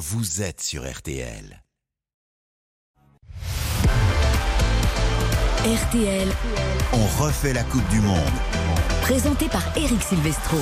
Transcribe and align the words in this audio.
vous 0.00 0.40
êtes 0.40 0.62
sur 0.62 0.90
RTL. 0.90 1.62
RTL, 5.58 6.28
On 6.94 7.22
refait 7.22 7.52
la 7.52 7.62
Coupe 7.64 7.86
du 7.90 8.00
Monde. 8.00 8.16
présenté 9.02 9.46
par 9.50 9.62
Eric 9.76 10.02
Silvestro. 10.02 10.56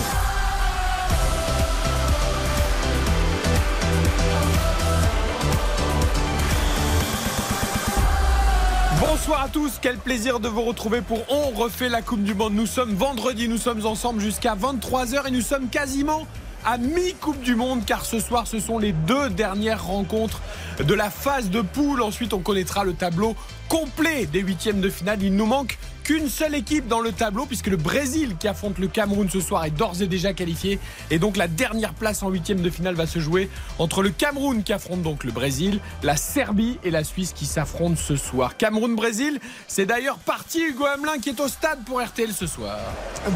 Bonsoir 8.99 9.43
à 9.43 9.49
tous, 9.49 9.79
quel 9.81 9.99
plaisir 9.99 10.41
de 10.41 10.49
vous 10.49 10.63
retrouver 10.63 11.01
pour 11.01 11.21
On 11.29 11.51
refait 11.51 11.89
la 11.89 12.03
Coupe 12.03 12.25
du 12.25 12.35
Monde. 12.35 12.55
Nous 12.55 12.67
sommes 12.67 12.95
vendredi, 12.95 13.49
nous 13.49 13.59
sommes 13.59 13.87
ensemble 13.87 14.21
jusqu'à 14.21 14.57
23h 14.57 15.29
et 15.29 15.31
nous 15.31 15.43
sommes 15.43 15.69
quasiment 15.69 16.27
à 16.65 16.79
mi-Coupe 16.79 17.41
du 17.41 17.55
Monde 17.55 17.85
car 17.87 18.05
ce 18.05 18.21
soir 18.21 18.47
ce 18.47 18.61
sont 18.61 18.79
les 18.79 18.93
deux 18.93 19.31
dernières 19.31 19.85
rencontres 19.85 20.41
de 20.83 20.95
la 20.95 21.11
phase 21.11 21.51
de 21.51 21.61
poule. 21.61 22.03
Ensuite 22.03 22.33
on 22.33 22.41
connaîtra 22.41 22.85
le 22.85 22.95
tableau 22.95 23.37
complet 23.69 24.27
des 24.27 24.41
huitièmes 24.41 24.81
de 24.81 24.91
finale. 24.91 25.23
Il 25.23 25.35
nous 25.35 25.47
manque 25.47 25.79
qu'une 26.09 26.31
seule 26.31 26.55
équipe 26.55 26.89
dans 26.89 27.01
le 27.01 27.13
tableau 27.13 27.45
puisque 27.45 27.67
le 27.67 27.77
Brésil 27.77 28.37
qui 28.41 28.49
affronte 28.49 28.79
le 28.79 28.89
Cameroun 28.89 29.29
ce 29.29 29.43
soir 29.43 29.67
est 29.67 29.71
d'ores 29.71 30.01
et 30.01 30.07
déjà 30.07 30.33
qualifié 30.33 30.79
et 31.11 31.19
donc 31.19 31.37
la 31.37 31.49
dernière 31.49 31.93
place 31.93 32.23
en 32.23 32.31
huitième 32.31 32.63
de 32.63 32.71
finale 32.71 32.95
va 32.95 33.07
se 33.07 33.19
jouer 33.19 33.51
entre 33.79 34.03
le 34.03 34.09
Cameroun 34.09 34.63
qui 34.63 34.73
affronte 34.73 35.03
donc 35.03 35.23
le 35.25 35.33
Brésil, 35.33 35.81
la 36.03 36.17
Serbie 36.17 36.79
et 36.83 36.91
la 36.91 37.05
Suisse 37.05 37.35
qui 37.35 37.45
s'affrontent 37.45 38.01
ce 38.03 38.17
soir. 38.17 38.57
Cameroun-Brésil, 38.57 39.39
c'est 39.67 39.85
d'ailleurs 39.85 40.17
parti 40.17 40.63
Hugo 40.63 40.87
Hamelin 40.87 41.19
qui 41.19 41.29
est 41.29 41.41
au 41.41 41.49
stade 41.49 41.85
pour 41.85 42.01
RTL 42.01 42.33
ce 42.33 42.47
soir. 42.47 42.79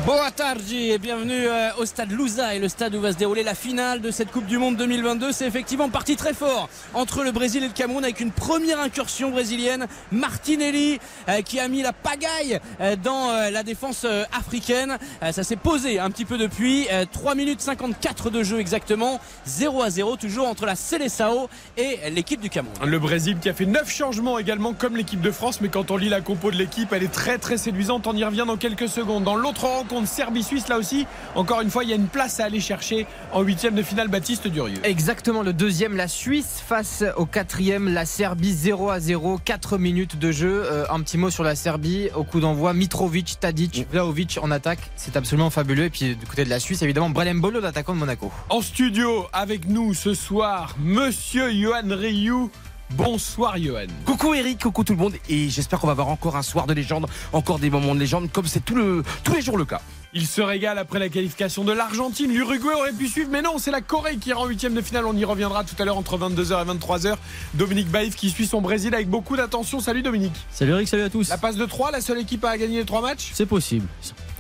Boa 0.06 0.30
tardi 0.30 0.92
et 0.92 0.98
bienvenue 0.98 1.46
euh, 1.46 1.74
au 1.76 1.84
stade 1.84 2.10
Louza 2.10 2.54
et 2.54 2.58
le 2.58 2.70
stade 2.70 2.94
où 2.94 3.02
va 3.02 3.12
se 3.12 3.18
dérouler 3.18 3.42
la 3.42 3.54
finale 3.54 4.00
de 4.00 4.10
cette 4.10 4.30
Coupe 4.30 4.46
du 4.46 4.56
Monde 4.56 4.78
2022. 4.78 5.32
C'est 5.32 5.46
effectivement 5.46 5.90
parti 5.90 6.16
très 6.16 6.32
fort 6.32 6.70
entre 6.94 7.22
le 7.22 7.32
Brésil 7.32 7.64
et 7.64 7.68
le 7.68 7.74
Cameroun 7.74 8.02
avec 8.02 8.20
une 8.20 8.32
première 8.32 8.80
incursion 8.80 9.30
brésilienne. 9.30 9.88
Martinelli 10.10 10.98
euh, 11.28 11.42
qui 11.42 11.60
a 11.60 11.68
mis 11.68 11.82
la 11.82 11.92
pagaille 11.92 12.61
dans 13.02 13.30
euh, 13.30 13.50
la 13.50 13.62
défense 13.62 14.04
euh, 14.04 14.24
africaine. 14.36 14.98
Euh, 15.22 15.32
ça 15.32 15.42
s'est 15.44 15.56
posé 15.56 15.98
un 15.98 16.10
petit 16.10 16.24
peu 16.24 16.38
depuis. 16.38 16.86
Euh, 16.92 17.04
3 17.10 17.34
minutes 17.34 17.60
54 17.60 18.30
de 18.30 18.42
jeu 18.42 18.60
exactement. 18.60 19.20
0 19.46 19.82
à 19.82 19.90
0 19.90 20.16
toujours 20.16 20.48
entre 20.48 20.66
la 20.66 20.76
Seleção 20.76 21.48
et 21.76 22.10
l'équipe 22.10 22.40
du 22.40 22.50
Cameroun. 22.50 22.74
Le 22.84 22.98
Brésil 22.98 23.38
qui 23.40 23.48
a 23.48 23.54
fait 23.54 23.66
9 23.66 23.90
changements 23.90 24.38
également 24.38 24.72
comme 24.72 24.96
l'équipe 24.96 25.20
de 25.20 25.30
France, 25.30 25.60
mais 25.60 25.68
quand 25.68 25.90
on 25.90 25.96
lit 25.96 26.08
la 26.08 26.20
compo 26.20 26.50
de 26.50 26.56
l'équipe, 26.56 26.92
elle 26.92 27.02
est 27.02 27.12
très 27.12 27.38
très 27.38 27.56
séduisante. 27.56 28.06
On 28.06 28.16
y 28.16 28.24
revient 28.24 28.44
dans 28.46 28.56
quelques 28.56 28.88
secondes. 28.88 29.24
Dans 29.24 29.36
l'autre 29.36 29.64
rencontre, 29.66 30.08
Serbie-Suisse, 30.08 30.68
là 30.68 30.78
aussi, 30.78 31.06
encore 31.34 31.60
une 31.60 31.70
fois, 31.70 31.84
il 31.84 31.90
y 31.90 31.92
a 31.92 31.96
une 31.96 32.08
place 32.08 32.40
à 32.40 32.44
aller 32.44 32.60
chercher 32.60 33.06
en 33.32 33.42
huitième 33.42 33.74
de 33.74 33.82
finale, 33.82 34.08
Baptiste 34.08 34.48
Durieux. 34.48 34.80
Exactement, 34.84 35.42
le 35.42 35.52
deuxième, 35.52 35.96
la 35.96 36.08
Suisse 36.08 36.62
face 36.66 37.04
au 37.16 37.26
quatrième, 37.26 37.88
la 37.88 38.06
Serbie 38.06 38.52
0 38.52 38.90
à 38.90 39.00
0, 39.00 39.38
4 39.44 39.78
minutes 39.78 40.18
de 40.18 40.32
jeu. 40.32 40.62
Euh, 40.64 40.84
un 40.90 41.00
petit 41.00 41.18
mot 41.18 41.30
sur 41.30 41.44
la 41.44 41.54
Serbie, 41.54 42.08
au 42.14 42.24
coup 42.24 42.40
d'envoi, 42.40 42.51
Mitrovic, 42.54 43.38
Tadic, 43.40 43.86
Vlaovic 43.90 44.38
en 44.42 44.50
attaque, 44.50 44.90
c'est 44.96 45.16
absolument 45.16 45.50
fabuleux. 45.50 45.84
Et 45.84 45.90
puis 45.90 46.16
du 46.16 46.26
côté 46.26 46.44
de 46.44 46.50
la 46.50 46.60
Suisse, 46.60 46.82
évidemment, 46.82 47.10
Brelem 47.10 47.40
Bolo, 47.40 47.60
l'attaquant 47.60 47.94
de 47.94 47.98
Monaco. 47.98 48.30
En 48.48 48.60
studio 48.60 49.26
avec 49.32 49.68
nous 49.68 49.94
ce 49.94 50.14
soir, 50.14 50.76
Monsieur 50.80 51.50
Johan 51.52 51.82
Rioux. 51.88 52.50
Bonsoir 52.90 53.56
Johan. 53.56 53.86
Coucou 54.04 54.34
Eric, 54.34 54.60
coucou 54.60 54.84
tout 54.84 54.92
le 54.92 54.98
monde 54.98 55.14
et 55.28 55.48
j'espère 55.48 55.80
qu'on 55.80 55.86
va 55.86 55.92
avoir 55.92 56.08
encore 56.08 56.36
un 56.36 56.42
soir 56.42 56.66
de 56.66 56.74
légende, 56.74 57.06
encore 57.32 57.58
des 57.58 57.70
moments 57.70 57.94
de 57.94 58.00
légende 58.00 58.30
comme 58.30 58.46
c'est 58.46 58.64
tout 58.64 58.74
le, 58.74 59.02
tous 59.24 59.34
les 59.34 59.40
jours 59.40 59.56
le 59.56 59.64
cas. 59.64 59.80
Il 60.14 60.26
se 60.26 60.42
régale 60.42 60.76
après 60.76 60.98
la 60.98 61.08
qualification 61.08 61.64
de 61.64 61.72
l'Argentine. 61.72 62.30
L'Uruguay 62.30 62.74
aurait 62.74 62.92
pu 62.92 63.08
suivre, 63.08 63.30
mais 63.30 63.40
non, 63.40 63.56
c'est 63.56 63.70
la 63.70 63.80
Corée 63.80 64.16
qui 64.18 64.34
en 64.34 64.44
huitième 64.44 64.74
de 64.74 64.82
finale. 64.82 65.06
On 65.06 65.16
y 65.16 65.24
reviendra 65.24 65.64
tout 65.64 65.74
à 65.78 65.86
l'heure 65.86 65.96
entre 65.96 66.18
22h 66.18 66.62
et 66.62 66.76
23h. 66.76 67.16
Dominique 67.54 67.88
Baïf 67.88 68.14
qui 68.14 68.28
suit 68.28 68.46
son 68.46 68.60
Brésil 68.60 68.94
avec 68.94 69.08
beaucoup 69.08 69.36
d'attention. 69.36 69.80
Salut 69.80 70.02
Dominique. 70.02 70.34
Salut 70.50 70.72
Eric, 70.72 70.88
salut 70.88 71.04
à 71.04 71.08
tous. 71.08 71.30
La 71.30 71.38
passe 71.38 71.56
de 71.56 71.64
3, 71.64 71.92
la 71.92 72.02
seule 72.02 72.18
équipe 72.18 72.44
à 72.44 72.58
gagner 72.58 72.80
les 72.80 72.84
3 72.84 73.00
matchs? 73.00 73.30
C'est 73.32 73.46
possible. 73.46 73.86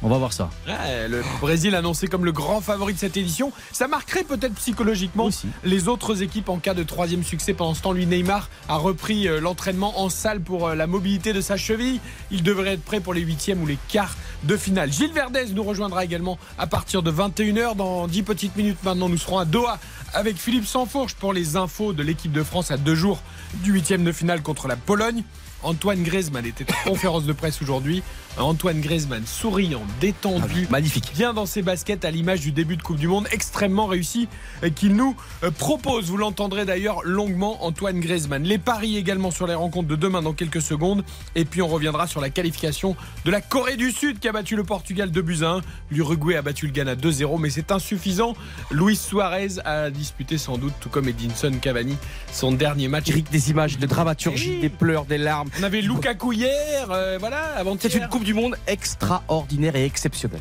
On 0.04 0.08
va 0.08 0.18
voir 0.18 0.32
ça. 0.32 0.50
Ouais, 0.66 1.06
le 1.08 1.22
Brésil 1.40 1.74
annoncé 1.76 2.08
comme 2.08 2.24
le 2.24 2.32
grand 2.32 2.60
favori 2.60 2.92
de 2.92 2.98
cette 2.98 3.16
édition. 3.16 3.52
Ça 3.70 3.86
marquerait 3.86 4.24
peut-être 4.24 4.54
psychologiquement 4.54 5.26
Aussi. 5.26 5.46
les 5.62 5.86
autres 5.86 6.22
équipes 6.22 6.48
en 6.48 6.58
cas 6.58 6.74
de 6.74 6.82
troisième 6.82 7.22
succès. 7.22 7.54
Pendant 7.54 7.74
ce 7.74 7.82
temps, 7.82 7.92
lui, 7.92 8.06
Neymar 8.06 8.50
a 8.68 8.76
repris 8.76 9.28
euh, 9.28 9.40
l'entraînement 9.40 10.00
en 10.00 10.08
salle 10.08 10.40
pour 10.40 10.66
euh, 10.68 10.74
la 10.74 10.88
mobilité 10.88 11.32
de 11.32 11.40
sa 11.40 11.56
cheville. 11.56 12.00
Il 12.32 12.42
devrait 12.42 12.72
être 12.72 12.82
prêt 12.82 12.98
pour 12.98 13.14
les 13.14 13.20
huitièmes 13.20 13.62
ou 13.62 13.66
les 13.66 13.78
quarts 13.88 14.16
de 14.42 14.56
finale. 14.56 14.92
Gilles 14.92 15.12
Verdez 15.12 15.46
nous 15.54 15.62
rejoindra 15.62 16.04
également 16.04 16.36
à 16.58 16.66
partir 16.66 17.02
de 17.04 17.12
21h. 17.12 17.76
Dans 17.76 18.08
10 18.08 18.22
petites 18.24 18.56
minutes 18.56 18.82
maintenant, 18.82 19.08
nous 19.08 19.18
serons 19.18 19.38
à 19.38 19.44
Doha 19.44 19.78
avec 20.14 20.36
Philippe 20.36 20.66
Sansfourche 20.66 21.14
pour 21.14 21.32
les 21.32 21.56
infos 21.56 21.92
de 21.92 22.02
l'équipe 22.02 22.32
de 22.32 22.42
France 22.42 22.72
à 22.72 22.76
deux 22.76 22.96
jours 22.96 23.22
du 23.62 23.72
huitième 23.72 24.02
de 24.02 24.10
finale 24.12 24.42
contre 24.42 24.66
la 24.66 24.76
Pologne. 24.76 25.22
Antoine 25.62 26.02
Griezmann 26.02 26.44
était 26.44 26.66
en 26.72 26.84
conférence 26.90 27.24
de 27.24 27.32
presse 27.32 27.62
aujourd'hui. 27.62 28.02
Antoine 28.38 28.80
Griezmann 28.80 29.24
souriant, 29.26 29.82
détendu, 30.00 30.66
Magnifique. 30.70 31.12
bien 31.14 31.34
dans 31.34 31.44
ses 31.44 31.60
baskets 31.60 32.04
à 32.04 32.10
l'image 32.10 32.40
du 32.40 32.50
début 32.50 32.76
de 32.78 32.82
Coupe 32.82 32.96
du 32.96 33.06
Monde, 33.06 33.28
extrêmement 33.30 33.86
réussi 33.86 34.26
qu'il 34.74 34.96
nous 34.96 35.14
euh, 35.44 35.50
propose. 35.50 36.06
Vous 36.06 36.16
l'entendrez 36.16 36.64
d'ailleurs 36.64 37.02
longuement, 37.04 37.62
Antoine 37.64 38.00
Griezmann. 38.00 38.42
Les 38.42 38.56
paris 38.58 38.96
également 38.96 39.30
sur 39.30 39.46
les 39.46 39.54
rencontres 39.54 39.88
de 39.88 39.96
demain 39.96 40.22
dans 40.22 40.32
quelques 40.32 40.62
secondes. 40.62 41.04
Et 41.34 41.44
puis 41.44 41.60
on 41.60 41.68
reviendra 41.68 42.06
sur 42.06 42.20
la 42.22 42.30
qualification 42.30 42.96
de 43.26 43.30
la 43.30 43.42
Corée 43.42 43.76
du 43.76 43.90
Sud 43.92 44.18
qui 44.18 44.28
a 44.28 44.32
battu 44.32 44.56
le 44.56 44.64
Portugal 44.64 45.10
2 45.10 45.22
buts 45.22 45.38
à 45.42 45.48
1. 45.56 45.60
L'Uruguay 45.90 46.36
a 46.36 46.42
battu 46.42 46.66
le 46.66 46.72
Ghana 46.72 46.94
2-0, 46.94 47.38
mais 47.38 47.50
c'est 47.50 47.70
insuffisant. 47.70 48.34
Luis 48.70 48.96
Suarez 48.96 49.58
a 49.66 49.90
disputé 49.90 50.38
sans 50.38 50.56
doute, 50.56 50.72
tout 50.80 50.88
comme 50.88 51.06
Edinson 51.08 51.52
Cavani, 51.60 51.96
son 52.32 52.52
dernier 52.52 52.88
match. 52.88 53.10
Eric, 53.10 53.30
des 53.30 53.50
images 53.50 53.78
de 53.78 53.86
dramaturgie, 53.86 54.52
Oui. 54.54 54.60
des 54.60 54.68
pleurs, 54.70 55.04
des 55.04 55.18
larmes. 55.18 55.50
On 55.60 55.62
avait 55.62 55.82
Lukaku 55.82 56.32
hier, 56.32 56.88
euh, 56.90 57.18
voilà, 57.20 57.42
avant 57.56 57.76
C'est 57.78 57.94
une 57.94 58.08
Coupe 58.08 58.21
du 58.22 58.34
Monde 58.34 58.56
extraordinaire 58.66 59.76
et 59.76 59.84
exceptionnelle. 59.84 60.40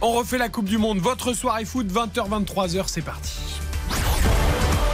On 0.00 0.12
refait 0.12 0.38
la 0.38 0.48
Coupe 0.48 0.66
du 0.66 0.78
Monde. 0.78 0.98
Votre 0.98 1.32
soirée 1.32 1.64
foot, 1.64 1.86
20h, 1.86 2.28
23h, 2.28 2.84
c'est 2.86 3.02
parti. 3.02 3.38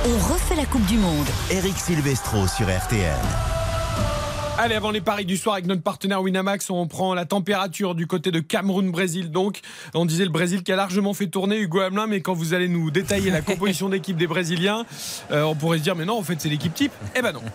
On 0.06 0.32
refait 0.32 0.56
la 0.56 0.66
Coupe 0.66 0.86
du 0.86 0.96
Monde. 0.96 1.26
Eric 1.50 1.76
Silvestro 1.76 2.46
sur 2.46 2.66
RTL. 2.66 3.59
Allez, 4.62 4.74
avant 4.74 4.90
les 4.90 5.00
paris 5.00 5.24
du 5.24 5.38
soir 5.38 5.54
avec 5.54 5.64
notre 5.66 5.80
partenaire 5.80 6.20
Winamax, 6.20 6.68
on 6.68 6.86
prend 6.86 7.14
la 7.14 7.24
température 7.24 7.94
du 7.94 8.06
côté 8.06 8.30
de 8.30 8.40
Cameroun-Brésil. 8.40 9.30
Donc, 9.30 9.60
on 9.94 10.04
disait 10.04 10.24
le 10.24 10.30
Brésil 10.30 10.62
qui 10.62 10.70
a 10.70 10.76
largement 10.76 11.14
fait 11.14 11.28
tourner 11.28 11.58
Hugo 11.58 11.80
Hamelin, 11.80 12.06
mais 12.06 12.20
quand 12.20 12.34
vous 12.34 12.52
allez 12.52 12.68
nous 12.68 12.90
détailler 12.90 13.30
la 13.30 13.40
composition 13.40 13.88
d'équipe 13.88 14.18
des 14.18 14.26
Brésiliens, 14.26 14.84
euh, 15.30 15.44
on 15.44 15.54
pourrait 15.54 15.78
se 15.78 15.82
dire, 15.84 15.96
mais 15.96 16.04
non, 16.04 16.18
en 16.18 16.22
fait, 16.22 16.38
c'est 16.38 16.50
l'équipe 16.50 16.74
type. 16.74 16.92
Eh 17.16 17.22
ben 17.22 17.32
non. 17.32 17.40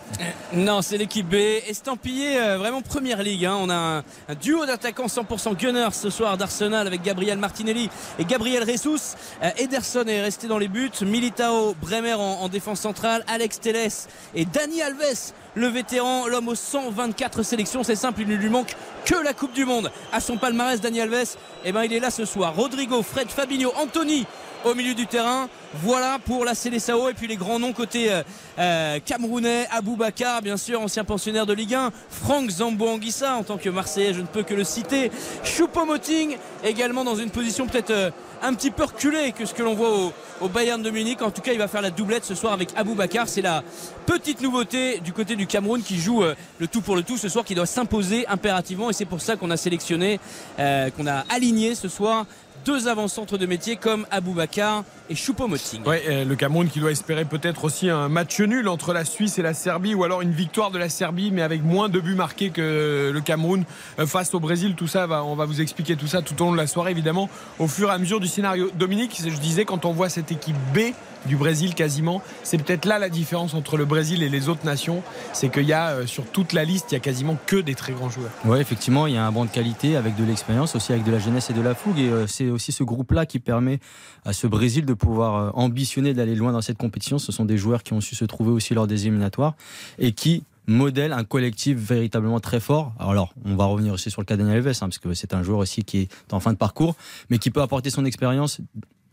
Non, 0.52 0.82
c'est 0.82 0.98
l'équipe 0.98 1.28
B, 1.28 1.34
estampillé 1.68 2.38
euh, 2.40 2.58
vraiment 2.58 2.82
première 2.82 3.22
ligue. 3.22 3.44
hein. 3.46 3.56
On 3.60 3.70
a 3.70 3.74
un, 3.74 3.98
un 3.98 4.34
duo 4.40 4.66
d'attaquants 4.66 5.06
100% 5.06 5.56
Gunners 5.56 5.92
ce 5.92 6.10
soir 6.10 6.36
d'Arsenal 6.36 6.88
avec 6.88 7.02
Gabriel 7.02 7.38
Martinelli 7.38 7.88
et 8.18 8.24
Gabriel 8.24 8.66
Jesus. 8.66 9.14
Euh, 9.44 9.50
Ederson 9.58 10.04
est 10.06 10.22
resté 10.22 10.48
dans 10.48 10.58
les 10.58 10.68
buts. 10.68 10.90
Militao, 11.02 11.76
Bremer 11.80 12.14
en, 12.14 12.20
en 12.40 12.48
défense 12.48 12.80
centrale, 12.80 13.22
Alex 13.28 13.60
Teles 13.60 14.08
et 14.34 14.44
Dani 14.44 14.82
Alves, 14.82 15.32
le 15.56 15.66
vétéran, 15.68 16.26
l'homme 16.28 16.48
aux 16.48 16.54
124 16.54 17.42
sélections. 17.42 17.82
C'est 17.82 17.96
simple, 17.96 18.20
il 18.20 18.28
ne 18.28 18.36
lui 18.36 18.50
manque 18.50 18.76
que 19.04 19.16
la 19.16 19.32
Coupe 19.32 19.52
du 19.52 19.64
Monde. 19.64 19.90
À 20.12 20.20
son 20.20 20.36
palmarès, 20.36 20.80
Dani 20.80 21.00
Alves, 21.00 21.36
eh 21.64 21.72
ben, 21.72 21.82
il 21.82 21.92
est 21.92 21.98
là 21.98 22.10
ce 22.10 22.24
soir. 22.24 22.54
Rodrigo, 22.54 23.02
Fred, 23.02 23.28
Fabinho, 23.28 23.72
Anthony 23.76 24.26
au 24.66 24.74
milieu 24.74 24.94
du 24.94 25.06
terrain. 25.06 25.48
Voilà 25.74 26.18
pour 26.24 26.44
la 26.44 26.54
Célessao 26.54 27.08
et 27.08 27.14
puis 27.14 27.28
les 27.28 27.36
grands 27.36 27.58
noms 27.58 27.72
côté 27.72 28.10
euh, 28.10 28.22
euh, 28.58 28.98
camerounais, 29.04 29.66
Abou 29.70 29.96
Bakar, 29.96 30.42
bien 30.42 30.56
sûr, 30.56 30.80
ancien 30.80 31.04
pensionnaire 31.04 31.46
de 31.46 31.52
Ligue 31.52 31.74
1, 31.74 31.92
Franck 32.10 32.50
Zambo 32.50 32.88
Anguissa 32.88 33.36
en 33.36 33.42
tant 33.42 33.58
que 33.58 33.68
Marseillais, 33.68 34.14
je 34.14 34.20
ne 34.20 34.26
peux 34.26 34.42
que 34.42 34.54
le 34.54 34.64
citer, 34.64 35.10
Choupo-Moting 35.44 36.36
également 36.64 37.04
dans 37.04 37.14
une 37.14 37.30
position 37.30 37.66
peut-être 37.66 37.90
euh, 37.90 38.10
un 38.42 38.54
petit 38.54 38.70
peu 38.70 38.84
reculée 38.84 39.32
que 39.32 39.46
ce 39.46 39.54
que 39.54 39.62
l'on 39.62 39.74
voit 39.74 40.12
au, 40.40 40.48
Bayern 40.48 40.82
de 40.82 40.90
Munich. 40.90 41.22
En 41.22 41.30
tout 41.30 41.42
cas, 41.42 41.52
il 41.52 41.58
va 41.58 41.68
faire 41.68 41.82
la 41.82 41.90
doublette 41.90 42.24
ce 42.24 42.34
soir 42.34 42.52
avec 42.52 42.70
Abou 42.76 42.94
Bakar. 42.94 43.28
C'est 43.28 43.42
la 43.42 43.62
petite 44.04 44.42
nouveauté 44.42 45.00
du 45.00 45.12
côté 45.12 45.36
du 45.36 45.46
Cameroun 45.46 45.82
qui 45.82 45.98
joue 45.98 46.22
euh, 46.22 46.34
le 46.58 46.66
tout 46.66 46.80
pour 46.80 46.96
le 46.96 47.02
tout 47.02 47.16
ce 47.16 47.28
soir, 47.28 47.44
qui 47.44 47.54
doit 47.54 47.66
s'imposer 47.66 48.26
impérativement 48.26 48.90
et 48.90 48.92
c'est 48.92 49.04
pour 49.04 49.20
ça 49.20 49.36
qu'on 49.36 49.50
a 49.50 49.56
sélectionné, 49.56 50.18
qu'on 50.56 51.06
a 51.06 51.24
aligné 51.30 51.74
ce 51.74 51.88
soir 51.88 52.26
deux 52.66 52.88
avant-centres 52.88 53.38
de 53.38 53.46
métier 53.46 53.76
comme 53.76 54.06
Aboubacar 54.10 54.82
et 55.08 55.14
Choupo-Moting. 55.14 55.84
Ouais, 55.86 56.02
euh, 56.08 56.24
le 56.24 56.36
Cameroun 56.36 56.68
qui 56.68 56.80
doit 56.80 56.90
espérer 56.90 57.24
peut-être 57.24 57.64
aussi 57.64 57.88
un 57.88 58.08
match 58.08 58.40
nul 58.40 58.68
entre 58.68 58.92
la 58.92 59.04
Suisse 59.04 59.38
et 59.38 59.42
la 59.42 59.54
Serbie, 59.54 59.94
ou 59.94 60.04
alors 60.04 60.22
une 60.22 60.32
victoire 60.32 60.70
de 60.70 60.78
la 60.78 60.88
Serbie, 60.88 61.30
mais 61.30 61.42
avec 61.42 61.62
moins 61.62 61.88
de 61.88 62.00
buts 62.00 62.14
marqués 62.14 62.50
que 62.50 63.10
le 63.12 63.20
Cameroun 63.20 63.64
euh, 63.98 64.06
face 64.06 64.34
au 64.34 64.40
Brésil. 64.40 64.74
Tout 64.76 64.86
ça, 64.86 65.06
va, 65.06 65.24
on 65.24 65.36
va 65.36 65.44
vous 65.44 65.60
expliquer 65.60 65.96
tout 65.96 66.06
ça 66.06 66.22
tout 66.22 66.40
au 66.42 66.46
long 66.46 66.52
de 66.52 66.56
la 66.56 66.66
soirée, 66.66 66.90
évidemment, 66.90 67.28
au 67.58 67.68
fur 67.68 67.90
et 67.90 67.92
à 67.92 67.98
mesure 67.98 68.20
du 68.20 68.28
scénario. 68.28 68.70
Dominique, 68.74 69.20
je 69.22 69.38
disais, 69.38 69.64
quand 69.64 69.84
on 69.84 69.92
voit 69.92 70.08
cette 70.08 70.32
équipe 70.32 70.56
B 70.74 70.92
du 71.26 71.36
Brésil 71.36 71.74
quasiment, 71.74 72.22
c'est 72.42 72.58
peut-être 72.58 72.84
là 72.84 72.98
la 72.98 73.08
différence 73.08 73.54
entre 73.54 73.76
le 73.76 73.84
Brésil 73.84 74.22
et 74.22 74.28
les 74.28 74.48
autres 74.48 74.64
nations, 74.64 75.02
c'est 75.32 75.50
qu'il 75.50 75.64
y 75.64 75.72
a 75.72 75.88
euh, 75.88 76.06
sur 76.06 76.24
toute 76.24 76.52
la 76.52 76.64
liste, 76.64 76.92
il 76.92 76.94
y 76.94 76.96
a 76.96 77.00
quasiment 77.00 77.36
que 77.46 77.56
des 77.56 77.74
très 77.74 77.92
grands 77.92 78.08
joueurs. 78.08 78.30
Ouais, 78.44 78.60
effectivement, 78.60 79.06
il 79.06 79.14
y 79.14 79.16
a 79.16 79.26
un 79.26 79.32
banc 79.32 79.44
de 79.44 79.50
qualité 79.50 79.96
avec 79.96 80.14
de 80.16 80.24
l'expérience, 80.24 80.76
aussi 80.76 80.92
avec 80.92 81.04
de 81.04 81.10
la 81.10 81.18
jeunesse 81.18 81.50
et 81.50 81.52
de 81.52 81.60
la 81.60 81.74
fougue. 81.74 81.98
Et 81.98 82.08
euh, 82.08 82.26
c'est 82.26 82.48
aussi 82.48 82.72
ce 82.72 82.84
groupe-là 82.84 83.26
qui 83.26 83.40
permet 83.40 83.80
à 84.26 84.32
ce 84.32 84.46
Brésil 84.46 84.84
de 84.84 84.92
pouvoir 84.92 85.36
euh, 85.36 85.50
ambitionner 85.54 86.12
d'aller 86.12 86.34
loin 86.34 86.52
dans 86.52 86.60
cette 86.60 86.76
compétition. 86.76 87.18
Ce 87.18 87.32
sont 87.32 87.44
des 87.44 87.56
joueurs 87.56 87.82
qui 87.82 87.92
ont 87.92 88.00
su 88.00 88.14
se 88.14 88.24
trouver 88.24 88.50
aussi 88.50 88.74
lors 88.74 88.86
des 88.86 89.06
éliminatoires 89.06 89.54
et 89.98 90.12
qui 90.12 90.42
modèlent 90.66 91.12
un 91.12 91.22
collectif 91.22 91.78
véritablement 91.78 92.40
très 92.40 92.58
fort. 92.58 92.92
Alors, 92.98 93.32
on 93.44 93.54
va 93.54 93.66
revenir 93.66 93.92
aussi 93.92 94.10
sur 94.10 94.20
le 94.20 94.26
cas 94.26 94.36
d'Daniel 94.36 94.56
Alves, 94.56 94.68
hein, 94.68 94.88
parce 94.88 94.98
que 94.98 95.14
c'est 95.14 95.32
un 95.32 95.44
joueur 95.44 95.60
aussi 95.60 95.84
qui 95.84 95.98
est 95.98 96.32
en 96.32 96.40
fin 96.40 96.52
de 96.52 96.58
parcours, 96.58 96.96
mais 97.30 97.38
qui 97.38 97.52
peut 97.52 97.62
apporter 97.62 97.88
son 97.88 98.04
expérience 98.04 98.60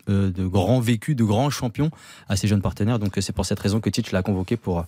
euh, 0.08 0.32
de 0.32 0.46
grands 0.46 0.80
vécus, 0.80 1.14
de 1.14 1.22
grands 1.22 1.50
champions 1.50 1.92
à 2.28 2.34
ses 2.34 2.48
jeunes 2.48 2.60
partenaires. 2.60 2.98
Donc, 2.98 3.16
c'est 3.20 3.32
pour 3.32 3.46
cette 3.46 3.60
raison 3.60 3.80
que 3.80 3.90
Tite 3.90 4.10
l'a 4.10 4.22
convoqué 4.22 4.56
pour 4.56 4.84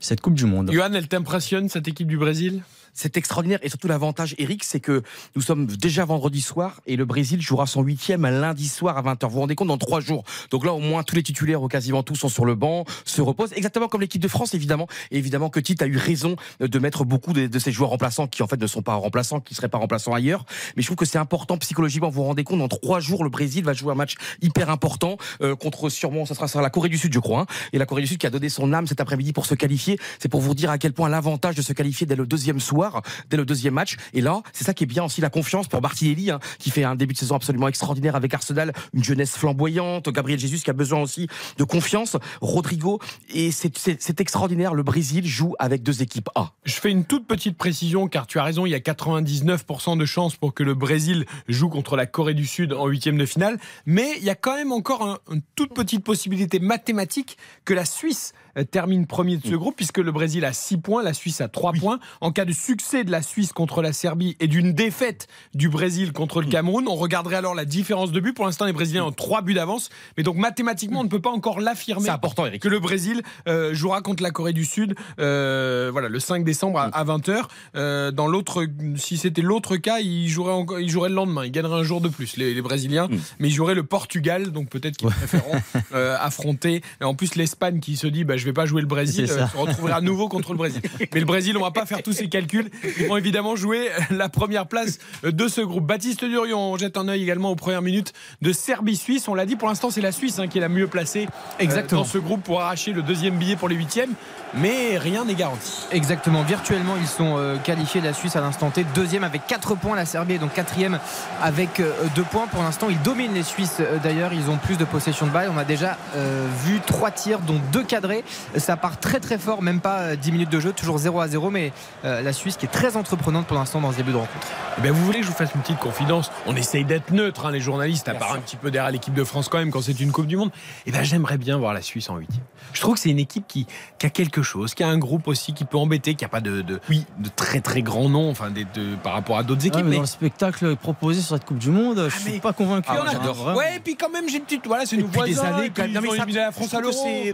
cette 0.00 0.20
Coupe 0.20 0.34
du 0.34 0.46
Monde. 0.46 0.70
Johan, 0.72 0.92
elle 0.94 1.08
t'impressionne 1.08 1.68
cette 1.68 1.86
équipe 1.88 2.08
du 2.08 2.16
Brésil? 2.18 2.62
C'est 2.92 3.16
extraordinaire 3.16 3.60
et 3.62 3.68
surtout 3.68 3.86
l'avantage, 3.86 4.34
Eric, 4.38 4.64
c'est 4.64 4.80
que 4.80 5.02
nous 5.36 5.42
sommes 5.42 5.66
déjà 5.66 6.04
vendredi 6.04 6.40
soir 6.40 6.80
et 6.88 6.96
le 6.96 7.04
Brésil 7.04 7.40
jouera 7.40 7.66
son 7.68 7.82
huitième 7.82 8.22
lundi 8.22 8.66
soir 8.66 8.98
à 8.98 9.02
20h. 9.02 9.26
Vous 9.28 9.34
vous 9.34 9.40
rendez 9.40 9.54
compte 9.54 9.68
dans 9.68 9.78
trois 9.78 10.00
jours. 10.00 10.24
Donc 10.50 10.66
là, 10.66 10.72
au 10.74 10.80
moins 10.80 11.04
tous 11.04 11.14
les 11.14 11.22
titulaires 11.22 11.62
ou 11.62 11.68
quasiment 11.68 12.02
tous 12.02 12.16
sont 12.16 12.28
sur 12.28 12.44
le 12.44 12.56
banc, 12.56 12.84
se 13.04 13.22
reposent, 13.22 13.52
exactement 13.52 13.86
comme 13.86 14.00
l'équipe 14.00 14.20
de 14.20 14.26
France, 14.26 14.54
évidemment. 14.54 14.88
Et 15.12 15.18
évidemment 15.18 15.50
que 15.50 15.60
Tite 15.60 15.82
a 15.82 15.86
eu 15.86 15.96
raison 15.96 16.34
de 16.58 16.78
mettre 16.80 17.04
beaucoup 17.04 17.32
de, 17.32 17.46
de 17.46 17.58
ces 17.60 17.70
joueurs 17.70 17.90
remplaçants 17.90 18.26
qui 18.26 18.42
en 18.42 18.48
fait 18.48 18.60
ne 18.60 18.66
sont 18.66 18.82
pas 18.82 18.94
remplaçants, 18.94 19.38
qui 19.38 19.54
seraient 19.54 19.68
pas 19.68 19.78
remplaçants 19.78 20.12
ailleurs. 20.12 20.44
Mais 20.76 20.82
je 20.82 20.88
trouve 20.88 20.96
que 20.96 21.04
c'est 21.06 21.18
important 21.18 21.58
psychologiquement. 21.58 22.08
Vous 22.10 22.22
vous 22.22 22.26
rendez 22.26 22.42
compte, 22.42 22.58
dans 22.58 22.68
trois 22.68 22.98
jours, 22.98 23.22
le 23.22 23.30
Brésil 23.30 23.62
va 23.62 23.72
jouer 23.72 23.92
un 23.92 23.96
match 23.96 24.16
hyper 24.42 24.68
important 24.68 25.16
euh, 25.42 25.54
contre 25.54 25.90
sûrement, 25.90 26.26
ça 26.26 26.34
sera, 26.34 26.48
ça 26.48 26.54
sera 26.54 26.62
la 26.62 26.70
Corée 26.70 26.88
du 26.88 26.98
Sud, 26.98 27.14
je 27.14 27.20
crois. 27.20 27.42
hein. 27.42 27.46
Et 27.72 27.78
la 27.78 27.86
Corée 27.86 28.02
du 28.02 28.08
Sud 28.08 28.18
qui 28.18 28.26
a 28.26 28.30
donné 28.30 28.48
son 28.48 28.72
âme 28.72 28.88
cet 28.88 29.00
après-midi 29.00 29.32
pour 29.32 29.46
se 29.46 29.54
qualifier. 29.54 29.89
C'est 30.18 30.28
pour 30.28 30.40
vous 30.40 30.54
dire 30.54 30.70
à 30.70 30.78
quel 30.78 30.92
point 30.92 31.08
l'avantage 31.08 31.54
de 31.54 31.62
se 31.62 31.72
qualifier 31.72 32.06
dès 32.06 32.16
le 32.16 32.26
deuxième 32.26 32.60
soir, 32.60 33.02
dès 33.28 33.36
le 33.36 33.44
deuxième 33.44 33.74
match. 33.74 33.96
Et 34.14 34.20
là, 34.20 34.42
c'est 34.52 34.64
ça 34.64 34.74
qui 34.74 34.84
est 34.84 34.86
bien 34.86 35.04
aussi 35.04 35.20
la 35.20 35.30
confiance 35.30 35.68
pour 35.68 35.80
Martinelli, 35.82 36.30
hein, 36.30 36.40
qui 36.58 36.70
fait 36.70 36.84
un 36.84 36.94
début 36.94 37.14
de 37.14 37.18
saison 37.18 37.36
absolument 37.36 37.68
extraordinaire 37.68 38.16
avec 38.16 38.32
Arsenal, 38.34 38.72
une 38.94 39.04
jeunesse 39.04 39.36
flamboyante. 39.36 40.08
Gabriel 40.10 40.38
Jesus 40.38 40.58
qui 40.62 40.70
a 40.70 40.74
besoin 40.74 41.00
aussi 41.00 41.28
de 41.58 41.64
confiance. 41.64 42.16
Rodrigo. 42.40 42.98
Et 43.32 43.50
c'est- 43.50 44.20
extraordinaire. 44.20 44.74
Le 44.74 44.82
Brésil 44.82 45.26
joue 45.26 45.54
avec 45.58 45.82
deux 45.82 46.02
équipes 46.02 46.28
A. 46.34 46.52
Je 46.64 46.74
fais 46.74 46.90
une 46.90 47.04
toute 47.04 47.26
petite 47.26 47.56
précision 47.56 48.06
car 48.08 48.26
tu 48.26 48.38
as 48.38 48.42
raison, 48.44 48.66
il 48.66 48.70
y 48.70 48.74
a 48.74 48.80
99% 48.80 49.96
de 49.96 50.04
chances 50.04 50.36
pour 50.36 50.52
que 50.52 50.62
le 50.62 50.74
Brésil 50.74 51.24
joue 51.48 51.68
contre 51.68 51.96
la 51.96 52.06
Corée 52.06 52.34
du 52.34 52.46
Sud 52.46 52.72
en 52.72 52.86
huitième 52.86 53.16
de 53.16 53.24
finale, 53.26 53.58
mais 53.86 54.08
il 54.18 54.24
y 54.24 54.30
a 54.30 54.34
quand 54.34 54.56
même 54.56 54.72
encore 54.72 55.02
un- 55.06 55.18
une 55.32 55.42
toute 55.56 55.72
petite 55.74 56.04
possibilité 56.04 56.58
mathématique 56.58 57.38
que 57.64 57.72
la 57.74 57.84
Suisse 57.84 58.32
termine 58.70 59.06
premier 59.06 59.36
de 59.36 59.46
ce 59.46 59.54
groupe 59.54 59.76
puisque 59.76 59.98
le 59.98 60.12
Brésil 60.12 60.44
a 60.44 60.52
6 60.52 60.78
points, 60.78 61.02
la 61.02 61.14
Suisse 61.14 61.40
a 61.40 61.48
3 61.48 61.72
points. 61.72 62.00
En 62.20 62.32
cas 62.32 62.44
de 62.44 62.52
succès 62.52 63.04
de 63.04 63.10
la 63.10 63.22
Suisse 63.22 63.52
contre 63.52 63.82
la 63.82 63.92
Serbie 63.92 64.36
et 64.40 64.46
d'une 64.46 64.72
défaite 64.72 65.28
du 65.54 65.68
Brésil 65.68 66.12
contre 66.12 66.40
le 66.40 66.48
Cameroun, 66.48 66.86
on 66.88 66.94
regarderait 66.96 67.36
alors 67.36 67.54
la 67.54 67.64
différence 67.64 68.12
de 68.12 68.20
but. 68.20 68.32
Pour 68.32 68.46
l'instant, 68.46 68.64
les 68.64 68.72
Brésiliens 68.72 69.04
ont 69.04 69.12
3 69.12 69.42
buts 69.42 69.54
d'avance, 69.54 69.90
mais 70.16 70.22
donc 70.22 70.36
mathématiquement, 70.36 71.00
on 71.00 71.04
ne 71.04 71.08
peut 71.08 71.20
pas 71.20 71.30
encore 71.30 71.60
l'affirmer 71.60 72.04
C'est 72.04 72.10
important, 72.10 72.46
Eric. 72.46 72.62
que 72.62 72.68
le 72.68 72.80
Brésil 72.80 73.22
euh, 73.48 73.74
jouera 73.74 74.02
contre 74.02 74.22
la 74.22 74.30
Corée 74.30 74.52
du 74.52 74.64
Sud 74.64 74.94
euh, 75.18 75.90
voilà, 75.92 76.08
le 76.08 76.20
5 76.20 76.44
décembre 76.44 76.78
à, 76.78 76.84
à 76.86 77.04
20h. 77.04 77.42
Euh, 77.76 78.10
dans 78.10 78.26
l'autre, 78.26 78.66
si 78.96 79.16
c'était 79.16 79.42
l'autre 79.42 79.76
cas, 79.76 80.00
il 80.00 80.28
jouerait, 80.28 80.52
encore, 80.52 80.80
il 80.80 80.88
jouerait 80.88 81.08
le 81.08 81.14
lendemain. 81.14 81.44
Il 81.44 81.52
gagnerait 81.52 81.80
un 81.80 81.82
jour 81.82 82.00
de 82.00 82.08
plus, 82.08 82.36
les, 82.36 82.54
les 82.54 82.62
Brésiliens. 82.62 83.08
Mm. 83.08 83.18
Mais 83.38 83.48
il 83.48 83.52
jouerait 83.52 83.74
le 83.74 83.82
Portugal, 83.82 84.50
donc 84.52 84.68
peut-être 84.68 84.96
qu'ils 84.96 85.08
préféreront 85.08 85.60
euh, 85.94 86.16
affronter. 86.20 86.82
Et 87.00 87.04
en 87.04 87.14
plus, 87.14 87.34
l'Espagne 87.34 87.80
qui 87.80 87.96
se 87.96 88.06
dit 88.06 88.24
bah, 88.24 88.36
je 88.40 88.44
vais 88.44 88.52
pas 88.52 88.66
jouer 88.66 88.80
le 88.80 88.86
Brésil, 88.86 89.26
euh, 89.30 89.46
se 89.46 89.56
retrouverait 89.56 89.92
à 89.92 90.00
nouveau 90.00 90.28
contre 90.28 90.52
le 90.52 90.58
Brésil. 90.58 90.82
Mais 91.14 91.20
le 91.20 91.26
Brésil, 91.26 91.56
on 91.56 91.62
va 91.62 91.70
pas 91.70 91.86
faire 91.86 92.02
tous 92.02 92.12
ces 92.12 92.28
calculs. 92.28 92.70
Ils 92.98 93.06
vont 93.06 93.16
évidemment 93.16 93.56
jouer 93.56 93.88
la 94.10 94.28
première 94.28 94.66
place 94.66 94.98
de 95.22 95.48
ce 95.48 95.60
groupe. 95.60 95.86
Baptiste 95.86 96.24
Durion, 96.24 96.72
on 96.72 96.76
jette 96.76 96.96
un 96.96 97.08
œil 97.08 97.22
également 97.22 97.50
aux 97.50 97.56
premières 97.56 97.82
minutes 97.82 98.12
de 98.42 98.52
Serbie-Suisse. 98.52 99.28
On 99.28 99.34
l'a 99.34 99.46
dit, 99.46 99.56
pour 99.56 99.68
l'instant, 99.68 99.90
c'est 99.90 100.00
la 100.00 100.12
Suisse 100.12 100.38
hein, 100.38 100.48
qui 100.48 100.58
est 100.58 100.62
la 100.62 100.68
mieux 100.68 100.86
placée 100.86 101.26
euh, 101.26 101.62
Exactement. 101.62 102.02
dans 102.02 102.06
ce 102.06 102.18
groupe 102.18 102.42
pour 102.42 102.60
arracher 102.60 102.92
le 102.92 103.02
deuxième 103.02 103.36
billet 103.36 103.56
pour 103.56 103.68
les 103.68 103.76
huitièmes. 103.76 104.14
Mais 104.54 104.98
rien 104.98 105.24
n'est 105.24 105.34
garanti. 105.34 105.86
Exactement. 105.92 106.42
Virtuellement, 106.42 106.94
ils 107.00 107.06
sont 107.06 107.36
euh, 107.38 107.56
qualifiés. 107.58 108.00
La 108.00 108.12
Suisse 108.12 108.34
à 108.34 108.40
l'instant 108.40 108.70
T, 108.70 108.84
deuxième 108.94 109.22
avec 109.22 109.46
4 109.46 109.76
points. 109.76 109.94
La 109.94 110.06
Serbie 110.06 110.34
est 110.34 110.38
donc 110.38 110.52
quatrième 110.52 110.98
avec 111.40 111.80
2 112.16 112.22
points. 112.24 112.46
Pour 112.48 112.62
l'instant, 112.62 112.88
ils 112.90 113.00
dominent 113.02 113.32
les 113.34 113.42
Suisses. 113.44 113.76
euh, 113.80 113.98
D'ailleurs, 114.02 114.32
ils 114.32 114.50
ont 114.50 114.56
plus 114.56 114.76
de 114.76 114.84
possession 114.84 115.26
de 115.26 115.30
balle. 115.30 115.50
On 115.54 115.58
a 115.58 115.64
déjà 115.64 115.96
euh, 116.16 116.46
vu 116.64 116.80
3 116.84 117.10
tirs, 117.12 117.38
dont 117.40 117.60
2 117.72 117.84
cadrés. 117.84 118.24
Ça 118.56 118.76
part 118.76 118.98
très 118.98 119.20
très 119.20 119.38
fort, 119.38 119.62
même 119.62 119.80
pas 119.80 119.98
euh, 120.00 120.16
10 120.16 120.32
minutes 120.32 120.50
de 120.50 120.58
jeu, 120.60 120.72
toujours 120.72 120.98
0 120.98 121.20
à 121.20 121.28
0. 121.28 121.50
Mais 121.50 121.72
euh, 122.04 122.20
la 122.22 122.32
Suisse 122.32 122.56
qui 122.56 122.66
est 122.66 122.70
très 122.70 122.96
entreprenante 122.96 123.46
pour 123.46 123.56
l'instant 123.56 123.80
dans 123.80 123.92
ce 123.92 123.98
début 123.98 124.12
de 124.12 124.16
rencontre. 124.16 124.46
Eh 124.78 124.80
ben, 124.80 124.90
vous 124.92 125.04
voulez 125.04 125.18
que 125.20 125.26
je 125.26 125.30
vous 125.30 125.36
fasse 125.36 125.50
une 125.54 125.60
petite 125.60 125.78
confidence? 125.78 126.30
On 126.46 126.56
essaye 126.56 126.84
d'être 126.84 127.12
neutre, 127.12 127.46
hein, 127.46 127.52
les 127.52 127.60
journalistes, 127.60 128.08
à 128.08 128.14
part 128.14 128.32
un 128.32 128.38
petit 128.40 128.56
peu 128.56 128.70
derrière 128.72 128.90
l'équipe 128.90 129.14
de 129.14 129.24
France 129.24 129.48
quand 129.48 129.58
même 129.58 129.70
quand 129.70 129.82
c'est 129.82 130.00
une 130.00 130.10
Coupe 130.10 130.26
du 130.26 130.36
Monde. 130.36 130.50
Et 130.86 130.92
ben, 130.92 131.04
j'aimerais 131.04 131.38
bien 131.38 131.56
voir 131.56 131.72
la 131.72 131.82
Suisse 131.82 132.10
en 132.10 132.16
huitième. 132.16 132.42
Je 132.72 132.80
trouve 132.80 132.94
que 132.94 133.00
c'est 133.00 133.10
une 133.10 133.18
équipe 133.18 133.44
qui, 133.46 133.66
qui 133.98 134.06
a 134.06 134.10
quelque 134.40 134.46
chose, 134.46 134.74
qui 134.74 134.82
a 134.82 134.88
un 134.88 134.98
groupe 134.98 135.28
aussi 135.28 135.52
qui 135.52 135.64
peut 135.64 135.76
embêter, 135.76 136.14
qui 136.14 136.24
a 136.24 136.28
pas 136.28 136.40
de, 136.40 136.62
de, 136.62 136.80
oui, 136.88 137.04
de 137.18 137.28
très 137.34 137.60
très 137.60 137.82
grands 137.82 138.08
noms, 138.08 138.30
enfin 138.30 138.50
des- 138.50 138.64
de- 138.64 138.96
par 139.02 139.12
rapport 139.12 139.36
à 139.38 139.42
d'autres 139.42 139.62
Ouais, 139.62 139.68
équipes. 139.68 139.84
mais 139.84 139.90
mais- 139.90 139.96
dans 139.96 140.02
le 140.02 140.06
spectacle 140.06 140.76
proposé 140.76 141.20
sur 141.20 141.36
cette 141.36 141.44
Coupe 141.44 141.58
du 141.58 141.70
Monde, 141.70 142.06
je 142.08 142.18
suis 142.18 142.32
mais- 142.32 142.40
pas 142.40 142.52
convaincu. 142.52 142.88
Ah, 142.90 143.04
hein. 143.04 143.54
Ouais, 143.54 143.76
et 143.76 143.80
puis 143.80 143.96
quand 143.96 144.08
même 144.10 144.28
j'ai 144.28 144.38
une 144.38 144.44
petite, 144.44 144.66
voilà, 144.66 144.86
c'est 144.86 144.96
nos 144.96 145.06
depuis 145.06 145.22
des 145.22 145.34
voisins, 145.34 145.54
années, 145.56 145.70
quand 145.74 145.82
même. 145.82 145.90
ils 145.90 146.34
la 146.34 146.52
France 146.52 146.68
je 146.70 146.76
à 146.76 146.80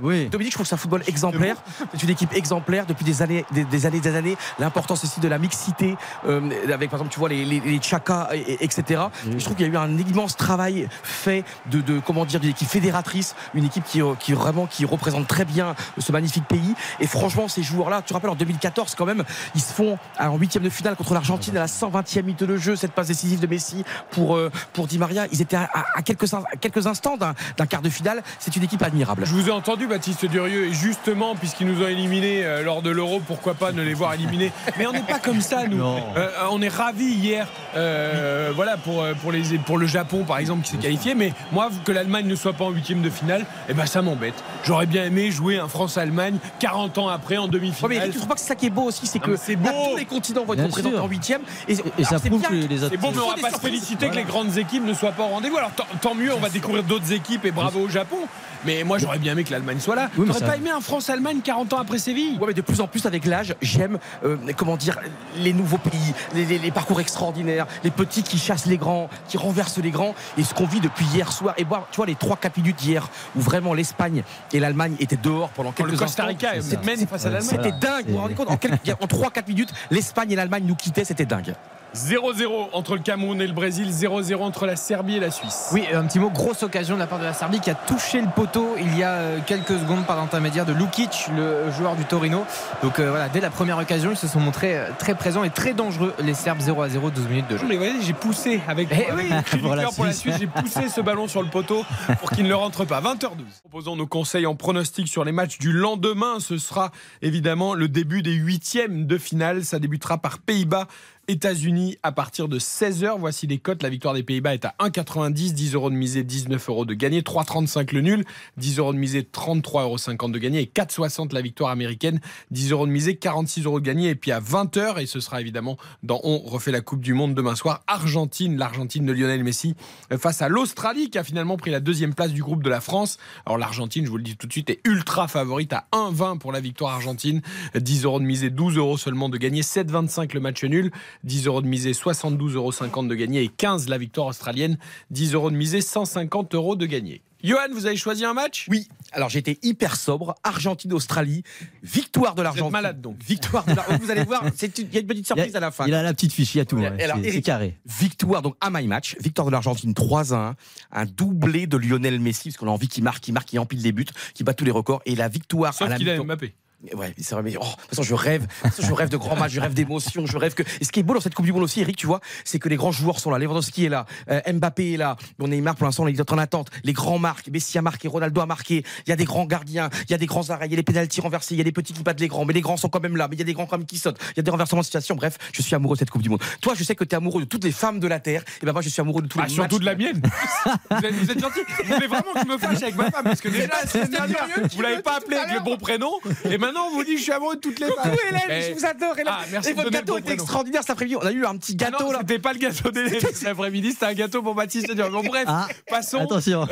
Oui. 0.02 0.26
Dominique, 0.28 0.52
je 0.52 0.56
trouve 0.56 0.64
que 0.64 0.68
c'est 0.68 0.74
un 0.74 0.78
football 0.78 1.02
exemplaire. 1.06 1.56
C'est 1.94 2.02
une 2.02 2.10
équipe 2.10 2.32
exemplaire 2.34 2.86
depuis 2.86 3.04
des 3.04 3.22
années, 3.22 3.44
des, 3.52 3.64
des 3.64 3.86
années, 3.86 4.00
des 4.00 4.14
années. 4.16 4.36
L'importance 4.58 5.04
aussi 5.04 5.20
de 5.20 5.28
la 5.28 5.38
mixité, 5.38 5.96
euh, 6.26 6.40
avec 6.72 6.90
par 6.90 6.98
exemple, 6.98 7.12
tu 7.12 7.18
vois 7.20 7.28
les, 7.28 7.44
les, 7.44 7.60
les 7.60 7.80
Chaka, 7.80 8.28
et- 8.32 8.38
et- 8.54 8.64
etc. 8.64 9.02
Je 9.30 9.44
trouve 9.44 9.56
qu'il 9.56 9.66
y 9.66 9.70
a 9.70 9.72
eu 9.72 9.76
un 9.76 9.96
immense 9.98 10.36
travail 10.36 10.88
fait 11.02 11.44
de, 11.70 11.80
de 11.80 12.00
comment 12.00 12.24
dire, 12.24 12.40
d'une 12.40 12.50
équipe 12.50 12.68
fédératrice, 12.68 13.34
une 13.54 13.64
équipe 13.64 13.84
qui, 13.84 14.02
euh, 14.02 14.14
qui 14.18 14.32
vraiment 14.32 14.66
qui 14.66 14.84
représente 14.84 15.26
très 15.28 15.44
bien 15.44 15.74
ce 15.98 16.12
magnifique 16.12 16.44
pays. 16.46 16.74
Et 17.00 17.06
franchement, 17.06 17.48
ces 17.48 17.62
joueurs-là, 17.62 18.02
tu 18.02 18.08
te 18.08 18.14
rappelles 18.14 18.30
en 18.30 18.34
2014 18.34 18.94
quand 18.94 19.06
même, 19.06 19.24
ils 19.54 19.60
se 19.60 19.72
font 19.72 19.98
en 20.18 20.36
huitième 20.36 20.62
de 20.64 20.70
finale 20.70 20.96
contre 20.96 21.14
l'Argentine 21.14 21.56
à 21.56 21.60
la 21.60 21.66
120e 21.66 22.22
minute 22.22 22.42
de 22.44 22.56
jeu, 22.56 22.76
cette 22.76 22.92
passe 22.92 23.08
décisive 23.08 23.40
de 23.40 23.46
Messi 23.46 23.84
pour 24.10 24.36
euh, 24.36 24.50
pour 24.72 24.86
Di 24.86 24.98
Maria. 24.98 25.26
Ils 25.32 25.42
étaient 25.42 25.56
à, 25.56 25.68
à- 25.72 25.84
à 25.98 26.02
quelques 26.02 26.32
in- 26.34 26.42
à 26.52 26.56
quelques 26.56 26.86
instants 26.86 27.16
d'un 27.16 27.34
d'un 27.56 27.66
quart 27.66 27.82
de 27.82 27.88
finale. 27.90 28.22
C'est 28.38 28.56
une 28.56 28.62
équipe 28.64 28.82
admirable. 28.82 29.24
Je 29.26 29.32
vous 29.32 29.48
ai 29.48 29.52
entendu, 29.52 29.86
Baptiste 29.86 30.26
Durieux, 30.26 30.66
et 30.66 30.72
justement, 30.72 31.34
puisqu'ils 31.36 31.66
nous 31.66 31.82
ont 31.82 31.88
éliminés 31.88 32.44
euh, 32.44 32.62
lors 32.62 32.82
de 32.82 32.90
l'Euro, 32.90 33.20
pourquoi 33.26 33.54
pas 33.54 33.72
ne 33.72 33.82
les 33.82 33.94
voir 33.94 34.14
éliminés? 34.14 34.52
Mais 34.78 34.86
on 34.86 34.92
n'est 34.92 35.00
pas 35.02 35.18
comme 35.18 35.40
ça, 35.40 35.66
nous. 35.66 35.76
Euh, 36.16 36.28
on 36.50 36.62
est 36.62 36.68
ravis 36.68 37.04
hier, 37.12 37.46
euh, 37.76 38.50
voilà, 38.54 38.76
pour, 38.76 39.04
pour, 39.20 39.32
les, 39.32 39.58
pour 39.58 39.76
le 39.78 39.86
Japon, 39.86 40.24
par 40.24 40.38
exemple, 40.38 40.62
qui 40.64 40.70
s'est 40.72 40.76
qualifié. 40.78 41.14
Mais 41.14 41.32
moi, 41.52 41.68
que 41.84 41.92
l'Allemagne 41.92 42.26
ne 42.26 42.34
soit 42.34 42.52
pas 42.54 42.64
en 42.64 42.70
huitième 42.70 43.02
de 43.02 43.10
finale, 43.10 43.44
eh 43.68 43.74
ben, 43.74 43.86
ça 43.86 44.02
m'embête. 44.02 44.34
J'aurais 44.64 44.86
bien 44.86 45.04
aimé 45.04 45.30
jouer 45.30 45.58
un 45.58 45.68
France-Allemagne 45.68 46.38
40 46.60 46.85
ans 46.98 47.08
après 47.08 47.36
en 47.36 47.42
Ouais, 47.44 47.48
mais 47.52 47.58
demi-finale. 47.58 47.92
Eric, 47.96 48.10
tu 48.12 48.16
trouves 48.18 48.28
pas 48.28 48.34
que 48.34 48.40
c'est 48.40 48.46
ça 48.46 48.54
qui 48.54 48.66
est 48.66 48.70
beau 48.70 48.82
aussi, 48.84 49.06
c'est 49.06 49.18
que 49.18 49.30
beau. 49.56 49.68
tous 49.90 49.96
les 49.96 50.04
continents 50.04 50.44
vont 50.44 50.52
être 50.54 50.58
Bien 50.58 50.66
représentés 50.66 50.94
sûr. 50.96 51.04
en 51.04 51.08
huitième. 51.08 51.40
Et, 51.68 51.72
Et, 51.98 52.04
ça 52.04 52.18
c'est 52.18 52.28
prouve 52.28 52.40
bien 52.40 52.48
que 52.50 52.54
les 52.54 52.78
C'est 52.78 52.96
bon, 52.96 53.10
mais 53.12 53.18
on 53.20 53.28
va 53.28 53.50
pas 53.50 53.56
se 53.56 53.60
féliciter 53.60 54.08
que 54.08 54.14
les 54.16 54.24
grandes 54.24 54.56
équipes 54.58 54.84
ne 54.84 54.94
soient 54.94 55.12
pas 55.12 55.24
au 55.24 55.28
rendez-vous. 55.28 55.56
Alors 55.58 55.72
tant, 55.72 55.86
tant 56.00 56.14
mieux, 56.14 56.32
on 56.34 56.40
va 56.40 56.48
découvrir 56.48 56.82
d'autres 56.84 57.12
équipes 57.12 57.44
et 57.44 57.50
bravo 57.50 57.80
au 57.80 57.88
Japon. 57.88 58.16
Mais 58.64 58.82
moi 58.84 58.98
j'aurais 58.98 59.18
bien 59.18 59.32
aimé 59.32 59.44
que 59.44 59.50
l'Allemagne 59.52 59.78
soit 59.78 59.94
là. 59.94 60.08
Oui, 60.16 60.20
mais 60.22 60.26
T'aurais 60.28 60.40
ça- 60.40 60.46
pas 60.46 60.56
aimé 60.56 60.70
un 60.70 60.80
France-Allemagne 60.80 61.38
40 61.44 61.72
ans 61.74 61.78
après 61.78 61.98
Séville? 61.98 62.36
Ouais, 62.40 62.48
mais 62.48 62.54
de 62.54 62.62
plus 62.62 62.80
en 62.80 62.88
plus 62.88 63.04
avec 63.06 63.24
l'âge, 63.24 63.54
j'aime, 63.62 63.98
euh, 64.24 64.36
comment 64.56 64.76
dire, 64.76 64.98
les 65.36 65.52
nouveaux 65.52 65.78
pays, 65.78 66.14
les, 66.34 66.44
les- 66.46 66.58
les 66.58 66.70
parcours 66.72 67.00
extraordinaires, 67.00 67.66
les 67.84 67.90
petits 67.90 68.22
qui 68.24 68.38
chassent 68.38 68.66
les 68.66 68.78
grands, 68.78 69.08
qui 69.28 69.36
renversent 69.36 69.78
les 69.78 69.90
grands, 69.90 70.14
et 70.36 70.42
ce 70.42 70.52
qu'on 70.54 70.66
vit 70.66 70.80
depuis 70.80 71.04
hier 71.14 71.30
soir. 71.32 71.54
Et 71.58 71.64
voir, 71.64 71.86
tu 71.92 71.96
vois, 71.96 72.06
les 72.06 72.14
3-4 72.16 72.56
minutes 72.56 72.76
d'hier, 72.76 73.08
où 73.36 73.40
vraiment 73.40 73.72
l'Espagne 73.74 74.22
et 74.52 74.58
l'Allemagne 74.58 74.96
étaient 74.98 75.16
dehors 75.16 75.50
pendant 75.50 75.70
quelques 75.72 75.92
le 75.92 75.98
Costa 75.98 76.24
instants. 76.24 76.26
Rica 76.26 76.54
C'était- 76.82 76.96
mène 76.96 77.06
face 77.06 77.26
à 77.26 77.30
l'Allemagne. 77.30 77.48
C'était 77.50 77.62
Voilà, 77.70 77.76
dingue, 77.78 78.04
vous 78.06 78.12
vous 78.12 78.18
rendez 78.18 78.34
compte 78.34 78.48
en 78.50 79.06
3-4 79.06 79.48
minutes, 79.48 79.72
l'Espagne 79.90 80.32
et 80.32 80.36
l'Allemagne 80.36 80.64
nous 80.66 80.74
quittaient, 80.76 81.04
c'était 81.04 81.26
dingue. 81.26 81.54
0-0 81.94 82.68
entre 82.72 82.94
le 82.96 83.00
Cameroun 83.00 83.40
et 83.40 83.46
le 83.46 83.52
Brésil, 83.52 83.88
0-0 83.90 84.36
entre 84.42 84.66
la 84.66 84.76
Serbie 84.76 85.16
et 85.16 85.20
la 85.20 85.30
Suisse. 85.30 85.68
Oui, 85.72 85.84
un 85.94 86.04
petit 86.06 86.18
mot, 86.18 86.30
grosse 86.30 86.62
occasion 86.62 86.94
de 86.94 87.00
la 87.00 87.06
part 87.06 87.18
de 87.18 87.24
la 87.24 87.32
Serbie 87.32 87.60
qui 87.60 87.70
a 87.70 87.74
touché 87.74 88.20
le 88.20 88.28
poteau 88.28 88.74
il 88.78 88.96
y 88.98 89.02
a 89.02 89.12
euh, 89.12 89.38
quelques 89.46 89.78
secondes 89.78 90.04
par 90.04 90.16
l'intermédiaire 90.16 90.66
de 90.66 90.72
Lukic, 90.72 91.28
le 91.34 91.70
joueur 91.72 91.96
du 91.96 92.04
Torino. 92.04 92.44
Donc 92.82 92.98
euh, 92.98 93.08
voilà, 93.10 93.28
dès 93.28 93.40
la 93.40 93.50
première 93.50 93.78
occasion, 93.78 94.10
ils 94.10 94.16
se 94.16 94.28
sont 94.28 94.40
montrés 94.40 94.76
euh, 94.76 94.88
très 94.98 95.14
présents 95.14 95.44
et 95.44 95.50
très 95.50 95.72
dangereux, 95.72 96.14
les 96.22 96.34
Serbes 96.34 96.60
0 96.60 96.82
à 96.82 96.88
0, 96.88 97.10
12 97.10 97.28
minutes 97.28 97.48
de 97.48 97.56
jeu. 97.56 97.66
Mais 97.66 97.76
vous 97.76 97.84
voyez, 97.84 98.02
j'ai 98.02 98.12
poussé 98.12 98.60
avec, 98.68 98.88
Eh 98.92 99.06
avec 99.10 99.26
oui. 99.54 99.60
pour 99.60 99.74
la 99.74 99.86
si. 99.88 100.20
Suisse, 100.20 100.36
j'ai 100.38 100.46
poussé 100.46 100.88
ce 100.88 101.00
ballon 101.00 101.28
sur 101.28 101.42
le 101.42 101.48
poteau 101.48 101.84
pour 102.20 102.30
qu'il 102.30 102.44
ne 102.44 102.48
le 102.50 102.56
rentre 102.56 102.84
pas. 102.84 103.00
20h12. 103.00 103.30
Proposons 103.62 103.96
nos 103.96 104.06
conseils 104.06 104.46
en 104.46 104.54
pronostic 104.54 105.08
sur 105.08 105.24
les 105.24 105.32
matchs 105.32 105.58
du 105.58 105.72
lendemain. 105.72 106.40
Ce 106.40 106.58
sera 106.58 106.90
évidemment 107.22 107.74
le 107.74 107.88
début 107.88 108.22
des 108.22 108.32
huitièmes 108.34 109.06
de 109.06 109.16
finale. 109.18 109.64
Ça 109.64 109.78
débutera 109.78 110.18
par 110.18 110.38
Pays-Bas. 110.38 110.86
États-Unis 111.28 111.96
à 112.02 112.12
partir 112.12 112.48
de 112.48 112.58
16h. 112.58 113.18
Voici 113.18 113.46
les 113.46 113.58
cotes. 113.58 113.82
La 113.82 113.88
victoire 113.88 114.14
des 114.14 114.22
Pays-Bas 114.22 114.54
est 114.54 114.64
à 114.64 114.74
1,90, 114.80 115.52
10 115.52 115.74
euros 115.74 115.90
de 115.90 115.96
misée, 115.96 116.22
19 116.22 116.68
euros 116.68 116.84
de 116.84 116.94
gagné, 116.94 117.22
3,35 117.22 117.94
le 117.94 118.00
nul, 118.00 118.24
10 118.56 118.78
euros 118.78 118.92
de 118.92 118.98
misée, 118.98 119.22
33,50 119.22 119.82
euros 119.82 120.28
de 120.28 120.38
gagné 120.38 120.60
et 120.60 120.66
4,60 120.72 121.34
la 121.34 121.40
victoire 121.40 121.70
américaine, 121.70 122.20
10 122.52 122.72
euros 122.72 122.86
de 122.86 122.92
misée, 122.92 123.16
46 123.16 123.64
euros 123.64 123.80
de 123.80 123.84
gagné. 123.84 124.10
Et 124.10 124.14
puis 124.14 124.30
à 124.30 124.40
20h, 124.40 125.00
et 125.00 125.06
ce 125.06 125.20
sera 125.20 125.40
évidemment 125.40 125.76
dans 126.02 126.20
On 126.22 126.38
refait 126.38 126.70
la 126.70 126.80
Coupe 126.80 127.00
du 127.00 127.14
Monde 127.14 127.34
demain 127.34 127.56
soir, 127.56 127.82
Argentine, 127.86 128.56
l'Argentine 128.56 129.04
de 129.04 129.12
Lionel 129.12 129.42
Messi 129.42 129.74
euh, 130.12 130.18
face 130.18 130.42
à 130.42 130.48
l'Australie 130.48 131.10
qui 131.10 131.18
a 131.18 131.24
finalement 131.24 131.56
pris 131.56 131.70
la 131.70 131.80
deuxième 131.80 132.14
place 132.14 132.32
du 132.32 132.42
groupe 132.42 132.62
de 132.62 132.70
la 132.70 132.80
France. 132.80 133.18
Alors 133.44 133.58
l'Argentine, 133.58 134.04
je 134.04 134.10
vous 134.10 134.18
le 134.18 134.22
dis 134.22 134.36
tout 134.36 134.46
de 134.46 134.52
suite, 134.52 134.70
est 134.70 134.80
ultra 134.84 135.28
favorite 135.28 135.72
à 135.72 135.86
1,20 135.92 136.38
pour 136.38 136.52
la 136.52 136.60
victoire 136.60 136.94
argentine, 136.94 137.42
10 137.74 138.04
euros 138.04 138.20
de 138.20 138.24
misée, 138.24 138.50
12 138.50 138.76
euros 138.76 138.96
seulement 138.96 139.28
de 139.28 139.38
gagné, 139.38 139.62
7,25 139.62 140.34
le 140.34 140.40
match 140.40 140.62
nul, 140.64 140.92
10 141.24 141.46
euros 141.46 141.62
de 141.62 141.66
misée, 141.66 141.92
72,50 141.92 142.52
euros 142.54 143.02
de 143.08 143.14
gagné 143.14 143.42
et 143.42 143.48
15 143.48 143.88
la 143.88 143.98
victoire 143.98 144.26
australienne, 144.28 144.78
10 145.10 145.34
euros 145.34 145.50
de 145.50 145.56
misée, 145.56 145.80
150 145.80 146.54
euros 146.54 146.76
de 146.76 146.86
gagné. 146.86 147.22
Johan, 147.44 147.68
vous 147.72 147.86
avez 147.86 147.96
choisi 147.96 148.24
un 148.24 148.32
match? 148.32 148.66
Oui, 148.70 148.88
alors 149.12 149.34
été 149.36 149.58
hyper 149.62 149.96
sobre. 149.96 150.34
Argentine-Australie, 150.42 151.42
victoire 151.82 152.34
de 152.34 152.40
Vous 152.40 152.40
êtes 152.40 152.44
l'Argentine. 152.54 152.72
malade 152.72 153.00
donc. 153.00 153.22
Victoire 153.22 153.64
de 153.64 153.74
l'Argentine. 153.74 153.98
Vous 154.04 154.10
allez 154.10 154.24
voir, 154.24 154.42
il 154.44 154.92
y 154.92 154.96
a 154.96 155.00
une 155.00 155.06
petite 155.06 155.26
surprise 155.26 155.54
à 155.54 155.60
la 155.60 155.70
fin. 155.70 155.86
Il 155.86 155.94
a 155.94 156.02
la 156.02 156.12
petite 156.12 156.32
fiche, 156.32 156.54
il 156.54 156.58
y 156.58 156.60
a 156.60 156.64
tout. 156.64 156.76
Ouais. 156.78 156.92
C'est- 157.22 157.42
carré. 157.42 157.78
Victoire, 157.86 158.42
donc 158.42 158.56
à 158.60 158.70
my 158.70 158.86
match, 158.86 159.16
victoire 159.20 159.46
de 159.46 159.52
l'Argentine 159.52 159.94
3 159.94 160.34
à 160.34 160.48
1, 160.48 160.56
un 160.92 161.06
doublé 161.06 161.66
de 161.66 161.76
Lionel 161.76 162.18
Messi, 162.20 162.48
parce 162.48 162.56
qu'on 162.56 162.68
a 162.68 162.70
envie 162.70 162.88
qu'il 162.88 163.04
marque, 163.04 163.20
qu'il 163.22 163.34
marque, 163.34 163.48
qu'il 163.48 163.60
empile 163.60 163.82
des 163.82 163.92
buts, 163.92 164.06
qu'il 164.34 164.44
bat 164.44 164.54
tous 164.54 164.64
les 164.64 164.70
records, 164.72 165.02
et 165.06 165.14
la 165.14 165.28
victoire 165.28 165.74
Sauf 165.74 165.86
à 165.86 165.90
la 165.90 165.98
qu'il 165.98 166.08
a 166.10 166.22
Mbappé. 166.22 166.54
Ouais, 166.94 167.14
c'est 167.18 167.34
vrai, 167.34 167.42
mais 167.42 167.54
oh, 167.58 167.64
de 167.64 167.68
toute 167.80 167.88
façon, 167.90 168.02
je 168.02 168.14
rêve. 168.14 168.46
Façon, 168.62 168.82
je 168.82 168.92
rêve 168.92 169.08
de 169.08 169.16
grands 169.16 169.34
matchs, 169.34 169.52
je 169.52 169.60
rêve 169.60 169.74
d'émotions, 169.74 170.26
je 170.26 170.36
rêve 170.36 170.54
que. 170.54 170.62
Et 170.80 170.84
ce 170.84 170.92
qui 170.92 171.00
est 171.00 171.02
beau 171.02 171.14
dans 171.14 171.20
cette 171.20 171.34
Coupe 171.34 171.46
du 171.46 171.52
Monde 171.52 171.62
aussi, 171.62 171.80
Eric, 171.80 171.96
tu 171.96 172.06
vois, 172.06 172.20
c'est 172.44 172.58
que 172.58 172.68
les 172.68 172.76
grands 172.76 172.92
joueurs 172.92 173.18
sont 173.18 173.30
là. 173.30 173.38
Lewandowski 173.38 173.86
est 173.86 173.88
là, 173.88 174.04
euh, 174.30 174.40
Mbappé 174.52 174.92
est 174.92 174.96
là. 174.96 175.16
Bon, 175.38 175.48
Neymar, 175.48 175.74
pour 175.74 175.86
l'instant, 175.86 176.06
il 176.06 176.18
est 176.20 176.32
en 176.32 176.38
attente. 176.38 176.68
Les 176.84 176.92
grands 176.92 177.18
marquent, 177.18 177.48
Messi 177.48 177.78
a 177.78 177.82
marqué, 177.82 178.08
Ronaldo 178.08 178.40
a 178.40 178.46
marqué. 178.46 178.84
Il 179.06 179.10
y 179.10 179.12
a 179.12 179.16
des 179.16 179.24
grands 179.24 179.46
gardiens, 179.46 179.88
il 180.04 180.10
y 180.10 180.14
a 180.14 180.18
des 180.18 180.26
grands 180.26 180.50
arrêts, 180.50 180.66
il 180.66 180.70
y 180.70 180.74
a 180.74 180.76
des 180.76 180.82
pénalties 180.82 181.20
renversés, 181.20 181.54
il 181.54 181.58
y 181.58 181.62
a 181.62 181.64
des 181.64 181.72
petits 181.72 181.92
qui 181.94 182.02
battent 182.02 182.20
les 182.20 182.28
grands, 182.28 182.44
mais 182.44 182.52
les 182.52 182.60
grands 182.60 182.76
sont 182.76 182.88
quand 182.88 183.02
même 183.02 183.16
là. 183.16 183.26
Mais 183.28 183.36
il 183.36 183.38
y 183.40 183.42
a 183.42 183.46
des 183.46 183.54
grands 183.54 183.66
quand 183.66 183.78
même 183.78 183.86
qui 183.86 183.98
sautent. 183.98 184.18
Il 184.32 184.36
y 184.36 184.40
a 184.40 184.42
des 184.42 184.50
renversements 184.50 184.80
de 184.82 184.84
situation. 184.84 185.16
Bref, 185.16 185.38
je 185.52 185.62
suis 185.62 185.74
amoureux 185.74 185.96
de 185.96 186.00
cette 186.00 186.10
Coupe 186.10 186.22
du 186.22 186.28
Monde. 186.28 186.42
Toi, 186.60 186.74
je 186.76 186.84
sais 186.84 186.94
que 186.94 187.04
tu 187.04 187.14
es 187.14 187.16
amoureux 187.16 187.40
de 187.42 187.48
toutes 187.48 187.64
les 187.64 187.72
femmes 187.72 187.98
de 188.00 188.06
la 188.06 188.20
terre. 188.20 188.42
Et 188.62 188.66
ben 188.66 188.72
moi, 188.72 188.82
je 188.82 188.90
suis 188.90 189.00
amoureux 189.00 189.22
de 189.22 189.28
tous 189.28 189.38
Ah, 189.40 189.46
les 189.46 189.54
surtout 189.54 189.76
matchs. 189.76 189.80
de 189.80 189.86
la 189.86 189.94
mienne. 189.96 190.22
vous, 190.90 191.04
êtes, 191.04 191.14
vous 191.14 191.30
êtes 191.30 191.40
gentil. 191.40 191.60
Vous 191.84 191.94
voulez 191.94 192.06
vraiment 192.06 192.32
que 192.34 192.40
je 192.42 192.46
me 192.46 192.58
fâche 192.58 192.82
avec 192.82 192.96
ma 192.96 193.10
femme 193.10 193.24
Parce 193.24 193.40
que 193.40 193.48
déjà, 193.48 193.66
vous 194.74 194.82
l'avez 194.82 195.02
pas 195.02 195.16
appelé 195.16 195.36
avec 195.36 195.54
le 195.54 195.64
bon 195.64 195.76
prénom. 195.78 196.12
Et 196.44 196.58
Maintenant, 196.66 196.88
on 196.88 196.96
vous 196.96 197.04
dit, 197.04 197.16
je 197.16 197.22
suis 197.22 197.32
amoureux 197.32 197.54
de 197.54 197.60
toutes 197.60 197.78
les 197.78 197.86
femmes. 197.86 198.10
Coucou 198.10 198.18
Hélène, 198.28 198.42
eh, 198.48 198.62
je 198.62 198.72
vous 198.72 198.84
adore. 198.84 199.16
Hélène. 199.16 199.26
Ah, 199.28 199.44
merci 199.52 199.70
et 199.70 199.72
votre 199.72 199.90
gâteau 199.90 200.18
était 200.18 200.32
extraordinaire 200.32 200.80
cet 200.80 200.90
après-midi. 200.90 201.16
On 201.16 201.24
a 201.24 201.30
eu 201.30 201.46
un 201.46 201.56
petit 201.56 201.76
gâteau 201.76 202.06
ah 202.08 202.12
là. 202.12 202.18
C'était 202.22 202.40
pas 202.40 202.52
le 202.52 202.58
gâteau 202.58 202.90
d'Hélène 202.90 203.20
cet 203.20 203.46
après-midi, 203.46 203.92
c'était 203.92 204.06
un 204.06 204.14
gâteau 204.14 204.42
pour 204.42 204.56
Baptiste 204.56 204.92
Bon, 204.96 205.22
bref, 205.22 205.44
ah, 205.46 205.68
passons. 205.88 206.24
Attention. 206.24 206.66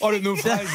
Oh, 0.00 0.10
le 0.10 0.20
naufrage. 0.20 0.66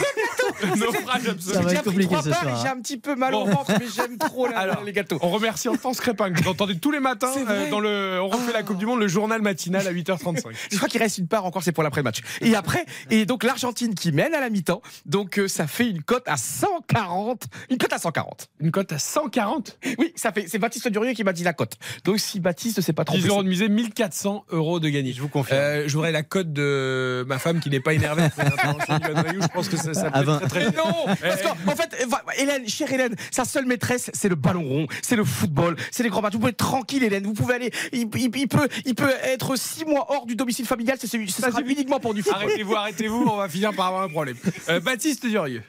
naufrage 0.76 1.30
absolu. 1.30 1.68
J'ai 1.70 1.78
appris 1.78 2.06
trois 2.06 2.24
parts 2.24 2.62
j'ai 2.62 2.68
hein. 2.68 2.74
un 2.76 2.82
petit 2.82 2.98
peu 2.98 3.16
mal 3.16 3.34
au 3.34 3.46
ventre, 3.46 3.72
mais 3.80 3.86
j'aime 3.96 4.18
trop 4.18 4.48
les 4.86 4.94
gâteaux. 4.94 5.18
On 5.22 5.30
remercie 5.30 5.70
Hortense 5.70 6.02
Crépin 6.02 6.32
que 6.32 6.44
vous 6.44 6.50
entendez 6.50 6.78
tous 6.78 6.92
les 6.92 7.00
matins 7.00 7.32
euh, 7.48 7.70
dans 7.70 7.80
le 7.80 8.20
On 8.22 8.28
refait 8.28 8.52
la 8.52 8.64
Coupe 8.64 8.78
du 8.78 8.86
Monde, 8.86 9.00
le 9.00 9.08
journal 9.08 9.42
matinal 9.42 9.88
à 9.88 9.94
8h35. 9.94 10.44
Je 10.72 10.78
crois 10.78 10.90
qu'il 10.90 11.02
reste 11.02 11.18
une 11.18 11.28
part 11.28 11.46
encore, 11.46 11.64
c'est 11.64 11.72
pour 11.72 11.84
l'après-match. 11.84 12.20
Et 12.42 12.56
après, 12.56 12.86
et 13.10 13.26
donc 13.26 13.44
l'Argentine 13.44 13.96
qui 13.96 14.12
mène 14.12 14.34
à 14.34 14.40
la 14.40 14.50
mi-temps, 14.50 14.82
donc 15.06 15.40
euh, 15.40 15.48
ça 15.48 15.68
fait 15.68 15.90
une 15.90 16.04
cote 16.04 16.24
à 16.26 16.36
140. 16.38 17.21
Une 17.70 17.78
cote 17.78 17.94
à 17.94 17.98
140. 18.00 18.50
Une 18.60 18.72
cote 18.72 18.92
à 18.92 19.00
140 19.00 19.78
Oui, 19.98 20.12
ça 20.16 20.32
fait. 20.32 20.46
C'est 20.48 20.60
Baptiste 20.60 20.88
Durieux 20.88 21.14
qui 21.14 21.24
m'a 21.24 21.34
dit 21.34 21.44
la 21.44 21.54
cote. 21.54 21.78
Donc 22.04 22.20
si 22.20 22.40
Baptiste 22.40 22.78
ne 22.78 22.82
s'est 22.82 22.94
pas 22.94 23.06
trompé. 23.06 23.22
10 23.22 23.28
euros 23.30 23.44
de 23.44 23.50
misée, 23.50 23.70
1400 23.70 24.46
euros 24.50 24.80
de 24.80 24.90
gagné. 24.90 25.14
Je 25.14 25.22
vous 25.22 25.28
confirme. 25.30 25.60
Euh, 25.60 25.84
J'aurais 25.88 26.12
la 26.12 26.24
cote 26.24 26.52
de 26.54 27.24
ma 27.28 27.40
femme 27.40 27.60
qui 27.60 27.70
n'est 27.70 27.80
pas 27.80 27.94
énervée. 27.94 28.24
Je 28.38 29.48
pense 29.54 29.70
que 29.70 29.78
ça, 29.78 29.94
ça 29.94 30.12
peut 30.12 30.18
À 30.18 30.22
être 30.22 30.26
20. 30.28 30.40
très 30.40 30.48
très 30.48 30.60
Mais 30.72 30.78
non 30.78 31.06
Parce 31.22 31.42
qu'en 31.42 31.52
en 31.72 31.76
fait, 31.76 32.08
Hélène, 32.38 32.68
chère 32.68 32.92
Hélène, 32.92 33.16
sa 33.32 33.46
seule 33.46 33.66
maîtresse, 33.66 34.10
c'est 34.14 34.30
le 34.30 34.36
ballon 34.36 34.64
rond, 34.64 34.88
c'est 35.02 35.16
le 35.16 35.24
football, 35.24 35.76
c'est 35.92 36.04
les 36.04 36.10
grands 36.10 36.22
matchs. 36.22 36.34
Vous 36.34 36.40
pouvez 36.40 36.52
être 36.52 36.58
tranquille, 36.58 37.04
Hélène. 37.04 37.24
Vous 37.26 37.34
pouvez 37.34 37.56
aller. 37.56 37.72
Il, 37.92 38.08
il- 38.16 38.32
il 38.36 38.48
peut, 38.48 38.68
il 38.86 38.96
peut 38.96 39.12
être 39.24 39.56
six 39.56 39.86
mois 39.86 40.08
hors 40.12 40.26
du 40.26 40.36
domicile 40.36 40.66
familial. 40.66 40.98
C'est 41.00 41.08
Ce 41.08 41.42
sera 41.42 41.62
uniquement 41.62 42.00
pour 42.00 42.14
du 42.14 42.24
football. 42.24 42.44
Arrêtez-vous, 42.44 42.76
arrêtez-vous, 42.76 43.28
on 43.32 43.36
va 43.38 43.50
finir 43.50 43.74
par 43.74 43.88
avoir 43.88 44.04
un 44.04 44.10
problème. 44.10 44.36
Euh, 44.70 44.80
Baptiste 44.80 45.26
Durieux. 45.26 45.62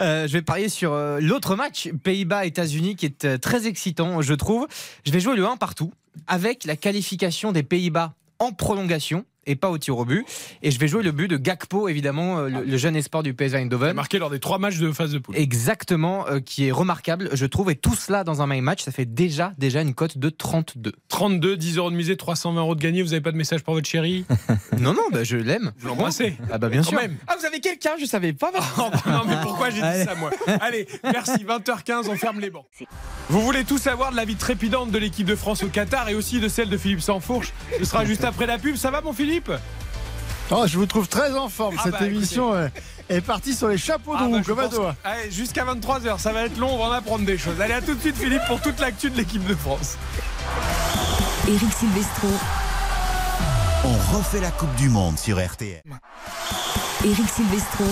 Euh, 0.00 0.26
je 0.28 0.32
vais 0.32 0.42
parier 0.42 0.68
sur 0.68 0.92
euh, 0.94 1.20
l'autre 1.20 1.56
match, 1.56 1.90
Pays-Bas-États-Unis, 2.02 2.96
qui 2.96 3.06
est 3.06 3.24
euh, 3.24 3.38
très 3.38 3.66
excitant, 3.66 4.22
je 4.22 4.34
trouve. 4.34 4.66
Je 5.04 5.12
vais 5.12 5.20
jouer 5.20 5.36
le 5.36 5.46
1 5.46 5.56
partout, 5.56 5.92
avec 6.26 6.64
la 6.64 6.76
qualification 6.76 7.52
des 7.52 7.62
Pays-Bas 7.62 8.14
en 8.38 8.52
prolongation 8.52 9.24
et 9.46 9.56
pas 9.56 9.70
au 9.70 9.78
tir 9.78 9.96
au 9.98 10.04
but. 10.04 10.24
Et 10.62 10.70
je 10.70 10.78
vais 10.78 10.88
jouer 10.88 11.02
le 11.02 11.12
but 11.12 11.28
de 11.28 11.36
Gakpo, 11.36 11.88
évidemment, 11.88 12.38
euh, 12.38 12.48
le, 12.48 12.64
le 12.64 12.76
jeune 12.76 12.96
espoir 12.96 13.22
du 13.22 13.34
PSV 13.34 13.54
Il 13.54 13.56
a 13.56 13.60
Eindhoven. 13.60 13.94
marqué 13.94 14.18
lors 14.18 14.30
des 14.30 14.40
trois 14.40 14.58
matchs 14.58 14.78
de 14.78 14.90
phase 14.92 15.12
de 15.12 15.18
poule. 15.18 15.36
Exactement, 15.36 16.26
euh, 16.28 16.40
qui 16.40 16.66
est 16.66 16.72
remarquable, 16.72 17.30
je 17.32 17.46
trouve. 17.46 17.70
Et 17.70 17.76
tout 17.76 17.94
cela 17.94 18.24
dans 18.24 18.42
un 18.42 18.46
my 18.46 18.60
match, 18.60 18.82
ça 18.82 18.92
fait 18.92 19.04
déjà, 19.06 19.52
déjà 19.58 19.80
une 19.82 19.94
cote 19.94 20.18
de 20.18 20.28
32. 20.30 20.92
32, 21.08 21.56
10 21.56 21.76
euros 21.78 21.90
de 21.90 21.96
misée, 21.96 22.16
320 22.16 22.60
euros 22.60 22.74
de 22.74 22.80
gagné. 22.80 23.02
Vous 23.02 23.10
n'avez 23.10 23.20
pas 23.20 23.32
de 23.32 23.36
message 23.36 23.62
pour 23.62 23.74
votre 23.74 23.88
chérie 23.88 24.24
non, 24.78 24.92
non, 24.92 25.02
bah, 25.12 25.24
je 25.24 25.36
l'aime. 25.36 25.72
Vous 25.78 25.88
l'embrassez 25.88 26.36
Ah 26.52 26.58
bah 26.58 26.68
bien 26.68 26.82
sûr. 26.82 26.98
même. 27.00 27.16
Ah, 27.26 27.34
vous 27.38 27.44
avez 27.46 27.60
quelqu'un? 27.60 27.92
Je 28.00 28.06
savais 28.06 28.32
pas. 28.32 28.52
Oh, 28.78 28.90
non, 29.08 29.22
mais 29.26 29.36
pourquoi 29.42 29.70
j'ai 29.70 29.80
dit 29.80 30.04
ça, 30.04 30.14
moi? 30.14 30.30
Allez, 30.60 30.86
merci. 31.04 31.44
20h15, 31.44 32.08
on 32.08 32.16
ferme 32.16 32.40
les 32.40 32.50
bancs. 32.50 32.66
Vous 33.28 33.40
voulez 33.40 33.64
tout 33.64 33.78
savoir 33.78 34.10
de 34.12 34.16
la 34.16 34.24
vie 34.24 34.36
trépidante 34.36 34.90
de 34.90 34.98
l'équipe 34.98 35.26
de 35.26 35.34
France 35.34 35.62
au 35.62 35.68
Qatar 35.68 36.08
et 36.08 36.14
aussi 36.14 36.40
de 36.40 36.48
celle 36.48 36.68
de 36.68 36.76
Philippe 36.76 37.00
Sansfourche? 37.00 37.52
Ce 37.78 37.84
sera 37.84 38.04
juste 38.04 38.24
après 38.24 38.46
la 38.46 38.58
pub. 38.58 38.76
Ça 38.76 38.90
va, 38.90 39.00
mon 39.00 39.12
Philippe? 39.12 39.33
Oh, 40.50 40.64
je 40.66 40.76
vous 40.76 40.86
trouve 40.86 41.08
très 41.08 41.34
en 41.34 41.48
forme. 41.48 41.76
Ah 41.78 41.82
Cette 41.84 41.92
bah, 41.92 42.06
émission 42.06 42.52
euh, 42.54 42.68
est 43.08 43.20
partie 43.20 43.54
sur 43.54 43.68
les 43.68 43.78
chapeaux 43.78 44.12
de 44.12 44.18
Ah, 44.20 44.28
bah, 44.28 44.36
roue, 44.36 44.42
je 44.42 44.48
comme 44.48 44.60
à 44.60 44.68
toi. 44.68 44.94
Allez, 45.04 45.30
jusqu'à 45.30 45.64
23h, 45.64 46.18
ça 46.18 46.32
va 46.32 46.42
être 46.42 46.58
long, 46.58 46.74
on 46.74 46.78
va 46.78 46.84
en 46.84 46.92
apprendre 46.92 47.24
des 47.24 47.38
choses. 47.38 47.60
Allez, 47.60 47.74
à 47.74 47.80
tout 47.80 47.94
de 47.94 48.00
suite, 48.00 48.16
Philippe, 48.16 48.42
pour 48.46 48.60
toute 48.60 48.78
l'actu 48.80 49.10
de 49.10 49.16
l'équipe 49.16 49.44
de 49.46 49.54
France. 49.54 49.96
Eric 51.48 51.72
Silvestro, 51.72 52.28
On 53.84 54.16
refait 54.16 54.40
la 54.40 54.50
Coupe 54.50 54.74
du 54.76 54.88
Monde 54.88 55.18
sur 55.18 55.44
RTL. 55.44 55.82
Eric 57.04 57.28
Silvestro, 57.28 57.84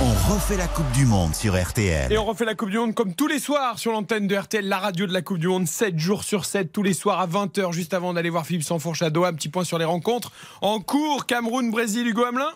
On 0.00 0.32
refait 0.32 0.56
la 0.56 0.66
Coupe 0.66 0.90
du 0.90 1.06
Monde 1.06 1.36
sur 1.36 1.54
RTL. 1.60 2.12
Et 2.12 2.18
on 2.18 2.24
refait 2.24 2.44
la 2.44 2.56
Coupe 2.56 2.70
du 2.70 2.78
Monde 2.78 2.94
comme 2.94 3.14
tous 3.14 3.28
les 3.28 3.38
soirs 3.38 3.78
sur 3.78 3.92
l'antenne 3.92 4.26
de 4.26 4.36
RTL, 4.36 4.66
la 4.66 4.78
radio 4.78 5.06
de 5.06 5.12
la 5.12 5.22
Coupe 5.22 5.38
du 5.38 5.46
Monde, 5.46 5.68
7 5.68 5.96
jours 5.98 6.24
sur 6.24 6.46
7, 6.46 6.72
tous 6.72 6.82
les 6.82 6.94
soirs 6.94 7.20
à 7.20 7.28
20h, 7.28 7.72
juste 7.72 7.94
avant 7.94 8.12
d'aller 8.12 8.28
voir 8.28 8.44
Philippe 8.44 8.64
Sansfourche 8.64 9.02
à 9.02 9.10
Doha. 9.10 9.28
Un 9.28 9.34
petit 9.34 9.48
point 9.48 9.62
sur 9.62 9.78
les 9.78 9.84
rencontres. 9.84 10.32
En 10.62 10.80
cours, 10.80 11.26
Cameroun, 11.26 11.70
Brésil, 11.70 12.08
Hugo 12.08 12.24
Hamelin 12.24 12.50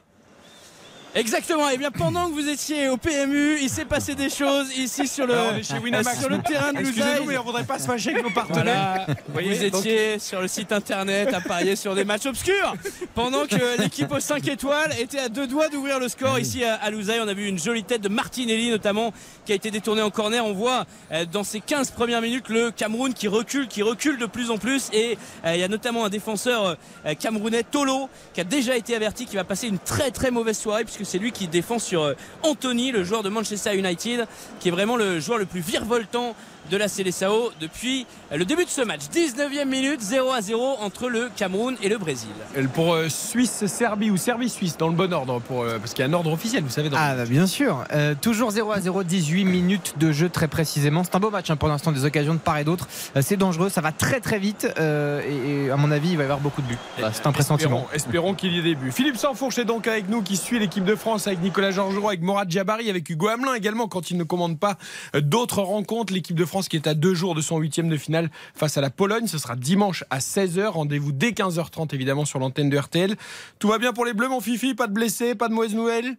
Exactement. 1.14 1.68
Et 1.70 1.78
bien 1.78 1.90
pendant 1.90 2.28
que 2.28 2.34
vous 2.34 2.48
étiez 2.48 2.88
au 2.88 2.96
PMU, 2.96 3.58
il 3.60 3.68
s'est 3.70 3.84
passé 3.84 4.14
des 4.14 4.28
choses 4.28 4.76
ici 4.76 5.08
sur 5.08 5.26
le, 5.26 5.34
Alors, 5.34 5.52
on 5.54 5.56
est 5.56 5.62
chez 5.62 5.78
Winamax. 5.78 6.20
sur 6.20 6.28
le 6.28 6.38
terrain 6.42 6.72
de 6.72 6.80
Excusez-nous, 6.80 7.24
mais 7.24 7.38
on 7.38 7.42
voudrait 7.44 7.64
pas 7.64 7.78
se 7.78 7.86
fâcher 7.86 8.10
avec 8.10 8.22
nos 8.24 8.30
partenaires. 8.30 9.04
Voilà. 9.06 9.20
Vous 9.26 9.32
voyez, 9.32 9.54
vous 9.54 9.70
donc- 9.70 9.80
étiez 9.86 10.18
sur 10.18 10.40
le 10.40 10.48
site 10.48 10.70
internet 10.70 11.32
à 11.32 11.40
parier 11.40 11.76
sur 11.76 11.94
des 11.94 12.04
matchs 12.04 12.26
obscurs 12.26 12.74
pendant 13.14 13.46
que 13.46 13.80
l'équipe 13.80 14.12
aux 14.12 14.20
5 14.20 14.46
étoiles 14.48 14.92
était 15.00 15.18
à 15.18 15.28
deux 15.28 15.46
doigts 15.46 15.68
d'ouvrir 15.68 15.98
le 15.98 16.08
score 16.08 16.38
ici 16.38 16.62
à, 16.64 16.74
à. 16.74 16.90
On 16.90 17.28
a 17.28 17.34
vu 17.34 17.46
une 17.46 17.58
jolie 17.58 17.84
tête 17.84 18.02
de 18.02 18.08
Martinelli 18.08 18.70
notamment 18.70 19.12
qui 19.44 19.52
a 19.52 19.54
été 19.54 19.70
détournée 19.70 20.02
en 20.02 20.10
corner. 20.10 20.44
On 20.44 20.52
voit 20.52 20.84
euh, 21.12 21.24
dans 21.24 21.44
ces 21.44 21.60
15 21.60 21.90
premières 21.92 22.20
minutes 22.20 22.48
le 22.48 22.70
Cameroun 22.70 23.14
qui 23.14 23.28
recule, 23.28 23.66
qui 23.66 23.82
recule 23.82 24.18
de 24.18 24.26
plus 24.26 24.50
en 24.50 24.58
plus 24.58 24.88
et 24.92 25.16
euh, 25.44 25.54
il 25.54 25.60
y 25.60 25.64
a 25.64 25.68
notamment 25.68 26.04
un 26.04 26.10
défenseur 26.10 26.76
euh, 27.06 27.14
camerounais 27.14 27.62
Tolo 27.62 28.08
qui 28.34 28.40
a 28.40 28.44
déjà 28.44 28.76
été 28.76 28.94
averti 28.94 29.26
qui 29.26 29.36
va 29.36 29.44
passer 29.44 29.68
une 29.68 29.78
très 29.78 30.10
très 30.10 30.30
mauvaise 30.30 30.58
soirée 30.58 30.84
c'est 31.04 31.18
lui 31.18 31.32
qui 31.32 31.48
défend 31.48 31.78
sur 31.78 32.02
euh, 32.02 32.14
Anthony, 32.42 32.92
le 32.92 33.04
joueur 33.04 33.22
de 33.22 33.28
Manchester 33.28 33.76
United 33.76 34.26
qui 34.60 34.68
est 34.68 34.72
vraiment 34.72 34.96
le 34.96 35.20
joueur 35.20 35.38
le 35.38 35.46
plus 35.46 35.60
virevoltant 35.60 36.34
de 36.70 36.76
la 36.76 36.88
Célessao 36.88 37.50
depuis 37.60 38.06
le 38.34 38.44
début 38.44 38.64
de 38.64 38.70
ce 38.70 38.82
match. 38.82 39.02
19e 39.12 39.64
minute, 39.66 40.00
0 40.00 40.32
à 40.32 40.40
0 40.40 40.76
entre 40.80 41.08
le 41.08 41.30
Cameroun 41.36 41.76
et 41.82 41.88
le 41.88 41.98
Brésil. 41.98 42.28
Euh, 42.56 42.66
Pour 42.74 42.94
euh, 42.94 43.08
Suisse-Serbie 43.08 44.10
ou 44.10 44.16
Serbie-Suisse, 44.16 44.76
dans 44.76 44.88
le 44.88 44.94
bon 44.94 45.12
ordre, 45.12 45.40
pour, 45.40 45.62
euh, 45.62 45.78
parce 45.78 45.94
qu'il 45.94 46.04
y 46.04 46.06
a 46.06 46.10
un 46.10 46.14
ordre 46.14 46.32
officiel, 46.32 46.62
vous 46.62 46.70
savez. 46.70 46.90
Dans... 46.90 46.96
Ah 46.98 47.14
bah 47.14 47.24
bien 47.24 47.46
sûr. 47.46 47.84
Euh, 47.92 48.14
toujours 48.20 48.50
0 48.50 48.72
à 48.72 48.80
0, 48.80 49.02
18 49.04 49.44
minutes 49.44 49.94
de 49.98 50.12
jeu 50.12 50.28
très 50.28 50.48
précisément. 50.48 51.04
C'est 51.04 51.14
un 51.14 51.20
beau 51.20 51.30
match 51.30 51.50
hein, 51.50 51.56
pour 51.56 51.68
l'instant, 51.68 51.92
des 51.92 52.04
occasions 52.04 52.34
de 52.34 52.38
part 52.38 52.58
et 52.58 52.64
d'autre. 52.64 52.88
Euh, 53.16 53.22
c'est 53.22 53.36
dangereux, 53.36 53.68
ça 53.68 53.80
va 53.80 53.92
très 53.92 54.20
très 54.20 54.38
vite 54.38 54.66
euh, 54.78 55.22
et, 55.22 55.66
et 55.66 55.70
à 55.70 55.76
mon 55.76 55.90
avis 55.90 56.10
il 56.10 56.16
va 56.16 56.22
y 56.22 56.24
avoir 56.24 56.40
beaucoup 56.40 56.62
de 56.62 56.66
buts. 56.66 56.78
Voilà, 56.98 57.12
c'est 57.12 57.26
un 57.26 57.32
pressentiment. 57.32 57.86
Espérons, 57.92 57.94
espérons 57.94 58.34
qu'il 58.34 58.52
y 58.52 58.58
ait 58.58 58.62
des 58.62 58.74
buts. 58.74 58.92
Philippe 58.92 59.16
Sansfourche 59.16 59.58
est 59.58 59.64
donc 59.64 59.86
avec 59.86 60.08
nous, 60.08 60.22
qui 60.22 60.36
suit 60.36 60.58
l'équipe 60.58 60.84
de 60.84 60.94
France 60.96 61.26
avec 61.26 61.40
Nicolas 61.40 61.70
Georgerot, 61.70 62.08
avec 62.08 62.22
Morad 62.22 62.50
Jabari, 62.50 62.90
avec 62.90 63.08
Hugo 63.08 63.28
Hamelin 63.28 63.54
également, 63.54 63.86
quand 63.88 64.10
il 64.10 64.16
ne 64.16 64.24
commande 64.24 64.58
pas 64.58 64.76
d'autres 65.14 65.62
rencontres. 65.62 66.12
L'équipe 66.12 66.36
de 66.36 66.44
France 66.44 66.57
qui 66.66 66.74
est 66.74 66.88
à 66.88 66.94
deux 66.94 67.14
jours 67.14 67.36
de 67.36 67.40
son 67.40 67.58
huitième 67.58 67.88
de 67.88 67.96
finale 67.96 68.30
face 68.54 68.76
à 68.76 68.80
la 68.80 68.90
Pologne. 68.90 69.28
Ce 69.28 69.38
sera 69.38 69.54
dimanche 69.54 70.02
à 70.10 70.18
16h. 70.18 70.66
Rendez-vous 70.66 71.12
dès 71.12 71.30
15h30 71.30 71.94
évidemment 71.94 72.24
sur 72.24 72.40
l'antenne 72.40 72.70
de 72.70 72.76
RTL. 72.76 73.14
Tout 73.60 73.68
va 73.68 73.78
bien 73.78 73.92
pour 73.92 74.04
les 74.04 74.14
Bleus, 74.14 74.28
mon 74.28 74.40
Fifi? 74.40 74.74
Pas 74.74 74.88
de 74.88 74.92
blessés, 74.92 75.36
pas 75.36 75.48
de 75.48 75.54
mauvaises 75.54 75.74
nouvelles? 75.74 76.16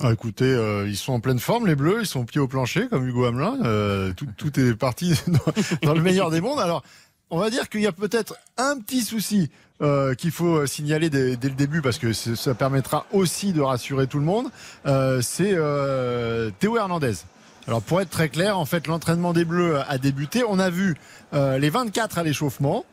Ah, 0.00 0.12
écoutez, 0.12 0.44
euh, 0.46 0.88
ils 0.88 0.96
sont 0.96 1.12
en 1.12 1.20
pleine 1.20 1.38
forme, 1.38 1.68
les 1.68 1.76
Bleus. 1.76 2.00
Ils 2.00 2.06
sont 2.06 2.24
pieds 2.24 2.40
au 2.40 2.48
plancher, 2.48 2.88
comme 2.88 3.06
Hugo 3.06 3.26
Hamelin. 3.26 3.58
Euh, 3.62 4.12
tout, 4.14 4.26
tout 4.36 4.58
est 4.58 4.74
parti 4.74 5.14
dans, 5.28 5.52
dans 5.82 5.94
le 5.94 6.00
meilleur 6.02 6.30
des 6.30 6.40
mondes. 6.40 6.58
Alors, 6.58 6.82
on 7.30 7.38
va 7.38 7.50
dire 7.50 7.68
qu'il 7.68 7.82
y 7.82 7.86
a 7.86 7.92
peut-être 7.92 8.34
un 8.56 8.78
petit 8.80 9.02
souci 9.02 9.50
euh, 9.82 10.14
qu'il 10.14 10.30
faut 10.30 10.64
signaler 10.66 11.10
dès, 11.10 11.36
dès 11.36 11.48
le 11.48 11.56
début 11.56 11.82
parce 11.82 11.98
que 11.98 12.12
ça 12.12 12.54
permettra 12.54 13.04
aussi 13.10 13.52
de 13.52 13.60
rassurer 13.60 14.06
tout 14.06 14.20
le 14.20 14.24
monde. 14.24 14.46
Euh, 14.86 15.20
c'est 15.22 15.54
euh, 15.54 16.50
Théo 16.60 16.76
Hernandez. 16.76 17.14
Alors 17.68 17.80
pour 17.80 18.00
être 18.00 18.10
très 18.10 18.28
clair, 18.28 18.58
en 18.58 18.64
fait, 18.64 18.86
l'entraînement 18.86 19.32
des 19.32 19.44
Bleus 19.44 19.78
a 19.88 19.98
débuté. 19.98 20.42
On 20.48 20.58
a 20.58 20.70
vu 20.70 20.96
euh, 21.32 21.58
les 21.58 21.70
24 21.70 22.18
à 22.18 22.22
l'échauffement. 22.24 22.84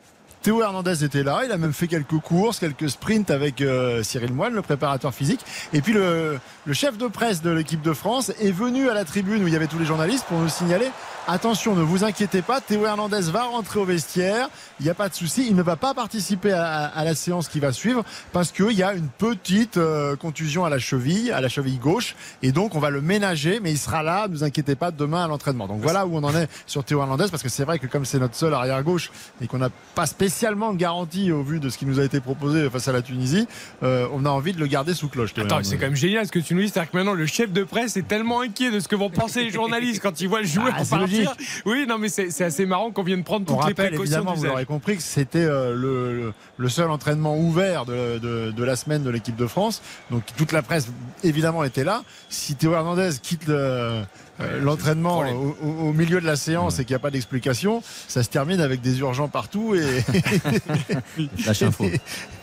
Théo 0.42 0.62
Hernandez 0.62 1.04
était 1.04 1.22
là, 1.22 1.42
il 1.44 1.52
a 1.52 1.58
même 1.58 1.74
fait 1.74 1.86
quelques 1.86 2.18
courses, 2.18 2.58
quelques 2.58 2.88
sprints 2.88 3.30
avec 3.30 3.60
euh, 3.60 4.02
Cyril 4.02 4.32
Moine, 4.32 4.54
le 4.54 4.62
préparateur 4.62 5.12
physique. 5.12 5.40
Et 5.74 5.82
puis 5.82 5.92
le, 5.92 6.40
chef 6.72 6.96
de 6.96 7.08
presse 7.08 7.42
de 7.42 7.50
l'équipe 7.50 7.82
de 7.82 7.92
France 7.92 8.32
est 8.40 8.50
venu 8.50 8.88
à 8.88 8.94
la 8.94 9.04
tribune 9.04 9.44
où 9.44 9.48
il 9.48 9.52
y 9.52 9.56
avait 9.56 9.66
tous 9.66 9.78
les 9.78 9.84
journalistes 9.84 10.24
pour 10.26 10.38
nous 10.38 10.48
signaler 10.48 10.88
attention, 11.28 11.76
ne 11.76 11.82
vous 11.82 12.02
inquiétez 12.02 12.42
pas, 12.42 12.60
Théo 12.60 12.86
Hernandez 12.86 13.20
va 13.30 13.44
rentrer 13.44 13.78
au 13.78 13.84
vestiaire, 13.84 14.48
il 14.80 14.84
n'y 14.84 14.90
a 14.90 14.94
pas 14.94 15.08
de 15.08 15.14
souci, 15.14 15.46
il 15.48 15.54
ne 15.54 15.62
va 15.62 15.76
pas 15.76 15.94
participer 15.94 16.52
à, 16.52 16.86
à 16.86 17.04
la 17.04 17.14
séance 17.14 17.48
qui 17.48 17.60
va 17.60 17.72
suivre 17.72 18.02
parce 18.32 18.50
qu'il 18.50 18.72
y 18.72 18.82
a 18.82 18.94
une 18.94 19.08
petite 19.08 19.76
euh, 19.76 20.16
contusion 20.16 20.64
à 20.64 20.70
la 20.70 20.78
cheville, 20.78 21.30
à 21.30 21.40
la 21.40 21.48
cheville 21.48 21.78
gauche, 21.78 22.16
et 22.42 22.50
donc 22.50 22.74
on 22.74 22.80
va 22.80 22.90
le 22.90 23.00
ménager, 23.00 23.60
mais 23.60 23.70
il 23.70 23.78
sera 23.78 24.02
là, 24.02 24.26
ne 24.26 24.34
vous 24.34 24.44
inquiétez 24.44 24.74
pas, 24.74 24.90
demain 24.90 25.24
à 25.24 25.28
l'entraînement. 25.28 25.68
Donc 25.68 25.80
voilà 25.80 26.06
où 26.06 26.16
on 26.16 26.24
en 26.24 26.34
est 26.34 26.48
sur 26.66 26.82
Théo 26.82 27.00
Hernandez, 27.00 27.26
parce 27.30 27.42
que 27.42 27.48
c'est 27.48 27.64
vrai 27.64 27.78
que 27.78 27.86
comme 27.86 28.04
c'est 28.04 28.18
notre 28.18 28.34
seul 28.34 28.52
arrière 28.54 28.82
gauche 28.82 29.12
et 29.40 29.46
qu'on 29.46 29.58
n'a 29.58 29.70
pas 29.94 30.06
spécialement 30.06 30.29
de 30.30 30.76
garantie 30.76 31.32
au 31.32 31.42
vu 31.42 31.60
de 31.60 31.68
ce 31.68 31.78
qui 31.78 31.86
nous 31.86 31.98
a 32.00 32.04
été 32.04 32.20
proposé 32.20 32.68
face 32.70 32.88
à 32.88 32.92
la 32.92 33.02
Tunisie, 33.02 33.46
euh, 33.82 34.06
on 34.12 34.24
a 34.24 34.30
envie 34.30 34.52
de 34.52 34.58
le 34.60 34.66
garder 34.66 34.94
sous 34.94 35.08
cloche. 35.08 35.32
Attends, 35.36 35.60
c'est 35.62 35.76
quand 35.76 35.86
même 35.86 35.96
génial 35.96 36.26
ce 36.26 36.32
que 36.32 36.38
tu 36.38 36.54
nous 36.54 36.62
dis. 36.62 36.68
C'est-à-dire 36.68 36.90
que 36.90 36.96
maintenant, 36.96 37.14
le 37.14 37.26
chef 37.26 37.52
de 37.52 37.64
presse 37.64 37.96
est 37.96 38.06
tellement 38.06 38.40
inquiet 38.40 38.70
de 38.70 38.80
ce 38.80 38.88
que 38.88 38.96
vont 38.96 39.10
penser 39.10 39.44
les 39.44 39.50
journalistes 39.50 40.00
quand 40.02 40.20
ils 40.20 40.28
voient 40.28 40.40
le 40.40 40.46
joueur 40.46 40.68
Ah, 40.72 40.78
partir. 40.78 40.98
logique. 41.00 41.28
Oui, 41.66 41.86
non, 41.88 41.98
mais 41.98 42.08
c'est 42.08 42.42
assez 42.44 42.66
marrant 42.66 42.90
qu'on 42.90 43.02
vienne 43.02 43.24
prendre 43.24 43.44
On 43.50 43.54
toutes 43.56 43.56
les 43.64 43.70
rappelle 43.70 43.88
précautions 43.88 44.16
évidemment, 44.18 44.34
vous 44.34 44.44
l'aurez 44.44 44.66
compris, 44.66 44.96
que 44.96 45.02
c'était 45.02 45.38
euh, 45.44 45.74
le, 45.74 46.32
le- 46.56 46.68
seul 46.68 46.90
entraînement 46.90 47.36
ouvert 47.36 47.84
de, 47.84 48.18
de- 48.18 48.50
de 48.52 48.64
la 48.64 48.76
semaine 48.76 49.02
de 49.02 49.10
l'équipe 49.10 49.36
de 49.36 49.46
France. 49.46 49.82
Donc 50.10 50.22
toute 50.36 50.52
la 50.52 50.62
presse 50.62 50.88
évidemment 51.24 51.64
était 51.64 51.84
là. 51.84 52.02
Si 52.28 52.54
Théo 52.54 52.72
Hernandez 52.74 53.10
quitte 53.22 53.46
le- 53.48 53.54
euh, 54.40 54.60
l'entraînement 54.62 55.18
au- 55.20 55.56
au 55.88 55.92
milieu 55.92 56.20
de 56.20 56.26
la 56.26 56.36
séance 56.36 56.78
et 56.78 56.84
qu'il 56.84 56.94
n'y 56.94 56.96
a 56.96 57.00
pas 57.00 57.10
d'explication, 57.10 57.82
ça 58.08 58.22
se 58.22 58.28
termine 58.28 58.60
avec 58.60 58.80
des 58.80 59.00
urgents 59.00 59.28
partout 59.28 59.74
et 59.74 60.04
Lâche 61.46 61.64
info. 61.64 61.90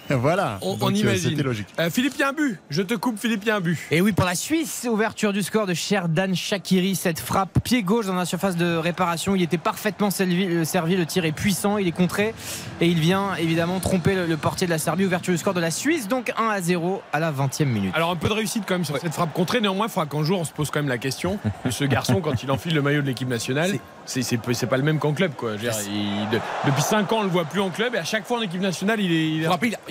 voilà. 0.16 0.58
On- 0.62 0.74
Donc, 0.74 0.80
on 0.82 0.88
euh, 0.88 0.98
imagine. 0.98 1.30
C'était 1.32 1.44
logique. 1.44 1.68
Euh, 1.80 1.90
Philippe, 1.90 2.14
il 2.16 2.20
y 2.22 2.24
a 2.24 2.30
un 2.30 2.34
but. 2.34 2.60
Je 2.70 2.82
te 2.82 2.94
coupe, 2.94 3.20
Philippe, 3.20 3.42
il 3.44 3.48
y 3.48 3.52
a 3.52 3.56
un 3.56 3.62
but. 3.62 3.78
Et 3.92 4.02
oui, 4.02 4.12
pour 4.12 4.26
la 4.26 4.36
Suisse, 4.36 4.88
ouverture 4.90 5.34
du 5.34 5.44
score 5.44 5.66
de 5.68 5.74
Sherdan 5.74 6.34
Shakiri. 6.36 6.96
Cette 6.96 7.20
frappe 7.20 7.60
pied 7.64 7.84
gauche 7.84 8.06
dans 8.06 8.14
la 8.16 8.26
surface 8.26 8.56
de 8.58 8.76
réparation. 8.76 9.36
Il 9.36 9.42
était 9.42 9.58
parfaitement 9.58 10.10
servi, 10.12 10.46
euh, 10.46 10.66
servi, 10.66 10.96
le 10.96 11.06
tir 11.06 11.26
est 11.26 11.32
puissant, 11.32 11.78
il 11.78 11.88
est 11.88 11.92
contré. 11.92 12.34
Et 12.82 12.88
il 12.88 13.00
vient 13.00 13.36
évidemment 13.36 13.80
tromper 13.80 14.16
le, 14.16 14.26
le 14.26 14.38
portier 14.38 14.68
de 14.68 14.72
la 14.72 14.78
Serbie. 14.80 15.06
Ouverture 15.06 15.34
du 15.34 15.38
score 15.38 15.54
de 15.54 15.62
la 15.62 15.72
Suisse, 15.72 16.08
donc 16.08 16.32
1 16.38 16.48
à 16.50 16.62
0 16.62 17.02
à 17.14 17.20
la 17.20 17.32
20e 17.32 17.66
minute. 17.66 17.94
Alors 17.96 18.12
un 18.12 18.16
peu 18.16 18.28
de 18.30 18.34
réussite 18.34 18.64
quand 18.68 18.76
même 18.76 18.86
sur 18.86 18.98
cette 18.98 19.14
frappe 19.14 19.34
contrée. 19.34 19.62
Néanmoins, 19.62 19.88
il 19.88 19.92
faudra 19.92 20.06
qu'un 20.08 20.24
jour 20.24 20.40
on 20.40 20.46
se 20.46 20.52
pose 20.52 20.72
quand 20.72 20.80
même 20.80 20.90
la 20.90 20.98
question 20.98 21.40
de 21.66 21.72
ce 21.72 21.84
garçon 21.84 22.22
quand 22.22 22.44
il 22.44 22.52
enfile 22.52 22.74
le 22.74 22.82
maillot 22.82 23.02
de 23.02 23.08
l'équipe 23.08 23.28
nationale. 23.30 23.72
C'est 24.06 24.22
c'est 24.22 24.40
c'est 24.54 24.68
pas 24.68 24.78
le 24.78 24.84
même 24.84 25.00
qu'en 25.00 25.14
club 25.14 25.34
quoi. 25.36 25.52
Je 25.58 25.66
veux 25.66 25.70
dire, 25.70 25.74
il- 25.92 26.30
de- 26.32 26.40
depuis 26.66 26.82
5 26.82 27.12
ans 27.12 27.18
on 27.20 27.24
le 27.24 27.30
voit 27.30 27.44
plus 27.44 27.60
en 27.60 27.70
club 27.70 27.94
et 27.96 27.98
à 27.98 28.06
chaque 28.06 28.26
fois 28.26 28.38
en 28.38 28.42
équipe 28.42 28.62
nationale 28.62 29.02
il 29.02 29.12
est. 29.12 29.30
il 29.32 29.44
est- 29.44 29.48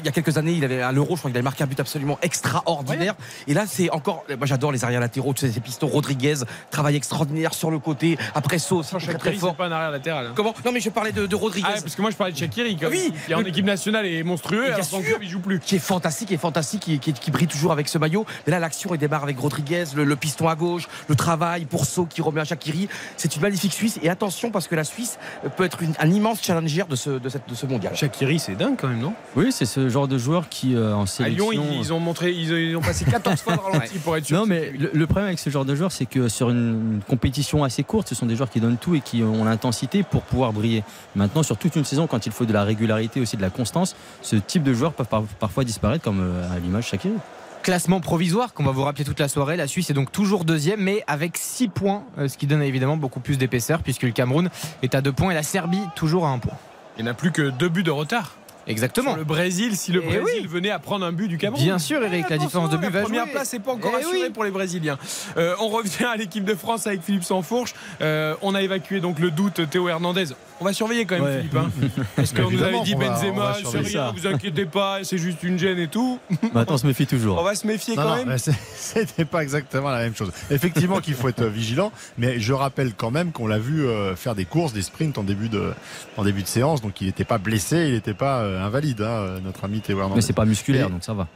il 0.06 0.08
y 0.08 0.10
a 0.10 0.12
quelques 0.12 0.38
années, 0.38 0.52
il 0.52 0.64
avait 0.64 0.82
à 0.82 0.92
l'Euro, 0.92 1.16
je 1.16 1.18
crois 1.18 1.30
qu'il 1.30 1.36
avait 1.36 1.42
marqué 1.42 1.64
un 1.64 1.66
but 1.66 1.80
absolument 1.80 2.16
extraordinaire. 2.22 3.14
Et 3.48 3.54
là, 3.54 3.64
c'est 3.66 3.90
encore. 3.90 4.24
Moi, 4.28 4.46
j'adore 4.46 4.70
les 4.70 4.84
arrières 4.84 5.00
latéraux, 5.00 5.34
tu 5.34 5.40
sais, 5.46 5.52
ces 5.52 5.60
pistons. 5.60 5.88
Rodriguez, 5.88 6.34
travail 6.70 6.94
extraordinaire 6.96 7.54
sur 7.54 7.70
le 7.70 7.78
côté. 7.80 8.16
Après, 8.34 8.58
Sans 8.60 8.82
très, 8.82 9.14
très 9.14 9.32
fort. 9.32 9.56
pas 9.56 9.66
un 9.66 9.72
arrière 9.72 9.90
latéral. 9.90 10.26
hein. 10.26 10.32
Comment? 10.36 10.54
Non, 10.64 10.70
mais 10.72 10.78
je 10.80 10.90
parlais 10.90 11.10
de, 11.12 11.26
de 11.26 11.34
Rodriguez. 11.36 11.66
Ah, 11.68 11.80
parce 11.80 11.94
que 11.96 12.02
moi 12.02 12.10
je 12.10 12.16
parlais 12.16 12.32
de 12.32 12.38
Shakiri 12.38 12.76
quand 12.76 12.88
Oui, 12.88 13.12
qui 13.26 13.34
en 13.34 13.40
le- 13.40 13.48
équipe 13.48 13.64
nationale 13.64 14.06
est 14.06 14.22
monstrueux 14.22 14.66
et 14.70 14.74
que 14.74 14.82
sûr. 14.84 15.00
club 15.02 15.18
il 15.22 15.28
joue 15.28 15.40
plus. 15.40 15.58
qui 15.58 15.76
est 15.76 15.80
fantastique, 15.80 16.28
qui 16.28 16.34
est 16.34 16.38
fantastique, 16.38 16.80
qui, 16.82 16.98
qui- 17.00 17.12
qui 17.12 17.30
brille 17.30 17.46
toujours 17.48 17.72
avec 17.72 17.88
ce 17.88 17.98
maillot. 17.98 18.24
Mais 18.46 18.52
là, 18.52 18.58
l'action, 18.60 18.90
il 18.94 18.98
démarre 18.98 19.24
avec 19.24 19.38
Rodriguez, 19.38 19.84
le, 19.96 20.04
le 20.04 20.16
piston 20.16 20.48
à 20.48 20.54
gauche, 20.54 20.86
le 21.08 21.14
travail 21.16 21.64
pour 21.64 21.84
Saut 21.84 22.06
qui 22.06 22.22
remet 22.22 22.40
à 22.40 22.44
Shakiri. 22.44 22.88
C'est 23.16 23.34
une 23.36 23.42
magnifique 23.42 23.72
Suisse. 23.72 23.98
Et 24.02 24.08
attention, 24.08 24.50
parce 24.50 24.68
que 24.68 24.74
la 24.76 24.84
Suisse 24.84 25.18
peut 25.56 25.64
être 25.64 25.82
une- 25.82 25.94
un 25.98 26.10
immense 26.10 26.42
challenger 26.42 26.84
de 26.88 26.96
ce, 26.96 27.10
de 27.10 27.28
cette- 27.28 27.48
de 27.48 27.54
ce 27.54 27.66
mondial. 27.66 27.96
Shakiri 27.96 28.38
c'est 28.38 28.54
dingue 28.54 28.76
quand 28.78 28.88
même 28.88 29.00
non? 29.00 29.14
Oui, 29.34 29.50
c'est 29.52 29.66
ce 29.66 29.88
genre 29.96 30.08
de 30.08 30.18
joueur 30.18 30.48
qui 30.50 30.74
euh, 30.74 30.94
en 30.94 31.02
À 31.04 31.06
sélection. 31.06 31.50
Lyon 31.50 31.64
ils, 31.72 31.78
ils 31.80 31.92
ont 31.92 32.00
montré 32.00 32.30
ils 32.32 32.52
ont, 32.52 32.56
ils 32.56 32.76
ont 32.76 32.80
passé 32.82 33.04
14 33.06 33.40
fois 33.40 33.54
le 33.54 33.60
ralenti 33.60 33.98
pour 34.04 34.16
être 34.16 34.26
sûr. 34.26 34.38
Non, 34.38 34.46
mais 34.46 34.70
le, 34.78 34.90
le 34.92 35.06
problème 35.06 35.26
avec 35.26 35.38
ce 35.38 35.48
genre 35.50 35.64
de 35.64 35.74
joueurs, 35.74 35.92
c'est 35.92 36.04
que 36.06 36.28
sur 36.28 36.50
une, 36.50 36.94
une 36.96 37.00
compétition 37.08 37.64
assez 37.64 37.82
courte, 37.82 38.08
ce 38.08 38.14
sont 38.14 38.26
des 38.26 38.36
joueurs 38.36 38.50
qui 38.50 38.60
donnent 38.60 38.76
tout 38.76 38.94
et 38.94 39.00
qui 39.00 39.22
ont 39.22 39.44
l'intensité 39.44 40.02
pour 40.02 40.22
pouvoir 40.22 40.52
briller. 40.52 40.84
Maintenant, 41.14 41.42
sur 41.42 41.56
toute 41.56 41.74
une 41.76 41.84
saison, 41.84 42.06
quand 42.06 42.26
il 42.26 42.32
faut 42.32 42.44
de 42.44 42.52
la 42.52 42.62
régularité 42.64 43.20
aussi 43.20 43.36
de 43.38 43.42
la 43.42 43.50
constance, 43.50 43.96
ce 44.22 44.36
type 44.36 44.62
de 44.62 44.74
joueurs 44.74 44.92
peuvent 44.92 45.06
par- 45.08 45.22
parfois 45.40 45.64
disparaître, 45.64 46.04
comme 46.04 46.20
euh, 46.20 46.54
à 46.54 46.58
l'image 46.58 46.88
Shakiri. 46.88 47.14
Classement 47.62 47.98
provisoire 48.00 48.54
qu'on 48.54 48.62
va 48.62 48.70
vous 48.70 48.82
rappeler 48.84 49.04
toute 49.04 49.18
la 49.18 49.26
soirée. 49.28 49.56
La 49.56 49.66
Suisse 49.66 49.90
est 49.90 49.94
donc 49.94 50.12
toujours 50.12 50.44
deuxième, 50.44 50.80
mais 50.80 51.02
avec 51.08 51.36
6 51.36 51.68
points, 51.68 52.04
euh, 52.18 52.28
ce 52.28 52.36
qui 52.38 52.46
donne 52.46 52.62
évidemment 52.62 52.96
beaucoup 52.96 53.18
plus 53.18 53.38
d'épaisseur, 53.38 53.82
puisque 53.82 54.02
le 54.04 54.12
Cameroun 54.12 54.50
est 54.82 54.94
à 54.94 55.00
2 55.00 55.10
points 55.12 55.30
et 55.32 55.34
la 55.34 55.42
Serbie 55.42 55.80
toujours 55.96 56.26
à 56.26 56.30
1 56.30 56.38
point. 56.38 56.52
Il 56.96 57.02
n'y 57.04 57.08
en 57.08 57.12
a 57.12 57.14
plus 57.14 57.32
que 57.32 57.50
deux 57.50 57.68
buts 57.68 57.82
de 57.82 57.90
retard. 57.90 58.36
Exactement. 58.66 59.10
Sur 59.10 59.18
le 59.18 59.24
Brésil, 59.24 59.76
si 59.76 59.92
le 59.92 60.02
Eh 60.02 60.06
Brésil 60.18 60.40
oui. 60.42 60.46
venait 60.48 60.70
à 60.70 60.78
prendre 60.78 61.04
un 61.06 61.12
but 61.12 61.28
du 61.28 61.38
Cameroun. 61.38 61.62
Bien 61.62 61.78
sûr, 61.78 62.02
Eric, 62.02 62.28
la 62.28 62.38
différence 62.38 62.70
de 62.70 62.76
but 62.76 62.88
va 62.90 62.98
La 63.00 63.04
première 63.04 63.22
jouer. 63.24 63.32
place 63.32 63.52
n'est 63.52 63.60
pas 63.60 63.72
encore 63.72 63.92
Eh 63.94 64.00
assurée 64.00 64.22
oui. 64.24 64.30
pour 64.30 64.44
les 64.44 64.50
Brésiliens. 64.50 64.98
Euh, 65.36 65.54
on 65.60 65.68
revient 65.68 66.04
à 66.04 66.16
l'équipe 66.16 66.44
de 66.44 66.54
France 66.54 66.86
avec 66.86 67.02
Philippe 67.02 67.24
Sansfourche. 67.24 67.74
Euh, 68.00 68.34
on 68.42 68.54
a 68.54 68.62
évacué 68.62 69.00
donc 69.00 69.18
le 69.18 69.30
doute 69.30 69.68
Théo 69.70 69.88
Hernandez. 69.88 70.26
On 70.60 70.64
va 70.64 70.72
surveiller 70.72 71.04
quand 71.04 71.16
même 71.16 71.24
Ouais. 71.24 71.36
Philippe. 71.38 71.56
Hein. 71.56 71.70
Parce 72.16 72.32
qu'on 72.32 72.50
nous 72.50 72.62
avait 72.62 72.80
dit 72.80 72.94
on 72.94 72.98
Benzema, 72.98 73.56
c'est 73.62 73.78
rien, 73.78 74.12
vous 74.16 74.26
inquiétez 74.26 74.64
pas, 74.64 75.00
c'est 75.04 75.18
juste 75.18 75.42
une 75.42 75.58
gêne 75.58 75.78
et 75.78 75.88
tout. 75.88 76.18
Maintenant, 76.54 76.76
on 76.76 76.78
se 76.78 76.86
méfie 76.86 77.02
On 77.02 77.06
toujours. 77.16 77.42
va 77.42 77.54
se 77.54 77.66
méfier 77.66 77.94
Non, 77.94 78.02
quand 78.02 78.08
non, 78.08 78.16
même. 78.16 78.28
mais 78.28 78.38
c'est- 78.38 78.54
c'était 78.74 79.24
pas 79.26 79.42
exactement 79.42 79.90
la 79.90 79.98
même 79.98 80.14
chose. 80.16 80.32
Effectivement 80.50 81.00
qu'il 81.00 81.14
faut 81.14 81.28
être 81.28 81.44
vigilant, 81.44 81.92
mais 82.16 82.40
je 82.40 82.52
rappelle 82.54 82.94
quand 82.94 83.10
même 83.10 83.32
qu'on 83.32 83.46
l'a 83.46 83.58
vu 83.58 83.84
euh, 83.86 84.16
faire 84.16 84.34
des 84.34 84.46
courses, 84.46 84.72
des 84.72 84.82
sprints 84.82 85.18
en 85.18 85.24
début 85.24 85.48
de, 85.50 85.72
en 86.16 86.24
début 86.24 86.42
de 86.42 86.48
séance, 86.48 86.80
donc 86.80 87.00
il 87.02 87.06
n'était 87.06 87.24
pas 87.24 87.38
blessé, 87.38 87.88
il 87.88 87.92
n'était 87.94 88.14
pas 88.14 88.40
euh, 88.40 88.64
invalide, 88.64 89.02
hein, 89.02 89.04
euh, 89.10 89.40
notre 89.44 89.64
ami 89.64 89.80
Théo. 89.80 90.00
Mais 90.14 90.20
c'est 90.22 90.32
pas 90.32 90.46
musculaire, 90.46 90.86
Et- 90.88 90.90
donc 90.90 91.04
ça 91.04 91.12
va. 91.12 91.28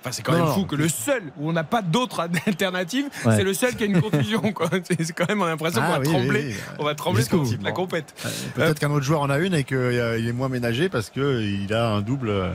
Enfin, 0.00 0.12
c'est 0.12 0.22
quand 0.22 0.32
Non, 0.32 0.44
même 0.46 0.54
fou 0.54 0.64
que 0.64 0.76
le 0.76 0.88
seul 0.88 1.22
où 1.38 1.50
on 1.50 1.52
n'a 1.52 1.62
pas 1.64 1.82
d'autre 1.82 2.20
alternative, 2.46 3.04
Ouais. 3.26 3.36
c'est 3.36 3.44
le 3.44 3.52
seul 3.54 3.74
qui 3.76 3.82
a 3.82 3.86
une 3.86 4.00
confusion. 4.00 4.40
quoi. 4.52 4.68
C'est 4.88 5.12
quand 5.12 5.28
même 5.28 5.42
on 5.42 5.44
a 5.44 5.48
l'impression 5.50 5.80
qu'on 5.82 5.86
Ah 5.88 5.92
va 5.92 5.98
oui, 6.00 6.06
trembler. 6.08 6.40
oui, 6.40 6.54
oui. 6.56 6.74
On 6.78 6.84
va 6.84 6.94
trembler 6.94 7.22
sur 7.22 7.44
la 7.62 7.72
compète. 7.72 8.14
Peut-être 8.54 8.78
qu'un 8.78 8.90
autre 8.90 9.04
joueur 9.04 9.20
en 9.20 9.28
a 9.30 9.38
une 9.38 9.54
et 9.54 9.64
qu'il 9.64 9.76
est 9.76 10.32
moins 10.32 10.48
ménagé 10.48 10.88
parce 10.88 11.10
qu'il 11.10 11.72
a 11.74 11.88
un 11.90 12.00
double 12.00 12.30
euh, 12.30 12.50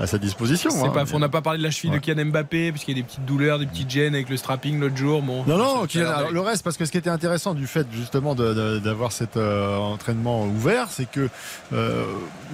à 0.00 0.06
sa 0.06 0.18
disposition. 0.18 0.70
Hein. 0.84 0.88
pas. 0.90 1.04
On 1.12 1.18
n'a 1.18 1.28
pas 1.28 1.42
parlé 1.42 1.58
de 1.58 1.62
la 1.62 1.70
cheville 1.70 1.90
Ouais. 1.90 1.98
de 1.98 2.02
Kylian 2.04 2.26
Mbappé, 2.30 2.72
puisqu'il 2.72 2.96
y 2.96 3.00
a 3.00 3.02
des 3.02 3.06
petites 3.06 3.24
douleurs, 3.26 3.58
des 3.58 3.66
petites 3.66 3.90
gênes 3.90 4.14
avec 4.14 4.28
le 4.30 4.36
strapping 4.36 4.80
l'autre 4.80 4.96
jour. 4.96 5.22
Bon, 5.22 5.44
Non, 5.46 5.58
non, 5.58 5.86
Kylian, 5.86 6.08
alors, 6.10 6.30
le 6.30 6.40
reste, 6.40 6.62
parce 6.64 6.76
que 6.76 6.84
ce 6.84 6.90
qui 6.90 6.98
était 6.98 7.10
intéressant 7.10 7.54
du 7.54 7.66
fait 7.66 7.86
justement 7.92 8.34
d'avoir 8.34 9.12
cet 9.12 9.36
euh, 9.36 9.76
entraînement 9.76 10.44
ouvert, 10.46 10.88
c'est 10.90 11.08
que, 11.10 11.28
euh, 11.72 12.04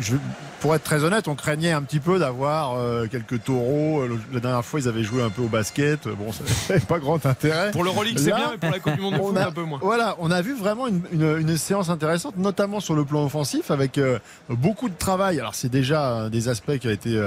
je, 0.01 0.17
pour 0.61 0.75
être 0.75 0.83
très 0.83 1.05
honnête, 1.05 1.29
on 1.29 1.35
craignait 1.35 1.73
un 1.73 1.83
petit 1.83 2.01
peu 2.01 2.19
d'avoir 2.19 2.75
euh, 2.77 3.07
quelques 3.07 3.45
taureaux. 3.45 4.03
La 4.33 4.41
dernière 4.41 4.65
fois, 4.65 4.81
ils 4.81 4.89
avaient 4.89 5.05
joué 5.05 5.23
un 5.23 5.31
peu 5.31 5.43
au 5.43 5.49
basket. 5.49 6.09
Bon, 6.09 6.33
ça 6.33 6.43
n'avait 6.69 6.85
pas 6.85 6.99
grand 6.99 7.25
intérêt. 7.27 7.71
Pour 7.71 7.85
le 7.85 7.91
Rolex, 7.91 8.21
c'est 8.23 8.33
bien, 8.33 8.51
mais 8.53 8.59
pour 8.59 8.71
la 8.71 8.79
Coupe 8.81 8.95
du 8.97 9.01
Monde 9.03 9.15
de 9.15 9.21
on 9.23 9.37
a- 9.37 9.47
un 9.47 9.53
peu 9.53 9.63
moins. 9.63 9.79
Voilà, 9.83 10.17
on 10.19 10.31
a 10.31 10.43
vu 10.43 10.55
vraiment 10.57 10.87
une, 10.89 11.03
une- 11.13 11.39
une 11.39 11.57
séance 11.57 11.91
intéressante, 11.91 12.37
notamment 12.37 12.81
sur 12.81 12.95
le 12.95 13.05
plan 13.05 13.25
offensif, 13.25 13.71
avec 13.71 14.01
beaucoup 14.49 14.89
de 14.89 14.95
travail. 14.97 15.39
Alors 15.39 15.55
c'est 15.55 15.69
déjà 15.69 16.09
un 16.09 16.29
des 16.31 16.49
aspects 16.49 16.79
qui 16.79 16.89
a 16.89 16.93
été 16.93 17.21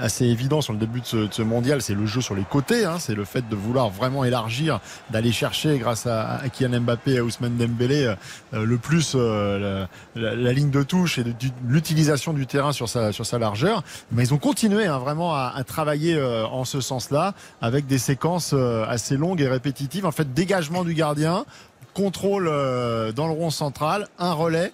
assez 0.00 0.26
évident 0.26 0.60
sur 0.60 0.72
le 0.72 0.78
début 0.78 1.00
de 1.00 1.28
ce, 1.30 1.42
mondial, 1.42 1.82
c'est 1.82 1.94
le 1.94 2.06
jeu 2.06 2.20
sur 2.20 2.34
les 2.34 2.42
côtés, 2.42 2.84
hein. 2.84 2.98
c'est 2.98 3.14
le 3.14 3.24
fait 3.24 3.48
de 3.48 3.56
vouloir 3.56 3.90
vraiment 3.90 4.24
élargir, 4.24 4.80
d'aller 5.10 5.32
chercher 5.32 5.78
grâce 5.78 6.06
à, 6.06 6.36
à 6.36 6.48
Kylian 6.48 6.80
Mbappé 6.80 7.12
et 7.12 7.18
à 7.18 7.24
Ousmane 7.24 7.56
Dembélé 7.56 8.04
euh, 8.04 8.14
euh, 8.54 8.64
le 8.64 8.78
plus 8.78 9.12
euh, 9.14 9.86
la, 10.14 10.52
ligne 10.52 10.70
de 10.70 10.82
touche 10.82 11.18
et 11.18 11.24
l'utilisation 11.66 12.32
du 12.32 12.46
terrain 12.46 12.72
sur 12.72 12.88
sa, 12.88 13.12
sur 13.12 13.26
sa 13.26 13.38
largeur. 13.38 13.82
Mais 14.12 14.24
ils 14.24 14.34
ont 14.34 14.38
continué 14.38 14.86
hein, 14.86 14.98
vraiment 14.98 15.34
à, 15.34 15.52
à 15.54 15.64
travailler 15.64 16.14
euh, 16.16 16.46
en 16.46 16.64
ce 16.64 16.80
sens-là, 16.80 17.34
avec 17.60 17.86
des 17.86 17.98
séquences 17.98 18.52
euh, 18.54 18.84
assez 18.88 19.16
longues 19.16 19.40
et 19.40 19.48
répétitives. 19.48 20.06
En 20.06 20.12
fait, 20.12 20.32
dégagement 20.32 20.84
du 20.84 20.94
gardien, 20.94 21.44
contrôle 21.94 22.48
euh, 22.48 23.12
dans 23.12 23.26
le 23.26 23.32
rond 23.32 23.50
central, 23.50 24.08
un 24.18 24.32
relais, 24.32 24.72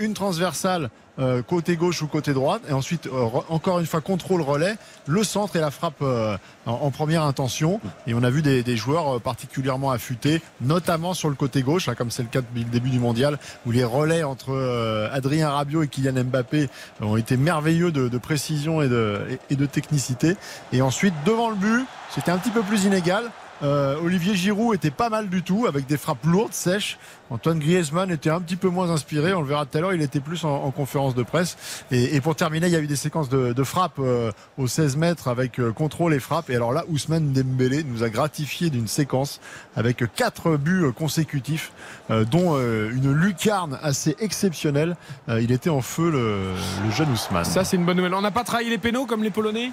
une 0.00 0.14
transversale 0.14 0.90
euh, 1.18 1.42
côté 1.42 1.76
gauche 1.76 2.00
ou 2.00 2.06
côté 2.06 2.32
droite, 2.32 2.62
et 2.68 2.72
ensuite 2.72 3.06
euh, 3.06 3.10
re- 3.10 3.44
encore 3.50 3.78
une 3.78 3.84
fois 3.84 4.00
contrôle 4.00 4.40
relais, 4.40 4.76
le 5.06 5.22
centre 5.22 5.54
et 5.56 5.60
la 5.60 5.70
frappe 5.70 6.00
euh, 6.00 6.38
en, 6.64 6.90
première 6.90 7.24
intention. 7.24 7.78
Et 8.06 8.14
on 8.14 8.22
a 8.22 8.30
vu 8.30 8.40
des, 8.40 8.76
joueurs 8.76 9.20
particulièrement 9.20 9.90
affûtés, 9.90 10.40
notamment 10.62 11.12
sur 11.12 11.28
le 11.28 11.34
côté 11.34 11.62
gauche, 11.62 11.88
hein, 11.88 11.94
comme 11.94 12.10
c'est 12.10 12.22
le 12.22 12.28
cas 12.28 12.40
depuis 12.40 12.64
le 12.64 12.70
début 12.70 12.88
du 12.88 12.98
mondial, 12.98 13.38
où 13.66 13.70
les 13.70 13.84
relais 13.84 14.22
entre 14.22 15.10
Adrien 15.12 15.50
Rabiot 15.50 15.82
et 15.82 15.88
Kylian 15.88 16.24
Mbappé 16.24 16.70
ont 17.02 17.16
été 17.16 17.36
merveilleux 17.36 17.92
de, 17.92 18.18
précision 18.18 18.80
et 18.80 18.88
de 18.88 19.66
technicité. 19.66 20.36
Et 20.72 20.80
ensuite 20.80 21.14
devant 21.26 21.50
le 21.50 21.56
but, 21.56 21.84
c'était 22.14 22.30
un 22.30 22.38
petit 22.38 22.50
peu 22.50 22.62
plus 22.62 22.84
inégal. 22.84 23.30
Euh, 23.62 23.96
Olivier 24.02 24.34
Giroud 24.34 24.74
était 24.74 24.90
pas 24.90 25.08
mal 25.10 25.28
du 25.28 25.42
tout, 25.42 25.66
avec 25.66 25.86
des 25.86 25.96
frappes 25.96 26.24
lourdes, 26.24 26.52
sèches. 26.52 26.98
Antoine 27.30 27.60
Griezmann 27.60 28.10
était 28.10 28.30
un 28.30 28.40
petit 28.40 28.56
peu 28.56 28.68
moins 28.68 28.90
inspiré. 28.90 29.32
On 29.34 29.40
le 29.40 29.46
verra 29.46 29.64
tout 29.64 29.78
à 29.78 29.80
l'heure, 29.80 29.92
il 29.92 30.02
était 30.02 30.20
plus 30.20 30.44
en, 30.44 30.64
en 30.64 30.70
conférence 30.72 31.14
de 31.14 31.22
presse. 31.22 31.84
Et, 31.92 32.16
et, 32.16 32.20
pour 32.20 32.34
terminer, 32.34 32.66
il 32.66 32.72
y 32.72 32.76
a 32.76 32.80
eu 32.80 32.88
des 32.88 32.96
séquences 32.96 33.28
de, 33.28 33.52
de 33.52 33.62
frappes 33.62 33.98
euh, 34.00 34.32
aux 34.58 34.66
16 34.66 34.96
mètres 34.96 35.28
avec 35.28 35.60
euh, 35.60 35.72
contrôle 35.72 36.12
et 36.12 36.18
frappe. 36.18 36.50
Et 36.50 36.56
alors 36.56 36.72
là, 36.72 36.84
Ousmane 36.88 37.32
Dembélé 37.32 37.84
nous 37.84 38.02
a 38.02 38.08
gratifié 38.08 38.68
d'une 38.70 38.88
séquence 38.88 39.40
avec 39.76 40.02
quatre 40.14 40.56
buts 40.56 40.84
euh, 40.86 40.92
consécutifs, 40.92 41.72
euh, 42.10 42.24
dont 42.24 42.58
une 42.60 43.12
lucarne 43.12 43.78
assez 43.82 44.16
exceptionnelle. 44.18 44.96
il 45.28 45.52
était 45.52 45.70
en 45.70 45.80
feu, 45.80 46.10
le, 46.10 46.52
le 46.84 46.90
jeune 46.90 47.10
Ousmane. 47.12 47.44
Ça, 47.44 47.64
c'est 47.64 47.76
une 47.76 47.84
bonne 47.84 47.96
nouvelle. 47.96 48.14
On 48.14 48.20
n'a 48.20 48.30
pas 48.30 48.44
trahi 48.44 48.68
les 48.68 48.78
pénaux 48.78 49.06
comme 49.06 49.22
les 49.22 49.30
Polonais? 49.30 49.70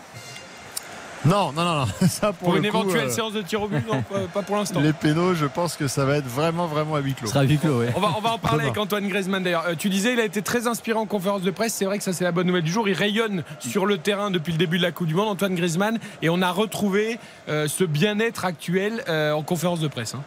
Non, 1.26 1.52
non, 1.52 1.64
non, 1.64 1.76
non. 1.80 1.86
Ça, 2.08 2.28
pour, 2.32 2.50
pour 2.50 2.56
une 2.56 2.62
coup, 2.62 2.68
éventuelle 2.68 3.08
euh, 3.08 3.10
séance 3.10 3.34
de 3.34 3.42
tir 3.42 3.62
au 3.62 3.68
but, 3.68 3.86
non, 3.88 4.02
pas, 4.04 4.20
pas 4.34 4.42
pour 4.44 4.56
l'instant. 4.56 4.80
Les 4.84 4.94
pénaux, 4.94 5.34
je 5.34 5.46
pense 5.46 5.76
que 5.76 5.88
ça 5.88 6.06
va 6.06 6.18
être 6.18 6.28
vraiment, 6.28 6.68
vraiment 6.68 6.96
à 6.96 7.00
huis 7.00 7.14
clos. 7.14 7.28
Sera 7.28 7.42
à 7.42 7.44
huis 7.44 7.58
clos, 7.58 7.80
oui. 7.82 7.88
On 7.96 8.00
va, 8.00 8.14
on 8.18 8.22
va 8.22 8.32
en 8.34 8.38
parler 8.38 8.58
Demain. 8.60 8.70
avec 8.70 8.78
Antoine 8.78 9.08
Griezmann 9.08 9.44
d'ailleurs. 9.44 9.66
Euh, 9.68 9.76
tu 9.78 9.90
disais, 9.90 10.14
il 10.14 10.20
a 10.20 10.26
été 10.26 10.42
très 10.42 10.68
inspirant 10.68 11.02
en 11.02 11.06
conférence 11.06 11.42
de 11.42 11.52
presse. 11.52 11.74
C'est 11.74 11.86
vrai 11.86 11.98
que 11.98 12.04
ça, 12.04 12.14
c'est 12.14 12.24
la 12.24 12.32
bonne 12.32 12.48
nouvelle 12.48 12.64
du 12.64 12.72
jour. 12.72 12.88
Il 12.88 12.94
rayonne 12.94 13.44
sur 13.60 13.86
le 13.86 13.98
terrain 13.98 14.32
depuis 14.32 14.52
le 14.54 14.58
début 14.60 14.78
de 14.78 14.84
la 14.84 14.92
Coupe 14.92 15.08
du 15.08 15.16
Monde, 15.16 15.28
Antoine 15.30 15.56
Griezmann. 15.56 15.98
Et 16.22 16.30
on 16.30 16.42
a 16.42 16.52
retrouvé 16.52 17.20
euh, 17.50 17.68
ce 17.68 17.84
bien-être 17.84 18.46
actuel 18.46 19.04
euh, 19.10 19.32
en 19.34 19.42
conférence 19.44 19.80
de 19.80 19.88
presse. 19.88 20.14
hein. 20.16 20.24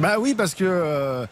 Bah 0.00 0.16
oui, 0.18 0.34
parce 0.34 0.54
que 0.54 1.26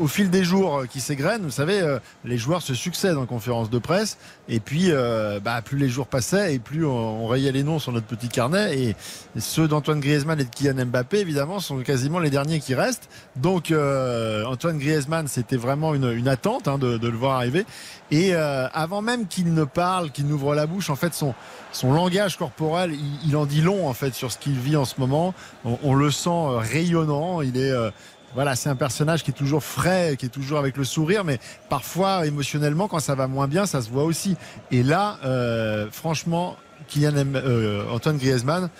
au 0.00 0.06
fil 0.06 0.30
des 0.30 0.44
jours 0.44 0.78
euh, 0.78 0.86
qui 0.86 1.00
s'égrènent, 1.00 1.42
vous 1.42 1.50
savez, 1.50 1.80
euh, 1.80 1.98
les 2.24 2.38
joueurs 2.38 2.62
se 2.62 2.74
succèdent 2.74 3.16
en 3.16 3.26
conférence 3.26 3.70
de 3.70 3.78
presse. 3.78 4.16
Et 4.48 4.60
puis, 4.60 4.86
euh, 4.88 5.40
bah, 5.40 5.60
plus 5.62 5.78
les 5.78 5.88
jours 5.88 6.06
passaient 6.06 6.54
et 6.54 6.58
plus 6.58 6.84
on, 6.84 7.26
rayait 7.26 7.52
les 7.52 7.62
noms 7.62 7.78
sur 7.78 7.92
notre 7.92 8.06
petit 8.06 8.28
carnet. 8.28 8.78
Et 8.78 8.96
ceux 9.38 9.68
d'Antoine 9.68 10.00
Griezmann 10.00 10.40
et 10.40 10.44
de 10.44 10.50
Kylian 10.50 10.86
Mbappé, 10.86 11.18
évidemment, 11.18 11.60
sont 11.60 11.78
quasiment 11.78 12.18
les 12.18 12.30
derniers 12.30 12.60
qui 12.60 12.74
restent. 12.74 13.08
Donc, 13.36 13.70
euh, 13.70 14.44
Antoine 14.46 14.78
Griezmann, 14.78 15.28
c'était 15.28 15.56
vraiment 15.56 15.94
une, 15.94 16.10
une 16.10 16.28
attente 16.28 16.66
hein, 16.66 16.78
de, 16.78 16.98
de 16.98 17.08
le 17.08 17.16
voir 17.16 17.36
arriver. 17.36 17.64
Et 18.10 18.34
euh, 18.34 18.66
avant 18.72 19.02
même 19.02 19.26
qu'il 19.26 19.54
ne 19.54 19.64
parle, 19.64 20.10
qu'il 20.10 20.26
n'ouvre 20.26 20.54
la 20.54 20.66
bouche, 20.66 20.90
en 20.90 20.96
fait, 20.96 21.14
son, 21.14 21.34
son 21.70 21.92
langage 21.92 22.36
corporel, 22.36 22.92
il, 22.92 23.28
il 23.28 23.36
en 23.36 23.46
dit 23.46 23.60
long 23.60 23.88
en 23.88 23.94
fait 23.94 24.14
sur 24.14 24.32
ce 24.32 24.38
qu'il 24.38 24.58
vit 24.58 24.76
en 24.76 24.84
ce 24.84 24.94
moment. 24.98 25.32
On, 25.64 25.78
on 25.84 25.94
le 25.94 26.10
sent 26.10 26.28
euh, 26.30 26.58
rayonnant. 26.58 27.40
Il 27.40 27.56
est 27.56 27.70
euh, 27.70 27.90
voilà, 28.34 28.54
c'est 28.54 28.68
un 28.68 28.76
personnage 28.76 29.24
qui 29.24 29.30
est 29.30 29.34
toujours 29.34 29.64
frais, 29.64 30.16
qui 30.18 30.26
est 30.26 30.30
toujours 30.30 30.58
avec 30.58 30.76
le 30.76 30.84
sourire, 30.84 31.24
mais 31.24 31.38
parfois 31.68 32.26
émotionnellement, 32.26 32.86
quand 32.86 33.00
ça 33.00 33.14
va 33.14 33.26
moins 33.26 33.48
bien, 33.48 33.66
ça 33.66 33.82
se 33.82 33.90
voit 33.90 34.04
aussi. 34.04 34.36
Et 34.70 34.82
là, 34.82 35.18
euh, 35.24 35.88
franchement, 35.90 36.56
Kylian 36.88 37.14
euh, 37.34 37.84
Antoine 37.90 38.18
Griezmann, 38.18 38.70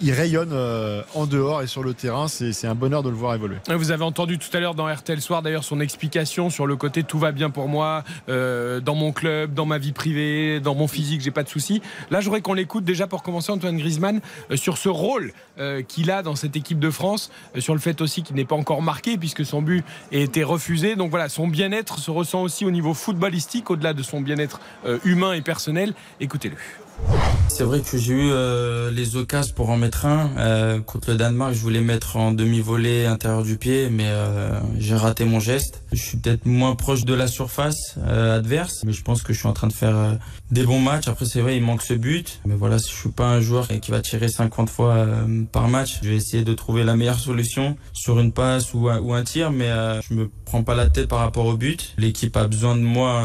il, 0.00 0.12
rayonne 0.12 0.52
euh, 0.52 1.02
en 1.14 1.26
dehors 1.26 1.62
et 1.62 1.66
sur 1.66 1.82
le 1.82 1.94
terrain. 1.94 2.28
C'est 2.28 2.66
un 2.66 2.74
bonheur 2.74 3.02
de 3.02 3.08
le 3.08 3.16
voir 3.16 3.34
évoluer. 3.34 3.56
Vous 3.68 3.90
avez 3.90 4.04
entendu 4.04 4.38
tout 4.38 4.54
à 4.56 4.60
l'heure 4.60 4.74
dans 4.74 4.92
RTL 4.92 5.20
Soir 5.20 5.42
d'ailleurs 5.42 5.64
son 5.64 5.80
explication 5.80 6.50
sur 6.50 6.66
le 6.66 6.76
côté 6.76 7.02
tout 7.02 7.18
va 7.18 7.32
bien 7.32 7.50
pour 7.50 7.68
moi, 7.68 8.04
euh, 8.28 8.80
dans 8.80 8.94
mon 8.94 9.12
club, 9.12 9.54
dans 9.54 9.66
ma 9.66 9.78
vie 9.78 9.92
privée, 9.92 10.60
dans 10.60 10.74
mon 10.74 10.88
physique, 10.88 11.20
j'ai 11.20 11.30
pas 11.30 11.42
de 11.42 11.48
soucis. 11.48 11.82
Là, 12.10 12.20
j'aurais 12.20 12.40
qu'on 12.40 12.54
l'écoute 12.54 12.84
déjà 12.84 13.06
pour 13.06 13.22
commencer 13.22 13.52
Antoine 13.52 13.76
Griezmann 13.76 14.20
euh, 14.50 14.56
sur 14.56 14.78
ce 14.78 14.88
rôle 14.88 15.32
qu'il 15.88 16.10
a 16.10 16.22
dans 16.22 16.36
cette 16.36 16.54
équipe 16.54 16.78
de 16.78 16.90
France, 16.90 17.30
sur 17.58 17.72
le 17.72 17.80
fait 17.80 18.02
aussi 18.02 18.22
qu'il 18.22 18.36
n'est 18.36 18.44
pas 18.44 18.56
encore 18.56 18.82
marqué 18.82 19.16
puisque 19.16 19.42
son 19.42 19.62
but 19.62 19.86
a 20.12 20.16
été 20.16 20.44
refusé. 20.44 20.96
Donc 20.96 21.08
voilà, 21.08 21.30
son 21.30 21.48
bien-être 21.48 21.98
se 21.98 22.10
ressent 22.10 22.42
aussi 22.42 22.66
au 22.66 22.70
niveau 22.70 22.92
footballistique, 22.92 23.70
au-delà 23.70 23.94
de 23.94 24.02
son 24.02 24.20
bien-être 24.20 24.60
humain 25.04 25.32
et 25.32 25.40
personnel. 25.40 25.94
Écoutez-le. 26.20 26.56
C'est 27.48 27.64
vrai 27.64 27.80
que 27.80 27.96
j'ai 27.96 28.12
eu 28.12 28.30
euh, 28.32 28.90
les 28.90 29.16
occasions 29.16 29.54
pour 29.54 29.70
en 29.70 29.78
mettre 29.78 30.04
un. 30.04 30.30
Euh, 30.36 30.80
contre 30.80 31.10
le 31.10 31.16
Danemark, 31.16 31.54
je 31.54 31.60
voulais 31.60 31.80
mettre 31.80 32.16
en 32.16 32.32
demi-volée 32.32 33.06
intérieur 33.06 33.44
du 33.44 33.56
pied, 33.56 33.88
mais 33.90 34.08
euh, 34.08 34.60
j'ai 34.78 34.94
raté 34.94 35.24
mon 35.24 35.40
geste. 35.40 35.82
Je 35.96 36.02
suis 36.02 36.18
peut-être 36.18 36.46
moins 36.46 36.74
proche 36.74 37.04
de 37.04 37.14
la 37.14 37.26
surface 37.26 37.94
euh, 37.98 38.38
adverse, 38.38 38.82
mais 38.84 38.92
je 38.92 39.02
pense 39.02 39.22
que 39.22 39.32
je 39.32 39.38
suis 39.38 39.48
en 39.48 39.52
train 39.52 39.66
de 39.66 39.72
faire 39.72 39.96
euh, 39.96 40.12
des 40.50 40.64
bons 40.64 40.80
matchs. 40.80 41.08
Après, 41.08 41.24
c'est 41.24 41.40
vrai, 41.40 41.56
il 41.56 41.62
manque 41.62 41.82
ce 41.82 41.94
but. 41.94 42.40
Mais 42.44 42.54
voilà, 42.54 42.76
je 42.76 42.84
suis 42.84 43.10
pas 43.10 43.28
un 43.28 43.40
joueur 43.40 43.68
qui 43.68 43.90
va 43.90 44.00
tirer 44.00 44.28
50 44.28 44.70
fois 44.70 44.94
euh, 44.94 45.44
par 45.50 45.68
match. 45.68 45.98
Je 46.02 46.10
vais 46.10 46.16
essayer 46.16 46.44
de 46.44 46.54
trouver 46.54 46.84
la 46.84 46.96
meilleure 46.96 47.18
solution 47.18 47.76
sur 47.92 48.20
une 48.20 48.32
passe 48.32 48.74
ou 48.74 48.88
un, 48.88 49.24
tir, 49.24 49.50
mais 49.50 49.70
je 50.08 50.14
me 50.14 50.30
prends 50.44 50.62
pas 50.62 50.74
la 50.74 50.88
tête 50.88 51.08
par 51.08 51.20
rapport 51.20 51.46
au 51.46 51.56
but. 51.56 51.94
L'équipe 51.96 52.36
a 52.36 52.46
besoin 52.46 52.76
de 52.76 52.82
moi 52.82 53.22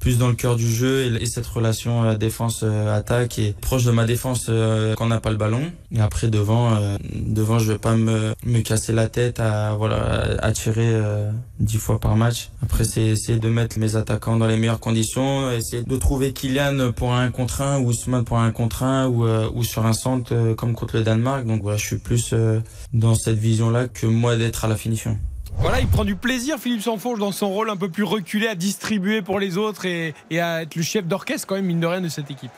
plus 0.00 0.18
dans 0.18 0.28
le 0.28 0.34
cœur 0.34 0.56
du 0.56 0.68
jeu 0.68 1.02
et, 1.02 1.22
et 1.22 1.26
cette 1.26 1.46
relation 1.46 2.14
défense-attaque 2.14 3.38
est 3.38 3.56
proche 3.60 3.84
de 3.84 3.92
ma 3.92 4.04
défense 4.04 4.46
quand 4.46 5.04
on 5.04 5.08
n'a 5.08 5.20
pas 5.20 5.30
le 5.30 5.36
ballon. 5.36 5.70
Et 5.92 6.00
après 6.00 6.28
devant, 6.28 6.76
devant 7.14 7.58
je 7.58 7.72
vais 7.72 7.78
pas 7.78 7.94
me, 7.94 8.34
me 8.44 8.60
casser 8.60 8.92
la 8.92 9.08
tête 9.08 9.40
à 9.40 9.74
voilà 9.74 10.36
à 10.42 10.52
tirer 10.52 10.88
euh, 10.88 11.30
10 11.60 11.78
fois 11.78 11.91
par 12.00 12.16
match. 12.16 12.50
Après 12.62 12.84
c'est 12.84 13.02
essayer 13.02 13.38
de 13.38 13.48
mettre 13.48 13.78
mes 13.78 13.96
attaquants 13.96 14.36
dans 14.36 14.46
les 14.46 14.56
meilleures 14.56 14.80
conditions, 14.80 15.50
essayer 15.50 15.82
de 15.82 15.96
trouver 15.96 16.32
Kylian 16.32 16.92
pour 16.92 17.14
un 17.14 17.30
contre 17.30 17.62
un 17.62 17.78
ou 17.80 17.88
Ousmane 17.88 18.24
pour 18.24 18.38
un 18.38 18.50
contre 18.50 18.82
un 18.82 19.06
ou, 19.08 19.26
euh, 19.26 19.50
ou 19.54 19.64
sur 19.64 19.86
un 19.86 19.92
centre 19.92 20.34
euh, 20.34 20.54
comme 20.54 20.74
contre 20.74 20.96
le 20.96 21.02
Danemark. 21.02 21.44
Donc 21.46 21.62
voilà, 21.62 21.78
je 21.78 21.86
suis 21.86 21.98
plus 21.98 22.30
euh, 22.32 22.60
dans 22.92 23.14
cette 23.14 23.38
vision-là 23.38 23.88
que 23.88 24.06
moi 24.06 24.36
d'être 24.36 24.64
à 24.64 24.68
la 24.68 24.76
finition. 24.76 25.18
Voilà, 25.58 25.80
il 25.80 25.86
prend 25.86 26.04
du 26.04 26.16
plaisir, 26.16 26.58
Philippe 26.58 26.82
Sanfonge, 26.82 27.18
dans 27.18 27.32
son 27.32 27.50
rôle 27.50 27.68
un 27.68 27.76
peu 27.76 27.90
plus 27.90 28.04
reculé, 28.04 28.48
à 28.48 28.54
distribuer 28.54 29.20
pour 29.20 29.38
les 29.38 29.58
autres 29.58 29.84
et 29.84 30.14
à 30.32 30.62
être 30.62 30.74
le 30.74 30.82
chef 30.82 31.06
d'orchestre, 31.06 31.46
quand 31.46 31.56
même, 31.56 31.66
mine 31.66 31.78
de 31.78 31.86
rien, 31.86 32.00
de 32.00 32.08
cette 32.08 32.30
équipe. 32.30 32.50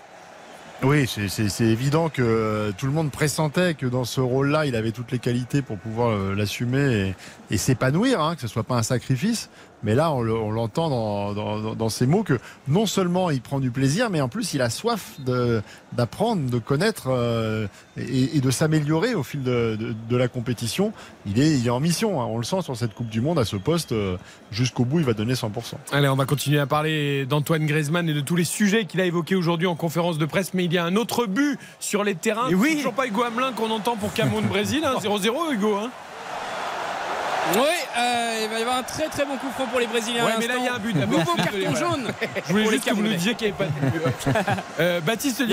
Oui, 0.82 1.06
c'est- 1.06 1.60
évident 1.64 2.10
que 2.10 2.20
euh, 2.20 2.72
tout 2.76 2.84
le 2.86 2.92
monde 2.92 3.10
pressentait 3.10 3.74
que 3.74 3.86
dans 3.86 4.04
ce 4.04 4.20
rôle-là, 4.20 4.66
il 4.66 4.76
avait 4.76 4.92
toutes 4.92 5.12
les 5.12 5.18
qualités 5.18 5.62
pour 5.62 5.78
pouvoir 5.78 6.10
euh, 6.10 6.34
l'assumer 6.34 7.14
et, 7.50 7.54
et 7.54 7.56
s'épanouir, 7.56 8.20
hein, 8.20 8.34
que 8.34 8.42
ce 8.42 8.48
soit 8.48 8.64
pas 8.64 8.74
un 8.76 8.82
sacrifice. 8.82 9.48
Mais 9.84 9.94
là, 9.94 10.10
on 10.12 10.22
le- 10.22 10.34
on 10.34 10.50
l'entend 10.50 10.88
dans, 10.88 11.32
dans, 11.34 11.60
dans- 11.60 11.74
dans 11.74 11.88
ses 11.88 12.06
mots 12.06 12.22
que 12.24 12.38
non 12.68 12.86
seulement 12.86 13.30
il 13.30 13.40
prend 13.40 13.60
du 13.60 13.70
plaisir, 13.70 14.10
mais 14.10 14.20
en 14.20 14.28
plus 14.28 14.54
il 14.54 14.62
a 14.62 14.70
soif 14.70 15.18
d'apprendre, 15.92 16.50
de 16.50 16.58
connaître 16.58 17.08
euh, 17.08 17.66
et, 17.96 18.36
et 18.36 18.40
de 18.40 18.50
s'améliorer 18.50 19.14
au 19.14 19.22
fil 19.22 19.42
de, 19.42 19.76
de- 19.78 19.94
de 20.08 20.16
la 20.16 20.28
compétition. 20.28 20.92
Il 21.26 21.38
est, 21.40 21.58
il 21.58 21.66
est 21.66 21.70
en 21.70 21.80
mission, 21.80 22.20
hein, 22.20 22.26
on 22.28 22.38
le 22.38 22.44
sent 22.44 22.62
sur 22.62 22.76
cette 22.76 22.94
Coupe 22.94 23.08
du 23.08 23.20
Monde 23.20 23.38
à 23.38 23.44
ce 23.44 23.56
poste. 23.56 23.92
euh, 23.92 24.16
Jusqu'au 24.50 24.84
bout, 24.84 25.00
il 25.00 25.04
va 25.04 25.14
donner 25.14 25.34
100%. 25.34 25.50
Allez, 25.92 26.08
on 26.08 26.16
va 26.16 26.26
continuer 26.26 26.60
à 26.60 26.66
parler 26.66 27.26
d'Antoine 27.26 27.66
Griezmann 27.66 28.08
et 28.08 28.14
de 28.14 28.20
tous 28.20 28.36
les 28.36 28.44
sujets 28.44 28.84
qu'il 28.84 29.00
a 29.00 29.04
évoqués 29.04 29.34
aujourd'hui 29.34 29.66
en 29.66 29.74
conférence 29.74 30.16
de 30.16 30.26
presse. 30.26 30.54
Mais 30.54 30.64
il 30.64 30.72
y 30.72 30.78
a 30.78 30.84
un 30.84 30.96
autre 30.96 31.26
but 31.26 31.58
sur 31.80 32.04
les 32.04 32.14
terrains. 32.14 32.48
Et 32.50 32.54
oui. 32.54 32.76
Toujours 32.76 32.92
pas 32.94 33.06
Hugo 33.06 33.22
Hamelin 33.24 33.52
qu'on 33.52 33.70
entend 33.70 33.96
pour 33.96 34.12
Cameroun-Brésil. 34.14 34.82
hein, 34.84 34.94
0-0, 35.02 35.52
Hugo. 35.52 35.74
hein. 35.76 35.90
Oui, 37.52 37.60
euh, 37.96 38.40
il 38.42 38.48
va 38.50 38.58
y 38.58 38.62
avoir 38.62 38.78
un 38.78 38.82
très 38.82 39.08
très 39.08 39.24
bon 39.24 39.36
coup 39.36 39.50
franc 39.54 39.66
pour 39.66 39.78
les 39.78 39.86
Brésiliens. 39.86 40.24
Ouais, 40.24 40.32
à 40.32 40.38
mais 40.38 40.46
là, 40.46 40.54
il 40.58 40.64
y 40.64 40.68
a 40.68 40.74
un 40.74 40.78
but. 40.78 40.94
Nouveau 40.96 41.34
carton 41.34 41.74
jaune. 41.74 42.12
Je 42.46 42.52
voulais 42.52 42.70
juste 42.70 42.84
que 42.84 42.94
vous 42.94 43.02
nous 43.02 43.12
disiez 43.12 43.34
qu'il 43.34 43.48
n'y 43.48 43.54
avait 43.54 43.66
pas 43.66 43.86
de 43.86 43.90
but. 43.90 44.02
Euh, 44.80 45.00
Baptiste 45.00 45.40
de 45.40 45.46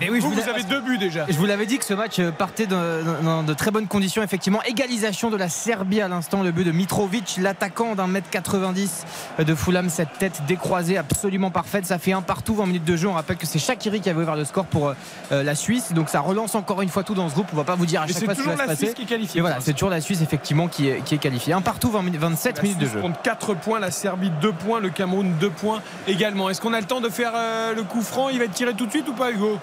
Mais 0.00 0.08
oui, 0.08 0.20
je 0.20 0.26
vous, 0.26 0.48
avez 0.48 0.62
deux 0.62 0.80
buts 0.80 0.96
déjà. 0.96 1.26
Je 1.28 1.36
vous 1.36 1.44
l'avais 1.44 1.66
dit 1.66 1.78
que 1.78 1.84
ce 1.84 1.92
match 1.92 2.20
partait 2.38 2.66
dans, 2.66 3.02
dans 3.22 3.42
de 3.42 3.52
très 3.52 3.70
bonnes 3.70 3.86
conditions. 3.86 4.22
Effectivement, 4.22 4.62
égalisation 4.62 5.30
de 5.30 5.36
la 5.36 5.48
Serbie 5.48 6.00
à 6.00 6.08
l'instant. 6.08 6.42
Le 6.42 6.52
but 6.52 6.64
de 6.64 6.72
Mitrovic, 6.72 7.36
l'attaquant 7.38 7.94
d'un 7.94 8.06
mètre 8.06 8.30
90 8.30 9.04
de 9.40 9.54
Fulham. 9.54 9.90
Cette 9.90 10.18
tête 10.18 10.42
décroisée 10.46 10.96
absolument 10.96 11.50
parfaite. 11.50 11.84
Ça 11.84 11.98
fait 11.98 12.12
un 12.12 12.22
partout, 12.22 12.54
20 12.54 12.66
minutes 12.66 12.84
de 12.84 12.96
jeu. 12.96 13.08
On 13.08 13.12
rappelle 13.12 13.36
que 13.36 13.46
c'est 13.46 13.58
Shakiri 13.58 14.00
qui 14.00 14.08
avait 14.08 14.22
ouvert 14.22 14.36
le 14.36 14.44
score 14.44 14.66
pour 14.66 14.88
euh, 15.32 15.42
la 15.42 15.54
Suisse. 15.54 15.92
Donc 15.92 16.08
ça 16.08 16.20
relance 16.20 16.54
encore 16.54 16.80
une 16.82 16.88
fois 16.88 17.02
tout 17.04 17.14
dans 17.14 17.28
ce 17.28 17.34
groupe. 17.34 17.48
On 17.52 17.56
va 17.56 17.64
pas 17.64 17.74
vous 17.74 17.86
dire 17.86 18.02
à 18.02 18.06
Mais 18.06 18.12
chaque 18.12 18.20
c'est 18.20 18.24
fois 18.24 18.34
ce 18.34 18.40
qui 18.40 18.44
toujours 18.44 18.56
va 18.56 18.64
se 18.64 18.68
la 18.68 18.74
passer. 18.74 18.86
Suisse 18.86 18.94
qui 18.94 19.02
est 19.02 19.06
qualifiée. 19.06 19.40
Voilà, 19.40 19.58
c'est 19.60 19.72
toujours 19.72 19.90
la 19.90 20.00
Suisse 20.00 20.22
effectivement 20.22 20.68
qui 20.68 20.88
est, 20.88 21.02
qui 21.04 21.14
est 21.14 21.18
qualifiée. 21.18 21.31
Un 21.52 21.60
partout, 21.62 21.90
20 21.90 22.02
minutes- 22.02 22.20
27 22.20 22.56
La 22.58 22.62
minutes 22.62 22.78
de 22.78 22.86
jeu. 22.86 23.00
compte 23.00 23.20
4 23.22 23.54
points, 23.54 23.78
la 23.80 23.90
Serbie 23.90 24.30
2 24.40 24.52
points, 24.52 24.80
le 24.80 24.90
Cameroun 24.90 25.34
2 25.40 25.50
points 25.50 25.80
également. 26.06 26.50
Est-ce 26.50 26.60
qu'on 26.60 26.72
a 26.72 26.80
le 26.80 26.86
temps 26.86 27.00
de 27.00 27.08
faire 27.08 27.32
euh, 27.34 27.74
le 27.74 27.82
coup 27.84 28.02
franc? 28.02 28.28
Il 28.28 28.38
va 28.38 28.44
être 28.44 28.52
tiré 28.52 28.74
tout 28.74 28.86
de 28.86 28.90
suite 28.90 29.08
ou 29.08 29.12
pas, 29.14 29.30
Hugo? 29.30 29.58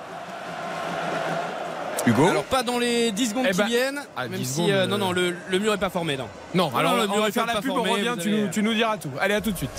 Hugo? 2.08 2.28
Alors 2.28 2.44
pas 2.46 2.64
dans 2.64 2.80
les 2.80 3.12
10 3.12 3.30
secondes 3.30 3.46
Eh 3.48 3.52
qui 3.52 3.58
ben, 3.58 3.66
viennent. 3.68 4.02
ah, 4.18 4.28
même 4.28 4.40
10 4.40 4.46
si 4.46 4.54
secondes, 4.56 4.70
euh, 4.72 4.84
euh, 4.84 4.88
non 4.88 4.98
non 4.98 5.12
le, 5.12 5.36
le 5.50 5.60
mur 5.60 5.74
est 5.74 5.78
pas 5.78 5.90
formé 5.90 6.18
non. 6.18 6.28
Non, 6.56 6.72
alors 6.76 6.96
le 6.96 7.04
on 7.04 7.14
mur 7.14 7.22
va 7.22 7.28
est 7.28 7.32
faire 7.32 7.46
pas 7.46 7.54
la 7.56 7.62
pub, 7.62 7.72
on 7.72 7.76
formé, 7.76 7.92
revient, 7.92 8.14
vous 8.16 8.22
tu 8.22 8.30
avez- 8.34 8.42
nous, 8.44 8.48
tu 8.50 8.64
nous 8.64 8.74
diras 8.74 8.98
tout. 8.98 9.12
Allez, 9.20 9.34
à 9.36 9.42
tout 9.42 9.52
de 9.52 9.58
suite. 9.58 9.70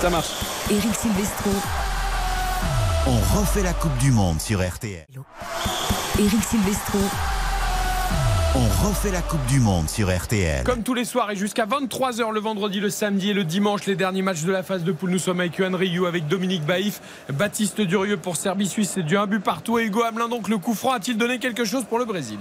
Ça 0.00 0.10
marche. 0.10 0.28
Eric 0.70 0.94
Silvestro. 0.94 1.50
On 3.06 3.38
refait 3.40 3.62
la 3.62 3.72
Coupe 3.72 3.96
du 3.98 4.12
Monde 4.12 4.40
sur 4.40 4.60
RTL. 4.60 5.06
Eric 6.18 6.44
Silvestro. 6.44 6.98
On 8.54 8.88
refait 8.88 9.10
la 9.10 9.20
Coupe 9.20 9.44
du 9.46 9.60
Monde 9.60 9.90
sur 9.90 10.08
RTL. 10.08 10.64
Comme 10.64 10.82
tous 10.82 10.94
les 10.94 11.04
soirs 11.04 11.30
et 11.30 11.36
jusqu'à 11.36 11.66
23h 11.66 12.32
le 12.32 12.40
vendredi, 12.40 12.80
le 12.80 12.88
samedi 12.88 13.30
et 13.30 13.34
le 13.34 13.44
dimanche, 13.44 13.84
les 13.84 13.94
derniers 13.94 14.22
matchs 14.22 14.42
de 14.42 14.50
la 14.50 14.62
phase 14.62 14.84
de 14.84 14.92
poule. 14.92 15.10
Nous 15.10 15.18
sommes 15.18 15.40
avec 15.40 15.58
Yohan 15.58 15.76
Ryu, 15.76 16.06
avec 16.06 16.28
Dominique 16.28 16.64
Baïf, 16.64 17.02
Baptiste 17.30 17.82
Durieux 17.82 18.16
pour 18.16 18.36
Serbie-Suisse. 18.36 18.92
C'est 18.94 19.02
du 19.02 19.18
un 19.18 19.26
but 19.26 19.40
partout. 19.40 19.78
Et 19.78 19.84
Hugo 19.84 20.02
Hamelin, 20.02 20.28
donc 20.28 20.48
le 20.48 20.56
coup 20.56 20.72
franc, 20.72 20.92
a-t-il 20.92 21.18
donné 21.18 21.38
quelque 21.38 21.66
chose 21.66 21.84
pour 21.84 21.98
le 21.98 22.06
Brésil? 22.06 22.38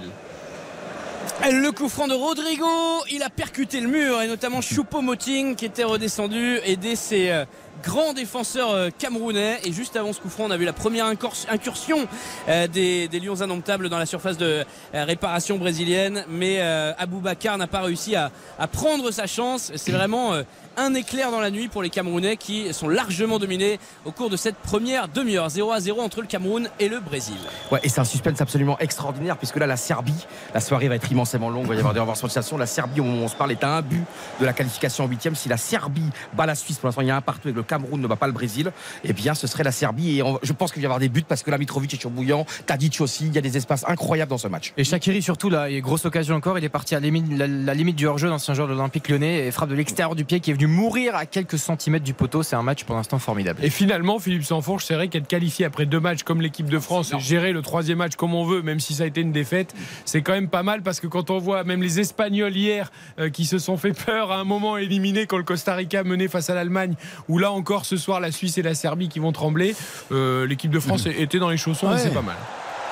Le 1.44 1.72
coup 1.72 1.90
franc 1.90 2.08
de 2.08 2.14
Rodrigo, 2.14 2.66
il 3.12 3.22
a 3.22 3.30
percuté 3.30 3.82
le 3.82 3.90
mur 3.90 4.22
et 4.22 4.28
notamment 4.28 4.62
Choupo-Moting 4.62 5.56
qui 5.56 5.66
était 5.66 5.84
redescendu 5.84 6.60
aider 6.64 6.96
ses 6.96 7.44
euh, 7.78 7.84
grands 7.84 8.14
défenseurs 8.14 8.72
euh, 8.72 8.90
camerounais. 8.98 9.60
Et 9.64 9.72
juste 9.72 9.96
avant 9.96 10.14
ce 10.14 10.20
coup 10.20 10.30
franc 10.30 10.46
on 10.46 10.52
a 10.52 10.58
vu 10.58 10.66
la 10.66 10.74
première 10.74 11.06
incursion 11.06 12.08
euh, 12.48 12.68
des, 12.68 13.08
Lions 13.20 13.42
indomptables 13.42 13.90
dans 13.90 13.98
la 13.98 14.06
surface 14.06 14.38
de 14.38 14.64
réparation 14.94 15.58
brésilienne. 15.58 16.24
Mais 16.30 16.62
Aboubacar 16.62 17.58
n'a 17.58 17.68
pas 17.68 17.82
réussi 17.82 18.16
à, 18.16 18.32
prendre 18.72 19.12
sa 19.12 19.26
chance. 19.26 19.72
C'est 19.76 19.92
vraiment 19.92 20.34
un 20.78 20.94
éclair 20.94 21.32
dans 21.32 21.40
la 21.40 21.50
nuit 21.50 21.68
pour 21.68 21.82
les 21.82 21.90
Camerounais 21.90 22.38
qui 22.38 22.72
sont 22.74 22.88
largement 22.88 23.40
dominés 23.40 23.80
au 24.06 24.12
cours 24.12 24.30
de 24.30 24.38
cette 24.38 24.56
première 24.56 25.08
demi-heure. 25.08 25.50
0 25.50 25.72
à 25.72 25.80
0 25.80 26.00
entre 26.02 26.22
le 26.22 26.28
Cameroun 26.28 26.70
et 26.80 26.88
le 26.88 27.00
Brésil. 27.00 27.36
Ouais, 27.72 27.80
et 27.84 27.90
c'est 27.90 28.00
un 28.00 28.06
suspense 28.06 28.40
absolument 28.42 28.78
extraordinaire 28.80 29.38
puisque 29.38 29.58
là, 29.58 29.66
la 29.66 29.78
Serbie, 29.78 30.28
la 30.54 30.62
soirée 30.62 30.88
va 30.88 30.96
être 30.96 31.12
immensément 31.12 31.50
longue. 31.50 31.64
Il 31.64 31.70
va 31.70 31.76
y 31.76 31.80
avoir 31.80 31.94
des 31.94 32.00
renversements 32.00 32.58
La 32.58 32.68
Serbie, 32.68 33.02
au 33.02 33.04
moment 33.04 33.22
où 33.22 33.26
on 33.26 33.28
se 33.28 33.36
parle, 33.36 33.52
est 33.52 33.64
à 33.64 33.78
un 33.78 33.82
but 33.82 34.04
de 34.40 34.46
la 34.46 34.54
qualification 34.54 35.06
en 35.06 35.08
huitième. 35.08 35.36
Si 35.36 35.50
la 35.50 35.58
Serbie 35.58 36.10
bat 36.34 36.46
la 36.46 36.56
Suisse, 36.56 36.78
pour 36.78 36.88
l'instant, 36.88 37.02
il 37.02 37.08
y 37.08 37.12
a 37.12 37.16
un 37.16 37.22
partout 37.22 37.50
et 37.50 37.54
le 37.54 37.64
Cameroun 37.64 38.00
ne 38.00 38.08
bat 38.08 38.16
pas 38.16 38.28
le 38.28 38.34
Brésil, 38.34 38.72
eh 39.04 39.14
bien, 39.14 39.34
ce 39.34 39.48
serait 39.48 39.64
la 39.64 39.72
Serbie. 39.72 40.20
Et 40.20 40.24
je 40.44 40.54
pense 40.54 40.72
qu'il 40.72 40.82
va 40.82 40.84
y 40.84 40.86
avoir 40.86 41.00
des 41.00 41.10
buts 41.10 41.26
parce 41.28 41.42
que 41.42 41.50
la 41.50 41.58
Mitrovic 41.58 41.94
est 41.94 42.08
bouillant, 42.08 42.46
Tadic 42.68 43.02
aussi. 43.02 43.26
Il 43.26 43.34
y 43.34 43.38
a 43.38 43.42
des 43.42 43.58
espaces 43.58 43.84
incroyables 43.88 44.30
dans 44.30 44.38
ce 44.38 44.48
match. 44.48 44.74
Et 44.78 44.84
Shakiri, 44.84 45.22
surtout, 45.22 45.50
là, 45.50 45.70
il 45.70 45.76
y 45.76 45.78
a 45.78 45.82
grosse 45.82 46.06
occasion 46.06 46.36
encore. 46.36 46.60
Il 46.60 46.64
est 46.64 46.70
parti 46.70 46.94
à 46.94 47.00
la 47.00 47.06
limite, 47.06 47.26
la, 47.38 47.74
limite 47.74 47.96
du 47.96 48.06
hors-jeu, 48.06 48.30
l'ancien 48.30 48.54
joueur 48.54 48.68
de 48.68 48.74
l'Olympique 48.74 49.10
lyonnais, 49.10 49.48
et 49.48 49.52
frappe 49.52 49.70
de 49.70 49.76
l'extérieur 49.76 50.16
du 50.16 50.24
pied 50.24 50.40
qui 50.40 50.52
est 50.52 50.54
venu 50.54 50.67
mourir 50.68 51.16
à 51.16 51.26
quelques 51.26 51.58
centimètres 51.58 52.06
du 52.06 52.14
poteau. 52.14 52.44
C'est 52.44 52.56
un 52.56 52.64
match 52.64 52.84
pour 52.84 52.96
l'instant 52.96 53.20
formidable. 53.20 53.60
Et 53.64 53.70
finalement, 53.70 54.20
Philippe 54.20 54.44
Sanfourche, 54.44 54.86
c'est 54.86 54.96
vrai 54.96 55.08
qu'être 55.08 55.28
qualifié 55.28 55.66
après 55.66 55.86
deux 55.86 56.00
matchs 56.00 56.24
comme 56.24 56.42
l'équipe 56.42 56.70
de 56.70 56.80
France 56.80 57.14
et 57.14 57.20
gérer 57.20 57.54
le 57.54 57.62
troisième 57.62 58.00
match 58.00 58.16
comme 58.16 58.36
on 58.36 58.46
veut, 58.46 58.62
même 58.62 58.80
si 58.80 58.94
ça 58.94 59.04
a 59.04 59.06
été 59.08 59.22
une 59.22 59.32
défaite, 59.32 59.74
c'est 60.06 60.22
quand 60.22 60.34
même 60.34 60.50
pas 60.50 60.64
mal 60.64 60.82
parce 60.84 61.00
que 61.00 61.08
quand 61.08 61.30
on 61.30 61.40
voit 61.40 61.64
même 61.64 61.82
les 61.82 62.00
Espagnols 62.00 62.56
hier 62.56 62.92
euh, 63.20 63.30
qui 63.30 63.46
se 63.46 63.60
sont 63.60 63.78
fait 63.78 63.94
peur 63.94 64.32
à 64.32 64.40
un 64.40 64.44
moment 64.44 64.78
éliminés 64.78 65.26
quand 65.26 65.38
le 65.38 65.44
Costa 65.44 65.76
Rica 65.76 66.04
menait 66.04 66.28
face 66.28 66.50
à 66.50 66.56
l'Allemagne, 66.56 66.96
ou 67.28 67.38
là 67.40 67.52
encore 67.52 67.86
ce 67.86 67.98
soir 67.98 68.20
la 68.20 68.32
Suisse 68.32 68.58
et 68.58 68.62
la 68.62 68.76
Serbie 68.76 69.10
qui 69.10 69.20
vont 69.20 69.32
trembler, 69.32 69.76
euh, 70.12 70.46
l'équipe 70.46 70.72
de 70.72 70.80
France 70.80 71.06
était 71.06 71.40
dans 71.40 71.50
les 71.50 71.58
chaussons 71.58 71.94
et 71.96 71.98
c'est 71.98 72.14
pas 72.14 72.22
mal. 72.22 72.36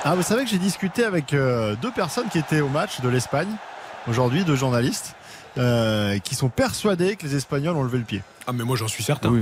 Ah, 0.04 0.14
vous 0.14 0.22
savez 0.22 0.44
que 0.44 0.50
j'ai 0.50 0.58
discuté 0.58 1.02
avec 1.02 1.32
euh, 1.32 1.74
deux 1.82 1.90
personnes 1.90 2.28
qui 2.28 2.38
étaient 2.38 2.60
au 2.60 2.68
match 2.68 3.00
de 3.00 3.08
l'Espagne 3.08 3.48
aujourd'hui, 4.08 4.44
deux 4.44 4.54
journalistes. 4.54 5.15
Euh, 5.58 6.18
qui 6.18 6.34
sont 6.34 6.50
persuadés 6.50 7.16
que 7.16 7.26
les 7.26 7.34
Espagnols 7.34 7.76
ont 7.76 7.82
levé 7.82 7.96
le 7.96 8.04
pied. 8.04 8.22
Ah 8.46 8.52
mais 8.52 8.62
moi 8.62 8.76
j'en 8.76 8.88
suis 8.88 9.02
certain. 9.02 9.32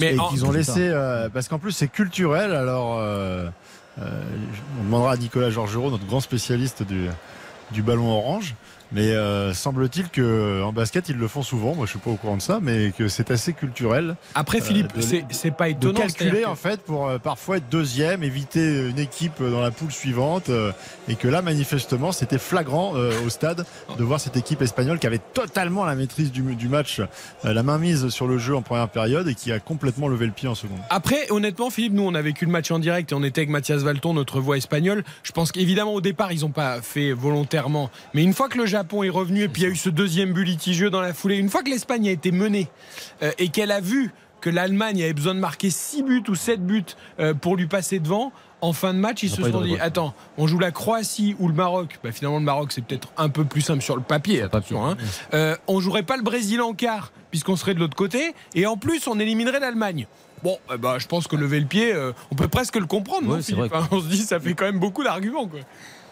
Mais 0.00 0.16
ils 0.32 0.44
ont 0.46 0.50
laissé 0.50 0.88
euh, 0.88 1.28
parce 1.28 1.48
qu'en 1.48 1.58
plus 1.58 1.72
c'est 1.72 1.88
culturel. 1.88 2.52
Alors 2.52 2.96
euh, 2.98 3.48
on 3.98 4.84
demandera 4.84 5.12
à 5.12 5.16
Nicolas 5.16 5.50
Georgerot, 5.50 5.90
notre 5.90 6.06
grand 6.06 6.20
spécialiste 6.20 6.82
du, 6.84 7.08
du 7.72 7.82
ballon 7.82 8.10
orange. 8.10 8.54
Mais 8.92 9.10
euh, 9.10 9.52
semble-t-il 9.52 10.08
que 10.08 10.62
en 10.62 10.72
basket 10.72 11.08
ils 11.08 11.16
le 11.16 11.28
font 11.28 11.42
souvent. 11.42 11.74
Moi 11.74 11.84
je 11.86 11.90
suis 11.90 11.98
pas 11.98 12.10
au 12.10 12.16
courant 12.16 12.36
de 12.36 12.42
ça, 12.42 12.58
mais 12.62 12.92
que 12.96 13.08
c'est 13.08 13.30
assez 13.30 13.52
culturel. 13.52 14.16
Après 14.34 14.60
Philippe, 14.60 14.92
euh, 14.96 15.20
c'est 15.30 15.50
pas 15.50 15.68
étonnant. 15.68 15.92
De 15.92 15.98
calculer 15.98 16.44
en 16.44 16.54
fait 16.54 16.80
pour 16.80 17.08
euh, 17.08 17.18
parfois 17.18 17.58
être 17.58 17.68
deuxième, 17.68 18.22
éviter 18.22 18.88
une 18.88 18.98
équipe 18.98 19.42
dans 19.42 19.60
la 19.60 19.70
poule 19.70 19.92
suivante, 19.92 20.50
et 21.08 21.14
que 21.16 21.28
là 21.28 21.42
manifestement 21.42 22.12
c'était 22.12 22.38
flagrant 22.38 22.92
au 22.92 23.28
stade 23.28 23.66
de 23.98 24.04
voir 24.04 24.20
cette 24.20 24.36
équipe 24.36 24.62
espagnole 24.62 24.98
qui 24.98 25.06
avait 25.06 25.20
totalement 25.34 25.84
la 25.84 25.94
maîtrise 25.94 26.32
du, 26.32 26.42
du 26.54 26.68
match, 26.68 27.00
la 27.44 27.62
main 27.62 27.78
mise 27.78 28.08
sur 28.08 28.26
le 28.26 28.38
jeu 28.38 28.56
en 28.56 28.62
première 28.62 28.88
période 28.88 29.28
et 29.28 29.34
qui 29.34 29.52
a 29.52 29.60
complètement 29.60 30.08
levé 30.08 30.26
le 30.26 30.32
pied 30.32 30.48
en 30.48 30.54
seconde. 30.54 30.78
Après 30.90 31.30
honnêtement 31.30 31.70
Philippe, 31.70 31.92
nous 31.92 32.04
on 32.04 32.14
a 32.14 32.22
vécu 32.22 32.46
le 32.46 32.50
match 32.50 32.70
en 32.70 32.78
direct 32.78 33.12
et 33.12 33.14
on 33.14 33.22
était 33.22 33.40
avec 33.40 33.50
Mathias 33.50 33.82
Valton, 33.82 34.14
notre 34.14 34.40
voix 34.40 34.56
espagnole. 34.56 35.04
Je 35.22 35.32
pense 35.32 35.52
qu'évidemment 35.52 35.92
au 35.94 36.00
départ 36.00 36.32
ils 36.32 36.44
ont 36.44 36.50
pas 36.50 36.80
fait 36.80 37.12
volontairement, 37.12 37.90
mais 38.14 38.22
une 38.22 38.32
fois 38.32 38.48
que 38.48 38.58
le 38.58 38.66
Japon 38.78 39.02
est 39.02 39.08
revenu 39.08 39.42
et 39.42 39.48
puis 39.48 39.62
il 39.62 39.64
y 39.64 39.68
a 39.68 39.72
eu 39.72 39.76
ce 39.76 39.88
deuxième 39.90 40.32
but 40.32 40.44
litigieux 40.44 40.88
dans 40.88 41.00
la 41.00 41.12
foulée. 41.12 41.36
Une 41.36 41.48
fois 41.48 41.64
que 41.64 41.68
l'Espagne 41.68 42.08
a 42.08 42.12
été 42.12 42.30
menée 42.30 42.68
euh, 43.24 43.32
et 43.38 43.48
qu'elle 43.48 43.72
a 43.72 43.80
vu 43.80 44.12
que 44.40 44.50
l'Allemagne 44.50 45.02
avait 45.02 45.14
besoin 45.14 45.34
de 45.34 45.40
marquer 45.40 45.68
6 45.68 46.04
buts 46.04 46.22
ou 46.28 46.36
7 46.36 46.64
buts 46.64 46.84
euh, 47.18 47.34
pour 47.34 47.56
lui 47.56 47.66
passer 47.66 47.98
devant, 47.98 48.30
en 48.60 48.72
fin 48.72 48.94
de 48.94 49.00
match, 49.00 49.24
ils 49.24 49.30
se 49.30 49.42
sont 49.42 49.62
dit 49.62 49.76
attends, 49.80 50.14
on 50.36 50.46
joue 50.46 50.60
la 50.60 50.70
Croatie 50.70 51.34
ou 51.40 51.48
le 51.48 51.54
Maroc. 51.54 51.98
Bah, 52.04 52.12
finalement, 52.12 52.38
le 52.38 52.44
Maroc, 52.44 52.70
c'est 52.70 52.84
peut-être 52.84 53.08
un 53.16 53.28
peu 53.30 53.44
plus 53.44 53.62
simple 53.62 53.82
sur 53.82 53.96
le 53.96 54.02
papier. 54.02 54.42
Attention, 54.42 54.86
hein. 54.86 54.96
Euh, 55.34 55.56
on 55.66 55.80
jouerait 55.80 56.04
pas 56.04 56.16
le 56.16 56.22
Brésil 56.22 56.60
en 56.60 56.72
quart, 56.72 57.10
puisqu'on 57.32 57.56
serait 57.56 57.74
de 57.74 57.80
l'autre 57.80 57.96
côté. 57.96 58.32
Et 58.54 58.64
en 58.66 58.76
plus, 58.76 59.08
on 59.08 59.18
éliminerait 59.18 59.58
l'Allemagne. 59.58 60.06
Bon, 60.44 60.56
bah, 60.78 60.98
je 61.00 61.08
pense 61.08 61.26
que 61.26 61.34
lever 61.34 61.58
le 61.58 61.66
pied, 61.66 61.92
on 62.30 62.36
peut 62.36 62.46
presque 62.46 62.76
le 62.76 62.86
comprendre. 62.86 63.26
hein, 63.74 63.88
on 63.90 64.00
se 64.00 64.06
dit, 64.06 64.18
ça 64.18 64.38
fait 64.38 64.54
quand 64.54 64.66
même 64.66 64.78
beaucoup 64.78 65.02
d'arguments. 65.02 65.50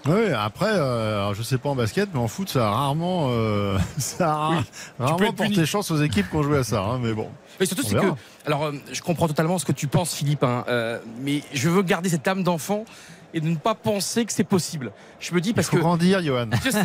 Oui, 0.09 0.33
après, 0.33 0.71
euh, 0.71 1.35
je 1.35 1.43
sais 1.43 1.59
pas 1.59 1.69
en 1.69 1.75
basket, 1.75 2.09
mais 2.13 2.21
en 2.21 2.29
foot, 2.29 2.49
ça 2.49 2.67
a 2.67 2.71
rarement, 2.71 3.29
euh, 3.31 3.79
ça 3.99 4.35
a 4.35 4.63
rarement 4.99 5.33
porté 5.33 5.67
chance 5.67 5.91
aux 5.91 6.03
équipes 6.03 6.29
qui 6.31 6.37
ont 6.37 6.43
joué 6.43 6.59
à 6.59 6.65
ça. 6.65 6.83
Hein, 6.83 6.99
mais 7.03 7.13
bon. 7.13 7.29
Mais 7.59 7.67
surtout, 7.67 7.83
c'est 7.83 7.95
que. 7.95 8.13
Alors, 8.47 8.65
euh, 8.65 8.73
je 8.93 9.01
comprends 9.01 9.29
totalement 9.29 9.59
ce 9.59 9.65
que 9.65 9.73
tu 9.73 9.89
penses, 9.89 10.15
Philippe, 10.15 10.45
hein, 10.45 10.65
euh, 10.69 10.99
mais 11.21 11.43
je 11.53 11.69
veux 11.69 11.83
garder 11.83 12.09
cette 12.09 12.27
âme 12.29 12.43
d'enfant 12.43 12.85
et 13.35 13.41
de 13.41 13.49
ne 13.49 13.57
pas 13.57 13.75
penser 13.75 14.25
que 14.25 14.33
c'est 14.33 14.45
possible. 14.45 14.93
Je 15.21 15.35
me 15.35 15.41
dis 15.41 15.53
parce 15.53 15.69
Il 15.69 15.71
faut 15.71 15.77
que. 15.77 15.83
grandir, 15.83 16.23
Johan. 16.23 16.49
Je 16.65 16.71
sais. 16.71 16.85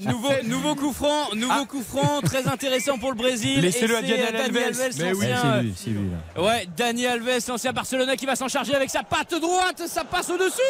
nouveau, 0.00 0.32
nouveau 0.44 0.74
coup 0.74 0.92
franc, 0.92 1.34
nouveau 1.34 1.52
ah. 1.62 1.66
coup 1.68 1.82
franc, 1.82 2.20
très 2.22 2.46
intéressant 2.46 2.98
pour 2.98 3.10
le 3.10 3.16
Brésil. 3.16 3.60
Laissez-le 3.60 3.96
à 3.96 4.02
Daniel 4.02 4.36
Alves. 4.36 4.52
Mais 4.98 5.12
oui, 5.12 5.26
c'est 5.26 5.62
lui, 5.62 5.74
c'est 5.76 5.90
lui 5.90 6.10
là. 6.10 6.42
Ouais, 6.42 6.68
Daniel 6.76 7.12
Alves, 7.12 7.44
l'ancien 7.48 7.72
Barcelonais 7.72 8.16
qui 8.16 8.26
va 8.26 8.36
s'en 8.36 8.48
charger 8.48 8.74
avec 8.74 8.90
sa 8.90 9.02
patte 9.02 9.34
droite, 9.40 9.82
ça 9.86 10.04
passe 10.04 10.30
au-dessus 10.30 10.60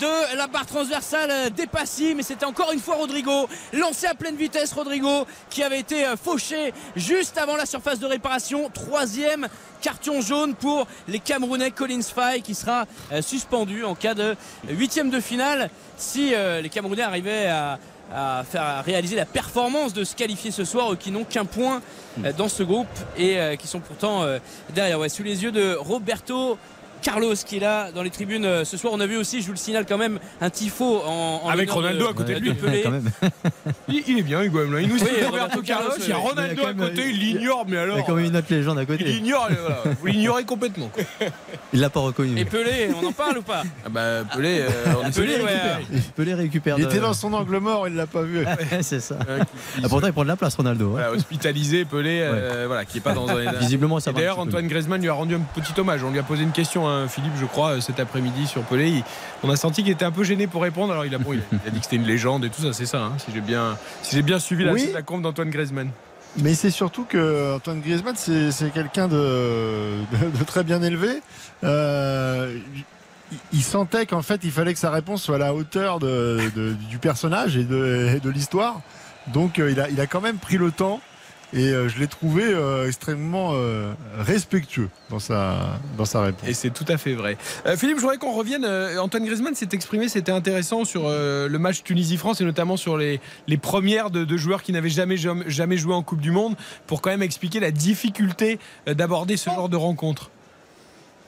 de 0.00 0.36
la 0.36 0.46
barre 0.46 0.66
transversale 0.66 1.30
euh, 1.30 1.50
dépassée, 1.50 2.14
mais 2.14 2.22
c'était 2.22 2.46
encore 2.46 2.72
une 2.72 2.80
fois 2.80 2.96
Rodrigo, 2.96 3.48
lancé 3.72 4.06
à 4.06 4.14
pleine 4.14 4.36
vitesse 4.36 4.72
Rodrigo, 4.72 5.26
qui 5.48 5.62
avait 5.62 5.80
été 5.80 6.06
euh, 6.06 6.16
fauché 6.16 6.72
juste 6.96 7.38
avant 7.38 7.56
la 7.56 7.66
surface 7.66 7.98
de 7.98 8.06
réparation. 8.06 8.70
Troisième 8.72 9.48
carton 9.80 10.20
jaune 10.20 10.54
pour 10.54 10.86
les 11.08 11.18
Camerounais 11.18 11.70
Collins 11.70 12.02
Fay 12.02 12.42
qui 12.42 12.54
sera 12.54 12.84
euh, 13.12 13.22
en 13.84 13.94
cas 13.94 14.14
de 14.14 14.36
huitième 14.68 15.10
de 15.10 15.20
finale 15.20 15.70
si 15.96 16.32
les 16.62 16.68
Camerounais 16.68 17.02
arrivaient 17.02 17.46
à, 17.46 17.78
faire 18.44 18.84
réaliser 18.84 19.16
la 19.16 19.24
performance 19.24 19.92
de 19.92 20.04
se 20.04 20.14
qualifier 20.14 20.50
ce 20.50 20.64
soir, 20.64 20.96
qui 20.98 21.10
n'ont 21.10 21.24
qu'un 21.24 21.44
point 21.44 21.80
euh, 22.24 22.32
dans 22.32 22.48
ce 22.48 22.62
groupe 22.62 22.88
et 23.16 23.38
euh, 23.38 23.56
qui 23.56 23.66
sont 23.66 23.80
pourtant 23.80 24.22
euh, 24.22 24.38
derrière, 24.74 24.98
sous 25.10 25.22
les 25.22 25.42
yeux 25.44 25.52
de 25.52 25.76
Roberto 25.76 26.58
Carlos 27.02 27.34
qui 27.34 27.56
est 27.56 27.60
là 27.60 27.92
dans 27.92 28.02
les 28.02 28.10
tribunes 28.10 28.44
euh, 28.44 28.64
ce 28.64 28.76
soir. 28.76 28.92
On 28.94 29.00
a 29.00 29.06
vu 29.06 29.16
aussi, 29.16 29.40
je 29.40 29.46
vous 29.46 29.52
le 29.52 29.58
signale 29.58 29.86
quand 29.86 29.98
même, 29.98 30.18
un 30.40 30.50
tifo 30.50 31.02
en, 31.06 31.48
avec 31.48 31.70
Ronaldo 31.70 32.08
à 32.08 32.14
côté 32.14 32.34
de 32.34 32.40
lui. 32.40 32.54
il, 33.88 34.18
est 34.18 34.22
bien, 34.22 34.42
Hugo 34.42 34.60
Il 34.78 34.88
nous 34.88 34.98
dit 34.98 35.24
Roberto 35.24 35.62
Carlos, 35.62 35.92
il 35.98 36.08
y 36.08 36.12
a 36.12 36.16
Ronaldo 36.16 36.66
à 36.66 36.74
côté, 36.74 37.08
il 37.10 37.18
l'ignore, 37.18 37.64
mais 37.66 37.78
alors. 37.78 37.96
Il 37.96 38.00
y 38.00 38.02
a 38.02 38.06
quand 38.06 38.14
même 38.14 38.26
une 38.26 38.36
autre 38.36 38.46
légende 38.50 38.78
à 38.78 38.86
côté. 38.86 39.04
Il 39.06 39.16
ignore, 39.16 39.48
vous 40.00 40.06
l'ignorez 40.06 40.44
complètement. 40.44 40.90
Il 41.72 41.80
l'a 41.80 41.90
pas 41.90 42.00
reconnu. 42.00 42.38
Et 42.38 42.44
Pelé, 42.44 42.90
on 43.00 43.06
en 43.06 43.12
parle 43.12 43.38
ou 43.38 43.42
pas? 43.42 43.62
Ah 43.84 43.88
bah, 43.88 44.24
Pelé, 44.34 44.60
euh, 44.60 44.68
on 45.04 45.10
Pelé, 45.10 45.36
récupère. 45.36 45.80
Pelé 46.16 46.34
récupère. 46.34 46.78
Il 46.78 46.84
était 46.84 46.98
dans 46.98 47.14
son 47.14 47.32
angle 47.32 47.58
mort, 47.58 47.86
il 47.86 47.94
l'a 47.94 48.06
pas 48.06 48.22
vu. 48.22 48.44
C'est 48.80 49.00
ça. 49.00 49.16
Ah, 49.20 49.88
pourtant, 49.88 50.08
il 50.08 50.12
prend 50.12 50.24
de 50.24 50.28
la 50.28 50.36
place, 50.36 50.56
Ronaldo. 50.56 50.96
Hein. 50.96 51.10
hospitalisé, 51.14 51.84
Pelé, 51.84 52.20
euh, 52.22 52.64
voilà, 52.66 52.84
qui 52.84 52.98
est 52.98 53.00
pas 53.00 53.12
dans 53.12 53.28
un. 53.28 53.52
Visiblement, 53.52 54.00
ça 54.00 54.12
D'ailleurs, 54.12 54.38
Antoine 54.38 54.66
Griezmann 54.66 55.00
lui 55.00 55.08
a 55.08 55.12
rendu 55.12 55.34
un 55.36 55.40
petit 55.40 55.78
hommage. 55.78 56.02
On 56.02 56.10
lui 56.10 56.18
a 56.18 56.22
posé 56.22 56.42
une 56.42 56.52
question, 56.52 56.88
hein, 56.90 57.08
Philippe, 57.08 57.32
je 57.38 57.46
crois 57.46 57.76
euh, 57.76 57.80
cet 57.80 58.00
après-midi 58.00 58.46
sur 58.46 58.62
Pelé. 58.62 59.02
on 59.42 59.50
a 59.50 59.56
senti 59.56 59.82
qu'il 59.82 59.92
était 59.92 60.04
un 60.04 60.12
peu 60.12 60.24
gêné 60.24 60.46
pour 60.46 60.62
répondre. 60.62 60.92
Alors 60.92 61.06
il 61.06 61.14
a, 61.14 61.18
dit 61.18 61.24
que 61.24 61.84
c'était 61.84 61.96
une 61.96 62.06
légende 62.06 62.44
et 62.44 62.50
tout 62.50 62.62
ça, 62.62 62.72
c'est 62.72 62.86
ça. 62.86 63.02
Hein, 63.02 63.12
si 63.18 63.32
j'ai 63.32 63.40
bien, 63.40 63.76
si 64.02 64.20
bien 64.22 64.38
suivi 64.38 64.64
la, 64.64 64.72
la 64.72 65.02
compte 65.02 65.22
d'Antoine 65.22 65.50
Griezmann. 65.50 65.90
Mais 66.38 66.54
c'est 66.54 66.70
surtout 66.70 67.04
que 67.04 67.56
Antoine 67.56 67.80
Griezmann, 67.80 68.14
c'est 68.16 68.72
quelqu'un 68.72 69.08
de, 69.08 70.04
très 70.46 70.62
bien 70.62 70.82
élevé. 70.82 71.22
Euh, 71.64 72.56
il 73.52 73.62
sentait 73.62 74.06
qu'en 74.06 74.22
fait, 74.22 74.40
il 74.44 74.50
fallait 74.50 74.72
que 74.72 74.78
sa 74.78 74.90
réponse 74.90 75.22
soit 75.22 75.36
à 75.36 75.38
la 75.38 75.54
hauteur 75.54 75.98
du 75.98 76.98
personnage 77.00 77.56
et 77.56 77.64
de, 77.64 78.30
l'histoire. 78.30 78.80
Donc, 79.28 79.58
euh, 79.58 79.70
il, 79.70 79.80
a, 79.80 79.90
il 79.90 80.00
a 80.00 80.06
quand 80.06 80.20
même 80.20 80.38
pris 80.38 80.56
le 80.56 80.70
temps 80.70 81.00
et 81.52 81.68
euh, 81.70 81.88
je 81.88 81.98
l'ai 81.98 82.06
trouvé 82.06 82.44
euh, 82.44 82.86
extrêmement 82.86 83.50
euh, 83.54 83.92
respectueux 84.18 84.88
dans 85.08 85.18
sa, 85.18 85.80
réponse. 86.22 86.48
Et 86.48 86.54
c'est 86.54 86.70
tout 86.70 86.84
à 86.88 86.96
fait 86.96 87.14
vrai. 87.14 87.36
Philippe, 87.76 87.96
je 87.96 88.02
voudrais 88.02 88.18
qu'on 88.18 88.32
revienne. 88.32 88.64
Antoine 88.98 89.24
Griezmann 89.24 89.54
s'est 89.54 89.68
exprimé, 89.72 90.08
c'était 90.08 90.32
intéressant 90.32 90.84
sur 90.84 91.08
le 91.08 91.58
match 91.58 91.82
Tunisie-France 91.82 92.40
et 92.40 92.44
notamment 92.44 92.76
sur 92.76 92.96
les, 92.96 93.20
premières 93.60 94.10
de, 94.10 94.24
de 94.24 94.36
joueurs 94.36 94.62
qui 94.62 94.72
n'avaient 94.72 94.88
jamais, 94.88 95.16
jamais 95.16 95.76
joué 95.76 95.94
en 95.94 96.02
Coupe 96.02 96.20
du 96.20 96.30
Monde 96.30 96.56
pour 96.86 97.02
quand 97.02 97.10
même 97.10 97.22
expliquer 97.22 97.60
la 97.60 97.70
difficulté 97.70 98.58
d'aborder 98.86 99.36
ce 99.36 99.50
genre 99.50 99.68
de 99.68 99.76
rencontre. 99.76 100.30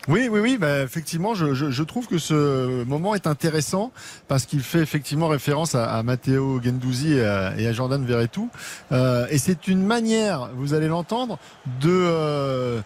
Oui, 0.09 0.29
oui, 0.31 0.41
oui. 0.41 0.59
Bah, 0.59 0.83
effectivement, 0.83 1.35
je, 1.35 1.55
je, 1.55 1.71
je, 1.71 1.83
trouve 1.85 2.09
que 2.09 2.19
ce 2.19 2.83
moment 2.85 3.15
est 3.15 3.29
intéressant 3.29 3.93
parce 4.27 4.47
qu'il 4.47 4.61
fait 4.61 4.81
effectivement 4.81 5.29
référence 5.29 5.77
à, 5.77 5.85
à 5.85 6.03
Matteo 6.03 6.61
Gendouzi 6.61 7.15
et 7.15 7.25
à, 7.25 7.55
et 7.57 7.69
à 7.69 7.73
Jordan 7.73 8.05
Verretou. 8.05 8.51
Euh, 8.91 9.27
et 9.31 9.38
c'est 9.38 9.69
une 9.69 9.85
manière, 9.85 10.51
vous 10.57 10.75
allez 10.75 10.88
l'entendre, 10.88 11.38
de 11.81 11.88
euh, 11.91 12.81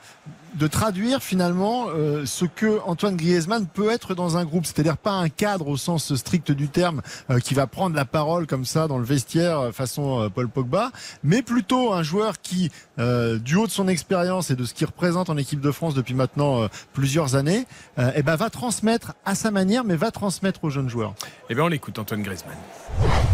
de 0.57 0.67
traduire 0.67 1.23
finalement 1.23 1.87
euh, 1.89 2.25
ce 2.25 2.45
que 2.45 2.81
Antoine 2.87 3.17
Griezmann 3.17 3.67
peut 3.67 3.91
être 3.91 4.15
dans 4.15 4.37
un 4.37 4.45
groupe, 4.45 4.65
c'est-à-dire 4.65 4.97
pas 4.97 5.13
un 5.13 5.29
cadre 5.29 5.69
au 5.69 5.77
sens 5.77 6.15
strict 6.15 6.51
du 6.51 6.69
terme 6.69 7.03
euh, 7.31 7.41
qui 7.41 7.55
va 7.55 7.67
prendre 7.67 7.95
la 7.95 8.05
parole 8.05 8.47
comme 8.47 8.65
ça 8.65 8.89
dans 8.89 8.99
le 8.99 9.05
vestiaire 9.05 9.61
euh, 9.61 9.73
façon 9.73 10.23
euh, 10.23 10.29
Paul 10.29 10.49
Pogba, 10.49 10.93
mais 11.23 11.43
plutôt 11.43 11.93
un 11.93 12.03
joueur 12.03 12.41
qui, 12.41 12.71
euh, 12.99 13.39
du 13.39 13.57
haut 13.57 13.67
de 13.67 13.71
son 13.71 13.89
expérience 13.89 14.51
et 14.51 14.57
de 14.57 14.65
ce 14.65 14.75
qu'il 14.75 14.87
représente 14.87 15.31
en 15.31 15.37
équipe 15.37 15.61
de 15.61 15.71
France 15.71 15.95
depuis 15.95 16.15
maintenant 16.15 16.63
euh, 16.63 16.69
plusieurs 16.93 17.35
années, 17.35 17.67
euh, 17.99 18.11
eh 18.15 18.23
ben 18.23 18.37
va 18.37 18.51
transmettre 18.51 19.15
à 19.25 19.35
sa 19.35 19.51
manière, 19.51 19.85
mais 19.85 19.97
va 19.97 20.11
transmettre 20.11 20.65
aux 20.65 20.71
jeunes 20.71 20.89
joueurs. 20.89 21.15
Eh 21.51 21.55
bien, 21.55 21.65
on 21.65 21.69
l'écoute, 21.69 21.99
Antoine 21.99 22.23
Griezmann. 22.23 22.57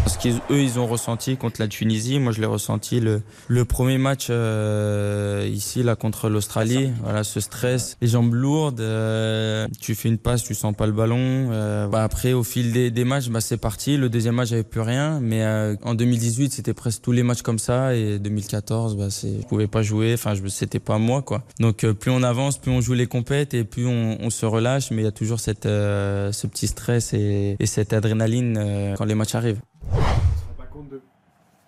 Ce 0.05 0.17
qu'eux 0.17 0.61
ils 0.61 0.79
ont 0.79 0.85
ressenti 0.85 1.37
contre 1.37 1.61
la 1.61 1.69
Tunisie, 1.69 2.19
moi 2.19 2.33
je 2.33 2.41
l'ai 2.41 2.45
ressenti 2.45 2.99
le, 2.99 3.21
le 3.47 3.63
premier 3.63 3.97
match 3.97 4.27
euh, 4.29 5.47
ici 5.49 5.81
là 5.81 5.95
contre 5.95 6.27
l'Australie. 6.27 6.91
Voilà 7.01 7.23
ce 7.23 7.39
stress, 7.39 7.95
les 8.01 8.09
jambes 8.09 8.33
lourdes, 8.33 8.81
euh, 8.81 9.65
tu 9.79 9.95
fais 9.95 10.09
une 10.09 10.17
passe, 10.17 10.43
tu 10.43 10.55
sens 10.55 10.75
pas 10.75 10.87
le 10.87 10.91
ballon. 10.91 11.17
Euh, 11.51 11.87
bah, 11.87 12.03
après 12.03 12.33
au 12.33 12.43
fil 12.43 12.73
des, 12.73 12.91
des 12.91 13.05
matchs, 13.05 13.29
bah, 13.29 13.39
c'est 13.39 13.57
parti. 13.57 13.95
Le 13.95 14.09
deuxième 14.09 14.35
match 14.35 14.49
j'avais 14.49 14.63
plus 14.63 14.81
rien, 14.81 15.21
mais 15.21 15.41
euh, 15.43 15.75
en 15.83 15.95
2018 15.95 16.51
c'était 16.51 16.73
presque 16.73 17.01
tous 17.01 17.13
les 17.13 17.23
matchs 17.23 17.41
comme 17.41 17.59
ça 17.59 17.95
et 17.95 18.19
2014 18.19 18.97
bah, 18.97 19.09
c'est, 19.09 19.47
pouvais 19.53 19.67
pas 19.67 19.81
jouer. 19.83 20.13
Enfin 20.15 20.33
je, 20.35 20.47
c'était 20.47 20.79
pas 20.79 20.97
moi 20.97 21.21
quoi. 21.21 21.43
Donc 21.59 21.83
euh, 21.83 21.93
plus 21.93 22.11
on 22.11 22.23
avance, 22.23 22.57
plus 22.57 22.71
on 22.71 22.81
joue 22.81 22.93
les 22.93 23.07
compètes 23.07 23.53
et 23.53 23.63
plus 23.63 23.85
on, 23.87 24.17
on 24.19 24.29
se 24.29 24.45
relâche, 24.45 24.91
mais 24.91 25.01
il 25.01 25.05
y 25.05 25.07
a 25.07 25.11
toujours 25.11 25.39
cette, 25.39 25.65
euh, 25.65 26.31
ce 26.31 26.47
petit 26.47 26.67
stress 26.67 27.13
et, 27.13 27.55
et 27.59 27.65
cette 27.65 27.93
adrénaline 27.93 28.57
euh, 28.57 28.95
quand 28.95 29.05
les 29.05 29.15
matchs 29.15 29.35
arrivent. 29.35 29.59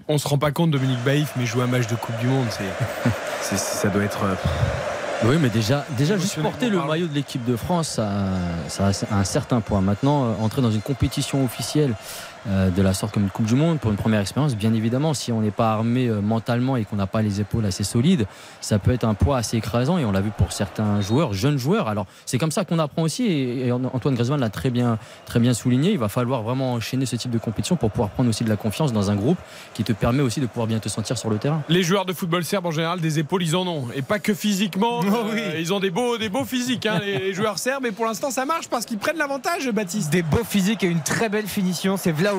On 0.08 0.18
se 0.20 0.28
rend 0.28 0.38
pas 0.38 0.52
compte, 0.52 0.70
Dominique 0.72 1.04
Baïf, 1.04 1.32
mais 1.36 1.46
jouer 1.48 1.64
un 1.64 1.68
match 1.68 1.88
de 1.88 1.96
Coupe 1.96 2.18
du 2.20 2.28
Monde, 2.28 2.46
c'est, 2.52 2.64
c'est- 3.42 3.58
ça 3.58 3.88
doit 3.90 4.04
être. 4.04 4.20
Oui, 5.24 5.38
mais 5.42 5.50
déjà, 5.50 5.86
déjà 5.98 6.18
juste 6.18 6.40
porter 6.42 6.70
le 6.70 6.78
maillot 6.86 7.08
de 7.08 7.14
l'équipe 7.16 7.44
de 7.46 7.56
France, 7.56 7.88
ça, 8.68 8.94
ça 8.94 9.08
a 9.10 9.18
un 9.18 9.24
certain 9.24 9.62
poids. 9.62 9.82
Maintenant, 9.82 10.36
entrer 10.42 10.62
dans 10.62 10.70
une 10.72 10.82
compétition 10.82 11.44
officielle 11.44 11.94
euh, 12.48 12.70
de 12.70 12.82
la 12.82 12.94
sorte 12.94 13.14
comme 13.14 13.24
une 13.24 13.30
Coupe 13.30 13.46
du 13.46 13.56
Monde 13.56 13.80
pour 13.80 13.92
une 13.92 13.98
première 13.98 14.22
expérience, 14.22 14.56
bien 14.56 14.74
évidemment, 14.74 15.14
si 15.14 15.32
on 15.32 15.42
n'est 15.42 15.52
pas 15.52 15.74
armé 15.74 16.08
euh, 16.08 16.22
mentalement 16.22 16.78
et 16.78 16.86
qu'on 16.86 16.96
n'a 16.96 17.08
pas 17.08 17.22
les 17.22 17.42
épaules 17.42 17.66
assez 17.66 17.84
solides, 17.84 18.26
ça 18.62 18.80
peut 18.80 18.92
être 18.92 19.04
un 19.04 19.14
poids 19.14 19.38
assez 19.38 19.58
écrasant. 19.58 19.98
Et 19.98 20.06
on 20.06 20.12
l'a 20.12 20.22
vu 20.22 20.32
pour 20.32 20.52
certains 20.52 21.02
joueurs, 21.02 21.34
jeunes 21.34 21.58
joueurs. 21.58 21.88
Alors, 21.88 22.06
c'est 22.26 22.38
comme 22.38 22.52
ça 22.52 22.66
qu'on 22.66 22.80
apprend 22.80 23.04
aussi. 23.04 23.26
Et, 23.26 23.68
et 23.68 23.72
Antoine 23.72 24.16
Griezmann 24.16 24.40
l'a 24.40 24.50
très 24.50 24.70
bien, 24.70 24.98
très 25.26 25.40
bien 25.40 25.54
souligné. 25.54 25.92
Il 25.92 26.00
va 26.00 26.10
falloir 26.10 26.44
vraiment 26.44 26.74
enchaîner 26.74 27.06
ce 27.06 27.16
type 27.16 27.32
de 27.32 27.38
compétition 27.38 27.76
pour 27.76 27.92
pouvoir 27.92 28.10
prendre 28.10 28.30
aussi 28.30 28.44
de 28.44 28.50
la 28.50 28.58
confiance 28.58 28.94
dans 28.94 29.12
un 29.12 29.16
groupe 29.16 29.38
qui 29.74 29.84
te 29.84 29.94
permet 29.94 30.22
aussi 30.22 30.40
de 30.40 30.46
pouvoir 30.46 30.68
bien 30.68 30.80
te 30.80 30.90
sentir 30.90 31.18
sur 31.18 31.30
le 31.30 31.38
terrain. 31.38 31.64
Les 31.70 31.84
joueurs 31.84 32.06
de 32.06 32.14
football 32.14 32.44
serbe 32.44 32.66
en 32.66 32.72
général 32.72 33.00
des 33.00 33.20
épaules 33.20 33.44
ils 33.44 33.56
en 33.56 33.68
ont 33.68 33.88
et 33.96 34.02
pas 34.02 34.20
que 34.20 34.34
physiquement 34.34 35.02
euh, 35.04 35.60
ils 35.60 35.74
ont 35.74 35.80
des 35.80 35.90
beaux 35.90 36.18
des 36.18 36.30
beaux 36.30 36.46
physiques 36.46 36.86
hein, 36.86 37.00
les, 37.04 37.20
les 37.20 37.34
joueurs 37.34 37.60
serbes 37.60 37.86
et 37.86 37.92
pour 37.92 38.06
l'instant 38.06 38.32
ça 38.32 38.46
marche 38.46 38.68
parce 38.68 38.86
qu'ils 38.86 38.98
prennent 38.98 39.18
l'avantage 39.18 39.70
Baptiste 39.72 40.12
Des 40.12 40.22
beaux 40.22 40.44
physiques 40.44 40.84
et 40.84 40.88
une 40.88 41.02
très 41.02 41.30
belle 41.30 41.48
finition. 41.48 41.98
C'est 41.98 42.12
Vlaovic, 42.12 42.35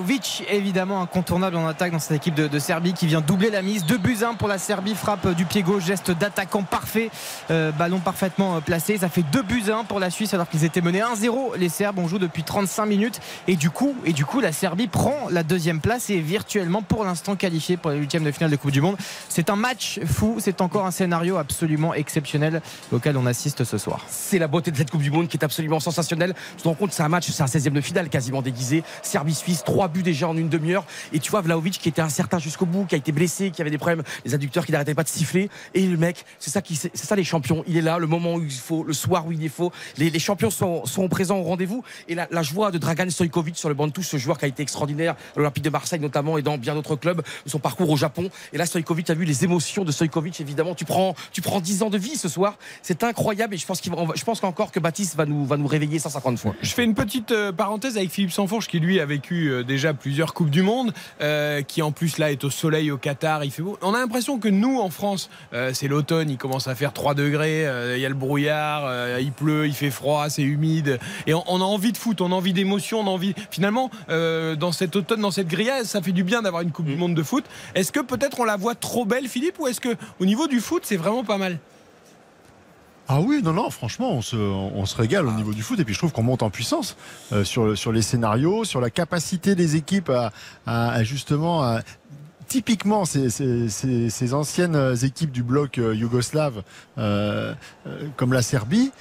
évidemment 0.49 1.03
incontournable 1.03 1.57
en 1.57 1.67
attaque 1.67 1.93
dans 1.93 1.99
cette 1.99 2.17
équipe 2.17 2.35
de, 2.35 2.59
Serbie 2.59 2.93
qui 2.93 3.07
vient 3.07 3.21
doubler 3.21 3.51
la 3.51 3.63
mise. 3.63 3.85
2 3.85 3.99
buts 3.99 4.19
1 4.23 4.35
pour 4.35 4.49
la 4.49 4.59
Serbie, 4.59 4.95
frappe 4.95 5.29
du 5.35 5.45
pied 5.45 5.63
gauche, 5.63 5.85
geste 5.85 6.11
d'attaquant 6.11 6.63
parfait, 6.63 7.11
euh, 7.51 7.71
ballon 7.73 8.01
parfaitement 8.01 8.57
euh, 8.57 8.61
placé. 8.61 8.99
Ça 8.99 9.09
fait 9.09 9.23
2 9.23 9.43
buts 9.43 9.65
1 9.71 9.85
pour 9.85 10.01
la 10.01 10.11
Suisse 10.11 10.35
alors 10.35 10.49
qu'ils 10.49 10.65
étaient 10.65 10.81
menés 10.81 11.01
1-0. 11.01 11.57
Les 11.59 11.69
Serbes, 11.69 11.99
on 11.99 12.09
joue 12.09 12.19
depuis 12.19 12.43
35 12.43 12.87
minutes 12.87 13.21
et 13.47 13.57
du 13.57 13.71
coup, 13.71 13.95
et 14.05 14.13
du 14.13 14.25
coup, 14.25 14.41
la 14.41 14.53
Serbie 14.53 14.89
prend 14.89 15.29
la 15.31 15.43
deuxième 15.43 15.81
place 15.81 16.11
et 16.11 16.19
est 16.19 16.21
virtuellement 16.21 16.83
pour 16.83 17.05
l'instant 17.05 17.37
qualifiée 17.37 17.77
pour 17.77 17.91
les 17.91 17.99
huitièmes 17.99 18.25
de 18.25 18.31
finale 18.31 18.51
de 18.51 18.57
Coupe 18.57 18.71
du 18.71 18.81
Monde. 18.81 18.97
C'est 19.29 19.51
un 19.51 19.57
match 19.57 20.01
fou, 20.05 20.37
c'est 20.41 20.61
encore 20.61 20.87
un 20.87 20.91
scénario 20.91 21.37
absolument 21.37 21.95
exceptionnel 21.95 22.63
auquel 22.93 23.17
on 23.17 23.27
assiste 23.27 23.65
ce 23.65 23.79
soir. 23.79 24.05
C'est 24.09 24.39
la 24.39 24.49
beauté 24.49 24.71
de 24.71 24.77
cette 24.77 24.91
Coupe 24.91 25.03
du 25.03 25.11
Monde 25.11 25.29
qui 25.29 25.37
est 25.37 25.45
absolument 25.45 25.81
sensationnelle. 25.81 26.35
Tu 26.57 26.63
te 26.63 26.69
rends 26.69 26.75
compte, 26.75 26.93
c'est 26.93 27.03
un 27.03 27.09
match, 27.09 27.31
c'est 27.31 27.43
un 27.43 27.47
16e 27.47 27.71
de 27.71 27.81
finale 27.81 28.09
quasiment 28.09 28.43
déguisé. 28.43 28.83
Serbie-Suisse, 29.03 29.63
trois 29.87 29.89
buts 29.89 30.03
déjà 30.03 30.27
en 30.27 30.37
une 30.37 30.49
demi-heure. 30.49 30.85
Et 31.13 31.19
tu 31.19 31.31
vois 31.31 31.43
Vlaovic 31.43 31.79
qui 31.79 31.89
était 31.89 32.01
incertain 32.01 32.39
jusqu'au 32.39 32.67
bout, 32.67 32.87
qui 32.87 32.95
a 32.95 32.99
été 32.99 33.13
blessé, 33.13 33.51
qui 33.51 33.61
avait 33.61 33.71
des 33.71 33.79
problèmes, 33.79 34.03
les 34.25 34.35
adducteurs 34.35 34.65
qui 34.65 34.73
n'arrêtaient 34.73 34.95
pas 34.95 35.03
de 35.03 35.09
siffler. 35.09 35.51
Et 35.75 35.87
le 35.87 35.99
mec, 35.99 36.25
c'est 36.39 36.51
ça 36.51 36.61
c'est 36.67 36.97
ça 36.97 37.15
les 37.15 37.25
champions. 37.25 37.63
Il 37.67 37.77
est 37.77 37.83
là, 37.83 37.99
le 37.99 38.07
moment 38.07 38.37
où 38.37 38.43
il 38.43 38.51
faut, 38.51 38.85
le 38.85 38.95
soir 38.95 39.27
où 39.27 39.33
il 39.33 39.45
est 39.45 39.49
faut. 39.49 39.71
Les, 39.99 40.09
les 40.09 40.19
champions 40.19 40.51
sont, 40.51 40.87
sont 40.87 41.09
présents 41.09 41.37
au 41.39 41.43
rendez-vous. 41.43 41.85
Et 42.09 42.15
la, 42.15 42.43
joie 42.43 42.71
de 42.71 42.79
Dragan 42.79 43.11
Stojkovic 43.11 43.57
sur 43.57 43.69
le 43.69 43.75
banc 43.75 43.87
de 43.87 43.93
touche, 43.93 44.09
ce 44.09 44.17
joueur 44.17 44.39
qui 44.39 44.47
a 44.47 44.49
été 44.49 44.63
extraordinaire 44.63 45.13
à 45.13 45.39
l'Olympique 45.39 45.65
de 45.65 45.71
Marseille 45.71 46.01
notamment 46.01 46.39
et 46.39 46.43
dans 46.43 46.57
bien 46.57 46.75
d'autres 46.75 46.97
clubs, 46.97 47.23
son 47.45 47.59
parcours 47.59 47.91
au 47.91 47.97
Japon. 47.97 48.31
Et 48.53 48.59
là, 48.59 48.65
Stojkovic 48.67 49.11
a 49.11 49.15
vu 49.15 49.25
les 49.25 49.45
émotions 49.45 49.85
de 49.85 49.93
Stojkovic, 49.93 50.41
évidemment. 50.41 50.75
Tu 50.75 50.85
prends, 50.85 51.15
tu 51.33 51.43
prends 51.43 51.61
10 51.61 51.83
ans 51.83 51.91
de 51.91 51.99
vie 51.99 52.17
ce 52.17 52.29
soir. 52.29 52.59
C'est 52.83 53.05
incroyable 53.05 53.55
et 53.55 53.59
je 53.59 53.67
pense 53.67 53.81
qu'il 53.81 53.93
je 54.15 54.25
pense 54.25 54.41
qu'encore 54.41 54.73
que 54.73 54.81
Baptiste 54.81 55.17
va 55.17 55.27
nous, 55.27 55.45
va 55.45 55.57
nous 55.57 55.67
réveiller 55.67 55.99
150 55.99 56.39
fois. 56.39 56.55
Je 56.63 56.71
fais 56.71 56.85
une 56.85 56.95
petite 56.95 57.33
euh, 57.33 57.53
parenthèse 57.53 57.97
avec 57.97 58.11
Philippe 58.11 58.33
Sanfourche 58.33 58.69
qui 58.69 58.81
lui 58.81 59.01
a 59.01 59.07
vécu 59.07 59.49
euh, 59.49 59.65
déjà 59.77 59.93
plusieurs 59.93 60.33
coupes 60.33 60.49
du 60.49 60.63
monde, 60.63 60.95
euh, 61.21 61.61
qui 61.61 61.83
en 61.83 61.93
plus 61.93 62.17
là 62.17 62.33
est 62.33 62.45
au 62.45 62.51
soleil 62.51 62.91
au 62.91 62.97
Qatar, 62.97 63.45
il 63.45 63.51
fait 63.51 63.63
beau. 63.63 63.77
On 63.83 63.93
a 63.93 63.99
l'impression 63.99 64.39
que 64.39 64.49
nous 64.49 64.81
en 64.81 64.89
France, 64.89 65.29
euh, 65.53 65.73
c'est 65.75 65.87
l'automne, 65.87 66.31
il 66.31 66.39
commence 66.39 66.67
à 66.67 66.75
faire 66.75 66.95
3 66.95 67.13
degrés, 67.13 67.67
euh, 67.67 67.99
il 67.99 68.01
y 68.01 68.07
a 68.07 68.09
le 68.09 68.15
brouillard, 68.15 68.91
il 69.21 69.33
pleut, 69.33 69.67
il 69.67 69.75
fait 69.75 69.91
froid, 69.91 70.31
c'est 70.31 70.43
humide, 70.43 70.99
et 71.27 71.35
on, 71.35 71.45
on 71.47 71.61
a 71.61 71.65
envie 71.65 71.93
de 71.93 71.99
foot, 71.99 72.23
on 72.23 72.33
a 72.33 72.35
envie 72.35 72.55
d'émotion, 72.55 73.01
on 73.01 73.07
a 73.07 73.11
envie. 73.11 73.35
Finalement, 73.51 73.91
dans 74.09 74.73
cet 74.73 74.97
automne, 74.97 75.21
dans 75.21 75.31
cette 75.31 75.49
grillade, 75.49 75.85
ça 75.85 76.01
fait 76.01 76.13
du 76.13 76.25
bien 76.25 76.41
d'avoir 76.41 76.63
une 76.63 76.73
coupe 76.73 76.87
du 76.87 76.97
monde 76.97 77.15
de 77.15 77.23
foot. 77.23 77.45
Est-ce 77.75 77.93
que 77.93 78.01
peut-être 78.01 78.41
on 78.41 78.45
la 78.45 78.57
voit 78.57 78.75
trop 78.75 79.05
belle, 79.05 79.29
Philippe, 79.29 79.59
ou 79.59 79.67
est-ce 79.67 79.81
que 79.81 79.95
au 80.21 80.25
niveau 80.25 80.47
du 80.47 80.61
foot, 80.61 80.83
c'est 80.87 80.97
vraiment 80.97 81.25
pas 81.25 81.37
mal? 81.37 81.59
Ah 83.09 83.21
oui, 83.21 83.41
non, 83.43 83.53
non, 83.53 83.71
franchement, 83.71 84.11
on 84.13 84.23
se, 84.23 84.35
on 84.37 84.85
se 84.85 84.97
régale 84.97 85.27
au 85.27 85.33
niveau 85.33 85.53
du 85.55 85.63
foot 85.63 85.79
et 85.79 85.85
puis 85.85 85.95
je 85.95 85.99
trouve 86.01 86.13
qu'on 86.13 86.25
monte 86.25 86.43
en 86.43 86.51
puissance 86.51 86.97
euh, 87.33 87.45
sur, 87.45 87.79
sur 87.79 87.93
les 87.93 88.03
scénarios, 88.03 88.65
sur 88.65 88.81
la 88.81 88.91
capacité 88.91 89.55
des 89.55 89.77
équipes 89.77 90.11
à, 90.11 90.33
à- 90.67 91.03
justement. 91.05 91.63
à- 91.63 91.81
Typiquement, 92.49 93.05
ces, 93.05 93.29
ces- 93.29 93.69
ces- 94.09 94.33
anciennes 94.35 94.95
équipes 95.03 95.33
du 95.33 95.43
bloc 95.43 95.79
euh, 95.79 95.97
yougoslave, 95.97 96.63
euh, 96.97 97.53
comme 98.17 98.33
la 98.33 98.41
Serbie, 98.41 98.93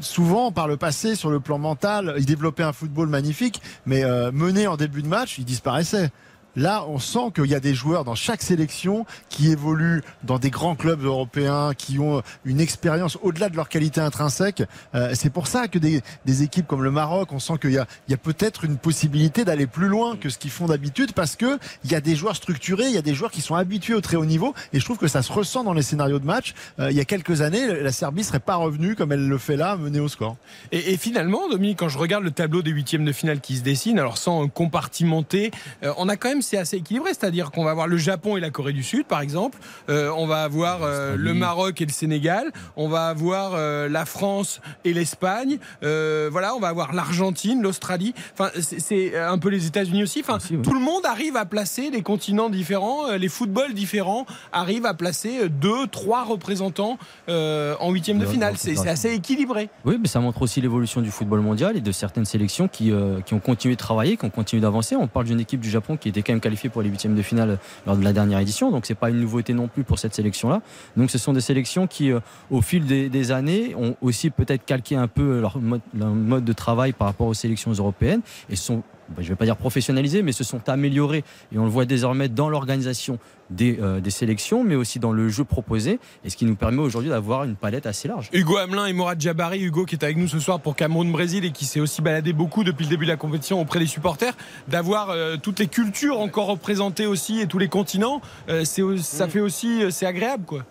souvent 0.00 0.50
par 0.50 0.66
le 0.66 0.78
passé, 0.78 1.14
sur 1.14 1.28
le 1.28 1.40
plan 1.40 1.58
mental, 1.58 2.14
ils 2.18 2.24
développaient 2.24 2.62
un 2.62 2.72
football 2.72 3.08
magnifique, 3.08 3.60
mais 3.84 4.02
menés 4.32 4.66
en 4.66 4.76
début 4.78 5.02
de 5.02 5.08
match, 5.08 5.36
ils 5.38 5.44
disparaissaient. 5.44 6.10
Là, 6.56 6.86
on 6.88 6.98
sent 6.98 7.32
qu'il 7.34 7.46
y 7.46 7.54
a 7.54 7.60
des 7.60 7.74
joueurs 7.74 8.04
dans 8.04 8.14
chaque 8.14 8.42
sélection 8.42 9.04
qui 9.28 9.50
évoluent 9.50 10.02
dans 10.24 10.38
des 10.38 10.50
grands 10.50 10.74
clubs 10.74 11.04
européens, 11.04 11.72
qui 11.76 11.98
ont 11.98 12.22
une 12.44 12.60
expérience 12.60 13.18
au-delà 13.22 13.50
de 13.50 13.56
leur 13.56 13.68
qualité 13.68 14.00
intrinsèque. 14.00 14.62
Euh, 14.94 15.12
c'est 15.14 15.30
pour 15.30 15.46
ça 15.46 15.68
que 15.68 15.78
des, 15.78 16.02
équipes 16.42 16.66
comme 16.66 16.82
le 16.82 16.90
Maroc, 16.90 17.32
on 17.32 17.38
sent 17.38 17.54
qu'il 17.60 17.72
y 17.72 17.78
a, 17.78 18.16
peut-être 18.16 18.64
une 18.64 18.78
possibilité 18.78 19.44
d'aller 19.44 19.66
plus 19.66 19.88
loin 19.88 20.16
que 20.16 20.30
ce 20.30 20.38
qu'ils 20.38 20.50
font 20.50 20.66
d'habitude, 20.66 21.12
parce 21.12 21.36
que 21.36 21.58
il 21.84 21.92
y 21.92 21.94
a 21.94 22.00
des 22.00 22.16
joueurs 22.16 22.36
structurés, 22.36 22.86
il 22.86 22.94
y 22.94 22.98
a 22.98 23.02
des 23.02 23.14
joueurs 23.14 23.30
qui 23.30 23.42
sont 23.42 23.54
habitués 23.54 23.94
au 23.94 24.00
très 24.00 24.16
haut 24.16 24.24
niveau, 24.24 24.54
et 24.72 24.80
je 24.80 24.84
trouve 24.84 24.98
que 24.98 25.08
ça 25.08 25.22
se 25.22 25.32
ressent 25.32 25.64
dans 25.64 25.74
les 25.74 25.82
scénarios 25.82 26.18
de 26.18 26.26
match. 26.26 26.54
Euh, 26.80 26.90
il 26.90 26.96
y 26.96 27.00
a 27.00 27.04
quelques 27.04 27.42
années, 27.42 27.82
la 27.82 27.92
Serbie 27.92 28.24
serait 28.24 28.40
pas 28.40 28.56
revenue 28.56 28.96
comme 28.96 29.12
elle 29.12 29.28
le 29.28 29.38
fait 29.38 29.56
là, 29.56 29.76
menée 29.76 30.00
au 30.00 30.08
score. 30.08 30.36
Et, 30.72 30.96
finalement, 30.96 31.48
Dominique, 31.48 31.78
quand 31.78 31.88
je 31.88 31.98
regarde 31.98 32.24
le 32.24 32.30
tableau 32.30 32.62
des 32.62 32.70
huitièmes 32.70 33.04
de 33.04 33.12
finale 33.12 33.40
qui 33.40 33.56
se 33.56 33.62
dessine, 33.62 33.98
alors 33.98 34.18
sans 34.18 34.48
compartimenter, 34.48 35.50
euh, 35.82 35.92
on 35.98 36.08
a 36.08 36.16
quand 36.16 36.28
même 36.28 36.42
c'est 36.46 36.56
assez 36.58 36.76
équilibré, 36.76 37.10
c'est-à-dire 37.12 37.50
qu'on 37.50 37.64
va 37.64 37.72
avoir 37.72 37.86
le 37.88 37.96
Japon 37.96 38.36
et 38.36 38.40
la 38.40 38.50
Corée 38.50 38.72
du 38.72 38.82
Sud, 38.82 39.06
par 39.06 39.20
exemple, 39.20 39.58
Euh, 39.88 40.10
on 40.16 40.26
va 40.26 40.42
avoir 40.42 40.80
euh, 40.82 41.16
le 41.16 41.32
Maroc 41.34 41.80
et 41.80 41.86
le 41.86 41.92
Sénégal, 41.92 42.50
on 42.76 42.88
va 42.88 43.08
avoir 43.08 43.52
euh, 43.54 43.88
la 43.88 44.04
France 44.04 44.60
et 44.84 44.92
l'Espagne, 44.92 45.58
voilà, 45.82 46.54
on 46.54 46.60
va 46.60 46.68
avoir 46.68 46.92
l'Argentine, 46.92 47.62
l'Australie, 47.62 48.14
enfin 48.32 48.50
c'est- 48.60 49.16
un 49.16 49.38
peu 49.38 49.48
les 49.48 49.66
États-Unis 49.66 50.02
aussi. 50.02 50.20
Enfin, 50.20 50.36
Aussi, 50.36 50.56
tout 50.58 50.74
le 50.74 50.80
monde 50.80 51.04
arrive 51.04 51.36
à 51.36 51.44
placer 51.44 51.90
les 51.90 52.02
continents 52.02 52.48
différents, 52.50 53.10
les 53.16 53.28
footballs 53.28 53.74
différents 53.74 54.26
arrivent 54.52 54.86
à 54.86 54.94
placer 54.94 55.48
deux, 55.48 55.86
trois 55.86 56.24
représentants 56.24 56.98
en 57.28 57.90
huitième 57.92 58.18
de 58.18 58.26
finale. 58.26 58.54
C'est 58.56 58.88
assez 58.88 59.12
équilibré. 59.14 59.68
Oui, 59.84 59.96
mais 60.00 60.08
ça 60.08 60.20
montre 60.20 60.42
aussi 60.42 60.60
l'évolution 60.60 61.00
du 61.00 61.10
football 61.10 61.40
mondial 61.40 61.76
et 61.76 61.80
de 61.80 61.92
certaines 61.92 62.24
sélections 62.24 62.68
qui, 62.68 62.92
qui 63.24 63.34
ont 63.34 63.40
continué 63.40 63.74
de 63.74 63.80
travailler, 63.80 64.16
qui 64.16 64.24
ont 64.24 64.30
continué 64.30 64.60
d'avancer. 64.60 64.96
On 64.96 65.06
parle 65.08 65.26
d'une 65.26 65.40
équipe 65.40 65.60
du 65.60 65.70
Japon 65.70 65.96
qui 65.96 66.08
était 66.08 66.22
quand 66.22 66.32
même 66.32 66.35
qualifiée 66.40 66.70
pour 66.70 66.82
les 66.82 66.88
huitièmes 66.88 67.14
de 67.14 67.22
finale 67.22 67.58
lors 67.86 67.96
de 67.96 68.04
la 68.04 68.12
dernière 68.12 68.38
édition, 68.38 68.70
donc 68.70 68.86
c'est 68.86 68.94
pas 68.94 69.10
une 69.10 69.20
nouveauté 69.20 69.54
non 69.54 69.68
plus 69.68 69.84
pour 69.84 69.98
cette 69.98 70.14
sélection-là. 70.14 70.62
Donc 70.96 71.10
ce 71.10 71.18
sont 71.18 71.32
des 71.32 71.40
sélections 71.40 71.86
qui, 71.86 72.12
euh, 72.12 72.20
au 72.50 72.62
fil 72.62 72.84
des, 72.86 73.32
années, 73.32 73.74
ont 73.76 73.96
aussi 74.00 74.30
peut-être 74.30 74.64
calqué 74.64 74.96
un 74.96 75.08
peu 75.08 75.40
leur 75.40 75.58
mode, 75.58 75.80
leur 75.94 76.10
mode 76.10 76.44
de 76.44 76.52
travail 76.52 76.92
par 76.92 77.08
rapport 77.08 77.26
aux 77.26 77.34
sélections 77.34 77.72
européennes 77.72 78.20
et 78.50 78.56
sont 78.56 78.82
je 79.18 79.22
ne 79.22 79.28
vais 79.28 79.36
pas 79.36 79.44
dire 79.44 79.56
professionnalisés, 79.56 80.22
mais 80.22 80.32
se 80.32 80.44
sont 80.44 80.68
améliorés. 80.68 81.24
Et 81.52 81.58
on 81.58 81.64
le 81.64 81.70
voit 81.70 81.84
désormais 81.84 82.28
dans 82.28 82.48
l'organisation 82.48 83.18
des, 83.50 83.78
euh, 83.80 84.00
des 84.00 84.10
sélections, 84.10 84.64
mais 84.64 84.74
aussi 84.74 84.98
dans 84.98 85.12
le 85.12 85.28
jeu 85.28 85.44
proposé, 85.44 85.98
et 86.24 86.30
ce 86.30 86.36
qui 86.36 86.44
nous 86.44 86.56
permet 86.56 86.80
aujourd'hui 86.82 87.10
d'avoir 87.10 87.44
une 87.44 87.54
palette 87.56 87.86
assez 87.86 88.08
large. 88.08 88.28
Hugo 88.32 88.56
Hamelin 88.56 88.86
et 88.86 88.92
Morad 88.92 89.20
Jabari. 89.20 89.62
Hugo 89.62 89.84
qui 89.84 89.94
est 89.94 90.04
avec 90.04 90.16
nous 90.16 90.28
ce 90.28 90.40
soir 90.40 90.60
pour 90.60 90.76
Cameroun-Brésil 90.76 91.44
et 91.44 91.52
qui 91.52 91.64
s'est 91.64 91.80
aussi 91.80 92.02
baladé 92.02 92.32
beaucoup 92.32 92.64
depuis 92.64 92.84
le 92.84 92.90
début 92.90 93.04
de 93.04 93.10
la 93.10 93.16
compétition 93.16 93.60
auprès 93.60 93.78
des 93.78 93.86
supporters. 93.86 94.34
D'avoir 94.68 95.10
euh, 95.10 95.36
toutes 95.40 95.58
les 95.58 95.68
cultures 95.68 96.20
encore 96.20 96.46
représentées 96.46 97.06
aussi 97.06 97.40
et 97.40 97.46
tous 97.46 97.58
les 97.58 97.68
continents, 97.68 98.20
euh, 98.48 98.64
c'est, 98.64 98.82
ça 98.98 99.28
fait 99.28 99.40
aussi, 99.40 99.82
c'est 99.90 100.06
agréable 100.06 100.44
quoi. 100.44 100.64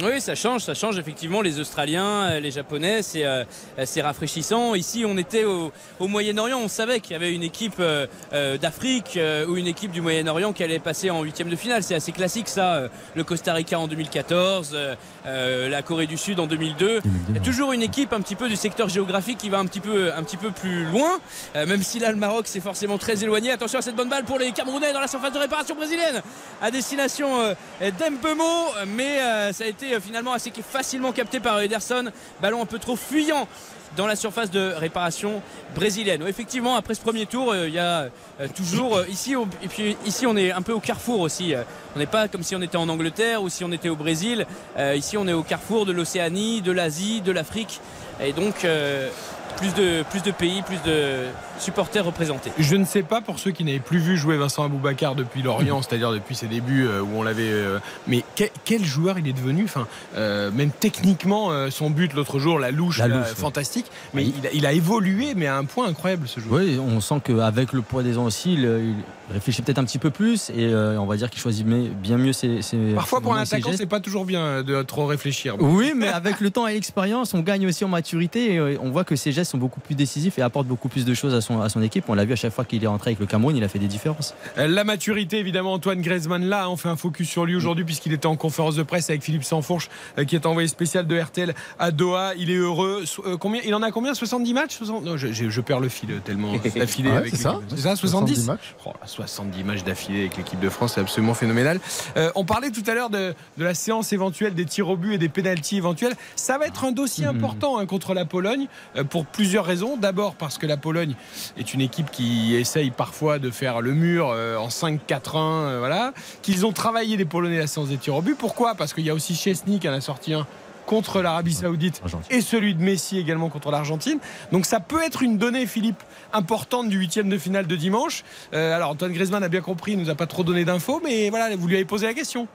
Oui, 0.00 0.20
ça 0.20 0.34
change, 0.34 0.62
ça 0.62 0.74
change 0.74 0.98
effectivement. 0.98 1.42
Les 1.42 1.60
Australiens, 1.60 2.22
euh, 2.24 2.40
les 2.40 2.50
Japonais, 2.50 3.02
c'est 3.02 3.24
euh, 3.24 3.44
c'est 3.84 4.00
rafraîchissant. 4.02 4.74
Ici, 4.74 5.04
on 5.06 5.16
était 5.18 5.44
au, 5.44 5.70
au 6.00 6.08
Moyen-Orient, 6.08 6.58
on 6.58 6.68
savait 6.68 6.98
qu'il 7.00 7.12
y 7.12 7.16
avait 7.16 7.32
une 7.32 7.42
équipe 7.42 7.74
euh, 7.78 8.06
euh, 8.32 8.56
d'Afrique 8.58 9.16
euh, 9.16 9.46
ou 9.46 9.56
une 9.56 9.66
équipe 9.66 9.92
du 9.92 10.00
Moyen-Orient 10.00 10.52
qui 10.54 10.64
allait 10.64 10.78
passer 10.78 11.10
en 11.10 11.22
huitième 11.22 11.50
de 11.50 11.56
finale. 11.56 11.82
C'est 11.82 11.94
assez 11.94 12.10
classique 12.12 12.48
ça. 12.48 12.74
euh, 12.74 12.88
Le 13.14 13.22
Costa 13.22 13.52
Rica 13.52 13.78
en 13.78 13.86
2014, 13.86 14.70
euh, 14.72 14.94
euh, 15.26 15.68
la 15.68 15.82
Corée 15.82 16.06
du 16.06 16.16
Sud 16.16 16.40
en 16.40 16.46
2002. 16.46 17.00
Il 17.28 17.34
y 17.34 17.38
a 17.38 17.42
toujours 17.42 17.72
une 17.72 17.82
équipe 17.82 18.12
un 18.12 18.20
petit 18.22 18.34
peu 18.36 18.48
du 18.48 18.56
secteur 18.56 18.88
géographique 18.88 19.38
qui 19.38 19.50
va 19.50 19.58
un 19.58 19.66
petit 19.66 19.80
peu, 19.80 20.12
un 20.14 20.22
petit 20.22 20.36
peu 20.38 20.50
plus 20.50 20.84
loin, 20.86 21.18
Euh, 21.54 21.66
même 21.66 21.82
si 21.82 21.98
là 21.98 22.10
le 22.10 22.16
Maroc 22.16 22.46
c'est 22.46 22.60
forcément 22.60 22.98
très 22.98 23.22
éloigné. 23.22 23.50
Attention 23.52 23.78
à 23.78 23.82
cette 23.82 23.94
bonne 23.96 24.08
balle 24.08 24.24
pour 24.24 24.38
les 24.38 24.52
Camerounais 24.52 24.92
dans 24.92 25.00
la 25.00 25.06
surface 25.08 25.32
de 25.32 25.38
réparation 25.38 25.74
brésilienne 25.74 26.22
à 26.62 26.70
destination 26.70 27.28
euh, 27.40 27.54
d'Empemo, 27.98 28.44
mais 28.86 29.20
euh, 29.20 29.52
ça 29.52 29.64
a 29.64 29.66
été 29.66 29.81
euh, 29.84 30.00
finalement 30.00 30.32
assez 30.32 30.52
facilement 30.62 31.12
capté 31.12 31.40
par 31.40 31.60
Ederson. 31.60 32.10
Ballon 32.40 32.62
un 32.62 32.66
peu 32.66 32.78
trop 32.78 32.96
fuyant 32.96 33.48
dans 33.96 34.06
la 34.06 34.16
surface 34.16 34.50
de 34.50 34.72
réparation 34.74 35.42
brésilienne. 35.74 36.24
Effectivement, 36.26 36.76
après 36.76 36.94
ce 36.94 37.00
premier 37.00 37.26
tour, 37.26 37.52
euh, 37.52 37.68
il 37.68 37.74
y 37.74 37.78
a 37.78 38.08
euh, 38.40 38.48
toujours 38.54 38.96
euh, 38.96 39.06
ici, 39.08 39.34
et 39.62 39.68
puis 39.68 39.96
ici 40.06 40.26
on 40.26 40.36
est 40.36 40.50
un 40.50 40.62
peu 40.62 40.72
au 40.72 40.80
carrefour 40.80 41.20
aussi. 41.20 41.54
Euh, 41.54 41.62
on 41.94 41.98
n'est 41.98 42.06
pas 42.06 42.28
comme 42.28 42.42
si 42.42 42.56
on 42.56 42.62
était 42.62 42.78
en 42.78 42.88
Angleterre 42.88 43.42
ou 43.42 43.48
si 43.48 43.64
on 43.64 43.72
était 43.72 43.90
au 43.90 43.96
Brésil. 43.96 44.46
Euh, 44.78 44.94
ici, 44.96 45.18
on 45.18 45.28
est 45.28 45.34
au 45.34 45.42
carrefour 45.42 45.84
de 45.84 45.92
l'Océanie, 45.92 46.62
de 46.62 46.72
l'Asie, 46.72 47.20
de 47.20 47.32
l'Afrique, 47.32 47.80
et 48.20 48.32
donc 48.32 48.64
euh, 48.64 49.10
plus 49.58 49.74
de 49.74 50.02
plus 50.10 50.22
de 50.22 50.30
pays, 50.30 50.62
plus 50.62 50.80
de 50.86 51.26
supporters 51.62 52.04
représentés. 52.04 52.50
Je 52.58 52.76
ne 52.76 52.84
sais 52.84 53.02
pas 53.02 53.20
pour 53.20 53.38
ceux 53.38 53.50
qui 53.52 53.64
n'avaient 53.64 53.78
plus 53.78 53.98
vu 53.98 54.16
jouer 54.16 54.36
Vincent 54.36 54.64
Aboubacar 54.64 55.14
depuis 55.14 55.42
Lorient, 55.42 55.80
c'est-à-dire 55.88 56.12
depuis 56.12 56.34
ses 56.34 56.46
débuts 56.46 56.86
euh, 56.86 57.00
où 57.02 57.08
on 57.16 57.22
l'avait. 57.22 57.42
euh, 57.44 57.78
mais 58.06 58.24
quel, 58.34 58.50
quel 58.64 58.84
joueur 58.84 59.18
il 59.18 59.28
est 59.28 59.32
devenu? 59.32 59.64
Enfin, 59.64 59.86
euh, 60.16 60.50
même 60.50 60.70
techniquement, 60.70 61.50
euh, 61.50 61.70
son 61.70 61.90
but 61.90 62.12
l'autre 62.14 62.38
jour, 62.38 62.58
la 62.58 62.70
louche, 62.70 62.98
La 62.98 63.08
là, 63.08 63.18
louche, 63.18 63.28
ouais. 63.28 63.34
fantastique. 63.34 63.86
Mais 64.14 64.24
il 64.26 64.46
a, 64.46 64.50
il 64.52 64.66
a 64.66 64.72
évolué, 64.72 65.34
mais 65.36 65.46
à 65.46 65.56
un 65.56 65.64
point 65.64 65.86
incroyable 65.88 66.26
ce 66.28 66.40
joueur. 66.40 66.60
Oui, 66.60 66.78
on 66.78 67.00
sent 67.00 67.20
qu'avec 67.24 67.72
le 67.72 67.82
poids 67.82 68.02
des 68.02 68.18
ans 68.18 68.24
aussi, 68.24 68.54
il, 68.54 68.60
il 68.62 68.94
réfléchit 69.34 69.62
peut-être 69.62 69.78
un 69.78 69.84
petit 69.84 69.98
peu 69.98 70.10
plus 70.10 70.50
et 70.50 70.66
euh, 70.66 70.98
on 70.98 71.06
va 71.06 71.16
dire 71.16 71.30
qu'il 71.30 71.40
choisit 71.40 71.66
mais- 71.66 71.88
bien 71.88 72.18
mieux 72.18 72.32
ses, 72.32 72.60
ses- 72.60 72.92
Parfois 72.94 73.20
pour 73.20 73.34
un 73.34 73.40
attaquant, 73.42 73.70
c'est 73.74 73.86
pas 73.86 74.00
toujours 74.00 74.24
bien 74.24 74.62
de 74.62 74.82
trop 74.82 75.06
réfléchir. 75.06 75.56
Oui, 75.60 75.92
mais 75.96 76.08
avec 76.22 76.40
le 76.40 76.50
temps 76.50 76.66
et 76.66 76.74
l'expérience, 76.74 77.32
on 77.32 77.40
gagne 77.40 77.66
aussi 77.66 77.84
en 77.84 77.88
maturité 77.88 78.54
et 78.54 78.58
euh, 78.58 78.76
on 78.80 78.90
voit 78.90 79.04
que 79.04 79.16
ses 79.16 79.32
gestes 79.32 79.52
sont 79.52 79.58
beaucoup 79.58 79.80
plus 79.80 79.94
décisifs 79.94 80.38
et 80.38 80.42
apportent 80.42 80.66
beaucoup 80.66 80.88
plus 80.88 81.04
de 81.04 81.14
choses 81.14 81.34
à 81.34 81.40
son, 81.40 81.51
à 81.60 81.68
son 81.68 81.82
équipe. 81.82 82.04
On 82.08 82.14
l'a 82.14 82.24
vu 82.24 82.32
à 82.32 82.36
chaque 82.36 82.52
fois 82.52 82.64
qu'il 82.64 82.82
est 82.82 82.86
rentré 82.86 83.10
avec 83.10 83.18
le 83.20 83.26
Cameroun, 83.26 83.54
il 83.56 83.64
a 83.64 83.68
fait 83.68 83.78
des 83.78 83.88
différences. 83.88 84.34
Euh, 84.58 84.66
La 84.68 84.84
maturité, 84.84 85.38
évidemment, 85.38 85.72
Antoine 85.74 86.00
Griezmann, 86.00 86.44
là, 86.44 86.70
on 86.70 86.76
fait 86.76 86.88
un 86.88 86.96
focus 86.96 87.28
sur 87.28 87.44
lui 87.44 87.54
aujourd'hui 87.56 87.84
puisqu'il 87.84 88.12
était 88.12 88.26
en 88.26 88.36
conférence 88.36 88.76
de 88.76 88.82
presse 88.82 89.10
avec 89.10 89.22
Philippe 89.22 89.44
Sansfourche, 89.44 89.90
euh, 90.18 90.24
qui 90.24 90.36
est 90.36 90.46
envoyé 90.46 90.68
spécial 90.68 91.06
de 91.06 91.18
RTL 91.20 91.54
à 91.78 91.90
Doha. 91.90 92.34
Il 92.38 92.50
est 92.50 92.54
heureux. 92.56 93.02
So- 93.04 93.22
euh, 93.26 93.36
combien, 93.36 93.60
il 93.64 93.74
en 93.74 93.82
a 93.82 93.90
combien 93.90 94.14
70 94.14 94.54
matchs 94.54 94.76
60 94.76 95.04
Non, 95.04 95.16
je, 95.16 95.32
je- 95.32 95.50
je 95.50 95.60
perds 95.60 95.80
le 95.80 95.88
fil 95.88 96.08
tellement 96.24 96.52
d'affilée 96.76 97.10
Ouais, 97.10 97.16
avec 97.16 97.30
c'est 97.36 97.42
ça. 97.42 97.58
ça, 97.76 97.96
70, 97.96 97.98
70 98.36 98.46
matchs. 98.46 98.74
Oh, 98.86 98.90
là, 99.00 99.06
70 99.06 99.64
matchs 99.64 99.82
d'affilée 99.84 100.20
avec 100.20 100.36
l'équipe 100.36 100.60
de 100.60 100.68
France, 100.68 100.92
c'est 100.94 101.00
absolument 101.00 101.34
phénoménal. 101.34 101.80
Euh, 102.16 102.30
on 102.34 102.44
parlait 102.44 102.70
tout 102.70 102.84
à 102.86 102.94
l'heure 102.94 103.10
de, 103.10 103.34
de 103.58 103.64
la 103.64 103.74
séance 103.74 104.12
éventuelle 104.12 104.54
des 104.54 104.64
tirs 104.64 104.88
au 104.88 104.96
but 104.96 105.14
et 105.14 105.18
des 105.18 105.28
pénalties 105.28 105.76
éventuels. 105.76 106.14
Ça 106.36 106.58
va 106.58 106.66
être 106.66 106.84
un 106.84 106.92
dossier 106.92 107.26
Mhm. 107.26 107.36
important 107.36 107.78
hein, 107.78 107.86
contre 107.86 108.14
la 108.14 108.24
Pologne 108.24 108.66
euh, 108.96 109.04
pour 109.04 109.26
plusieurs 109.26 109.64
raisons. 109.64 109.96
D'abord 109.96 110.34
parce 110.34 110.58
que 110.58 110.66
la 110.66 110.76
Pologne 110.76 111.14
est 111.56 111.74
une 111.74 111.80
équipe 111.80 112.10
qui 112.10 112.54
essaye 112.54 112.90
parfois 112.90 113.38
de 113.38 113.50
faire 113.50 113.80
le 113.80 113.92
mur 113.92 114.30
euh, 114.34 114.56
en 114.56 114.68
5-4-1, 114.68 114.98
euh, 115.36 115.76
voilà. 115.78 116.12
Qu'ils 116.42 116.66
ont 116.66 116.72
travaillé 116.72 117.16
les 117.16 117.24
Polonais 117.24 117.58
la 117.58 117.66
séance 117.66 117.88
des 117.88 117.96
tirs 117.98 118.16
au 118.16 118.22
but. 118.22 118.36
Pourquoi? 118.36 118.74
Parce 118.74 118.92
qu'il 118.92 119.04
y 119.04 119.10
a 119.10 119.14
aussi 119.14 119.34
Chesney 119.34 119.78
qui 119.78 119.88
en 119.88 119.92
a 119.92 120.00
sorti 120.00 120.34
un 120.34 120.46
contre 120.84 121.22
l'Arabie 121.22 121.54
Saoudite 121.54 122.00
Argentine. 122.02 122.36
et 122.36 122.40
celui 122.40 122.74
de 122.74 122.82
Messi 122.82 123.16
également 123.16 123.48
contre 123.50 123.70
l'Argentine. 123.70 124.18
Donc 124.50 124.66
ça 124.66 124.80
peut 124.80 125.00
être 125.02 125.22
une 125.22 125.38
donnée, 125.38 125.66
Philippe, 125.66 126.02
importante 126.32 126.88
du 126.88 126.98
huitième 126.98 127.28
de 127.28 127.38
finale 127.38 127.68
de 127.68 127.76
dimanche. 127.76 128.24
Euh, 128.52 128.74
alors 128.74 128.90
Antoine 128.90 129.12
Griezmann 129.12 129.44
a 129.44 129.48
bien 129.48 129.60
compris, 129.60 129.92
il 129.92 129.98
nous 129.98 130.10
a 130.10 130.16
pas 130.16 130.26
trop 130.26 130.42
donné 130.42 130.64
d'infos, 130.64 131.00
mais 131.04 131.30
voilà, 131.30 131.54
vous 131.54 131.68
lui 131.68 131.76
avez 131.76 131.84
posé 131.84 132.06
la 132.06 132.14
question. 132.14 132.48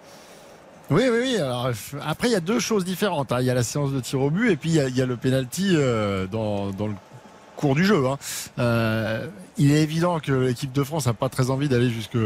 Oui, 0.90 1.04
oui, 1.10 1.20
oui. 1.22 1.38
Alors, 1.38 1.70
après, 2.06 2.28
il 2.30 2.32
y 2.32 2.36
a 2.36 2.40
deux 2.42 2.60
choses 2.60 2.86
différentes. 2.86 3.32
hein. 3.32 3.38
Il 3.42 3.46
y 3.46 3.50
a 3.50 3.54
la 3.54 3.64
séance 3.64 3.92
de 3.92 4.00
tir 4.02 4.22
au 4.22 4.30
but 4.30 4.52
et 4.52 4.56
puis 4.58 4.70
il 4.72 4.76
y 4.76 4.80
a, 4.80 4.88
il 4.90 4.96
y 4.96 5.02
a 5.02 5.06
le 5.06 5.18
penalty 5.18 5.72
euh, 5.74 6.28
dans, 6.28 6.72
dans 6.72 6.88
le 6.88 6.96
cours 7.58 7.76
du 7.76 7.84
jeu. 7.84 8.08
hein. 8.08 8.18
Euh, 8.60 9.28
il 9.58 9.72
est 9.72 9.82
évident 9.82 10.20
que 10.20 10.32
l'équipe 10.32 10.72
de 10.72 10.84
France 10.84 11.08
n'a 11.08 11.14
pas 11.14 11.28
très 11.30 11.50
envie 11.50 11.68
d'aller 11.68 11.90
jusque 11.90 12.18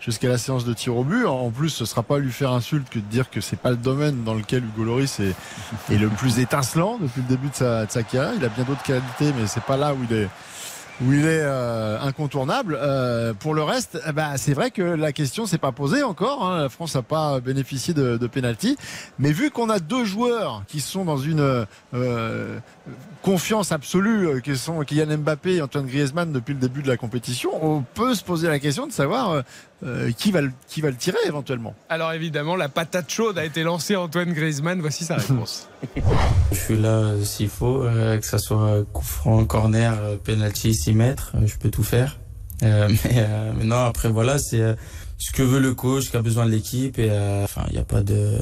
jusqu'à 0.00 0.28
la 0.28 0.38
séance 0.38 0.64
de 0.64 0.72
tir 0.74 0.96
au 0.96 1.02
but. 1.02 1.24
En 1.26 1.50
plus, 1.50 1.70
ce 1.70 1.84
sera 1.84 2.02
pas 2.02 2.18
lui 2.18 2.30
faire 2.30 2.52
insulte 2.52 2.88
que 2.88 2.98
de 2.98 3.04
dire 3.04 3.30
que 3.30 3.40
c'est 3.40 3.58
pas 3.58 3.70
le 3.70 3.76
domaine 3.76 4.22
dans 4.24 4.34
lequel 4.34 4.62
Hugo 4.62 4.84
Loris 4.84 5.18
est, 5.18 5.34
est 5.92 5.98
le 5.98 6.08
plus 6.08 6.38
étincelant 6.38 6.98
depuis 7.00 7.22
le 7.22 7.28
début 7.28 7.48
de 7.48 7.54
sa, 7.56 7.86
de 7.86 7.90
sa 7.90 8.02
carrière. 8.02 8.34
Il 8.36 8.44
a 8.44 8.48
bien 8.48 8.64
d'autres 8.64 8.82
qualités, 8.82 9.32
mais 9.38 9.46
c'est 9.46 9.62
pas 9.62 9.76
là 9.76 9.94
où 9.94 9.98
il 10.08 10.16
est 10.16 10.28
où 11.04 11.12
il 11.12 11.20
est 11.26 11.40
euh, 11.42 12.00
incontournable. 12.00 12.78
Euh, 12.80 13.34
pour 13.34 13.54
le 13.54 13.62
reste, 13.62 13.98
eh 14.08 14.12
ben, 14.12 14.36
c'est 14.36 14.54
vrai 14.54 14.70
que 14.70 14.82
la 14.82 15.12
question 15.12 15.46
s'est 15.46 15.58
pas 15.58 15.72
posée 15.72 16.02
encore. 16.02 16.44
hein. 16.46 16.62
La 16.62 16.68
France 16.68 16.94
n'a 16.94 17.02
pas 17.02 17.40
bénéficié 17.40 17.92
de, 17.92 18.16
de 18.16 18.26
pénalty. 18.26 18.76
Mais 19.18 19.32
vu 19.32 19.50
qu'on 19.50 19.68
a 19.68 19.78
deux 19.78 20.04
joueurs 20.04 20.62
qui 20.68 20.80
sont 20.80 21.04
dans 21.04 21.18
une 21.18 21.66
euh, 21.94 22.58
confiance 23.22 23.72
absolue, 23.72 24.28
euh, 24.28 24.40
qui 24.40 24.56
sont 24.56 24.80
Kylian 24.80 25.18
Mbappé 25.18 25.56
et 25.56 25.62
Antoine 25.62 25.86
Griezmann 25.86 26.32
depuis 26.32 26.54
le 26.54 26.60
début 26.60 26.82
de 26.82 26.88
la 26.88 26.96
compétition, 26.96 27.50
on 27.62 27.82
peut 27.82 28.14
se 28.14 28.24
poser 28.24 28.48
la 28.48 28.58
question 28.58 28.86
de 28.86 28.92
savoir 28.92 29.42
euh, 29.84 30.10
qui, 30.12 30.32
va 30.32 30.40
le, 30.40 30.52
qui 30.68 30.80
va 30.80 30.90
le 30.90 30.96
tirer 30.96 31.18
éventuellement? 31.26 31.74
Alors 31.88 32.12
évidemment, 32.12 32.56
la 32.56 32.68
patate 32.68 33.10
chaude 33.10 33.38
a 33.38 33.44
été 33.44 33.62
lancée 33.62 33.94
à 33.94 34.00
Antoine 34.00 34.32
Griezmann. 34.32 34.80
Voici 34.80 35.04
sa 35.04 35.16
réponse. 35.16 35.68
Je 36.52 36.56
suis 36.56 36.78
là 36.78 36.88
euh, 36.88 37.24
s'il 37.24 37.48
faut, 37.48 37.82
euh, 37.82 38.18
que 38.18 38.24
ça 38.24 38.38
soit 38.38 38.84
coup 38.92 39.04
franc, 39.04 39.44
corner, 39.44 39.94
euh, 40.00 40.16
penalty, 40.16 40.74
6 40.74 40.92
mètres, 40.94 41.32
euh, 41.34 41.46
je 41.46 41.56
peux 41.56 41.70
tout 41.70 41.82
faire. 41.82 42.18
Euh, 42.62 42.88
mais, 43.04 43.16
euh, 43.16 43.52
mais 43.56 43.64
non, 43.64 43.84
après 43.84 44.08
voilà, 44.08 44.38
c'est 44.38 44.60
euh, 44.60 44.74
ce 45.18 45.32
que 45.32 45.42
veut 45.42 45.60
le 45.60 45.74
coach, 45.74 46.04
ce 46.04 46.10
qu'a 46.10 46.22
besoin 46.22 46.46
de 46.46 46.50
l'équipe. 46.50 46.98
Et 46.98 47.10
euh, 47.10 47.44
enfin, 47.44 47.64
il 47.68 47.74
n'y 47.74 47.80
a 47.80 47.84
pas 47.84 48.02
de, 48.02 48.38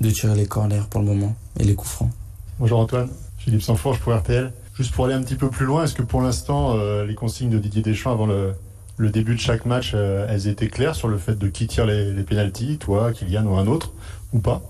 de 0.00 0.10
tirer 0.10 0.34
les 0.34 0.46
corners 0.46 0.82
pour 0.90 1.00
le 1.00 1.06
moment 1.06 1.34
et 1.58 1.64
les 1.64 1.74
coups 1.74 1.90
francs. 1.90 2.10
Bonjour 2.58 2.78
Antoine, 2.78 3.08
Philippe 3.38 3.62
Sanfourche 3.62 3.98
pour 3.98 4.14
RTL. 4.14 4.52
Juste 4.76 4.92
pour 4.92 5.06
aller 5.06 5.14
un 5.14 5.22
petit 5.22 5.36
peu 5.36 5.48
plus 5.48 5.64
loin, 5.64 5.84
est-ce 5.84 5.94
que 5.94 6.02
pour 6.02 6.20
l'instant, 6.20 6.76
euh, 6.76 7.06
les 7.06 7.14
consignes 7.14 7.48
de 7.48 7.58
Didier 7.58 7.82
Deschamps 7.82 8.12
avant 8.12 8.26
le, 8.26 8.52
le 8.98 9.10
début 9.10 9.34
de 9.34 9.40
chaque 9.40 9.66
match, 9.66 9.92
euh, 9.94 10.26
elles 10.28 10.48
étaient 10.48 10.68
claires 10.68 10.94
sur 10.94 11.08
le 11.08 11.18
fait 11.18 11.34
de 11.38 11.48
qui 11.48 11.66
tire 11.66 11.86
les, 11.86 12.12
les 12.12 12.22
pénalties, 12.22 12.78
toi, 12.78 13.12
Kylian 13.12 13.44
ou 13.46 13.56
un 13.56 13.66
autre, 13.66 13.92
ou 14.32 14.38
pas 14.38 14.62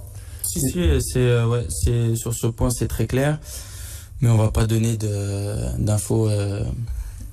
Si, 0.42 0.60
si, 0.60 0.72
c'est 1.00 1.18
euh, 1.18 1.46
ouais, 1.46 1.66
c'est 1.68 2.16
sur 2.16 2.34
ce 2.34 2.46
point 2.46 2.70
c'est 2.70 2.88
très 2.88 3.06
clair, 3.06 3.38
mais 4.20 4.28
on 4.28 4.36
va 4.36 4.50
pas 4.50 4.66
donner 4.66 4.96
de 4.96 5.76
d'infos 5.78 6.28
euh, 6.28 6.64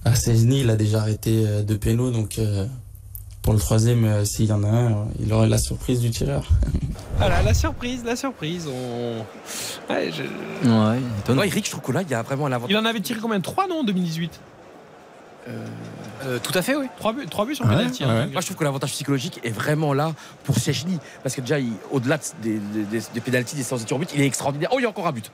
à 0.05 0.13
Cesny. 0.15 0.61
Il 0.61 0.69
a 0.69 0.75
déjà 0.75 0.99
arrêté 1.01 1.43
euh, 1.47 1.63
deux 1.63 1.77
pénaux, 1.77 2.11
donc 2.11 2.37
euh, 2.39 2.65
pour 3.41 3.53
le 3.53 3.59
troisième, 3.59 4.05
euh, 4.05 4.23
s'il 4.25 4.45
y 4.45 4.51
en 4.53 4.63
a 4.63 4.67
un, 4.67 5.07
il 5.19 5.31
aurait 5.33 5.49
la 5.49 5.57
surprise 5.57 5.99
du 5.99 6.09
tireur. 6.11 6.47
Voilà, 7.17 7.43
la 7.43 7.53
surprise, 7.53 8.03
la 8.03 8.15
surprise. 8.15 8.67
On... 8.67 9.19
Ouais, 9.93 10.09
je- 10.11 10.23
Ouais, 10.67 10.99
étonnant. 11.19 11.41
Ouais, 11.41 11.47
Eric, 11.47 11.65
je 11.65 11.71
trouve 11.71 11.83
que 11.83 11.91
là, 11.91 12.01
il 12.01 12.09
y 12.09 12.13
a 12.15 12.21
vraiment 12.23 12.47
un 12.47 12.51
avantage. 12.51 12.71
Il 12.71 12.77
en 12.77 12.85
avait 12.85 12.99
tiré 13.01 13.19
combien? 13.21 13.39
3 13.39 13.67
non? 13.67 13.81
En 13.81 13.83
2018 13.83 14.39
Euh, 16.25 16.39
tout 16.41 16.57
à 16.57 16.61
fait, 16.61 16.75
oui. 16.75 16.87
3 16.97 17.13
buts, 17.13 17.25
trois 17.29 17.45
buts 17.45 17.55
sur 17.55 17.65
Ouais, 17.65 17.75
penalty. 17.75 18.03
hein. 18.03 18.07
ouais. 18.07 18.27
Moi, 18.27 18.39
je 18.41 18.45
trouve 18.45 18.57
que 18.57 18.63
l'avantage 18.63 18.91
psychologique 18.91 19.39
est 19.43 19.49
vraiment 19.49 19.93
là 19.93 20.13
pour 20.45 20.57
Chechny. 20.57 20.97
Parce 21.21 21.35
que 21.35 21.41
déjà, 21.41 21.59
il- 21.59 21.73
au-delà 21.91 22.17
de- 22.17 22.23
des, 22.41 22.57
des, 22.59 22.83
des, 22.83 23.03
des 23.13 23.21
pénalties, 23.21 23.55
des 23.55 23.63
séances 23.63 23.81
de 23.81 23.85
tir 23.87 23.97
au 23.97 23.99
but, 23.99 24.09
il 24.15 24.21
est 24.21 24.25
extraordinaire. 24.25 24.69
Oh, 24.71 24.75
il 24.79 24.83
y 24.83 24.85
a 24.85 24.89
encore 24.89 25.07
un 25.07 25.11
but. 25.11 25.29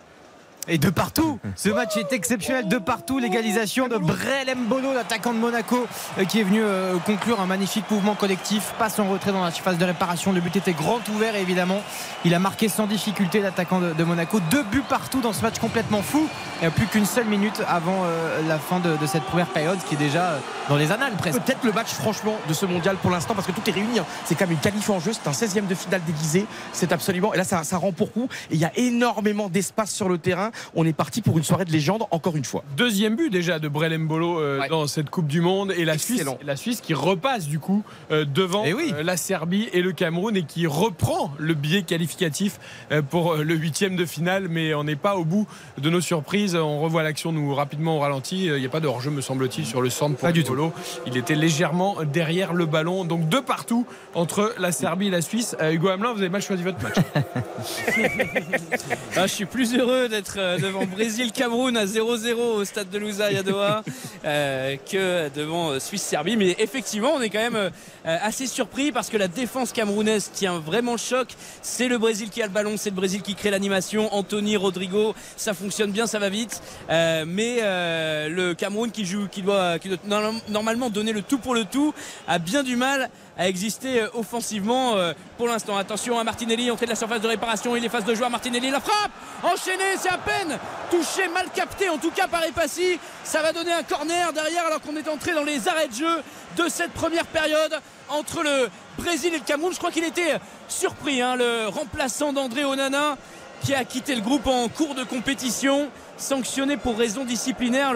Et 0.71 0.77
de 0.77 0.91
partout 0.91 1.39
Ce 1.55 1.69
match 1.69 1.97
est 1.97 2.13
exceptionnel 2.13 2.67
de 2.67 2.77
partout. 2.77 3.17
L'égalisation 3.17 3.87
de 3.87 3.97
Brel 3.97 4.55
Mbolo, 4.55 4.93
l'attaquant 4.93 5.33
de 5.33 5.39
Monaco, 5.39 5.87
euh, 6.19 6.25
qui 6.25 6.39
est 6.39 6.43
venu 6.43 6.61
euh, 6.61 6.97
conclure 6.99 7.41
un 7.41 7.47
magnifique 7.47 7.89
mouvement 7.89 8.13
collectif. 8.13 8.73
Passe 8.77 8.99
en 8.99 9.09
retrait 9.09 9.31
dans 9.31 9.43
la 9.43 9.49
surface 9.49 9.79
de 9.79 9.85
réparation. 9.85 10.31
Le 10.31 10.41
but 10.41 10.55
était 10.55 10.73
grand 10.73 10.99
ouvert 11.09 11.35
et 11.35 11.41
évidemment, 11.41 11.81
il 12.23 12.35
a 12.35 12.39
marqué 12.39 12.69
sans 12.69 12.85
difficulté 12.85 13.41
l'attaquant 13.41 13.79
de, 13.79 14.03
Monaco. 14.03 14.39
Deux 14.51 14.61
buts 14.61 14.83
partout 14.87 15.21
dans 15.21 15.33
ce 15.33 15.41
match 15.41 15.57
complètement 15.57 16.03
fou. 16.03 16.27
A 16.61 16.69
plus 16.69 16.85
qu'une 16.85 17.05
seule 17.05 17.25
minute 17.25 17.63
avant 17.67 18.03
euh, 18.03 18.47
la 18.47 18.59
fin 18.59 18.79
de, 18.79 18.95
cette 19.07 19.23
première 19.23 19.47
période 19.47 19.79
qui 19.87 19.95
est 19.95 19.97
déjà 19.97 20.39
dans 20.67 20.75
les 20.75 20.91
annales 20.91 21.13
presque. 21.13 21.39
Peut-être 21.39 21.63
le 21.63 21.71
match, 21.71 21.89
franchement, 21.89 22.35
de 22.47 22.53
ce 22.53 22.67
mondial 22.67 22.95
pour 22.97 23.09
l'instant, 23.09 23.33
parce 23.33 23.47
que 23.47 23.53
tout 23.53 23.67
est 23.67 23.73
réuni. 23.73 23.97
hein. 23.97 24.05
C'est 24.25 24.35
quand 24.35 24.45
même 24.45 24.53
une 24.53 24.59
qualif 24.59 24.87
en 24.91 24.99
jeu, 24.99 25.13
c'est 25.13 25.27
un 25.27 25.31
16e 25.31 25.65
de 25.65 25.73
finale 25.73 26.01
déguisé. 26.05 26.45
C'est 26.73 26.91
absolument. 26.91 27.33
Et 27.33 27.37
là, 27.37 27.43
ça, 27.43 27.63
ça 27.63 27.77
rend 27.77 27.91
pour 27.91 28.11
coup. 28.13 28.29
Et 28.51 28.55
il 28.55 28.59
y 28.59 28.65
a 28.65 28.71
énormément 28.75 29.49
d'espace 29.49 29.91
sur 29.91 30.09
le 30.09 30.19
terrain. 30.19 30.51
On 30.75 30.85
est 30.85 30.93
parti 30.93 31.21
pour 31.21 31.37
une 31.37 31.43
soirée 31.43 31.65
de 31.65 31.71
légende 31.71 32.03
encore 32.11 32.35
une 32.35 32.45
fois. 32.45 32.63
Deuxième 32.77 33.15
but 33.15 33.29
déjà 33.29 33.59
de 33.59 33.67
Brel 33.67 33.97
Mbolo 33.97 34.39
euh, 34.39 34.59
Ouais. 34.59 34.69
dans 34.69 34.87
cette 34.87 35.09
Coupe 35.09 35.27
du 35.27 35.41
Monde 35.41 35.71
et 35.75 35.85
la 35.85 35.97
Suisse, 35.97 36.23
la 36.43 36.55
Suisse 36.55 36.81
qui 36.81 36.93
repasse 36.93 37.47
du 37.47 37.59
coup 37.59 37.83
euh, 38.11 38.25
devant 38.25 38.63
Eh 38.65 38.73
oui. 38.73 38.91
euh, 38.95 39.03
la 39.03 39.17
Serbie 39.17 39.69
et 39.73 39.81
le 39.81 39.91
Cameroun 39.91 40.35
et 40.35 40.43
qui 40.43 40.67
reprend 40.67 41.31
le 41.37 41.53
biais 41.53 41.83
qualificatif 41.83 42.59
euh, 42.91 43.01
pour 43.01 43.35
le 43.35 43.55
huitième 43.55 43.95
de 43.95 44.05
finale. 44.05 44.47
Mais 44.49 44.73
on 44.73 44.83
n'est 44.83 44.95
pas 44.95 45.15
au 45.15 45.25
bout 45.25 45.47
de 45.77 45.89
nos 45.89 46.01
surprises. 46.01 46.55
On 46.55 46.79
revoit 46.81 47.03
l'action 47.03 47.31
nous 47.31 47.53
rapidement 47.53 47.97
au 47.97 47.99
ralenti. 47.99 48.45
Il 48.45 48.55
n'y 48.55 48.65
a 48.65 48.69
pas 48.69 48.79
de 48.79 48.87
hors-jeu 48.87 49.11
me 49.11 49.21
semble-t-il 49.21 49.65
sur 49.65 49.81
le 49.81 49.89
centre 49.89 50.15
pour 50.15 50.27
Pas 50.27 50.31
du 50.31 50.43
tout. 50.43 50.53
Mbolo. 50.53 50.73
Il 51.07 51.17
était 51.17 51.35
légèrement 51.35 51.97
derrière 52.11 52.53
le 52.53 52.65
ballon. 52.65 53.05
Donc 53.05 53.29
de 53.29 53.37
partout 53.39 53.85
entre 54.15 54.53
la 54.59 54.71
Serbie 54.71 55.07
et 55.07 55.11
la 55.11 55.21
Suisse. 55.21 55.55
Euh, 55.61 55.71
Hugo 55.71 55.89
Hamelin, 55.89 56.13
vous 56.13 56.19
avez 56.19 56.29
mal 56.29 56.41
choisi 56.41 56.63
votre 56.63 56.81
match. 56.81 56.95
Ah, 59.15 59.27
je 59.27 59.33
suis 59.33 59.45
plus 59.45 59.75
heureux 59.75 60.07
d'être 60.07 60.35
euh, 60.37 60.48
devant 60.57 60.85
Brésil-Cameroun 60.85 61.77
à 61.77 61.85
0-0 61.85 62.33
au 62.33 62.65
stade 62.65 62.89
de 62.89 62.97
Lusail 62.97 63.37
à 63.37 63.43
Doha 63.43 63.83
euh, 64.25 64.75
que 64.89 65.29
devant 65.35 65.71
euh, 65.71 65.79
Suisse-Serbie. 65.79 66.37
Mais 66.37 66.55
effectivement, 66.59 67.11
on 67.15 67.21
est 67.21 67.29
quand 67.29 67.39
même 67.39 67.55
euh, 67.55 67.69
euh, 68.05 68.17
assez 68.21 68.47
surpris 68.47 68.91
parce 68.91 69.09
que 69.09 69.17
la 69.17 69.27
défense 69.27 69.71
camerounaise 69.71 70.31
tient 70.33 70.59
vraiment 70.59 70.93
le 70.93 70.97
choc. 70.97 71.27
C'est 71.61 71.87
le 71.87 71.97
Brésil 71.97 72.29
qui 72.29 72.41
a 72.41 72.47
le 72.47 72.51
ballon, 72.51 72.75
c'est 72.77 72.89
le 72.89 72.95
Brésil 72.95 73.21
qui 73.21 73.35
crée 73.35 73.51
l'animation. 73.51 74.13
Anthony, 74.13 74.57
Rodrigo, 74.57 75.13
ça 75.35 75.53
fonctionne 75.53 75.91
bien, 75.91 76.07
ça 76.07 76.17
va 76.17 76.29
vite. 76.29 76.61
Euh, 76.89 77.25
mais 77.27 77.57
euh, 77.61 78.29
le 78.29 78.53
Cameroun 78.53 78.91
qui 78.91 79.05
joue, 79.05 79.27
qui 79.27 79.41
doit, 79.41 79.77
normalement 80.47 80.89
donner 80.89 81.11
le 81.11 81.21
tout 81.21 81.39
pour 81.39 81.53
le 81.53 81.65
tout, 81.65 81.93
a 82.27 82.39
bien 82.39 82.63
du 82.63 82.75
mal 82.75 83.09
à 83.39 83.47
exister 83.47 84.01
euh, 84.01 84.09
offensivement 84.13 84.97
euh, 84.97 85.13
pour 85.37 85.47
l'instant. 85.47 85.77
Attention 85.77 86.19
à 86.19 86.23
Martinelli, 86.25 86.69
entrée 86.69 86.85
de 86.85 86.91
la 86.91 86.97
surface 86.97 87.21
de 87.21 87.27
réparation, 87.27 87.75
il 87.75 87.83
est 87.85 87.89
face 87.89 88.03
de 88.03 88.13
joueur. 88.13 88.29
Martinelli, 88.29 88.69
la 88.69 88.81
frappe 88.81 89.11
enchaîné, 89.41 89.95
c'est 89.97 90.09
à 90.09 90.17
peine 90.17 90.59
touché, 90.91 91.29
mal 91.29 91.47
capté 91.55 91.89
en 91.89 91.97
tout 91.97 92.11
cas 92.11 92.27
par 92.27 92.43
Epassi. 92.43 92.99
Ça 93.23 93.41
va 93.41 93.53
donner 93.53 93.71
un 93.71 93.83
corner 93.83 94.33
derrière 94.33 94.65
alors 94.67 94.81
qu'on 94.81 94.97
est 94.97 95.07
entré 95.07 95.33
dans 95.33 95.45
les 95.45 95.69
arrêts 95.69 95.87
de 95.87 95.93
jeu 95.93 96.21
de 96.57 96.67
cette 96.67 96.91
première 96.91 97.25
période 97.25 97.79
entre 98.09 98.43
le 98.43 98.69
Brésil 98.97 99.33
et 99.33 99.37
le 99.37 99.45
Cameroun. 99.45 99.71
Je 99.71 99.77
crois 99.77 99.91
qu'il 99.91 100.03
était 100.03 100.37
surpris, 100.67 101.21
hein, 101.21 101.37
le 101.37 101.69
remplaçant 101.69 102.33
d'André 102.33 102.65
Onana 102.65 103.17
qui 103.61 103.73
a 103.73 103.85
quitté 103.85 104.15
le 104.15 104.21
groupe 104.21 104.47
en 104.47 104.67
cours 104.67 104.95
de 104.95 105.03
compétition, 105.03 105.89
sanctionné 106.17 106.77
pour 106.77 106.97
raison 106.97 107.23
disciplinaire. 107.23 107.93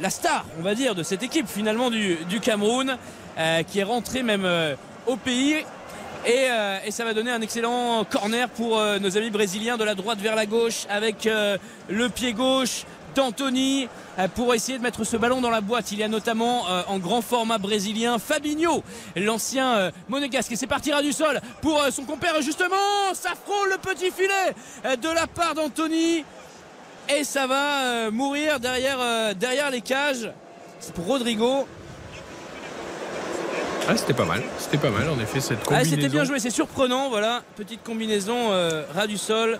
La 0.00 0.08
star, 0.08 0.46
on 0.58 0.62
va 0.62 0.74
dire, 0.74 0.94
de 0.94 1.02
cette 1.02 1.22
équipe 1.22 1.46
finalement 1.46 1.90
du, 1.90 2.40
Cameroun, 2.40 2.96
qui 3.66 3.78
est 3.78 3.84
rentré 3.84 4.22
même 4.22 4.44
euh, 4.44 4.74
au 5.06 5.16
pays. 5.16 5.64
Et, 6.26 6.48
euh, 6.50 6.78
et 6.84 6.90
ça 6.90 7.04
va 7.04 7.14
donner 7.14 7.30
un 7.30 7.40
excellent 7.40 8.04
corner 8.04 8.48
pour 8.50 8.78
euh, 8.78 8.98
nos 8.98 9.16
amis 9.16 9.30
brésiliens 9.30 9.78
de 9.78 9.84
la 9.84 9.94
droite 9.94 10.18
vers 10.18 10.36
la 10.36 10.44
gauche 10.44 10.84
avec 10.90 11.26
euh, 11.26 11.56
le 11.88 12.10
pied 12.10 12.34
gauche 12.34 12.84
d'Anthony 13.14 13.88
euh, 14.18 14.28
pour 14.28 14.54
essayer 14.54 14.76
de 14.76 14.82
mettre 14.82 15.04
ce 15.04 15.16
ballon 15.16 15.40
dans 15.40 15.48
la 15.48 15.62
boîte. 15.62 15.92
Il 15.92 15.98
y 15.98 16.02
a 16.02 16.08
notamment 16.08 16.68
euh, 16.68 16.82
en 16.88 16.98
grand 16.98 17.22
format 17.22 17.56
brésilien 17.56 18.18
Fabinho, 18.18 18.84
l'ancien 19.16 19.76
euh, 19.76 19.90
monégasque. 20.08 20.52
Et 20.52 20.56
c'est 20.56 20.66
parti 20.66 20.92
ras 20.92 21.00
du 21.00 21.12
sol 21.14 21.40
pour 21.62 21.80
euh, 21.80 21.90
son 21.90 22.04
compère 22.04 22.42
justement. 22.42 22.76
Ça 23.14 23.30
frôle 23.30 23.70
le 23.70 23.78
petit 23.78 24.10
filet 24.10 24.54
euh, 24.84 24.96
de 24.96 25.08
la 25.08 25.26
part 25.26 25.54
d'Anthony. 25.54 26.22
Et 27.08 27.24
ça 27.24 27.46
va 27.46 27.80
euh, 27.80 28.10
mourir 28.10 28.60
derrière, 28.60 28.98
euh, 29.00 29.32
derrière 29.32 29.70
les 29.70 29.80
cages. 29.80 30.30
C'est 30.80 30.92
pour 30.92 31.06
Rodrigo. 31.06 31.66
Ah, 33.88 33.96
c'était 33.96 34.12
pas 34.14 34.24
mal. 34.24 34.42
C'était 34.58 34.78
pas 34.78 34.90
mal 34.90 35.08
en 35.08 35.18
effet 35.20 35.40
cette 35.40 35.58
Ah, 35.62 35.64
combinaison. 35.66 35.90
C'était 35.90 36.08
bien 36.08 36.24
joué, 36.24 36.38
c'est 36.38 36.50
surprenant. 36.50 37.08
Voilà, 37.10 37.42
petite 37.56 37.82
combinaison 37.82 38.52
euh, 38.52 38.84
ras 38.94 39.06
du 39.06 39.16
sol. 39.16 39.58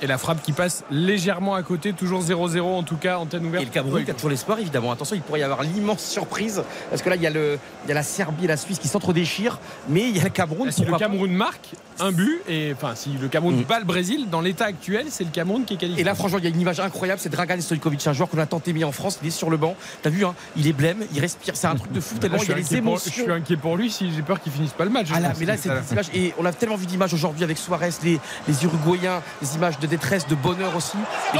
Et 0.00 0.06
la 0.08 0.18
frappe 0.18 0.42
qui 0.42 0.50
passe 0.50 0.82
légèrement 0.90 1.54
à 1.54 1.62
côté, 1.62 1.92
toujours 1.92 2.22
0-0 2.22 2.60
en 2.60 2.82
tout 2.82 2.96
cas, 2.96 3.18
antenne 3.18 3.46
ouverte. 3.46 3.62
Et 3.62 3.66
le 3.66 3.70
Cameroun 3.72 4.04
qui 4.04 4.10
a 4.10 4.14
toujours 4.14 4.30
l'espoir, 4.30 4.58
évidemment. 4.58 4.90
Attention, 4.90 5.14
il 5.14 5.22
pourrait 5.22 5.40
y 5.40 5.42
avoir 5.44 5.62
l'immense 5.62 6.04
surprise. 6.04 6.64
Parce 6.90 7.02
que 7.02 7.08
là, 7.08 7.14
il 7.14 7.22
y, 7.22 7.26
a 7.26 7.30
le, 7.30 7.56
il 7.84 7.88
y 7.88 7.92
a 7.92 7.94
la 7.94 8.02
Serbie 8.02 8.44
et 8.44 8.48
la 8.48 8.56
Suisse 8.56 8.80
qui 8.80 8.88
s'entre-déchirent. 8.88 9.60
Mais 9.88 10.00
il 10.08 10.16
y 10.16 10.20
a 10.20 10.24
le 10.24 10.30
Cameroun. 10.30 10.72
Si 10.72 10.84
le. 10.84 10.96
Cameroun 10.96 11.30
marque 11.30 11.70
un 12.02 12.12
but, 12.12 12.40
et 12.48 12.72
enfin 12.74 12.94
si 12.94 13.10
le 13.20 13.28
Cameroun 13.28 13.56
Mm. 13.60 13.62
bat 13.64 13.78
le 13.78 13.84
Brésil, 13.84 14.28
dans 14.30 14.40
l'état 14.40 14.64
actuel, 14.66 15.06
c'est 15.10 15.24
le 15.24 15.30
Cameroun 15.30 15.64
qui 15.64 15.74
est 15.74 15.76
qualifié. 15.76 16.00
Et 16.00 16.04
là, 16.04 16.14
franchement, 16.14 16.38
il 16.38 16.44
y 16.44 16.46
a 16.46 16.50
une 16.50 16.60
image 16.60 16.80
incroyable. 16.80 17.20
C'est 17.22 17.28
Dragan 17.28 17.60
Stojkovic, 17.60 18.06
un 18.06 18.12
joueur 18.12 18.28
qu'on 18.28 18.38
a 18.38 18.46
tenté 18.46 18.72
mis 18.72 18.84
en 18.84 18.92
France. 18.92 19.18
Il 19.22 19.28
est 19.28 19.30
sur 19.30 19.50
le 19.50 19.56
banc. 19.56 19.76
T'as 20.02 20.10
vu, 20.10 20.24
hein, 20.24 20.34
il 20.56 20.66
est 20.66 20.72
blême, 20.72 21.04
il 21.14 21.20
respire. 21.20 21.54
C'est 21.56 21.66
un 21.66 21.76
truc 21.76 21.92
de 21.92 22.00
fou. 22.00 22.16
Tellement 22.18 22.38
il 22.42 22.48
y 22.48 22.52
a 22.52 22.56
les 22.56 22.62
pour, 22.62 22.70
je 22.72 22.76
émotions. 22.76 23.12
suis 23.24 23.30
inquiet 23.32 23.56
pour 23.56 23.76
lui 23.76 23.90
si 23.90 24.12
j'ai 24.14 24.22
peur 24.22 24.40
qu'il 24.40 24.52
finisse 24.52 24.72
pas 24.72 24.84
le 24.84 24.90
match. 24.90 25.08
Ah 25.14 25.20
là, 25.20 25.32
mais 25.38 25.46
là, 25.46 25.56
que 25.56 25.62
c'est 25.62 25.68
ça- 25.68 25.80
des 25.80 25.92
images. 25.92 26.10
Et 26.14 26.34
on 26.38 26.44
a 26.44 26.52
tellement 26.52 26.76
vu 26.76 26.86
d'images 26.86 27.14
aujourd'hui 27.14 27.44
avec 27.44 27.58
Suarez, 27.58 27.90
les, 28.02 28.18
les 28.48 28.64
Uruguayens, 28.64 29.22
des 29.40 29.54
images 29.56 29.78
de 29.78 29.86
détresse, 29.86 30.26
de 30.26 30.34
bonheur 30.34 30.74
aussi. 30.76 30.96
Oh 31.34 31.38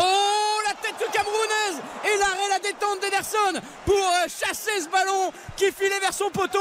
la 0.66 0.74
tête 0.74 0.94
camerounaise 1.12 1.82
et 2.04 2.18
l'arrêt, 2.18 2.48
la 2.50 2.58
détente 2.58 3.00
d'Ederson 3.02 3.60
pour 3.84 3.94
euh, 3.96 4.28
chasser 4.28 4.80
ce 4.84 4.88
ballon 4.88 5.32
qui 5.56 5.64
filait 5.72 6.00
vers 6.00 6.12
son 6.14 6.30
poteau. 6.32 6.58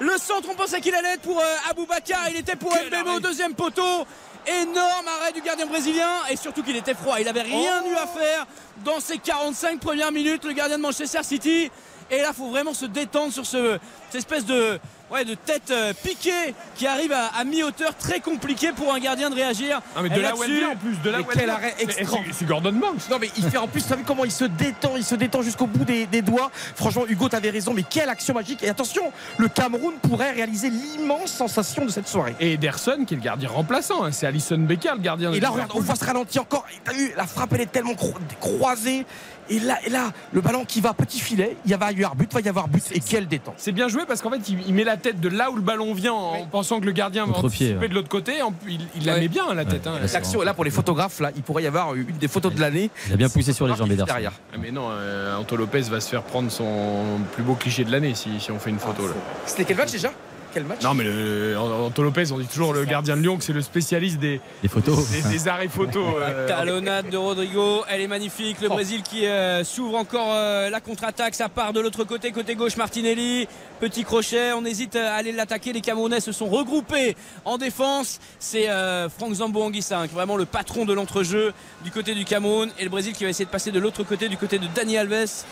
Le 0.00 0.16
centre, 0.18 0.48
on 0.50 0.54
pensait 0.54 0.80
qu'il 0.80 0.94
allait 0.94 1.14
être 1.14 1.22
pour 1.22 1.38
euh, 1.38 1.70
Aboubacar, 1.70 2.28
il 2.30 2.36
était 2.36 2.56
pour 2.56 2.72
Mbemo 2.72 3.16
au 3.16 3.20
deuxième 3.20 3.54
poteau. 3.54 4.06
Énorme 4.44 5.06
arrêt 5.20 5.32
du 5.32 5.40
gardien 5.40 5.66
brésilien 5.66 6.08
et 6.28 6.36
surtout 6.36 6.64
qu'il 6.64 6.76
était 6.76 6.94
froid. 6.94 7.20
Il 7.20 7.28
avait 7.28 7.42
rien 7.42 7.84
eu 7.86 7.94
à 7.94 8.06
faire 8.08 8.46
dans 8.84 8.98
ces 8.98 9.18
45 9.18 9.78
premières 9.78 10.10
minutes, 10.10 10.44
le 10.44 10.52
gardien 10.52 10.78
de 10.78 10.82
Manchester 10.82 11.22
City. 11.22 11.70
Et 12.10 12.18
là, 12.18 12.28
il 12.30 12.34
faut 12.34 12.48
vraiment 12.48 12.74
se 12.74 12.86
détendre 12.86 13.32
sur 13.32 13.46
ce, 13.46 13.78
cette 14.10 14.18
espèce 14.18 14.44
de, 14.44 14.80
ouais, 15.12 15.24
de 15.24 15.34
tête 15.34 15.70
euh, 15.70 15.92
piquée 16.02 16.54
qui 16.76 16.86
arrive 16.86 17.12
à, 17.12 17.26
à 17.38 17.44
mi-hauteur. 17.44 17.94
Très 17.96 18.20
compliqué 18.20 18.72
pour 18.72 18.92
un 18.94 18.98
gardien 18.98 19.30
de 19.30 19.34
réagir. 19.34 19.80
Ah, 19.96 20.00
mais 20.02 20.08
de 20.10 20.20
là-dessus, 20.20 20.58
vient 20.58 20.70
en 20.70 20.76
plus, 20.76 20.96
de 21.02 21.10
là 21.10 21.18
Mais 21.18 21.24
où 21.24 21.28
elle 21.32 21.38
quel 21.38 21.50
arrêt 21.50 21.74
extra. 21.78 22.18
c'est- 22.32 22.44
Gordon 22.46 22.72
Banks. 22.72 23.08
Non 23.10 23.18
mais 23.20 23.30
il 23.36 23.44
fait 23.44 23.58
en 23.58 23.68
plus, 23.68 23.82
vous 23.82 23.88
savez 23.88 24.02
comment 24.06 24.24
il 24.24 24.32
se 24.32 24.44
détend, 24.44 24.96
il 24.96 25.04
se 25.04 25.14
détend 25.14 25.42
jusqu'au 25.42 25.66
bout 25.66 25.84
des, 25.84 26.06
des 26.06 26.22
doigts. 26.22 26.50
Franchement, 26.76 27.04
Hugo, 27.08 27.28
t'avais 27.28 27.50
raison, 27.50 27.72
mais 27.74 27.82
quelle 27.88 28.08
action 28.08 28.34
magique. 28.34 28.62
Et 28.62 28.68
attention, 28.68 29.12
le 29.38 29.48
Cameroun 29.48 29.94
pourrait 30.02 30.32
réaliser 30.32 30.70
l'immense 30.70 31.30
sensation 31.32 31.84
de 31.84 31.90
cette 31.90 32.08
soirée. 32.08 32.34
Et 32.40 32.52
Ederson 32.54 33.04
qui 33.06 33.14
est 33.14 33.16
le 33.16 33.22
gardien 33.22 33.48
remplaçant, 33.48 34.04
hein. 34.04 34.12
c'est 34.12 34.26
Alison 34.26 34.58
Becker 34.58 34.92
le 34.94 35.00
gardien. 35.02 35.30
de 35.30 35.36
Et 35.36 35.40
là, 35.40 35.50
regarde, 35.50 35.70
on 35.74 35.80
voit 35.80 35.94
ce 35.94 36.04
ralenti 36.04 36.38
encore. 36.38 36.64
T'as 36.84 36.92
vu, 36.92 37.12
la 37.16 37.26
frappe, 37.26 37.52
elle 37.54 37.60
est 37.62 37.72
tellement 37.72 37.92
cro- 37.94 38.14
croisée. 38.40 39.04
Et 39.48 39.58
là, 39.58 39.76
et 39.84 39.90
là, 39.90 40.12
le 40.32 40.40
ballon 40.40 40.64
qui 40.64 40.80
va 40.80 40.94
petit 40.94 41.18
filet, 41.20 41.56
il 41.66 41.76
va 41.76 41.90
y 41.90 41.96
avoir 41.96 42.14
but, 42.14 42.28
il 42.30 42.34
va 42.34 42.40
y 42.40 42.48
avoir 42.48 42.68
but. 42.68 42.84
Et 42.92 43.00
quelle 43.00 43.26
détente. 43.26 43.54
C'est 43.58 43.72
bien 43.72 43.88
joué 43.88 44.04
parce 44.06 44.22
qu'en 44.22 44.30
fait, 44.30 44.48
il, 44.48 44.60
il 44.66 44.72
met 44.72 44.84
la 44.84 44.96
tête 45.02 45.20
de 45.20 45.28
là 45.28 45.50
où 45.50 45.56
le 45.56 45.62
ballon 45.62 45.92
vient 45.94 46.12
en 46.14 46.46
pensant 46.46 46.80
que 46.80 46.86
le 46.86 46.92
gardien 46.92 47.26
va 47.26 47.36
anticiper 47.36 47.76
ouais. 47.76 47.88
de 47.88 47.94
l'autre 47.94 48.08
côté. 48.08 48.40
En- 48.42 48.54
il, 48.68 48.80
il 48.96 49.04
la 49.04 49.14
Ouais. 49.14 49.20
met 49.20 49.28
bien 49.28 49.52
la 49.52 49.64
tête. 49.64 49.86
hein. 49.86 49.98
là, 50.00 50.08
c'est 50.08 50.14
L'action 50.14 50.40
est 50.42 50.44
là 50.46 50.54
pour 50.54 50.64
les 50.64 50.70
photographes. 50.70 51.20
Là, 51.20 51.30
il 51.36 51.42
pourrait 51.42 51.62
y 51.64 51.66
avoir 51.66 51.94
une 51.94 52.06
des 52.18 52.28
photos 52.28 52.54
de 52.54 52.60
l'année. 52.60 52.90
Il 53.08 53.12
a 53.12 53.16
bien 53.16 53.28
poussé 53.28 53.52
sur 53.52 53.66
les 53.66 53.74
jambes 53.74 53.92
derrière. 53.92 54.32
Ah, 54.52 54.56
Mais 54.60 54.70
non, 54.70 54.88
euh, 54.90 55.36
Anto 55.36 55.56
Lopez 55.56 55.82
va 55.82 56.00
se 56.00 56.08
faire 56.08 56.22
prendre 56.22 56.50
son 56.50 57.18
plus 57.34 57.42
beau 57.42 57.54
cliché 57.54 57.84
de 57.84 57.90
l'année 57.92 58.14
si, 58.14 58.30
si 58.40 58.50
on 58.50 58.58
fait 58.58 58.70
une 58.70 58.78
photo. 58.78 59.06
là. 59.06 59.14
C'était 59.46 59.64
quel 59.64 59.76
match 59.76 59.92
déjà? 59.92 60.10
Quel 60.52 60.64
match 60.64 60.82
Non, 60.82 60.94
mais 60.94 61.04
le, 61.04 61.56
Anto 61.58 62.02
Lopez, 62.02 62.30
on 62.32 62.38
dit 62.38 62.46
toujours 62.46 62.72
le 62.74 62.84
gardien 62.84 63.16
de 63.16 63.22
Lyon 63.22 63.38
que 63.38 63.44
c'est 63.44 63.52
le 63.52 63.62
spécialiste 63.62 64.18
des, 64.18 64.40
photos. 64.68 65.08
des, 65.10 65.22
des 65.22 65.48
arrêts 65.48 65.68
photos. 65.68 66.14
euh, 66.20 66.46
Talonnade 66.46 67.08
de 67.10 67.16
Rodrigo, 67.16 67.84
elle 67.88 68.00
est 68.02 68.06
magnifique. 68.06 68.60
Le 68.60 68.68
Oh. 68.70 68.74
Brésil 68.74 69.02
qui 69.02 69.26
euh, 69.26 69.64
s'ouvre 69.64 69.96
encore 69.96 70.28
euh, 70.30 70.70
la 70.70 70.80
contre-attaque, 70.80 71.34
ça 71.34 71.48
part 71.48 71.72
de 71.72 71.80
l'autre 71.80 72.04
côté, 72.04 72.32
côté 72.32 72.54
gauche 72.54 72.76
Martinelli. 72.76 73.48
Petit 73.80 74.04
crochet, 74.04 74.52
on 74.52 74.64
hésite 74.64 74.96
à 74.96 75.14
aller 75.14 75.32
l'attaquer. 75.32 75.72
Les 75.72 75.80
Camerounais 75.80 76.20
se 76.20 76.32
sont 76.32 76.46
regroupés 76.46 77.16
en 77.44 77.58
défense. 77.58 78.20
C'est 78.38 78.68
euh, 78.70 79.08
Franck 79.08 79.34
Zambo 79.34 79.62
Anguissa, 79.62 79.98
qui 80.06 80.12
est 80.12 80.14
vraiment 80.14 80.36
le 80.36 80.44
patron 80.44 80.84
de 80.84 80.92
l'entrejeu 80.92 81.52
du 81.84 81.90
côté 81.90 82.14
du 82.14 82.24
Cameroun. 82.24 82.70
Et 82.78 82.84
le 82.84 82.90
Brésil 82.90 83.12
qui 83.14 83.24
va 83.24 83.30
essayer 83.30 83.44
de 83.46 83.50
passer 83.50 83.70
de 83.72 83.80
l'autre 83.80 84.02
côté, 84.04 84.28
du 84.28 84.36
côté 84.36 84.58
de 84.58 84.66
Dani 84.74 84.98
Alves. 84.98 85.44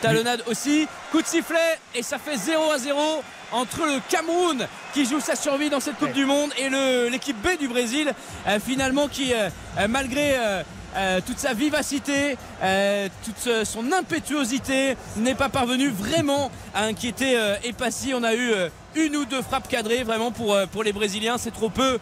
Talonnade 0.00 0.44
aussi, 0.48 0.86
coup 1.10 1.20
de 1.20 1.26
sifflet 1.26 1.56
et 1.92 2.02
ça 2.04 2.18
fait 2.18 2.36
0 2.36 2.70
à 2.70 2.78
0 2.78 3.00
entre 3.52 3.86
le 3.86 4.00
Cameroun 4.08 4.66
qui 4.94 5.04
joue 5.04 5.20
sa 5.20 5.36
survie 5.36 5.70
dans 5.70 5.80
cette 5.80 5.96
Coupe 5.96 6.12
du 6.12 6.24
Monde 6.26 6.50
et 6.58 6.68
l'équipe 7.10 7.36
B 7.40 7.58
du 7.58 7.68
Brésil 7.68 8.12
euh, 8.46 8.58
finalement 8.64 9.08
qui 9.08 9.32
euh, 9.32 9.48
euh, 9.78 9.88
malgré 9.88 10.36
euh, 10.96 11.20
toute 11.26 11.38
sa 11.38 11.52
vivacité, 11.52 12.36
toute 13.24 13.64
son 13.64 13.92
impétuosité 13.92 14.96
n'est 15.16 15.34
pas 15.34 15.48
parvenu 15.50 15.90
vraiment 15.90 16.50
à 16.74 16.84
inquiéter 16.84 17.38
Epassi. 17.62 18.14
On 18.14 18.24
a 18.24 18.34
eu 18.34 18.50
une 18.96 19.14
ou 19.14 19.24
deux 19.26 19.42
frappes 19.42 19.68
cadrées 19.68 20.02
vraiment 20.02 20.32
pour, 20.32 20.56
pour 20.72 20.82
les 20.82 20.92
Brésiliens, 20.92 21.36
c'est 21.38 21.52
trop 21.52 21.68
peu 21.68 21.98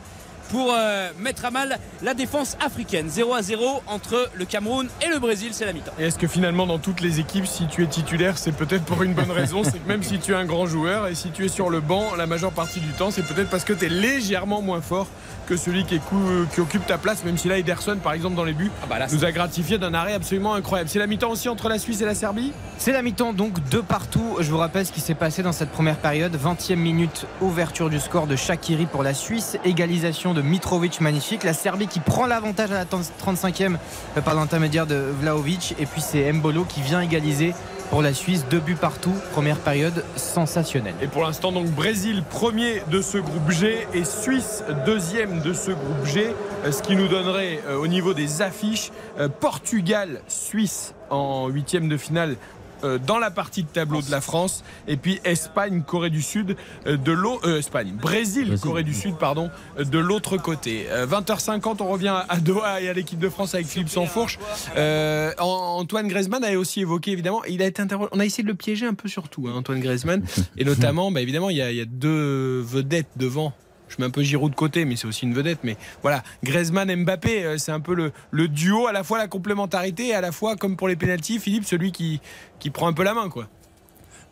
pour 0.50 0.72
euh, 0.72 1.10
mettre 1.18 1.44
à 1.44 1.50
mal 1.50 1.78
la 2.02 2.14
défense 2.14 2.56
africaine. 2.64 3.08
0 3.08 3.34
à 3.34 3.42
0 3.42 3.82
entre 3.86 4.30
le 4.34 4.44
Cameroun 4.44 4.88
et 5.04 5.08
le 5.08 5.18
Brésil, 5.18 5.50
c'est 5.52 5.64
la 5.64 5.72
mi-temps. 5.72 5.92
Et 5.98 6.04
est-ce 6.04 6.18
que 6.18 6.26
finalement 6.26 6.66
dans 6.66 6.78
toutes 6.78 7.00
les 7.00 7.20
équipes, 7.20 7.46
si 7.46 7.66
tu 7.66 7.82
es 7.82 7.86
titulaire, 7.86 8.38
c'est 8.38 8.52
peut-être 8.52 8.84
pour 8.84 9.02
une 9.02 9.14
bonne 9.14 9.30
raison, 9.30 9.64
c'est 9.64 9.78
que 9.78 9.88
même 9.88 10.02
si 10.02 10.18
tu 10.18 10.32
es 10.32 10.34
un 10.34 10.44
grand 10.44 10.66
joueur 10.66 11.06
et 11.08 11.14
si 11.14 11.30
tu 11.30 11.44
es 11.44 11.48
sur 11.48 11.70
le 11.70 11.80
banc 11.80 12.14
la 12.16 12.26
majeure 12.26 12.52
partie 12.52 12.80
du 12.80 12.90
temps, 12.92 13.10
c'est 13.10 13.26
peut-être 13.26 13.50
parce 13.50 13.64
que 13.64 13.72
tu 13.72 13.86
es 13.86 13.88
légèrement 13.88 14.62
moins 14.62 14.80
fort 14.80 15.08
que 15.46 15.56
celui 15.56 15.84
qui, 15.84 15.94
est 15.96 15.98
cou- 16.04 16.16
qui 16.52 16.60
occupe 16.60 16.86
ta 16.86 16.98
place, 16.98 17.24
même 17.24 17.38
si 17.38 17.48
là 17.48 17.56
Ederson 17.58 17.96
par 18.02 18.12
exemple 18.12 18.34
dans 18.36 18.44
les 18.44 18.52
buts 18.52 18.70
Ah 18.82 18.86
bah 18.88 18.98
là, 18.98 19.06
nous 19.12 19.24
a 19.24 19.32
gratifié 19.32 19.78
d'un 19.78 19.94
arrêt 19.94 20.12
absolument 20.14 20.54
incroyable. 20.54 20.90
C'est 20.90 20.98
la 20.98 21.06
mi-temps 21.06 21.30
aussi 21.30 21.48
entre 21.48 21.68
la 21.68 21.78
Suisse 21.78 22.00
et 22.00 22.04
la 22.04 22.14
Serbie? 22.14 22.52
C'est 22.78 22.92
la 22.92 23.02
mi-temps 23.02 23.32
donc 23.32 23.66
de 23.68 23.78
partout. 23.80 24.36
Je 24.40 24.50
vous 24.50 24.58
rappelle 24.58 24.84
ce 24.84 24.92
qui 24.92 25.00
s'est 25.00 25.14
passé 25.14 25.42
dans 25.42 25.52
cette 25.52 25.70
première 25.70 25.96
période. 25.96 26.36
20e 26.36 26.76
minute, 26.76 27.26
ouverture 27.40 27.88
du 27.90 28.00
score 28.00 28.26
de 28.26 28.36
Shakiri 28.36 28.86
pour 28.86 29.02
la 29.02 29.14
Suisse, 29.14 29.56
égalisation 29.64 30.34
de 30.34 30.42
Mitrovic 30.42 31.00
magnifique. 31.00 31.44
La 31.44 31.54
Serbie 31.54 31.86
qui 31.86 32.00
prend 32.00 32.26
l'avantage 32.26 32.70
à 32.72 32.74
la 32.74 32.84
35e 32.84 33.76
euh, 34.16 34.20
par 34.20 34.34
l'intermédiaire 34.34 34.86
de 34.86 34.96
Vlaovic. 35.20 35.74
Et 35.78 35.86
puis 35.86 36.00
c'est 36.00 36.32
Mbolo 36.32 36.64
qui 36.64 36.82
vient 36.82 37.00
égaliser 37.00 37.54
pour 37.90 38.02
la 38.02 38.14
Suisse. 38.14 38.44
Deux 38.50 38.60
buts 38.60 38.74
partout. 38.74 39.14
Première 39.32 39.58
période 39.58 40.04
sensationnelle. 40.16 40.94
Et 41.02 41.06
pour 41.06 41.22
l'instant, 41.22 41.52
donc 41.52 41.66
Brésil 41.66 42.22
premier 42.28 42.82
de 42.90 43.00
ce 43.00 43.18
groupe 43.18 43.50
G 43.50 43.86
et 43.94 44.04
Suisse 44.04 44.64
deuxième 44.84 45.40
de 45.40 45.52
ce 45.52 45.70
groupe 45.70 46.04
G. 46.04 46.34
Euh, 46.64 46.72
ce 46.72 46.82
qui 46.82 46.96
nous 46.96 47.08
donnerait 47.08 47.60
euh, 47.66 47.76
au 47.76 47.86
niveau 47.86 48.14
des 48.14 48.42
affiches 48.42 48.90
euh, 49.18 49.28
Portugal, 49.28 50.20
Suisse 50.28 50.94
en 51.10 51.48
huitième 51.48 51.88
de 51.88 51.96
finale 51.96 52.36
dans 52.82 53.18
la 53.18 53.30
partie 53.30 53.62
de 53.62 53.68
tableau 53.68 54.02
de 54.02 54.10
la 54.10 54.20
France. 54.20 54.64
Et 54.88 54.96
puis 54.96 55.20
Espagne 55.24 55.82
Corée 55.82 56.10
du 56.10 56.22
Sud 56.22 56.56
euh, 56.86 56.96
de 56.96 57.12
l'autre 57.12 57.48
Espagne 57.48 57.92
Brésil, 57.92 58.56
Corée 58.60 58.82
du 58.82 58.94
Sud 58.94 59.16
pardon 59.16 59.50
euh, 59.78 59.84
de 59.84 59.98
l'autre 59.98 60.36
côté. 60.36 60.86
20h50 60.90 61.76
on 61.80 61.88
revient 61.88 62.14
à 62.28 62.36
Doha 62.38 62.80
et 62.80 62.88
à 62.88 62.92
l'équipe 62.92 63.18
de 63.18 63.28
France 63.28 63.54
avec 63.54 63.66
Philippe 63.66 63.88
Sansfourche. 63.88 64.38
Euh, 64.76 65.32
Antoine 65.38 66.08
Griezmann 66.08 66.44
a 66.44 66.56
aussi 66.58 66.80
évoqué 66.80 67.12
évidemment 67.12 67.44
il 67.44 67.62
a 67.62 67.66
été 67.66 67.82
interrogé 67.82 68.08
on 68.12 68.20
a 68.20 68.24
essayé 68.24 68.42
de 68.42 68.48
le 68.48 68.54
piéger 68.54 68.86
un 68.86 68.94
peu 68.94 69.08
surtout 69.08 69.48
hein, 69.48 69.54
Antoine 69.56 69.80
Griezmann. 69.80 70.22
Et 70.56 70.64
notamment 70.64 71.10
bah, 71.10 71.20
évidemment 71.20 71.50
il 71.50 71.56
y, 71.56 71.62
a, 71.62 71.70
il 71.70 71.76
y 71.76 71.80
a 71.80 71.86
deux 71.86 72.60
vedettes 72.60 73.10
devant 73.16 73.52
je 73.88 73.96
mets 73.98 74.04
un 74.04 74.10
peu 74.10 74.22
Giroud 74.22 74.50
de 74.50 74.56
côté, 74.56 74.84
mais 74.84 74.96
c'est 74.96 75.06
aussi 75.06 75.24
une 75.24 75.34
vedette. 75.34 75.60
Mais 75.62 75.76
voilà, 76.02 76.22
Griezmann, 76.42 76.94
Mbappé, 77.04 77.44
euh, 77.44 77.58
c'est 77.58 77.72
un 77.72 77.80
peu 77.80 77.94
le, 78.32 78.48
duo, 78.48 78.86
à 78.86 78.92
la 78.92 79.04
fois 79.04 79.18
la 79.18 79.28
complémentarité 79.28 80.08
et 80.08 80.14
à 80.14 80.20
la 80.20 80.32
fois, 80.32 80.56
comme 80.56 80.76
pour 80.76 80.88
les 80.88 80.96
pénalties, 80.96 81.38
Philippe, 81.38 81.64
celui 81.64 81.92
qui, 81.92 82.20
qui 82.58 82.70
prend 82.70 82.88
un 82.88 82.92
peu 82.92 83.02
la 83.02 83.14
main, 83.14 83.28
quoi. 83.28 83.48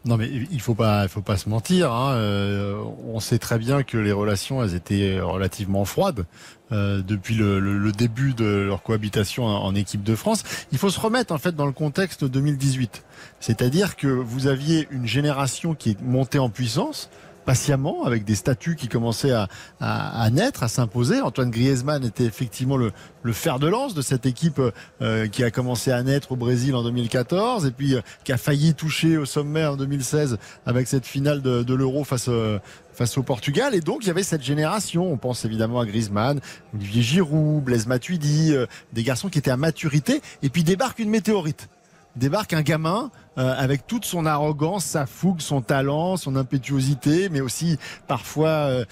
Non 0.07 0.18
mais 0.18 0.28
il 0.28 0.61
faut 0.61 0.76
faut 1.09 1.22
pas 1.22 1.36
se 1.38 1.48
mentir. 1.48 1.90
Hein. 1.90 2.12
Euh, 2.12 2.76
on 3.07 3.20
sait 3.20 3.38
très 3.38 3.59
bien 3.59 3.82
que 3.82 3.96
les 3.96 4.12
relations, 4.12 4.62
elles 4.62 4.74
étaient 4.74 5.18
relativement 5.18 5.86
froides 5.86 6.26
euh, 6.72 7.00
depuis 7.00 7.34
le, 7.34 7.90
début 7.90 8.34
de 8.34 8.44
leur 8.44 8.82
cohabitation 8.82 9.46
en, 9.46 9.64
en, 9.64 9.74
équipe 9.74 10.02
de 10.02 10.14
France. 10.14 10.42
Il 10.72 10.78
faut 10.78 10.90
se 10.90 11.00
remettre 11.00 11.32
en 11.32 11.38
fait 11.38 11.57
dans 11.57 11.64
le 11.64 11.72
contexte 11.72 12.22
2018, 12.24 13.02
c'est-à-dire 13.40 13.96
que 13.96 14.07
vous 14.07 14.46
aviez 14.46 14.86
une 14.90 15.07
génération 15.07 15.74
qui 15.74 15.92
est 15.92 16.02
montée 16.02 16.38
en 16.38 16.50
puissance 16.50 17.09
patiemment 17.45 18.05
avec 18.05 18.24
des 18.24 18.34
statuts 18.34 18.76
qui 18.76 18.88
commençaient 18.88 19.32
à, 19.32 19.49
à, 19.80 20.22
à 20.22 20.30
naître, 20.30 20.62
à 20.62 20.68
s'imposer. 20.68 21.20
Antoine 21.20 21.51
Griezmann 21.51 22.05
était 22.05 22.24
effectivement 22.24 22.76
le, 22.76 22.92
le, 23.22 23.32
fer 23.32 23.59
de 23.59 23.66
lance 23.66 23.95
de 23.95 24.03
cette 24.03 24.26
équipe 24.26 24.61
euh, 25.03 25.26
qui 25.28 25.45
a 25.45 25.51
commencé 25.51 25.90
à 25.90 26.03
naître 26.03 26.32
au 26.32 26.36
Brésil 26.36 26.74
en 26.74 26.82
2014 26.82 27.66
et 27.66 27.70
puis 27.70 27.95
euh, 27.95 28.01
qui 28.24 28.32
a 28.32 28.36
failli 28.36 28.74
toucher 28.74 29.16
au 29.16 29.24
sommet 29.24 29.64
en 29.64 29.76
2016 29.76 30.38
avec 30.66 30.88
cette 30.88 31.07
finale 31.07 31.42
de, 31.42 31.62
de 31.62 31.74
l'Euro 31.74 32.05
face, 32.05 32.26
euh, 32.28 32.59
face 32.95 33.18
au 33.18 33.22
Portugal. 33.22 33.74
Et 33.74 33.80
donc, 33.80 33.99
il 34.03 34.09
y 34.09 34.11
avait 34.11 34.22
cette 34.22 34.42
génération. 34.42 35.11
On 35.11 35.16
pense 35.16 35.45
évidemment 35.45 35.80
à 35.80 35.86
Griezmann, 35.86 36.40
Olivier 36.74 37.03
Giroud, 37.03 37.62
Blaise 37.64 37.86
Matuidi, 37.86 38.55
euh, 38.55 38.66
des 38.92 39.03
garçons 39.03 39.28
qui 39.28 39.38
étaient 39.38 39.51
à 39.51 39.57
maturité. 39.57 40.22
Et 40.42 40.49
puis 40.49 40.64
débarque 40.64 40.99
une 40.99 41.11
météorite. 41.11 41.68
Débarque 42.16 42.53
un 42.53 42.62
gamin 42.62 43.11
euh, 43.39 43.55
avec 43.57 43.87
toute 43.87 44.05
son 44.05 44.26
arrogance, 44.26 44.85
sa 44.85 45.07
fougue, 45.07 45.41
son 45.41 45.61
talent, 45.61 46.16
son 46.16 46.37
impétuosité, 46.37 47.28
mais 47.28 47.41
aussi 47.41 47.78
parfois 48.07 48.49
euh, 48.49 48.85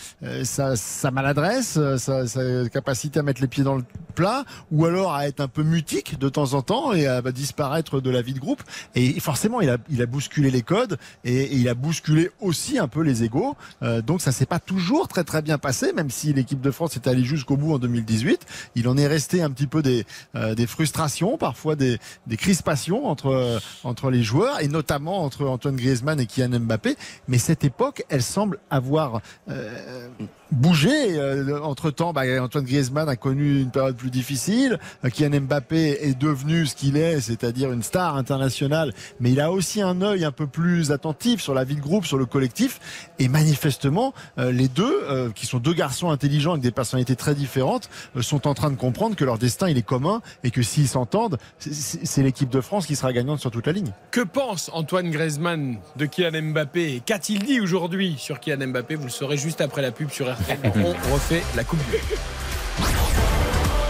sa, 0.45 0.77
sa, 0.77 1.11
maladresse, 1.11 1.79
sa, 1.97 2.27
sa, 2.27 2.69
capacité 2.69 3.21
à 3.21 3.23
mettre 3.23 3.41
les 3.41 3.49
pieds 3.49 3.65
dans 3.65 3.77
le 3.77 3.85
plat, 4.15 4.45
ou 4.71 4.85
alors 4.85 5.15
à 5.15 5.27
être 5.27 5.41
un 5.41 5.49
peu 5.49 5.63
mutique 5.63 6.19
de 6.19 6.29
temps 6.29 6.55
en 6.55 6.63
temps 6.63 6.93
et 6.93 7.07
à 7.07 7.23
bah, 7.23 7.33
disparaître 7.33 8.01
de 8.01 8.11
la 8.11 8.23
vie 8.23 8.35
de 8.35 8.41
groupe. 8.41 8.63
Et 8.95 9.19
forcément, 9.21 9.61
il 9.61 9.71
a, 9.71 9.79
il 9.91 10.03
a 10.03 10.07
bousculé 10.07 10.51
les 10.51 10.63
codes 10.63 10.99
et, 11.25 11.43
et 11.43 11.55
il 11.57 11.69
a 11.69 11.75
bousculé 11.75 12.31
aussi 12.41 12.79
un 12.79 12.89
peu 12.89 13.01
les 13.01 13.25
égaux. 13.25 13.57
Euh, 13.83 14.03
donc 14.03 14.21
ça 14.21 14.33
s'est 14.33 14.47
pas 14.47 14.59
toujours 14.59 15.09
très 15.09 15.25
très 15.25 15.43
bien 15.43 15.59
passé, 15.59 15.93
même 15.93 16.11
si 16.11 16.33
l'équipe 16.33 16.61
de 16.61 16.71
France 16.71 16.97
est 16.97 17.07
allée 17.07 17.25
jusqu'au 17.25 17.57
bout 17.57 17.75
en 17.75 17.79
2018. 17.79 18.47
Il 18.75 18.89
en 18.89 18.97
est 18.97 19.07
resté 19.07 19.43
un 19.43 19.51
petit 19.51 19.67
peu 19.67 19.83
des, 19.83 20.05
euh, 20.35 20.55
des 20.55 20.67
frustrations, 20.67 21.39
parfois 21.39 21.77
des, 21.77 21.99
des 22.27 22.37
crispations 22.37 23.07
entre, 23.07 23.61
entre 23.85 24.11
les 24.11 24.23
joueurs 24.23 24.32
et 24.61 24.69
notamment 24.69 25.25
entre 25.25 25.47
Antoine 25.47 25.77
Griezmann 25.77 26.19
et 26.21 26.27
Kylian 26.27 26.61
Mbappé. 26.61 26.97
Mais 27.29 27.39
cette 27.39 27.65
époque, 27.65 28.05
elle 28.09 28.23
semble 28.23 28.59
avoir 28.71 29.21
euh, 29.49 30.09
bougé. 30.53 31.19
Euh, 31.19 31.61
entre 31.63 31.91
temps, 31.91 32.13
bah, 32.13 32.23
Antoine 32.41 32.65
Griezmann 32.65 33.09
a 33.09 33.17
connu 33.17 33.61
une 33.61 33.71
période 33.71 33.97
plus 33.97 34.11
difficile. 34.11 34.79
Euh, 35.05 35.09
Kylian 35.09 35.43
Mbappé 35.43 35.99
est 36.09 36.19
devenu 36.19 36.67
ce 36.67 36.75
qu'il 36.75 36.97
est, 36.97 37.21
c'est-à-dire 37.21 37.73
une 37.73 37.83
star 37.83 38.17
internationale. 38.17 38.93
Mais 39.21 39.33
il 39.33 39.41
a 39.41 39.51
aussi 39.51 39.83
un 39.83 40.01
œil 40.03 40.25
un 40.25 40.33
peu 40.33 40.47
plus 40.47 40.93
attentif 40.93 41.41
sur 41.41 41.55
la 41.55 41.65
vie 41.65 41.77
de 41.77 41.81
groupe, 41.81 42.07
sur 42.07 42.19
le 42.19 42.27
collectif. 42.27 42.81
Et 43.19 43.29
manifestement, 43.29 44.15
euh, 44.39 44.53
les 44.53 44.69
deux, 44.69 45.03
euh, 45.09 45.31
qui 45.31 45.47
sont 45.47 45.59
deux 45.59 45.75
garçons 45.75 46.11
intelligents 46.11 46.53
avec 46.53 46.63
des 46.63 46.71
personnalités 46.71 47.17
très 47.17 47.35
différentes, 47.35 47.89
euh, 48.17 48.23
sont 48.23 48.47
en 48.47 48.55
train 48.55 48.71
de 48.71 48.77
comprendre 48.77 49.17
que 49.17 49.25
leur 49.25 49.39
destin 49.39 49.69
il 49.69 49.79
est 49.79 49.83
commun 49.83 50.23
et 50.45 50.51
que 50.51 50.63
s'ils 50.63 50.89
s'entendent, 50.89 51.39
c'est 51.59 52.23
l'équipe 52.23 52.51
de 52.51 52.61
France 52.61 52.87
qui 52.87 52.97
sera 52.97 53.13
gagnante 53.13 53.41
sur 53.41 53.51
toute 53.51 53.67
la 53.67 53.73
ligne. 53.73 53.93
Que 54.11 54.21
pense 54.21 54.71
Antoine 54.73 55.11
Griezmann 55.11 55.79
de 55.97 56.07
Kylian 56.07 56.51
Mbappé? 56.51 57.03
Qu'a-t-il 57.05 57.43
dit 57.45 57.61
aujourd'hui 57.61 58.17
sur 58.19 58.41
Kylian 58.41 58.69
Mbappé? 58.69 58.95
Vous 58.97 59.05
le 59.05 59.11
saurez 59.11 59.37
juste 59.37 59.61
après 59.61 59.83
la 59.83 59.93
pub 59.93 60.11
sur 60.11 60.33
RTL. 60.33 60.42
On 60.77 61.15
refait 61.15 61.43
la 61.55 61.65
Coupe 61.65 61.85
du 61.85 61.93
Monde. 61.93 62.01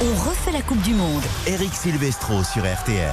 On 0.02 0.28
refait 0.28 0.52
la 0.52 0.62
Coupe 0.62 0.82
du 0.82 0.94
Monde. 0.94 1.22
Eric 1.46 1.72
Silvestro 1.72 2.42
sur 2.44 2.62
RTL. 2.62 3.10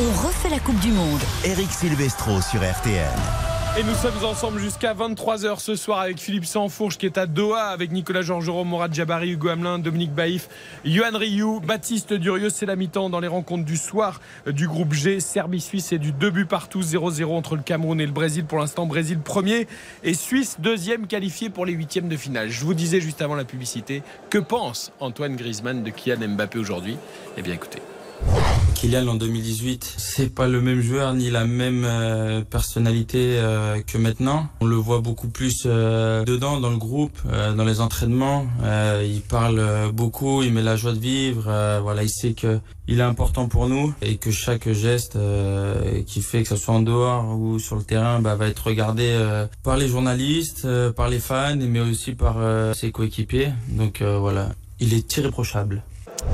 On 0.00 0.26
refait 0.26 0.48
la 0.48 0.58
Coupe 0.58 0.78
du 0.80 0.90
Monde. 0.90 1.20
Eric 1.44 1.70
Silvestro 1.70 2.40
sur 2.40 2.60
RTL. 2.60 3.47
Et 3.78 3.84
nous 3.84 3.94
sommes 3.94 4.24
ensemble 4.24 4.58
jusqu'à 4.58 4.92
23h 4.92 5.60
ce 5.60 5.76
soir 5.76 6.00
avec 6.00 6.18
Philippe 6.18 6.46
Sansfourche 6.46 6.98
qui 6.98 7.06
est 7.06 7.16
à 7.16 7.26
Doha 7.26 7.66
avec 7.66 7.92
Nicolas 7.92 8.22
Georgerot, 8.22 8.64
Morad 8.64 8.92
Jabari, 8.92 9.30
Hugo 9.30 9.50
Hamelin, 9.50 9.78
Dominique 9.78 10.12
Baïf, 10.12 10.48
Yohan 10.84 11.16
Rioux, 11.16 11.60
Baptiste 11.60 12.12
Durieux. 12.12 12.50
C'est 12.50 12.66
la 12.66 12.74
mi-temps 12.74 13.08
dans 13.08 13.20
les 13.20 13.28
rencontres 13.28 13.64
du 13.64 13.76
soir 13.76 14.20
du 14.48 14.66
groupe 14.66 14.94
G. 14.94 15.20
Serbie-Suisse 15.20 15.92
et 15.92 15.98
du 15.98 16.10
2 16.10 16.30
buts 16.30 16.44
partout, 16.44 16.80
0-0 16.80 17.26
entre 17.26 17.54
le 17.54 17.62
Cameroun 17.62 18.00
et 18.00 18.06
le 18.06 18.10
Brésil. 18.10 18.44
Pour 18.46 18.58
l'instant, 18.58 18.84
Brésil 18.84 19.20
premier 19.20 19.68
et 20.02 20.14
Suisse 20.14 20.56
deuxième 20.58 21.06
qualifié 21.06 21.48
pour 21.48 21.64
les 21.64 21.72
huitièmes 21.72 22.08
de 22.08 22.16
finale. 22.16 22.50
Je 22.50 22.64
vous 22.64 22.74
disais 22.74 23.00
juste 23.00 23.22
avant 23.22 23.36
la 23.36 23.44
publicité, 23.44 24.02
que 24.28 24.38
pense 24.38 24.90
Antoine 24.98 25.36
Griezmann 25.36 25.84
de 25.84 25.90
Kylian 25.90 26.30
Mbappé 26.30 26.58
aujourd'hui? 26.58 26.96
Eh 27.36 27.42
bien 27.42 27.54
écoutez. 27.54 27.78
Kylian 28.78 29.08
en 29.08 29.16
2018, 29.16 29.94
c'est 29.96 30.32
pas 30.32 30.46
le 30.46 30.60
même 30.60 30.80
joueur 30.80 31.12
ni 31.12 31.30
la 31.30 31.44
même 31.44 31.84
euh, 31.84 32.42
personnalité 32.42 33.34
euh, 33.38 33.80
que 33.84 33.98
maintenant. 33.98 34.46
On 34.60 34.66
le 34.66 34.76
voit 34.76 35.00
beaucoup 35.00 35.26
plus 35.26 35.64
euh, 35.66 36.22
dedans, 36.22 36.60
dans 36.60 36.70
le 36.70 36.76
groupe, 36.76 37.18
dans 37.56 37.64
les 37.64 37.80
entraînements. 37.80 38.46
il 39.02 39.20
parle 39.22 39.90
beaucoup, 39.92 40.44
il 40.44 40.52
met 40.52 40.62
la 40.62 40.76
joie 40.76 40.92
de 40.92 41.00
vivre. 41.00 41.50
voilà, 41.82 42.04
il 42.04 42.08
sait 42.08 42.34
que 42.34 42.60
il 42.86 43.00
est 43.00 43.02
important 43.02 43.48
pour 43.48 43.68
nous 43.68 43.92
et 44.00 44.16
que 44.16 44.30
chaque 44.30 44.70
geste 44.70 45.18
qui 46.06 46.22
fait 46.22 46.44
que 46.44 46.48
ce 46.48 46.56
soit 46.56 46.74
en 46.74 46.82
dehors 46.82 47.36
ou 47.36 47.58
sur 47.58 47.74
le 47.74 47.82
terrain 47.82 48.20
bah, 48.20 48.36
va 48.36 48.46
être 48.46 48.64
regardé 48.68 49.12
par 49.64 49.76
les 49.76 49.88
journalistes, 49.88 50.68
par 50.92 51.08
les 51.08 51.18
fans, 51.18 51.56
mais 51.56 51.80
aussi 51.80 52.12
par 52.12 52.36
ses 52.76 52.92
coéquipiers. 52.92 53.50
Donc 53.70 54.02
voilà, 54.02 54.50
il 54.78 54.94
est 54.94 55.16
irréprochable. 55.16 55.82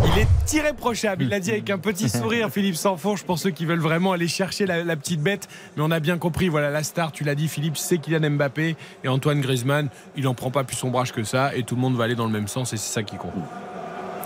Il 0.05 0.21
est 0.21 0.53
irréprochable, 0.53 1.25
il 1.25 1.29
l'a 1.29 1.41
dit 1.41 1.51
avec 1.51 1.71
un 1.71 1.79
petit 1.79 2.09
sourire, 2.11 2.51
Philippe 2.51 2.77
Sanfourche, 2.77 3.23
pour 3.25 3.39
ceux 3.39 3.51
qui 3.51 3.65
veulent 3.67 3.81
vraiment 3.81 4.13
aller 4.13 4.29
chercher 4.29 4.67
la, 4.67 4.83
la, 4.83 4.97
petite 4.97 5.21
bête. 5.21 5.49
Mais 5.77 5.83
on 5.85 5.91
a 5.91 6.01
bien 6.01 6.19
compris, 6.19 6.49
voilà, 6.49 6.71
la 6.71 6.83
star, 6.83 7.13
tu 7.13 7.25
l'as 7.25 7.35
dit, 7.35 7.49
Philippe, 7.49 7.77
c'est 7.77 7.99
Kylian 7.99 8.31
Mbappé 8.31 8.77
et 9.05 9.09
Antoine 9.09 9.41
Griezmann, 9.41 9.89
il 10.17 10.25
n'en 10.25 10.35
prend 10.35 10.51
pas 10.51 10.65
plus 10.65 10.77
son 10.77 10.91
brage 10.91 11.13
que 11.13 11.25
ça 11.25 11.55
et 11.55 11.63
tout 11.63 11.75
le 11.75 11.81
monde 11.81 11.97
va 11.97 12.05
aller 12.05 12.15
dans 12.15 12.27
le 12.27 12.33
même 12.33 12.49
sens 12.49 12.73
et 12.73 12.77
c'est 12.77 12.93
ça 12.93 13.03
qui 13.03 13.17
compte. 13.17 13.33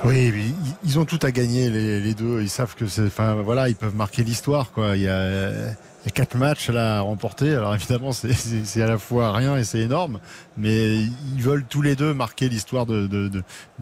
Oui, 0.04 0.30
oui, 0.32 0.54
ils 0.84 0.98
ont 0.98 1.04
tout 1.04 1.18
à 1.22 1.32
gagner 1.32 1.70
les, 1.70 2.00
les 2.00 2.14
deux. 2.14 2.40
Ils 2.40 2.48
savent 2.48 2.76
que 2.76 2.86
c'est, 2.86 3.06
enfin 3.06 3.34
voilà, 3.34 3.68
ils 3.68 3.74
peuvent 3.74 3.96
marquer 3.96 4.22
l'histoire 4.22 4.70
quoi. 4.70 4.96
Il 4.96 5.02
y 5.02 5.08
a, 5.08 5.28
il 5.28 5.34
y 5.34 5.38
a 5.38 5.74
quatre 6.08 6.36
matchs 6.36 6.70
là 6.70 6.98
à 6.98 7.00
remporter. 7.00 7.54
Alors 7.54 7.74
évidemment, 7.74 8.12
c'est 8.12 8.82
à 8.82 8.86
la 8.86 8.98
fois 8.98 9.32
rien 9.32 9.56
et 9.56 9.64
c'est 9.64 9.80
énorme, 9.80 10.20
mais 10.56 10.96
ils 10.96 11.42
veulent 11.42 11.64
tous 11.68 11.82
les 11.82 11.96
deux 11.96 12.14
marquer 12.14 12.48
l'histoire 12.48 12.86
de, 12.86 13.30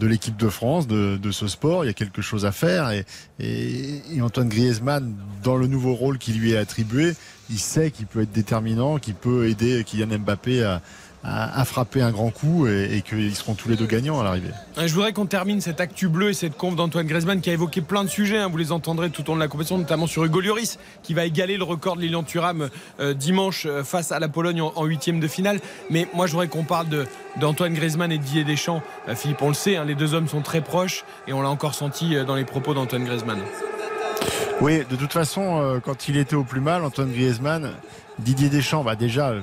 l'équipe 0.01 0.37
de 0.37 0.49
France, 0.49 0.87
de, 0.87 1.31
ce 1.31 1.47
sport. 1.47 1.85
Il 1.85 1.89
y 1.89 1.91
a 1.91 1.95
quelque 1.95 2.23
chose 2.23 2.45
à 2.47 2.53
faire 2.53 2.91
et 3.39 4.21
Antoine 4.21 4.49
Griezmann, 4.49 5.15
dans 5.43 5.57
le 5.57 5.67
nouveau 5.67 5.95
rôle 5.95 6.19
qui 6.19 6.33
lui 6.33 6.53
est 6.53 6.59
attribué, 6.59 7.15
il 7.51 7.59
sait 7.59 7.91
qu'il 7.91 8.07
peut 8.07 8.23
être 8.23 8.33
déterminant, 8.33 8.99
qu'il 8.99 9.15
peut 9.15 9.49
aider 9.49 9.85
Kylian 9.85 10.19
Mbappé 10.19 10.65
à 10.65 10.83
à, 11.27 11.65
frapper 11.65 12.03
un 12.03 12.13
grand 12.13 12.31
coup 12.31 12.69
et, 12.69 12.97
et 12.97 13.03
qu'ils 13.03 13.35
seront 13.35 13.55
tous 13.55 13.69
les 13.69 13.77
deux 13.77 13.87
gagnants 13.87 14.21
à 14.21 14.25
l'arrivée. 14.25 14.51
Je 14.77 14.93
voudrais 14.95 15.13
qu'on 15.13 15.27
termine 15.27 15.61
cette 15.61 15.81
actu 15.81 16.09
bleue 16.09 16.31
et 16.31 16.35
cette 16.35 16.57
conf 16.57 16.77
d'Antoine 16.77 17.07
Griezmann 17.07 17.41
qui 17.41 17.51
a 17.51 17.53
évoqué 17.53 17.81
plein 17.81 18.05
de 18.05 18.09
sujets. 18.09 18.39
Hein, 18.39 18.49
vous 18.49 18.57
les 18.57 18.73
entendrez 18.73 19.11
tout 19.11 19.23
au 19.23 19.33
long 19.33 19.37
de 19.37 19.41
la 19.41 19.49
compétition, 19.49 19.79
notamment 19.79 20.07
sur 20.07 20.25
Hugo 20.25 20.41
Lloris 20.41 20.79
qui 21.03 21.15
va 21.15 21.25
égaler 21.25 21.57
le 21.57 21.65
record 21.65 21.97
de 21.97 22.03
Lilian 22.03 22.23
Thuram 22.23 22.69
euh, 23.01 23.15
dimanche 23.15 23.67
euh, 23.67 23.83
face 23.83 24.13
à 24.13 24.21
la 24.21 24.29
Pologne 24.29 24.61
en 24.61 24.85
huitième 24.85 25.19
de 25.19 25.27
finale. 25.27 25.59
Mais 25.91 26.07
moi, 26.15 26.27
je 26.27 26.33
voudrais 26.33 26.49
qu'on 26.49 26.65
parle 26.65 26.87
d'Antoine 27.41 27.75
Griezmann 27.75 28.13
et 28.13 28.19
de 28.19 28.23
Didier 28.23 28.45
Deschamps. 28.45 28.83
Euh, 29.09 29.17
Philippe, 29.17 29.43
on 29.43 29.49
le 29.49 29.55
sait, 29.55 29.77
hein, 29.77 29.85
les 29.85 29.95
deux 29.95 30.15
hommes 30.15 30.29
sont 30.29 30.43
très 30.43 30.61
proches 30.61 31.05
et 31.27 31.33
on 31.33 31.43
l'a 31.43 31.49
encore 31.49 31.75
senti 31.75 32.15
dans 32.25 32.37
les 32.37 32.45
propos 32.45 32.75
d'Antoine 32.75 33.05
Griezmann. 33.05 33.41
Oui, 34.61 34.83
de 34.89 34.97
toute 34.97 35.13
façon, 35.13 35.81
quand 35.85 36.09
il 36.09 36.17
était 36.17 36.37
au 36.37 36.45
plus 36.45 36.61
mal, 36.61 36.83
Antoine 36.83 37.13
Griezmann, 37.13 37.73
Didier 38.19 38.49
Deschamps, 38.49 38.85
bah 38.85 38.97
déjà 38.97 39.35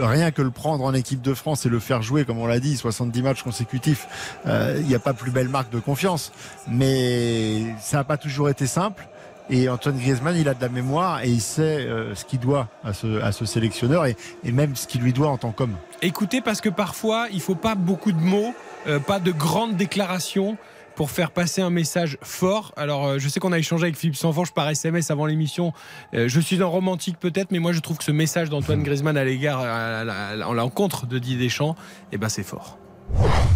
rien 0.00 0.30
que 0.30 0.42
le 0.42 0.50
prendre 0.50 0.84
en 0.84 0.94
équipe 0.94 1.22
de 1.22 1.34
France 1.34 1.66
et 1.66 1.68
le 1.68 1.78
faire 1.78 2.02
jouer, 2.02 2.24
comme 2.24 2.38
on 2.38 2.46
l'a 2.46 2.60
dit, 2.60 2.76
70 2.76 3.22
matchs 3.22 3.42
consécutifs, 3.42 4.06
euh, 4.46 4.76
il 4.80 4.86
n'y 4.86 4.94
a 4.94 4.98
pas 4.98 5.14
plus 5.14 5.30
belle 5.30 5.48
marque 5.48 5.70
de 5.70 5.78
confiance. 5.78 6.32
Mais 6.68 7.74
ça 7.80 7.98
n'a 7.98 8.04
pas 8.04 8.16
toujours 8.16 8.48
été 8.48 8.66
simple. 8.66 9.06
Et 9.50 9.68
Antoine 9.68 9.98
Griezmann, 9.98 10.36
il 10.36 10.48
a 10.48 10.54
de 10.54 10.62
la 10.62 10.70
mémoire 10.70 11.22
et 11.22 11.28
il 11.28 11.40
sait 11.40 11.62
euh, 11.62 12.14
ce 12.14 12.24
qu'il 12.24 12.40
doit 12.40 12.68
à 12.82 12.92
ce, 12.94 13.44
sélectionneur 13.44 14.06
et, 14.06 14.16
même 14.44 14.74
ce 14.74 14.86
qu'il 14.86 15.02
lui 15.02 15.12
doit 15.12 15.28
en 15.28 15.36
tant 15.36 15.52
qu'homme. 15.52 15.76
Écoutez, 16.00 16.40
parce 16.40 16.62
que 16.62 16.70
parfois, 16.70 17.26
il 17.30 17.40
faut 17.40 17.54
pas 17.54 17.74
beaucoup 17.74 18.12
de 18.12 18.20
mots, 18.20 18.54
euh, 18.86 18.98
pas 19.00 19.20
de 19.20 19.32
grandes 19.32 19.76
déclarations 19.76 20.56
pour 20.96 21.10
faire 21.10 21.30
passer 21.30 21.60
un 21.60 21.70
message 21.70 22.18
fort. 22.22 22.72
Alors, 22.76 23.06
euh, 23.06 23.18
je 23.18 23.28
sais 23.28 23.40
qu'on 23.40 23.52
a 23.52 23.58
échangé 23.58 23.84
avec 23.84 23.96
Philippe 23.96 24.16
Sanforge 24.16 24.52
par 24.52 24.68
SMS 24.68 25.10
avant 25.10 25.26
l'émission. 25.26 25.72
Euh, 26.14 26.28
je 26.28 26.40
suis 26.40 26.62
un 26.62 26.66
romantique 26.66 27.18
peut-être, 27.18 27.50
mais 27.50 27.58
moi 27.58 27.72
je 27.72 27.80
trouve 27.80 27.98
que 27.98 28.04
ce 28.04 28.12
message 28.12 28.50
d'Antoine 28.50 28.82
Griezmann 28.82 29.16
à 29.16 29.24
l'égard, 29.24 29.60
à 29.60 30.54
l'encontre 30.54 31.06
de 31.06 31.18
Didier 31.18 31.44
Deschamps, 31.44 31.76
eh 32.12 32.18
ben 32.18 32.28
c'est 32.28 32.42
fort. 32.42 32.78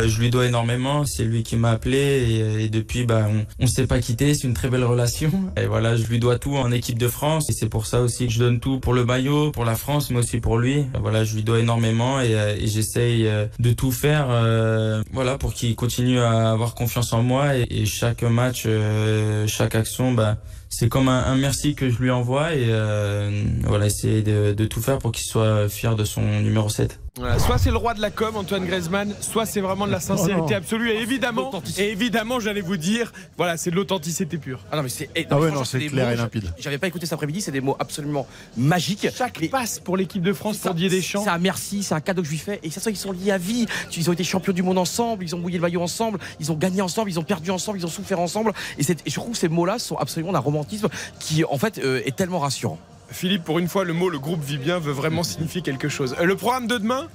Euh, 0.00 0.06
Je 0.08 0.20
lui 0.20 0.30
dois 0.30 0.46
énormément, 0.46 1.04
c'est 1.04 1.24
lui 1.24 1.42
qui 1.42 1.56
m'a 1.56 1.70
appelé 1.70 1.98
et, 1.98 2.64
et 2.64 2.68
depuis 2.68 3.04
bah 3.04 3.26
on, 3.28 3.64
on 3.64 3.66
s'est 3.66 3.86
pas 3.86 3.98
quitté, 4.00 4.32
c'est 4.34 4.46
une 4.46 4.54
très 4.54 4.68
belle 4.68 4.84
relation 4.84 5.30
et 5.56 5.66
voilà 5.66 5.96
je 5.96 6.04
lui 6.04 6.18
dois 6.20 6.38
tout 6.38 6.56
en 6.56 6.70
équipe 6.70 6.98
de 6.98 7.08
France 7.08 7.50
et 7.50 7.52
c'est 7.52 7.68
pour 7.68 7.86
ça 7.86 8.00
aussi 8.00 8.26
que 8.28 8.32
je 8.32 8.38
donne 8.38 8.60
tout 8.60 8.78
pour 8.78 8.94
le 8.94 9.04
maillot, 9.04 9.50
pour 9.50 9.64
la 9.64 9.74
France 9.74 10.10
mais 10.10 10.18
aussi 10.18 10.38
pour 10.40 10.58
lui. 10.58 10.84
Voilà 11.00 11.24
je 11.24 11.34
lui 11.34 11.42
dois 11.42 11.58
énormément 11.58 12.20
et, 12.20 12.34
euh, 12.34 12.54
et 12.56 12.66
j'essaye 12.68 13.26
euh, 13.26 13.46
de 13.58 13.72
tout 13.72 13.90
faire 13.90 14.26
euh, 14.30 15.02
voilà 15.12 15.36
pour 15.38 15.52
qu'il 15.52 15.74
continue 15.74 16.20
à 16.20 16.52
avoir 16.52 16.74
confiance 16.76 17.12
en 17.12 17.22
moi 17.22 17.56
et, 17.56 17.66
et 17.68 17.84
chaque 17.86 18.22
match, 18.22 18.64
euh, 18.66 19.46
chaque 19.48 19.74
action 19.74 20.12
bah 20.12 20.36
c'est 20.70 20.88
comme 20.90 21.08
un, 21.08 21.24
un 21.24 21.34
merci 21.36 21.74
que 21.74 21.88
je 21.90 21.98
lui 21.98 22.10
envoie 22.10 22.54
et 22.54 22.66
euh, 22.68 23.30
voilà 23.64 23.86
essayer 23.86 24.22
de, 24.22 24.52
de 24.52 24.64
tout 24.66 24.82
faire 24.82 24.98
pour 24.98 25.12
qu'il 25.12 25.24
soit 25.26 25.68
fier 25.68 25.96
de 25.96 26.04
son 26.04 26.20
numéro 26.42 26.68
7. 26.68 27.00
Voilà, 27.16 27.38
soit 27.40 27.58
c'est 27.58 27.70
le 27.72 27.76
roi 27.76 27.94
de 27.94 28.00
la 28.00 28.10
com, 28.12 28.36
Antoine 28.36 28.64
Griezmann, 28.64 29.12
soit 29.20 29.44
c'est 29.44 29.60
vraiment 29.60 29.86
de 29.88 29.92
la 29.92 29.98
sincérité 29.98 30.40
Oh 30.46 30.50
non. 30.50 30.56
absolue. 30.56 30.90
Et 30.92 31.00
évidemment, 31.00 31.50
et 31.76 31.90
évidemment, 31.90 32.38
j'allais 32.38 32.60
vous 32.60 32.76
dire, 32.76 33.12
voilà, 33.36 33.56
c'est 33.56 33.70
de 33.72 33.76
l'authenticité 33.76 34.38
pure. 34.38 34.60
Ah 34.70 34.76
non, 34.76 34.84
mais 34.84 34.88
c'est. 34.88 35.10
eh, 35.16 35.26
Ah 35.28 35.34
ouais, 35.34 35.40
franchement, 35.48 35.58
non, 35.58 35.64
c'est 35.64 35.78
des 35.80 35.86
clair 35.88 36.06
mots, 36.06 36.12
et 36.12 36.16
limpide. 36.16 36.52
J'avais 36.58 36.78
pas 36.78 36.86
écouté 36.86 37.06
cet 37.06 37.14
après-midi, 37.14 37.40
c'est 37.40 37.50
des 37.50 37.60
mots 37.60 37.76
absolument 37.80 38.26
magiques. 38.56 39.08
Chaque 39.16 39.40
Mais- 39.40 39.48
passe 39.48 39.80
pour 39.80 39.96
l'équipe 39.96 40.22
de 40.22 40.32
France 40.32 40.58
Ça, 40.58 40.68
pour 40.68 40.74
Didier 40.76 40.90
Deschamps. 40.90 41.24
C'est 41.24 41.30
un 41.30 41.38
merci, 41.38 41.82
c'est 41.82 41.94
un 41.94 42.00
cadeau 42.00 42.22
que 42.22 42.26
je 42.26 42.32
lui 42.32 42.38
fais. 42.38 42.60
Et 42.62 42.70
ça, 42.70 42.88
ils 42.88 42.96
sont 42.96 43.10
liés 43.12 43.32
à 43.32 43.38
vie. 43.38 43.66
Ils 43.96 44.08
ont 44.08 44.12
été 44.12 44.22
champions 44.22 44.52
du 44.52 44.62
monde 44.62 44.78
ensemble, 44.78 45.24
ils 45.24 45.34
ont 45.34 45.38
mouillé 45.38 45.56
le 45.58 45.62
maillot 45.62 45.82
ensemble, 45.82 46.20
ils 46.38 46.52
ont 46.52 46.56
gagné 46.56 46.82
ensemble, 46.82 47.10
ils 47.10 47.18
ont 47.18 47.24
perdu 47.24 47.50
ensemble, 47.50 47.78
ils 47.78 47.84
ont 47.86 47.90
souffert 47.90 48.20
ensemble. 48.20 48.52
Et, 48.78 48.84
c'est- 48.84 49.04
et 49.04 49.10
je 49.10 49.14
trouve 49.16 49.32
que 49.32 49.38
ces 49.38 49.48
mots-là 49.48 49.80
sont 49.80 49.96
absolument 49.96 50.32
d'un 50.32 50.38
romantisme 50.38 50.88
qui, 51.18 51.44
en 51.44 51.58
fait, 51.58 51.78
euh, 51.78 52.00
est 52.06 52.14
tellement 52.14 52.38
rassurant. 52.38 52.78
Philippe, 53.10 53.44
pour 53.44 53.58
une 53.58 53.68
fois, 53.68 53.84
le 53.84 53.92
mot 53.94 54.08
le 54.10 54.18
groupe 54.18 54.42
vit 54.42 54.58
bien 54.58 54.78
veut 54.78 54.92
vraiment 54.92 55.22
signifier 55.24 55.62
quelque 55.62 55.88
chose. 55.88 56.14
Euh, 56.20 56.24
Le 56.24 56.36
programme 56.36 56.66
de 56.66 56.76
demain 56.78 57.06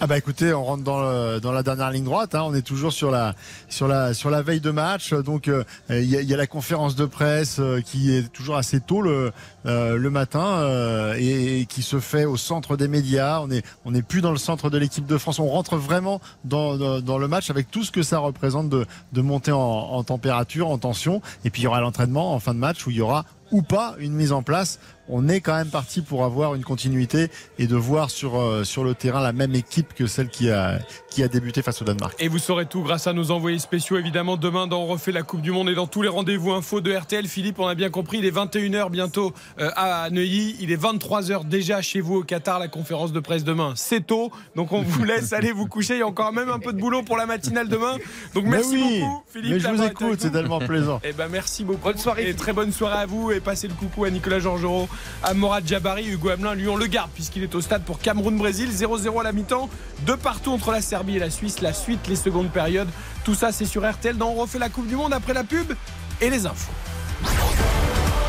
Ah 0.00 0.06
bah 0.06 0.18
écoutez, 0.18 0.52
on 0.52 0.64
rentre 0.64 0.82
dans, 0.84 1.00
le- 1.00 1.40
dans 1.40 1.52
la 1.52 1.62
dernière 1.62 1.90
ligne 1.90 2.04
droite. 2.04 2.34
hein. 2.34 2.42
On 2.44 2.52
est 2.54 2.62
toujours 2.62 2.92
sur 2.92 3.10
la 3.10 3.34
sur 3.68 3.88
la 3.88 4.12
sur 4.12 4.28
la 4.30 4.42
veille 4.42 4.60
de 4.60 4.70
match. 4.70 5.12
Donc 5.14 5.48
euh, 5.48 5.64
il 5.88 6.04
y, 6.04 6.16
a, 6.16 6.20
il 6.20 6.28
y 6.28 6.34
a 6.34 6.36
la 6.36 6.46
conférence 6.48 6.94
de 6.96 7.04
presse 7.06 7.56
euh, 7.60 7.80
qui 7.80 8.12
est 8.14 8.30
toujours 8.32 8.56
assez 8.56 8.80
tôt 8.80 9.02
le 9.02 9.32
euh, 9.66 9.96
le 9.96 10.10
matin 10.10 10.44
euh, 10.44 11.14
et, 11.16 11.60
et 11.60 11.66
qui 11.66 11.82
se 11.82 12.00
fait 12.00 12.24
au 12.24 12.36
centre 12.36 12.76
des 12.76 12.88
médias. 12.88 13.40
On 13.40 13.50
est 13.50 13.64
on 13.84 13.92
n'est 13.92 14.02
plus 14.02 14.20
dans 14.20 14.32
le 14.32 14.36
centre 14.38 14.68
de 14.68 14.78
l'équipe 14.78 15.06
de 15.06 15.16
France. 15.18 15.38
On 15.38 15.48
rentre 15.48 15.76
vraiment 15.76 16.20
dans, 16.44 16.76
dans, 16.76 17.00
dans 17.00 17.18
le 17.18 17.28
match 17.28 17.50
avec 17.50 17.70
tout 17.70 17.82
ce 17.84 17.90
que 17.92 18.02
ça 18.02 18.18
représente 18.18 18.68
de 18.68 18.86
de 19.12 19.20
monter 19.20 19.52
en, 19.52 19.58
en 19.60 20.02
température, 20.04 20.68
en 20.70 20.78
tension. 20.78 21.22
Et 21.44 21.50
puis 21.50 21.62
il 21.62 21.64
y 21.64 21.68
aura 21.68 21.80
l'entraînement 21.80 22.34
en 22.34 22.40
fin 22.40 22.52
de 22.54 22.58
match 22.60 22.86
où 22.86 22.90
il 22.90 22.96
y 22.96 23.00
aura 23.00 23.24
ou 23.54 23.62
pas 23.62 23.94
une 24.00 24.12
mise 24.12 24.32
en 24.32 24.42
place. 24.42 24.80
On 25.08 25.28
est 25.28 25.40
quand 25.40 25.54
même 25.54 25.68
parti 25.68 26.00
pour 26.00 26.24
avoir 26.24 26.54
une 26.54 26.64
continuité 26.64 27.28
et 27.58 27.66
de 27.66 27.76
voir 27.76 28.10
sur 28.10 28.40
euh, 28.40 28.64
sur 28.64 28.84
le 28.84 28.94
terrain 28.94 29.20
la 29.20 29.32
même 29.32 29.54
équipe 29.54 29.94
que 29.94 30.06
celle 30.06 30.28
qui 30.28 30.50
a 30.50 30.78
qui 31.10 31.22
a 31.22 31.28
débuté 31.28 31.62
face 31.62 31.80
au 31.80 31.84
Danemark. 31.84 32.14
Et 32.18 32.28
vous 32.28 32.38
saurez 32.38 32.66
tout 32.66 32.82
grâce 32.82 33.06
à 33.06 33.12
nos 33.12 33.30
envoyés 33.30 33.58
spéciaux, 33.58 33.96
évidemment. 33.96 34.36
Demain, 34.36 34.66
dans 34.66 34.82
On 34.82 34.86
refait 34.86 35.12
la 35.12 35.22
Coupe 35.22 35.42
du 35.42 35.52
Monde 35.52 35.68
et 35.68 35.74
dans 35.74 35.86
tous 35.86 36.02
les 36.02 36.08
rendez-vous 36.08 36.52
info 36.52 36.80
de 36.80 36.92
RTL. 36.92 37.26
Philippe, 37.26 37.58
on 37.58 37.66
a 37.66 37.74
bien 37.74 37.90
compris, 37.90 38.18
il 38.18 38.24
est 38.24 38.34
21h 38.34 38.90
bientôt 38.90 39.32
euh, 39.60 39.70
à 39.76 40.10
Neuilly. 40.10 40.56
Il 40.60 40.72
est 40.72 40.82
23h 40.82 41.46
déjà 41.46 41.80
chez 41.82 42.00
vous 42.00 42.16
au 42.16 42.22
Qatar, 42.24 42.58
la 42.58 42.68
conférence 42.68 43.12
de 43.12 43.20
presse 43.20 43.44
demain. 43.44 43.74
C'est 43.76 44.06
tôt, 44.06 44.32
donc 44.56 44.72
on 44.72 44.82
vous 44.82 45.04
laisse 45.04 45.32
aller 45.32 45.52
vous 45.52 45.66
coucher. 45.66 45.94
Il 45.94 46.00
y 46.00 46.02
a 46.02 46.06
encore 46.06 46.32
même 46.32 46.48
un 46.48 46.58
peu 46.58 46.72
de 46.72 46.78
boulot 46.78 47.02
pour 47.02 47.16
la 47.16 47.26
matinale 47.26 47.68
demain. 47.68 47.96
Donc 48.34 48.44
merci 48.46 48.70
oui, 48.72 49.00
beaucoup, 49.00 49.22
Philippe. 49.32 49.52
mais 49.52 49.60
je 49.60 49.68
vous 49.68 49.82
écoute, 49.82 50.18
c'est 50.20 50.32
tellement 50.32 50.58
plaisant. 50.58 51.00
Eh 51.04 51.12
ben 51.12 51.28
merci 51.30 51.64
beaucoup. 51.64 51.84
Bonne 51.84 51.98
soirée. 51.98 52.28
Et 52.28 52.34
très 52.34 52.52
bonne 52.52 52.72
soirée 52.72 53.02
à 53.02 53.06
vous 53.06 53.30
et 53.30 53.40
passez 53.40 53.68
le 53.68 53.74
coucou 53.74 54.04
à 54.04 54.10
Nicolas 54.10 54.40
Georgerot, 54.40 54.88
à 55.22 55.34
Morad 55.34 55.66
Jabari, 55.66 56.06
Hugo 56.06 56.30
Hamelin. 56.30 56.54
Lui, 56.54 56.68
on 56.68 56.76
le 56.76 56.86
garde 56.86 57.10
puisqu'il 57.14 57.42
est 57.42 57.54
au 57.54 57.60
stade 57.60 57.82
pour 57.84 57.98
Cameroun-Brésil. 57.98 58.70
0-0 58.70 59.20
à 59.20 59.22
la 59.22 59.32
mi-temps. 59.32 59.68
De 60.06 60.14
partout 60.14 60.52
entre 60.52 60.70
la 60.72 60.80
Serbie 60.80 61.16
et 61.16 61.20
la 61.20 61.30
Suisse. 61.30 61.60
La 61.60 61.72
suite, 61.72 62.06
les 62.08 62.16
secondes 62.16 62.50
périodes. 62.50 62.88
Tout 63.24 63.34
ça, 63.34 63.52
c'est 63.52 63.64
sur 63.64 63.88
RTL. 63.88 64.16
Dans 64.16 64.30
On 64.30 64.34
refait 64.34 64.58
la 64.58 64.68
Coupe 64.68 64.86
du 64.86 64.96
Monde 64.96 65.12
après 65.12 65.34
la 65.34 65.44
pub 65.44 65.72
et 66.20 66.30
les 66.30 66.46
infos. 66.46 66.72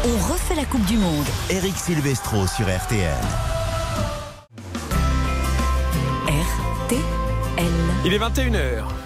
On 0.05 0.33
refait 0.33 0.55
la 0.55 0.65
Coupe 0.65 0.85
du 0.85 0.97
Monde. 0.97 1.25
Eric 1.49 1.75
Silvestro 1.75 2.45
sur 2.47 2.65
RTL. 2.65 3.11
RTL. 6.27 7.01
Il 8.05 8.13
est 8.13 8.19
21h. 8.19 9.04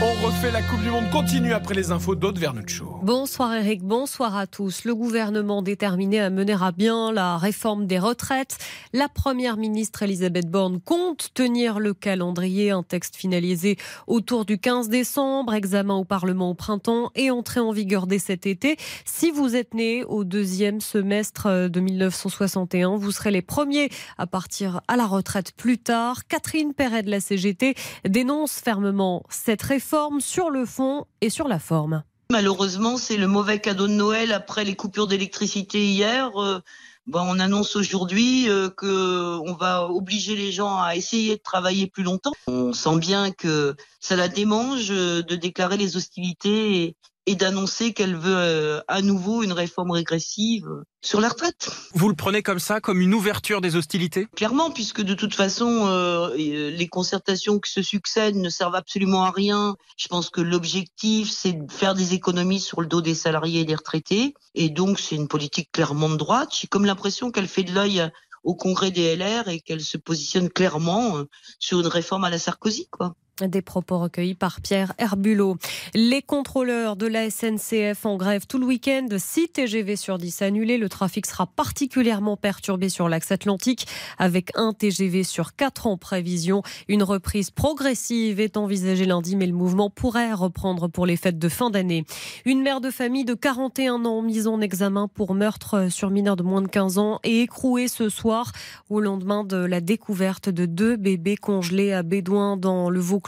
On 0.00 0.12
refait 0.24 0.52
la 0.52 0.62
Coupe 0.62 0.80
du 0.82 0.90
Monde 0.90 1.10
continue 1.10 1.52
après 1.52 1.74
les 1.74 1.90
infos 1.90 2.14
d'Aude 2.14 2.38
Vernuccio. 2.38 3.00
Bonsoir 3.02 3.52
Eric, 3.52 3.82
bonsoir 3.82 4.36
à 4.36 4.46
tous. 4.46 4.84
Le 4.84 4.94
gouvernement 4.94 5.60
déterminé 5.60 6.20
à 6.20 6.30
mener 6.30 6.56
à 6.60 6.70
bien 6.70 7.10
la 7.10 7.36
réforme 7.36 7.88
des 7.88 7.98
retraites. 7.98 8.58
La 8.92 9.08
première 9.08 9.56
ministre 9.56 10.04
Elisabeth 10.04 10.48
Borne 10.48 10.80
compte 10.80 11.30
tenir 11.34 11.80
le 11.80 11.94
calendrier, 11.94 12.70
un 12.70 12.84
texte 12.84 13.16
finalisé 13.16 13.76
autour 14.06 14.44
du 14.44 14.60
15 14.60 14.88
décembre, 14.88 15.52
examen 15.52 15.96
au 15.96 16.04
Parlement 16.04 16.50
au 16.50 16.54
printemps 16.54 17.10
et 17.16 17.32
entrée 17.32 17.58
en 17.58 17.72
vigueur 17.72 18.06
dès 18.06 18.20
cet 18.20 18.46
été. 18.46 18.76
Si 19.04 19.32
vous 19.32 19.56
êtes 19.56 19.74
né 19.74 20.04
au 20.04 20.22
deuxième 20.22 20.80
semestre 20.80 21.68
de 21.68 21.80
1961, 21.80 22.98
vous 22.98 23.10
serez 23.10 23.32
les 23.32 23.42
premiers 23.42 23.90
à 24.16 24.28
partir 24.28 24.80
à 24.86 24.96
la 24.96 25.06
retraite 25.06 25.50
plus 25.56 25.78
tard. 25.78 26.28
Catherine 26.28 26.72
Perret 26.72 27.02
de 27.02 27.10
la 27.10 27.18
CGT 27.18 27.74
dénonce 28.04 28.60
fermement 28.60 29.24
cette 29.28 29.62
réforme 29.62 29.87
sur 30.20 30.50
le 30.50 30.66
fond 30.66 31.06
et 31.20 31.30
sur 31.30 31.48
la 31.48 31.58
forme. 31.58 32.02
Malheureusement, 32.30 32.98
c'est 32.98 33.16
le 33.16 33.26
mauvais 33.26 33.58
cadeau 33.58 33.86
de 33.86 33.92
Noël 33.92 34.32
après 34.32 34.64
les 34.64 34.74
coupures 34.74 35.06
d'électricité 35.06 35.86
hier. 35.86 36.30
Euh, 36.36 36.60
ben, 37.06 37.24
on 37.26 37.38
annonce 37.38 37.74
aujourd'hui 37.74 38.50
euh, 38.50 38.68
que 38.68 39.38
on 39.38 39.54
va 39.54 39.88
obliger 39.88 40.36
les 40.36 40.52
gens 40.52 40.78
à 40.78 40.94
essayer 40.94 41.36
de 41.36 41.42
travailler 41.42 41.86
plus 41.86 42.02
longtemps. 42.02 42.32
On 42.48 42.74
sent 42.74 42.98
bien 42.98 43.30
que 43.30 43.76
ça 43.98 44.14
la 44.14 44.28
démange 44.28 44.90
euh, 44.90 45.22
de 45.22 45.36
déclarer 45.36 45.78
les 45.78 45.96
hostilités 45.96 46.96
et 47.28 47.34
d'annoncer 47.34 47.92
qu'elle 47.92 48.16
veut 48.16 48.34
euh, 48.34 48.80
à 48.88 49.02
nouveau 49.02 49.42
une 49.42 49.52
réforme 49.52 49.90
régressive 49.90 50.66
euh, 50.66 50.82
sur 51.02 51.20
la 51.20 51.28
retraite. 51.28 51.68
Vous 51.92 52.08
le 52.08 52.14
prenez 52.14 52.42
comme 52.42 52.58
ça, 52.58 52.80
comme 52.80 53.02
une 53.02 53.12
ouverture 53.12 53.60
des 53.60 53.76
hostilités? 53.76 54.26
Clairement, 54.34 54.70
puisque 54.70 55.02
de 55.02 55.12
toute 55.12 55.34
façon, 55.34 55.86
euh, 55.88 56.30
euh, 56.30 56.70
les 56.70 56.88
concertations 56.88 57.58
qui 57.58 57.70
se 57.70 57.82
succèdent 57.82 58.36
ne 58.36 58.48
servent 58.48 58.76
absolument 58.76 59.24
à 59.24 59.30
rien. 59.30 59.76
Je 59.98 60.08
pense 60.08 60.30
que 60.30 60.40
l'objectif, 60.40 61.30
c'est 61.30 61.52
de 61.52 61.70
faire 61.70 61.94
des 61.94 62.14
économies 62.14 62.60
sur 62.60 62.80
le 62.80 62.86
dos 62.86 63.02
des 63.02 63.14
salariés 63.14 63.60
et 63.60 63.66
des 63.66 63.74
retraités. 63.74 64.32
Et 64.54 64.70
donc, 64.70 64.98
c'est 64.98 65.16
une 65.16 65.28
politique 65.28 65.70
clairement 65.70 66.08
de 66.08 66.16
droite. 66.16 66.56
J'ai 66.58 66.66
comme 66.66 66.86
l'impression 66.86 67.30
qu'elle 67.30 67.48
fait 67.48 67.62
de 67.62 67.74
l'œil 67.74 68.10
au 68.42 68.54
congrès 68.54 68.90
des 68.90 69.16
LR 69.16 69.48
et 69.48 69.60
qu'elle 69.60 69.82
se 69.82 69.98
positionne 69.98 70.48
clairement 70.48 71.24
sur 71.58 71.80
une 71.80 71.88
réforme 71.88 72.24
à 72.24 72.30
la 72.30 72.38
Sarkozy, 72.38 72.88
quoi. 72.90 73.14
Des 73.40 73.62
propos 73.62 73.98
recueillis 73.98 74.34
par 74.34 74.60
Pierre 74.60 74.94
Herbulot. 74.98 75.58
Les 75.94 76.22
contrôleurs 76.22 76.96
de 76.96 77.06
la 77.06 77.30
SNCF 77.30 78.04
en 78.04 78.16
grève 78.16 78.48
tout 78.48 78.58
le 78.58 78.66
week-end. 78.66 79.06
6 79.16 79.50
TGV 79.50 79.94
sur 79.94 80.18
10 80.18 80.42
annulés. 80.42 80.76
Le 80.76 80.88
trafic 80.88 81.24
sera 81.24 81.46
particulièrement 81.46 82.36
perturbé 82.36 82.88
sur 82.88 83.08
l'axe 83.08 83.30
atlantique 83.30 83.86
avec 84.18 84.50
un 84.56 84.72
TGV 84.72 85.22
sur 85.22 85.54
4 85.54 85.86
en 85.86 85.96
prévision. 85.96 86.62
Une 86.88 87.04
reprise 87.04 87.50
progressive 87.50 88.40
est 88.40 88.56
envisagée 88.56 89.06
lundi, 89.06 89.36
mais 89.36 89.46
le 89.46 89.52
mouvement 89.52 89.88
pourrait 89.88 90.32
reprendre 90.32 90.88
pour 90.88 91.06
les 91.06 91.16
fêtes 91.16 91.38
de 91.38 91.48
fin 91.48 91.70
d'année. 91.70 92.04
Une 92.44 92.62
mère 92.62 92.80
de 92.80 92.90
famille 92.90 93.24
de 93.24 93.34
41 93.34 94.04
ans 94.04 94.20
mise 94.20 94.48
en 94.48 94.60
examen 94.60 95.06
pour 95.06 95.34
meurtre 95.34 95.92
sur 95.92 96.10
mineur 96.10 96.34
de 96.34 96.42
moins 96.42 96.62
de 96.62 96.68
15 96.68 96.98
ans 96.98 97.20
et 97.22 97.42
écrouée 97.42 97.86
ce 97.86 98.08
soir 98.08 98.50
au 98.90 99.00
lendemain 99.00 99.44
de 99.44 99.58
la 99.58 99.80
découverte 99.80 100.48
de 100.48 100.66
deux 100.66 100.96
bébés 100.96 101.36
congelés 101.36 101.92
à 101.92 102.02
Bédouin 102.02 102.56
dans 102.56 102.90
le 102.90 102.98
Vaucluse. 102.98 103.27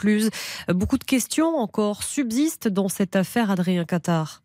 Beaucoup 0.69 0.97
de 0.97 1.03
questions 1.03 1.57
encore 1.57 2.03
subsistent 2.03 2.67
dans 2.67 2.89
cette 2.89 3.15
affaire, 3.15 3.51
Adrien 3.51 3.85
Qatar. 3.85 4.41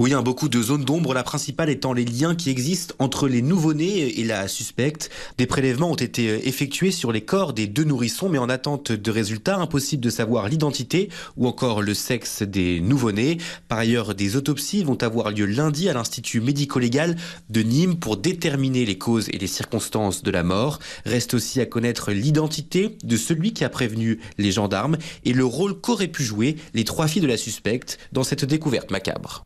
Oui, 0.00 0.12
hein, 0.12 0.22
beaucoup 0.22 0.48
de 0.48 0.62
zones 0.62 0.84
d'ombre, 0.84 1.12
la 1.12 1.24
principale 1.24 1.68
étant 1.70 1.92
les 1.92 2.04
liens 2.04 2.36
qui 2.36 2.50
existent 2.50 2.94
entre 3.00 3.26
les 3.26 3.42
nouveau-nés 3.42 4.20
et 4.20 4.24
la 4.24 4.46
suspecte. 4.46 5.10
Des 5.38 5.46
prélèvements 5.46 5.90
ont 5.90 5.96
été 5.96 6.46
effectués 6.46 6.92
sur 6.92 7.10
les 7.10 7.22
corps 7.22 7.52
des 7.52 7.66
deux 7.66 7.82
nourrissons, 7.82 8.28
mais 8.28 8.38
en 8.38 8.48
attente 8.48 8.92
de 8.92 9.10
résultats, 9.10 9.56
impossible 9.56 10.00
de 10.00 10.10
savoir 10.10 10.48
l'identité 10.48 11.08
ou 11.36 11.48
encore 11.48 11.82
le 11.82 11.94
sexe 11.94 12.42
des 12.42 12.80
nouveau-nés. 12.80 13.38
Par 13.66 13.78
ailleurs, 13.78 14.14
des 14.14 14.36
autopsies 14.36 14.84
vont 14.84 15.02
avoir 15.02 15.32
lieu 15.32 15.46
lundi 15.46 15.88
à 15.88 15.94
l'Institut 15.94 16.40
médico-légal 16.40 17.16
de 17.50 17.62
Nîmes 17.62 17.96
pour 17.96 18.18
déterminer 18.18 18.86
les 18.86 18.98
causes 18.98 19.28
et 19.30 19.38
les 19.38 19.48
circonstances 19.48 20.22
de 20.22 20.30
la 20.30 20.44
mort. 20.44 20.78
Reste 21.06 21.34
aussi 21.34 21.60
à 21.60 21.66
connaître 21.66 22.12
l'identité 22.12 22.96
de 23.02 23.16
celui 23.16 23.52
qui 23.52 23.64
a 23.64 23.68
prévenu 23.68 24.20
les 24.38 24.52
gendarmes 24.52 24.96
et 25.24 25.32
le 25.32 25.44
rôle 25.44 25.80
qu'auraient 25.80 26.06
pu 26.06 26.22
jouer 26.22 26.54
les 26.72 26.84
trois 26.84 27.08
filles 27.08 27.22
de 27.22 27.26
la 27.26 27.36
suspecte 27.36 27.98
dans 28.12 28.22
cette 28.22 28.44
découverte 28.44 28.92
macabre. 28.92 29.42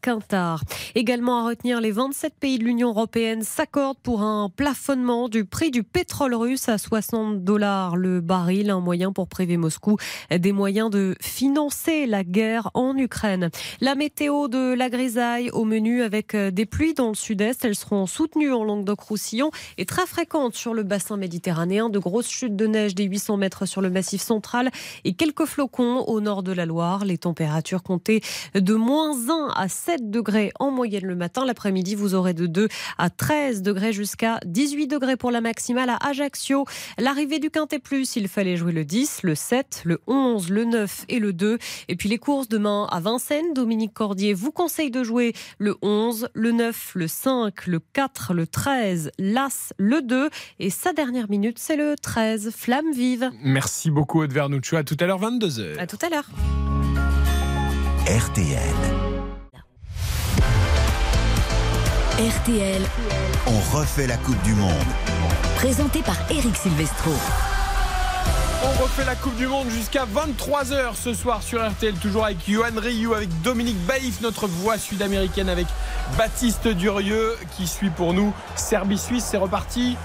Quintard. 0.00 0.62
Également 0.94 1.40
à 1.40 1.48
retenir, 1.48 1.80
les 1.80 1.90
27 1.90 2.34
pays 2.38 2.58
de 2.58 2.64
l'Union 2.64 2.88
européenne 2.88 3.42
s'accordent 3.42 3.98
pour 4.02 4.22
un 4.22 4.48
plafonnement 4.48 5.28
du 5.28 5.44
prix 5.44 5.70
du 5.70 5.82
pétrole 5.82 6.34
russe 6.34 6.68
à 6.68 6.78
60 6.78 7.44
dollars 7.44 7.96
le 7.96 8.20
baril, 8.20 8.70
un 8.70 8.80
moyen 8.80 9.12
pour 9.12 9.28
priver 9.28 9.56
Moscou 9.56 9.96
des 10.30 10.52
moyens 10.52 10.90
de 10.90 11.16
financer 11.20 12.06
la 12.06 12.24
guerre 12.24 12.70
en 12.74 12.96
Ukraine. 12.96 13.50
La 13.80 13.94
météo 13.94 14.48
de 14.48 14.74
la 14.74 14.88
grisaille 14.88 15.50
au 15.50 15.64
menu 15.64 16.02
avec 16.02 16.34
des 16.34 16.66
pluies 16.66 16.94
dans 16.94 17.08
le 17.08 17.14
sud-est. 17.14 17.64
Elles 17.64 17.74
seront 17.74 18.06
soutenues 18.06 18.52
en 18.52 18.64
Languedoc-Roussillon 18.64 19.50
et 19.76 19.84
très 19.84 20.06
fréquentes 20.06 20.54
sur 20.54 20.74
le 20.74 20.82
bassin 20.82 21.16
méditerranéen. 21.16 21.88
De 21.88 21.98
grosses 21.98 22.30
chutes 22.30 22.56
de 22.56 22.66
neige 22.66 22.94
des 22.94 23.04
800 23.04 23.36
mètres 23.36 23.66
sur 23.66 23.80
le 23.80 23.90
massif 23.90 24.22
central 24.22 24.70
et 25.04 25.14
quelques 25.14 25.44
flocons 25.44 26.04
au 26.06 26.20
nord 26.20 26.42
de 26.42 26.52
la 26.52 26.66
Loire. 26.66 27.04
Les 27.04 27.18
températures 27.18 27.82
comptées 27.82 28.20
de 28.54 28.74
moins 28.74 29.28
1 29.28 29.52
à 29.54 29.57
7 29.66 30.10
degrés 30.10 30.52
en 30.60 30.70
moyenne 30.70 31.06
le 31.06 31.16
matin. 31.16 31.44
L'après-midi, 31.44 31.96
vous 31.96 32.14
aurez 32.14 32.34
de 32.34 32.46
2 32.46 32.68
à 32.98 33.10
13 33.10 33.62
degrés 33.62 33.92
jusqu'à 33.92 34.38
18 34.46 34.86
degrés 34.86 35.16
pour 35.16 35.30
la 35.30 35.40
maximale 35.40 35.90
à 35.90 35.96
Ajaccio. 36.06 36.66
L'arrivée 36.98 37.40
du 37.40 37.50
Quintet 37.50 37.80
Plus, 37.80 38.14
il 38.16 38.28
fallait 38.28 38.56
jouer 38.56 38.72
le 38.72 38.84
10, 38.84 39.22
le 39.24 39.34
7, 39.34 39.82
le 39.84 40.00
11, 40.06 40.50
le 40.50 40.64
9 40.64 41.06
et 41.08 41.18
le 41.18 41.32
2. 41.32 41.58
Et 41.88 41.96
puis 41.96 42.08
les 42.08 42.18
courses 42.18 42.48
demain 42.48 42.86
à 42.90 43.00
Vincennes, 43.00 43.54
Dominique 43.54 43.94
Cordier 43.94 44.34
vous 44.34 44.52
conseille 44.52 44.90
de 44.90 45.02
jouer 45.02 45.32
le 45.58 45.76
11, 45.82 46.28
le 46.34 46.52
9, 46.52 46.92
le 46.94 47.08
5, 47.08 47.66
le 47.66 47.80
4, 47.80 48.34
le 48.34 48.46
13, 48.46 49.10
l'As, 49.18 49.72
le 49.78 50.02
2. 50.02 50.28
Et 50.60 50.70
sa 50.70 50.92
dernière 50.92 51.30
minute, 51.30 51.58
c'est 51.58 51.76
le 51.76 51.94
13, 52.00 52.50
Flamme 52.54 52.92
vive. 52.92 53.30
Merci 53.42 53.90
beaucoup, 53.90 54.22
Aude 54.22 54.32
Vernuccio. 54.32 54.76
À 54.76 54.84
tout 54.84 54.96
à 55.00 55.06
l'heure, 55.06 55.20
22h. 55.20 55.78
À 55.78 55.86
tout 55.86 55.98
à 56.02 56.08
l'heure. 56.08 56.28
RTL. 58.06 59.07
RTL, 62.18 62.82
On 63.46 63.76
refait 63.76 64.08
la 64.08 64.16
Coupe 64.16 64.42
du 64.42 64.52
Monde. 64.52 64.72
présenté 65.54 66.00
par 66.00 66.16
Eric 66.28 66.56
Silvestro. 66.56 67.12
On 68.64 68.82
refait 68.82 69.04
la 69.04 69.14
Coupe 69.14 69.36
du 69.36 69.46
Monde 69.46 69.70
jusqu'à 69.70 70.04
23h 70.04 70.96
ce 70.96 71.14
soir 71.14 71.44
sur 71.44 71.64
RTL, 71.64 71.94
toujours 71.94 72.24
avec 72.24 72.38
Johan 72.48 72.72
Rioux, 72.76 73.14
avec 73.14 73.28
Dominique 73.42 73.78
Baïf, 73.86 74.20
notre 74.20 74.48
voix 74.48 74.78
sud-américaine, 74.78 75.48
avec 75.48 75.68
Baptiste 76.16 76.66
Durieux 76.66 77.36
qui 77.56 77.68
suit 77.68 77.90
pour 77.90 78.12
nous 78.14 78.34
Serbie-Suisse. 78.56 79.24
C'est 79.30 79.36
reparti. 79.36 79.96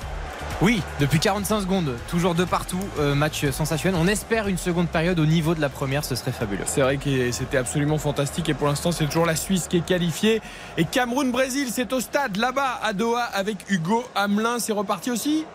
Oui, 0.62 0.82
depuis 1.00 1.20
45 1.20 1.62
secondes, 1.62 1.94
toujours 2.08 2.36
de 2.36 2.46
partout, 2.46 2.80
euh, 3.00 3.16
match 3.16 3.50
sensationnel. 3.50 4.00
On 4.02 4.08
espère 4.08 4.48
une 4.48 4.58
seconde 4.58 4.88
période 4.88 5.20
au 5.20 5.26
niveau 5.26 5.56
de 5.56 5.62
la 5.62 5.68
première, 5.68 6.06
ce 6.06 6.16
serait 6.16 6.32
fabuleux. 6.32 6.64
C'est 6.66 6.82
vrai 6.82 6.98
que 6.98 7.32
c'était 7.32 7.58
absolument 7.58 7.98
fantastique 7.98 8.48
et 8.48 8.54
pour 8.54 8.68
l'instant 8.68 8.92
c'est 8.92 9.06
toujours 9.06 9.26
la 9.26 9.36
Suisse 9.36 9.68
qui 9.68 9.78
est 9.78 9.86
qualifiée. 9.86 10.42
Et 10.78 10.86
Cameroun-Brésil, 10.86 11.68
c'est 11.72 11.92
au 11.92 12.00
stade 12.00 12.38
là-bas 12.38 12.80
à 12.82 12.94
Doha 12.94 13.24
avec 13.24 13.58
Hugo 13.70 14.06
Hamelin. 14.16 14.60
C'est 14.60 14.74
reparti 14.74 15.12
aussi? 15.12 15.46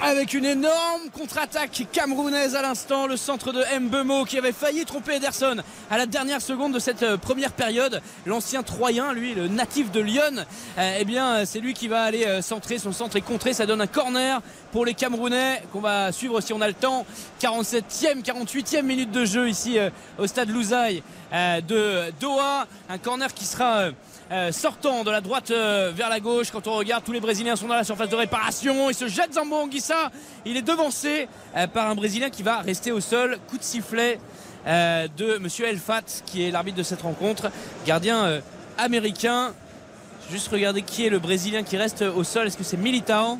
Avec 0.00 0.34
une 0.34 0.46
énorme 0.46 1.10
contre-attaque 1.12 1.86
camerounaise 1.92 2.56
à 2.56 2.62
l'instant, 2.62 3.06
le 3.06 3.16
centre 3.16 3.52
de 3.52 3.62
Mbemo 3.78 4.24
qui 4.24 4.38
avait 4.38 4.52
failli 4.52 4.84
tromper 4.84 5.16
Ederson 5.16 5.56
à 5.90 5.98
la 5.98 6.06
dernière 6.06 6.40
seconde 6.40 6.72
de 6.72 6.78
cette 6.78 7.02
euh, 7.02 7.16
première 7.16 7.52
période. 7.52 8.00
L'ancien 8.26 8.62
Troyen, 8.62 9.12
lui, 9.12 9.34
le 9.34 9.48
natif 9.48 9.92
de 9.92 10.00
Lyon, 10.00 10.44
euh, 10.78 10.96
eh 10.98 11.04
bien, 11.04 11.34
euh, 11.34 11.44
c'est 11.46 11.60
lui 11.60 11.74
qui 11.74 11.88
va 11.88 12.02
aller 12.02 12.42
centrer. 12.42 12.78
Son 12.78 12.92
centre 12.92 13.16
est 13.16 13.20
contré. 13.20 13.52
Ça 13.52 13.66
donne 13.66 13.80
un 13.80 13.86
corner 13.86 14.40
pour 14.72 14.86
les 14.86 14.94
Camerounais 14.94 15.62
qu'on 15.70 15.80
va 15.80 16.10
suivre 16.10 16.40
si 16.40 16.52
on 16.52 16.60
a 16.60 16.66
le 16.66 16.74
temps. 16.74 17.04
47e, 17.40 18.24
48e 18.24 18.82
minute 18.82 19.12
de 19.12 19.24
jeu 19.24 19.48
ici 19.48 19.78
euh, 19.78 19.90
au 20.18 20.26
stade 20.26 20.48
Louzaï 20.48 21.02
euh, 21.32 21.60
de 21.60 22.10
Doha. 22.18 22.66
Un 22.88 22.98
corner 22.98 23.32
qui 23.32 23.44
sera. 23.44 23.90
euh, 24.32 24.50
sortant 24.50 25.04
de 25.04 25.10
la 25.10 25.20
droite 25.20 25.50
vers 25.50 26.08
la 26.08 26.18
gauche. 26.18 26.50
Quand 26.50 26.66
on 26.66 26.72
regarde, 26.72 27.04
tous 27.04 27.12
les 27.12 27.20
Brésiliens 27.20 27.54
sont 27.54 27.68
dans 27.68 27.74
la 27.74 27.84
surface 27.84 28.08
de 28.08 28.16
réparation. 28.16 28.88
Il 28.88 28.94
se 28.94 29.06
jette 29.06 29.34
Zambo 29.34 29.56
Anguissa. 29.56 30.10
Il 30.46 30.56
est 30.56 30.62
devancé 30.62 31.28
par 31.74 31.90
un 31.90 31.94
Brésilien 31.94 32.30
qui 32.30 32.42
va 32.42 32.58
rester 32.60 32.92
au 32.92 33.00
sol. 33.00 33.36
Coup 33.48 33.58
de 33.58 33.62
sifflet 33.62 34.18
de 34.64 35.36
Monsieur 35.36 35.66
Elfat, 35.66 36.22
qui 36.24 36.44
est 36.44 36.50
l'arbitre 36.50 36.78
de 36.78 36.82
cette 36.82 37.02
rencontre. 37.02 37.50
Gardien 37.84 38.40
américain. 38.78 39.52
Juste 40.30 40.48
regarder 40.48 40.80
qui 40.80 41.04
est 41.04 41.10
le 41.10 41.18
Brésilien 41.18 41.62
qui 41.62 41.76
reste 41.76 42.00
au 42.00 42.24
sol. 42.24 42.46
Est-ce 42.46 42.56
que 42.56 42.64
c'est 42.64 42.78
Militao? 42.78 43.38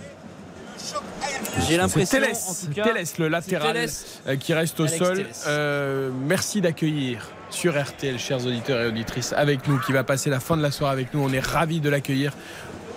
J'ai 1.69 1.77
l'impression. 1.77 2.19
Télès, 2.19 2.69
Télès, 2.75 3.19
le 3.19 3.29
latéral 3.29 3.73
Télès. 3.75 4.21
euh, 4.27 4.37
qui 4.37 4.55
reste 4.55 4.81
au 4.81 4.85
Alex 4.85 4.99
sol. 4.99 5.27
Euh, 5.47 6.11
merci 6.27 6.61
d'accueillir 6.61 7.29
sur 7.51 7.81
RTL, 7.81 8.19
chers 8.19 8.45
auditeurs 8.47 8.81
et 8.83 8.87
auditrices, 8.89 9.33
avec 9.35 9.69
nous, 9.69 9.79
qui 9.79 9.93
va 9.93 10.05
passer 10.05 10.31
la 10.31 10.41
fin 10.41 10.57
de 10.57 10.63
la 10.63 10.71
soirée 10.71 10.93
avec 10.95 11.15
nous. 11.15 11.23
On 11.23 11.33
est 11.33 11.41
ravis 11.45 11.81
de 11.81 11.91
l'accueillir. 11.91 12.33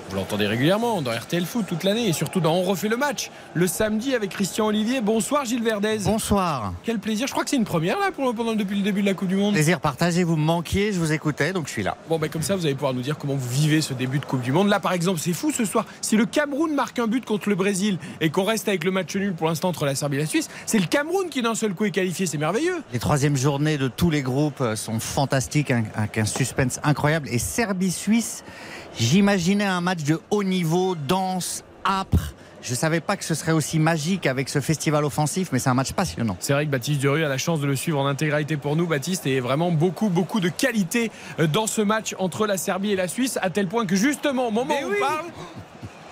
Vous 0.09 0.17
l'entendez 0.17 0.45
régulièrement 0.45 1.01
dans 1.01 1.11
RTL 1.11 1.45
Foot 1.45 1.65
toute 1.67 1.83
l'année 1.83 2.07
et 2.07 2.13
surtout 2.13 2.39
dans 2.39 2.53
On 2.53 2.61
refait 2.61 2.87
le 2.89 2.95
match 2.95 3.31
le 3.55 3.65
samedi 3.65 4.13
avec 4.13 4.29
Christian 4.29 4.67
Olivier. 4.67 5.01
Bonsoir 5.01 5.45
Gilles 5.45 5.63
Verdez. 5.63 5.97
Bonsoir. 6.05 6.73
Quel 6.83 6.99
plaisir. 6.99 7.25
Je 7.25 7.31
crois 7.31 7.43
que 7.43 7.49
c'est 7.49 7.55
une 7.55 7.63
première 7.65 7.99
là 7.99 8.11
pour, 8.15 8.33
pendant, 8.35 8.53
depuis 8.53 8.77
le 8.77 8.83
début 8.83 9.01
de 9.01 9.07
la 9.07 9.15
Coupe 9.15 9.27
du 9.29 9.35
Monde. 9.35 9.53
Plaisir 9.55 9.79
partagé, 9.79 10.23
vous 10.23 10.35
me 10.35 10.43
manquiez, 10.45 10.93
je 10.93 10.99
vous 10.99 11.11
écoutais, 11.11 11.53
donc 11.53 11.65
je 11.67 11.71
suis 11.71 11.81
là. 11.83 11.97
Bon, 12.07 12.19
ben 12.19 12.29
comme 12.29 12.43
ça, 12.43 12.55
vous 12.55 12.65
allez 12.65 12.75
pouvoir 12.75 12.93
nous 12.93 13.01
dire 13.01 13.17
comment 13.17 13.33
vous 13.33 13.49
vivez 13.49 13.81
ce 13.81 13.93
début 13.95 14.19
de 14.19 14.25
Coupe 14.25 14.41
du 14.41 14.51
Monde. 14.51 14.69
Là, 14.69 14.79
par 14.79 14.93
exemple, 14.93 15.19
c'est 15.19 15.33
fou 15.33 15.51
ce 15.51 15.65
soir. 15.65 15.85
Si 16.01 16.15
le 16.15 16.25
Cameroun 16.25 16.75
marque 16.75 16.99
un 16.99 17.07
but 17.07 17.25
contre 17.25 17.49
le 17.49 17.55
Brésil 17.55 17.97
et 18.21 18.29
qu'on 18.29 18.43
reste 18.43 18.67
avec 18.67 18.83
le 18.83 18.91
match 18.91 19.15
nul 19.15 19.33
pour 19.33 19.47
l'instant 19.47 19.69
entre 19.69 19.85
la 19.85 19.95
Serbie 19.95 20.17
et 20.17 20.19
la 20.19 20.25
Suisse, 20.27 20.49
c'est 20.67 20.79
le 20.79 20.85
Cameroun 20.85 21.29
qui 21.29 21.41
d'un 21.41 21.55
seul 21.55 21.73
coup 21.73 21.85
est 21.85 21.91
qualifié. 21.91 22.27
C'est 22.27 22.37
merveilleux. 22.37 22.83
Les 22.93 22.99
troisièmes 22.99 23.35
journées 23.37 23.77
de 23.79 23.87
tous 23.87 24.11
les 24.11 24.21
groupes 24.21 24.63
sont 24.75 24.99
fantastiques, 24.99 25.71
un- 25.71 25.83
avec 25.95 26.19
un 26.19 26.25
suspense 26.25 26.79
incroyable. 26.83 27.27
Et 27.31 27.39
Serbie-Suisse, 27.39 28.43
j'imaginais 28.99 29.65
un 29.65 29.81
match 29.81 30.03
de 30.03 30.19
haut 30.29 30.43
niveau, 30.43 30.95
dense, 30.95 31.63
âpre. 31.85 32.33
Je 32.61 32.71
ne 32.71 32.75
savais 32.75 32.99
pas 32.99 33.15
que 33.15 33.23
ce 33.23 33.35
serait 33.35 33.51
aussi 33.51 33.77
magique 33.77 34.25
avec 34.25 34.49
ce 34.49 34.59
festival 34.59 35.05
offensif, 35.05 35.49
mais 35.51 35.59
c'est 35.59 35.69
un 35.69 35.75
match 35.75 35.93
passionnant. 35.93 36.35
C'est 36.39 36.53
vrai 36.53 36.65
que 36.65 36.71
Baptiste 36.71 36.99
Durieux 36.99 37.23
a 37.23 37.29
la 37.29 37.37
chance 37.37 37.59
de 37.59 37.67
le 37.67 37.75
suivre 37.75 37.99
en 37.99 38.07
intégralité 38.07 38.57
pour 38.57 38.75
nous, 38.75 38.87
Baptiste, 38.87 39.27
et 39.27 39.39
vraiment 39.39 39.71
beaucoup, 39.71 40.09
beaucoup 40.09 40.39
de 40.39 40.49
qualité 40.49 41.11
euh, 41.39 41.45
dans 41.45 41.67
ce 41.67 41.81
match 41.81 42.15
entre 42.17 42.47
la 42.47 42.57
Serbie 42.57 42.91
et 42.91 42.95
la 42.95 43.07
Suisse, 43.07 43.37
à 43.43 43.51
tel 43.51 43.67
point 43.67 43.85
que 43.85 43.95
justement, 43.95 44.47
au 44.47 44.51
moment 44.51 44.73
où 44.83 44.87
on 44.87 44.99
parle, 44.99 45.25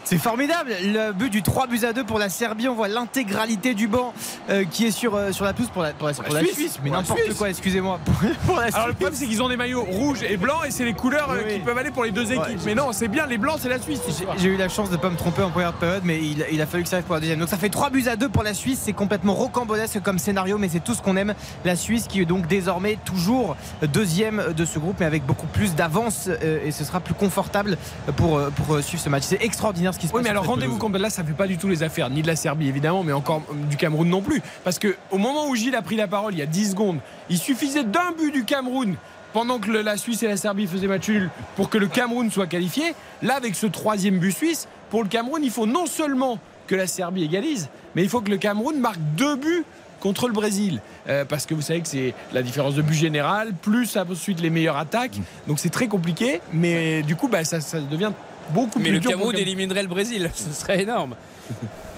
C'est 0.06 0.18
formidable, 0.18 0.72
le 0.84 1.12
but 1.14 1.30
du 1.30 1.42
3 1.42 1.68
buts 1.68 1.80
à 1.88 1.94
2 1.94 2.04
pour 2.04 2.20
la 2.20 2.28
Serbie, 2.28 2.68
on 2.68 2.76
voit 2.76 2.90
l'intégralité 2.90 3.74
du 3.74 3.88
banc 3.88 4.14
euh, 4.50 4.66
qui 4.70 4.86
est 4.86 4.92
sur, 4.92 5.16
euh, 5.16 5.32
sur 5.32 5.46
la 5.46 5.54
pelouse 5.54 5.70
pour 5.74 5.82
la, 5.82 5.94
pour 5.94 6.08
la, 6.08 6.14
Pour 6.14 6.24
la 6.24 6.28
pour 6.30 6.36
la 6.36 6.42
Suisse. 6.44 6.56
Suisse, 6.56 6.80
mais 6.84 6.90
n'importe 6.90 7.34
quoi, 7.38 7.50
excusez-moi. 7.50 8.00
Alors 8.74 8.88
le 8.88 8.94
problème 8.94 9.14
c'est 9.16 9.26
qu'ils 9.28 9.42
ont 9.42 9.48
des 9.48 9.56
maillots 9.56 9.84
rouges 9.84 10.22
et 10.24 10.36
blancs 10.36 10.60
et 10.68 10.72
c'est 10.72 10.84
les 10.84 10.94
couleurs 10.94 11.32
euh, 11.32 11.38
Oui, 11.48 11.54
qui 11.54 11.60
peuvent 11.60 11.78
aller 11.78 11.90
pour 11.92 12.04
les 12.04 12.12
deux 12.12 12.32
équipes. 12.34 12.44
Ouais, 12.44 12.56
mais 12.66 12.76
non, 12.76 12.92
c'est 12.92 13.08
bien 13.08 13.26
les 13.28 13.38
blancs, 13.38 13.60
c'est 13.62 13.70
la 13.70 13.80
Suisse. 13.80 14.02
J'ai- 14.38 14.50
eu 14.50 14.58
la 14.58 14.68
chance 14.68 14.90
de 14.90 14.98
ne 14.98 15.02
pas 15.02 15.10
me 15.10 15.16
tromper 15.16 15.42
en 15.42 15.50
première 15.52 15.72
période, 15.74 16.02
mais 16.04 16.20
il, 16.20 16.46
il 16.52 16.62
a 16.62 16.66
fallu 16.66 16.84
que 16.84 16.90
ça 16.90 16.98
arrive 16.98 17.06
pour 17.06 17.16
la 17.16 17.22
deuxième. 17.22 17.40
Donc 17.40 17.48
ça 17.50 17.58
fait 17.58 17.70
3 17.70 17.90
buts 17.90 18.04
à 18.08 18.18
2 18.18 18.28
pour 18.28 18.44
la 18.44 18.54
Suisse. 18.54 18.82
C'est 18.84 18.94
complètement 18.94 19.34
rocambolesque 19.34 20.02
comme 20.02 20.20
scénario, 20.20 20.58
mais 20.58 20.68
c'est 20.68 20.84
tout 20.84 20.94
ce 20.96 21.02
qu'on 21.02 21.16
aime. 21.16 21.34
La 21.64 21.78
Suisse 21.78 22.08
qui 22.10 22.20
est 22.22 22.26
donc 22.26 22.46
désormais 22.48 22.98
toujours 23.06 23.56
deuxième 23.82 24.54
de 24.56 24.66
ce 24.66 24.80
groupe, 24.80 24.98
mais 25.00 25.06
avec 25.06 25.26
beaucoup 25.26 25.48
plus 25.48 25.76
d'avance 25.76 26.30
et 26.42 26.72
ce 26.72 26.84
sera 26.84 27.00
plus 27.00 27.14
confortable 27.14 27.78
pour, 28.18 28.40
pour 28.52 28.80
suivre 28.82 29.02
ce 29.02 29.10
match. 29.10 29.24
C'est 29.26 29.42
extraordinaire 29.42 29.93
ce 29.94 30.00
qui 30.00 30.08
se 30.08 30.12
Oui, 30.12 30.18
passe. 30.20 30.24
mais 30.24 30.30
alors 30.30 30.46
rendez-vous 30.46 30.78
compte, 30.78 30.96
là, 30.98 31.10
ça 31.10 31.24
fait 31.24 31.34
pas 31.34 31.48
du 31.48 31.58
tout 31.58 31.68
les 31.70 31.84
affaires, 31.84 32.10
ni 32.10 32.22
de 32.22 32.28
la 32.28 32.36
Serbie 32.36 32.68
évidemment, 32.68 33.04
mais 33.04 33.14
encore 33.14 33.42
du 33.70 33.78
Cameroun 33.78 34.10
non 34.10 34.22
plus. 34.22 34.42
Parce 34.64 34.80
que 34.80 34.96
au 35.12 35.18
moment 35.18 35.48
où 35.48 35.56
Gilles 35.56 35.76
a 35.76 35.82
pris 35.82 35.96
la 35.96 36.08
parole 36.08 36.34
il 36.34 36.40
y 36.40 36.44
a 36.44 36.46
10 36.48 36.72
secondes, 36.72 37.00
il 37.30 37.38
suffisait 37.38 37.84
d'un 37.84 38.12
but 38.18 38.32
du 38.32 38.44
Cameroun 38.44 38.96
pendant 39.32 39.60
que 39.60 39.72
la 39.72 39.98
Suisse 39.98 40.22
et 40.24 40.28
la 40.28 40.38
Serbie 40.38 40.68
faisaient 40.68 40.88
match 40.88 41.08
nul 41.10 41.30
pour 41.56 41.70
que 41.70 41.78
le 41.78 41.88
Cameroun 41.88 42.30
soit 42.30 42.48
qualifié. 42.48 42.94
Là, 43.22 43.36
avec 43.36 43.56
ce 43.56 43.66
troisième 43.68 44.20
but 44.20 44.32
suisse, 44.32 44.68
pour 44.90 45.02
le 45.04 45.10
Cameroun, 45.10 45.42
il 45.44 45.50
faut 45.52 45.66
non 45.66 45.86
seulement 45.88 46.38
que 46.68 46.76
la 46.76 46.86
Serbie 46.88 47.24
égalise, 47.24 47.70
mais 47.96 48.04
il 48.04 48.10
faut 48.10 48.22
que 48.22 48.30
le 48.30 48.38
Cameroun 48.38 48.78
marque 48.80 49.00
deux 49.18 49.36
buts 49.36 49.66
contre 50.00 50.28
le 50.28 50.34
Brésil. 50.34 50.82
Euh, 51.10 51.26
parce 51.26 51.46
que 51.46 51.54
vous 51.56 51.62
savez 51.62 51.82
que 51.82 51.88
c'est 51.88 52.14
la 52.34 52.42
différence 52.44 52.76
de 52.76 52.82
but 52.82 52.94
général, 52.94 53.54
plus 53.62 53.98
ensuite 53.98 54.40
les 54.42 54.50
meilleures 54.50 54.78
attaques. 54.78 55.18
Donc 55.48 55.60
c'est 55.60 55.70
très 55.70 55.88
compliqué, 55.88 56.42
mais 56.52 57.02
du 57.04 57.16
coup, 57.16 57.28
bah, 57.28 57.44
ça, 57.44 57.60
ça 57.60 57.80
devient 57.80 58.12
beaucoup 58.52 58.80
Mais 58.80 58.90
plus 58.90 59.00
le 59.00 59.10
Cameroun 59.10 59.36
éliminerait 59.36 59.82
le 59.84 59.88
Brésil. 59.90 60.30
Ce 60.36 60.52
serait 60.52 60.82
énorme. 60.84 61.16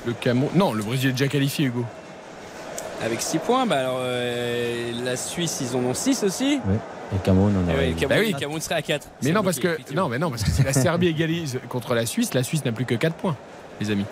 Le 0.05 0.13
Cameroun. 0.13 0.51
Non, 0.55 0.73
le 0.73 0.83
Brésil 0.83 1.09
est 1.09 1.13
déjà 1.13 1.27
qualifié, 1.27 1.65
Hugo. 1.65 1.85
Avec 3.03 3.21
6 3.21 3.39
points, 3.39 3.65
bah 3.65 3.79
alors 3.79 3.97
euh, 3.99 4.91
la 5.03 5.17
Suisse, 5.17 5.59
ils 5.61 5.75
en 5.75 5.79
ont 5.81 5.93
6 5.93 6.23
aussi. 6.23 6.53
Et 7.13 7.17
Cameroun, 7.23 7.53
on 7.57 7.69
aurait- 7.71 7.87
oui, 7.87 7.93
le 7.93 7.99
Cameroun, 7.99 8.07
Bah 8.09 8.15
oui. 8.25 8.31
le 8.33 8.39
Cameroun 8.39 8.61
serait 8.61 8.75
à 8.75 8.81
4. 8.81 9.07
Mais 9.21 9.31
non, 9.31 9.43
parce 9.43 9.59
que 9.59 9.77
non, 9.93 10.07
mais 10.07 10.17
non, 10.17 10.29
parce 10.29 10.43
que 10.43 10.49
si 10.49 10.63
la 10.63 10.73
Serbie 10.73 11.07
égalise 11.09 11.59
contre 11.69 11.93
la 11.93 12.05
Suisse, 12.05 12.33
la 12.33 12.41
Suisse 12.43 12.63
n'a 12.65 12.71
plus 12.71 12.85
que 12.85 12.95
4 12.95 13.13
points, 13.15 13.35
les 13.81 13.91
amis. 13.91 14.05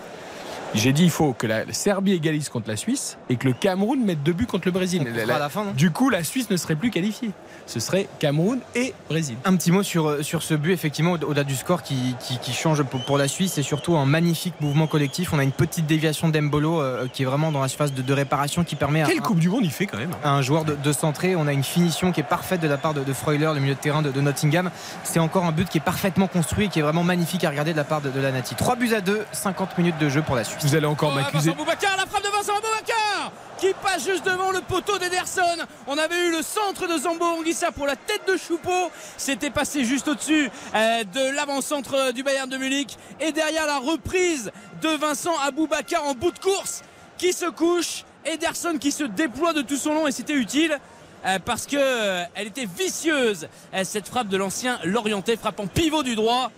J'ai 0.74 0.92
dit 0.92 1.04
il 1.04 1.10
faut 1.10 1.32
que 1.32 1.46
la 1.46 1.72
Serbie 1.72 2.12
égalise 2.12 2.48
contre 2.48 2.68
la 2.68 2.76
Suisse 2.76 3.16
et 3.28 3.36
que 3.36 3.46
le 3.46 3.54
Cameroun 3.54 4.04
mette 4.04 4.22
deux 4.22 4.32
buts 4.32 4.46
contre 4.46 4.66
le 4.66 4.72
Brésil. 4.72 5.06
La- 5.26 5.36
à 5.36 5.38
la 5.38 5.48
fin, 5.48 5.66
du 5.76 5.90
coup, 5.90 6.10
la 6.10 6.24
Suisse 6.24 6.50
ne 6.50 6.56
serait 6.56 6.74
plus 6.74 6.90
qualifiée. 6.90 7.30
Ce 7.66 7.80
serait 7.80 8.08
Cameroun 8.18 8.58
et 8.74 8.92
Brésil. 9.08 9.36
Un 9.44 9.56
petit 9.56 9.70
mot 9.72 9.82
sur, 9.82 10.08
euh, 10.08 10.22
sur 10.22 10.42
ce 10.42 10.54
but, 10.54 10.72
effectivement, 10.72 11.12
au- 11.12 11.24
au-delà 11.24 11.44
du 11.44 11.54
score 11.54 11.82
qui, 11.82 12.14
qui, 12.20 12.38
qui 12.38 12.52
change 12.52 12.82
pour, 12.82 13.00
pour 13.04 13.16
la 13.18 13.28
Suisse, 13.28 13.52
c'est 13.54 13.62
surtout 13.62 13.96
un 13.96 14.04
magnifique 14.04 14.54
mouvement 14.60 14.86
collectif. 14.86 15.32
On 15.32 15.38
a 15.38 15.44
une 15.44 15.52
petite 15.52 15.86
déviation 15.86 16.28
d'Embolo 16.28 16.80
euh, 16.82 17.06
qui 17.12 17.22
est 17.22 17.26
vraiment 17.26 17.52
dans 17.52 17.60
la 17.62 17.68
phase 17.68 17.92
de, 17.94 18.02
de 18.02 18.12
réparation 18.12 18.64
qui 18.64 18.74
permet 18.76 19.02
à, 19.02 19.06
Quelle 19.06 19.20
Coupe 19.20 19.38
du 19.38 19.48
Monde 19.48 19.60
il 19.64 19.70
fait 19.70 19.86
quand 19.86 19.96
même 19.98 20.10
à 20.22 20.32
un 20.32 20.42
joueur 20.42 20.64
de, 20.64 20.74
de 20.74 20.92
centrer. 20.92 21.36
On 21.36 21.46
a 21.46 21.52
une 21.52 21.64
finition 21.64 22.12
qui 22.12 22.20
est 22.20 22.24
parfaite 22.24 22.60
de 22.60 22.68
la 22.68 22.76
part 22.76 22.94
de, 22.94 23.02
de 23.04 23.12
Freuler, 23.12 23.50
le 23.54 23.60
milieu 23.60 23.74
de 23.74 23.80
terrain 23.80 24.02
de, 24.02 24.10
de 24.10 24.20
Nottingham. 24.20 24.70
C'est 25.04 25.20
encore 25.20 25.44
un 25.44 25.52
but 25.52 25.68
qui 25.68 25.78
est 25.78 25.84
parfaitement 25.84 26.26
construit 26.26 26.66
et 26.66 26.68
qui 26.68 26.80
est 26.80 26.82
vraiment 26.82 27.04
magnifique 27.04 27.44
à 27.44 27.50
regarder 27.50 27.72
de 27.72 27.76
la 27.78 27.84
part 27.84 28.00
de, 28.02 28.10
de 28.10 28.20
la 28.20 28.32
Nati. 28.32 28.56
3 28.56 28.76
buts 28.76 28.92
à 28.94 29.00
2, 29.00 29.24
50 29.32 29.78
minutes 29.78 29.98
de 29.98 30.08
jeu 30.08 30.20
pour 30.22 30.36
la 30.36 30.44
Suisse. 30.44 30.63
Vous 30.64 30.74
allez 30.74 30.86
encore 30.86 31.10
Oh, 31.12 31.16
m'accuser. 31.16 31.50
Vincent 31.50 31.56
Boubacar, 31.62 31.96
la 31.96 32.06
frappe 32.06 32.22
de 32.24 32.28
Vincent 32.28 32.54
Boubacar 32.54 33.32
qui 33.58 33.72
passe 33.82 34.04
juste 34.04 34.24
devant 34.24 34.50
le 34.50 34.60
poteau 34.62 34.98
d'Ederson. 34.98 35.42
On 35.86 35.96
avait 35.96 36.26
eu 36.26 36.30
le 36.32 36.42
centre 36.42 36.86
de 36.86 36.98
Zambo 36.98 37.24
Anguissa 37.24 37.70
pour 37.70 37.86
la 37.86 37.96
tête 37.96 38.22
de 38.26 38.36
Choupeau. 38.36 38.90
C'était 39.16 39.50
passé 39.50 39.84
juste 39.84 40.08
au-dessus 40.08 40.50
euh, 40.74 41.04
de 41.04 41.34
l'avant-centre 41.36 42.12
du 42.12 42.22
Bayern 42.22 42.48
de 42.48 42.56
Munich. 42.56 42.96
Et 43.20 43.30
derrière 43.32 43.66
la 43.66 43.78
reprise 43.78 44.50
de 44.82 44.88
Vincent 44.88 45.34
Aboubacar 45.46 46.04
en 46.04 46.14
bout 46.14 46.32
de 46.32 46.38
course 46.38 46.82
qui 47.18 47.32
se 47.32 47.46
couche. 47.46 48.04
Ederson 48.24 48.78
qui 48.80 48.90
se 48.90 49.04
déploie 49.04 49.52
de 49.52 49.60
tout 49.62 49.76
son 49.76 49.92
long 49.94 50.06
et 50.08 50.12
c'était 50.12 50.32
utile. 50.32 50.78
euh, 51.26 51.38
parce 51.44 51.66
que 51.66 51.76
euh, 51.78 52.24
elle 52.34 52.46
était 52.48 52.66
vicieuse 52.66 53.48
cette 53.84 54.08
frappe 54.08 54.28
de 54.28 54.36
l'ancien 54.38 54.78
Lorientais 54.84 55.36
frappant 55.36 55.66
pivot 55.66 56.02
du 56.02 56.16
droit 56.16 56.50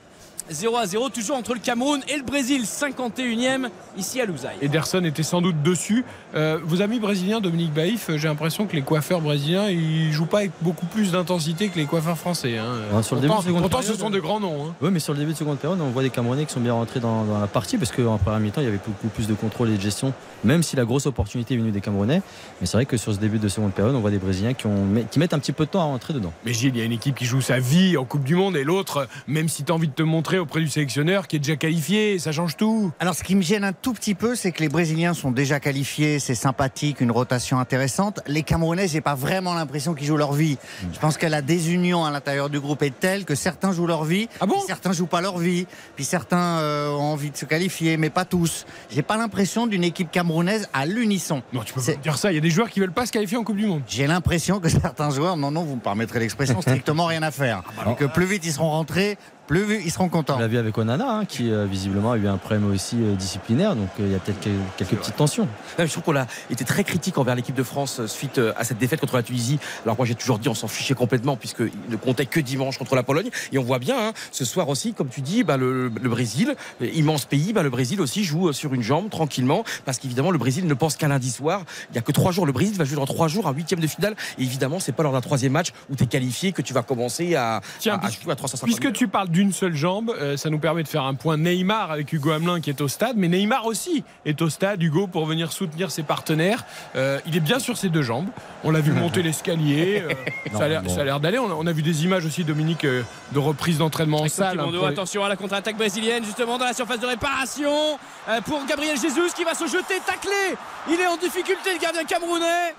0 0.50 0.76
à 0.76 0.86
0 0.86 1.08
toujours 1.10 1.36
entre 1.36 1.54
le 1.54 1.60
Cameroun 1.60 2.00
et 2.08 2.16
le 2.16 2.22
Brésil 2.22 2.62
51e 2.64 3.68
ici 3.98 4.20
à 4.20 4.26
Louzaï 4.26 4.54
Ederson 4.62 5.02
était 5.04 5.22
sans 5.22 5.40
doute 5.42 5.62
dessus. 5.62 6.04
Euh, 6.34 6.58
vos 6.62 6.82
amis 6.82 7.00
brésiliens, 7.00 7.40
Dominique 7.40 7.72
Baïf, 7.72 8.10
euh, 8.10 8.18
j'ai 8.18 8.28
l'impression 8.28 8.66
que 8.66 8.76
les 8.76 8.82
coiffeurs 8.82 9.20
brésiliens, 9.20 9.68
ils 9.68 10.12
jouent 10.12 10.26
pas 10.26 10.38
avec 10.38 10.52
beaucoup 10.60 10.86
plus 10.86 11.10
d'intensité 11.12 11.68
que 11.68 11.76
les 11.78 11.86
coiffeurs 11.86 12.16
français. 12.18 12.58
hein. 12.58 13.02
Sur 13.02 13.16
le 13.16 13.22
début 13.22 13.32
pourtant, 13.32 13.42
de 13.42 13.46
seconde 13.48 13.62
pourtant, 13.62 13.78
ce 13.78 13.82
période, 13.88 14.00
sont 14.00 14.10
de 14.10 14.20
grands 14.20 14.40
noms. 14.40 14.66
hein. 14.68 14.74
Oui, 14.80 14.90
mais 14.92 15.00
sur 15.00 15.12
le 15.14 15.18
début 15.18 15.32
de 15.32 15.36
seconde 15.38 15.58
période, 15.58 15.80
on 15.80 15.90
voit 15.90 16.02
des 16.02 16.10
Camerounais 16.10 16.44
qui 16.46 16.52
sont 16.52 16.60
bien 16.60 16.74
rentrés 16.74 17.00
dans, 17.00 17.24
dans 17.24 17.40
la 17.40 17.46
partie 17.48 17.76
parce 17.78 17.90
qu'en 17.92 18.18
première 18.18 18.40
mi-temps, 18.40 18.60
il 18.60 18.64
y 18.64 18.68
avait 18.68 18.78
beaucoup 18.86 19.08
plus 19.08 19.26
de 19.26 19.34
contrôle 19.34 19.70
et 19.70 19.76
de 19.76 19.80
gestion, 19.80 20.12
même 20.44 20.62
si 20.62 20.76
la 20.76 20.84
grosse 20.84 21.06
opportunité 21.06 21.54
est 21.54 21.58
venue 21.58 21.70
des 21.72 21.80
Camerounais. 21.80 22.22
Mais 22.60 22.66
c'est 22.66 22.76
vrai 22.76 22.86
que 22.86 22.96
sur 22.96 23.12
ce 23.12 23.18
début 23.18 23.38
de 23.38 23.48
seconde 23.48 23.72
période, 23.72 23.94
on 23.94 24.00
voit 24.00 24.10
des 24.10 24.18
Brésiliens 24.18 24.54
qui, 24.54 24.66
ont, 24.66 24.86
qui 25.10 25.18
mettent 25.18 25.34
un 25.34 25.38
petit 25.38 25.52
peu 25.52 25.64
de 25.64 25.70
temps 25.70 25.80
à 25.80 25.84
rentrer 25.84 26.14
dedans. 26.14 26.32
Mais 26.44 26.52
Gilles, 26.52 26.72
il 26.74 26.78
y 26.78 26.82
a 26.82 26.84
une 26.84 26.92
équipe 26.92 27.16
qui 27.16 27.24
joue 27.24 27.40
sa 27.40 27.58
vie 27.58 27.96
en 27.96 28.04
Coupe 28.04 28.24
du 28.24 28.34
Monde 28.36 28.56
et 28.56 28.64
l'autre, 28.64 29.08
même 29.26 29.48
si 29.48 29.64
tu 29.64 29.72
as 29.72 29.74
envie 29.74 29.88
de 29.88 29.92
te 29.92 30.02
montrer 30.02 30.35
auprès 30.38 30.60
du 30.60 30.68
sélectionneur 30.68 31.26
qui 31.28 31.36
est 31.36 31.38
déjà 31.38 31.56
qualifié, 31.56 32.18
ça 32.18 32.32
change 32.32 32.56
tout. 32.56 32.92
Alors, 33.00 33.14
ce 33.14 33.22
qui 33.22 33.34
me 33.34 33.42
gêne 33.42 33.64
un 33.64 33.72
tout 33.72 33.92
petit 33.92 34.14
peu, 34.14 34.34
c'est 34.34 34.52
que 34.52 34.60
les 34.60 34.68
Brésiliens 34.68 35.14
sont 35.14 35.30
déjà 35.30 35.60
qualifiés, 35.60 36.18
c'est 36.18 36.34
sympathique, 36.34 37.00
une 37.00 37.10
rotation 37.10 37.58
intéressante. 37.58 38.20
Les 38.26 38.42
Camerounais, 38.42 38.88
j'ai 38.88 39.00
pas 39.00 39.14
vraiment 39.14 39.54
l'impression 39.54 39.94
qu'ils 39.94 40.06
jouent 40.06 40.16
leur 40.16 40.32
vie. 40.32 40.58
Je 40.92 40.98
pense 40.98 41.16
que 41.18 41.26
la 41.26 41.42
désunion 41.42 42.04
à 42.04 42.10
l'intérieur 42.10 42.50
du 42.50 42.60
groupe 42.60 42.82
est 42.82 42.98
telle 42.98 43.24
que 43.24 43.34
certains 43.34 43.72
jouent 43.72 43.86
leur 43.86 44.04
vie, 44.04 44.28
Ah 44.40 44.46
bon? 44.46 44.60
certains 44.66 44.92
jouent 44.92 45.06
pas 45.06 45.20
leur 45.20 45.38
vie, 45.38 45.66
puis 45.94 46.04
certains 46.04 46.58
euh, 46.60 46.90
ont 46.90 47.12
envie 47.12 47.30
de 47.30 47.36
se 47.36 47.44
qualifier, 47.44 47.96
mais 47.96 48.10
pas 48.10 48.24
tous. 48.24 48.66
J'ai 48.90 49.02
pas 49.02 49.16
l'impression 49.16 49.66
d'une 49.66 49.84
équipe 49.84 50.10
camerounaise 50.10 50.68
à 50.72 50.86
l'unisson. 50.86 51.42
Non, 51.52 51.62
tu 51.62 51.72
peux 51.72 51.80
pas 51.80 51.92
dire 51.94 52.18
ça. 52.18 52.32
Il 52.32 52.34
y 52.34 52.38
a 52.38 52.40
des 52.40 52.50
joueurs 52.50 52.70
qui 52.70 52.80
veulent 52.80 52.92
pas 52.92 53.06
se 53.06 53.12
qualifier 53.12 53.36
en 53.36 53.44
Coupe 53.44 53.56
du 53.56 53.66
Monde. 53.66 53.82
J'ai 53.86 54.06
l'impression 54.06 54.60
que 54.60 54.68
certains 54.68 55.10
joueurs, 55.10 55.36
non, 55.36 55.50
non, 55.50 55.62
vous 55.64 55.76
me 55.76 55.80
permettrez 55.80 56.18
l'expression, 56.20 56.60
strictement 56.60 57.06
rien 57.06 57.22
à 57.22 57.30
faire. 57.30 57.62
Et 57.90 57.94
que 57.94 58.04
plus 58.04 58.26
vite 58.26 58.44
ils 58.44 58.52
seront 58.52 58.70
rentrés, 58.70 59.16
plus 59.46 59.64
vite 59.64 59.80
ils 59.84 59.90
seront 59.90 60.08
contents. 60.08 60.36
On 60.36 60.40
l'a 60.40 60.48
vu 60.48 60.58
avec 60.58 60.76
Onana, 60.76 61.08
hein, 61.18 61.24
qui 61.24 61.50
euh, 61.50 61.66
visiblement 61.66 62.12
a 62.12 62.16
eu 62.16 62.26
un 62.26 62.36
problème 62.36 62.70
aussi 62.70 62.96
euh, 63.00 63.14
disciplinaire, 63.14 63.76
donc 63.76 63.88
euh, 64.00 64.06
il 64.06 64.12
y 64.12 64.14
a 64.14 64.18
peut-être 64.18 64.40
quelques, 64.40 64.56
quelques 64.76 64.96
petites 64.96 65.16
tensions. 65.16 65.48
Non, 65.78 65.86
je 65.86 65.90
trouve 65.92 66.04
qu'on 66.04 66.16
a 66.16 66.26
été 66.50 66.64
très 66.64 66.84
critique 66.84 67.18
envers 67.18 67.34
l'équipe 67.34 67.54
de 67.54 67.62
France 67.62 68.04
suite 68.06 68.40
à 68.56 68.64
cette 68.64 68.78
défaite 68.78 69.00
contre 69.00 69.16
la 69.16 69.22
Tunisie. 69.22 69.58
Alors 69.84 69.96
moi 69.96 70.06
j'ai 70.06 70.14
toujours 70.14 70.38
dit 70.38 70.48
on 70.48 70.54
s'en 70.54 70.68
fichait 70.68 70.94
complètement 70.94 71.36
puisqu'il 71.36 71.70
ne 71.88 71.96
comptait 71.96 72.26
que 72.26 72.40
dimanche 72.40 72.78
contre 72.78 72.94
la 72.96 73.02
Pologne. 73.02 73.30
Et 73.52 73.58
on 73.58 73.62
voit 73.62 73.78
bien 73.78 73.96
hein, 74.08 74.12
ce 74.32 74.44
soir 74.44 74.68
aussi, 74.68 74.94
comme 74.94 75.08
tu 75.08 75.20
dis, 75.20 75.44
bah, 75.44 75.56
le, 75.56 75.88
le 75.88 76.08
Brésil, 76.08 76.54
immense 76.80 77.24
pays, 77.24 77.52
bah, 77.52 77.62
le 77.62 77.70
Brésil 77.70 78.00
aussi 78.00 78.24
joue 78.24 78.52
sur 78.52 78.74
une 78.74 78.82
jambe 78.82 79.10
tranquillement 79.10 79.64
parce 79.84 79.98
qu'évidemment 79.98 80.30
le 80.30 80.38
Brésil 80.38 80.66
ne 80.66 80.74
pense 80.74 80.96
qu'à 80.96 81.08
lundi 81.08 81.30
soir. 81.30 81.62
Il 81.90 81.92
n'y 81.92 81.98
a 81.98 82.02
que 82.02 82.12
trois 82.12 82.32
jours. 82.32 82.46
Le 82.46 82.52
Brésil 82.52 82.76
va 82.76 82.84
jouer 82.84 82.96
dans 82.96 83.06
trois 83.06 83.28
jours 83.28 83.46
un 83.46 83.52
huitième 83.52 83.80
de 83.80 83.86
finale. 83.86 84.14
Et 84.38 84.42
évidemment 84.42 84.80
c'est 84.80 84.92
pas 84.92 85.02
lors 85.02 85.12
d'un 85.12 85.20
troisième 85.20 85.52
match 85.52 85.68
où 85.90 85.96
tu 85.96 86.04
es 86.04 86.06
qualifié 86.06 86.52
que 86.52 86.62
tu 86.62 86.72
vas 86.74 86.82
commencer 86.82 87.34
à, 87.36 87.60
Tiens, 87.78 87.94
à, 87.94 87.96
à 87.96 88.00
puisque- 88.08 88.22
jouer 88.22 88.32
à 88.32 88.36
350 88.36 88.66
Puisque 88.78 88.92
tu 88.92 89.08
parles 89.08 89.28
d'une 89.36 89.52
seule 89.52 89.74
jambe, 89.74 90.14
euh, 90.18 90.38
ça 90.38 90.48
nous 90.48 90.58
permet 90.58 90.82
de 90.82 90.88
faire 90.88 91.02
un 91.04 91.12
point 91.12 91.36
Neymar 91.36 91.90
avec 91.90 92.10
Hugo 92.10 92.30
Hamelin 92.30 92.62
qui 92.62 92.70
est 92.70 92.80
au 92.80 92.88
stade, 92.88 93.16
mais 93.18 93.28
Neymar 93.28 93.66
aussi 93.66 94.02
est 94.24 94.40
au 94.40 94.48
stade, 94.48 94.82
Hugo, 94.82 95.06
pour 95.08 95.26
venir 95.26 95.52
soutenir 95.52 95.90
ses 95.90 96.02
partenaires. 96.02 96.64
Euh, 96.96 97.18
il 97.26 97.36
est 97.36 97.40
bien 97.40 97.58
sur 97.58 97.76
ses 97.76 97.90
deux 97.90 98.00
jambes. 98.00 98.28
On 98.64 98.70
l'a 98.70 98.80
vu 98.80 98.92
monter 99.02 99.22
l'escalier. 99.22 100.02
euh, 100.08 100.14
ça 100.56 100.64
a 100.64 100.68
l'air- 100.68 100.82
bon. 100.82 101.18
d'aller. 101.20 101.38
On, 101.38 101.50
a- 101.50 101.54
on 101.54 101.66
a 101.66 101.72
vu 101.72 101.82
des 101.82 102.04
images 102.04 102.24
aussi, 102.24 102.44
Dominique, 102.44 102.86
euh, 102.86 103.02
de 103.32 103.38
reprise 103.38 103.76
d'entraînement 103.76 104.22
en 104.22 104.28
salle. 104.28 104.58
Hein, 104.58 104.68
pour- 104.72 104.86
attention 104.86 105.22
à 105.22 105.28
la 105.28 105.36
contre-attaque 105.36 105.76
brésilienne, 105.76 106.24
justement 106.24 106.56
dans 106.56 106.64
la 106.64 106.72
surface 106.72 107.00
de 107.00 107.06
réparation 107.06 107.98
euh, 108.30 108.40
pour 108.40 108.64
Gabriel 108.64 108.96
Jesus 108.98 109.34
qui 109.36 109.44
va 109.44 109.52
se 109.52 109.66
jeter, 109.66 110.00
taclé. 110.06 110.56
Il 110.88 110.98
est 110.98 111.06
en 111.08 111.18
difficulté, 111.18 111.74
le 111.74 111.78
gardien 111.82 112.04
camerounais. 112.04 112.72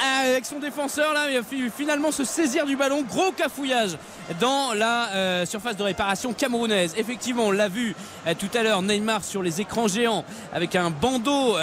Euh, 0.00 0.30
avec 0.32 0.44
son 0.46 0.60
défenseur 0.60 1.12
là, 1.12 1.26
il 1.30 1.42
fi- 1.42 1.70
finalement 1.76 2.12
se 2.12 2.22
saisir 2.24 2.66
du 2.66 2.76
ballon. 2.76 3.02
Gros 3.02 3.32
cafouillage 3.32 3.96
dans 4.40 4.72
la 4.74 5.08
euh, 5.08 5.46
surface 5.46 5.76
de 5.76 5.82
réparation 5.82 6.32
camerounaise. 6.32 6.94
Effectivement, 6.96 7.46
on 7.46 7.50
l'a 7.50 7.68
vu 7.68 7.96
euh, 8.26 8.34
tout 8.38 8.48
à 8.56 8.62
l'heure, 8.62 8.80
Neymar 8.82 9.24
sur 9.24 9.42
les 9.42 9.60
écrans 9.60 9.88
géants 9.88 10.24
avec 10.52 10.76
un 10.76 10.90
bandeau 10.90 11.56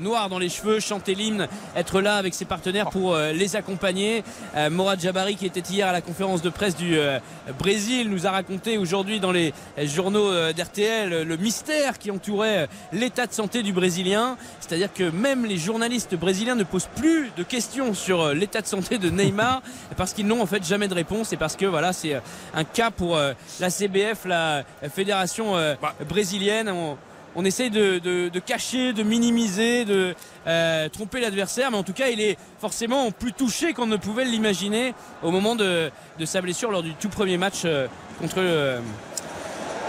noir 0.00 0.28
dans 0.28 0.38
les 0.38 0.48
cheveux, 0.48 0.80
chanter 0.80 1.14
l'hymne, 1.14 1.48
être 1.76 2.00
là 2.00 2.16
avec 2.16 2.34
ses 2.34 2.44
partenaires 2.44 2.90
pour 2.90 3.16
les 3.16 3.56
accompagner. 3.56 4.22
Morad 4.70 5.00
Jabari 5.00 5.36
qui 5.36 5.46
était 5.46 5.60
hier 5.60 5.86
à 5.88 5.92
la 5.92 6.00
conférence 6.00 6.42
de 6.42 6.50
presse 6.50 6.76
du 6.76 6.98
Brésil 7.58 8.10
nous 8.10 8.26
a 8.26 8.30
raconté 8.30 8.78
aujourd'hui 8.78 9.20
dans 9.20 9.32
les 9.32 9.52
journaux 9.84 10.30
d'RTL 10.52 11.22
le 11.22 11.36
mystère 11.36 11.98
qui 11.98 12.10
entourait 12.10 12.68
l'état 12.92 13.26
de 13.26 13.32
santé 13.32 13.62
du 13.62 13.72
Brésilien. 13.72 14.36
C'est-à-dire 14.60 14.92
que 14.92 15.10
même 15.10 15.44
les 15.46 15.56
journalistes 15.58 16.14
brésiliens 16.14 16.54
ne 16.54 16.64
posent 16.64 16.88
plus 16.96 17.30
de 17.36 17.42
questions 17.42 17.77
sur 17.94 18.20
euh, 18.22 18.34
l'état 18.34 18.60
de 18.60 18.66
santé 18.66 18.98
de 18.98 19.10
Neymar 19.10 19.62
parce 19.96 20.12
qu'ils 20.12 20.26
n'ont 20.26 20.42
en 20.42 20.46
fait 20.46 20.64
jamais 20.64 20.88
de 20.88 20.94
réponse 20.94 21.32
et 21.32 21.36
parce 21.36 21.56
que 21.56 21.66
voilà 21.66 21.92
c'est 21.92 22.14
euh, 22.14 22.20
un 22.54 22.64
cas 22.64 22.90
pour 22.90 23.16
euh, 23.16 23.32
la 23.60 23.70
CBF, 23.70 24.24
la 24.26 24.64
fédération 24.94 25.56
euh, 25.56 25.74
brésilienne. 26.08 26.68
On, 26.68 26.96
on 27.36 27.44
essaye 27.44 27.70
de, 27.70 27.98
de- 27.98 28.30
de 28.30 28.38
cacher, 28.40 28.92
de 28.92 29.02
minimiser, 29.04 29.84
de 29.84 30.14
euh, 30.46 30.88
tromper 30.88 31.20
l'adversaire, 31.20 31.70
mais 31.70 31.76
en 31.76 31.82
tout 31.84 31.92
cas, 31.92 32.08
il 32.08 32.20
est 32.20 32.36
forcément 32.60 33.10
plus 33.12 33.32
touché 33.32 33.74
qu'on 33.74 33.86
ne 33.86 33.96
pouvait 33.96 34.24
l'imaginer 34.24 34.92
au 35.22 35.30
moment 35.30 35.54
de, 35.54 35.90
de 36.18 36.24
sa 36.24 36.40
blessure 36.40 36.70
lors 36.72 36.82
du 36.82 36.94
tout 36.94 37.10
premier 37.10 37.36
match 37.36 37.62
euh, 37.64 37.86
contre, 38.20 38.36
euh, 38.38 38.80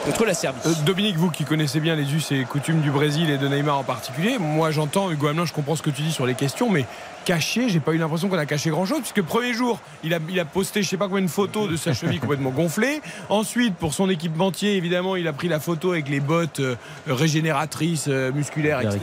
contre 0.06 0.26
la 0.26 0.34
Serbie. 0.36 0.60
Euh, 0.66 0.74
Dominique, 0.86 1.16
vous 1.16 1.32
qui 1.32 1.44
connaissez 1.46 1.80
bien 1.80 1.96
les 1.96 2.14
us 2.14 2.32
et 2.32 2.44
coutumes 2.44 2.82
du 2.82 2.92
Brésil 2.92 3.30
et 3.32 3.38
de 3.38 3.48
Neymar 3.48 3.80
en 3.80 3.84
particulier, 3.84 4.38
moi 4.38 4.70
j'entends 4.70 5.10
Hugo 5.10 5.28
Hamelin, 5.28 5.46
je 5.46 5.54
comprends 5.54 5.76
ce 5.78 5.82
que 5.82 5.90
tu 5.90 6.02
dis 6.04 6.12
sur 6.12 6.26
les 6.28 6.36
questions, 6.36 6.70
mais 6.70 6.86
caché, 7.30 7.70
j'ai 7.70 7.80
pas 7.80 7.92
eu 7.94 8.00
l'impression 8.00 8.28
qu'on 8.28 8.40
a 8.40 8.46
caché 8.48 8.72
grand 8.72 8.88
chose, 8.88 9.02
puisque 9.02 9.22
premier 9.22 9.54
jour, 9.54 9.80
il 10.04 10.16
a, 10.16 10.20
il 10.32 10.40
a 10.40 10.46
posté 10.46 10.82
je 10.82 10.90
sais 10.90 10.98
pas 10.98 11.08
combien 11.08 11.24
de 11.24 11.30
photos 11.30 11.70
de 11.70 11.76
sa 11.76 11.94
cheville 11.94 12.20
complètement 12.20 12.50
gonflée. 12.50 13.02
Ensuite, 13.30 13.76
pour 13.76 13.94
son 13.94 14.10
équipementier, 14.10 14.76
évidemment, 14.76 15.16
il 15.16 15.28
a 15.28 15.34
pris 15.34 15.48
la 15.48 15.60
photo 15.60 15.92
avec 15.92 16.10
les 16.10 16.22
bottes 16.22 16.60
euh, 16.60 16.76
régénératrices, 17.08 18.06
euh, 18.08 18.32
musculaires, 18.32 18.82
etc. 18.82 19.00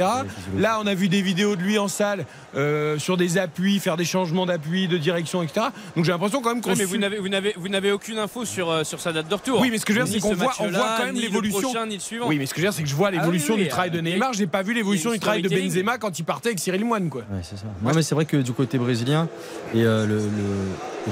Là, 0.59 0.81
on 0.83 0.87
a 0.89 0.95
vu 0.95 1.09
des 1.09 1.23
vidéos 1.23 1.55
de 1.55 1.63
lui 1.63 1.79
en 1.79 1.87
salle 1.87 2.27
euh, 2.57 2.99
sur 2.99 3.17
des 3.17 3.39
appuis, 3.39 3.79
faire 3.79 3.97
des 3.97 4.05
changements 4.05 4.45
d'appui, 4.47 4.89
de 4.89 4.99
direction, 4.99 5.43
etc. 5.45 5.67
Donc 5.95 6.05
j'ai 6.05 6.11
l'impression 6.13 6.41
quand 6.43 6.51
même 6.53 6.61
qu'on 6.63 6.71
Ouais, 6.71 6.77
mais 6.77 6.85
su- 6.85 6.91
vous 6.91 6.97
n'avez, 6.99 7.19
vous, 7.19 7.29
n'avez, 7.29 7.55
vous 7.57 7.69
n'avez 7.69 7.93
aucune 7.93 8.19
info 8.19 8.45
sur, 8.45 8.71
euh, 8.71 8.83
sur 8.83 8.99
sa 9.01 9.13
date 9.13 9.29
de 9.29 9.35
retour. 9.35 9.61
Oui, 9.61 9.69
mais 9.71 9.79
ce 9.79 9.85
que 9.87 9.93
je 9.93 10.01
veux 10.01 10.05
dire, 10.05 10.15
c'est 10.15 10.21
qu'on 10.21 10.31
ce 10.31 10.35
voit, 10.35 10.53
on 10.59 10.69
voit 10.71 10.97
quand 10.99 11.05
même 11.05 11.15
ni 11.15 11.21
le 11.21 11.27
l'évolution. 11.29 11.61
prochain, 11.61 11.87
ni 11.87 11.95
le 11.95 12.01
suivant. 12.01 12.27
Oui, 12.29 12.39
mais 12.39 12.47
ce 12.47 12.55
que 12.55 12.61
je 12.61 12.67
veux 12.67 12.71
dire, 12.73 12.77
c'est 12.77 12.83
que 12.83 12.89
je 12.89 12.95
vois 12.97 13.13
l'évolution 13.13 13.55
Ah 13.55 13.59
oui, 13.59 13.63
du 13.65 13.69
travail 13.69 13.91
de 13.93 14.01
Neymar. 14.01 14.33
J'ai 14.33 14.49
pas 14.49 14.63
vu 14.63 14.75
l'évolution 14.75 15.13
du 15.13 15.21
travail 15.21 15.43
de. 15.43 15.49
Benzema 15.49 15.99
quand 15.99 16.19
il 16.19 16.25
partait 16.25 16.49
avec 16.49 16.59
Cyril 16.59 16.85
Moine, 16.85 17.09
quoi. 17.09 17.23
Ouais, 17.31 17.41
c'est 17.43 17.57
ça. 17.57 17.67
Non, 17.83 17.93
mais 17.95 18.03
c'est 18.03 18.16
vrai 18.17 18.25
que 18.25 18.39
du 18.39 18.53
côté 18.53 18.79
brésilien 18.79 19.29
et 19.75 19.85
euh, 19.85 20.07
le, 20.07 20.21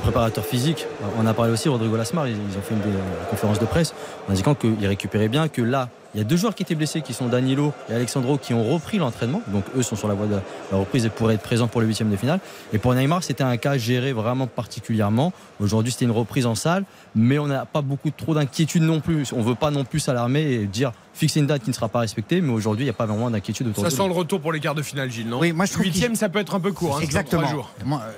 préparateur 0.01 0.45
physique, 0.45 0.87
euh, 1.03 1.07
on 1.21 1.27
a 1.27 1.35
parlé 1.35 1.53
aussi 1.53 1.69
Rodrigo 1.69 1.97
Lasmar, 1.97 2.27
ils, 2.27 2.35
ont 2.35 2.63
fait 2.63 2.75
une, 2.75 2.81
une 2.81 3.27
conférence 3.31 3.61
de 3.61 3.67
presse 3.67 3.95
en 4.27 4.33
indiquant 4.33 4.55
qu'ils 4.55 4.87
récupéraient 4.87 5.29
bien, 5.29 5.47
que 5.49 5.63
là, 5.63 5.89
il 6.15 6.19
y 6.19 6.21
a 6.21 6.25
deux 6.25 6.37
joueurs 6.37 6.55
qui 6.55 6.63
étaient 6.63 6.75
blessés, 6.75 7.01
qui 7.03 7.13
sont 7.13 7.27
Danilo 7.29 7.73
et 7.91 7.95
Alexandro, 7.95 8.39
qui 8.39 8.55
ont 8.55 8.63
repris 8.73 8.99
l'entraînement. 8.99 9.43
Donc 9.49 9.65
eux 9.77 9.83
sont 9.83 9.97
sur 9.97 10.09
la 10.09 10.15
voie 10.15 10.27
de 10.27 10.37
la 10.71 10.79
reprise 10.79 11.05
et 11.07 11.09
pourraient 11.11 11.35
être 11.35 11.43
présents 11.43 11.67
pour 11.69 11.81
le 11.81 11.87
huitième 11.87 12.11
de 12.11 12.17
finale. 12.17 12.41
Et 12.73 12.79
pour 12.79 12.95
Neymar, 12.95 13.23
c'était 13.25 13.43
un 13.45 13.57
cas 13.57 13.77
géré 13.79 14.13
vraiment 14.13 14.47
particulièrement. 14.47 15.33
Aujourd'hui, 15.61 15.93
c'était 15.93 16.05
une 16.05 16.11
reprise 16.11 16.47
en 16.47 16.55
salle, 16.55 16.85
mais 17.15 17.39
on 17.39 17.47
n'a 17.47 17.65
pas 17.67 17.81
beaucoup 17.83 18.11
trop 18.11 18.35
d'inquiétude 18.35 18.83
non 18.83 19.01
plus. 19.01 19.33
On 19.33 19.43
veut 19.43 19.55
pas 19.55 19.71
non 19.71 19.85
plus 19.85 20.01
s'alarmer 20.01 20.43
et 20.43 20.67
dire 20.67 20.93
fixer 21.15 21.39
une 21.39 21.47
date 21.47 21.63
qui 21.63 21.71
ne 21.71 21.75
sera 21.75 21.89
pas 21.89 22.01
respectée, 22.01 22.41
mais 22.41 22.53
aujourd'hui, 22.53 22.83
il 22.83 22.87
n'y 22.87 22.91
a 22.91 22.95
pas 22.95 23.07
vraiment 23.07 23.31
d'inquiétude 23.31 23.69
autour 23.69 23.85
Ça 23.85 23.91
de 23.91 23.95
sent 23.95 24.07
le 24.09 24.13
retour 24.13 24.41
pour 24.41 24.53
les 24.53 24.59
quarts 24.59 24.75
de 24.75 24.83
finale, 24.83 25.09
Gilles, 25.13 25.29
non 25.29 25.39
Oui, 25.39 25.53
moi, 25.53 25.65
je 25.65 25.73
trouve 25.73 25.85
Huitième, 25.85 26.17
ça 26.17 26.29
peut 26.29 26.41
être 26.41 26.57
un 26.57 26.61
peu 26.61 26.73
court. 26.73 26.97
hein, 26.97 27.01
Exactement. 27.03 27.47
jours. 27.47 27.71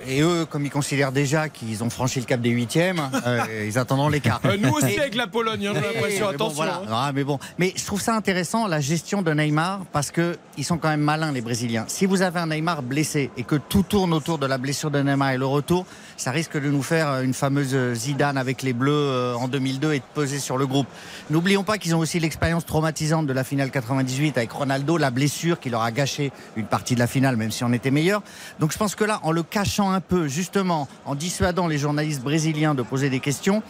Et 0.07 0.23
eux, 0.23 0.47
comme 0.49 0.65
ils 0.65 0.71
considèrent 0.71 1.13
déjà 1.13 1.51
qu'ils 1.51 1.85
ont 1.85 1.91
franchi 1.91 2.21
le 2.21 2.25
cap 2.25 2.41
des 2.41 2.49
huitièmes. 2.51 3.01
euh, 3.27 3.67
ils 3.69 3.79
attendront 3.79 4.09
les 4.09 4.21
quarts. 4.21 4.41
Euh, 4.47 4.57
nous 4.59 4.71
aussi 4.71 4.99
avec 4.99 5.15
la 5.15 5.27
Pologne, 5.27 5.67
hein, 5.67 5.73
j'ai 5.75 5.95
l'impression. 5.95 6.25
bon, 6.27 6.31
Attention. 6.33 6.55
voilà. 6.57 6.77
hein. 6.85 6.91
Ah, 6.91 7.13
mais 7.15 7.23
bon, 7.25 7.39
mais 7.59 7.75
je 7.77 7.85
trouve 7.87 8.01
ça 8.01 8.17
intéressant 8.17 8.67
la 8.67 8.81
gestion 8.81 9.23
de 9.23 9.33
Neymar 9.33 9.83
parce 9.93 10.11
que 10.11 10.37
ils 10.59 10.65
sont 10.65 10.77
quand 10.77 10.89
même 10.89 11.01
malins 11.01 11.31
les 11.31 11.41
Brésiliens. 11.41 11.85
Si 11.87 12.05
vous 12.07 12.23
avez 12.23 12.41
un 12.41 12.49
Neymar 12.49 12.83
blessé 12.83 13.31
et 13.37 13.45
que 13.45 13.55
tout 13.55 13.85
tourne 13.85 14.13
autour 14.13 14.39
de 14.39 14.47
la 14.47 14.59
blessure 14.59 14.91
de 14.91 15.01
Neymar 15.01 15.31
et 15.31 15.39
le 15.39 15.47
retour, 15.47 15.87
ça 16.17 16.31
risque 16.31 16.61
de 16.61 16.69
nous 16.69 16.83
faire 16.83 17.09
euh, 17.09 17.23
une 17.23 17.35
fameuse 17.35 17.77
Zidane 17.95 18.39
avec 18.39 18.63
les 18.63 18.73
Bleus 18.73 18.93
euh, 18.93 19.35
en 19.35 19.47
2002 19.47 19.93
et 19.93 19.99
de 20.01 20.05
peser 20.15 20.41
sur 20.41 20.57
le 20.59 20.67
groupe. 20.67 20.89
N'oublions 21.31 21.63
pas 21.63 21.79
qu'ils 21.79 21.95
ont 21.95 22.01
aussi 22.01 22.19
l'expérience 22.19 22.67
traumatisante 22.67 23.27
de 23.27 23.33
la 23.33 23.45
finale 23.45 23.71
98 23.71 24.37
avec 24.37 24.51
Ronaldo, 24.51 24.97
la 24.97 25.11
blessure 25.11 25.61
qui 25.61 25.71
leur 25.71 25.83
a 25.83 25.93
gâché 25.93 26.33
une 26.57 26.67
partie 26.67 26.95
de 26.95 27.01
la 27.01 27.07
finale, 27.07 27.37
même 27.37 27.53
si 27.53 27.63
on 27.63 27.73
était 27.73 27.93
meilleur. 27.93 28.23
Donc 28.59 28.73
je 28.73 28.79
pense 28.79 28.97
que 28.97 29.05
là, 29.05 29.21
en 29.23 29.31
le 29.31 29.43
cachant 29.45 29.93
un 29.93 30.01
peu, 30.01 30.27
justement, 30.27 30.89
en 31.05 31.15
dissuadant 31.15 31.69
les 31.69 31.79
journalistes 31.79 32.23
brésiliens 32.23 32.75
de 32.75 32.83
poser 32.83 33.11
des 33.11 33.21
questions, 33.21 33.63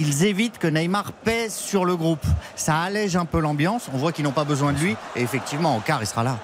ils 0.00 0.24
évitent 0.24 0.58
que 0.58 0.66
Neymar 0.66 1.12
pèse 1.12 1.54
sur 1.54 1.84
le 1.84 1.94
groupe. 1.96 2.24
Ça 2.56 2.78
allège 2.80 3.14
un 3.16 3.24
peu 3.26 3.38
l'ambiance. 3.40 3.88
On 3.94 3.98
voit 3.98 4.10
qu'ils 4.12 4.24
n'ont 4.24 4.32
pas 4.32 4.44
besoin 4.44 4.72
de 4.72 4.78
lui. 4.78 4.96
Et 5.14 5.22
effectivement, 5.22 5.76
au 5.76 5.80
quart, 5.80 5.98
il 6.02 6.06
sera 6.06 6.24
là. 6.24 6.38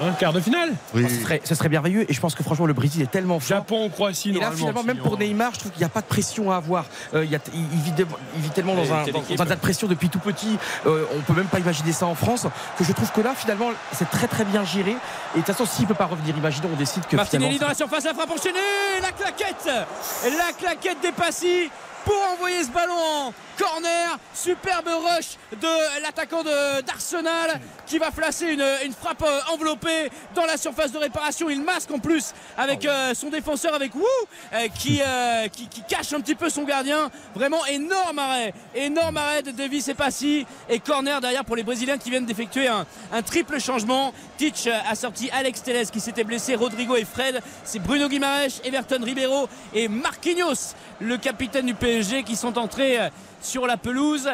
Un 0.00 0.10
quart 0.10 0.32
de 0.32 0.40
finale. 0.40 0.72
Ce, 0.92 1.08
serait, 1.08 1.40
ce 1.44 1.54
serait 1.54 1.68
merveilleux 1.68 2.04
et 2.10 2.12
je 2.12 2.20
pense 2.20 2.34
que 2.34 2.42
franchement 2.42 2.66
le 2.66 2.72
Brésil 2.72 3.00
est 3.02 3.10
tellement 3.10 3.38
fort. 3.38 3.58
Japon, 3.58 3.88
Croatie, 3.90 4.30
Et 4.30 4.32
là 4.32 4.40
normalement, 4.40 4.56
finalement 4.58 4.82
même 4.82 4.98
pour 4.98 5.16
Neymar 5.16 5.54
je 5.54 5.60
trouve 5.60 5.70
qu'il 5.70 5.78
n'y 5.78 5.84
a 5.86 5.88
pas 5.88 6.00
de 6.00 6.06
pression 6.06 6.50
à 6.50 6.56
avoir. 6.56 6.86
Euh, 7.14 7.24
il, 7.24 7.30
y 7.30 7.36
a- 7.36 7.38
il- 7.54 7.60
il 7.72 7.80
vit, 7.80 7.92
de- 7.92 8.06
il 8.34 8.42
vit 8.42 8.50
tellement 8.50 8.74
dans 8.74 8.92
un, 8.92 9.02
dans, 9.06 9.20
équipe. 9.20 9.36
dans 9.36 9.44
un 9.44 9.46
tas 9.46 9.54
de 9.54 9.60
pression 9.60 9.86
depuis 9.86 10.08
tout 10.08 10.18
petit. 10.18 10.58
Euh, 10.86 11.04
on 11.16 11.20
peut 11.20 11.32
même 11.32 11.46
pas 11.46 11.60
imaginer 11.60 11.92
ça 11.92 12.06
en 12.06 12.16
France. 12.16 12.44
Que 12.76 12.82
je 12.82 12.90
trouve 12.92 13.12
que 13.12 13.20
là 13.20 13.34
finalement 13.36 13.68
c'est 13.92 14.10
très 14.10 14.26
très 14.26 14.44
bien 14.44 14.64
géré. 14.64 14.90
Et 14.90 14.94
de 14.94 15.44
toute 15.44 15.46
façon 15.54 15.64
s'il 15.64 15.86
peut 15.86 15.94
pas 15.94 16.06
revenir, 16.06 16.36
imaginons 16.36 16.70
on 16.72 16.76
décide 16.76 17.06
que 17.06 17.14
Martinelli 17.14 17.60
dans 17.60 17.68
la 17.68 17.74
surface, 17.76 18.02
la 18.02 18.14
frappe 18.14 18.32
enchaînée, 18.32 18.58
la 19.00 19.12
claquette, 19.12 19.64
la 20.24 20.52
claquette 20.58 21.00
des 21.02 21.12
Passy 21.12 21.70
pour 22.04 22.16
envoyer 22.32 22.62
ce 22.62 22.68
ballon 22.70 22.94
en 22.94 23.32
corner. 23.58 24.18
Superbe 24.34 24.88
rush 24.88 25.36
de 25.60 26.02
l'attaquant 26.02 26.42
d'Arsenal 26.86 27.60
qui 27.86 27.98
va 27.98 28.10
placer 28.10 28.46
une, 28.46 28.64
une 28.84 28.92
frappe 28.92 29.22
euh, 29.22 29.40
enveloppée 29.52 30.10
dans 30.34 30.44
la 30.44 30.56
surface 30.56 30.90
de 30.92 30.98
réparation. 30.98 31.48
Il 31.48 31.62
masque 31.62 31.90
en 31.90 31.98
plus 31.98 32.32
avec 32.58 32.84
euh, 32.84 33.14
son 33.14 33.28
défenseur, 33.30 33.74
avec 33.74 33.94
Wu, 33.94 34.02
euh, 34.52 34.68
qui, 34.78 35.00
euh, 35.00 35.48
qui, 35.48 35.68
qui 35.68 35.82
cache 35.82 36.12
un 36.12 36.20
petit 36.20 36.34
peu 36.34 36.48
son 36.48 36.64
gardien. 36.64 37.10
Vraiment 37.34 37.64
énorme 37.66 38.18
arrêt, 38.18 38.52
énorme 38.74 39.16
arrêt 39.16 39.42
de 39.42 39.50
Davis 39.52 39.88
et 39.88 39.94
Passy 39.94 40.46
et 40.68 40.80
corner 40.80 41.20
derrière 41.20 41.44
pour 41.44 41.56
les 41.56 41.62
Brésiliens 41.62 41.98
qui 41.98 42.10
viennent 42.10 42.26
d'effectuer 42.26 42.68
un, 42.68 42.86
un 43.12 43.22
triple 43.22 43.60
changement. 43.60 44.12
Titch 44.36 44.66
a 44.66 44.94
sorti 44.94 45.30
Alex 45.30 45.62
Telles 45.62 45.90
qui 45.90 46.00
s'était 46.00 46.24
blessé, 46.24 46.54
Rodrigo 46.56 46.96
et 46.96 47.04
Fred. 47.04 47.40
C'est 47.64 47.78
Bruno 47.78 48.08
Guimaraes, 48.08 48.60
Everton 48.64 49.00
Ribeiro 49.02 49.48
et 49.74 49.88
Marquinhos, 49.88 50.74
le 51.00 51.16
capitaine 51.18 51.66
du 51.66 51.74
PSG, 51.74 51.93
qui 52.00 52.36
sont 52.36 52.58
entrés 52.58 52.98
euh, 52.98 53.08
sur 53.40 53.66
la 53.66 53.76
pelouse. 53.76 54.28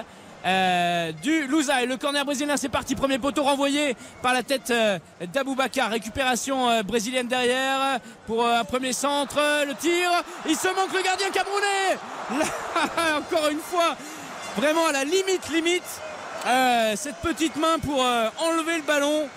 euh, 0.46 1.12
du 1.12 1.46
Louza 1.48 1.82
et 1.82 1.86
le 1.86 1.98
corner 1.98 2.24
brésilien 2.24 2.56
c'est 2.56 2.70
parti. 2.70 2.94
Premier 2.94 3.18
poteau 3.18 3.42
renvoyé 3.42 3.94
par 4.22 4.32
la 4.32 4.42
tête 4.42 4.70
euh, 4.70 4.98
d'Aboubacar 5.34 5.90
récupération 5.90 6.70
euh, 6.70 6.82
brésilienne 6.82 7.28
derrière 7.28 8.00
pour 8.26 8.46
un 8.46 8.64
premier 8.64 8.94
centre. 8.94 9.38
Le 9.66 9.74
tir 9.74 10.10
il 10.48 10.56
se 10.56 10.68
manque 10.68 10.94
le 10.94 11.02
gardien 11.02 11.28
camerounais. 11.28 11.98
Là, 12.38 13.18
encore 13.18 13.48
une 13.50 13.58
fois 13.58 13.94
vraiment 14.56 14.86
à 14.86 14.92
la 14.92 15.04
limite 15.04 15.50
limite 15.52 16.00
cette 16.96 17.16
petite 17.16 17.56
main 17.56 17.78
pour 17.84 18.00
enlever 18.00 18.76
le 18.76 18.82
ballon. 18.82 19.28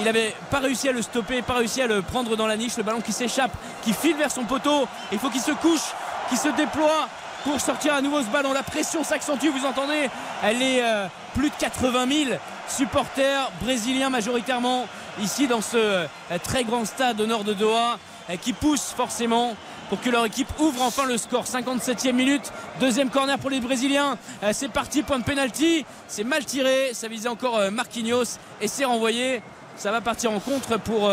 Il 0.00 0.08
avait 0.08 0.34
pas 0.50 0.58
réussi 0.58 0.88
à 0.88 0.92
le 0.92 1.02
stopper, 1.02 1.42
pas 1.42 1.54
réussi 1.54 1.82
à 1.82 1.86
le 1.86 2.02
prendre 2.02 2.36
dans 2.36 2.48
la 2.48 2.56
niche, 2.56 2.76
le 2.76 2.82
ballon 2.82 3.00
qui 3.00 3.12
s'échappe, 3.12 3.52
qui 3.82 3.92
file 3.92 4.16
vers 4.16 4.32
son 4.32 4.44
poteau. 4.44 4.88
Il 5.12 5.18
faut 5.20 5.30
qu'il 5.30 5.40
se 5.40 5.52
couche, 5.52 5.92
qu'il 6.28 6.38
se 6.38 6.48
déploie 6.48 7.08
pour 7.44 7.60
sortir 7.60 7.94
à 7.94 8.00
nouveau 8.00 8.20
ce 8.22 8.26
ballon. 8.26 8.52
La 8.52 8.62
pression 8.62 9.04
s'accentue, 9.04 9.48
vous 9.48 9.66
entendez 9.66 10.08
Elle 10.42 10.62
est 10.62 10.82
euh, 10.82 11.06
plus 11.34 11.50
de 11.50 11.54
80 11.58 12.06
000 12.26 12.38
supporters 12.68 13.50
brésiliens 13.62 14.10
majoritairement 14.10 14.86
ici 15.20 15.46
dans 15.46 15.60
ce 15.60 15.76
euh, 15.76 16.06
très 16.42 16.64
grand 16.64 16.84
stade 16.84 17.20
au 17.20 17.26
nord 17.26 17.44
de 17.44 17.52
Doha 17.52 17.98
euh, 18.28 18.36
qui 18.36 18.52
poussent 18.52 18.92
forcément 18.96 19.56
pour 19.88 20.00
que 20.00 20.10
leur 20.10 20.24
équipe 20.24 20.48
ouvre 20.60 20.82
enfin 20.82 21.04
le 21.04 21.18
score. 21.18 21.44
57e 21.44 22.12
minute, 22.12 22.52
deuxième 22.78 23.10
corner 23.10 23.38
pour 23.38 23.50
les 23.50 23.58
Brésiliens. 23.58 24.16
C'est 24.52 24.70
parti, 24.70 25.02
point 25.02 25.18
de 25.18 25.24
pénalty. 25.24 25.84
C'est 26.06 26.22
mal 26.22 26.44
tiré, 26.44 26.90
ça 26.92 27.08
visait 27.08 27.28
encore 27.28 27.60
Marquinhos 27.72 28.38
et 28.60 28.68
c'est 28.68 28.84
renvoyé. 28.84 29.42
Ça 29.74 29.90
va 29.90 30.00
partir 30.00 30.30
en 30.30 30.38
contre 30.38 30.78
pour 30.78 31.10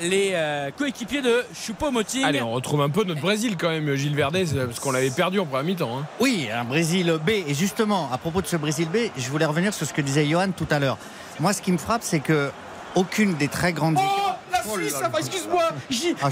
les 0.00 0.30
euh, 0.34 0.70
coéquipiers 0.76 1.22
de 1.22 1.44
Choupo-Moting. 1.54 2.24
Allez, 2.24 2.42
on 2.42 2.52
retrouve 2.52 2.82
un 2.82 2.90
peu 2.90 3.04
notre 3.04 3.20
Brésil 3.20 3.56
quand 3.58 3.68
même, 3.68 3.94
Gilles 3.94 4.14
Verdez, 4.16 4.46
parce 4.66 4.80
qu'on 4.80 4.90
l'avait 4.92 5.10
perdu 5.10 5.38
en 5.38 5.46
première 5.46 5.64
mi-temps. 5.64 5.98
hein. 5.98 6.06
Oui, 6.20 6.48
un 6.52 6.64
Brésil 6.64 7.18
B. 7.24 7.30
Et 7.46 7.54
justement, 7.54 8.08
à 8.12 8.18
propos 8.18 8.42
de 8.42 8.46
ce 8.46 8.56
Brésil 8.56 8.88
B, 8.92 8.96
je 9.16 9.28
voulais 9.30 9.46
revenir 9.46 9.74
sur 9.74 9.86
ce 9.86 9.92
que 9.92 10.00
disait 10.02 10.26
Johan 10.26 10.50
tout 10.56 10.66
à 10.70 10.78
l'heure. 10.78 10.98
Moi, 11.40 11.52
ce 11.52 11.62
qui 11.62 11.72
me 11.72 11.78
frappe, 11.78 12.02
c'est 12.02 12.20
que 12.20 12.50
aucune 12.94 13.34
des 13.34 13.48
très 13.48 13.72
grandes 13.72 13.94
équipes. 13.96 14.21
Oh 14.64 14.76
la 14.76 14.82
Suisse, 14.82 14.92
ça 14.98 15.08
va, 15.08 15.18
excuse-moi. 15.18 15.62
J- 15.90 16.14
Ah. 16.22 16.28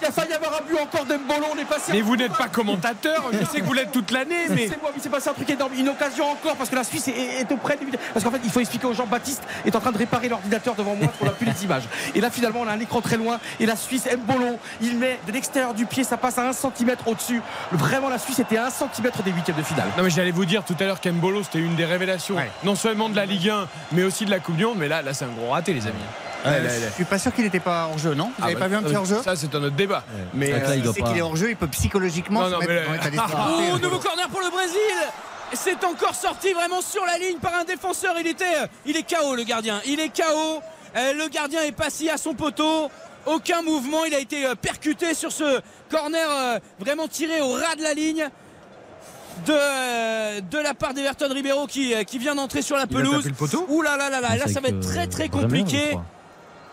Il 0.00 0.06
a 0.06 0.10
failli 0.12 0.30
y 0.30 0.34
avoir 0.34 0.52
un 0.60 0.64
but 0.64 0.78
encore 0.80 1.04
d'Embolo, 1.04 1.46
on 1.54 1.58
est 1.58 1.64
passé. 1.64 1.92
Mais 1.92 2.00
vous 2.00 2.16
n'êtes 2.16 2.32
pas 2.32 2.48
commentateur, 2.48 3.24
je 3.32 3.44
sais 3.46 3.60
que 3.60 3.64
vous 3.66 3.72
l'êtes 3.72 3.92
toute 3.92 4.10
l'année, 4.10 4.46
mais. 4.50 4.68
C'est 4.68 4.80
moi, 4.80 4.90
mais 4.94 5.00
c'est 5.02 5.08
passé 5.10 5.28
un 5.30 5.32
truc 5.34 5.48
énorme. 5.50 5.72
Une 5.76 5.88
occasion 5.88 6.30
encore 6.30 6.56
parce 6.56 6.70
que 6.70 6.76
la 6.76 6.84
Suisse 6.84 7.08
est, 7.08 7.40
est 7.40 7.52
auprès 7.52 7.76
du. 7.76 7.86
Parce 8.12 8.24
qu'en 8.24 8.30
fait, 8.30 8.40
il 8.44 8.50
faut 8.50 8.60
expliquer 8.60 8.86
aux 8.86 8.94
gens 8.94 9.06
Baptiste 9.06 9.42
est 9.64 9.74
en 9.76 9.80
train 9.80 9.92
de 9.92 9.98
réparer 9.98 10.28
l'ordinateur 10.28 10.74
devant 10.74 10.94
moi 10.94 11.08
qu'on 11.18 11.26
n'a 11.26 11.32
plus 11.32 11.46
les 11.46 11.64
images. 11.64 11.84
Et 12.14 12.20
là, 12.20 12.30
finalement, 12.30 12.60
on 12.60 12.68
a 12.68 12.72
un 12.72 12.80
écran 12.80 13.00
très 13.00 13.16
loin. 13.16 13.38
Et 13.60 13.66
la 13.66 13.76
Suisse, 13.76 14.06
Mbolo, 14.10 14.58
il 14.80 14.96
met 14.96 15.18
de 15.26 15.32
l'extérieur 15.32 15.74
du 15.74 15.86
pied, 15.86 16.04
ça 16.04 16.16
passe 16.16 16.38
à 16.38 16.48
un 16.48 16.52
centimètre 16.52 17.06
au-dessus. 17.08 17.40
Vraiment, 17.72 18.08
la 18.08 18.18
Suisse 18.18 18.38
était 18.38 18.56
à 18.56 18.66
un 18.66 18.70
centimètre 18.70 19.22
des 19.22 19.30
huitièmes 19.30 19.56
de 19.56 19.62
finale. 19.62 19.86
Non 19.96 20.02
mais 20.04 20.10
j'allais 20.10 20.30
vous 20.30 20.44
dire 20.44 20.64
tout 20.64 20.76
à 20.80 20.84
l'heure 20.84 21.00
qu'Embolo 21.00 21.42
c'était 21.42 21.58
une 21.58 21.74
des 21.76 21.84
révélations 21.84 22.36
non 22.64 22.74
seulement 22.74 23.08
de 23.08 23.16
la 23.16 23.26
Ligue 23.26 23.48
1 23.50 23.66
mais 23.92 24.02
aussi 24.04 24.24
de 24.24 24.30
la 24.30 24.38
Coupe 24.40 24.56
du 24.56 24.64
Monde 24.64 24.78
mais 24.78 24.88
là 24.88 25.02
là 25.02 25.14
c'est 25.14 25.24
un 25.24 25.28
gros 25.28 25.50
raté 25.50 25.72
les 25.72 25.86
amis. 25.86 25.94
Euh, 26.46 26.50
Ouais, 26.50 26.62
là, 26.62 26.78
là. 26.78 26.86
Je 26.90 26.94
suis 26.94 27.04
pas 27.04 27.18
sûr 27.18 27.32
qu'il 27.34 27.44
n'était 27.44 27.60
pas 27.60 27.88
hors 27.90 27.98
jeu, 27.98 28.14
non 28.14 28.26
Vous 28.26 28.32
Ah 28.38 28.42
n'avez 28.42 28.54
bah, 28.54 28.60
pas 28.60 28.68
vu 28.68 28.76
un 28.76 28.82
petit 28.82 28.94
euh, 28.94 28.98
hors 28.98 29.04
jeu 29.04 29.20
Ça 29.22 29.36
c'est 29.36 29.54
un 29.54 29.62
autre 29.62 29.76
débat. 29.76 30.04
Mais 30.34 30.48
Mais 30.48 30.52
euh, 30.54 30.82
c'est 30.94 31.02
qu'il 31.02 31.16
est 31.16 31.22
hors 31.22 31.36
jeu, 31.36 31.50
il 31.50 31.56
peut 31.56 31.66
psychologiquement 31.68 32.40
Non, 32.40 32.46
se 32.46 32.52
non, 32.52 32.58
mettre 32.60 32.72
mais 33.10 33.16
là- 33.16 33.26
Oh, 33.74 33.78
nouveau 33.78 33.98
corner 33.98 34.28
pour 34.28 34.40
le 34.40 34.50
Brésil 34.50 34.80
C'est 35.54 35.84
encore 35.84 36.14
sorti 36.14 36.52
vraiment 36.52 36.80
sur 36.80 37.04
la 37.06 37.18
ligne 37.18 37.38
par 37.38 37.54
un 37.54 37.64
défenseur. 37.64 38.14
Il 38.20 38.26
était, 38.26 38.44
euh, 38.62 38.66
il 38.84 38.96
est 38.96 39.02
KO 39.08 39.34
le 39.34 39.44
gardien. 39.44 39.80
Il 39.86 40.00
est 40.00 40.08
KO. 40.08 40.60
Euh, 40.96 41.12
le 41.12 41.28
gardien 41.28 41.62
est 41.62 41.72
passé 41.72 42.08
à 42.10 42.16
son 42.16 42.34
poteau. 42.34 42.90
Aucun 43.26 43.62
mouvement. 43.62 44.04
Il 44.04 44.14
a 44.14 44.18
été 44.20 44.46
euh, 44.46 44.54
percuté 44.54 45.14
sur 45.14 45.32
ce 45.32 45.60
corner 45.90 46.28
euh, 46.30 46.58
vraiment 46.78 47.08
tiré 47.08 47.40
au 47.40 47.52
ras 47.52 47.74
de 47.76 47.82
la 47.82 47.94
ligne. 47.94 48.28
De, 49.46 49.52
euh, 49.52 50.40
de 50.40 50.58
la 50.58 50.72
part 50.72 50.94
d'Everton 50.94 51.28
Ribeiro 51.30 51.66
qui, 51.66 51.92
euh, 51.94 52.04
qui 52.04 52.18
vient 52.18 52.34
d'entrer 52.34 52.62
sur 52.62 52.76
la 52.76 52.84
Il 52.90 52.96
a 52.96 52.98
pelouse. 53.00 53.16
tapé 53.16 53.28
le 53.28 53.34
poteau 53.34 53.66
Ouh 53.68 53.82
là 53.82 53.96
là 53.98 54.08
là 54.08 54.20
là, 54.22 54.28
C'est 54.32 54.38
là 54.38 54.46
ça 54.48 54.60
va 54.60 54.68
être 54.68 54.80
très 54.80 55.06
très 55.08 55.24
euh, 55.24 55.28
compliqué. 55.28 55.98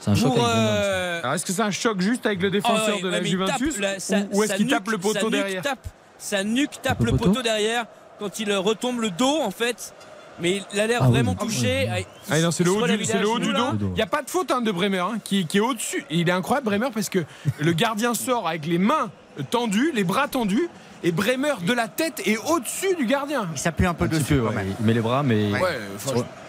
C'est 0.03 0.11
un 0.11 0.15
choc 0.15 0.33
pour, 0.35 0.45
euh, 0.45 1.21
Alors 1.23 1.35
est-ce 1.35 1.45
que 1.45 1.53
c'est 1.53 1.61
un 1.61 1.71
choc 1.71 2.01
juste 2.01 2.25
avec 2.25 2.41
le 2.41 2.51
défenseur 2.51 2.89
Ah 2.89 2.95
ouais, 2.95 3.01
de 3.01 3.07
la 3.07 3.19
ouais, 3.19 3.25
Juventus 3.25 3.79
la- 3.79 3.99
sa- 3.99 4.17
ou, 4.33 4.43
est-ce 4.43 4.55
qu'il 4.55 4.67
tape 4.67 4.89
le 4.89 4.97
poteau 4.97 5.29
derrière 5.29 5.61
tape- 5.61 5.87
Sa 6.17 6.43
nuque 6.43 6.81
tape 6.81 6.99
Le 6.99 7.05
le 7.05 7.11
poteau 7.13 7.29
poteau 7.29 7.41
derrière 7.41 7.85
quand 8.19 8.39
il 8.39 8.51
retombe 8.53 8.99
le 8.99 9.09
dos 9.11 9.39
en 9.41 9.51
fait. 9.51 9.93
Mais 10.39 10.61
il 10.73 10.79
a 10.79 10.87
l'air 10.87 11.01
Ah 11.03 11.07
vraiment 11.09 11.35
Ah 11.39 11.43
oui. 11.43 11.47
touché. 11.53 11.87
Ah, 11.89 11.97
Ah 12.31 12.39
non, 12.41 12.51
c'est 12.51 12.63
le 12.63 12.71
haut 12.71 12.85
du, 12.87 13.05
c'est 13.05 13.19
le 13.19 13.29
haut 13.29 13.37
dos. 13.39 13.47
Il 13.81 13.93
n'y 13.93 14.01
a 14.01 14.05
pas 14.07 14.23
de 14.23 14.29
faute 14.29 14.51
hein, 14.51 14.61
de 14.61 14.71
Bremer 14.71 14.97
hein, 14.99 15.19
qui, 15.23 15.45
qui 15.45 15.57
est 15.57 15.61
au-dessus. 15.61 16.03
Il 16.09 16.27
est 16.27 16.31
incroyable 16.31 16.65
Bremer 16.65 16.89
parce 16.93 17.07
que 17.09 17.19
le 17.59 17.71
gardien 17.73 18.13
sort 18.15 18.47
avec 18.47 18.65
les 18.65 18.79
mains 18.79 19.09
tendues, 19.51 19.91
les 19.93 20.03
bras 20.03 20.27
tendus 20.27 20.67
et 21.03 21.11
Bremer 21.11 21.53
de 21.65 21.71
la 21.73 21.87
tête 21.87 22.21
est 22.25 22.37
au-dessus 22.37 22.95
du 22.97 23.05
gardien. 23.05 23.47
Il 23.53 23.59
s'appuie 23.59 23.85
un 23.85 23.93
peu 23.93 24.05
Un 24.05 24.07
dessus. 24.07 24.23
peu, 24.35 24.39
ouais. 24.41 24.65
Il 24.79 24.85
met 24.85 24.93
les 24.93 25.01
bras, 25.01 25.21
mais 25.23 25.51
Ouais, 25.51 25.59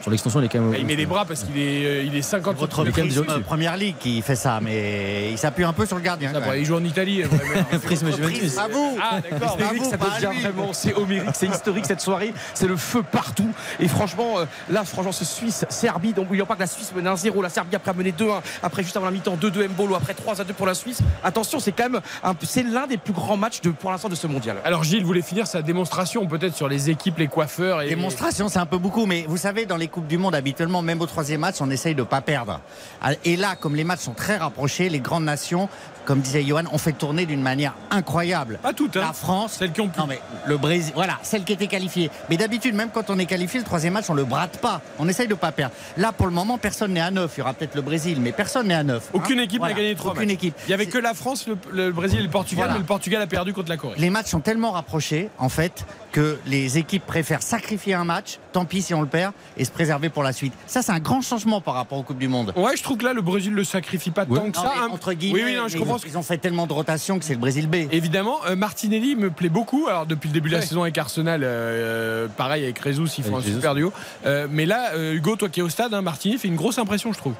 sur, 0.05 0.11
l'extension, 0.11 0.41
il 0.41 0.45
est 0.45 0.49
quand 0.49 0.61
même. 0.61 0.75
Il 0.79 0.87
met 0.87 0.97
les 0.97 1.07
bras 1.07 1.25
parce 1.25 1.45
qu'il 1.45 1.57
est, 1.59 1.87
euh, 1.87 2.03
il 2.05 2.15
est 2.15 2.23
50 2.23 2.57
Votre 2.57 2.85
prisme 2.85 3.25
première 3.47 3.77
ligue 3.77 3.97
qui 3.99 4.21
fait 4.21 4.37
ça, 4.37 4.61
mais 4.63 5.31
il 5.31 5.39
s'appuie 5.39 5.65
un 5.65 5.73
peu 5.73 5.87
sur 5.87 5.97
le 5.97 6.03
gardien. 6.03 6.31
Ah, 6.35 6.41
bah, 6.41 6.57
il 6.59 6.65
joue 6.65 6.77
en 6.77 6.85
Italie. 6.85 7.23
Bremer. 7.23 7.79
Prisme 7.83 8.15
Juventus. 8.15 8.59
À 8.59 8.69
vous 8.69 8.99
Ah 9.03 9.21
d'accord. 9.21 9.57
Ça 9.91 9.97
devient 9.97 10.41
vraiment, 10.43 10.73
c'est 10.73 10.95
homérique, 10.95 11.31
c'est 11.35 11.47
historique 11.47 11.87
cette 11.87 12.01
soirée, 12.03 12.35
c'est 12.53 12.67
le 12.67 12.77
feu 12.77 13.03
partout. 13.03 13.49
Et 13.81 13.89
franchement, 13.89 14.39
euh, 14.39 14.45
là, 14.71 14.85
franchement, 14.85 15.13
ce 15.13 15.25
Suisse-Serbie, 15.25 16.13
donc 16.13 16.27
n'oublions 16.27 16.47
pas 16.47 16.55
que 16.55 16.61
la 16.61 16.67
Suisse 16.67 16.93
menait 16.95 17.11
1-0, 17.11 17.43
la 17.43 17.49
Serbie 17.49 17.77
après 17.77 17.91
a 17.91 17.95
mené 17.95 18.13
2-1, 18.13 18.41
après 18.63 18.83
juste 18.83 18.97
avant 18.97 19.07
la 19.07 19.13
mi-temps 19.13 19.37
2-2 19.37 19.69
Mbolo, 19.69 19.95
après 19.95 20.13
3-2 20.13 20.53
pour 20.53 20.67
la 20.67 20.75
Suisse. 20.75 20.99
Attention, 21.23 21.61
c'est 21.61 21.73
quand 21.73 21.89
même, 21.89 22.01
un- 22.23 22.35
c'est 22.43 22.63
l'un 22.63 22.87
des 22.87 22.99
plus 22.99 23.13
grands 23.15 23.37
matchs 23.37 23.61
de, 23.63 23.71
pour 23.71 23.91
l'instant 23.91 24.09
de 24.09 24.15
ce 24.15 24.27
mondial. 24.27 24.35
mondial. 24.57 24.57
Alors 24.65 24.83
Gilles 24.85 25.05
voulait 25.05 25.23
finir 25.23 25.47
sa 25.47 25.63
démonstration 25.63 26.27
peut-être 26.27 26.57
sur 26.57 26.69
les 26.69 26.91
équipes, 26.91 27.19
les 27.19 27.29
coiffeurs 27.29 27.83
et 27.83 27.89
Démonstration, 27.89 28.49
c'est 28.49 28.59
un 28.59 28.67
peu 28.67 28.79
beaucoup, 28.79 29.07
mais 29.07 29.25
vous 29.29 29.37
savez, 29.37 29.65
dans 29.65 29.77
les 29.77 29.89
Coupes 29.95 30.09
du 30.09 30.19
Monde, 30.19 30.35
habituellement, 30.35 30.83
même 30.83 31.01
au 31.01 31.07
troisième 31.07 31.43
match, 31.43 31.59
on 31.61 31.71
essaye 31.71 31.95
de 31.95 32.01
ne 32.01 32.05
pas 32.05 32.21
perdre. 32.21 32.59
Ah, 33.01 33.13
Et 33.25 33.37
là, 33.37 33.55
comme 33.55 33.77
les 33.77 33.85
matchs 33.85 34.01
sont 34.01 34.13
très 34.13 34.37
rapprochés, 34.37 34.89
les 34.89 34.99
grandes 34.99 35.23
nations, 35.23 35.69
comme 36.05 36.21
disait 36.21 36.43
Johan, 36.45 36.63
ont 36.73 36.79
fait 36.79 36.93
tourner 36.93 37.27
d'une 37.27 37.43
manière 37.43 37.75
incroyable. 37.91 38.59
Pas 38.63 38.73
toutes, 38.73 38.97
hein. 38.97 39.01
La 39.07 39.13
France. 39.13 39.55
Celles 39.59 39.73
qui 39.73 39.81
ont 39.81 39.89
pu. 39.89 39.99
Non, 39.99 40.07
mais 40.07 40.21
le 40.47 40.57
Brésil, 40.57 40.93
voilà, 40.95 41.19
celles 41.23 41.45
qui 41.45 41.53
étaient 41.53 41.67
qualifiées. 41.67 42.11
Mais 42.31 42.37
d'habitude, 42.37 42.75
même 42.75 42.91
quand 42.93 43.11
on 43.11 43.19
est 43.19 43.27
qualifié, 43.27 43.61
le 43.61 43.65
troisième 43.67 43.95
match, 43.95 44.07
on 44.09 44.15
le 44.15 44.25
brade 44.25 44.57
pas. 44.59 44.81
On 44.99 45.09
essaye 45.09 45.27
de 45.29 45.33
ne 45.35 45.39
pas 45.39 45.53
perdre. 45.53 45.75
Là, 45.97 46.13
pour 46.13 46.27
le 46.27 46.33
moment, 46.33 46.59
personne 46.59 46.93
n'est 46.93 47.01
à 47.01 47.11
neuf. 47.11 47.33
Il 47.37 47.41
y 47.41 47.43
aura 47.43 47.55
peut-être 47.55 47.75
le 47.75 47.83
Brésil, 47.83 48.19
mais 48.21 48.33
personne 48.33 48.69
n'est 48.69 48.75
à 48.75 48.83
neuf. 48.83 49.05
hein. 49.09 49.11
Aucune 49.15 49.41
équipe 49.41 49.59
Voilà, 49.61 49.75
n'a 49.75 49.81
gagné 49.81 49.95
trois 49.95 50.13
Aucune 50.13 50.25
matchs. 50.27 50.35
équipe. 50.35 50.55
Il 50.67 50.71
y 50.71 50.75
avait 50.75 50.87
que 50.87 50.99
la 50.99 51.15
France, 51.15 51.47
le, 51.47 51.57
le 51.73 51.93
Brésil 51.93 52.21
et 52.21 52.23
le 52.23 52.29
Portugal, 52.31 52.65
Voilà. 52.65 52.73
mais 52.75 52.81
le 52.81 52.87
Portugal 52.87 53.23
a 53.23 53.27
perdu 53.27 53.53
contre 53.53 53.69
la 53.71 53.77
Corée. 53.77 53.95
Les 53.99 54.11
matchs 54.11 54.27
sont 54.29 54.41
tellement 54.41 54.73
rapprochés, 54.73 55.31
en 55.39 55.49
fait, 55.49 55.85
que 56.13 56.39
les 56.47 56.79
équipes 56.79 57.05
préfèrent 57.07 57.43
sacrifier 57.43 57.95
un 57.95 58.05
match, 58.05 58.39
tant 58.53 58.65
pis 58.65 58.83
si 58.83 58.95
on 58.95 59.01
le 59.01 59.09
perd, 59.09 59.33
et 59.57 59.65
se 59.65 59.71
préserver 59.71 60.09
pour 60.11 60.23
la 60.23 60.33
suite. 60.33 60.53
Ça, 60.67 60.83
c'est 60.83 60.93
un 60.93 61.01
grand 61.01 61.23
changement 61.23 61.61
par 61.61 61.75
rapport 61.75 61.99
aux 61.99 62.03
Coupes 62.03 62.19
du 62.19 62.29
Monde. 62.29 62.53
Ouais, 62.57 62.77
je 62.77 62.83
trouve 62.83 62.99
que 62.99 63.05
là, 63.05 63.13
le 63.13 63.23
Brésil 63.23 63.53
le 63.53 63.65
sacrifie 63.65 64.11
pas 64.11 64.25
tant 64.27 64.35
que 64.51 64.57
Non, 64.57 64.63
ça. 64.63 64.73
mais 64.87 64.93
entre 64.93 65.13
guillemets, 65.13 65.43
oui, 65.45 65.51
oui, 65.53 65.57
non, 65.57 65.69
je 65.69 65.75
ils, 65.77 65.81
comprends. 65.81 65.94
Ont, 65.95 66.01
ils 66.07 66.19
ont 66.19 66.23
fait 66.23 66.39
tellement 66.39 66.67
de 66.67 66.73
rotation 66.73 67.19
que 67.19 67.25
c'est 67.25 67.35
le 67.35 67.41
Brésil 67.41 67.69
B. 67.69 67.77
Évidemment, 67.93 68.39
euh, 68.47 68.57
Martinelli 68.57 69.17
me 69.17 69.31
plaît 69.31 69.49
beaucoup. 69.49 69.87
Alors 69.89 70.07
depuis 70.07 70.29
le 70.29 70.35
début 70.35 70.49
de 70.49 70.55
la 70.55 70.61
Ouais. 70.61 70.67
saison 70.67 70.83
avec 70.83 70.97
Arsenal, 70.99 71.43
euh, 71.45 72.29
pareil 72.29 72.65
avec 72.65 72.79
Rezus, 72.79 73.09
ils 73.19 73.25
font 73.25 73.35
Avec 73.37 73.45
un 73.45 73.49
Jesus. 73.49 73.55
super 73.57 73.75
duo. 73.75 73.93
Euh, 74.27 74.47
mais 74.51 74.67
là, 74.67 74.93
euh, 74.95 75.15
Hugo, 75.15 75.37
toi 75.37 75.49
qui 75.49 75.61
es 75.61 75.63
au 75.63 75.69
stade, 75.69 75.95
hein, 75.95 76.03
Martinelli 76.03 76.39
fait 76.39 76.49
une 76.49 76.57
grosse 76.57 76.79
impression, 76.79 77.13
je 77.13 77.19
trouve. 77.19 77.35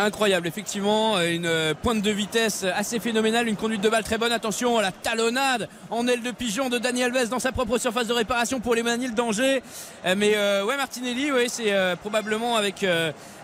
Incroyable, 0.00 0.46
effectivement, 0.46 1.16
euh, 1.16 1.28
une 1.34 1.46
euh, 1.46 1.74
pointe 1.74 2.02
de 2.02 2.10
vitesse 2.12 2.64
assez 2.76 3.00
phénoménale, 3.00 3.48
une 3.48 3.56
conduite 3.56 3.80
de 3.80 3.88
balle 3.88 4.04
très 4.04 4.16
bonne. 4.16 4.30
Attention 4.30 4.78
à 4.78 4.82
la 4.82 4.92
talonnade 4.92 5.68
en 5.90 6.06
aile 6.06 6.22
de 6.22 6.30
pigeon 6.30 6.68
de 6.68 6.78
Daniel 6.78 7.16
Alves 7.16 7.30
dans 7.30 7.40
sa 7.40 7.50
propre 7.50 7.78
surface 7.78 8.06
de 8.06 8.12
réparation 8.12 8.60
pour 8.60 8.76
l'éloigner 8.76 9.08
le 9.08 9.14
danger. 9.14 9.60
Euh, 10.06 10.14
Mais 10.16 10.36
ouais, 10.62 10.76
Martinelli, 10.76 11.32
ouais, 11.32 11.48
c'est 11.48 11.72
probablement 12.00 12.54
avec, 12.54 12.86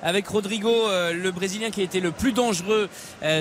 avec 0.02 0.28
Rodrigo, 0.28 0.72
le 1.12 1.30
Brésilien 1.32 1.70
qui 1.70 1.80
a 1.80 1.84
été 1.84 1.98
le 1.98 2.12
plus 2.12 2.30
dangereux 2.32 2.88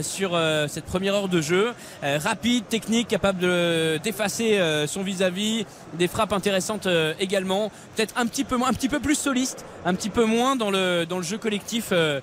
sur 0.02 0.40
cette 0.68 0.85
première 0.85 1.14
heure 1.14 1.27
de 1.27 1.41
jeu. 1.41 1.73
Rapide, 2.02 2.68
technique, 2.68 3.07
capable 3.07 3.40
de- 3.40 3.99
d'effacer 4.03 4.60
son 4.88 5.03
vis-à-vis, 5.03 5.65
des 5.94 6.07
frappes 6.07 6.34
intéressantes 6.34 6.88
également. 7.19 7.72
Peut-être 7.95 8.14
un 8.18 8.26
petit 8.26 8.44
peu 8.44 8.57
moins, 8.57 8.69
un 8.69 8.73
petit 8.73 8.90
peu 8.90 8.99
plus 8.99 9.15
soliste, 9.15 9.65
un 9.85 9.94
petit 9.94 10.10
peu 10.10 10.26
moins 10.26 10.56
dans 10.56 10.72
le, 10.72 11.06
dans 11.06 11.18
le 11.18 11.23
jeu 11.23 11.38
collectif 11.38 11.90
euh, 11.91 12.19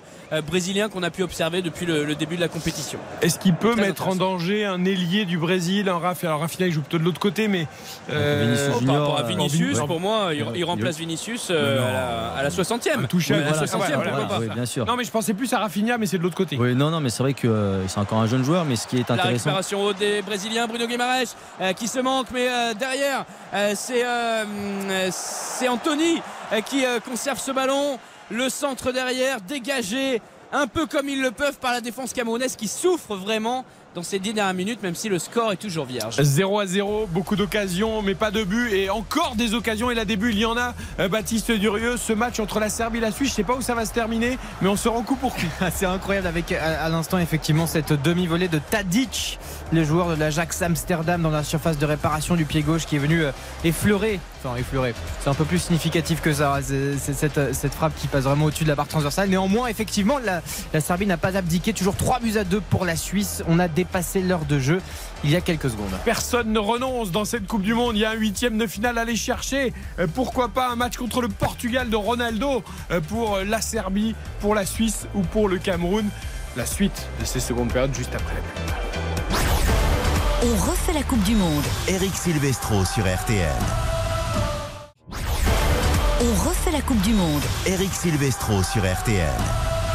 euh, 0.81 0.89
qu'on 0.89 1.03
a 1.03 1.09
pu 1.09 1.23
observer 1.23 1.61
depuis 1.61 1.85
le, 1.85 2.03
le 2.05 2.15
début 2.15 2.35
de 2.35 2.41
la 2.41 2.47
compétition. 2.47 2.99
Est-ce 3.21 3.39
qu'il 3.39 3.53
peut 3.55 3.71
Très 3.73 3.81
mettre 3.81 4.07
en 4.07 4.15
danger 4.15 4.65
un 4.65 4.83
ailier 4.85 5.25
du 5.25 5.37
Brésil, 5.37 5.89
un 5.89 5.97
Rafa? 5.99 6.27
Alors 6.27 6.41
Rafinha, 6.41 6.67
il 6.67 6.73
joue 6.73 6.81
plutôt 6.81 6.97
de 6.99 7.03
l'autre 7.03 7.19
côté, 7.19 7.47
mais 7.47 7.67
euh, 8.11 8.43
Vinicius 8.45 8.75
Oh, 8.81 8.85
par 8.85 8.95
rapport 8.99 9.17
à 9.17 9.21
euh, 9.21 9.27
Vinicius, 9.27 9.79
ouais. 9.79 9.87
pour 9.87 9.99
moi, 9.99 10.31
il, 10.33 10.63
remplace 10.65 10.97
Vinicius 10.97 11.47
euh, 11.51 11.79
à, 11.87 11.91
la, 11.91 12.39
à 12.39 12.43
la 12.43 12.49
60e. 12.49 13.03
Intouchable. 13.03 13.41
Ouais, 13.41 13.47
à 13.47 13.51
la 13.51 13.53
Voilà, 13.53 13.65
60e, 13.65 13.77
voilà, 13.77 13.89
pourquoi 13.93 14.11
voilà, 14.11 14.27
pas. 14.27 14.39
oui, 14.39 14.49
bien 14.53 14.65
sûr. 14.65 14.85
non, 14.85 14.95
mais 14.95 15.03
je 15.03 15.11
pensais 15.11 15.33
plus 15.33 15.51
à 15.53 15.59
Rafinha, 15.59 15.97
mais 15.97 16.05
c'est 16.05 16.17
de 16.17 16.23
l'autre 16.23 16.35
côté. 16.35 16.57
Oui, 16.59 16.75
non, 16.75 16.89
non, 16.89 16.99
mais 16.99 17.09
c'est 17.09 17.23
vrai 17.23 17.33
que 17.33 17.47
euh, 17.47 17.87
c'est 17.87 17.99
encore 17.99 18.19
un 18.19 18.27
jeune 18.27 18.43
joueur, 18.43 18.65
mais 18.65 18.75
ce 18.75 18.87
qui 18.87 18.97
est 18.97 19.07
La 19.09 19.15
intéressant. 19.15 19.31
récupération 19.51 19.83
haute 19.83 19.97
des 19.97 20.21
Brésiliens, 20.21 20.67
Bruno 20.67 20.87
Guimaraes 20.87 21.35
euh, 21.61 21.73
qui 21.73 21.87
se 21.87 21.99
manque, 21.99 22.27
mais 22.33 22.47
euh, 22.49 22.73
derrière 22.73 23.25
euh, 23.53 23.73
c'est 23.75 24.03
euh, 24.05 24.43
euh, 24.89 25.09
c'est 25.11 25.67
Anthony 25.67 26.21
euh, 26.53 26.61
qui 26.61 26.85
euh, 26.85 26.99
conserve 26.99 27.39
ce 27.39 27.51
ballon. 27.51 27.99
Le 28.29 28.47
centre 28.47 28.93
derrière, 28.93 29.41
dégagé, 29.41 30.21
un 30.51 30.67
peu 30.67 30.85
comme 30.85 31.09
ils 31.09 31.21
le 31.21 31.31
peuvent 31.31 31.57
par 31.59 31.71
la 31.71 31.81
défense 31.81 32.13
camerounaise 32.13 32.55
qui 32.55 32.67
souffre 32.67 33.15
vraiment 33.15 33.65
dans 33.93 34.03
ces 34.03 34.19
dix 34.19 34.33
dernières 34.33 34.53
minutes, 34.53 34.81
même 34.83 34.95
si 34.95 35.09
le 35.09 35.19
score 35.19 35.51
est 35.51 35.57
toujours 35.57 35.85
vierge. 35.85 36.15
0 36.21 36.59
à 36.59 36.65
0, 36.65 37.07
beaucoup 37.07 37.35
d'occasions, 37.35 38.01
mais 38.01 38.15
pas 38.15 38.31
de 38.31 38.43
but. 38.43 38.71
Et 38.71 38.89
encore 38.89 39.35
des 39.35 39.53
occasions. 39.53 39.91
Et 39.91 39.95
là, 39.95 40.05
des 40.05 40.15
buts, 40.15 40.31
il 40.31 40.39
y 40.39 40.45
en 40.45 40.57
a. 40.57 40.73
Euh, 40.99 41.09
Baptiste 41.09 41.51
Durieux, 41.51 41.97
ce 41.97 42.13
match 42.13 42.39
entre 42.39 42.59
la 42.59 42.69
Serbie 42.69 42.99
et 42.99 43.01
la 43.01 43.11
Suisse, 43.11 43.31
je 43.31 43.35
sais 43.35 43.43
pas 43.43 43.53
où 43.55 43.61
ça 43.61 43.75
va 43.75 43.85
se 43.85 43.91
terminer, 43.91 44.37
mais 44.61 44.69
on 44.69 44.77
se 44.77 44.87
rend 44.87 45.01
coup 45.01 45.17
pour 45.17 45.35
coup. 45.35 45.41
C'est 45.75 45.85
incroyable 45.85 46.27
avec 46.27 46.53
à, 46.53 46.83
à 46.85 46.89
l'instant 46.89 47.17
effectivement 47.17 47.67
cette 47.67 47.91
demi-volée 47.91 48.47
de 48.47 48.59
Tadic, 48.59 49.39
le 49.71 49.83
joueur 49.83 50.09
de 50.09 50.15
l'Ajax 50.15 50.61
Amsterdam 50.61 51.21
dans 51.21 51.29
la 51.29 51.43
surface 51.43 51.77
de 51.77 51.85
réparation 51.85 52.35
du 52.35 52.45
pied 52.45 52.61
gauche 52.61 52.85
qui 52.85 52.97
est 52.97 52.99
venu 52.99 53.23
euh, 53.23 53.31
effleurer, 53.63 54.19
enfin 54.43 54.55
effleurer, 54.57 54.93
c'est 55.21 55.29
un 55.29 55.33
peu 55.33 55.45
plus 55.45 55.59
significatif 55.59 56.21
que 56.21 56.33
ça, 56.33 56.59
c'est 56.61 57.13
cette, 57.13 57.73
frappe 57.73 57.95
qui 57.95 58.07
passe 58.07 58.23
vraiment 58.23 58.45
au-dessus 58.45 58.63
de 58.63 58.69
la 58.69 58.75
barre 58.75 58.87
transversale. 58.87 59.29
Néanmoins 59.29 59.67
effectivement 59.67 60.19
la, 60.19 60.41
la 60.73 60.81
Serbie 60.81 61.05
n'a 61.05 61.17
pas 61.17 61.37
abdiqué, 61.37 61.73
toujours 61.73 61.95
3 61.95 62.19
buts 62.19 62.37
à 62.37 62.43
2 62.43 62.59
pour 62.61 62.85
la 62.85 62.95
Suisse, 62.95 63.43
on 63.47 63.59
a 63.59 63.67
dépassé 63.67 64.21
l'heure 64.21 64.45
de 64.45 64.59
jeu 64.59 64.81
il 65.23 65.29
y 65.29 65.35
a 65.35 65.41
quelques 65.41 65.69
secondes. 65.69 65.91
Personne 66.03 66.51
ne 66.51 66.59
renonce 66.59 67.11
dans 67.11 67.25
cette 67.25 67.47
Coupe 67.47 67.61
du 67.61 67.73
Monde. 67.73 67.95
Il 67.95 67.99
y 67.99 68.05
a 68.05 68.11
un 68.11 68.15
huitième 68.15 68.57
de 68.57 68.67
finale 68.67 68.97
à 68.97 69.01
aller 69.01 69.15
chercher. 69.15 69.73
Euh, 69.99 70.07
Pourquoi 70.13 70.49
pas 70.49 70.69
un 70.69 70.75
match 70.75 70.97
contre 70.97 71.21
le 71.21 71.27
Portugal 71.27 71.89
de 71.89 71.95
Ronaldo 71.95 72.63
euh, 72.91 73.01
pour 73.01 73.35
euh, 73.35 73.43
la 73.43 73.61
Serbie, 73.61 74.15
pour 74.39 74.55
la 74.55 74.65
Suisse 74.65 75.07
ou 75.13 75.21
pour 75.21 75.47
le 75.47 75.57
Cameroun? 75.57 76.09
La 76.57 76.65
suite 76.65 77.07
de 77.17 77.23
ces 77.23 77.39
secondes 77.39 77.71
périodes 77.71 77.95
juste 77.95 78.13
après 78.13 78.35
la 78.35 78.41
pub. 78.41 79.37
On 80.43 80.69
refait 80.69 80.91
la 80.91 81.03
Coupe 81.03 81.23
du 81.23 81.33
Monde. 81.33 81.63
Eric 81.87 82.13
Silvestro 82.13 82.83
sur 82.83 83.03
RTL. 83.03 83.47
On 86.19 86.49
refait 86.49 86.71
la 86.71 86.81
Coupe 86.81 87.01
du 87.03 87.13
Monde. 87.13 87.41
Eric 87.65 87.93
Silvestro 87.93 88.61
sur 88.63 88.81
RTL. 88.81 89.29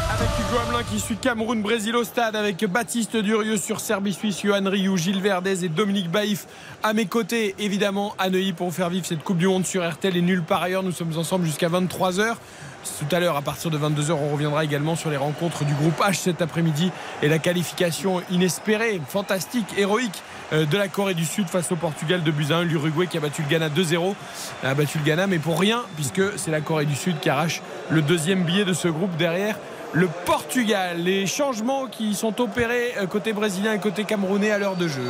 Avec 0.09 0.29
Hugo 0.39 0.59
Hamelin 0.65 0.83
qui 0.83 0.99
suit 0.99 1.17
Cameroun-Brésil 1.17 1.95
au 1.95 2.03
stade, 2.03 2.35
avec 2.35 2.65
Baptiste 2.65 3.17
Durieux 3.17 3.57
sur 3.57 3.79
Serbie-Suisse, 3.79 4.41
Johan 4.41 4.67
Rioux, 4.67 4.97
Gilles 4.97 5.21
Verdez 5.21 5.63
et 5.63 5.69
Dominique 5.69 6.09
Baïf 6.09 6.47
à 6.81 6.93
mes 6.93 7.05
côtés, 7.05 7.53
évidemment 7.59 8.15
à 8.17 8.31
Neuilly 8.31 8.53
pour 8.53 8.73
faire 8.73 8.89
vivre 8.89 9.05
cette 9.05 9.23
Coupe 9.23 9.37
du 9.37 9.47
Monde 9.47 9.67
sur 9.67 9.87
RTL 9.87 10.17
et 10.17 10.21
nulle 10.23 10.41
part 10.41 10.63
ailleurs. 10.63 10.81
Nous 10.81 10.91
sommes 10.91 11.15
ensemble 11.17 11.45
jusqu'à 11.45 11.69
23h. 11.69 12.35
Tout 12.83 13.15
à 13.15 13.19
l'heure, 13.19 13.35
à 13.35 13.41
partir 13.41 13.69
de 13.69 13.77
22h, 13.77 14.11
on 14.13 14.31
reviendra 14.31 14.63
également 14.63 14.95
sur 14.95 15.09
les 15.09 15.17
rencontres 15.17 15.65
du 15.65 15.73
groupe 15.73 15.99
H 15.99 16.15
cet 16.15 16.41
après-midi 16.41 16.91
et 17.21 17.27
la 17.27 17.39
qualification 17.39 18.21
inespérée, 18.31 19.01
fantastique, 19.07 19.67
héroïque 19.77 20.23
euh, 20.53 20.65
de 20.65 20.77
la 20.77 20.87
Corée 20.87 21.13
du 21.13 21.25
Sud 21.25 21.47
face 21.47 21.71
au 21.71 21.75
Portugal 21.75 22.23
de 22.23 22.31
1. 22.31 22.63
L'Uruguay 22.63 23.07
qui 23.07 23.17
a 23.17 23.19
battu 23.19 23.43
le 23.43 23.49
Ghana 23.49 23.69
2-0, 23.69 24.15
a 24.63 24.73
battu 24.73 24.99
le 24.99 25.03
Ghana, 25.03 25.27
mais 25.27 25.39
pour 25.39 25.59
rien, 25.59 25.83
puisque 25.95 26.21
c'est 26.37 26.51
la 26.51 26.61
Corée 26.61 26.85
du 26.85 26.95
Sud 26.95 27.19
qui 27.19 27.29
arrache 27.29 27.61
le 27.89 28.01
deuxième 28.01 28.43
billet 28.43 28.65
de 28.65 28.73
ce 28.73 28.87
groupe 28.87 29.15
derrière 29.17 29.57
le 29.93 30.07
Portugal. 30.25 31.01
Les 31.01 31.27
changements 31.27 31.87
qui 31.87 32.13
sont 32.13 32.41
opérés 32.41 32.93
euh, 32.97 33.07
côté 33.07 33.33
brésilien 33.33 33.73
et 33.73 33.79
côté 33.79 34.03
camerounais 34.03 34.51
à 34.51 34.57
l'heure 34.57 34.75
de 34.75 34.87
jeu. 34.87 35.01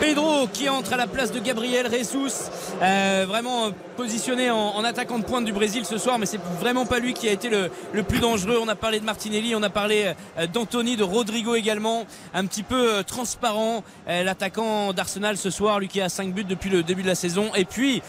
Pedro 0.00 0.46
qui 0.52 0.68
entre 0.68 0.92
à 0.92 0.96
la 0.96 1.06
place 1.06 1.32
de 1.32 1.38
Gabriel 1.38 1.90
Jesus, 1.90 2.50
euh, 2.82 3.24
vraiment 3.26 3.70
positionné 3.96 4.50
en, 4.50 4.84
attaquant 4.84 5.18
de 5.18 5.24
pointe 5.24 5.44
du 5.44 5.52
Brésil 5.52 5.84
ce 5.86 5.96
soir, 5.96 6.18
mais 6.18 6.26
c'est 6.26 6.40
vraiment 6.60 6.84
pas 6.84 6.98
lui 6.98 7.14
qui 7.14 7.28
a 7.28 7.32
été 7.32 7.48
le, 7.48 7.70
plus 8.02 8.18
dangereux. 8.18 8.58
On 8.62 8.68
a 8.68 8.74
parlé 8.74 9.00
de 9.00 9.04
Martinelli, 9.04 9.54
on 9.54 9.62
a 9.62 9.70
parlé 9.70 10.12
euh, 10.38 10.46
d'Anthony, 10.46 10.96
de 10.96 11.02
Rodrigo 11.02 11.54
également, 11.54 12.04
un 12.34 12.44
petit 12.46 12.62
peu 12.62 13.02
transparent, 13.04 13.84
l'attaquant 14.06 14.92
d'Arsenal 14.92 15.36
ce 15.36 15.50
soir, 15.50 15.80
lui 15.80 15.88
qui 15.88 16.00
a 16.00 16.08
5 16.08 16.32
buts 16.32 16.44
depuis 16.44 16.70
le 16.70 16.82
début 16.82 17.02
de 17.02 17.08
la 17.08 17.14
saison. 17.14 17.50
Et 17.54 17.64
puis, 17.64 18.02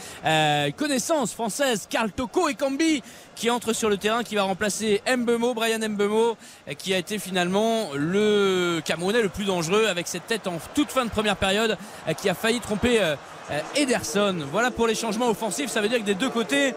connaissance 0.78 1.34
française, 1.34 1.88
Karl 1.90 2.12
Toko 2.12 2.50
et 2.50 2.56
Cambi 2.56 3.02
qui 3.38 3.52
entre 3.52 3.72
sur 3.72 3.90
le 3.90 3.98
terrain, 3.98 4.24
qui 4.24 4.36
va 4.36 4.44
remplacer 4.44 5.02
Mbemo, 5.08 5.54
Brian 5.54 5.78
Mbemo, 5.78 6.36
qui 6.78 6.94
a 6.94 6.98
été 6.98 7.20
finalement 7.20 7.90
le 7.94 8.82
Camerounais 8.84 9.22
le 9.22 9.30
plus 9.30 9.46
dangereux 9.46 9.86
avec 9.88 10.08
cette 10.08 10.26
tête 10.26 10.48
en 10.48 10.58
toute 10.74 10.90
fin 10.90 11.06
de 11.06 11.12
première 11.12 11.36
période, 11.36 11.78
qui 12.20 12.30
a 12.30 12.34
failli 12.34 12.60
tromper 12.60 13.00
euh, 13.00 13.16
Ederson. 13.76 14.36
Voilà 14.52 14.72
pour 14.72 14.88
les 14.88 14.96
changements 14.96 15.30
offensifs, 15.30 15.70
ça 15.70 15.82
veut 15.82 15.90
dire 15.90 16.00
que 16.00 16.04
des 16.06 16.16
deux 16.16 16.30
côtés, 16.30 16.74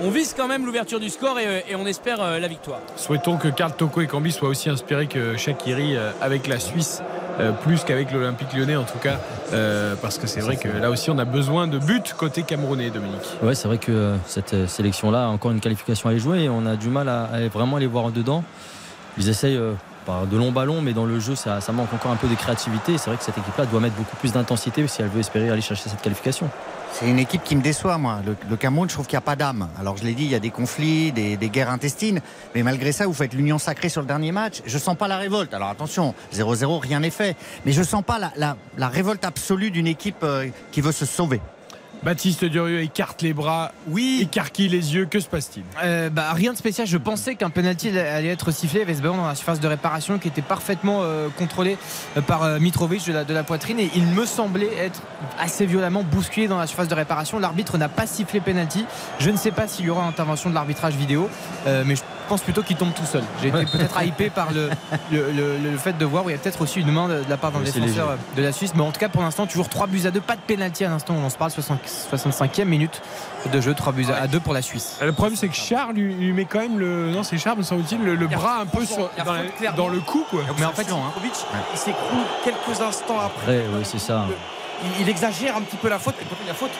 on 0.00 0.10
vise 0.10 0.34
quand 0.36 0.48
même 0.48 0.64
l'ouverture 0.64 1.00
du 1.00 1.08
score 1.10 1.38
et, 1.38 1.46
euh, 1.46 1.60
et 1.68 1.76
on 1.76 1.86
espère 1.86 2.20
euh, 2.22 2.38
la 2.38 2.48
victoire. 2.48 2.80
Souhaitons 2.96 3.36
que 3.36 3.48
Karl 3.48 3.72
Toko 3.74 4.00
et 4.00 4.06
Cambi 4.06 4.32
soient 4.32 4.48
aussi 4.48 4.70
inspirés 4.70 5.06
que 5.06 5.36
Shakiri 5.36 5.96
euh, 5.96 6.10
avec 6.20 6.46
la 6.46 6.58
Suisse, 6.58 7.02
euh, 7.40 7.52
plus 7.52 7.84
qu'avec 7.84 8.10
l'Olympique 8.12 8.52
lyonnais 8.54 8.76
en 8.76 8.84
tout 8.84 8.98
cas, 8.98 9.18
euh, 9.52 9.94
parce 10.00 10.18
que 10.18 10.26
c'est 10.26 10.40
vrai 10.40 10.56
que 10.56 10.68
là 10.68 10.90
aussi 10.90 11.10
on 11.10 11.18
a 11.18 11.24
besoin 11.24 11.66
de 11.66 11.78
buts 11.78 12.00
côté 12.16 12.42
camerounais, 12.42 12.90
Dominique. 12.90 13.20
Ouais, 13.42 13.54
c'est 13.54 13.68
vrai 13.68 13.78
que 13.78 13.92
euh, 13.92 14.16
cette 14.26 14.54
euh, 14.54 14.66
sélection-là 14.66 15.24
a 15.24 15.28
encore 15.28 15.50
une 15.50 15.60
qualification 15.60 16.08
à 16.08 16.12
aller 16.12 16.20
jouer 16.20 16.44
et 16.44 16.48
on 16.48 16.64
a 16.66 16.76
du 16.76 16.88
mal 16.88 17.08
à, 17.08 17.24
à 17.24 17.48
vraiment 17.48 17.76
aller 17.76 17.86
voir 17.86 18.10
dedans. 18.10 18.44
Ils 19.18 19.28
essayent 19.28 19.60
de 20.30 20.36
longs 20.36 20.52
ballons, 20.52 20.80
mais 20.80 20.92
dans 20.92 21.04
le 21.04 21.18
jeu, 21.20 21.34
ça, 21.34 21.60
manque 21.72 21.92
encore 21.92 22.10
un 22.10 22.16
peu 22.16 22.28
de 22.28 22.34
créativité. 22.34 22.98
C'est 22.98 23.10
vrai 23.10 23.16
que 23.16 23.24
cette 23.24 23.38
équipe-là 23.38 23.66
doit 23.66 23.80
mettre 23.80 23.94
beaucoup 23.94 24.16
plus 24.16 24.32
d'intensité 24.32 24.86
si 24.86 25.02
elle 25.02 25.08
veut 25.08 25.20
espérer 25.20 25.50
aller 25.50 25.62
chercher 25.62 25.88
cette 25.88 26.00
qualification. 26.00 26.50
C'est 26.92 27.08
une 27.08 27.18
équipe 27.18 27.42
qui 27.42 27.56
me 27.56 27.62
déçoit, 27.62 27.96
moi. 27.96 28.20
Le, 28.50 28.56
Cameroun, 28.56 28.88
je 28.88 28.94
trouve 28.94 29.06
qu'il 29.06 29.16
n'y 29.16 29.22
a 29.22 29.26
pas 29.26 29.36
d'âme. 29.36 29.68
Alors, 29.80 29.96
je 29.96 30.04
l'ai 30.04 30.12
dit, 30.12 30.24
il 30.24 30.30
y 30.30 30.34
a 30.34 30.40
des 30.40 30.50
conflits, 30.50 31.10
des, 31.10 31.36
guerres 31.36 31.70
intestines. 31.70 32.20
Mais 32.54 32.62
malgré 32.62 32.92
ça, 32.92 33.06
vous 33.06 33.14
faites 33.14 33.32
l'union 33.32 33.58
sacrée 33.58 33.88
sur 33.88 34.02
le 34.02 34.06
dernier 34.06 34.32
match. 34.32 34.60
Je 34.66 34.76
sens 34.76 34.96
pas 34.96 35.08
la 35.08 35.16
révolte. 35.16 35.54
Alors, 35.54 35.68
attention, 35.68 36.14
0-0, 36.34 36.80
rien 36.80 37.00
n'est 37.00 37.10
fait. 37.10 37.36
Mais 37.64 37.72
je 37.72 37.82
sens 37.82 38.02
pas 38.04 38.18
la 38.36 38.88
révolte 38.88 39.24
absolue 39.24 39.70
d'une 39.70 39.86
équipe 39.86 40.22
euh, 40.22 40.48
qui 40.70 40.80
veut 40.80 40.92
se 40.92 41.06
sauver. 41.06 41.40
Baptiste 42.02 42.44
Durieux 42.44 42.80
écarte 42.80 43.22
les 43.22 43.32
bras, 43.32 43.70
oui, 43.86 44.18
écarquille 44.22 44.68
les 44.68 44.94
yeux. 44.94 45.06
Que 45.06 45.20
se 45.20 45.28
passe-t-il? 45.28 45.62
Euh, 45.84 46.10
bah, 46.10 46.32
Rien 46.32 46.52
de 46.52 46.58
spécial. 46.58 46.86
Je 46.86 46.96
pensais 46.96 47.36
qu'un 47.36 47.50
penalty 47.50 47.96
allait 47.96 48.28
être 48.28 48.50
sifflé. 48.50 48.80
Il 48.80 48.82
y 48.82 48.84
avait 48.84 48.94
ce 48.94 49.02
ballon 49.02 49.18
dans 49.18 49.26
la 49.26 49.36
surface 49.36 49.60
de 49.60 49.68
réparation 49.68 50.18
qui 50.18 50.26
était 50.26 50.42
parfaitement 50.42 51.00
euh, 51.02 51.28
contrôlé 51.38 51.78
euh, 52.16 52.20
par 52.20 52.42
euh, 52.42 52.58
Mitrovic 52.58 53.06
de 53.06 53.12
la, 53.12 53.24
de 53.24 53.32
la 53.32 53.44
poitrine 53.44 53.78
et 53.78 53.88
il 53.94 54.04
me 54.06 54.26
semblait 54.26 54.74
être 54.76 55.00
assez 55.38 55.64
violemment 55.64 56.02
bousculé 56.02 56.48
dans 56.48 56.58
la 56.58 56.66
surface 56.66 56.88
de 56.88 56.94
réparation. 56.94 57.38
L'arbitre 57.38 57.78
n'a 57.78 57.88
pas 57.88 58.08
sifflé 58.08 58.40
penalty. 58.40 58.84
Je 59.20 59.30
ne 59.30 59.36
sais 59.36 59.52
pas 59.52 59.68
s'il 59.68 59.86
y 59.86 59.90
aura 59.90 60.04
intervention 60.04 60.50
de 60.50 60.54
l'arbitrage 60.54 60.94
vidéo, 60.94 61.30
mais 61.66 61.94
je 61.94 62.02
pense 62.32 62.40
plutôt 62.42 62.62
qu'il 62.62 62.76
tombe 62.76 62.94
tout 62.94 63.04
seul. 63.04 63.22
J'ai 63.42 63.48
été 63.48 63.64
peut-être 63.66 64.02
hypé 64.02 64.30
par 64.30 64.52
le, 64.52 64.70
le, 65.10 65.30
le- 65.32 65.58
le 65.58 65.76
fait 65.76 65.96
de 65.98 66.04
voir 66.04 66.24
où 66.24 66.30
il 66.30 66.32
y 66.32 66.34
a 66.34 66.38
peut-être 66.38 66.60
aussi 66.62 66.80
une 66.80 66.90
main 66.90 67.06
de, 67.08 67.22
de 67.24 67.28
la 67.30 67.36
part 67.36 67.52
d'un 67.52 67.60
défenseur 67.60 67.86
léger. 67.86 68.18
de 68.36 68.42
la 68.42 68.52
Suisse. 68.52 68.72
Mais 68.74 68.82
en 68.82 68.90
tout 68.90 68.98
cas, 69.00 69.08
pour 69.10 69.22
l'instant, 69.22 69.46
toujours 69.46 69.68
3 69.68 69.86
buts 69.86 70.02
à 70.06 70.10
2. 70.10 70.20
Pas 70.20 70.36
de 70.36 70.40
penalty 70.40 70.84
à 70.84 70.88
l'instant 70.88 71.14
où 71.14 71.18
on 71.18 71.28
se 71.30 71.36
parle. 71.36 71.50
60 71.50 71.78
65e 72.10 72.64
minute 72.64 73.02
de 73.52 73.60
jeu. 73.60 73.74
3 73.74 73.92
buts 73.92 74.06
à 74.18 74.26
2 74.26 74.40
pour 74.40 74.54
la 74.54 74.62
Suisse. 74.62 74.96
Le 75.02 75.12
problème, 75.12 75.36
c'est 75.36 75.48
que 75.48 75.54
Charles 75.54 75.94
lui, 75.94 76.14
lui 76.14 76.32
met 76.32 76.46
quand 76.46 76.60
même 76.60 76.78
le. 76.78 77.10
Non, 77.10 77.22
c'est 77.22 77.36
Charles, 77.38 77.58
me 77.58 77.62
semble-t-il, 77.62 78.02
le, 78.02 78.16
bras 78.26 78.60
un 78.60 78.66
peu 78.66 78.84
sur- 78.86 79.10
dans, 79.24 79.32
la- 79.34 79.72
dans 79.72 79.88
le 79.88 80.00
cou, 80.00 80.24
quoi. 80.30 80.40
Mais 80.58 80.64
en 80.64 80.72
fait, 80.72 80.88
non. 80.90 80.98
hein. 81.04 81.12
Il 81.72 81.78
s'écroule 81.78 82.24
quelques 82.44 82.80
instants 82.80 83.20
après. 83.20 83.42
Après, 83.42 83.64
oui, 83.74 83.82
c'est 83.84 83.98
ça. 83.98 84.24
Il, 84.84 85.02
il 85.02 85.08
exagère 85.08 85.56
un 85.56 85.60
petit 85.60 85.76
peu 85.76 85.88
la 85.88 85.98
faute. 85.98 86.14
Et 86.20 86.24
quand 86.24 86.36
il 86.42 86.46
y 86.48 86.50
a 86.50 86.54
faute, 86.54 86.70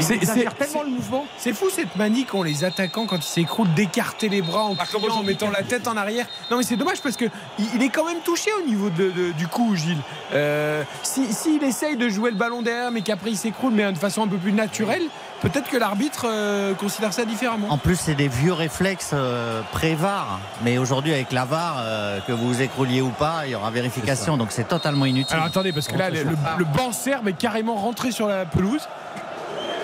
C'est- 0.00 0.18
tellement 0.18 0.82
le 0.82 0.90
mouvement. 0.90 1.26
C'est 1.38 1.52
fou 1.52 1.66
cette 1.70 1.94
manie 1.96 2.24
qu'ont 2.24 2.42
les 2.42 2.64
attaquants 2.64 3.06
quand 3.06 3.16
ils 3.16 3.22
s'écroulent 3.22 3.72
d'écarter 3.74 4.28
les 4.28 4.42
bras 4.42 4.64
en, 4.64 4.74
criant, 4.74 5.22
mettant 5.22 5.50
la 5.50 5.62
tête 5.62 5.86
en 5.88 5.96
arrière. 5.96 6.26
Non 6.50 6.56
mais 6.58 6.62
c'est 6.62 6.76
dommage 6.76 7.00
parce 7.00 7.16
que 7.16 7.26
il, 7.58 7.66
il 7.76 7.82
est 7.82 7.88
quand 7.88 8.04
même 8.04 8.20
touché 8.24 8.50
au 8.62 8.66
niveau 8.68 8.90
de- 8.90 9.10
de- 9.10 9.32
du 9.32 9.46
cou, 9.46 9.74
Gilles. 9.76 9.98
Euh, 10.32 10.82
si- 11.02 11.32
S'il 11.32 11.62
essaye 11.62 11.96
de 11.96 12.08
jouer 12.08 12.30
le 12.30 12.36
ballon 12.36 12.62
derrière 12.62 12.90
mais 12.90 13.02
qu'après 13.02 13.30
il 13.30 13.36
s'écroule 13.36 13.72
mais 13.72 13.90
de 13.92 13.98
façon 13.98 14.22
un 14.22 14.28
peu 14.28 14.36
plus 14.36 14.52
naturelle, 14.52 15.02
peut-être 15.42 15.68
que 15.68 15.76
l'arbitre 15.76 16.26
euh, 16.28 16.74
considère 16.74 17.12
ça 17.12 17.24
différemment. 17.24 17.68
En 17.70 17.78
plus, 17.78 17.96
c'est 17.96 18.14
des 18.14 18.28
vieux 18.28 18.52
réflexes 18.52 19.10
euh, 19.12 19.60
pré-VAR. 19.72 20.40
Mais 20.62 20.78
aujourd'hui, 20.78 21.12
avec 21.12 21.32
la 21.32 21.44
VAR, 21.44 21.76
euh, 21.78 22.20
que 22.26 22.32
vous 22.32 22.48
vous 22.48 22.62
écrouliez 22.62 23.00
ou 23.00 23.10
pas, 23.10 23.42
il 23.46 23.50
y 23.52 23.54
aura 23.54 23.70
vérification. 23.70 24.36
Donc 24.36 24.48
c'est 24.50 24.68
totalement 24.68 25.04
inutile. 25.06 25.34
Alors 25.34 25.46
attendez, 25.46 25.72
parce 25.72 25.86
que 25.88 25.96
là, 25.96 26.10
le, 26.10 26.22
le- 26.24 26.36
le 26.58 26.64
banc 26.64 26.92
serbe 26.92 27.28
est 27.28 27.32
carrément 27.38 27.74
rentré 27.76 28.10
sur 28.10 28.26
la 28.26 28.44
pelouse. 28.46 28.82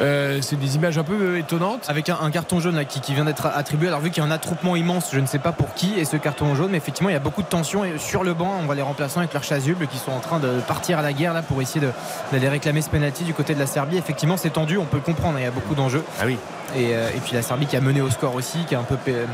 Euh, 0.00 0.38
c'est 0.40 0.56
des 0.58 0.76
images 0.76 0.96
un 0.98 1.04
peu 1.04 1.12
euh, 1.20 1.38
étonnantes. 1.38 1.84
Avec 1.88 2.08
un, 2.08 2.18
un 2.20 2.30
carton 2.30 2.58
jaune 2.60 2.76
là, 2.76 2.84
qui, 2.84 3.00
qui 3.00 3.12
vient 3.14 3.24
d'être 3.24 3.46
attribué. 3.46 3.88
Alors 3.88 4.00
vu 4.00 4.10
qu'il 4.10 4.22
y 4.22 4.26
a 4.26 4.28
un 4.28 4.32
attroupement 4.32 4.74
immense, 4.76 5.10
je 5.12 5.20
ne 5.20 5.26
sais 5.26 5.38
pas 5.38 5.52
pour 5.52 5.74
qui 5.74 5.98
est 6.00 6.04
ce 6.04 6.16
carton 6.16 6.54
jaune, 6.54 6.70
mais 6.70 6.78
effectivement 6.78 7.10
il 7.10 7.12
y 7.12 7.16
a 7.16 7.20
beaucoup 7.20 7.42
de 7.42 7.48
tension 7.48 7.84
et 7.84 7.98
sur 7.98 8.24
le 8.24 8.32
banc, 8.34 8.52
on 8.60 8.64
voit 8.64 8.74
les 8.74 8.82
remplaçants 8.82 9.20
avec 9.20 9.32
leurs 9.34 9.44
chasubles 9.44 9.86
qui 9.88 9.98
sont 9.98 10.12
en 10.12 10.20
train 10.20 10.38
de 10.38 10.60
partir 10.66 10.98
à 10.98 11.02
la 11.02 11.12
guerre 11.12 11.34
là 11.34 11.42
pour 11.42 11.60
essayer 11.60 11.80
de- 11.84 11.92
d'aller 12.32 12.48
réclamer 12.48 12.80
ce 12.82 12.88
penalty 12.90 13.24
du 13.24 13.34
côté 13.34 13.54
de 13.54 13.58
la 13.60 13.66
Serbie. 13.66 13.98
Effectivement 13.98 14.36
c'est 14.36 14.50
tendu, 14.50 14.78
on 14.78 14.84
peut 14.86 14.96
le 14.96 15.02
comprendre, 15.02 15.36
hein, 15.36 15.40
il 15.40 15.44
y 15.44 15.48
a 15.48 15.50
beaucoup 15.50 15.74
d'enjeux. 15.74 16.04
Ah 16.20 16.24
oui. 16.26 16.36
Et, 16.76 16.94
euh, 16.94 17.08
et 17.10 17.18
puis 17.18 17.32
la 17.34 17.42
Serbie 17.42 17.66
qui 17.66 17.76
a 17.76 17.80
mené 17.80 18.00
au 18.00 18.10
score 18.10 18.34
aussi, 18.36 18.58
qui 18.68 18.74
a 18.76 18.78
un 18.78 18.84
peu 18.84 18.96
euh, 19.08 19.26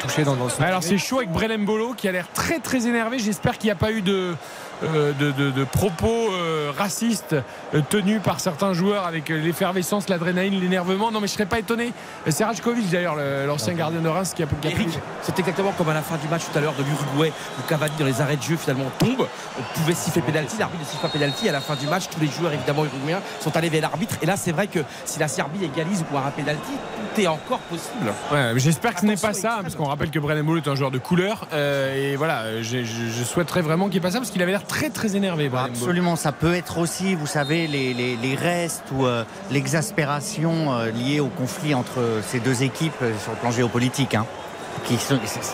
touché 0.00 0.22
dans, 0.22 0.36
dans 0.36 0.48
son. 0.50 0.62
Alors 0.62 0.82
c'est 0.82 0.98
chaud 0.98 1.16
avec 1.18 1.30
Brelem 1.32 1.64
Bolo 1.64 1.94
qui 1.94 2.06
a 2.08 2.12
l'air 2.12 2.26
très 2.34 2.58
très 2.60 2.86
énervé. 2.86 3.18
J'espère 3.18 3.56
qu'il 3.58 3.68
n'y 3.68 3.72
a 3.72 3.74
pas 3.76 3.90
eu 3.90 4.02
de, 4.02 4.34
de, 4.82 5.30
de- 5.32 5.50
de 5.50 5.64
propos 5.64 6.30
euh, 6.32 6.70
racistes 6.76 7.34
euh, 7.74 7.80
tenus 7.88 8.20
par 8.22 8.40
certains 8.40 8.72
joueurs 8.72 9.06
avec 9.06 9.30
euh, 9.30 9.38
l'effervescence, 9.40 10.08
l'adrénaline, 10.08 10.60
l'énervement. 10.60 11.10
Non 11.10 11.20
mais 11.20 11.26
je 11.26 11.32
serais 11.32 11.46
pas 11.46 11.58
étonné. 11.58 11.92
Euh, 12.26 12.30
C'est 12.30 12.44
Rajkovic 12.44 12.88
d'ailleurs, 12.90 13.16
le- 13.16 13.46
l'ancien 13.46 13.74
gardien 13.74 14.00
de 14.00 14.08
Reims 14.08 14.32
qui 14.34 14.42
a, 14.42 14.46
qui 14.46 14.68
a 14.68 14.70
Eric, 14.70 14.88
c'est 15.22 15.38
exactement 15.38 15.72
comme 15.72 15.88
à 15.88 15.94
la 15.94 16.02
fin 16.02 16.16
du 16.16 16.28
match 16.28 16.42
tout 16.50 16.56
à 16.58 16.60
l'heure 16.60 16.74
de 16.78 16.82
l'Uruguay 16.84 17.32
où 17.58 17.68
Cavani 17.68 17.94
dans 17.98 18.04
les 18.06 18.20
arrêts 18.20 18.36
de 18.36 18.42
jeu 18.42 18.56
finalement 18.56 18.90
tombe. 18.98 19.26
On 19.58 19.78
pouvait 19.78 19.94
siffler 19.94 20.22
pénalty, 20.22 20.56
l'arbitre 20.58 20.82
ne 20.84 20.88
siffle 20.88 21.02
pas 21.02 21.08
pénalty. 21.08 21.48
À 21.48 21.52
la 21.52 21.60
fin 21.60 21.74
du 21.74 21.86
match, 21.86 22.04
tous 22.10 22.20
les 22.20 22.28
joueurs 22.28 22.52
évidemment 22.52 22.84
uruguayens 22.84 23.20
sont 23.40 23.56
allés 23.56 23.68
vers 23.68 23.82
l'arbitre. 23.82 24.16
Et 24.22 24.26
là, 24.26 24.36
c'est 24.36 24.52
vrai 24.52 24.66
que 24.68 24.80
si 25.04 25.18
la 25.18 25.28
Serbie 25.28 25.64
égalise 25.64 26.04
ou 26.12 26.16
a 26.16 26.26
un 26.26 26.30
pénalty, 26.30 26.72
tout 27.14 27.20
est 27.20 27.26
encore 27.26 27.58
possible. 27.60 28.12
Ouais, 28.32 28.52
j'espère 28.56 28.94
que 28.94 29.00
ce 29.00 29.06
n'est 29.06 29.16
pas 29.16 29.32
ça, 29.32 29.58
parce 29.62 29.74
qu'on 29.74 29.86
rappelle 29.86 30.10
que 30.10 30.18
Brennan 30.18 30.56
est 30.56 30.68
un 30.68 30.74
joueur 30.74 30.90
de 30.90 30.98
couleur. 30.98 31.46
euh, 31.52 32.12
et 32.12 32.16
voilà, 32.16 32.42
euh, 32.42 32.62
je, 32.62 32.84
je- 32.84 33.08
je 33.10 33.24
souhaiterais 33.24 33.62
vraiment 33.62 33.86
qu'il 33.86 33.94
n'y 33.94 33.98
ait 33.98 34.00
pas 34.00 34.10
ça, 34.10 34.18
parce 34.18 34.30
qu'il 34.30 34.42
avait 34.42 34.52
l'air 34.52 34.64
très 34.68 34.90
très 34.90 35.16
énervé. 35.16 35.50
Absolument, 35.52 36.14
ça 36.14 36.32
peut 36.32 36.54
être 36.54 36.78
aussi, 36.78 37.14
vous 37.14 37.26
savez, 37.26 37.66
les, 37.66 38.34
restes 38.36 38.84
ou 38.92 39.06
euh, 39.06 39.24
l'exaspération 39.50 40.72
euh, 40.72 40.90
liée 40.90 41.18
au 41.18 41.28
conflit 41.28 41.74
entre 41.74 42.20
ces 42.26 42.38
deux 42.38 42.62
équipes 42.62 42.92
euh, 43.02 43.12
sur 43.18 43.32
le 43.32 43.38
plan 43.38 43.50
géopolitique. 43.50 44.14
hein. 44.14 44.26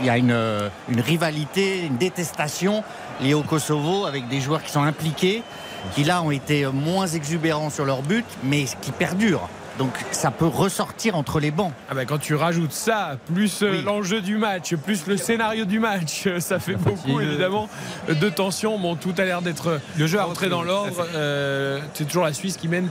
Il 0.01 0.07
y 0.07 0.11
a 0.11 0.19
une, 0.19 0.37
une 0.91 1.01
rivalité, 1.01 1.87
une 1.87 1.97
détestation 1.97 2.85
liée 3.23 3.33
au 3.33 3.43
Kosovo 3.43 4.05
avec 4.05 4.29
des 4.29 4.41
joueurs 4.41 4.63
qui 4.63 4.71
sont 4.71 4.83
impliqués, 4.83 5.43
qui 5.95 6.05
là 6.05 6.23
ont 6.23 6.31
été 6.31 6.67
moins 6.67 7.07
exubérants 7.07 7.71
sur 7.71 7.87
leur 7.87 8.03
but, 8.03 8.27
mais 8.45 8.67
qui 8.83 8.93
perdurent. 8.93 9.49
Donc 9.79 9.93
ça 10.13 10.31
peut 10.31 10.47
ressortir 10.47 11.17
entre 11.17 11.41
les 11.41 11.51
bancs. 11.51 11.73
Ah 11.91 11.95
bah 11.95 12.05
quand 12.05 12.19
tu 12.19 12.35
rajoutes 12.35 12.73
ça, 12.73 13.17
plus 13.35 13.63
euh, 13.63 13.73
Oui. 13.73 13.83
l'enjeu 13.83 14.21
du 14.21 14.37
match, 14.37 14.75
plus 14.77 15.07
le 15.07 15.17
scénario 15.17 15.65
du 15.65 15.81
match, 15.81 16.25
euh, 16.27 16.39
ça 16.41 16.59
fait 16.61 16.77
beaucoup 16.77 17.21
évidemment 17.21 17.69
de 18.09 18.29
tension. 18.29 18.79
Bon, 18.79 18.95
tout 18.95 19.15
a 19.19 19.25
l'air 19.25 19.43
d'être 19.43 19.81
le 19.99 20.07
jeu 20.07 20.19
à 20.21 20.25
rentrer 20.25 20.49
dans 20.49 20.63
l'ordre. 20.63 21.05
Euh, 21.15 21.81
c'est 21.95 22.05
toujours 22.05 22.25
la 22.25 22.33
Suisse 22.33 22.57
qui 22.57 22.69
mène 22.69 22.89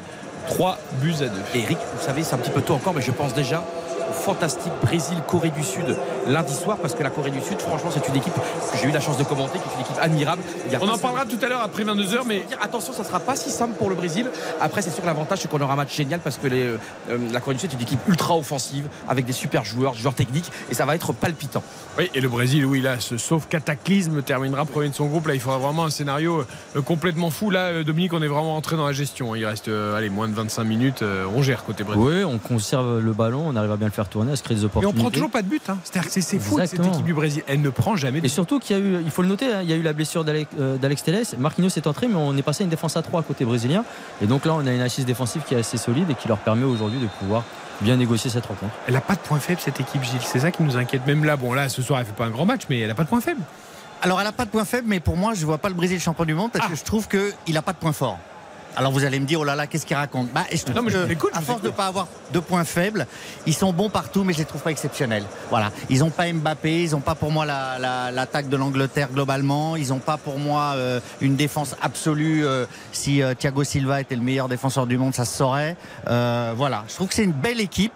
3 0.47 0.77
buts 1.01 1.15
à 1.21 1.27
2. 1.27 1.31
Et 1.55 1.59
Eric, 1.59 1.77
vous 1.95 2.03
savez, 2.05 2.23
c'est 2.23 2.35
un 2.35 2.39
petit 2.39 2.51
peu 2.51 2.61
tôt 2.61 2.73
encore, 2.73 2.93
mais 2.93 3.01
je 3.01 3.11
pense 3.11 3.33
déjà 3.33 3.63
fantastique 4.11 4.71
Brésil-Corée 4.81 5.49
du 5.51 5.63
Sud 5.63 5.95
lundi 6.27 6.53
soir, 6.53 6.77
parce 6.77 6.93
que 6.95 7.03
la 7.03 7.09
Corée 7.09 7.31
du 7.31 7.41
Sud, 7.41 7.59
franchement, 7.59 7.89
c'est 7.93 8.07
une 8.07 8.15
équipe 8.15 8.33
que 8.33 8.77
j'ai 8.81 8.87
eu 8.87 8.91
la 8.91 8.99
chance 8.99 9.17
de 9.17 9.23
commenter, 9.23 9.59
qui 9.59 9.65
est 9.69 9.75
une 9.75 9.81
équipe 9.81 9.97
admirable. 10.01 10.41
Il 10.67 10.71
y 10.71 10.75
a 10.75 10.79
On 10.81 10.87
en 10.89 10.97
parlera 10.97 11.25
tout 11.25 11.37
à 11.43 11.47
l'heure 11.47 11.61
après 11.61 11.83
22h, 11.83 12.21
mais 12.25 12.45
attention, 12.61 12.93
ça 12.93 13.03
sera 13.03 13.19
pas 13.19 13.35
si 13.35 13.49
simple 13.49 13.73
pour 13.73 13.89
le 13.89 13.95
Brésil. 13.95 14.27
Après, 14.61 14.81
c'est 14.81 14.89
sûr 14.91 15.01
que 15.01 15.07
l'avantage, 15.07 15.39
c'est 15.39 15.49
qu'on 15.49 15.59
aura 15.61 15.73
un 15.73 15.77
match 15.77 15.95
génial 15.95 16.19
parce 16.19 16.37
que 16.37 16.47
les, 16.47 16.63
euh, 16.63 16.77
la 17.31 17.39
Corée 17.39 17.55
du 17.55 17.59
Sud 17.61 17.71
est 17.71 17.75
une 17.75 17.81
équipe 17.81 17.99
ultra 18.07 18.37
offensive 18.37 18.87
avec 19.07 19.25
des 19.25 19.33
super 19.33 19.65
joueurs, 19.65 19.93
joueurs 19.95 20.15
techniques 20.15 20.49
et 20.71 20.73
ça 20.73 20.85
va 20.85 20.95
être 20.95 21.13
palpitant. 21.13 21.63
Oui, 21.97 22.09
et 22.13 22.21
le 22.21 22.29
Brésil, 22.29 22.65
oui, 22.65 22.81
là, 22.81 22.99
ce 22.99 23.17
sauf 23.17 23.47
cataclysme 23.47 24.21
terminera 24.21 24.65
premier 24.65 24.89
de 24.89 24.95
son 24.95 25.07
groupe. 25.07 25.27
Là, 25.27 25.33
il 25.35 25.39
faudra 25.39 25.57
vraiment 25.57 25.85
un 25.85 25.89
scénario 25.89 26.45
euh, 26.75 26.81
complètement 26.81 27.29
fou. 27.29 27.49
Là, 27.49 27.67
euh, 27.67 27.83
Dominique, 27.83 28.13
on 28.13 28.21
est 28.21 28.27
vraiment 28.27 28.55
entré 28.55 28.75
dans 28.77 28.85
la 28.87 28.93
gestion. 28.93 29.35
Il 29.35 29.45
reste, 29.45 29.67
euh, 29.67 29.95
allez, 29.95 30.09
moins 30.09 30.27
de 30.27 30.33
25 30.33 30.63
minutes. 30.63 31.01
euh, 31.01 31.25
on 31.35 31.41
gère 31.41 31.63
côté 31.65 31.83
Brésil. 31.83 32.03
Oui, 32.03 32.23
on 32.23 32.37
conserve 32.37 32.99
le 32.99 33.13
ballon, 33.13 33.43
on 33.47 33.55
arrive 33.55 33.71
à 33.71 33.77
bien 33.77 33.87
le 33.87 33.92
faire 33.93 34.09
tourner, 34.09 34.31
à 34.33 34.35
se 34.35 34.43
créer 34.43 34.55
des 34.57 34.63
Et 34.63 34.65
on 34.65 34.67
opportunités. 34.67 34.99
prend 34.99 35.09
toujours 35.11 35.29
pas 35.31 35.41
de 35.41 35.47
but. 35.47 35.61
Hein. 35.69 35.77
C'est-à-dire 35.83 36.11
que 36.11 36.21
c'est- 36.21 36.39
fou 36.39 36.59
cette 36.59 36.73
équipe 36.85 37.05
du 37.05 37.13
Brésil. 37.13 37.43
Elle 37.47 37.61
ne 37.61 37.69
prend 37.69 37.95
jamais 37.95 38.19
de 38.21 38.25
Et 38.25 38.29
surtout 38.29 38.59
qu'il 38.59 38.75
y 38.77 38.79
a 38.79 38.83
eu, 38.83 39.01
il 39.03 39.11
faut 39.11 39.21
le 39.21 39.27
noter, 39.27 39.45
hein, 39.53 39.59
il 39.63 39.69
y 39.69 39.73
a 39.73 39.75
eu 39.75 39.81
la 39.81 39.93
blessure 39.93 40.23
d'Alex 40.23 40.49
euh, 40.59 40.77
d'Alex 40.77 41.03
Telles. 41.03 41.23
Marquinhos 41.37 41.69
est 41.75 41.87
entré, 41.87 42.07
mais 42.07 42.15
on 42.15 42.35
est 42.37 42.41
passé 42.41 42.63
à 42.63 42.65
une 42.65 42.69
défense 42.69 42.97
à 42.97 43.01
3 43.01 43.23
côté 43.23 43.45
brésilien. 43.45 43.83
Et 44.21 44.25
donc 44.27 44.45
là, 44.45 44.53
on 44.55 44.65
a 44.65 44.71
une 44.73 44.81
assise 44.81 45.05
défensive 45.05 45.43
qui 45.47 45.53
est 45.55 45.59
assez 45.59 45.77
solide 45.77 46.09
et 46.09 46.15
qui 46.15 46.27
leur 46.27 46.37
permet 46.39 46.65
aujourd'hui 46.65 46.99
de 46.99 47.07
pouvoir 47.19 47.43
bien 47.81 47.95
négocier 47.97 48.29
cette 48.29 48.45
rencontre. 48.45 48.71
Elle 48.87 48.93
n'a 48.93 49.01
pas 49.01 49.15
de 49.15 49.19
point 49.19 49.39
faible 49.39 49.59
cette 49.63 49.79
équipe, 49.79 50.03
Gilles. 50.03 50.19
C'est 50.21 50.39
ça 50.39 50.51
qui 50.51 50.63
nous 50.63 50.77
inquiète. 50.77 51.05
Même 51.07 51.23
là, 51.25 51.35
bon, 51.37 51.53
là, 51.53 51.69
ce 51.69 51.81
soir, 51.81 51.99
elle 51.99 52.05
fait 52.05 52.13
pas 52.13 52.25
un 52.25 52.29
grand 52.29 52.45
match, 52.45 52.61
mais 52.69 52.79
elle 52.79 52.87
n'a 52.87 52.95
pas 52.95 53.03
de 53.03 53.09
point 53.09 53.21
faible. 53.21 53.41
Alors 54.01 54.19
elle 54.19 54.25
n'a 54.27 54.33
pas 54.33 54.43
de 54.45 54.49
point 54.49 54.65
faible, 54.65 54.87
mais 54.89 54.99
pour 54.99 55.15
moi, 55.15 55.33
je 55.33 55.39
ne 55.41 55.45
vois 55.45 55.57
pas 55.57 55.69
le 55.69 55.75
Brésil 55.75 55.97
champion 55.99 56.25
du 56.25 56.33
monde 56.33 56.51
parce 56.51 56.67
que 56.67 56.75
je 56.75 56.83
trouve 56.83 57.07
qu'il 57.07 57.53
n'a 57.53 57.61
pas 57.61 57.71
de 57.71 57.77
point 57.77 57.93
fort. 57.93 58.19
Alors 58.75 58.91
vous 58.91 59.03
allez 59.05 59.19
me 59.19 59.25
dire, 59.25 59.39
oh 59.39 59.43
là 59.43 59.55
là, 59.55 59.67
qu'est-ce 59.67 59.85
qu'il 59.85 59.95
raconte 59.95 60.31
bah, 60.33 60.43
je 60.51 60.57
trouve 60.63 60.75
Non, 60.75 60.81
mais 60.81 60.91
je 60.91 60.97
que, 60.97 61.05
vous 61.05 61.11
écoute, 61.11 61.29
je 61.33 61.39
à 61.39 61.41
force 61.41 61.61
de 61.61 61.67
ne 61.67 61.73
pas 61.73 61.87
avoir 61.87 62.07
de 62.33 62.39
points 62.39 62.63
faibles, 62.63 63.05
ils 63.45 63.53
sont 63.53 63.71
bons 63.73 63.89
partout, 63.89 64.23
mais 64.23 64.33
je 64.33 64.39
les 64.39 64.45
trouve 64.45 64.61
pas 64.61 64.71
exceptionnels. 64.71 65.23
Voilà, 65.49 65.71
ils 65.89 65.99
n'ont 65.99 66.09
pas 66.09 66.31
Mbappé, 66.31 66.83
ils 66.83 66.91
n'ont 66.91 66.99
pas 67.01 67.13
pour 67.15 67.31
moi 67.31 67.45
la- 67.45 67.77
la- 67.79 68.09
l'attaque 68.11 68.49
de 68.49 68.57
l'Angleterre 68.57 69.09
globalement, 69.13 69.75
ils 69.75 69.89
n'ont 69.89 69.99
pas 69.99 70.17
pour 70.17 70.39
moi 70.39 70.73
euh, 70.75 70.99
une 71.21 71.35
défense 71.35 71.75
absolue. 71.81 72.45
euh, 72.45 72.65
si 72.91 73.21
euh, 73.21 73.33
Thiago 73.35 73.63
Silva 73.63 74.01
était 74.01 74.15
le 74.15 74.21
meilleur 74.21 74.47
défenseur 74.49 74.87
du 74.87 74.97
monde, 74.97 75.13
ça 75.13 75.25
se 75.25 75.35
saurait. 75.37 75.75
Voilà, 76.07 76.83
je 76.87 76.95
trouve 76.95 77.07
que 77.09 77.13
c'est 77.13 77.23
une 77.23 77.31
belle 77.31 77.59
équipe, 77.61 77.93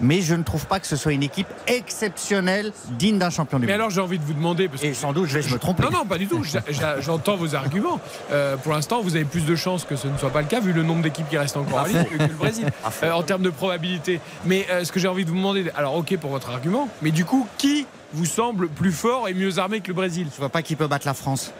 mais 0.00 0.20
je 0.22 0.34
ne 0.34 0.42
trouve 0.42 0.66
pas 0.66 0.80
que 0.80 0.86
ce 0.86 0.96
soit 0.96 1.12
une 1.12 1.22
équipe 1.22 1.48
exceptionnelle, 1.66 2.72
digne 2.98 3.18
d'un 3.18 3.30
champion 3.30 3.58
du 3.58 3.66
Mais 3.66 3.72
monde. 3.72 3.80
alors, 3.80 3.90
j'ai 3.90 4.00
envie 4.00 4.18
de 4.18 4.24
vous 4.24 4.34
demander. 4.34 4.68
Parce 4.68 4.82
que 4.82 4.86
Et 4.88 4.94
sans 4.94 5.12
doute, 5.12 5.26
je 5.28 5.38
vais 5.38 5.50
me 5.50 5.58
tromper. 5.58 5.84
Non, 5.84 5.90
non, 5.90 6.04
pas 6.04 6.18
du 6.18 6.26
tout. 6.26 6.42
J'entends 7.00 7.36
vos 7.36 7.54
arguments. 7.54 8.00
Pour 8.62 8.72
l'instant, 8.72 9.00
vous 9.02 9.16
avez 9.16 9.24
plus 9.24 9.44
de 9.44 9.54
chances 9.56 9.84
que 9.84 9.96
ce 9.96 10.08
ne 10.16 10.20
soit 10.20 10.30
pas 10.30 10.42
le 10.42 10.48
cas, 10.48 10.60
vu 10.60 10.72
le 10.72 10.82
nombre 10.82 11.02
d'équipes 11.02 11.28
qui 11.28 11.38
restent 11.38 11.56
encore 11.56 11.80
en 11.80 11.84
ligne 11.84 12.04
que 12.04 12.22
le 12.22 12.34
Brésil, 12.34 12.66
euh, 13.02 13.12
en 13.12 13.22
termes 13.22 13.42
de 13.42 13.50
probabilité. 13.50 14.20
Mais 14.44 14.66
euh, 14.70 14.84
ce 14.84 14.92
que 14.92 15.00
j'ai 15.00 15.08
envie 15.08 15.24
de 15.24 15.30
vous 15.30 15.36
demander, 15.36 15.70
alors 15.76 15.94
ok 15.96 16.16
pour 16.18 16.30
votre 16.30 16.50
argument, 16.50 16.88
mais 17.02 17.10
du 17.10 17.24
coup, 17.24 17.46
qui 17.58 17.86
vous 18.12 18.26
semble 18.26 18.68
plus 18.68 18.92
fort 18.92 19.28
et 19.28 19.34
mieux 19.34 19.58
armé 19.58 19.80
que 19.80 19.88
le 19.88 19.94
Brésil? 19.94 20.28
Je 20.32 20.38
vois 20.38 20.48
pas 20.48 20.62
qui 20.62 20.76
peut 20.76 20.86
battre 20.86 21.06
la 21.06 21.14
France. 21.14 21.52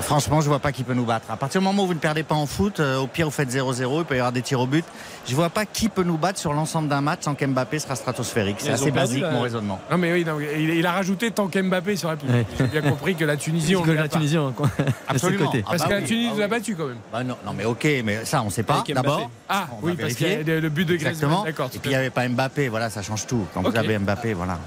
Franchement, 0.00 0.40
je 0.40 0.48
vois 0.48 0.58
pas 0.58 0.72
qui 0.72 0.82
peut 0.82 0.94
nous 0.94 1.04
battre. 1.04 1.30
À 1.30 1.36
partir 1.36 1.60
du 1.60 1.66
moment 1.66 1.84
où 1.84 1.86
vous 1.86 1.94
ne 1.94 1.98
perdez 1.98 2.22
pas 2.22 2.34
en 2.34 2.46
foot, 2.46 2.80
euh, 2.80 2.98
au 2.98 3.06
pire 3.06 3.26
vous 3.26 3.32
faites 3.32 3.50
0-0, 3.50 4.00
il 4.00 4.04
peut 4.04 4.14
y 4.14 4.18
avoir 4.18 4.32
des 4.32 4.42
tirs 4.42 4.60
au 4.60 4.66
but. 4.66 4.84
Je 5.26 5.34
vois 5.36 5.50
pas 5.50 5.66
qui 5.66 5.88
peut 5.88 6.02
nous 6.02 6.18
battre 6.18 6.38
sur 6.38 6.52
l'ensemble 6.52 6.88
d'un 6.88 7.00
match 7.00 7.20
sans 7.22 7.34
qu'Mbappé 7.34 7.78
sera 7.78 7.94
stratosphérique. 7.94 8.56
C'est 8.58 8.70
assez 8.70 8.84
perdu, 8.90 8.98
basique 8.98 9.22
là. 9.22 9.30
mon 9.30 9.40
raisonnement. 9.42 9.80
Non, 9.90 9.96
mais 9.98 10.12
oui, 10.12 10.24
non, 10.24 10.38
il, 10.40 10.70
il 10.70 10.86
a 10.86 10.92
rajouté 10.92 11.30
tant 11.30 11.46
qu'Mbappé 11.48 11.96
sur 11.96 12.08
la 12.08 12.16
piste. 12.16 12.32
Ouais. 12.32 12.46
J'ai 12.58 12.66
bien 12.66 12.82
compris 12.82 13.14
que 13.14 13.24
la 13.24 13.36
Tunisie, 13.36 13.76
on 13.76 13.82
que 13.82 13.90
ne 13.90 13.94
la 13.94 14.04
on- 14.04 14.52
Absolument. 15.08 15.46
côté. 15.46 15.62
Ah 15.66 15.70
Parce 15.70 15.82
bah 15.82 15.88
que 15.88 15.92
la 15.94 15.98
oui, 16.00 16.04
Tunisie 16.06 16.28
ah 16.30 16.34
nous 16.34 16.40
a 16.40 16.44
oui. 16.44 16.50
battu 16.50 16.76
quand 16.76 16.86
même. 16.86 16.96
Bah 17.12 17.22
non, 17.24 17.36
non, 17.46 17.52
mais 17.52 17.64
ok, 17.64 17.86
mais 18.04 18.24
ça 18.24 18.42
on 18.42 18.50
sait 18.50 18.62
pas. 18.64 18.82
D'abord. 18.88 19.30
Ah 19.48 19.68
on 19.80 19.86
oui, 19.86 19.92
va 19.94 20.02
parce 20.02 20.14
qu'il 20.14 20.26
y 20.26 20.30
a 20.30 20.34
vérifier. 20.36 20.60
le, 20.60 20.68
but 20.68 20.84
de 20.84 20.94
Griezmann. 20.96 21.12
Exactement. 21.12 21.44
D'accord. 21.44 21.70
Et 21.74 21.78
puis 21.78 21.90
il 21.90 21.92
n'y 21.92 21.96
avait 21.96 22.10
pas 22.10 22.28
Mbappé, 22.28 22.68
voilà, 22.68 22.90
ça 22.90 23.02
change 23.02 23.26
tout. 23.26 23.46
Quand 23.54 23.62
vous 23.62 23.76
avez 23.76 23.98
Mbappé, 23.98 24.34
voilà. 24.34 24.58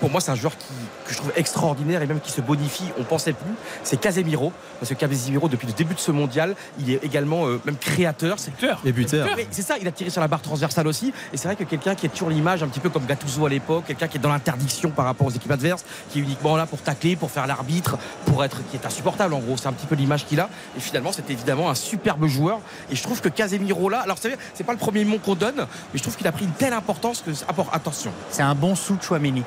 Pour 0.00 0.10
moi, 0.10 0.20
c'est 0.20 0.30
un 0.30 0.36
joueur 0.36 0.56
qui, 0.56 0.66
que 1.06 1.12
je 1.12 1.18
trouve 1.18 1.32
extraordinaire 1.36 2.02
et 2.02 2.06
même 2.06 2.20
qui 2.20 2.30
se 2.32 2.40
bonifie. 2.40 2.84
On 2.98 3.04
pensait 3.04 3.32
plus. 3.34 3.52
C'est 3.84 4.00
Casemiro, 4.00 4.52
parce 4.80 4.90
que 4.90 4.94
Casemiro, 4.94 5.48
depuis 5.48 5.66
le 5.66 5.72
début 5.74 5.94
de 5.94 6.00
ce 6.00 6.10
mondial, 6.12 6.54
il 6.78 6.90
est 6.90 7.04
également 7.04 7.46
euh, 7.46 7.60
même 7.64 7.76
créateur. 7.76 8.38
C'est 8.38 8.52
Et 8.84 8.92
buteur. 8.92 9.28
Oui, 9.36 9.46
c'est 9.50 9.62
ça, 9.62 9.76
il 9.82 9.88
a 9.88 9.92
tiré 9.92 10.10
sur 10.10 10.20
la 10.20 10.28
barre 10.28 10.42
transversale 10.42 10.86
aussi. 10.86 11.12
Et 11.32 11.36
c'est 11.36 11.48
vrai 11.48 11.56
que 11.56 11.64
quelqu'un 11.64 11.94
qui 11.94 12.06
est 12.06 12.08
toujours 12.08 12.30
l'image, 12.30 12.62
un 12.62 12.68
petit 12.68 12.80
peu 12.80 12.88
comme 12.88 13.04
Gattuso 13.04 13.44
à 13.46 13.48
l'époque, 13.48 13.84
quelqu'un 13.86 14.08
qui 14.08 14.16
est 14.16 14.20
dans 14.20 14.30
l'interdiction 14.30 14.90
par 14.90 15.04
rapport 15.04 15.26
aux 15.26 15.30
équipes 15.30 15.50
adverses, 15.50 15.84
qui 16.10 16.20
est 16.20 16.22
uniquement 16.22 16.56
là 16.56 16.66
pour 16.66 16.80
tacler, 16.80 17.16
pour 17.16 17.30
faire 17.30 17.46
l'arbitre, 17.46 17.98
pour 18.26 18.42
être, 18.44 18.66
qui 18.70 18.76
est 18.76 18.86
insupportable 18.86 19.34
en 19.34 19.40
gros. 19.40 19.56
C'est 19.56 19.68
un 19.68 19.72
petit 19.72 19.86
peu 19.86 19.94
l'image 19.94 20.24
qu'il 20.26 20.40
a. 20.40 20.48
Et 20.76 20.80
finalement, 20.80 21.12
c'est 21.12 21.28
évidemment 21.30 21.70
un 21.70 21.74
superbe 21.74 22.26
joueur. 22.26 22.60
Et 22.90 22.96
je 22.96 23.02
trouve 23.02 23.20
que 23.20 23.28
Casemiro 23.28 23.88
là, 23.88 24.00
alors 24.00 24.16
c'est 24.18 24.38
c'est 24.54 24.64
pas 24.64 24.72
le 24.72 24.78
premier 24.78 25.04
mot 25.04 25.18
qu'on 25.18 25.34
donne, 25.34 25.56
mais 25.56 25.98
je 25.98 26.02
trouve 26.02 26.16
qu'il 26.16 26.26
a 26.26 26.32
pris 26.32 26.44
une 26.44 26.52
telle 26.52 26.72
importance 26.72 27.22
que, 27.22 27.30
attention. 27.72 28.12
C'est 28.30 28.42
un 28.42 28.54
bon 28.54 28.74
sous 28.74 28.96
Chouameni. 29.00 29.42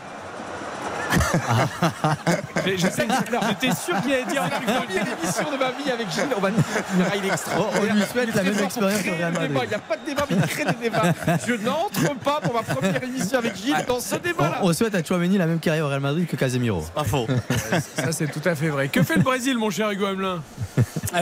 Mais 2.66 2.78
je 2.78 2.88
sais 2.88 3.06
que 3.06 3.14
j'étais 3.14 3.76
sûr 3.76 4.02
qu'il 4.02 4.14
allait 4.14 4.26
dire 4.26 4.44
truc 4.50 4.66
première 4.66 5.08
émission 5.20 5.52
de 5.52 5.58
ma 5.58 5.72
vie 5.72 5.92
avec 5.92 6.10
Gilles, 6.12 6.34
on 6.36 6.42
va 6.42 6.52
dire 6.52 6.64
il 7.16 7.26
est 7.26 7.28
extraordinaire. 7.28 7.92
On 7.92 7.96
lui 7.96 8.02
souhaite 8.04 8.36
la 8.36 8.44
même 8.44 8.60
expérience 8.60 9.02
que 9.02 9.10
au 9.10 9.16
Real 9.16 9.34
Madrid. 9.34 9.60
Il 9.64 9.70
n'y 9.70 9.74
a 9.74 9.80
pas 9.80 9.98
de 9.98 10.06
débat, 10.06 10.26
mais 10.30 10.38
il 10.38 10.48
crée 10.48 10.66
des 10.66 10.74
débats. 10.74 11.14
Je 11.48 11.54
n'entre 11.54 12.16
pas 12.20 12.40
pour 12.42 12.54
ma 12.54 12.64
première 12.64 13.04
émission 13.04 13.40
avec 13.40 13.56
Gilles 13.56 13.86
dans 13.88 14.00
ce 14.00 14.16
débat-là. 14.16 14.60
On, 14.62 14.74
souhaite 14.74 14.96
à 14.96 15.04
Chouameni 15.04 15.38
la 15.38 15.48
même 15.48 15.60
carrière 15.60 15.86
au 15.86 15.90
Real 15.90 16.02
Madrid 16.02 16.28
que 16.28 16.36
Casemiro. 16.36 16.82
Pas 16.94 17.04
faux. 17.04 17.28
Ça, 17.96 18.12
c'est 18.12 18.28
tout 18.28 18.42
à 18.46 18.56
fait 18.56 18.70
vrai. 18.70 18.88
Que 18.90 19.04
fait 19.04 19.16
le 19.16 19.24
Brésil, 19.24 19.58
mon 19.58 19.70
cher 19.70 19.92
Hugo 19.92 20.06
Hamelin? 20.06 20.42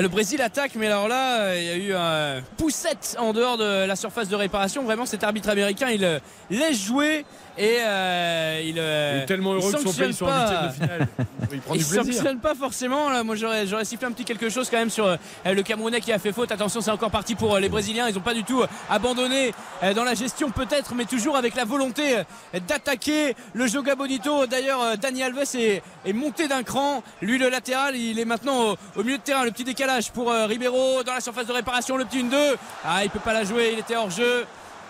Le 0.01 0.07
Brésil 0.07 0.41
attaque, 0.41 0.72
mais 0.76 0.88
alors 0.88 1.07
là, 1.07 1.39
euh, 1.41 1.57
il 1.60 1.65
y 1.65 1.69
a 1.69 1.76
eu 1.76 1.93
un 1.93 2.41
poussette 2.57 3.15
en 3.19 3.34
dehors 3.34 3.57
de 3.57 3.85
la 3.85 3.95
surface 3.95 4.30
de 4.30 4.35
réparation. 4.35 4.84
Vraiment, 4.84 5.05
cet 5.05 5.23
arbitre 5.23 5.49
américain, 5.49 5.89
il 5.89 6.03
euh, 6.03 6.19
laisse 6.49 6.81
jouer 6.84 7.26
et 7.57 7.77
euh, 7.81 8.61
il, 8.65 8.80
euh, 8.80 9.14
Il 9.18 9.22
est 9.23 9.26
tellement 9.27 9.53
heureux 9.53 9.72
que 9.72 9.80
son 9.80 9.93
pays 9.93 10.14
soit 10.14 10.31
en 10.31 10.68
de 10.68 10.73
finale. 10.73 11.07
Il 11.51 11.61
prend 11.61 11.76
Il 11.76 11.84
du 11.84 11.85
plaisir. 11.85 12.03
sanctionne 12.03 12.39
pas 12.39 12.55
forcément. 12.55 13.10
Là, 13.10 13.23
moi, 13.23 13.35
j'aurais, 13.35 13.68
j'aurais 13.68 13.85
sifflé 13.85 14.07
un 14.07 14.11
petit 14.11 14.26
quelque 14.26 14.49
chose 14.49 14.72
quand 14.72 14.77
même 14.77 14.89
sur 14.89 15.05
euh, 15.05 15.18
le 15.45 15.61
Camerounais 15.61 16.01
qui 16.01 16.11
a 16.11 16.18
fait 16.18 16.31
faute. 16.31 16.51
Attention, 16.51 16.81
c'est 16.81 16.89
encore 16.89 17.11
parti 17.11 17.35
pour 17.35 17.60
les 17.60 17.69
Brésiliens. 17.69 18.07
Ils 18.10 18.15
n'ont 18.15 18.22
pas 18.22 18.34
du 18.34 18.43
tout 18.43 18.64
abandonné 18.89 19.53
dans 19.95 20.03
la 20.03 20.15
gestion 20.15 20.49
peut-être, 20.49 20.95
mais 20.95 21.05
toujours 21.05 21.38
avec 21.38 21.53
la 21.55 21.65
volonté 21.65 22.23
d'attaquer 22.68 23.35
le 23.53 23.68
Joga 23.68 23.93
Bonito. 23.93 24.47
D'ailleurs, 24.47 24.97
Dani 24.97 25.22
Alves 25.22 25.55
est, 25.55 25.84
est 26.05 26.14
monté 26.14 26.47
d'un 26.47 26.64
cran. 26.64 27.03
Lui, 27.22 27.38
le 27.38 27.49
latéral, 27.49 27.95
il 27.95 28.18
est 28.19 28.26
maintenant 28.26 28.72
au, 28.72 28.77
au 28.95 29.03
milieu 29.03 29.18
de 29.18 29.23
terrain. 29.23 29.43
Le 29.43 29.51
petit 29.51 29.64
décalage 29.74 30.12
pour 30.12 30.32
euh, 30.32 30.45
Ribeiro 30.45 31.02
dans 31.02 31.16
la 31.16 31.20
surface 31.20 31.48
de 31.48 31.52
réparation. 31.52 31.98
Le 31.98 32.06
petit 32.06 32.24
1-2. 32.24 32.36
Ah, 32.86 33.04
il 33.04 33.10
peut 33.10 33.18
pas 33.18 33.34
la 33.34 33.44
jouer. 33.44 33.72
Il 33.74 33.80
était 33.80 33.95
hors 33.95 34.12
jeu. 34.12 34.45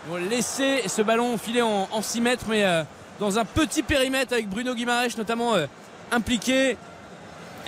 Ils 0.05 0.11
vont 0.11 0.17
laisser 0.17 0.83
ce 0.89 1.01
ballon 1.01 1.37
filer 1.37 1.61
en, 1.61 1.87
en 1.89 2.01
6 2.01 2.19
mètres, 2.19 2.45
mais 2.49 2.65
euh, 2.65 2.83
dans 3.17 3.39
un 3.39 3.45
petit 3.45 3.81
périmètre 3.81 4.33
avec 4.33 4.49
Bruno 4.49 4.75
Guimaraes 4.75 5.15
notamment 5.17 5.55
euh, 5.55 5.67
impliqué. 6.11 6.75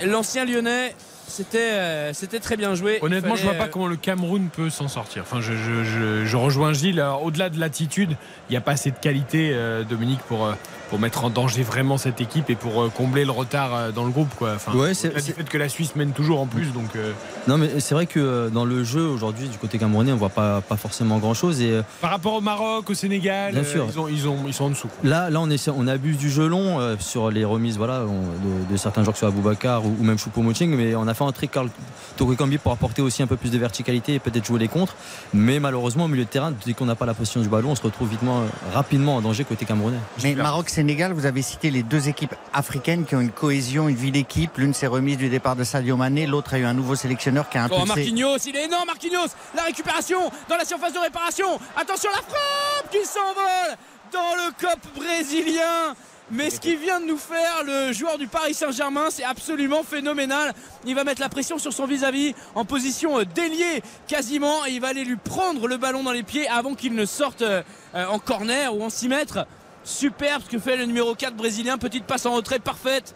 L'ancien 0.04 0.44
lyonnais, 0.44 0.94
c'était 1.26 1.58
euh, 1.72 2.12
c'était 2.12 2.40
très 2.40 2.56
bien 2.56 2.74
joué. 2.74 2.98
Honnêtement, 3.02 3.36
je 3.36 3.42
vois 3.42 3.54
pas 3.54 3.68
comment 3.68 3.86
le 3.86 3.96
Cameroun 3.96 4.48
peut 4.54 4.70
s'en 4.70 4.88
sortir. 4.88 5.22
Enfin, 5.22 5.40
je, 5.40 5.52
je- 5.54 5.84
je- 5.84 6.24
je 6.24 6.36
rejoins 6.36 6.72
Gilles. 6.72 7.00
Alors, 7.00 7.24
Au-delà 7.24 7.50
de 7.50 7.58
l'attitude, 7.58 8.16
il 8.48 8.52
n'y 8.52 8.56
a 8.56 8.60
pas 8.60 8.72
assez 8.72 8.90
de 8.90 8.96
qualité, 8.98 9.50
euh, 9.52 9.82
Dominique, 9.84 10.20
pour, 10.28 10.46
euh, 10.46 10.52
pour 10.90 11.00
mettre 11.00 11.24
en 11.24 11.30
danger 11.30 11.62
vraiment 11.64 11.98
cette 11.98 12.20
équipe 12.20 12.48
et 12.48 12.54
pour 12.54 12.80
euh, 12.80 12.88
combler 12.88 13.24
le 13.24 13.32
retard 13.32 13.74
euh, 13.74 13.90
dans 13.90 14.04
le 14.04 14.10
groupe. 14.10 14.32
Quoi. 14.36 14.52
Enfin, 14.54 14.72
Ouais, 14.72 14.94
c'est- 14.94 15.08
au-delà 15.08 15.20
du 15.20 15.26
c'est- 15.26 15.32
fait 15.32 15.48
que 15.48 15.58
la 15.58 15.68
Suisse 15.68 15.96
mène 15.96 16.12
toujours 16.12 16.40
en 16.40 16.46
plus. 16.46 16.66
Donc, 16.72 16.94
euh, 16.94 17.12
Non, 17.48 17.58
mais 17.58 17.80
c'est 17.80 17.94
vrai 17.94 18.06
que 18.06 18.20
euh, 18.20 18.48
dans 18.50 18.64
le 18.64 18.84
jeu 18.84 19.06
aujourd'hui, 19.06 19.48
du 19.48 19.58
côté 19.58 19.78
camerounais, 19.78 20.12
on 20.12 20.16
voit 20.16 20.28
pas, 20.28 20.60
pas 20.60 20.76
forcément 20.76 21.18
grand 21.18 21.34
chose. 21.34 21.60
Et 21.60 21.70
euh, 21.72 21.82
par 22.00 22.10
rapport 22.10 22.34
au 22.34 22.40
Maroc, 22.40 22.88
au 22.90 22.94
Sénégal, 22.94 23.52
Bien 23.52 23.62
euh, 23.62 23.64
sûr. 23.72 23.86
Ils, 23.92 23.98
ont, 23.98 24.08
ils, 24.08 24.28
ont, 24.28 24.38
ils 24.46 24.54
sont 24.54 24.64
en 24.64 24.70
dessous. 24.70 24.88
quoi. 24.88 25.08
Là, 25.10 25.28
là 25.30 25.40
on, 25.40 25.50
essaie- 25.50 25.72
on 25.76 25.86
abuse 25.88 26.18
du 26.18 26.30
jeu 26.30 26.46
long 26.46 26.78
euh, 26.80 26.94
sur 27.00 27.30
les 27.30 27.44
remises 27.44 27.76
voilà, 27.78 28.02
on- 28.06 28.66
de, 28.68 28.72
de 28.72 28.76
certains 28.76 29.02
joueurs 29.02 29.14
que 29.14 29.18
ce 29.18 29.26
soit 29.26 29.28
Aboubacar 29.30 29.84
ou, 29.84 29.96
ou 30.00 30.04
même 30.04 30.18
Choupo-Moting, 30.18 30.70
mais 30.76 30.94
on 30.94 31.06
a 31.08 31.14
fait 31.14 31.24
entrer 31.26 31.48
Karl 31.48 31.68
Tourikambi 32.16 32.58
pour 32.58 32.72
apporter 32.72 33.02
aussi 33.02 33.22
un 33.22 33.26
peu 33.26 33.36
plus 33.36 33.50
de 33.50 33.58
verticalité 33.58 34.14
et 34.14 34.18
peut-être 34.18 34.44
jouer 34.46 34.58
les 34.58 34.68
contres. 34.68 34.94
Mais 35.34 35.60
malheureusement, 35.60 36.04
au 36.04 36.08
milieu 36.08 36.24
de 36.24 36.28
terrain, 36.30 36.52
dès 36.64 36.72
qu'on 36.72 36.86
n'a 36.86 36.94
pas 36.94 37.06
la 37.06 37.14
position 37.14 37.40
du 37.40 37.48
ballon, 37.48 37.70
on 37.70 37.74
se 37.74 37.82
retrouve 37.82 38.08
vitement, 38.08 38.40
euh, 38.40 38.46
rapidement 38.74 39.16
en 39.16 39.20
danger 39.20 39.44
côté 39.44 39.64
camerounais. 39.66 39.98
Mais 40.22 40.34
Maroc-Sénégal, 40.34 41.12
vous 41.12 41.26
avez 41.26 41.42
cité 41.42 41.70
les 41.70 41.82
deux 41.82 42.08
équipes 42.08 42.34
africaines 42.54 43.04
qui 43.04 43.14
ont 43.16 43.20
une 43.20 43.30
cohésion, 43.30 43.88
une 43.88 43.96
vie 43.96 44.12
d'équipe. 44.12 44.56
L'une 44.56 44.72
s'est 44.74 44.86
remise 44.86 45.18
du 45.18 45.28
départ 45.28 45.56
de 45.56 45.64
Sadio 45.64 45.96
Mané, 45.96 46.26
l'autre 46.26 46.54
a 46.54 46.58
eu 46.58 46.64
un 46.64 46.74
nouveau 46.74 46.94
sélectionneur 46.94 47.48
qui 47.48 47.58
a 47.58 47.66
Oh, 47.70 47.74
impulsé. 47.74 47.86
Marquinhos, 47.86 48.38
il 48.46 48.56
est 48.56 48.64
énorme, 48.64 48.86
Marquinhos. 48.86 49.28
La 49.54 49.64
récupération 49.64 50.18
dans 50.48 50.56
la 50.56 50.64
surface 50.64 50.92
de 50.92 50.98
réparation. 50.98 51.46
Attention, 51.76 52.10
la 52.14 52.22
frappe 52.22 52.90
qui 52.90 53.04
s'envole 53.04 53.76
dans 54.12 54.34
le 54.36 54.52
cop 54.60 54.80
brésilien. 54.94 55.94
Mais 56.30 56.50
ce 56.50 56.58
qu'il 56.58 56.76
vient 56.78 57.00
de 57.00 57.06
nous 57.06 57.18
faire, 57.18 57.62
le 57.64 57.92
joueur 57.92 58.18
du 58.18 58.26
Paris 58.26 58.52
Saint-Germain, 58.52 59.06
c'est 59.10 59.22
absolument 59.22 59.84
phénoménal. 59.84 60.54
Il 60.84 60.94
va 60.94 61.04
mettre 61.04 61.20
la 61.20 61.28
pression 61.28 61.58
sur 61.58 61.72
son 61.72 61.86
vis-à-vis 61.86 62.34
en 62.56 62.64
position 62.64 63.20
euh, 63.20 63.24
déliée 63.24 63.82
quasiment 64.08 64.66
et 64.66 64.72
il 64.72 64.80
va 64.80 64.88
aller 64.88 65.04
lui 65.04 65.16
prendre 65.16 65.68
le 65.68 65.76
ballon 65.76 66.02
dans 66.02 66.12
les 66.12 66.24
pieds 66.24 66.48
avant 66.48 66.74
qu'il 66.74 66.94
ne 66.94 67.04
sorte 67.04 67.42
euh, 67.42 67.62
euh, 67.94 68.06
en 68.06 68.18
corner 68.18 68.74
ou 68.74 68.82
en 68.82 68.90
6 68.90 69.08
mètres. 69.08 69.46
Superbe 69.84 70.42
ce 70.44 70.50
que 70.50 70.58
fait 70.58 70.76
le 70.76 70.84
numéro 70.86 71.14
4 71.14 71.34
brésilien. 71.34 71.78
Petite 71.78 72.04
passe 72.04 72.26
en 72.26 72.32
retrait 72.32 72.58
parfaite 72.58 73.14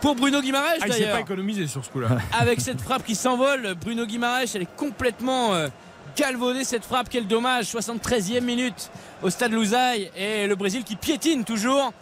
pour 0.00 0.14
Bruno 0.14 0.40
Guimaraes 0.40 0.76
Ah, 0.80 0.86
il 0.86 0.92
s'est 0.92 1.00
d'ailleurs 1.00 1.16
pas 1.16 1.20
économisé 1.20 1.66
sur 1.66 1.84
ce 1.84 1.90
coup-là. 1.90 2.08
avec 2.38 2.60
cette 2.60 2.80
frappe 2.80 3.04
qui 3.04 3.14
s'envole. 3.14 3.74
Bruno 3.80 4.06
Guimaraes, 4.06 4.44
elle 4.54 4.62
est 4.62 4.76
complètement 4.76 5.54
euh, 5.54 5.68
galvaudée 6.16 6.64
cette 6.64 6.84
frappe. 6.84 7.08
Quel 7.10 7.26
dommage. 7.26 7.66
73e 7.66 8.42
minute 8.42 8.90
au 9.22 9.30
stade 9.30 9.52
Louzaï. 9.52 10.10
Et 10.16 10.46
le 10.46 10.54
Brésil 10.54 10.84
qui 10.84 10.96
piétine 10.96 11.44
toujours, 11.44 11.92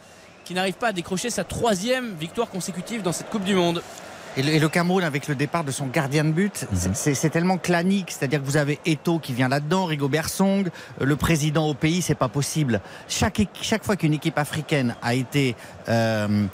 qui 0.49 0.55
n'arrive 0.55 0.75
pas 0.79 0.89
à 0.89 0.93
décrocher 0.95 1.29
sa 1.29 1.45
troisième 1.45 2.15
victoire 2.15 2.49
consécutive 2.49 3.03
dans 3.03 3.13
cette 3.13 3.29
Coupe 3.29 3.45
du 3.45 3.55
Monde. 3.55 3.83
Et 4.39 4.43
le, 4.43 4.49
et 4.55 4.59
le 4.59 4.69
Cameroun, 4.71 5.05
avec 5.05 5.29
le 5.29 5.35
départ 5.35 5.63
de 5.63 5.71
son 5.71 5.89
gardien 5.89 6.25
de 6.25 6.31
but, 6.31 6.67
c'est- 6.73 6.95
c'est 6.97 7.15
c'est 7.15 7.29
tellement 7.29 7.59
clanique. 7.59 8.11
C'est-à-dire 8.11 8.41
que 8.41 8.47
vous 8.47 8.57
avez 8.57 8.79
Eto 8.87 9.19
qui 9.19 9.35
vient 9.35 9.49
là-dedans, 9.51 9.85
Rigobert 9.85 10.31
Song, 10.31 10.71
euh, 11.03 11.05
le 11.05 11.17
président 11.17 11.69
au 11.69 11.75
pays, 11.75 12.01
c'est 12.01 12.15
pas 12.15 12.29
possible. 12.29 12.81
Chaque 13.09 13.85
fois 13.85 13.97
qu'une 13.97 14.15
équipe 14.15 14.39
africaine 14.39 14.97
a 15.03 15.13
été 15.13 15.55
euh, 15.91 16.47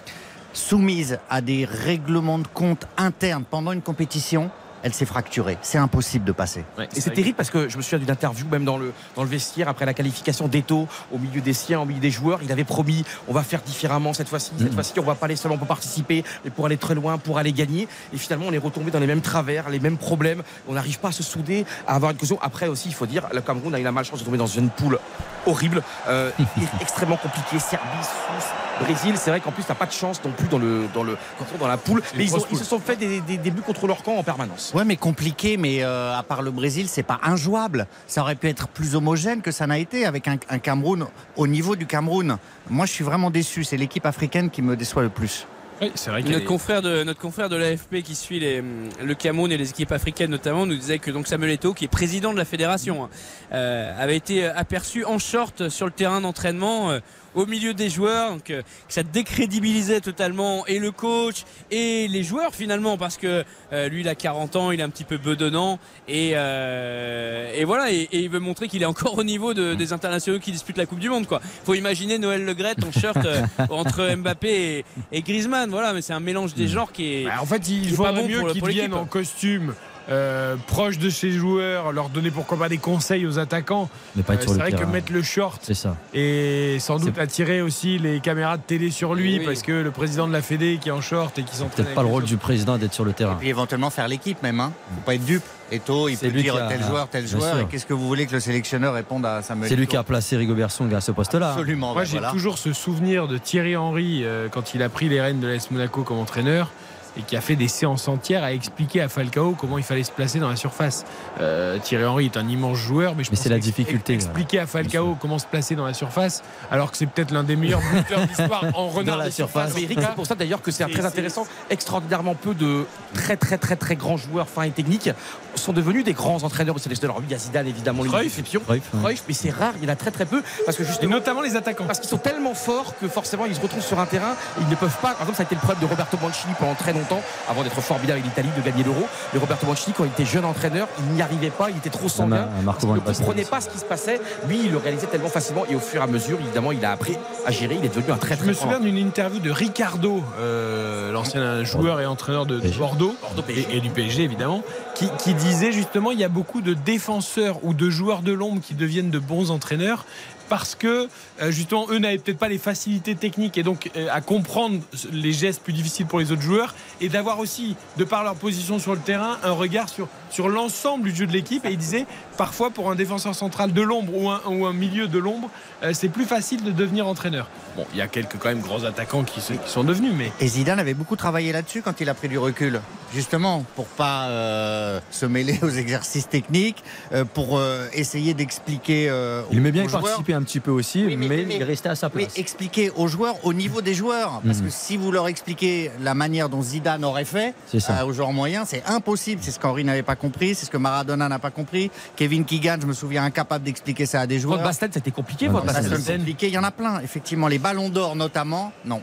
soumise 0.52 1.20
à 1.30 1.40
des 1.40 1.64
règlements 1.64 2.40
de 2.40 2.48
compte 2.48 2.88
internes 2.96 3.44
pendant 3.48 3.70
une 3.70 3.82
compétition, 3.82 4.50
elle 4.84 4.92
s'est 4.92 5.06
fracturée. 5.06 5.58
C'est 5.62 5.78
impossible 5.78 6.24
de 6.24 6.32
passer. 6.32 6.64
Et 6.94 7.00
c'est 7.00 7.10
terrible 7.10 7.36
parce 7.36 7.50
que 7.50 7.68
je 7.68 7.76
me 7.76 7.82
souviens 7.82 7.98
d'une 7.98 8.10
interview 8.10 8.46
même 8.46 8.64
dans 8.64 8.76
le, 8.76 8.92
dans 9.16 9.22
le 9.22 9.28
vestiaire 9.28 9.68
après 9.68 9.86
la 9.86 9.94
qualification 9.94 10.46
d'Eto 10.46 10.86
au 11.10 11.18
milieu 11.18 11.40
des 11.40 11.54
siens, 11.54 11.80
au 11.80 11.86
milieu 11.86 12.00
des 12.00 12.10
joueurs. 12.10 12.40
Il 12.42 12.52
avait 12.52 12.64
promis 12.64 13.04
on 13.28 13.32
va 13.32 13.42
faire 13.42 13.62
différemment 13.62 14.12
cette 14.12 14.28
fois-ci. 14.28 14.52
Cette 14.58 14.74
fois-ci, 14.74 14.92
on 14.98 15.02
va 15.02 15.14
pas 15.14 15.26
aller 15.26 15.36
seulement 15.36 15.56
pour 15.56 15.66
participer, 15.66 16.22
mais 16.44 16.50
pour 16.50 16.66
aller 16.66 16.76
très 16.76 16.94
loin, 16.94 17.16
pour 17.16 17.38
aller 17.38 17.52
gagner. 17.52 17.88
Et 18.12 18.18
finalement, 18.18 18.46
on 18.48 18.52
est 18.52 18.58
retombé 18.58 18.90
dans 18.90 19.00
les 19.00 19.06
mêmes 19.06 19.22
travers, 19.22 19.70
les 19.70 19.80
mêmes 19.80 19.96
problèmes. 19.96 20.42
On 20.68 20.74
n'arrive 20.74 20.98
pas 20.98 21.08
à 21.08 21.12
se 21.12 21.22
souder, 21.22 21.64
à 21.86 21.94
avoir 21.94 22.12
une 22.12 22.18
cohésion. 22.18 22.38
Après 22.42 22.68
aussi, 22.68 22.88
il 22.88 22.94
faut 22.94 23.06
dire, 23.06 23.26
le 23.32 23.40
Cameroun 23.40 23.74
a 23.74 23.80
eu 23.80 23.82
la 23.82 23.92
malchance 23.92 24.20
de 24.20 24.24
tomber 24.24 24.38
dans 24.38 24.46
une 24.46 24.68
poule 24.68 24.98
horrible, 25.46 25.82
euh, 26.08 26.30
extrêmement 26.80 27.16
compliquée. 27.16 27.58
Serbie, 27.58 27.86
Suisse, 28.02 28.50
Brésil. 28.80 29.14
C'est 29.16 29.30
vrai 29.30 29.40
qu'en 29.40 29.52
plus, 29.52 29.64
t'as 29.64 29.74
pas 29.74 29.86
de 29.86 29.92
chance 29.92 30.20
non 30.24 30.30
plus 30.32 30.48
dans 30.48 30.58
le 30.58 30.84
dans 30.94 31.02
le 31.04 31.16
dans 31.58 31.66
la 31.68 31.76
poule. 31.76 32.02
Mais 32.16 32.24
ils, 32.24 32.34
ont- 32.34 32.38
grosse 32.38 32.48
ils 32.52 32.58
se 32.58 32.64
sont 32.64 32.78
fait 32.78 32.96
des, 32.96 33.20
des- 33.20 33.38
des 33.38 33.50
buts 33.50 33.62
contre 33.62 33.86
leur 33.86 34.02
camp 34.02 34.16
en 34.16 34.22
permanence. 34.22 34.72
Ouais, 34.74 34.84
mais 34.84 34.96
compliqué, 34.96 35.56
mais 35.56 35.82
euh, 35.82 36.16
à 36.16 36.22
part 36.22 36.42
le 36.42 36.50
Brésil, 36.50 36.86
c'est 36.88 37.02
pas 37.02 37.20
injouable. 37.22 37.86
Ça 38.06 38.22
aurait 38.22 38.34
pu 38.34 38.48
être 38.48 38.68
plus 38.68 38.94
homogène 38.94 39.42
que 39.42 39.50
ça 39.50 39.66
n'a 39.66 39.78
été 39.78 40.06
avec 40.06 40.28
un, 40.28 40.36
un 40.48 40.58
Cameroun 40.58 41.06
au 41.36 41.46
niveau 41.46 41.76
du 41.76 41.86
Cameroun. 41.86 42.36
Moi, 42.70 42.86
je 42.86 42.92
suis 42.92 43.04
vraiment 43.04 43.30
déçu. 43.30 43.64
C'est 43.64 43.76
l'équipe 43.76 44.06
africaine 44.06 44.50
qui 44.50 44.62
me 44.62 44.76
déçoit 44.76 45.02
le 45.02 45.08
plus. 45.10 45.46
Oui, 45.82 45.90
c'est 45.96 46.10
vrai 46.10 46.22
Notre 46.22 46.44
confrère 46.44 46.82
de 46.82 47.02
notre 47.02 47.18
confrère 47.18 47.48
de 47.48 47.56
l'AFP 47.56 48.02
qui 48.04 48.14
suit 48.14 48.38
les, 48.38 48.62
le 49.02 49.14
Cameroun 49.16 49.50
et 49.50 49.56
les 49.56 49.70
équipes 49.70 49.90
africaines 49.90 50.30
notamment 50.30 50.66
nous 50.66 50.76
disait 50.76 51.00
que 51.00 51.10
donc 51.10 51.26
Samuel 51.26 51.50
Eto'o 51.50 51.74
qui 51.74 51.84
est 51.84 51.88
président 51.88 52.32
de 52.32 52.38
la 52.38 52.44
fédération 52.44 53.08
euh, 53.52 53.92
avait 54.00 54.16
été 54.16 54.46
aperçu 54.46 55.04
en 55.04 55.18
short 55.18 55.68
sur 55.70 55.86
le 55.86 55.92
terrain 55.92 56.20
d'entraînement 56.20 56.92
euh, 56.92 57.00
au 57.34 57.46
milieu 57.46 57.74
des 57.74 57.90
joueurs 57.90 58.32
donc 58.32 58.50
euh, 58.50 58.62
que 58.62 58.92
ça 58.94 59.02
décrédibilisait 59.02 60.00
totalement 60.00 60.66
et 60.66 60.78
le 60.78 60.90
coach 60.92 61.44
et 61.70 62.06
les 62.08 62.22
joueurs 62.22 62.54
finalement 62.54 62.96
parce 62.96 63.16
que 63.16 63.44
euh, 63.72 63.88
lui 63.88 64.00
il 64.02 64.08
a 64.08 64.14
40 64.14 64.56
ans 64.56 64.70
il 64.70 64.80
est 64.80 64.82
un 64.82 64.88
petit 64.90 65.04
peu 65.04 65.18
bedonnant 65.18 65.78
et, 66.08 66.32
euh, 66.34 67.52
et 67.54 67.64
voilà 67.64 67.90
et, 67.90 68.08
et 68.12 68.20
il 68.20 68.30
veut 68.30 68.38
montrer 68.40 68.68
qu'il 68.68 68.82
est 68.82 68.86
encore 68.86 69.18
au 69.18 69.24
niveau 69.24 69.54
de- 69.54 69.74
des 69.74 69.92
internationaux 69.92 70.38
qui 70.38 70.52
disputent 70.52 70.78
la 70.78 70.86
Coupe 70.86 70.98
du 71.00 71.08
Monde 71.08 71.26
quoi 71.26 71.40
faut 71.64 71.74
imaginer 71.74 72.18
Noël 72.18 72.44
Legrette 72.44 72.84
en 72.84 72.92
shirt 72.92 73.18
entre 73.70 74.14
Mbappé 74.16 74.48
et, 74.78 74.84
et 75.12 75.22
Griezmann 75.22 75.70
voilà 75.70 75.92
mais 75.92 76.02
c'est 76.02 76.12
un 76.12 76.20
mélange 76.20 76.54
des 76.54 76.68
genres 76.68 76.92
qui 76.92 77.14
est 77.14 77.24
Bah, 77.24 77.32
en 77.40 77.46
fait, 77.46 77.68
il 77.68 77.94
pas 77.96 78.12
bon 78.12 78.26
mieux 78.28 78.40
le- 78.40 78.46
l'équipe. 78.48 78.66
viennent 78.68 78.94
en 78.94 79.06
costume. 79.06 79.74
Euh, 80.10 80.56
proche 80.66 80.98
de 80.98 81.08
ses 81.10 81.32
joueurs, 81.32 81.92
leur 81.92 82.08
donner 82.10 82.30
pourquoi 82.30 82.58
pas 82.58 82.68
des 82.68 82.78
conseils 82.78 83.26
aux 83.26 83.38
attaquants. 83.38 83.88
Mais 84.16 84.22
pas 84.22 84.34
être 84.34 84.40
Euh, 84.40 84.44
sur 84.44 84.52
c'est 84.54 84.58
vrai 84.58 84.72
que 84.72 84.84
mettre 84.84 85.12
le 85.12 85.22
short 85.22 85.60
C'est 85.62 85.74
ça. 85.74 85.96
et 86.12 86.76
sans 86.80 86.98
doute 86.98 87.18
attirer 87.18 87.62
aussi 87.62 87.98
les 87.98 88.20
caméras 88.20 88.56
de 88.58 88.62
télé 88.62 88.90
sur 88.90 89.14
lui 89.14 89.38
Oui. 89.38 89.44
parce 89.46 89.62
que 89.62 89.72
le 89.72 89.90
président 89.90 90.28
de 90.28 90.32
la 90.32 90.42
Fédé 90.42 90.78
qui 90.80 90.88
est 90.88 90.92
en 90.92 91.00
short 91.00 91.38
et 91.38 91.42
qui 91.42 91.56
s'entraîne. 91.56 91.84
Peut-être 91.86 91.94
pas 91.94 92.02
le 92.02 92.08
rôle 92.08 92.24
du 92.24 92.36
président 92.36 92.76
d'être 92.78 92.92
sur 92.94 93.04
le 93.04 93.12
terrain. 93.12 93.38
Et 93.42 93.48
éventuellement 93.48 93.90
faire 93.90 94.08
l'équipe 94.08 94.42
même. 94.42 94.60
Hein. 94.60 94.72
Faut 94.94 95.00
pas 95.02 95.14
être 95.14 95.24
dupe. 95.24 95.42
Eto, 95.72 96.08
il 96.10 96.16
C'est 96.18 96.28
peut 96.28 96.40
dire 96.42 96.54
a- 96.56 96.68
tel 96.68 96.82
joueur, 96.84 97.08
tel 97.08 97.26
joueur. 97.26 97.58
Et 97.60 97.64
qu'est-ce 97.64 97.86
que 97.86 97.94
vous 97.94 98.06
voulez 98.06 98.26
que 98.26 98.32
le 98.32 98.40
sélectionneur 98.40 98.92
réponde 98.92 99.24
à 99.24 99.40
Samuel 99.40 99.68
C'est 99.70 99.76
lui 99.76 99.86
qui 99.86 99.96
a 99.96 100.02
placé 100.02 100.36
Rigobert 100.36 100.70
Song 100.70 100.92
à 100.94 101.00
ce 101.00 101.10
poste-là. 101.10 101.52
Absolument. 101.52 101.94
Moi, 101.94 102.02
ben 102.02 102.06
j'ai 102.06 102.18
voilà. 102.18 102.30
toujours 102.32 102.58
ce 102.58 102.74
souvenir 102.74 103.26
de 103.26 103.38
Thierry 103.38 103.74
Henry 103.74 104.20
euh, 104.24 104.48
quand 104.50 104.74
il 104.74 104.82
a 104.82 104.90
pris 104.90 105.08
les 105.08 105.20
rênes 105.22 105.40
de 105.40 105.46
l'AS 105.48 105.70
Monaco 105.70 106.02
comme 106.02 106.18
entraîneur. 106.18 106.70
Et 107.18 107.22
qui 107.22 107.36
a 107.36 107.40
fait 107.40 107.56
des 107.56 107.68
séances 107.68 108.08
entières 108.08 108.42
à 108.42 108.52
expliquer 108.52 109.00
à 109.00 109.08
Falcao 109.08 109.54
comment 109.58 109.78
il 109.78 109.84
fallait 109.84 110.02
se 110.02 110.10
placer 110.10 110.38
dans 110.38 110.48
la 110.48 110.56
surface. 110.56 111.04
Euh, 111.40 111.78
Thierry 111.78 112.04
Henry 112.04 112.24
est 112.26 112.36
un 112.36 112.48
immense 112.48 112.78
joueur, 112.78 113.14
mais 113.14 113.24
je 113.24 113.30
Mais 113.30 113.36
pense 113.36 113.44
c'est 113.44 113.50
la 113.50 113.58
difficulté, 113.58 114.14
Expliquer 114.14 114.60
à 114.60 114.66
Falcao 114.66 115.16
comment 115.20 115.38
se 115.38 115.46
placer 115.46 115.74
dans 115.74 115.86
la 115.86 115.94
surface, 115.94 116.42
alors 116.70 116.90
que 116.90 116.96
c'est 116.96 117.06
peut-être 117.06 117.30
l'un 117.30 117.44
des 117.44 117.56
meilleurs 117.56 117.80
buteurs 117.92 118.26
d'histoire 118.26 118.64
en 118.74 118.88
renard 118.88 119.16
Dans 119.16 119.22
la 119.22 119.26
des 119.26 119.32
surfaces. 119.32 119.74
Mais 119.74 119.82
Eric, 119.82 119.98
c'est 120.00 120.14
pour 120.14 120.26
ça 120.26 120.34
d'ailleurs 120.34 120.62
que 120.62 120.70
c'est 120.70 120.86
très 120.88 121.04
intéressant. 121.04 121.46
Extraordinairement 121.70 122.34
peu 122.34 122.54
de 122.54 122.86
très 123.12 123.36
très 123.36 123.58
très 123.58 123.76
très 123.76 123.96
grands 123.96 124.16
joueurs 124.16 124.48
fins 124.48 124.62
et 124.62 124.70
techniques 124.70 125.10
sont 125.56 125.72
devenus 125.72 126.04
des 126.04 126.12
grands 126.12 126.42
entraîneurs 126.42 126.74
au 126.76 126.78
sélectionneur. 126.78 127.16
Alors 127.16 127.20
oui, 127.20 127.26
il 127.28 127.32
y 127.32 127.34
a 127.34 127.38
Zidane 127.38 127.66
évidemment, 127.66 128.02
les 128.02 128.08
Cruyff. 128.08 128.42
Cruyff, 128.42 128.68
ouais. 128.68 128.80
Cruyff, 129.02 129.22
mais 129.28 129.34
c'est 129.34 129.50
rare, 129.50 129.72
il 129.78 129.84
y 129.84 129.86
en 129.90 129.92
a 129.92 129.96
très 129.96 130.10
très 130.10 130.26
peu 130.26 130.42
parce 130.64 130.76
que 130.76 130.82
Et 130.82 130.86
justement 130.86 131.14
notamment 131.16 131.40
les 131.42 131.56
attaquants. 131.56 131.84
parce 131.86 132.00
qu'ils 132.00 132.08
sont 132.08 132.18
tellement 132.18 132.54
forts 132.54 132.94
que 133.00 133.08
forcément 133.08 133.46
ils 133.46 133.54
se 133.54 133.60
retrouvent 133.60 133.82
sur 133.84 133.98
un 133.98 134.06
terrain, 134.06 134.34
ils 134.60 134.68
ne 134.68 134.74
peuvent 134.74 134.96
pas. 135.00 135.12
Par 135.12 135.20
exemple, 135.22 135.36
ça 135.36 135.42
a 135.42 135.46
été 135.46 135.54
le 135.54 135.60
problème 135.60 135.80
de 135.82 135.86
Roberto 135.86 136.16
Mancini 136.20 136.54
pendant 136.58 136.74
très 136.74 136.92
longtemps, 136.92 137.20
avant 137.48 137.62
d'être 137.62 137.80
formidable 137.80 138.20
avec 138.20 138.24
l'Italie, 138.24 138.48
de 138.56 138.62
gagner 138.62 138.82
l'Euro. 138.84 139.06
Mais 139.32 139.38
Roberto 139.38 139.66
Mancini, 139.66 139.94
quand 139.96 140.04
il 140.04 140.10
était 140.10 140.24
jeune 140.24 140.44
entraîneur, 140.44 140.88
il 140.98 141.14
n'y 141.14 141.22
arrivait 141.22 141.50
pas, 141.50 141.70
il 141.70 141.76
était 141.76 141.90
trop 141.90 142.08
sanguin. 142.08 142.48
Il 142.60 142.66
ne 142.66 143.00
comprenait 143.02 143.44
pas 143.44 143.60
ce 143.60 143.68
qui 143.68 143.78
se 143.78 143.84
passait. 143.84 144.20
Lui, 144.48 144.60
il 144.64 144.72
le 144.72 144.78
réalisait 144.78 145.06
tellement 145.06 145.28
facilement 145.28 145.64
et 145.68 145.74
au 145.74 145.80
fur 145.80 146.00
et 146.00 146.04
à 146.04 146.06
mesure, 146.06 146.38
évidemment, 146.40 146.72
il 146.72 146.84
a 146.84 146.92
appris 146.92 147.16
à 147.46 147.50
gérer. 147.50 147.76
Il 147.78 147.84
est 147.84 147.94
devenu 147.94 148.12
un 148.12 148.16
très 148.16 148.34
Je 148.34 148.40
très 148.40 148.48
me 148.48 148.52
grand 148.54 148.62
souviens 148.62 148.80
d'une 148.80 148.98
interview 148.98 149.40
de 149.40 149.50
Ricardo, 149.50 150.22
euh, 150.38 151.12
l'ancien 151.12 151.64
joueur 151.64 152.00
et 152.00 152.06
entraîneur 152.06 152.46
de. 152.46 152.60
Bordeaux, 152.78 153.14
et, 153.48 153.76
et 153.76 153.80
du 153.80 153.90
PSG 153.90 154.22
évidemment, 154.24 154.62
qui, 154.94 155.08
qui 155.18 155.34
disait 155.44 155.72
justement 155.72 156.10
il 156.10 156.18
y 156.18 156.24
a 156.24 156.28
beaucoup 156.28 156.60
de 156.60 156.74
défenseurs 156.74 157.62
ou 157.64 157.74
de 157.74 157.90
joueurs 157.90 158.22
de 158.22 158.32
l'ombre 158.32 158.60
qui 158.62 158.74
deviennent 158.74 159.10
de 159.10 159.18
bons 159.18 159.50
entraîneurs 159.50 160.06
parce 160.48 160.74
que 160.74 161.08
euh, 161.40 161.50
justement 161.50 161.86
eux 161.90 161.98
n'avaient 161.98 162.18
peut-être 162.18 162.38
pas 162.38 162.48
les 162.48 162.58
facilités 162.58 163.14
techniques 163.14 163.58
et 163.58 163.62
donc 163.62 163.90
euh, 163.96 164.08
à 164.10 164.20
comprendre 164.20 164.80
les 165.12 165.32
gestes 165.32 165.62
plus 165.62 165.72
difficiles 165.72 166.06
pour 166.06 166.18
les 166.18 166.32
autres 166.32 166.42
joueurs 166.42 166.74
et 167.00 167.08
d'avoir 167.08 167.38
aussi 167.38 167.76
de 167.96 168.04
par 168.04 168.24
leur 168.24 168.34
position 168.34 168.78
sur 168.78 168.94
le 168.94 169.00
terrain 169.00 169.38
un 169.42 169.52
regard 169.52 169.88
sur, 169.88 170.08
sur 170.34 170.48
l'ensemble 170.48 171.04
du 171.10 171.14
jeu 171.14 171.26
de 171.26 171.32
l'équipe 171.32 171.64
et 171.64 171.70
il 171.70 171.76
disait 171.78 172.06
parfois 172.36 172.70
pour 172.70 172.90
un 172.90 172.96
défenseur 172.96 173.34
central 173.36 173.72
de 173.72 173.82
l'ombre 173.82 174.12
ou 174.16 174.28
un, 174.30 174.40
ou 174.48 174.66
un 174.66 174.72
milieu 174.72 175.06
de 175.06 175.18
l'ombre 175.18 175.48
euh, 175.84 175.92
c'est 175.94 176.08
plus 176.08 176.24
facile 176.24 176.64
de 176.64 176.72
devenir 176.72 177.06
entraîneur 177.06 177.46
bon 177.76 177.84
il 177.92 177.98
y 177.98 178.02
a 178.02 178.08
quelques 178.08 178.38
quand 178.38 178.48
même 178.48 178.60
grands 178.60 178.82
attaquants 178.84 179.22
qui, 179.22 179.40
se- 179.40 179.52
qui 179.52 179.70
sont 179.70 179.84
devenus 179.84 180.12
mais 180.16 180.32
Et 180.40 180.48
Zidane 180.48 180.80
avait 180.80 180.94
beaucoup 180.94 181.14
travaillé 181.16 181.52
là-dessus 181.52 181.82
quand 181.82 182.00
il 182.00 182.08
a 182.08 182.14
pris 182.14 182.28
du 182.28 182.38
recul, 182.38 182.80
justement 183.14 183.64
pour 183.76 183.86
pas 183.86 184.24
euh, 184.28 185.00
se 185.10 185.26
mêler 185.26 185.58
aux 185.62 185.68
exercices 185.68 186.28
techniques, 186.28 186.82
euh, 187.12 187.24
pour 187.24 187.58
euh, 187.58 187.86
essayer 187.92 188.34
d'expliquer. 188.34 189.08
euh, 189.08 189.42
Il 189.52 189.58
aimait 189.58 189.70
bien 189.72 189.86
participer 189.86 190.34
un 190.34 190.42
petit 190.42 190.60
peu 190.60 190.70
aussi, 190.72 191.04
Oui, 191.06 191.16
mais, 191.16 191.46
il 191.48 191.62
restait 191.62 191.88
à 191.90 191.94
sa 191.94 192.08
Mais 192.14 192.24
place. 192.24 192.36
expliquer 192.38 192.90
aux 192.96 193.06
joueurs 193.08 193.36
au 193.44 193.52
niveau 193.52 193.80
des 193.82 193.94
joueurs. 193.94 194.40
Parce 194.44 194.58
Mhm. 194.58 194.64
que 194.66 194.70
si 194.72 194.96
vous 194.96 195.12
leur 195.12 195.28
expliquez 195.28 195.90
la 196.00 196.14
manière 196.14 196.48
dont 196.48 196.62
Zidane 196.62 197.04
aurait 197.04 197.24
fait 197.24 197.54
C'est 197.70 197.80
ça. 197.80 198.00
euh, 198.00 198.06
aux 198.06 198.12
joueurs 198.12 198.32
moyens, 198.32 198.66
c'est 198.70 198.82
impossible. 198.86 199.40
C'est 199.44 199.50
ce 199.52 199.60
qu'Henri 199.60 199.84
n'avait 199.84 200.02
pas 200.02 200.16
compris, 200.16 200.23
c'est 200.40 200.66
ce 200.66 200.70
que 200.70 200.76
Maradona 200.76 201.28
n'a 201.28 201.38
pas 201.38 201.50
compris. 201.50 201.90
Kevin 202.16 202.44
Keegan, 202.44 202.78
je 202.80 202.86
me 202.86 202.92
souviens, 202.92 203.24
incapable 203.24 203.64
d'expliquer 203.64 204.06
ça 204.06 204.20
à 204.20 204.26
des 204.26 204.38
joueurs. 204.38 204.62
Basten, 204.62 204.90
c'était 204.92 205.10
compliqué. 205.10 205.48
Basten. 205.48 205.96
c'est 205.98 206.16
compliqué. 206.16 206.48
Il 206.48 206.54
y 206.54 206.58
en 206.58 206.64
a 206.64 206.70
plein, 206.70 207.00
effectivement. 207.00 207.48
Les 207.48 207.58
ballons 207.58 207.88
d'or, 207.88 208.16
notamment, 208.16 208.72
non. 208.84 209.02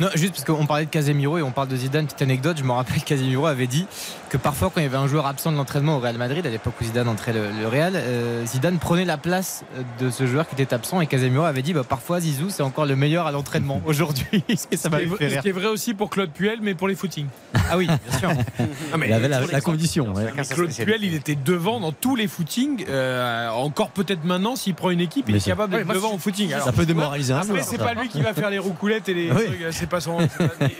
Non, 0.00 0.08
juste 0.14 0.32
parce 0.32 0.44
qu'on 0.44 0.64
parlait 0.64 0.86
de 0.86 0.90
Casemiro 0.90 1.36
et 1.36 1.42
on 1.42 1.50
parle 1.50 1.68
de 1.68 1.76
Zidane, 1.76 2.06
petite 2.06 2.22
anecdote, 2.22 2.56
je 2.56 2.64
me 2.64 2.72
rappelle 2.72 3.02
Casemiro 3.02 3.44
avait 3.44 3.66
dit 3.66 3.86
que 4.30 4.36
parfois 4.36 4.70
quand 4.72 4.80
il 4.80 4.84
y 4.84 4.86
avait 4.86 4.96
un 4.96 5.06
joueur 5.08 5.26
absent 5.26 5.50
de 5.52 5.56
l'entraînement 5.56 5.96
au 5.96 6.00
Real 6.00 6.16
Madrid, 6.16 6.46
à 6.46 6.50
l'époque 6.50 6.74
où 6.80 6.84
Zidane 6.84 7.08
entrait 7.08 7.32
le, 7.32 7.50
le 7.60 7.66
Real, 7.68 7.92
euh, 7.96 8.46
Zidane 8.46 8.78
prenait 8.78 9.04
la 9.04 9.16
place 9.16 9.64
de 9.98 10.08
ce 10.08 10.26
joueur 10.26 10.48
qui 10.48 10.54
était 10.54 10.72
absent 10.72 11.00
et 11.00 11.06
Casemiro 11.06 11.44
avait 11.44 11.62
dit 11.62 11.72
bah, 11.74 11.82
parfois 11.86 12.20
Zizou 12.20 12.48
c'est 12.48 12.62
encore 12.62 12.86
le 12.86 12.94
meilleur 12.96 13.26
à 13.26 13.32
l'entraînement 13.32 13.82
aujourd'hui. 13.86 14.44
Ça 14.48 14.56
ce 14.72 14.78
qui, 14.78 14.88
m'avait 14.88 15.04
est, 15.04 15.06
fait 15.08 15.14
vrai- 15.16 15.24
ce 15.28 15.32
rire. 15.34 15.42
qui 15.42 15.48
est 15.48 15.52
vrai 15.52 15.66
aussi 15.66 15.94
pour 15.94 16.08
Claude 16.10 16.30
Puel 16.30 16.60
mais 16.62 16.74
pour 16.74 16.86
les 16.88 16.94
footings 16.94 17.26
Ah 17.70 17.76
oui, 17.76 17.86
bien 17.86 18.18
sûr. 18.18 18.30
Ah, 18.92 18.96
mais 18.96 19.08
Il 19.08 19.12
avait 19.12 19.28
la, 19.28 19.60
condition. 19.60 20.12
ouais. 20.14 20.32
Claude. 20.50 20.70
Puel, 20.72 21.02
il 21.04 21.14
était 21.14 21.34
devant 21.36 21.80
dans 21.80 21.92
tous 21.92 22.16
les 22.16 22.26
footings. 22.28 22.84
euh, 22.88 23.48
encore 23.50 23.90
peut-être 23.90 24.24
maintenant, 24.24 24.56
s'il 24.56 24.74
prend 24.74 24.90
une 24.90 25.00
équipe, 25.00 25.26
il 25.28 25.32
Mais 25.32 25.38
est 25.38 25.44
capable 25.44 25.72
d'être 25.74 25.88
Ouais, 25.88 25.94
devant 25.94 26.12
au 26.14 26.18
footing. 26.18 26.52
Alors, 26.52 26.66
Ça 26.66 26.72
peut 26.72 26.86
démoraliser 26.86 27.32
un 27.32 27.38
après, 27.38 27.48
joueur. 27.48 27.64
c'est 27.64 27.78
pas 27.78 27.94
lui 27.94 28.08
qui 28.08 28.20
va 28.20 28.32
faire 28.34 28.50
les 28.50 28.58
roucoulettes 28.58 29.08
et 29.08 29.14
les 29.14 29.30
Oui. 29.30 29.44
trucs, 29.46 29.66
c'est 29.72 29.88
pas 29.88 30.00
son. 30.00 30.18
mais- 30.18 30.28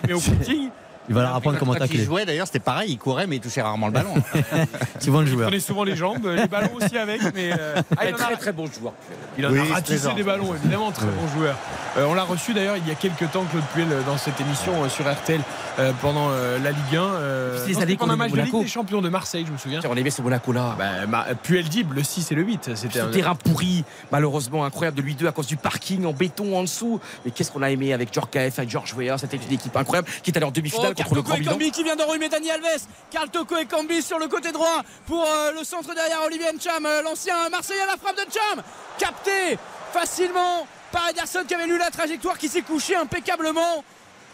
Mais 0.09 0.13
au 0.13 0.21
footing, 0.21 0.69
Il 1.11 1.15
va 1.15 1.23
leur 1.23 1.35
apprendre 1.35 1.59
comment 1.59 1.73
Quand 1.73 1.85
il 1.85 1.89
tacler. 1.89 2.05
jouait, 2.05 2.25
d'ailleurs, 2.25 2.47
c'était 2.47 2.61
pareil. 2.61 2.93
Il 2.93 2.99
courait, 2.99 3.27
mais 3.27 3.37
il 3.37 3.41
touchait 3.41 3.61
rarement 3.61 3.89
le 3.89 3.93
ballon. 3.93 4.15
Souvent 5.01 5.21
le 5.21 5.27
il 5.27 5.31
joueur. 5.33 5.47
prenait 5.49 5.61
souvent 5.61 5.85
les 5.85 5.97
jambes, 5.97 6.25
les 6.27 6.47
ballons 6.47 6.71
aussi 6.81 6.97
avec. 6.97 7.21
Mais 7.35 7.51
euh, 7.53 7.75
ah, 7.99 8.07
il 8.09 8.15
en 8.15 8.17
a- 8.17 8.21
très 8.23 8.37
très 8.37 8.53
bon 8.53 8.67
joueur. 8.67 8.93
Il 9.37 9.47
en 9.47 9.51
Oui, 9.51 9.59
a 9.59 9.75
ratissé 9.75 10.13
des 10.15 10.23
ballons, 10.23 10.55
évidemment, 10.55 10.91
très 10.93 11.07
bon 11.07 11.29
joueur. 11.37 11.57
Euh, 11.99 12.05
on 12.09 12.15
l'a 12.15 12.23
reçu 12.23 12.55
d'ailleurs 12.55 12.77
il 12.77 12.87
y 12.87 12.91
a 12.91 12.95
quelques 12.95 13.31
temps, 13.33 13.45
Claude 13.51 13.65
Puel, 13.75 13.89
euh, 13.91 14.03
dans 14.07 14.17
cette 14.17 14.41
émission 14.41 14.85
euh, 14.85 14.89
sur 14.89 15.11
RTL 15.13 15.41
euh, 15.81 15.93
pendant 16.01 16.29
euh, 16.31 16.59
la 16.63 16.71
Ligue 16.71 16.97
1. 16.97 17.01
euh, 17.03 17.67
pendant 17.75 17.97
qu'on 17.97 18.11
un 18.11 18.17
match 18.17 18.31
de 18.31 18.37
Ligue 18.37 18.45
Monaco. 18.47 18.63
des 18.63 18.69
Champions 18.69 19.01
de 19.03 19.09
Marseille, 19.09 19.45
je 19.47 19.53
me 19.53 19.59
souviens. 19.59 19.81
On 19.89 19.97
aimait 19.97 20.11
ce 20.11 20.23
Monaco 20.23 20.53
là. 20.53 20.77
Bah, 20.79 21.07
Ma- 21.09 21.35
Puel 21.35 21.69
Dib, 21.69 21.93
le 21.93 22.05
6 22.05 22.31
et 22.31 22.35
le 22.37 22.43
8. 22.43 22.71
C'était 22.77 23.01
un 23.01 23.09
terrain 23.09 23.35
pourri, 23.35 23.85
malheureusement 24.13 24.65
incroyable 24.65 24.97
de 24.97 25.03
lui 25.03 25.15
deux 25.17 25.27
à 25.27 25.33
cause 25.33 25.47
du 25.49 25.57
parking 25.57 26.05
en 26.07 26.13
béton 26.13 26.57
en 26.57 26.63
dessous. 26.63 27.01
Mais 27.25 27.33
qu'est-ce 27.33 27.51
qu'on 27.51 27.63
a 27.63 27.71
aimé 27.71 27.93
avec 27.93 28.15
George 28.15 28.29
KF, 28.31 28.59
avec 28.61 28.71
George 28.71 28.95
Weah, 28.95 29.19
c'était 29.19 29.39
une 29.39 29.53
équipe 29.53 29.77
incroyable 29.77 30.07
qui 30.23 30.31
est 30.31 30.37
allée 30.37 30.47
en 30.47 30.51
demi-finale 30.53 30.95
contre 31.05 31.15
le 31.17 31.23
Carl 31.23 31.41
Grand 31.43 31.53
et. 31.53 31.55
Cambi 31.55 31.71
qui 31.71 31.85
vient 31.85 31.97
d'enrhumer 31.97 32.29
Dani 32.29 32.51
Alves. 32.51 32.87
Carl 33.11 33.29
Toko 33.29 33.57
et 33.57 33.67
Cambi 33.67 34.03
sur 34.03 34.19
le 34.19 34.29
côté 34.29 34.53
droit 34.53 34.83
pour 35.07 35.25
euh, 35.25 35.53
le 35.53 35.65
centre 35.65 35.95
derrière 35.95 36.23
Olivier 36.25 36.53
Ncham, 36.53 36.85
euh, 36.87 37.03
l'ancien 37.03 37.49
Marseillais 37.49 37.83
à 37.83 37.87
la 37.87 37.97
frappe 37.97 38.17
de 38.17 38.23
Ncham. 38.23 38.65
Capté 38.99 39.59
facilement 39.93 40.67
par 40.93 41.09
Ederson 41.09 41.45
qui 41.47 41.55
avait 41.55 41.67
lu 41.67 41.79
la 41.79 41.91
trajectoire, 41.91 42.39
qui 42.39 42.49
s'est 42.49 42.63
couché 42.63 42.97
impeccablement. 42.97 43.85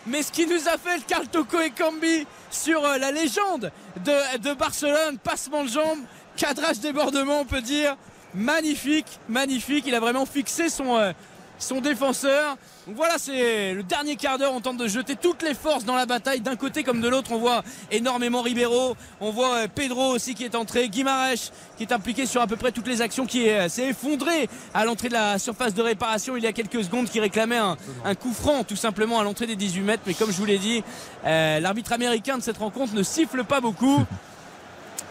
Mais 0.06 0.22
ce 0.22 0.30
qui 0.30 0.46
nous 0.46 0.68
a 0.68 0.78
fait 0.78 0.98
le 0.98 1.02
Carl 1.06 1.26
Toko 1.26 1.60
et 1.60 1.70
Cambi 1.70 2.26
sur 2.50 2.84
euh, 2.84 2.98
la 2.98 3.10
légende 3.10 3.72
de, 4.04 4.38
de 4.38 4.54
Barcelone, 4.54 5.18
passement 5.18 5.64
de 5.64 5.68
jambes, 5.68 6.00
cadrage 6.36 6.80
débordement, 6.80 7.40
on 7.40 7.44
peut 7.44 7.62
dire. 7.62 7.96
Magnifique, 8.34 9.18
magnifique. 9.28 9.84
Il 9.86 9.94
a 9.94 10.00
vraiment 10.00 10.26
fixé 10.26 10.68
son, 10.68 11.12
son 11.58 11.80
défenseur. 11.80 12.56
Donc 12.86 12.96
voilà, 12.96 13.14
c'est 13.18 13.74
le 13.74 13.82
dernier 13.82 14.16
quart 14.16 14.38
d'heure. 14.38 14.52
On 14.52 14.60
tente 14.60 14.76
de 14.76 14.88
jeter 14.88 15.16
toutes 15.16 15.42
les 15.42 15.54
forces 15.54 15.84
dans 15.84 15.96
la 15.96 16.06
bataille, 16.06 16.40
d'un 16.40 16.56
côté 16.56 16.82
comme 16.82 17.00
de 17.00 17.08
l'autre. 17.08 17.32
On 17.32 17.38
voit 17.38 17.62
énormément 17.90 18.42
Ribeiro, 18.42 18.96
on 19.20 19.30
voit 19.30 19.56
euh, 19.56 19.66
Pedro 19.72 20.14
aussi 20.14 20.34
qui 20.34 20.44
est 20.44 20.54
entré, 20.54 20.88
Guimarães 20.88 21.50
qui 21.76 21.82
est 21.82 21.92
impliqué 21.92 22.26
sur 22.26 22.40
à 22.40 22.46
peu 22.46 22.56
près 22.56 22.72
toutes 22.72 22.86
les 22.86 23.02
actions, 23.02 23.26
qui 23.26 23.48
euh, 23.48 23.68
s'est 23.68 23.88
effondré 23.88 24.48
à 24.72 24.84
l'entrée 24.84 25.08
de 25.08 25.14
la 25.14 25.38
surface 25.38 25.74
de 25.74 25.82
réparation 25.82 26.36
il 26.36 26.44
y 26.44 26.46
a 26.46 26.52
quelques 26.52 26.84
secondes, 26.84 27.08
qui 27.08 27.20
réclamait 27.20 27.56
un, 27.56 27.76
un 28.04 28.14
coup 28.14 28.32
franc 28.32 28.64
tout 28.64 28.76
simplement 28.76 29.18
à 29.18 29.24
l'entrée 29.24 29.46
des 29.46 29.56
18 29.56 29.80
mètres. 29.82 30.02
Mais 30.06 30.14
comme 30.14 30.30
je 30.30 30.36
vous 30.36 30.46
l'ai 30.46 30.58
dit, 30.58 30.82
euh, 31.24 31.60
l'arbitre 31.60 31.92
américain 31.92 32.38
de 32.38 32.42
cette 32.42 32.58
rencontre 32.58 32.94
ne 32.94 33.02
siffle 33.02 33.44
pas 33.44 33.60
beaucoup. 33.60 34.04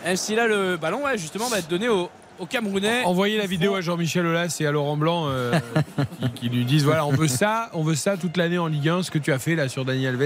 Même 0.04 0.18
si 0.18 0.36
là 0.36 0.48
le 0.48 0.78
ballon, 0.78 1.04
ouais, 1.04 1.18
justement, 1.18 1.48
va 1.48 1.60
être 1.60 1.68
donné 1.68 1.90
au, 1.90 2.10
au 2.40 2.46
Camerounais. 2.46 3.04
Envoyez 3.06 3.38
la 3.38 3.46
vidéo 3.46 3.76
à 3.76 3.82
Jean-Michel 3.82 4.26
Aulas 4.26 4.58
et 4.60 4.66
à 4.68 4.72
Laurent 4.72 4.98
Blanc 4.98 5.26
euh, 5.28 5.54
qui, 6.22 6.30
qui 6.32 6.50
lui 6.50 6.66
disent 6.66 6.84
voilà 6.84 7.06
on 7.06 7.12
veut 7.12 7.28
ça 7.28 7.70
on 7.74 7.84
veut 7.84 7.96
ça 7.96 8.18
toute 8.18 8.38
l'année 8.38 8.58
en 8.58 8.68
Ligue 8.68 8.90
1 8.90 9.04
ce 9.04 9.12
que 9.12 9.18
tu 9.20 9.32
as 9.32 9.40
fait 9.40 9.56
là 9.56 9.68
sur 9.70 9.86
Dani 9.86 10.06
Alves 10.08 10.22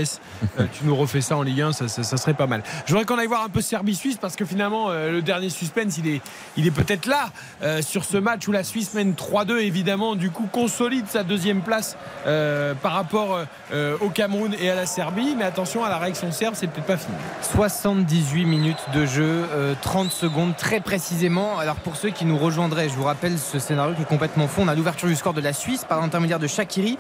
euh, 0.60 0.66
tu 0.74 0.86
nous 0.86 0.96
refais 0.96 1.22
ça 1.22 1.38
en 1.38 1.42
Ligue 1.44 1.62
1 1.62 1.72
ça, 1.74 1.88
ça- 1.88 2.04
ça 2.04 2.18
serait 2.18 2.34
pas 2.34 2.48
mal 2.48 2.64
je 2.86 2.92
voudrais 2.94 3.06
qu'on 3.06 3.18
aille 3.20 3.28
voir 3.28 3.44
un 3.44 3.50
peu 3.50 3.62
Serbie-Suisse 3.62 4.18
parce 4.20 4.36
que 4.36 4.46
finalement 4.46 4.88
euh, 4.90 5.12
le 5.12 5.22
dernier 5.22 5.50
suspense 5.50 5.98
il 5.98 6.08
est, 6.08 6.22
il 6.58 6.66
est 6.68 6.72
peut-être 6.72 7.06
là 7.06 7.30
euh, 7.64 7.82
sur 7.82 8.04
ce 8.06 8.18
match 8.18 8.48
où 8.48 8.52
la 8.52 8.64
Suisse 8.64 8.94
mène 8.94 9.14
3-2 9.14 9.58
évidemment 9.60 10.16
du 10.16 10.30
coup 10.32 10.48
consolide 10.52 11.06
sa 11.08 11.24
deuxième 11.24 11.62
place 11.62 11.98
euh, 12.28 12.74
par 12.76 12.94
rapport 12.94 13.40
euh, 13.74 13.98
au 14.02 14.10
Cameroun 14.10 14.56
et 14.60 14.70
à 14.70 14.76
la 14.76 14.86
Serbie 14.86 15.36
mais 15.38 15.44
attention 15.44 15.84
à 15.84 15.90
la 15.90 15.98
réaction 15.98 16.32
serbe 16.32 16.56
c'est 16.56 16.68
peut-être 16.68 16.88
pas 16.88 16.98
fini 16.98 17.16
78 17.54 18.46
minutes 18.46 18.78
de 18.94 19.06
jeu, 19.06 19.46
euh, 19.54 19.74
30 19.82 20.12
secondes 20.12 20.56
très 20.56 20.80
précisément. 20.80 21.58
Alors 21.60 21.76
pour 21.76 21.96
ceux 22.02 22.12
qui 22.12 22.24
nous 22.24 22.38
rejoindraient, 22.38 22.88
je 22.88 22.94
vous 22.94 23.04
rappelle 23.04 23.38
ce 23.38 23.60
scénario 23.60 23.94
qui 23.94 24.04
est 24.04 24.06
complètement 24.06 24.48
fond. 24.48 24.62
On 24.64 24.68
a 24.70 24.76
l'ouverture 24.76 25.10
du 25.10 25.18
score 25.18 25.34
de 25.34 25.42
la 25.42 25.52
Suisse 25.52 25.84
par 25.84 26.00
l'intermédiaire 26.00 26.40
de 26.40 26.48
Shakiri. 26.48 26.98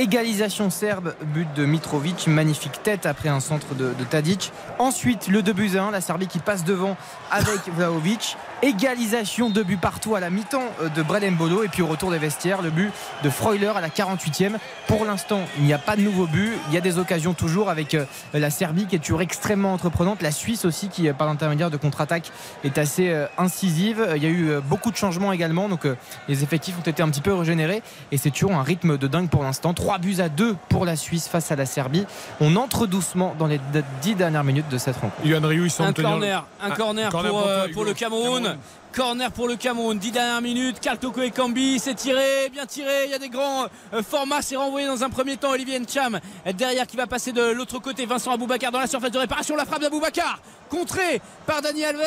Égalisation 0.00 0.70
serbe, 0.70 1.12
but 1.34 1.46
de 1.54 1.66
Mitrovic, 1.66 2.26
magnifique 2.26 2.82
tête 2.82 3.04
après 3.04 3.28
un 3.28 3.38
centre 3.38 3.74
de, 3.74 3.92
de 3.92 4.04
Tadic. 4.04 4.50
Ensuite, 4.78 5.28
le 5.28 5.42
2 5.42 5.52
buts 5.52 5.76
à 5.76 5.82
1, 5.82 5.90
la 5.90 6.00
Serbie 6.00 6.26
qui 6.26 6.38
passe 6.38 6.64
devant 6.64 6.96
avec 7.30 7.58
Vlaovic. 7.76 8.38
Égalisation, 8.62 9.50
deux 9.50 9.62
buts 9.62 9.76
partout 9.76 10.14
à 10.14 10.20
la 10.20 10.30
mi-temps 10.30 10.62
euh, 10.82 10.88
de 10.88 11.02
Bodo. 11.02 11.64
Et 11.64 11.68
puis 11.68 11.82
au 11.82 11.86
retour 11.86 12.10
des 12.10 12.18
vestiaires, 12.18 12.62
le 12.62 12.70
but 12.70 12.90
de 13.22 13.28
Freuler 13.28 13.72
à 13.76 13.82
la 13.82 13.90
48e. 13.90 14.52
Pour 14.86 15.04
l'instant, 15.04 15.40
il 15.58 15.64
n'y 15.64 15.74
a 15.74 15.78
pas 15.78 15.96
de 15.96 16.00
nouveau 16.00 16.26
but. 16.26 16.52
Il 16.68 16.74
y 16.74 16.78
a 16.78 16.80
des 16.80 16.98
occasions 16.98 17.34
toujours 17.34 17.68
avec 17.68 17.92
euh, 17.92 18.06
la 18.32 18.48
Serbie 18.48 18.86
qui 18.86 18.96
est 18.96 19.00
toujours 19.00 19.20
extrêmement 19.20 19.74
entreprenante. 19.74 20.22
La 20.22 20.30
Suisse 20.30 20.64
aussi 20.64 20.88
qui, 20.88 21.10
euh, 21.10 21.12
par 21.12 21.26
l'intermédiaire 21.26 21.70
de 21.70 21.76
contre-attaque, 21.76 22.32
est 22.64 22.78
assez 22.78 23.14
incisive. 23.36 24.06
Il 24.16 24.22
y 24.22 24.26
a 24.26 24.30
eu 24.30 24.60
beaucoup 24.62 24.90
de 24.90 24.96
changements 24.96 25.32
également. 25.32 25.68
Donc 25.68 25.86
les 26.28 26.42
effectifs 26.42 26.76
ont 26.78 26.88
été 26.88 27.02
un 27.02 27.10
petit 27.10 27.20
peu 27.20 27.34
régénérés. 27.34 27.82
Et 28.12 28.16
c'est 28.16 28.30
toujours 28.30 28.52
un 28.52 28.62
rythme 28.62 28.96
de 28.96 29.06
dingue 29.06 29.28
pour 29.28 29.42
l'instant. 29.42 29.74
3 29.90 29.98
buts 29.98 30.20
à 30.20 30.28
2 30.28 30.54
pour 30.68 30.84
la 30.84 30.94
Suisse 30.94 31.26
face 31.26 31.50
à 31.50 31.56
la 31.56 31.66
Serbie. 31.66 32.06
On 32.40 32.54
entre 32.54 32.86
doucement 32.86 33.34
dans 33.40 33.48
les 33.48 33.60
10 34.02 34.14
dernières 34.14 34.44
minutes 34.44 34.68
de 34.68 34.78
cette 34.78 34.94
rencontre. 34.94 35.16
Il 35.24 35.34
Un 35.34 35.68
semble 35.68 35.94
tenir- 35.94 36.10
corner, 36.10 36.44
un 36.62 36.70
Ah, 36.70 36.76
corner 36.76 37.10
pour, 37.10 37.20
toi, 37.22 37.32
euh, 37.48 37.64
Hugo. 37.64 37.74
pour 37.74 37.84
le 37.84 37.92
Cameroun. 37.94 38.56
Corner 38.94 39.32
pour 39.32 39.48
le 39.48 39.56
Cameroun, 39.56 39.98
10 39.98 40.12
dernières 40.12 40.42
minutes. 40.42 40.78
Karl 40.78 40.96
Toko 40.96 41.22
et 41.22 41.32
Kambi, 41.32 41.80
c'est 41.80 41.94
tiré, 41.96 42.48
bien 42.52 42.66
tiré. 42.66 43.06
Il 43.06 43.10
y 43.10 43.14
a 43.14 43.18
des 43.18 43.30
grands 43.30 43.64
euh, 43.92 44.00
formats. 44.04 44.42
C'est 44.42 44.54
renvoyé 44.54 44.86
dans 44.86 45.02
un 45.02 45.10
premier 45.10 45.36
temps. 45.36 45.50
Olivier 45.50 45.80
Ncham 45.80 46.20
derrière 46.56 46.86
qui 46.86 46.96
va 46.96 47.08
passer 47.08 47.32
de 47.32 47.42
l'autre 47.50 47.80
côté. 47.80 48.06
Vincent 48.06 48.30
Aboubacar 48.30 48.70
dans 48.70 48.78
la 48.78 48.86
surface 48.86 49.10
de 49.10 49.18
réparation. 49.18 49.56
La 49.56 49.64
frappe 49.64 49.80
d'Aboubacar, 49.82 50.38
contrée 50.68 51.20
par 51.46 51.62
Dani 51.62 51.84
Alves. 51.84 51.98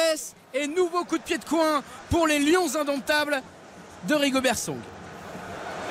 Et 0.53 0.67
nouveau 0.69 1.03
coup 1.03 1.17
de 1.17 1.23
pied 1.23 1.37
de 1.37 1.43
coin 1.43 1.81
pour 2.09 2.27
les 2.27 2.39
Lions 2.39 2.73
indomptables 2.79 3.41
de 4.07 4.15
Rigobert 4.15 4.57
Song. 4.57 4.77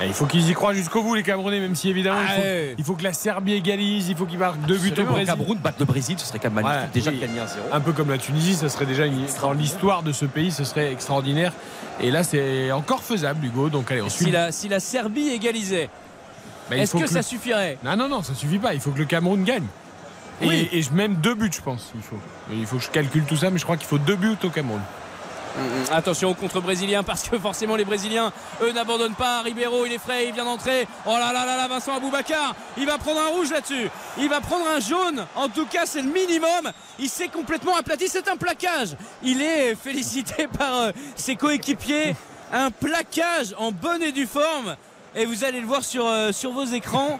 Eh, 0.01 0.07
Il 0.07 0.13
faut 0.13 0.25
qu'ils 0.25 0.49
y 0.49 0.53
croient 0.53 0.73
jusqu'au 0.73 1.03
bout, 1.03 1.15
les 1.15 1.23
Camerounais, 1.23 1.59
même 1.59 1.75
si 1.75 1.89
évidemment 1.89 2.19
il, 2.21 2.27
Ah 2.29 2.35
faut, 2.35 2.41
ouais. 2.41 2.75
il 2.77 2.83
faut 2.83 2.93
que 2.95 3.03
la 3.03 3.13
Serbie 3.13 3.53
égalise, 3.53 4.09
il 4.09 4.15
faut 4.15 4.25
qu'ils 4.25 4.39
marquent 4.39 4.59
deux 4.65 4.77
buts 4.77 4.91
au. 4.97 5.03
Brésil. 5.03 5.25
Cameroun 5.27 5.57
battre 5.59 5.77
le 5.79 5.85
Brésil, 5.85 6.15
ce 6.17 6.25
serait 6.25 6.39
quand 6.39 6.49
même 6.51 6.63
magnifique. 6.63 6.81
Ouais, 6.85 6.89
Déjà 6.93 7.11
oui. 7.11 7.17
de 7.17 7.21
gagner 7.21 7.39
1-0. 7.39 7.45
Un 7.71 7.79
peu 7.79 7.91
comme 7.93 8.09
la 8.09 8.17
Tunisie, 8.17 8.55
ça 8.55 8.69
serait 8.69 8.85
déjà 8.87 9.05
une, 9.05 9.25
l'histoire 9.57 10.01
de 10.03 10.11
ce 10.11 10.25
pays, 10.25 10.51
ce 10.51 10.63
serait 10.63 10.91
extraordinaire. 10.91 11.53
Et 12.01 12.09
là, 12.09 12.23
c'est 12.23 12.71
encore 12.71 13.03
faisable, 13.03 13.45
Hugo. 13.45 13.69
Donc 13.69 13.91
allez, 13.91 14.01
on 14.01 14.09
suit. 14.09 14.25
Si 14.25 14.31
la, 14.31 14.51
si 14.51 14.67
la 14.67 14.79
Serbie 14.79 15.29
égalisait, 15.29 15.89
Bah, 16.69 16.77
est-ce 16.77 16.93
que, 16.93 16.99
que 17.03 17.07
ça 17.07 17.19
le- 17.19 17.23
suffirait? 17.23 17.77
Non, 17.83 17.95
non, 17.95 18.09
non, 18.09 18.23
ça 18.23 18.33
suffit 18.33 18.57
pas. 18.57 18.73
Il 18.73 18.79
faut 18.79 18.91
que 18.91 18.99
le 18.99 19.05
Cameroun 19.05 19.43
gagne. 19.43 19.65
Et, 20.41 20.47
Oui. 20.47 20.69
et 20.71 20.81
je- 20.81 20.91
même 20.91 21.15
deux 21.15 21.35
buts, 21.35 21.51
je 21.53 21.61
pense. 21.61 21.91
Il 21.95 22.01
faut. 22.01 22.17
Il 22.51 22.65
faut 22.65 22.77
que 22.77 22.83
je 22.83 22.89
calcule 22.89 23.23
tout 23.25 23.37
ça, 23.37 23.51
mais 23.51 23.59
je 23.59 23.63
crois 23.63 23.77
qu'il 23.77 23.87
faut 23.87 23.99
deux 23.99 24.15
buts 24.15 24.35
au 24.43 24.49
Cameroun. 24.49 24.81
Attention 25.91 26.31
au 26.31 26.33
contre 26.33 26.61
brésilien 26.61 27.03
parce 27.03 27.29
que 27.29 27.37
forcément 27.37 27.75
les 27.75 27.85
Brésiliens 27.85 28.31
eux 28.61 28.71
n'abandonnent 28.71 29.15
pas. 29.15 29.41
Ribeiro 29.41 29.85
il 29.85 29.93
est 29.93 29.99
frais, 29.99 30.27
il 30.27 30.33
vient 30.33 30.45
d'entrer. 30.45 30.87
Oh 31.05 31.11
là 31.11 31.31
là 31.31 31.45
là 31.45 31.57
là, 31.57 31.67
Vincent 31.67 31.95
Aboubacar, 31.95 32.55
il 32.77 32.85
va 32.85 32.97
prendre 32.97 33.19
un 33.21 33.27
rouge 33.27 33.51
là-dessus. 33.51 33.89
Il 34.17 34.29
va 34.29 34.41
prendre 34.41 34.65
un 34.67 34.79
jaune. 34.79 35.25
En 35.35 35.49
tout 35.49 35.65
cas, 35.65 35.85
c'est 35.85 36.01
le 36.01 36.11
minimum. 36.11 36.71
Il 36.99 37.09
s'est 37.09 37.27
complètement 37.27 37.75
aplati. 37.75 38.07
C'est 38.07 38.27
un 38.27 38.37
plaquage. 38.37 38.95
Il 39.21 39.41
est 39.41 39.75
félicité 39.75 40.47
par 40.57 40.75
euh, 40.75 40.91
ses 41.15 41.35
coéquipiers. 41.35 42.15
Un 42.51 42.69
plaquage 42.71 43.55
en 43.57 43.71
bonne 43.71 44.03
et 44.03 44.11
due 44.11 44.27
forme. 44.27 44.75
Et 45.15 45.25
vous 45.25 45.43
allez 45.43 45.59
le 45.61 45.67
voir 45.67 45.83
sur, 45.83 46.05
euh, 46.07 46.31
sur 46.31 46.51
vos 46.51 46.65
écrans. 46.65 47.19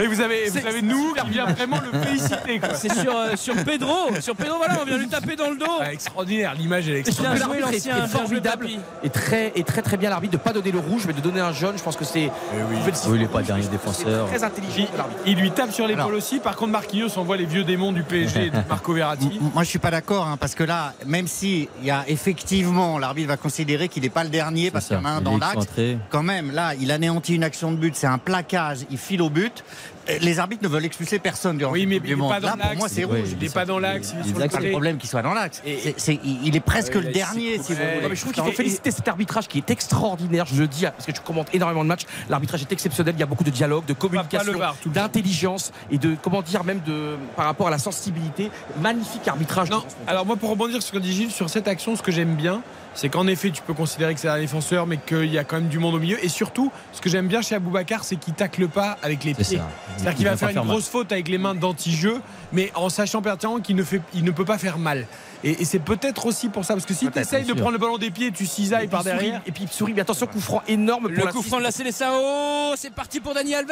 Et 0.00 0.06
vous 0.06 0.20
avez, 0.20 0.48
vous 0.48 0.66
avez 0.66 0.80
nous 0.82 1.12
qui 1.14 1.30
vient 1.30 1.46
vraiment 1.46 1.78
le 1.92 1.98
féliciter. 2.00 2.60
C'est 2.74 2.92
sur, 2.94 3.16
euh, 3.16 3.34
sur 3.36 3.54
Pedro. 3.64 3.94
Sur 4.20 4.36
Pedro, 4.36 4.56
voilà, 4.58 4.74
on 4.80 4.84
vient 4.84 4.96
lui 4.96 5.08
taper 5.08 5.34
dans 5.34 5.50
le 5.50 5.56
dos. 5.56 5.66
Ah, 5.80 5.92
extraordinaire, 5.92 6.54
l'image 6.56 6.88
elle 6.88 6.96
est 6.96 7.02
Bien 7.02 7.32
extraordinaire. 7.34 7.48
joué 7.48 7.60
l'ancien, 7.60 7.94
bien 7.96 8.06
joué 8.06 8.12
formidable 8.18 8.64
Papy. 8.66 8.78
et 9.02 9.10
très, 9.10 9.52
et 9.56 9.64
très 9.64 9.82
très 9.82 9.96
bien 9.96 10.08
l'arbitre 10.10 10.34
de 10.34 10.38
pas 10.38 10.52
donner 10.52 10.70
le 10.70 10.78
rouge 10.78 11.02
mais 11.06 11.12
de 11.14 11.20
donner 11.20 11.40
un 11.40 11.52
jaune. 11.52 11.74
Je 11.76 11.82
pense 11.82 11.96
que 11.96 12.04
c'est. 12.04 12.30
le 12.54 12.94
siffler 12.94 13.10
Oui, 13.10 13.16
il 13.18 13.22
est 13.24 13.26
pas 13.28 13.42
dernier 13.42 13.66
défenseur. 13.66 14.28
Très 14.28 14.44
intelligent. 14.44 14.86
Il 15.26 15.36
lui 15.38 15.50
tape 15.50 15.72
sur 15.72 15.86
l'épaule 15.86 16.14
aussi. 16.14 16.38
Par 16.38 16.54
contre, 16.56 16.70
Marquinhos 16.72 17.18
envoie 17.18 17.36
les 17.36 17.46
vieux 17.46 17.64
démons 17.64 17.90
du 17.92 18.02
PSG 18.04 18.46
et 18.46 18.50
de 18.50 18.56
Marco 18.68 18.92
Verratti. 18.92 19.26
M- 19.40 19.50
Moi, 19.52 19.64
je 19.64 19.68
suis 19.68 19.78
pas 19.80 19.90
d'accord, 19.90 20.26
hein, 20.28 20.36
parce 20.38 20.54
que 20.54 20.62
là, 20.64 20.92
même 21.06 21.26
si 21.26 21.68
il 21.80 21.86
y 21.86 21.90
a 21.90 22.04
effectivement, 22.06 22.98
l'arbitre 22.98 23.28
va 23.28 23.36
considérer 23.36 23.88
qu'il 23.88 24.04
n'est 24.04 24.10
pas 24.10 24.22
le 24.24 24.30
dernier 24.30 24.70
parce 24.70 24.86
qu'il 24.86 24.96
y 24.96 25.00
en 25.00 25.04
a 25.04 25.10
un 25.10 25.20
dans 25.20 25.38
l'axe. 25.38 25.66
Quand 26.10 26.22
même, 26.22 26.52
là, 26.52 26.74
il 26.80 26.90
anéantit 26.92 27.34
une 27.34 27.44
action 27.44 27.70
de 27.72 27.76
but, 27.76 27.94
c'est 27.96 28.06
un 28.06 28.18
plaquage, 28.18 28.78
il 28.90 28.98
file 28.98 29.22
au 29.22 29.30
but. 29.30 29.64
Euh, 30.10 30.16
Les 30.22 30.38
arbitres 30.38 30.62
ne 30.62 30.68
veulent 30.68 30.86
expulser 30.86 31.18
personne 31.18 31.58
durant 31.58 31.72
Oui, 31.72 31.84
mais 31.86 32.00
il 32.02 32.16
Monde. 32.16 32.30
pas 32.30 32.40
dans 32.40 32.46
Là, 32.48 32.52
pour 32.56 32.64
l'axe. 32.64 32.78
moi, 32.78 32.88
c'est 32.88 33.04
Oui, 33.04 33.20
rouge. 33.20 33.28
Il 33.32 33.38
n'est 33.44 33.52
pas 33.52 33.66
dans 33.66 33.78
l'axe, 33.78 34.14
il 34.24 34.32
pas 34.32 34.60
le 34.60 34.70
problème 34.70 34.96
qu'il 34.96 35.08
soit 35.10 35.20
dans 35.22 35.34
l'axe. 35.34 35.62
Il 35.66 36.56
est 36.56 36.60
presque 36.60 36.94
le 36.94 37.12
dernier, 37.12 37.58
si 37.62 37.74
vous. 37.74 37.78
Non, 37.80 38.08
mais 38.08 38.16
je 38.16 38.20
trouve 38.22 38.32
qu'il 38.32 38.42
faut 38.42 38.52
féliciter 38.52 38.90
cet 38.90 39.06
arbitrage 39.06 39.48
qui 39.48 39.58
est 39.58 39.70
extraordinaire. 39.70 40.46
Je 40.46 40.60
le 40.60 40.66
dis 40.66 40.84
parce 40.84 41.04
que 41.06 41.12
tu 41.12 41.20
commentes 41.20 41.54
énormément 41.54 41.82
de 41.82 41.88
matchs. 41.88 42.04
L'arbitrage 42.30 42.62
est 42.62 42.72
exceptionnel. 42.72 43.14
Il 43.16 43.20
y 43.20 43.22
a 43.22 43.26
beaucoup 43.26 43.44
de 43.44 43.50
dialogue, 43.50 43.84
de 43.84 43.92
communication, 43.92 44.52
d'intelligence 44.86 45.72
et 45.90 45.98
de 45.98 46.16
comment 46.22 46.42
dire 46.42 46.64
même 46.64 46.80
de 46.86 47.16
par 47.36 47.44
rapport 47.46 47.68
à 47.68 47.70
la 47.70 47.78
sensibilité. 47.78 48.50
Magnifique 48.80 49.26
arbitrage. 49.28 49.70
Non, 49.70 49.84
alors 50.06 50.24
moi 50.26 50.36
pour 50.36 50.50
rebondir 50.50 50.80
sur 50.82 50.88
ce 50.88 50.92
que 50.92 50.98
dit 50.98 51.12
Gilles, 51.12 51.30
sur 51.30 51.50
cette 51.50 51.68
action, 51.68 51.94
ce 51.96 52.02
que 52.02 52.12
j'aime 52.12 52.34
bien, 52.34 52.62
c'est 52.98 53.08
qu'en 53.10 53.28
effet 53.28 53.50
tu 53.52 53.62
peux 53.62 53.74
considérer 53.74 54.12
que 54.12 54.18
c'est 54.20 54.28
un 54.28 54.40
défenseur, 54.40 54.88
mais 54.88 54.96
qu'il 54.96 55.32
y 55.32 55.38
a 55.38 55.44
quand 55.44 55.56
même 55.60 55.68
du 55.68 55.78
monde 55.78 55.94
au 55.94 56.00
milieu. 56.00 56.22
Et 56.24 56.28
surtout, 56.28 56.72
ce 56.92 57.00
que 57.00 57.08
j'aime 57.08 57.28
bien 57.28 57.42
chez 57.42 57.54
Aboubacar, 57.54 58.02
c'est 58.02 58.16
qu'il 58.16 58.34
tacle 58.34 58.66
pas 58.66 58.98
avec 59.04 59.22
les 59.22 59.34
pieds. 59.34 59.44
C'est-à-dire 59.44 60.10
Il 60.10 60.14
qu'il 60.16 60.24
va 60.26 60.36
faire 60.36 60.48
une 60.48 60.54
faire 60.54 60.64
mal. 60.64 60.72
grosse 60.74 60.88
faute 60.88 61.12
avec 61.12 61.28
les 61.28 61.38
mains 61.38 61.54
d'anti-jeu, 61.54 62.20
mais 62.52 62.72
en 62.74 62.88
sachant 62.88 63.22
pertinemment 63.22 63.60
qu'il 63.60 63.76
ne, 63.76 63.84
fait, 63.84 64.02
il 64.14 64.24
ne 64.24 64.32
peut 64.32 64.44
pas 64.44 64.58
faire 64.58 64.78
mal. 64.78 65.06
Et, 65.44 65.62
et 65.62 65.64
c'est 65.64 65.78
peut-être 65.78 66.26
aussi 66.26 66.48
pour 66.48 66.64
ça, 66.64 66.74
parce 66.74 66.86
que 66.86 66.94
si 66.94 67.08
tu 67.08 67.18
essayes 67.20 67.44
de 67.44 67.52
prendre 67.52 67.70
le 67.70 67.78
ballon 67.78 67.98
des 67.98 68.10
pieds, 68.10 68.32
tu 68.32 68.44
cisailles 68.46 68.86
Et 68.86 68.88
par 68.88 69.02
souris, 69.04 69.14
derrière. 69.14 69.42
et 69.46 69.52
puis 69.52 69.68
souris, 69.70 69.92
mais 69.94 70.00
attention, 70.00 70.26
coup 70.26 70.40
franc 70.40 70.62
énorme 70.66 71.02
pour 71.04 71.10
Le 71.12 71.24
la 71.24 71.30
coup 71.30 71.42
franc 71.42 71.58
de 71.58 71.62
la 71.62 71.70
Célessao, 71.70 72.74
c'est 72.74 72.92
parti 72.92 73.20
pour 73.20 73.32
Dani 73.34 73.54
Alves. 73.54 73.68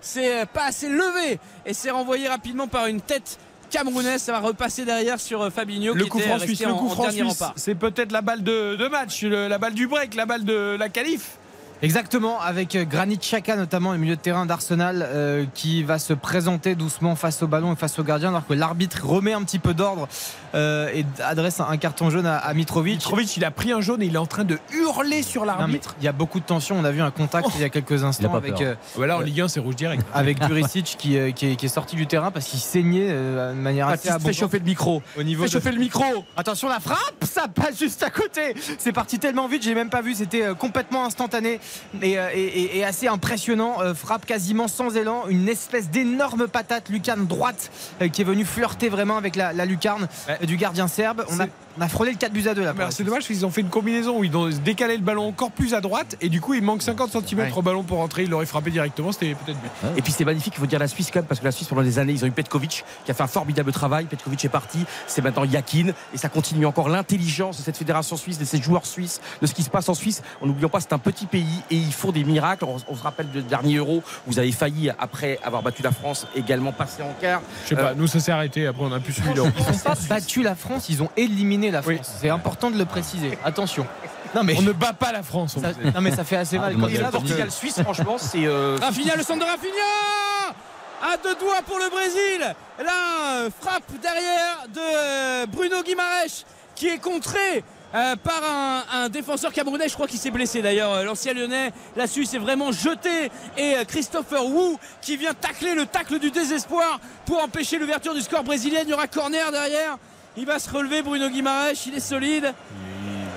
C'est 0.00 0.42
euh, 0.42 0.44
pas 0.44 0.64
assez 0.66 0.88
levé 0.88 1.38
et 1.64 1.72
c'est 1.72 1.90
renvoyé 1.90 2.28
rapidement 2.28 2.66
par 2.66 2.86
une 2.86 3.00
tête 3.00 3.38
camerounaise. 3.70 4.22
Ça 4.22 4.32
va 4.32 4.40
repasser 4.40 4.84
derrière 4.84 5.20
sur 5.20 5.42
euh, 5.42 5.50
Fabinho 5.50 5.94
Le 5.94 6.04
qui 6.04 6.08
coup 6.10 6.18
était 6.18 6.28
franc 6.28 6.38
resté 6.38 6.54
suisse, 6.54 6.66
en, 6.66 6.68
le 6.70 6.74
coup 6.74 6.86
en 6.86 6.90
franc 6.90 7.02
dernier 7.04 7.18
suisse, 7.24 7.38
rempart. 7.40 7.52
c'est 7.56 7.74
peut-être 7.74 8.12
la 8.12 8.22
balle 8.22 8.42
de, 8.42 8.76
de 8.76 8.88
match, 8.88 9.22
le- 9.22 9.48
la 9.48 9.58
balle 9.58 9.74
du 9.74 9.86
break, 9.86 10.14
la 10.14 10.26
balle 10.26 10.44
de 10.44 10.76
la 10.78 10.88
qualif. 10.88 11.38
Exactement, 11.82 12.40
avec 12.40 12.74
euh, 12.74 12.84
Granit 12.84 13.18
Xhaka 13.18 13.54
notamment, 13.56 13.92
le 13.92 13.98
milieu 13.98 14.16
de 14.16 14.20
terrain 14.20 14.46
d'Arsenal, 14.46 15.06
euh, 15.06 15.44
qui 15.54 15.82
va 15.82 15.98
se 15.98 16.12
présenter 16.14 16.74
doucement 16.74 17.16
face 17.16 17.42
au 17.42 17.46
ballon 17.46 17.72
et 17.72 17.76
face 17.76 17.98
au 17.98 18.02
gardien, 18.02 18.30
alors 18.30 18.46
que 18.46 18.54
l'arbitre 18.54 19.04
remet 19.06 19.34
un 19.34 19.42
petit 19.42 19.58
peu 19.58 19.74
d'ordre 19.74 20.08
euh, 20.54 20.88
et 20.94 21.04
adresse 21.22 21.60
un 21.60 21.76
carton 21.76 22.08
jaune 22.10 22.26
à, 22.26 22.36
à 22.38 22.54
Mitrovic. 22.54 22.94
Mitrovic, 22.94 23.36
il 23.36 23.44
a 23.44 23.50
pris 23.50 23.72
un 23.72 23.80
jaune 23.82 24.02
et 24.02 24.06
il 24.06 24.14
est 24.14 24.18
en 24.18 24.26
train 24.26 24.44
de 24.44 24.58
hurler 24.72 25.22
sur 25.22 25.44
l'arbitre. 25.44 25.94
il 26.00 26.04
y 26.04 26.08
a 26.08 26.12
beaucoup 26.12 26.40
de 26.40 26.44
tension. 26.46 26.76
On 26.78 26.84
a 26.84 26.90
vu 26.90 27.00
un 27.02 27.10
contact 27.10 27.48
il 27.56 27.60
y 27.60 27.64
a 27.64 27.68
quelques 27.68 28.04
instants 28.04 28.30
pas 28.30 28.38
avec, 28.38 28.52
peur. 28.54 28.62
euh, 28.62 28.74
Voilà, 28.94 29.18
en 29.18 29.20
Ligue 29.20 29.42
1, 29.42 29.48
c'est 29.48 29.60
rouge 29.60 29.76
direct. 29.76 30.02
avec 30.14 30.42
Juricic 30.44 30.96
qui, 30.98 31.18
euh, 31.18 31.30
qui, 31.32 31.52
est, 31.52 31.56
qui 31.56 31.66
est 31.66 31.68
sorti 31.70 31.94
du 31.96 32.06
terrain 32.06 32.30
parce 32.30 32.46
qu'il 32.46 32.58
saignait 32.60 33.08
euh, 33.10 33.52
de 33.52 33.58
manière 33.60 33.86
assez 33.88 34.08
Baptiste, 34.08 34.12
fais 34.12 34.14
abondante 34.14 34.34
chauffer 34.34 34.58
le 34.60 34.64
micro. 34.64 35.02
au 35.18 35.22
niveau 35.22 35.42
Fais 35.42 35.48
de- 35.48 35.52
chauffer 35.52 35.72
le 35.72 35.78
micro. 35.78 36.04
Attention 36.38 36.68
la 36.68 36.80
frappe, 36.80 37.24
ça 37.24 37.48
passe 37.48 37.78
juste 37.78 38.02
à 38.02 38.10
côté. 38.10 38.54
C'est 38.78 38.92
parti 38.92 39.18
tellement 39.18 39.46
vite, 39.46 39.62
j'ai 39.62 39.74
même 39.74 39.90
pas 39.90 40.00
vu. 40.00 40.14
C'était 40.14 40.42
euh, 40.42 40.54
complètement 40.54 41.04
instantané 41.04 41.60
et, 42.02 42.18
euh, 42.18 42.28
et- 42.34 42.42
et- 42.44 42.78
et 42.78 42.84
assez 42.84 43.08
impressionnant. 43.08 43.76
Euh, 43.80 43.94
frappe 43.94 44.26
quasiment 44.26 44.68
sans 44.68 44.96
élan, 44.96 45.24
une 45.28 45.48
espèce 45.48 45.90
d'énorme 45.90 46.48
patate 46.48 46.88
lucarne 46.88 47.26
droite 47.26 47.70
euh, 48.02 48.08
qui 48.08 48.22
est 48.22 48.24
venue 48.24 48.44
flirter 48.44 48.88
vraiment 48.88 49.16
avec 49.16 49.36
la, 49.36 49.52
la 49.52 49.64
lucarne 49.64 50.08
Ouais. 50.28 50.46
du 50.46 50.56
gardien 50.56 50.88
serbe. 50.88 51.24
On 51.30 51.40
a, 51.40 51.46
on 51.78 51.82
a 51.82 51.88
frôlé 51.88 52.12
le 52.12 52.16
4 52.18 52.32
buts 52.32 52.46
à 52.48 52.54
2 52.54 52.62
là. 52.64 52.74
C'est 52.90 53.04
dommage 53.04 53.18
parce 53.20 53.26
qu'ils 53.28 53.44
ont 53.46 53.50
fait 53.50 53.60
une 53.60 53.68
combinaison 53.68 54.18
où 54.18 54.24
ils 54.24 54.36
ont 54.36 54.48
décalé 54.48 54.96
le 54.96 55.02
ballon 55.02 55.28
encore 55.28 55.50
plus 55.50 55.74
à 55.74 55.80
droite 55.80 56.16
et 56.20 56.28
du 56.28 56.40
coup 56.40 56.54
il 56.54 56.62
manque 56.62 56.82
50 56.82 57.10
cm 57.12 57.38
Ouais. 57.38 57.52
au 57.54 57.62
ballon 57.62 57.82
pour 57.82 57.98
rentrer. 57.98 58.22
Il 58.24 58.30
l'aurait 58.30 58.46
frappé 58.46 58.70
directement, 58.70 59.12
c'était 59.12 59.34
peut-être 59.34 59.58
but. 59.60 59.70
Et 59.96 60.02
puis 60.02 60.12
c'est 60.12 60.24
magnifique, 60.24 60.54
il 60.56 60.60
faut 60.60 60.66
dire 60.66 60.78
la 60.78 60.88
Suisse 60.88 61.10
quand 61.12 61.20
même, 61.20 61.26
parce 61.26 61.40
que 61.40 61.44
la 61.44 61.52
Suisse 61.52 61.68
pendant 61.68 61.82
des 61.82 61.98
années, 61.98 62.12
ils 62.12 62.24
ont 62.24 62.28
eu 62.28 62.32
Petkovic 62.32 62.84
qui 63.04 63.10
a 63.10 63.14
fait 63.14 63.22
un 63.22 63.26
formidable 63.26 63.72
travail. 63.72 64.06
Petkovic 64.06 64.44
est 64.44 64.48
parti, 64.48 64.78
c'est 65.06 65.22
maintenant 65.22 65.44
Yakin 65.44 65.88
et 66.14 66.18
ça 66.18 66.28
continue 66.28 66.66
encore 66.66 66.88
l'intelligence 66.88 67.58
de 67.58 67.62
cette 67.62 67.76
fédération 67.76 68.16
suisse, 68.16 68.38
de 68.38 68.44
ces 68.44 68.60
joueurs 68.62 68.86
suisses, 68.86 69.20
de 69.42 69.46
ce 69.46 69.54
qui 69.54 69.62
se 69.62 69.70
passe 69.70 69.88
en 69.88 69.94
Suisse. 69.94 70.22
En 70.40 70.46
n'oubliant 70.46 70.68
pas, 70.68 70.80
c'est 70.80 70.92
un 70.92 70.98
petit 70.98 71.26
pays 71.26 71.55
et 71.70 71.76
ils 71.76 71.92
font 71.92 72.12
des 72.12 72.24
miracles. 72.24 72.64
On, 72.64 72.76
on 72.88 72.96
se 72.96 73.02
rappelle 73.02 73.26
le 73.34 73.42
dernier 73.42 73.76
Euro, 73.76 74.02
vous 74.26 74.38
avez 74.38 74.52
failli, 74.52 74.90
après 74.98 75.38
avoir 75.42 75.62
battu 75.62 75.82
la 75.82 75.90
France, 75.92 76.26
également 76.34 76.72
passer 76.72 77.02
en 77.02 77.12
quart. 77.20 77.40
Je 77.64 77.68
sais 77.70 77.76
pas, 77.76 77.90
Euh, 77.90 77.94
nous 77.96 78.06
ça 78.06 78.20
s'est 78.20 78.32
arrêté, 78.32 78.66
après 78.66 78.82
on 78.84 78.92
a 78.92 79.00
pu 79.00 79.12
suivre. 79.12 79.30
Ils 79.34 79.38
n'ont 79.42 79.50
pas 79.50 79.94
battu 80.08 80.42
la 80.42 80.54
France, 80.54 80.88
ils 80.88 81.02
ont 81.02 81.10
éliminé 81.16 81.70
la 81.70 81.82
France. 81.82 81.94
Oui. 81.94 82.00
C'est 82.20 82.30
important 82.30 82.70
de 82.70 82.78
le 82.78 82.84
préciser. 82.84 83.38
Attention. 83.44 83.86
Non 84.34 84.42
mais 84.42 84.54
On 84.58 84.62
ne 84.62 84.72
bat 84.84 84.92
pas 84.92 85.12
la 85.12 85.22
France. 85.22 85.54
on 85.56 85.60
ça, 85.62 85.68
non 85.94 86.00
mais 86.00 86.10
ça 86.14 86.24
fait 86.24 86.36
assez 86.36 86.56
Ah, 86.56 86.62
mal. 86.70 86.76
Quand 86.78 86.88
Et 86.88 86.96
là, 86.98 87.10
Portugal-Suisse, 87.10 87.80
franchement, 87.82 88.16
c'est. 88.18 88.44
euh, 88.46 88.76
Rafinha, 88.80 89.16
le 89.16 89.22
centre 89.22 89.40
de 89.40 89.44
Rafinha 89.50 90.52
À 91.02 91.16
deux 91.22 91.34
doigts 91.36 91.62
pour 91.66 91.78
le 91.78 91.88
Brésil. 91.90 92.54
Là, 92.84 92.92
euh, 93.44 93.50
frappe 93.60 93.84
derrière 94.02 94.66
de 94.74 94.80
euh, 94.80 95.46
Bruno 95.46 95.82
Guimaraes 95.82 96.44
qui 96.74 96.88
est 96.88 96.98
contré. 96.98 97.64
Euh, 97.96 98.14
par 98.16 98.42
un, 98.44 98.82
un 99.04 99.08
défenseur 99.08 99.52
camerounais, 99.52 99.88
je 99.88 99.94
crois 99.94 100.06
qu'il 100.06 100.18
s'est 100.18 100.30
blessé 100.30 100.60
d'ailleurs, 100.60 100.92
euh, 100.92 101.04
l'ancien 101.04 101.32
lyonnais. 101.32 101.72
La 101.96 102.06
Suisse 102.06 102.34
est 102.34 102.38
vraiment 102.38 102.70
jetée 102.70 103.30
et 103.56 103.76
euh, 103.76 103.84
Christopher 103.84 104.44
Wu 104.46 104.76
qui 105.00 105.16
vient 105.16 105.32
tacler 105.32 105.74
le 105.74 105.86
tacle 105.86 106.18
du 106.18 106.30
désespoir 106.30 107.00
pour 107.24 107.42
empêcher 107.42 107.78
l'ouverture 107.78 108.12
du 108.14 108.20
score 108.20 108.44
brésilien. 108.44 108.80
Il 108.82 108.90
y 108.90 108.92
aura 108.92 109.06
corner 109.06 109.50
derrière. 109.50 109.96
Il 110.36 110.44
va 110.44 110.58
se 110.58 110.68
relever, 110.70 111.00
Bruno 111.00 111.30
Guimaraes, 111.30 111.86
il 111.86 111.94
est 111.94 112.00
solide, 112.00 112.52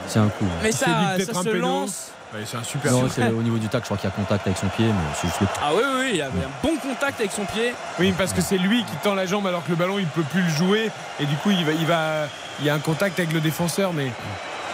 C'est 0.07 0.19
un 0.19 0.27
coup. 0.27 0.43
mais 0.61 0.73
ça, 0.73 0.87
se 1.17 1.49
lance. 1.49 2.08
Ouais, 2.33 2.41
c'est 2.45 2.57
un 2.57 2.63
super. 2.63 2.91
Non, 2.91 3.07
c'est 3.09 3.27
au 3.27 3.41
niveau 3.41 3.57
du 3.57 3.67
tac, 3.69 3.81
je 3.81 3.85
crois 3.85 3.97
qu'il 3.97 4.07
y 4.09 4.13
a 4.13 4.15
contact 4.15 4.45
avec 4.45 4.57
son 4.59 4.67
pied, 4.67 4.85
mais 4.85 4.93
c'est 5.15 5.27
juste 5.27 5.41
le. 5.41 5.47
Ah 5.63 5.71
oui, 5.73 5.81
oui, 5.83 5.95
oui, 6.01 6.11
il 6.15 6.21
avait 6.21 6.43
un 6.43 6.51
bon 6.63 6.77
contact 6.77 7.19
avec 7.19 7.31
son 7.31 7.45
pied. 7.45 7.73
Oui, 7.99 8.13
parce 8.15 8.33
que 8.33 8.41
c'est 8.41 8.57
lui 8.59 8.83
qui 8.83 8.95
tend 9.03 9.15
la 9.15 9.25
jambe 9.25 9.47
alors 9.47 9.63
que 9.63 9.69
le 9.71 9.75
ballon 9.75 9.97
il 9.97 10.05
peut 10.05 10.21
plus 10.21 10.43
le 10.43 10.49
jouer 10.49 10.91
et 11.19 11.25
du 11.25 11.35
coup 11.37 11.49
il 11.49 11.65
va, 11.65 11.71
il 11.71 11.85
va, 11.87 12.27
il 12.59 12.65
y 12.67 12.69
a 12.69 12.75
un 12.75 12.79
contact 12.79 13.17
avec 13.19 13.33
le 13.33 13.39
défenseur, 13.41 13.93
mais 13.93 14.11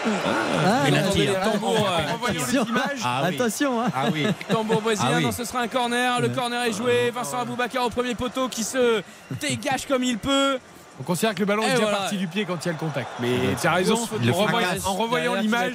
Ah, 0.05 0.83
a 0.83 0.87
Attention. 0.87 2.65
images, 2.65 2.99
Ah 3.03 3.21
oui. 3.27 3.35
Attention, 3.35 3.81
hein. 3.81 3.87
Ah 3.95 4.05
oui. 4.11 4.27
Tambour 4.49 4.81
brésilien, 4.81 5.09
Ah 5.13 5.17
oui. 5.17 5.23
non, 5.23 5.31
ce 5.31 5.45
sera 5.45 5.61
un 5.61 5.67
corner. 5.67 6.19
Le 6.21 6.29
corner 6.29 6.61
est 6.63 6.73
joué. 6.73 7.09
Vincent 7.11 7.39
Aboubacar 7.39 7.85
au 7.85 7.89
premier 7.89 8.15
poteau 8.15 8.49
qui 8.49 8.63
se 8.63 9.01
dégage 9.39 9.87
comme 9.87 10.03
il 10.03 10.17
peut. 10.17 10.59
On 10.99 11.03
considère 11.03 11.33
que 11.35 11.39
le 11.39 11.45
ballon 11.45 11.63
Et 11.63 11.67
est 11.67 11.69
déjà 11.71 11.81
voilà. 11.83 11.97
parti 11.97 12.17
du 12.17 12.27
pied 12.27 12.45
quand 12.45 12.57
il 12.63 12.65
y 12.67 12.69
a 12.69 12.71
le 12.73 12.77
contact. 12.79 13.07
Mais 13.19 13.29
tu 13.59 13.67
as 13.67 13.71
raison, 13.73 13.95
en 13.95 14.93
revoyant, 14.93 15.31
en 15.33 15.35
l'image, 15.35 15.73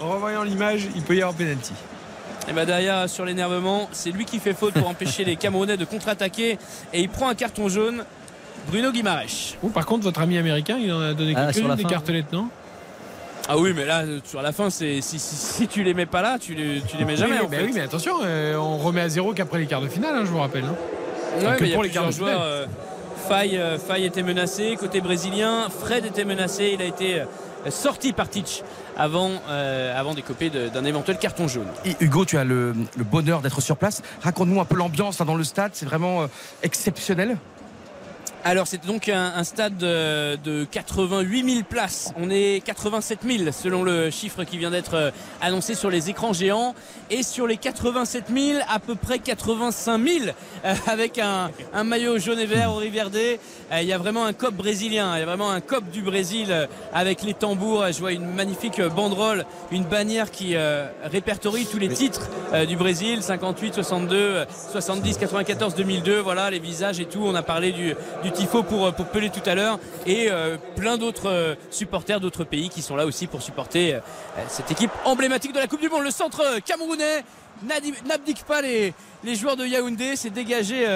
en 0.00 0.08
revoyant 0.08 0.42
l'image, 0.44 0.86
il 0.94 1.02
peut 1.02 1.16
y 1.16 1.22
avoir 1.22 1.34
penalty. 1.36 1.72
Et 2.48 2.52
bah 2.52 2.64
derrière, 2.64 3.08
sur 3.08 3.24
l'énervement, 3.24 3.88
c'est 3.90 4.10
lui 4.12 4.24
qui 4.24 4.38
fait 4.38 4.54
faute 4.54 4.74
pour 4.74 4.88
empêcher 4.88 5.24
les 5.24 5.34
Camerounais 5.34 5.76
de 5.76 5.84
contre-attaquer. 5.84 6.58
Et 6.92 7.00
il 7.00 7.08
prend 7.08 7.28
un 7.28 7.34
carton 7.34 7.68
jaune. 7.68 8.04
Bruno 8.68 8.90
Guimaraes. 8.92 9.54
Oh, 9.62 9.68
par 9.68 9.84
contre, 9.86 10.04
votre 10.04 10.20
ami 10.20 10.38
américain, 10.38 10.76
il 10.80 10.92
en 10.92 11.00
a 11.00 11.12
donné 11.14 11.34
Ah, 11.36 11.52
sur 11.52 11.62
quelques 11.62 11.68
la 11.68 11.76
des 11.76 11.82
fin, 11.84 11.88
cartelettes, 11.88 12.32
non? 12.32 12.48
Ah 13.48 13.58
oui, 13.58 13.72
mais 13.76 13.84
là, 13.84 14.02
sur 14.24 14.42
la 14.42 14.50
fin, 14.52 14.70
c'est 14.70 15.00
si, 15.00 15.20
si, 15.20 15.36
si 15.36 15.68
tu 15.68 15.84
les 15.84 15.94
mets 15.94 16.06
pas 16.06 16.20
là, 16.22 16.36
tu 16.40 16.54
les, 16.54 16.80
tu 16.82 16.96
les 16.96 17.04
mets 17.04 17.14
jamais. 17.16 17.38
oui, 17.38 17.46
en 17.46 17.48
mais 17.48 17.56
fait. 17.58 17.62
oui, 17.64 17.70
mais 17.74 17.80
attention, 17.82 18.14
euh, 18.24 18.56
on 18.56 18.78
remet 18.78 19.02
à 19.02 19.08
zéro 19.08 19.34
qu'après 19.34 19.58
les 19.60 19.66
quarts 19.66 19.80
de 19.82 19.88
finale, 19.88 20.16
hein, 20.16 20.22
je 20.24 20.30
vous 20.30 20.38
rappelle. 20.38 20.64
hein. 20.64 20.74
Ouais, 21.38 21.46
Enfin, 21.46 21.54
que 21.56 21.62
mais 21.62 21.68
il 21.68 21.70
y 21.70 21.72
a 21.72 21.76
pour 21.76 21.82
les 21.84 21.90
quarts 21.90 22.06
de 22.06 22.12
finale. 22.12 22.36
euh, 22.40 22.66
Faye, 23.28 23.56
euh, 23.56 23.78
Faye 23.78 24.04
était 24.04 24.22
menacé 24.22 24.76
côté 24.76 25.00
brésilien. 25.00 25.68
Fred 25.68 26.04
était 26.06 26.24
menacé. 26.24 26.70
Il 26.74 26.82
a 26.82 26.84
été 26.84 27.20
euh, 27.66 27.70
sorti 27.70 28.12
par 28.12 28.28
Titch 28.28 28.62
avant, 28.96 29.30
euh, 29.48 29.98
avant 29.98 30.14
d'écoper 30.14 30.50
d'un 30.50 30.84
éventuel 30.84 31.18
carton 31.18 31.48
jaune. 31.48 31.66
Hugo, 32.00 32.24
tu 32.24 32.38
as 32.38 32.44
le, 32.44 32.74
bonheur 33.10 33.42
d'être 33.42 33.60
sur 33.60 33.76
place. 33.76 34.02
Raconte-nous 34.22 34.60
un 34.60 34.64
peu 34.64 34.76
l'ambiance 34.76 35.18
dans 35.18 35.34
le 35.34 35.44
stade. 35.44 35.72
C'est 35.74 35.86
vraiment 35.86 36.22
euh, 36.22 36.26
exceptionnel. 36.62 37.36
Alors 38.48 38.68
c'est 38.68 38.86
donc 38.86 39.08
un, 39.08 39.32
un 39.34 39.42
stade 39.42 39.76
de, 39.76 40.36
de 40.36 40.64
88 40.70 41.50
000 41.50 41.64
places. 41.68 42.12
On 42.16 42.30
est 42.30 42.62
87 42.64 43.18
000 43.26 43.50
selon 43.50 43.82
le 43.82 44.08
chiffre 44.12 44.44
qui 44.44 44.56
vient 44.56 44.70
d'être 44.70 44.94
euh, 44.94 45.10
annoncé 45.40 45.74
sur 45.74 45.90
les 45.90 46.10
écrans 46.10 46.32
géants. 46.32 46.72
Et 47.10 47.24
sur 47.24 47.48
les 47.48 47.56
87 47.56 48.26
000, 48.32 48.60
à 48.68 48.78
peu 48.78 48.94
près 48.94 49.18
85 49.18 50.00
000 50.00 50.24
euh, 50.64 50.74
avec 50.86 51.18
un, 51.18 51.50
un 51.74 51.82
maillot 51.82 52.20
jaune 52.20 52.38
et 52.38 52.46
vert 52.46 52.70
au 52.70 52.76
Riverdé. 52.76 53.40
Euh, 53.72 53.82
Il 53.82 53.88
y 53.88 53.92
a 53.92 53.98
vraiment 53.98 54.24
un 54.24 54.32
cop 54.32 54.54
brésilien, 54.54 55.16
il 55.16 55.20
y 55.20 55.22
a 55.22 55.26
vraiment 55.26 55.50
un 55.50 55.60
cop 55.60 55.82
du 55.90 56.02
Brésil 56.02 56.46
euh, 56.50 56.66
avec 56.94 57.22
les 57.22 57.34
tambours. 57.34 57.86
Je 57.90 57.98
vois 57.98 58.12
une 58.12 58.32
magnifique 58.32 58.80
banderole, 58.80 59.44
une 59.72 59.84
bannière 59.84 60.30
qui 60.30 60.54
répertorie 61.02 61.66
tous 61.66 61.78
les 61.78 61.88
titres 61.88 62.28
du 62.68 62.76
Brésil 62.76 63.22
58, 63.22 63.74
62, 63.74 64.16
euh, 64.16 64.44
70, 64.70 65.18
94, 65.18 65.74
2002. 65.74 66.20
Voilà 66.20 66.50
les 66.50 66.60
visages 66.60 67.00
et 67.00 67.06
tout. 67.06 67.22
On 67.24 67.34
a 67.34 67.42
parlé 67.42 67.72
du, 67.72 67.94
du 68.22 68.30
tifo 68.36 68.62
pour, 68.62 68.86
euh, 68.86 68.92
pour 68.92 69.06
Pelé 69.06 69.30
tout 69.30 69.48
à 69.48 69.54
l'heure 69.54 69.78
et 70.06 70.28
euh, 70.30 70.56
plein 70.76 70.98
d'autres 70.98 71.30
euh, 71.30 71.54
supporters 71.70 72.20
d'autres 72.20 72.44
pays 72.44 72.68
qui 72.68 72.82
sont 72.82 72.96
là 72.96 73.06
aussi 73.06 73.26
pour 73.26 73.42
supporter 73.42 73.98
cette 74.48 74.70
équipe 74.70 74.90
emblématique 75.04 75.52
de 75.52 75.58
la 75.58 75.66
Coupe 75.66 75.80
du 75.80 75.88
Monde. 75.88 76.02
Le 76.04 76.10
centre 76.10 76.60
camerounais 76.64 77.24
n'abdique 78.06 78.44
pas 78.44 78.60
les, 78.60 78.92
les 79.24 79.34
joueurs 79.34 79.56
de 79.56 79.64
Yaoundé. 79.64 80.16
C'est 80.16 80.30
dégagé. 80.30 80.86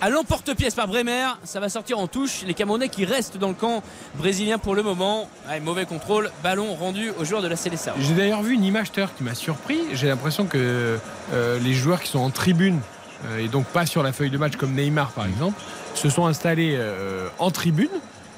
à 0.00 0.08
l'emporte-pièce 0.10 0.74
par 0.74 0.86
Bremer, 0.86 1.28
ça 1.44 1.60
va 1.60 1.68
sortir 1.68 1.98
en 1.98 2.06
touche. 2.06 2.42
Les 2.46 2.54
Camerounais 2.54 2.88
qui 2.88 3.04
restent 3.04 3.38
dans 3.38 3.48
le 3.48 3.54
camp 3.54 3.82
brésilien 4.16 4.58
pour 4.58 4.74
le 4.74 4.82
moment. 4.82 5.28
Mauvais 5.62 5.86
contrôle, 5.86 6.30
ballon 6.42 6.74
rendu 6.74 7.10
aux 7.18 7.24
joueurs 7.24 7.42
de 7.42 7.48
la 7.48 7.56
Célessa. 7.56 7.94
J'ai 8.00 8.14
d'ailleurs 8.14 8.42
vu 8.42 8.54
une 8.54 8.64
image 8.64 8.90
qui 8.92 9.24
m'a 9.24 9.34
surpris. 9.34 9.80
J'ai 9.92 10.08
l'impression 10.08 10.46
que 10.46 10.98
les 11.32 11.72
joueurs 11.72 12.02
qui 12.02 12.10
sont 12.10 12.20
en 12.20 12.30
tribune, 12.30 12.80
et 13.38 13.48
donc 13.48 13.66
pas 13.66 13.86
sur 13.86 14.02
la 14.02 14.12
feuille 14.12 14.30
de 14.30 14.38
match 14.38 14.56
comme 14.56 14.74
Neymar 14.74 15.12
par 15.12 15.26
exemple, 15.26 15.60
se 15.98 16.10
sont 16.10 16.26
installés 16.26 16.74
euh, 16.76 17.28
en 17.38 17.50
tribune 17.50 17.88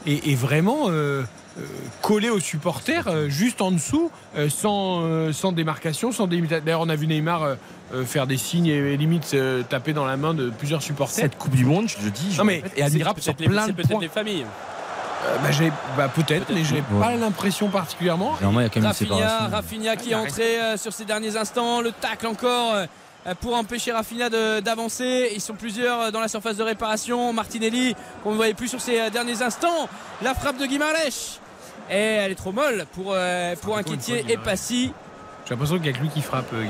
et, 0.06 0.30
et 0.30 0.34
vraiment 0.34 0.86
euh, 0.88 1.22
euh, 1.58 1.62
collés 2.02 2.30
aux 2.30 2.40
supporters, 2.40 3.28
juste 3.28 3.60
en 3.60 3.70
dessous, 3.70 4.10
sans, 4.48 5.32
sans 5.32 5.52
démarcation, 5.52 6.12
sans 6.12 6.26
délimitation. 6.26 6.64
D'ailleurs, 6.64 6.80
on 6.80 6.88
a 6.88 6.96
vu 6.96 7.06
Neymar 7.06 7.42
euh, 7.42 7.54
euh, 7.94 8.04
faire 8.04 8.26
des 8.26 8.36
signes 8.36 8.66
et, 8.68 8.76
et 8.76 8.96
limite 8.96 9.30
euh, 9.34 9.62
taper 9.62 9.92
dans 9.92 10.04
la 10.06 10.16
main 10.16 10.32
de 10.32 10.48
plusieurs 10.50 10.82
supporters. 10.82 11.16
Cette 11.24 11.36
Coupe 11.38 11.54
du 11.56 11.64
Monde, 11.64 11.88
je 11.88 12.02
le 12.04 12.10
dis, 12.10 12.32
je 12.32 12.38
Non, 12.38 12.44
mais 12.44 12.62
est 12.76 12.82
admirable 12.82 13.20
sur 13.20 13.34
plein 13.34 13.62
c'est 13.66 13.72
de 13.72 13.76
peut-être 13.76 13.88
points. 13.90 14.00
les 14.00 14.08
familles. 14.08 14.46
Euh, 15.26 15.36
bah, 15.42 15.50
j'ai- 15.50 15.72
bah, 15.98 16.08
peut-être, 16.08 16.46
mais 16.54 16.64
je 16.64 16.72
n'ai 16.74 16.80
Ouais. 16.80 17.00
pas 17.00 17.14
l'impression 17.14 17.68
particulièrement. 17.68 18.36
Normalement, 18.40 18.60
il 18.60 18.62
y 18.62 18.66
a 18.66 18.68
quand 18.70 18.80
même 18.80 18.84
une 18.84 19.12
Rafinha, 19.52 19.52
séparation. 19.52 19.96
Qui 20.02 20.12
est 20.12 20.14
entré 20.14 20.60
euh, 20.60 20.76
sur 20.78 20.92
ces 20.94 21.04
derniers 21.04 21.36
instants. 21.36 21.82
Le 21.82 21.92
tacle 21.92 22.26
encore 22.26 22.72
euh, 22.74 22.86
pour 23.40 23.54
empêcher 23.54 23.92
Rafinha 23.92 24.28
de- 24.30 24.60
d'avancer. 24.60 25.30
Ils 25.34 25.40
sont 25.40 25.54
plusieurs 25.54 26.00
euh, 26.00 26.10
dans 26.10 26.20
la 26.20 26.28
surface 26.28 26.56
de 26.56 26.62
réparation. 26.62 27.32
Martinelli, 27.32 27.94
qu'on 28.22 28.30
ne 28.32 28.36
voyait 28.36 28.54
plus 28.54 28.68
sur 28.68 28.80
ces 28.80 28.98
euh, 29.00 29.10
derniers 29.10 29.42
instants. 29.42 29.88
La 30.22 30.34
frappe 30.34 30.58
de 30.58 30.66
Guimarães. 30.66 31.38
Et 31.90 31.94
elle 31.96 32.32
est 32.32 32.36
trop 32.36 32.52
molle 32.52 32.86
pour, 32.92 33.12
euh, 33.14 33.54
pour 33.56 33.76
inquiéter 33.76 34.24
et 34.28 34.36
Passy. 34.36 34.92
J'ai 35.44 35.54
l'impression 35.54 35.76
qu'il 35.80 35.84
n'y 35.84 35.88
a 35.88 35.92
que 35.94 36.02
lui 36.02 36.08
qui 36.10 36.20
frappe, 36.22 36.52
euh, 36.54 36.64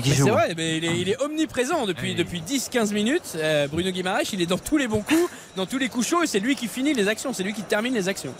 qui 0.00 0.12
joue. 0.14 0.24
C'est 0.24 0.30
vrai, 0.30 0.54
mais 0.56 0.78
il, 0.78 0.84
est, 0.84 0.98
il 0.98 1.08
est 1.08 1.22
omniprésent 1.22 1.86
depuis, 1.86 2.08
Oui. 2.10 2.14
depuis 2.16 2.40
10-15 2.40 2.92
minutes. 2.92 3.34
Euh, 3.36 3.68
Bruno 3.68 3.90
Guimarães, 3.92 4.32
il 4.32 4.40
est 4.42 4.46
dans 4.46 4.58
tous 4.58 4.76
les 4.76 4.88
bons 4.88 5.02
coups, 5.02 5.30
dans 5.54 5.66
tous 5.66 5.78
les 5.78 5.88
coups 5.88 6.08
chauds, 6.08 6.22
et 6.24 6.26
c'est 6.26 6.40
lui 6.40 6.56
qui 6.56 6.66
finit 6.66 6.94
les 6.94 7.06
actions, 7.06 7.32
c'est 7.32 7.44
lui 7.44 7.52
qui 7.52 7.62
termine 7.62 7.94
les 7.94 8.08
actions. 8.08 8.34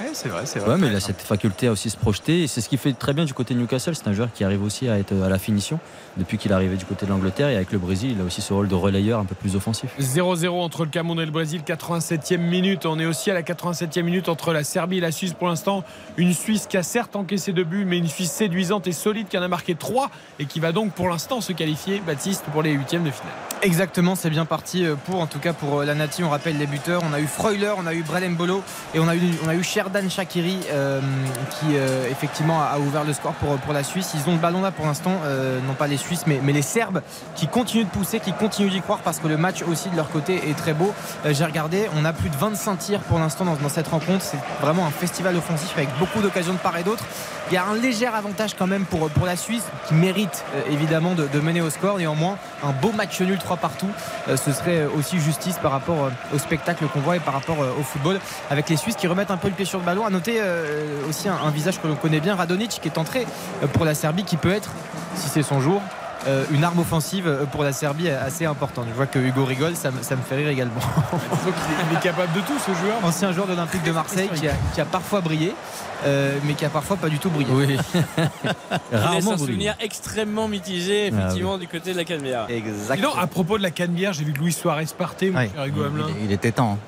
Ouais, 0.00 0.10
c'est 0.12 0.28
vrai, 0.28 0.44
c'est 0.44 0.58
vrai. 0.58 0.72
Ouais, 0.72 0.78
mais 0.78 0.88
il 0.88 0.96
a 0.96 1.00
cette 1.00 1.22
faculté 1.22 1.68
à 1.68 1.72
aussi 1.72 1.88
se 1.88 1.96
projeter. 1.96 2.42
Et 2.42 2.46
c'est 2.46 2.60
ce 2.60 2.68
qui 2.68 2.76
fait 2.76 2.92
très 2.92 3.14
bien 3.14 3.24
du 3.24 3.32
côté 3.32 3.54
de 3.54 3.60
Newcastle. 3.60 3.94
C'est 3.94 4.08
un 4.08 4.12
joueur 4.12 4.28
qui 4.32 4.44
arrive 4.44 4.62
aussi 4.62 4.88
à 4.88 4.98
être 4.98 5.14
à 5.22 5.28
la 5.28 5.38
finition 5.38 5.78
depuis 6.16 6.36
qu'il 6.38 6.50
est 6.50 6.54
arrivé 6.54 6.76
du 6.76 6.84
côté 6.84 7.06
de 7.06 7.10
l'Angleterre. 7.10 7.48
Et 7.48 7.56
avec 7.56 7.72
le 7.72 7.78
Brésil, 7.78 8.12
il 8.12 8.20
a 8.20 8.24
aussi 8.24 8.42
ce 8.42 8.52
rôle 8.52 8.68
de 8.68 8.74
relayeur 8.74 9.20
un 9.20 9.24
peu 9.24 9.34
plus 9.34 9.56
offensif. 9.56 9.90
0-0 9.98 10.48
entre 10.48 10.84
le 10.84 10.90
Cameroun 10.90 11.20
et 11.20 11.24
le 11.24 11.30
Brésil, 11.30 11.62
87e 11.66 12.38
minute. 12.38 12.84
On 12.84 12.98
est 12.98 13.06
aussi 13.06 13.30
à 13.30 13.34
la 13.34 13.42
87e 13.42 14.02
minute 14.02 14.28
entre 14.28 14.52
la 14.52 14.64
Serbie 14.64 14.98
et 14.98 15.00
la 15.00 15.12
Suisse 15.12 15.32
pour 15.32 15.48
l'instant. 15.48 15.82
Une 16.16 16.34
Suisse 16.34 16.66
qui 16.66 16.76
a 16.76 16.82
certes 16.82 17.16
encaissé 17.16 17.52
deux 17.52 17.64
buts, 17.64 17.84
mais 17.86 17.98
une 17.98 18.08
Suisse 18.08 18.32
séduisante 18.32 18.86
et 18.86 18.92
solide 18.92 19.28
qui 19.28 19.38
en 19.38 19.42
a 19.42 19.48
marqué 19.48 19.74
trois 19.74 20.10
et 20.38 20.44
qui 20.44 20.60
va 20.60 20.72
donc 20.72 20.92
pour 20.92 21.08
l'instant 21.08 21.40
se 21.40 21.52
qualifier, 21.52 22.02
Baptiste, 22.06 22.44
pour 22.52 22.62
les 22.62 22.72
huitièmes 22.72 23.04
de 23.04 23.10
finale. 23.10 23.32
Exactement, 23.62 24.14
c'est 24.16 24.28
bien 24.28 24.44
parti 24.44 24.84
euh, 24.84 24.96
pour, 24.96 25.20
en 25.20 25.26
tout 25.26 25.38
cas 25.38 25.54
pour 25.54 25.80
euh, 25.80 25.84
la 25.84 25.94
Nati. 25.94 26.22
On 26.22 26.28
rappelle 26.28 26.58
les 26.58 26.66
buteurs. 26.66 27.02
On 27.08 27.12
a 27.14 27.20
eu 27.20 27.26
Freuler, 27.26 27.72
on 27.78 27.86
a 27.86 27.94
eu 27.94 28.02
Brelembolo 28.02 28.62
et 28.94 29.00
on 29.00 29.08
a 29.08 29.16
eu, 29.16 29.20
on 29.44 29.48
a 29.48 29.54
eu 29.54 29.62
Sherdan 29.86 30.10
Shakiri 30.10 30.58
euh, 30.72 31.00
qui 31.50 31.76
euh, 31.76 32.10
effectivement 32.10 32.60
a 32.60 32.76
ouvert 32.80 33.04
le 33.04 33.12
score 33.12 33.34
pour, 33.34 33.72
la 33.72 33.84
Suisse. 33.84 34.14
Ils 34.14 34.28
ont 34.28 34.34
le 34.34 34.40
ballon 34.40 34.60
là 34.60 34.72
pour 34.72 34.84
l'instant, 34.84 35.12
euh, 35.24 35.60
non 35.64 35.74
pas 35.74 35.86
les 35.86 35.96
Suisses 35.96 36.24
mais, 36.26 36.40
les 36.52 36.62
Serbes 36.62 37.02
qui 37.36 37.46
continuent 37.46 37.84
de 37.84 37.90
pousser, 37.90 38.18
qui 38.18 38.32
continuent 38.32 38.70
d'y 38.70 38.80
croire 38.80 38.98
parce 38.98 39.20
que 39.20 39.28
le 39.28 39.36
match 39.36 39.62
aussi 39.62 39.88
de 39.88 39.96
leur 39.96 40.10
côté 40.10 40.50
est 40.50 40.54
très 40.54 40.72
beau. 40.72 40.92
J'ai 41.30 41.44
regardé, 41.44 41.88
on 41.94 42.04
a 42.04 42.12
plus 42.12 42.30
de 42.30 42.36
25 42.36 42.76
tirs 42.78 43.00
pour 43.00 43.20
l'instant 43.20 43.44
dans 43.44 43.68
cette 43.68 43.86
rencontre. 43.86 44.24
C'est 44.24 44.40
vraiment 44.60 44.86
un 44.86 44.90
festival 44.90 45.36
offensif 45.36 45.72
avec 45.76 45.88
beaucoup 46.00 46.20
d'occasions 46.20 46.54
de 46.54 46.58
part 46.58 46.76
et 46.76 46.82
d'autre. 46.82 47.04
Il 47.48 47.54
y 47.54 47.56
a 47.58 47.64
un 47.64 47.74
léger 47.74 48.06
avantage 48.06 48.54
quand 48.58 48.66
même 48.66 48.84
pour, 48.84 49.08
la 49.24 49.36
Suisse 49.36 49.62
qui 49.86 49.94
mérite 49.94 50.44
euh, 50.54 50.62
évidemment 50.72 51.14
de, 51.14 51.40
mener 51.40 51.60
au 51.60 51.70
score. 51.70 51.98
Néanmoins, 51.98 52.38
un 52.64 52.72
beau 52.72 52.90
match 52.90 53.20
nul 53.20 53.38
3 53.38 53.58
partout, 53.58 53.86
euh, 54.28 54.36
ce 54.36 54.52
serait 54.52 54.78
euh, 54.78 54.88
aussi 54.98 55.20
justice 55.20 55.56
par 55.58 55.70
rapport 55.70 56.10
au 56.34 56.38
spectacle 56.38 56.86
qu'on 56.86 56.98
voit 56.98 57.16
et 57.16 57.20
par 57.20 57.34
rapport 57.34 57.58
au 57.58 57.82
football. 57.82 58.18
Avec 58.50 58.68
les 58.68 58.76
Suisses 58.76 58.96
qui 58.96 59.06
remettent 59.06 59.30
un 59.30 59.36
peu 59.36 59.46
le 59.46 59.54
pied 59.54 59.64
sur 59.64 59.78
le 59.78 59.84
ballon. 59.84 60.04
À 60.04 60.10
noter 60.10 60.40
aussi 61.08 61.28
un, 61.28 61.36
un 61.36 61.50
visage 61.50 61.80
que 61.80 61.86
l'on 61.86 61.94
connaît 61.94 62.20
bien, 62.20 62.34
Radonic, 62.34 62.80
qui 62.82 62.88
est 62.88 62.98
entré 62.98 63.26
pour 63.74 63.84
la 63.84 63.94
Serbie, 63.94 64.24
qui 64.24 64.36
peut 64.36 64.52
être, 64.52 64.70
si 65.14 65.28
c'est 65.28 65.42
son 65.42 65.60
jour, 65.60 65.80
euh, 66.26 66.44
une 66.50 66.64
arme 66.64 66.78
offensive 66.80 67.26
euh, 67.26 67.44
pour 67.44 67.62
la 67.64 67.72
Serbie 67.72 68.08
assez 68.08 68.44
importante. 68.46 68.86
Je 68.88 68.94
vois 68.94 69.06
que 69.06 69.18
Hugo 69.18 69.44
rigole, 69.44 69.76
ça, 69.76 69.90
me- 69.90 70.02
ça 70.02 70.16
me 70.16 70.22
fait 70.22 70.36
rire 70.36 70.48
également. 70.48 70.80
Il 71.12 71.18
est, 71.18 71.90
il 71.92 71.96
est 71.96 72.00
capable 72.00 72.32
de 72.32 72.40
tout 72.40 72.58
ce 72.58 72.72
joueur. 72.74 72.96
Ancien 73.04 73.32
joueur 73.32 73.46
de 73.46 73.52
l'Olympique 73.52 73.82
de 73.84 73.92
Marseille 73.92 74.28
qui 74.34 74.48
a, 74.48 74.52
qui 74.74 74.80
a 74.80 74.84
parfois 74.84 75.20
brillé, 75.20 75.54
euh, 76.04 76.36
mais 76.44 76.54
qui 76.54 76.64
a 76.64 76.68
parfois 76.70 76.96
pas 76.96 77.08
du 77.08 77.18
tout 77.18 77.30
brillé. 77.30 77.50
Oui. 77.52 77.76
Rarement 78.92 79.32
un 79.32 79.38
souvenir 79.38 79.74
extrêmement 79.80 80.48
mitigé, 80.48 81.06
effectivement, 81.08 81.58
du 81.58 81.68
côté 81.68 81.92
de 81.92 81.96
la 81.96 82.04
Canebière. 82.04 82.46
Exactement. 82.48 83.10
donc, 83.14 83.22
à 83.22 83.26
propos 83.26 83.58
de 83.58 83.62
la 83.62 83.70
Canebière, 83.70 84.12
j'ai 84.12 84.24
vu 84.24 84.32
que 84.32 84.38
Luis 84.40 84.52
Suarez 84.52 84.86
partait, 84.96 85.30
mon 85.30 85.38
Ouais. 85.38 85.50
cher 85.54 85.64
Hugo 85.66 85.84
Hamelin. 85.84 86.06
Il, 86.20 86.26
il 86.26 86.32
était 86.32 86.52
temps. 86.52 86.78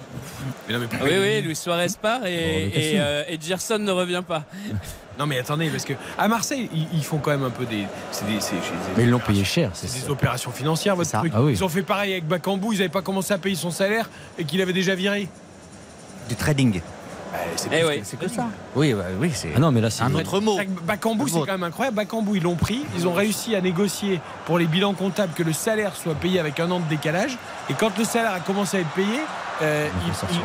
Mais 0.67 0.75
non, 0.75 0.81
mais 0.81 0.87
pourquoi 0.87 1.09
Oui, 1.09 1.15
oui, 1.21 1.43
Luis 1.43 1.57
Suarez 1.57 1.87
part 2.01 2.25
et, 2.27 2.71
Oh, 2.75 2.99
euh, 2.99 3.23
et 3.29 3.39
Gerson 3.41 3.79
ne 3.79 3.91
revient 3.93 4.23
pas. 4.27 4.43
Non, 5.19 5.27
mais 5.27 5.39
attendez, 5.39 5.69
parce 5.69 5.85
que 5.85 5.95
à 6.17 6.29
Marseille, 6.29 6.69
ils, 6.73 6.87
ils 6.95 7.05
font 7.05 7.19
quand 7.19 7.31
même 7.33 7.43
un 7.45 7.51
peu 7.51 7.65
des. 7.67 7.87
Mais 8.97 9.03
ils 9.05 9.11
l'ont 9.11 9.19
payé 9.19 9.45
cher. 9.45 9.71
C'est 9.75 9.89
c'est 9.89 10.01
des 10.01 10.07
ça. 10.07 10.13
opérations 10.13 10.51
financières, 10.53 10.97
votre 10.97 11.11
ça. 11.11 11.19
truc. 11.19 11.33
Ah 11.35 11.43
oui. 11.43 11.53
Ils 11.53 11.65
ont 11.65 11.69
fait 11.69 11.83
pareil 11.83 12.13
avec 12.13 12.27
Bakambu, 12.27 12.69
ils 12.73 12.79
n'avaient 12.79 12.89
pas 12.89 13.03
commencé 13.03 13.33
à 13.35 13.39
payer 13.39 13.57
son 13.57 13.71
salaire 13.71 14.09
et 14.39 14.45
qu'il 14.45 14.61
avait 14.63 14.73
déjà 14.73 14.95
viré. 14.95 15.29
Du 16.29 16.37
trading. 16.37 16.81
Bah, 17.33 17.39
c'est 17.57 17.69
Eh 17.73 17.85
oui. 17.85 18.01
que- 18.01 18.07
c'est 18.07 18.19
que 18.19 18.29
ça. 18.29 18.47
Oui, 18.75 18.95
oui, 19.21 19.31
c'est 19.35 19.49
Ah 19.55 19.59
non, 19.61 19.71
mais 19.71 19.81
là, 19.81 19.91
c'est. 19.91 20.03
un 20.03 20.15
autre 20.15 20.41
mot. 20.41 20.59
Bakambu, 20.85 21.29
c'est 21.29 21.39
quand 21.41 21.47
même 21.47 21.63
incroyable. 21.65 21.97
Bakambu, 21.97 22.37
ils 22.37 22.43
l'ont 22.43 22.55
pris. 22.55 22.83
Ils 22.97 23.07
ont 23.07 23.13
réussi 23.13 23.55
à 23.55 23.61
négocier 23.61 24.21
pour 24.47 24.59
les 24.59 24.67
bilans 24.67 24.95
comptables 24.95 25.33
que 25.35 25.43
le 25.43 25.53
salaire 25.53 25.95
soit 25.97 26.15
payé 26.15 26.41
avec 26.41 26.59
un 26.61 26.71
an 26.71 26.81
de 26.81 26.89
décalage. 26.89 27.37
Et 27.71 27.75
quand 27.75 27.97
le 27.99 28.05
salaire 28.05 28.33
a 28.35 28.41
commencé 28.41 28.77
à 28.79 28.81
être 28.81 28.91
payé, 28.91 29.21
euh, 29.63 29.89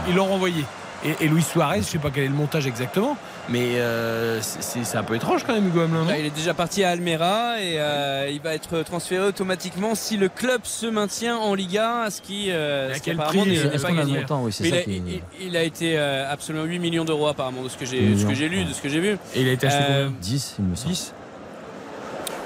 Ils 0.09 0.15
l'ont 0.15 0.25
renvoyé. 0.25 0.65
Et, 1.05 1.25
et 1.25 1.27
Luis 1.27 1.43
Suarez, 1.43 1.79
je 1.79 1.83
sais 1.87 1.97
pas 1.99 2.09
quel 2.13 2.23
est 2.23 2.27
le 2.29 2.33
montage 2.33 2.65
exactement, 2.65 3.17
mais 3.49 3.75
euh, 3.79 4.39
c'est- 4.41 4.95
un 4.95 5.03
peu 5.03 5.15
étrange 5.15 5.43
quand 5.43 5.53
même, 5.53 5.67
Hugo 5.67 5.81
Hamelin, 5.81 6.05
Là, 6.05 6.17
il 6.19 6.25
est 6.25 6.35
déjà 6.35 6.53
parti 6.53 6.83
à 6.83 6.89
Almera 6.91 7.59
et 7.59 7.79
euh, 7.79 8.29
il 8.31 8.39
va 8.41 8.53
être 8.53 8.81
transféré 8.83 9.25
automatiquement 9.27 9.95
si 9.95 10.17
le 10.17 10.29
club 10.29 10.61
se 10.63 10.85
maintient 10.85 11.35
en 11.37 11.53
Liga, 11.55 12.07
ce 12.09 12.21
qui, 12.21 12.51
euh, 12.51 12.89
ce 12.93 12.99
qui 12.99 13.05
quel 13.05 13.15
apparemment 13.19 13.41
prix, 13.43 13.51
n'est 13.57 13.79
pas 13.79 13.91
gagné. 13.91 14.19
montant 14.19 14.43
Oui, 14.43 14.55
il, 14.59 14.73
a, 14.73 14.81
qui. 14.81 14.91
il- 15.07 15.21
il 15.47 15.57
a 15.57 15.63
été 15.63 15.97
euh, 15.97 16.31
absolument 16.31 16.65
8 16.65 16.79
millions 16.79 17.05
d'euros 17.05 17.27
apparemment 17.27 17.63
de 17.63 17.69
ce 17.69 17.77
que 17.77 17.85
j'ai 17.85 17.99
lu, 17.99 18.65
de 18.65 18.73
ce 18.73 18.81
que 18.81 18.89
j'ai 18.89 18.99
vu. 18.99 19.17
Et 19.35 19.41
il 19.41 19.47
a 19.49 19.51
été 19.51 19.67
acheté 19.67 19.83
Euh, 19.89 20.05
combien 20.05 20.19
10, 20.21 20.55
il 20.59 20.65
me 20.65 20.75
semble. 20.75 20.89
10 20.93 21.13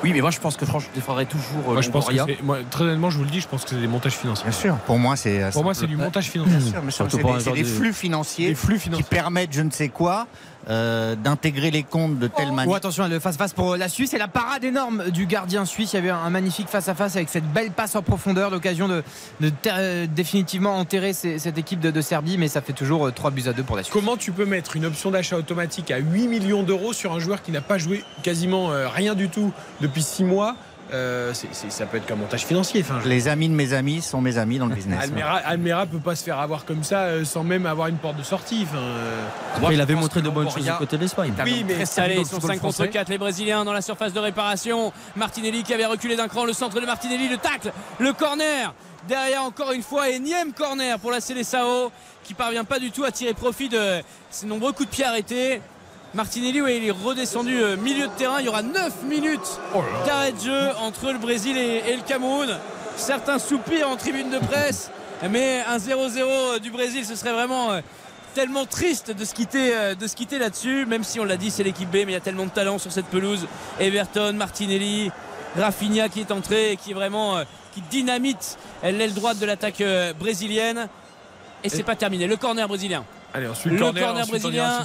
Oui, 0.04 0.14
mais 0.14 0.22
moi 0.22 0.30
je 0.32 0.40
pense 0.40 0.56
que 0.58 0.66
franchement, 0.66 0.90
je 0.94 1.00
défendrais 1.00 1.26
toujours 1.26 1.74
Moi, 1.74 1.82
je 1.82 1.90
pense 1.90 2.08
que 2.08 2.44
moi, 2.44 2.60
très 2.70 2.84
honnêtement, 2.84 3.10
je 3.10 3.18
vous 3.18 3.24
le 3.24 3.30
dis, 3.32 3.42
je 3.42 3.48
pense 3.48 3.64
que 3.64 3.72
c'est 3.72 3.82
des 3.82 3.88
montages 3.88 4.14
financiers. 4.14 4.46
Bien 4.48 4.58
sûr. 4.58 4.76
Pour 4.86 5.00
moi, 5.00 5.16
c'est. 5.16 5.50
Pour 5.52 5.64
moi, 5.64 5.74
c'est 5.74 5.88
du 5.88 5.98
montage 5.98 6.26
financier. 6.30 6.56
Bien 6.72 6.92
sûr, 6.92 7.08
C'est 7.10 7.20
pour 7.20 7.36
des, 7.36 7.44
des 7.52 7.62
de- 7.64 7.68
flux 7.68 7.94
financiers 7.94 8.50
Des 8.50 8.56
flux 8.56 8.80
qui 8.80 9.04
permettent 9.04 9.54
je 9.54 9.62
ne 9.62 9.72
sais 9.72 9.90
quoi. 9.90 10.28
Euh, 10.70 11.16
d'intégrer 11.16 11.72
les 11.72 11.84
comptes 11.84 12.20
de 12.20 12.28
telle 12.28 12.50
Oh, 12.52 12.54
manière. 12.56 12.76
attention, 12.76 13.08
le 13.08 13.20
face-face 13.20 13.54
pour 13.54 13.78
la 13.78 13.88
Suisse 13.90 14.14
et 14.14 14.18
la 14.18 14.28
parade 14.28 14.64
énorme 14.64 15.12
du 15.12 15.26
gardien 15.26 15.64
suisse. 15.66 15.94
Il 15.94 15.96
y 15.96 16.00
avait 16.00 16.10
un 16.10 16.30
magnifique 16.30 16.68
face-à-face 16.68 17.16
avec 17.16 17.30
cette 17.30 17.46
belle 17.52 17.72
passe 17.72 17.96
en 17.96 18.02
profondeur, 18.02 18.50
l'occasion 18.50 18.88
de, 18.88 19.04
euh, 19.68 20.08
définitivement 20.14 20.78
enterrer 20.78 21.14
ces- 21.14 21.40
cette 21.40 21.58
équipe 21.58 21.80
de, 21.80 21.92
de 21.92 22.02
Serbie, 22.02 22.38
mais 22.38 22.48
ça 22.48 22.62
fait 22.62 22.74
toujours 22.74 23.08
euh, 23.08 23.12
3 23.12 23.32
buts 23.32 23.44
à 23.48 23.54
2 23.54 23.64
pour 23.64 23.76
la 23.78 23.84
Suisse. 23.84 23.94
Comment 23.94 24.18
tu 24.18 24.32
peux 24.32 24.46
mettre 24.46 24.76
une 24.76 24.86
option 24.86 25.12
d'achat 25.12 25.38
automatique 25.38 25.92
à 25.92 25.98
8 26.00 26.28
millions 26.28 26.64
d'euros 26.64 26.94
sur 26.94 27.14
un 27.14 27.20
joueur 27.20 27.42
qui 27.42 27.52
n'a 27.52 27.62
pas 27.62 27.78
joué 27.78 28.04
quasiment 28.24 28.72
euh, 28.72 28.88
rien 28.90 29.16
du 29.16 29.30
tout 29.30 29.52
depuis 29.82 30.04
6 30.04 30.24
mois 30.24 30.56
Euh, 30.94 31.34
Ça 31.34 31.86
peut 31.86 31.98
être 31.98 32.06
qu'un 32.06 32.16
montage 32.16 32.46
financier. 32.46 32.82
Enfin, 32.82 33.00
je- 33.04 33.10
Les 33.10 33.28
amis 33.28 33.50
de 33.50 33.54
mes 33.54 33.74
amis 33.74 34.02
sont 34.02 34.22
mes 34.22 34.38
amis 34.38 34.58
dans 34.58 34.68
le 34.68 34.76
business. 34.76 35.04
Almera, 35.04 35.38
Almera 35.38 35.86
peut 35.86 36.00
pas 36.00 36.16
se 36.16 36.24
faire 36.24 36.40
avoir 36.40 36.64
comme 36.66 36.84
ça 36.84 37.02
euh, 37.02 37.26
sans 37.26 37.44
même 37.44 37.66
avoir 37.66 37.88
une 37.88 37.98
porte 37.98 38.18
de 38.18 38.24
sortie. 38.24 38.66
Enfin, 38.70 38.78
euh, 38.78 39.22
Après, 39.50 39.62
moi, 39.62 39.74
il 39.74 39.82
avait 39.82 39.96
montré 39.96 40.22
de 40.22 40.30
bonnes 40.30 40.50
choses 40.50 40.64
du 40.64 40.72
côté 40.72 40.98
de 40.98 41.02
l'Espagne. 41.02 41.34
Oui, 41.44 41.66
mais 41.68 41.84
Allez, 41.98 42.16
ils 42.16 42.26
sont 42.26 42.36
football 42.36 42.52
5 42.52 42.60
contre 42.62 42.74
français. 42.76 42.90
4 42.90 43.10
les 43.10 43.18
Brésiliens 43.18 43.66
dans 43.66 43.74
la 43.74 43.82
surface 43.82 44.14
de 44.14 44.20
réparation. 44.20 44.94
Martinelli 45.16 45.64
qui 45.64 45.74
avait 45.74 45.86
reculé 45.86 46.16
d'un 46.16 46.28
cran, 46.28 46.46
le 46.46 46.54
centre 46.54 46.80
de 46.80 46.86
Martinelli, 46.86 47.28
le 47.28 47.38
tacle, 47.38 47.72
le 48.00 48.14
corner. 48.14 48.74
Derrière 49.08 49.44
encore 49.44 49.72
une 49.72 49.84
fois, 49.84 50.10
énième 50.10 50.52
corner 50.54 51.00
pour 51.00 51.12
la 51.12 51.22
Célessao 51.22 51.92
qui 52.24 52.34
parvient 52.34 52.66
pas 52.66 52.78
du 52.80 52.92
tout 52.92 53.04
à 53.06 53.12
tirer 53.12 53.34
profit 53.34 53.70
de 53.70 54.02
ces 54.30 54.46
nombreux 54.46 54.74
coups 54.74 54.90
de 54.90 54.94
pied 54.96 55.06
arrêtés. 55.06 55.62
Martinelli, 56.14 56.62
ouais, 56.62 56.78
il 56.78 56.86
est 56.86 56.92
redescendu 56.92 57.62
euh, 57.62 57.78
milieu 57.78 58.08
de 58.08 58.12
terrain. 58.14 58.40
Il 58.40 58.46
y 58.46 58.50
aura 58.50 58.64
9 58.64 59.04
minutes 59.04 59.60
d'arrêt 60.06 60.32
de 60.32 60.40
jeu 60.40 60.70
entre 60.82 61.12
le 61.12 61.18
Brésil 61.18 61.58
et, 61.58 61.84
et 61.88 61.96
le 61.96 62.04
Cameroun. 62.04 62.58
Certains 62.96 63.40
soupirent 63.40 63.90
en 63.90 63.98
tribune 63.98 64.30
de 64.30 64.40
presse, 64.40 64.90
mais 65.30 65.64
un 65.68 65.78
0-0 65.78 66.60
du 66.60 66.72
Brésil, 66.72 67.06
ce 67.06 67.16
serait 67.16 67.34
vraiment 67.34 67.72
euh, 67.72 67.82
tellement 68.38 68.66
triste 68.66 69.12
de 69.12 69.26
se 69.26 69.34
quitter, 69.34 69.76
euh, 69.76 69.96
de 69.96 70.06
se 70.06 70.16
quitter 70.16 70.38
là-dessus, 70.40 70.86
même 70.86 71.04
si 71.04 71.20
on 71.20 71.26
l'a 71.26 71.38
dit, 71.38 71.50
c'est 71.50 71.64
l'équipe 71.64 71.90
B, 71.90 71.96
mais 71.96 72.04
il 72.04 72.12
y 72.12 72.16
a 72.16 72.20
tellement 72.20 72.46
de 72.46 72.52
talent 72.52 72.78
sur 72.78 72.92
cette 72.92 73.08
pelouse. 73.08 73.48
Everton, 73.80 74.34
Martinelli, 74.34 75.12
Rafinha 75.56 76.08
qui 76.10 76.20
est 76.20 76.32
entré 76.32 76.74
et 76.74 76.78
qui 76.78 76.92
est 76.92 76.94
vraiment 76.94 77.38
euh, 77.38 77.44
qui 77.74 77.82
dynamite 77.82 78.58
l'aile 78.84 79.14
droite 79.14 79.40
de 79.40 79.46
l'attaque 79.46 79.82
euh, 79.82 80.14
brésilienne. 80.14 80.88
Et 81.64 81.70
c'est 81.70 81.82
pas 81.84 81.96
terminé. 81.96 82.28
Le 82.28 82.38
corner 82.38 82.68
brésilien. 82.68 83.04
Allez, 83.34 83.48
ensuite, 83.48 83.74
Le 83.74 83.80
corner, 83.80 84.04
corner 84.04 84.24
ensuite, 84.24 84.42
brésilien. 84.42 84.84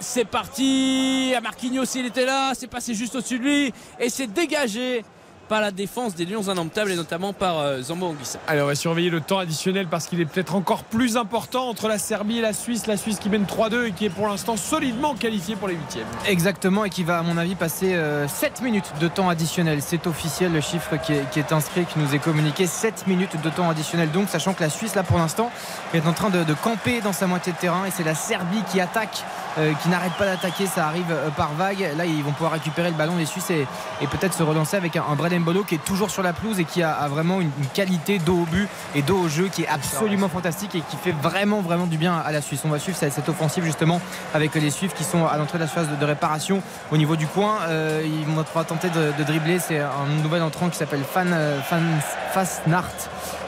C'est 0.00 0.24
parti. 0.24 1.32
À 1.36 1.40
Marquinhos, 1.40 1.84
il 1.94 2.06
était 2.06 2.24
là. 2.24 2.52
C'est 2.54 2.66
passé 2.66 2.94
juste 2.94 3.14
au-dessus 3.14 3.38
de 3.38 3.44
lui. 3.44 3.72
Et 4.00 4.08
c'est 4.08 4.26
dégagé 4.26 5.04
par 5.48 5.60
la 5.60 5.70
défense 5.70 6.14
des 6.14 6.24
Lions 6.24 6.48
indomptables 6.48 6.90
et 6.90 6.96
notamment 6.96 7.32
par 7.32 7.58
euh, 7.58 7.80
Zambo 7.80 8.06
Anguissa. 8.06 8.38
Allez, 8.46 8.60
on 8.62 8.66
va 8.66 8.74
surveiller 8.74 9.10
le 9.10 9.20
temps 9.20 9.38
additionnel 9.38 9.86
parce 9.88 10.06
qu'il 10.06 10.20
est 10.20 10.26
peut-être 10.26 10.54
encore 10.54 10.84
plus 10.84 11.16
important 11.16 11.68
entre 11.68 11.88
la 11.88 11.98
Serbie 11.98 12.38
et 12.38 12.42
la 12.42 12.52
Suisse. 12.52 12.86
La 12.86 12.96
Suisse 12.96 13.18
qui 13.18 13.28
mène 13.28 13.44
3-2 13.44 13.86
et 13.86 13.92
qui 13.92 14.04
est 14.04 14.10
pour 14.10 14.28
l'instant 14.28 14.56
solidement 14.56 15.14
qualifiée 15.14 15.56
pour 15.56 15.68
les 15.68 15.74
huitièmes. 15.74 16.06
Exactement, 16.26 16.84
et 16.84 16.90
qui 16.90 17.02
va, 17.04 17.18
à 17.18 17.22
mon 17.22 17.36
avis, 17.38 17.54
passer 17.54 17.94
euh, 17.94 18.28
7 18.28 18.62
minutes 18.62 18.92
de 19.00 19.08
temps 19.08 19.28
additionnel. 19.28 19.80
C'est 19.80 20.06
officiel, 20.06 20.52
le 20.52 20.60
chiffre 20.60 20.96
qui 20.96 21.14
est, 21.14 21.30
qui 21.30 21.38
est 21.38 21.52
inscrit, 21.52 21.84
qui 21.86 21.98
nous 21.98 22.14
est 22.14 22.18
communiqué. 22.18 22.66
7 22.66 23.06
minutes 23.06 23.40
de 23.42 23.50
temps 23.50 23.70
additionnel, 23.70 24.10
donc, 24.10 24.28
sachant 24.28 24.52
que 24.52 24.62
la 24.62 24.70
Suisse, 24.70 24.94
là, 24.94 25.02
pour 25.02 25.18
l'instant, 25.18 25.50
est 25.94 26.06
en 26.06 26.12
train 26.12 26.30
de, 26.30 26.44
de 26.44 26.54
camper 26.54 27.00
dans 27.00 27.12
sa 27.12 27.26
moitié 27.26 27.52
de 27.52 27.58
terrain. 27.58 27.84
Et 27.86 27.90
c'est 27.90 28.04
la 28.04 28.14
Serbie 28.14 28.62
qui 28.70 28.80
attaque, 28.80 29.24
euh, 29.24 29.47
qui 29.56 29.88
n'arrête 29.88 30.12
pas 30.12 30.26
d'attaquer. 30.26 30.66
Ça 30.66 30.86
arrive 30.86 31.10
euh, 31.10 31.30
par 31.30 31.52
vague. 31.54 31.90
Là, 31.96 32.04
ils 32.04 32.22
vont 32.22 32.32
pouvoir 32.32 32.52
récupérer 32.52 32.90
le 32.90 32.96
ballon, 32.96 33.16
les 33.16 33.26
Suisses, 33.26 33.50
et, 33.50 33.66
peut-être 34.08 34.34
se 34.34 34.42
relancer 34.42 34.76
avec 34.76 34.96
un, 34.96 35.04
un 35.10 35.14
Brad 35.14 35.32
Mbolo 35.32 35.64
qui 35.64 35.74
est 35.74 35.84
toujours 35.84 36.10
sur 36.10 36.22
la 36.22 36.32
pelouse 36.32 36.58
et 36.58 36.64
qui 36.64 36.82
a, 36.82 37.06
vraiment 37.08 37.40
une, 37.40 37.50
qualité 37.74 38.18
dos 38.18 38.42
au 38.42 38.44
but 38.44 38.68
et 38.94 39.02
dos 39.02 39.18
au 39.18 39.28
jeu 39.28 39.48
qui 39.48 39.62
est 39.62 39.68
absolument 39.68 40.28
fantastique 40.28 40.74
et 40.74 40.80
qui 40.80 40.96
fait 40.96 41.12
vraiment, 41.12 41.60
vraiment 41.60 41.86
du 41.86 41.98
bien 41.98 42.16
à 42.16 42.32
la 42.32 42.40
Suisse. 42.40 42.60
On 42.64 42.70
va 42.70 42.78
suivre 42.78 42.96
cette, 42.98 43.28
offensive, 43.28 43.64
justement, 43.64 44.00
avec 44.34 44.54
les 44.54 44.70
Suisses 44.70 44.94
qui 44.94 45.04
sont 45.04 45.26
à 45.26 45.36
l'entrée 45.36 45.58
de 45.58 45.64
la 45.64 45.68
surface 45.68 45.88
de, 45.98 46.04
réparation 46.04 46.62
au 46.90 46.96
niveau 46.96 47.16
du 47.16 47.26
coin. 47.26 47.58
Euh, 47.68 48.02
ils 48.04 48.24
vont 48.26 48.42
tenter 48.64 48.88
de, 48.88 49.12
de 49.18 49.24
dribbler. 49.24 49.58
C'est 49.58 49.80
un 49.80 50.06
nouvel 50.22 50.42
entrant 50.42 50.68
qui 50.70 50.76
s'appelle 50.76 51.02
Fan, 51.04 51.30
euh, 51.32 51.60
Fan 51.60 51.84
Fasnart. 52.32 52.84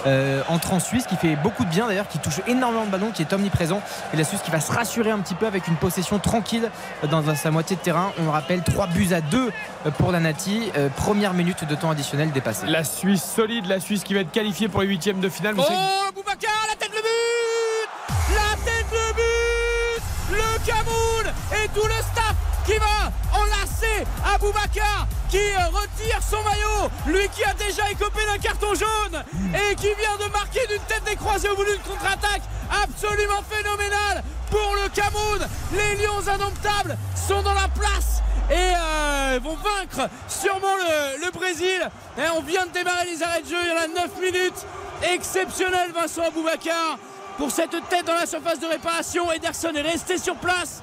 Euh, 0.07 0.43
entrant 0.49 0.81
suisse 0.81 1.07
qui 1.07 1.17
fait 1.17 1.37
beaucoup 1.37 1.65
de 1.65 1.69
bien 1.69 1.87
d'ailleurs, 1.87 2.09
qui 2.09 2.19
touche 2.19 2.41
énormément 2.47 2.87
de 2.87 2.91
ballons, 2.91 3.11
qui 3.13 3.23
est 3.23 3.33
omniprésent. 3.33 3.83
Et 4.15 4.17
la 4.17 4.25
Suisse 4.25 4.41
qui 4.43 4.51
va 4.51 4.61
se 4.61 4.73
rassurer 4.73 5.11
un 5.11 5.19
petit 5.19 5.35
peu 5.35 5.47
avec 5.47 5.69
une 5.69 5.77
possession 5.91 6.21
tranquille 6.21 6.71
dans 7.11 7.35
sa 7.35 7.51
moitié 7.51 7.75
de 7.75 7.81
terrain. 7.81 8.13
On 8.19 8.23
le 8.23 8.31
rappelle, 8.31 8.63
3 8.63 8.87
buts 8.87 9.09
à 9.13 9.21
2 9.21 9.51
pour 9.99 10.13
la 10.13 10.21
Nati. 10.21 10.71
Euh, 10.77 10.89
première 10.89 11.35
minute 11.35 11.65
de 11.65 11.75
temps 11.75 11.91
additionnel 11.91 12.31
dépassée. 12.31 12.67
La 12.69 12.85
Suisse 12.85 13.25
solide, 13.25 13.67
la 13.67 13.81
Suisse 13.81 14.05
qui 14.05 14.15
va 14.15 14.21
être 14.21 14.31
qualifiée 14.31 14.69
pour 14.69 14.83
les 14.83 14.87
huitièmes 14.87 15.19
de 15.19 15.29
finale. 15.29 15.57
Oh, 15.59 15.63
Boubacar, 16.15 16.51
la 16.71 16.77
tête 16.77 16.93
le 16.95 17.03
but 17.03 18.35
La 18.37 18.57
tête 18.65 18.87
le 18.93 19.15
but 19.15 20.37
Le 20.37 20.65
Cameroun 20.65 21.35
et 21.53 21.69
tout 21.75 21.87
le 21.87 21.95
staff 21.95 22.50
qui 22.67 22.75
va 22.79 23.13
enlacer 23.39 24.07
à 24.25 24.39
Boubacar 24.39 25.07
qui 25.31 25.39
retire 25.39 26.21
son 26.21 26.43
maillot, 26.43 26.91
lui 27.07 27.29
qui 27.29 27.45
a 27.45 27.55
déjà 27.55 27.89
écopé 27.91 28.21
d'un 28.27 28.39
carton 28.39 28.75
jaune 28.75 29.23
et 29.55 29.75
qui 29.77 29.89
vient 29.95 30.27
de 30.27 30.31
marquer 30.33 30.67
d'une 30.67 30.83
tête 30.83 31.05
décroisée 31.05 31.49
au 31.49 31.57
bout 31.57 31.65
d'une 31.65 31.79
contre-attaque 31.79 32.43
absolument 32.83 33.43
phénoménale 33.49 34.25
pour 34.51 34.75
le 34.83 34.89
Cameroun. 34.89 35.47
Les 35.73 35.97
Lions 36.03 36.27
indomptables 36.27 36.97
sont 37.15 37.43
dans 37.43 37.55
la 37.55 37.69
place 37.69 38.23
et 38.51 38.55
euh, 38.55 39.39
vont 39.43 39.57
vaincre 39.57 40.11
sûrement 40.29 40.77
le, 41.23 41.31
Brésil. 41.31 41.89
Et 42.19 42.29
on 42.37 42.43
vient 42.43 42.67
de 42.67 42.73
démarrer 42.73 43.07
les 43.07 43.23
arrêts 43.23 43.43
de 43.43 43.49
jeu, 43.49 43.57
il 43.63 43.69
y 43.69 43.73
en 43.73 43.83
a 43.83 44.07
9 44.07 44.21
minutes. 44.21 44.67
Exceptionnel 45.15 45.93
Vincent 45.93 46.23
Aboubacar 46.27 46.99
pour 47.39 47.51
cette 47.51 47.71
tête 47.89 48.05
dans 48.05 48.15
la 48.15 48.27
surface 48.27 48.59
de 48.59 48.67
réparation. 48.67 49.31
Ederson 49.31 49.73
est 49.75 49.81
resté 49.81 50.19
sur 50.19 50.35
place. 50.35 50.83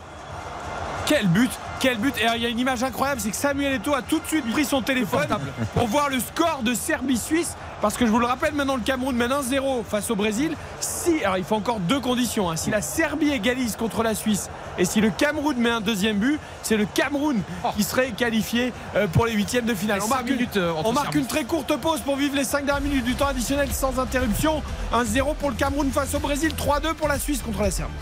Quel 1.06 1.28
but 1.28 1.52
quel 1.80 1.98
but 1.98 2.14
Et 2.18 2.26
il 2.36 2.42
y 2.42 2.46
a 2.46 2.50
une 2.50 2.60
image 2.60 2.84
incroyable, 2.84 3.22
c'est 3.22 3.30
que 3.30 3.36
Samuel 3.36 3.74
Eto'o 3.74 3.94
a 3.94 4.02
tout 4.02 4.20
de 4.20 4.28
suite 4.28 4.50
pris 4.52 4.66
son 4.66 4.82
téléphone 4.82 5.28
pour 5.76 5.88
voir 5.88 6.10
le 6.10 6.20
score 6.20 6.62
de 6.64 6.74
Serbie-Suisse. 6.74 7.56
Parce 7.82 7.96
que 7.96 8.08
je 8.08 8.12
vous 8.12 8.18
le 8.20 8.26
rappelle, 8.26 8.54
maintenant 8.56 8.76
le 8.76 8.82
Cameroun 8.82 9.16
mène 9.16 9.30
1-0 9.32 9.84
face 9.84 10.10
au 10.10 10.16
Brésil. 10.16 10.56
Si, 10.80 11.24
alors 11.24 11.38
il 11.38 11.44
faut 11.44 11.56
encore 11.56 11.80
deux 11.80 12.00
conditions. 12.00 12.50
hein. 12.50 12.56
Si 12.56 12.72
la 12.72 12.82
Serbie 12.82 13.30
égalise 13.30 13.76
contre 13.76 14.02
la 14.02 14.16
Suisse 14.16 14.50
et 14.80 14.86
si 14.86 15.00
le 15.00 15.12
Cameroun 15.12 15.58
met 15.58 15.70
un 15.70 15.82
deuxième 15.82 16.18
but, 16.18 16.40
c'est 16.64 16.78
le 16.78 16.86
Cameroun 16.92 17.40
qui 17.76 17.84
serait 17.84 18.12
qualifié 18.12 18.74
euh, 18.96 19.06
pour 19.08 19.28
les 19.28 19.34
huitièmes 19.34 19.66
de 19.66 19.76
finale. 19.76 20.00
Et 20.00 20.02
On 20.02 20.08
cinq 20.08 20.16
marque, 20.16 20.28
une, 20.30 20.36
minutes, 20.36 20.58
euh, 20.58 20.74
on 20.86 20.92
marque 20.92 21.14
une 21.16 21.28
très 21.28 21.44
courte 21.44 21.76
pause 21.78 22.00
pour 22.02 22.16
vivre 22.16 22.36
les 22.36 22.44
5 22.44 22.66
dernières 22.66 22.82
minutes 22.90 23.06
du 23.06 23.14
temps 23.16 23.28
additionnel 23.28 23.72
sans 23.72 24.00
interruption. 24.00 24.64
1-0 24.94 25.36
pour 25.36 25.50
le 25.52 25.56
Cameroun 25.56 25.92
face 25.92 26.16
au 26.16 26.20
Brésil, 26.20 26.54
3-2 26.58 26.94
pour 26.96 27.08
la 27.08 27.20
Suisse 27.20 27.42
contre 27.44 27.62
la 27.62 27.70
Serbie. 27.72 27.94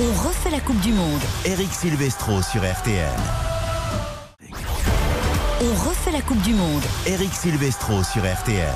On 0.00 0.26
refait 0.26 0.50
la 0.50 0.58
Coupe 0.58 0.80
du 0.80 0.92
Monde. 0.92 1.20
Eric 1.44 1.72
Silvestro 1.72 2.42
sur 2.42 2.62
RTL. 2.62 3.06
On 5.60 5.88
refait 5.88 6.10
la 6.10 6.20
Coupe 6.20 6.40
du 6.42 6.52
Monde. 6.52 6.82
Eric 7.06 7.32
Silvestro 7.32 8.02
sur 8.02 8.22
RTL. 8.22 8.74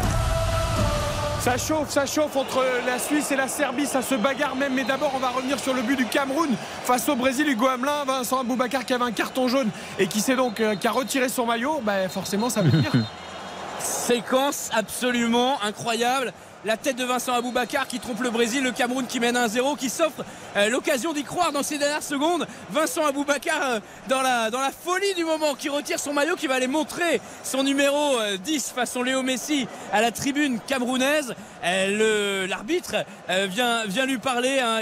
Ça 1.41 1.59
chauffe, 1.59 1.91
ça 1.91 2.07
chauffe 2.07 2.37
entre 2.37 2.65
la 2.87 3.01
Suisse 3.01 3.33
et 3.33 3.37
la 3.37 3.49
Serbie, 3.49 3.87
ça 3.87 4.01
se 4.01 4.15
bagarre 4.15 4.55
même. 4.55 4.75
Mais 4.75 4.85
d'abord, 4.85 5.11
on 5.17 5.19
va 5.19 5.31
revenir 5.31 5.59
sur 5.59 5.75
le 5.75 5.83
but 5.83 5.97
du 5.97 6.07
Cameroun 6.07 6.51
face 6.85 7.09
au 7.09 7.17
Brésil. 7.17 7.49
Hugo 7.49 7.67
Hamelin, 7.67 8.05
Vincent 8.07 8.39
Aboubacar 8.39 8.85
qui 8.85 8.93
avait 8.93 9.05
un 9.05 9.11
carton 9.11 9.49
jaune 9.49 9.71
et 9.99 10.07
qui 10.07 10.21
s'est 10.21 10.37
donc 10.37 10.61
euh, 10.61 10.77
qui 10.77 10.87
a 10.87 10.93
retiré 10.93 11.29
son 11.29 11.47
maillot. 11.47 11.81
Bah, 11.83 12.09
forcément, 12.09 12.49
ça 12.49 12.63
veut 12.63 12.81
dire. 12.81 12.93
Séquence 13.81 14.71
absolument 14.73 15.61
incroyable. 15.65 16.33
La 16.65 16.77
tête 16.77 16.97
de 16.97 17.05
Vincent 17.05 17.35
Aboubacar 17.35 17.87
qui 17.87 18.01
trompe 18.01 18.21
le 18.21 18.31
Brésil, 18.31 18.65
le 18.65 18.73
Cameroun 18.73 19.07
qui 19.07 19.21
mène 19.21 19.37
1-0, 19.37 19.77
qui 19.77 19.89
s'offre 19.89 20.25
euh, 20.57 20.69
l'occasion 20.69 21.13
d'y 21.13 21.23
croire 21.23 21.53
dans 21.53 21.63
ces 21.63 21.79
dernières 21.79 22.03
secondes. 22.03 22.49
Vincent 22.71 23.07
Aboubacar 23.07 23.63
euh, 23.63 23.81
dans, 24.09 24.23
la, 24.23 24.51
dans 24.51 24.61
la 24.61 24.73
folie 24.73 25.15
du 25.15 25.25
moment 25.25 25.55
qui 25.55 25.69
retire 25.69 26.01
son 26.01 26.13
maillot, 26.13 26.35
qui 26.35 26.49
va 26.49 26.57
aller 26.57 26.67
montrer 26.67 27.21
son 27.45 27.63
numéro 27.63 28.19
euh, 28.19 28.37
10 28.39 28.73
façon 28.75 29.05
Léo 29.05 29.23
Messi 29.23 29.69
à 29.93 30.01
la 30.01 30.11
tribune 30.11 30.59
camerounaise. 30.67 31.33
Euh, 31.65 32.47
L'arbitre 32.47 32.97
euh, 33.31 33.47
vient, 33.49 34.07
lui 34.07 34.19
parler, 34.19 34.59
hein, 34.61 34.81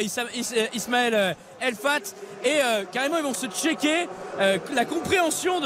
Ismaël 0.74 1.14
euh, 1.14 1.34
Elfat, 1.60 2.14
et 2.46 2.62
euh, 2.62 2.84
carrément 2.90 3.18
ils 3.18 3.24
vont 3.24 3.34
se 3.34 3.46
checker 3.46 4.08
euh, 4.40 4.58
la 4.72 4.84
compréhension 4.84 5.60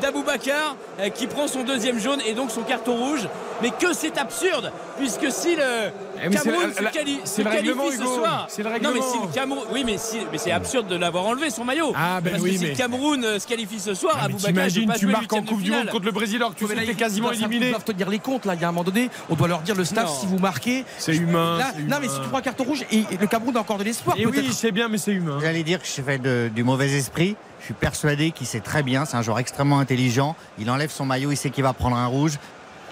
d'Aboubacar 0.00 0.76
euh, 0.98 1.08
qui 1.08 1.28
prend 1.28 1.46
son 1.46 1.62
deuxième 1.62 2.00
jaune 2.00 2.20
et 2.26 2.34
donc 2.34 2.50
son 2.50 2.62
carton 2.62 2.96
rouge. 2.96 3.28
Mais 3.62 3.70
que 3.70 3.94
c'est 3.94 4.18
absurde, 4.18 4.72
puisque 4.98 5.30
si 5.30 5.56
le 5.56 5.90
Eh, 6.22 6.28
mais 6.28 6.36
c'est 6.36 6.44
Cameroun 6.44 6.72
quali- 6.92 7.20
c'est 7.24 7.36
se 7.36 7.38
le 7.42 7.44
qualifie 7.50 7.68
règlement, 7.68 7.90
ce 7.90 7.94
Hugo. 7.96 8.14
soir. 8.16 8.46
C'est 8.48 8.62
le 8.62 8.68
Non 8.70 8.74
mais 8.80 8.88
règlement. 8.88 9.12
si 9.12 9.18
le 9.20 9.34
Cameroun, 9.34 9.64
oui 9.72 9.82
mais 9.84 9.98
si, 9.98 10.16
mais 10.32 10.38
c'est 10.38 10.50
absurde 10.52 10.88
de 10.88 10.96
l'avoir 10.96 11.24
enlevé 11.26 11.50
son 11.50 11.64
maillot. 11.64 11.92
Ah, 11.96 12.20
ben 12.20 12.30
Parce 12.30 12.42
oui, 12.42 12.52
que 12.52 12.56
si 12.58 12.64
mais- 12.64 12.70
le 12.70 12.76
Cameroun 12.76 13.24
euh, 13.24 13.38
se 13.38 13.46
qualifie 13.46 13.80
ce 13.80 13.94
soir, 13.94 14.18
Ah, 14.20 14.28
mais 14.28 14.34
T'imagines, 14.34 14.92
tu 14.98 15.06
marques 15.06 15.32
en 15.32 15.42
Coupe 15.42 15.62
du 15.62 15.70
Monde 15.70 15.88
contre 15.90 16.04
le 16.06 16.12
Brésil 16.12 16.36
alors 16.36 16.54
que 16.54 16.58
tu 16.58 16.66
Mais 16.74 16.86
sais 16.86 16.94
quasiment 16.94 17.30
éliminé. 17.32 17.66
Ils 17.66 17.70
doivent 17.70 17.84
te 17.84 17.92
dire 17.92 18.08
les 18.10 18.18
comptes 18.18 18.44
là. 18.46 18.54
Il 18.54 18.60
y 18.60 18.64
a 18.64 18.68
un 18.68 18.72
moment 18.72 18.84
donné, 18.84 19.10
on 19.28 19.34
doit 19.34 19.48
leur 19.48 19.60
dire 19.60 19.74
le 19.74 19.84
staff 19.84 20.06
Non. 20.06 20.20
si 20.20 20.26
vous 20.26 20.38
marquez. 20.38 20.84
C'est 20.98 21.14
humain, 21.16 21.58
non 21.88 21.96
mais 22.00 22.08
si 22.08 22.20
tu 22.20 22.28
prends 22.28 22.38
un 22.38 22.42
carton 22.42 22.64
rouge 22.64 22.84
le 22.90 23.26
Cameroun 23.26 23.56
a 23.56 23.60
encore 23.60 23.78
de 23.78 23.84
l'espoir. 23.84 24.16
Et 24.18 24.26
oui, 24.26 24.48
c'est 24.52 24.72
bien, 24.72 24.88
mais 24.88 24.98
c'est 24.98 25.12
humain. 25.12 25.38
J'allais 25.40 25.62
dire 25.62 25.80
que 25.80 25.86
je 25.86 26.02
fais 26.02 26.18
du 26.50 26.64
mauvais 26.64 26.90
esprit. 26.92 27.36
Je 27.60 27.64
suis 27.66 27.74
persuadé 27.74 28.30
qu'il 28.30 28.46
sait 28.46 28.60
très 28.60 28.82
bien. 28.82 29.04
C'est 29.06 29.16
un 29.16 29.22
joueur 29.22 29.38
extrêmement 29.40 29.78
intelligent. 29.80 30.36
Il 30.58 30.70
enlève 30.70 30.90
son 30.90 31.04
maillot, 31.04 31.32
il 31.32 31.36
sait 31.36 31.50
qu'il 31.50 31.64
va 31.64 31.72
prendre 31.72 31.96
un 31.96 32.06
rouge. 32.06 32.34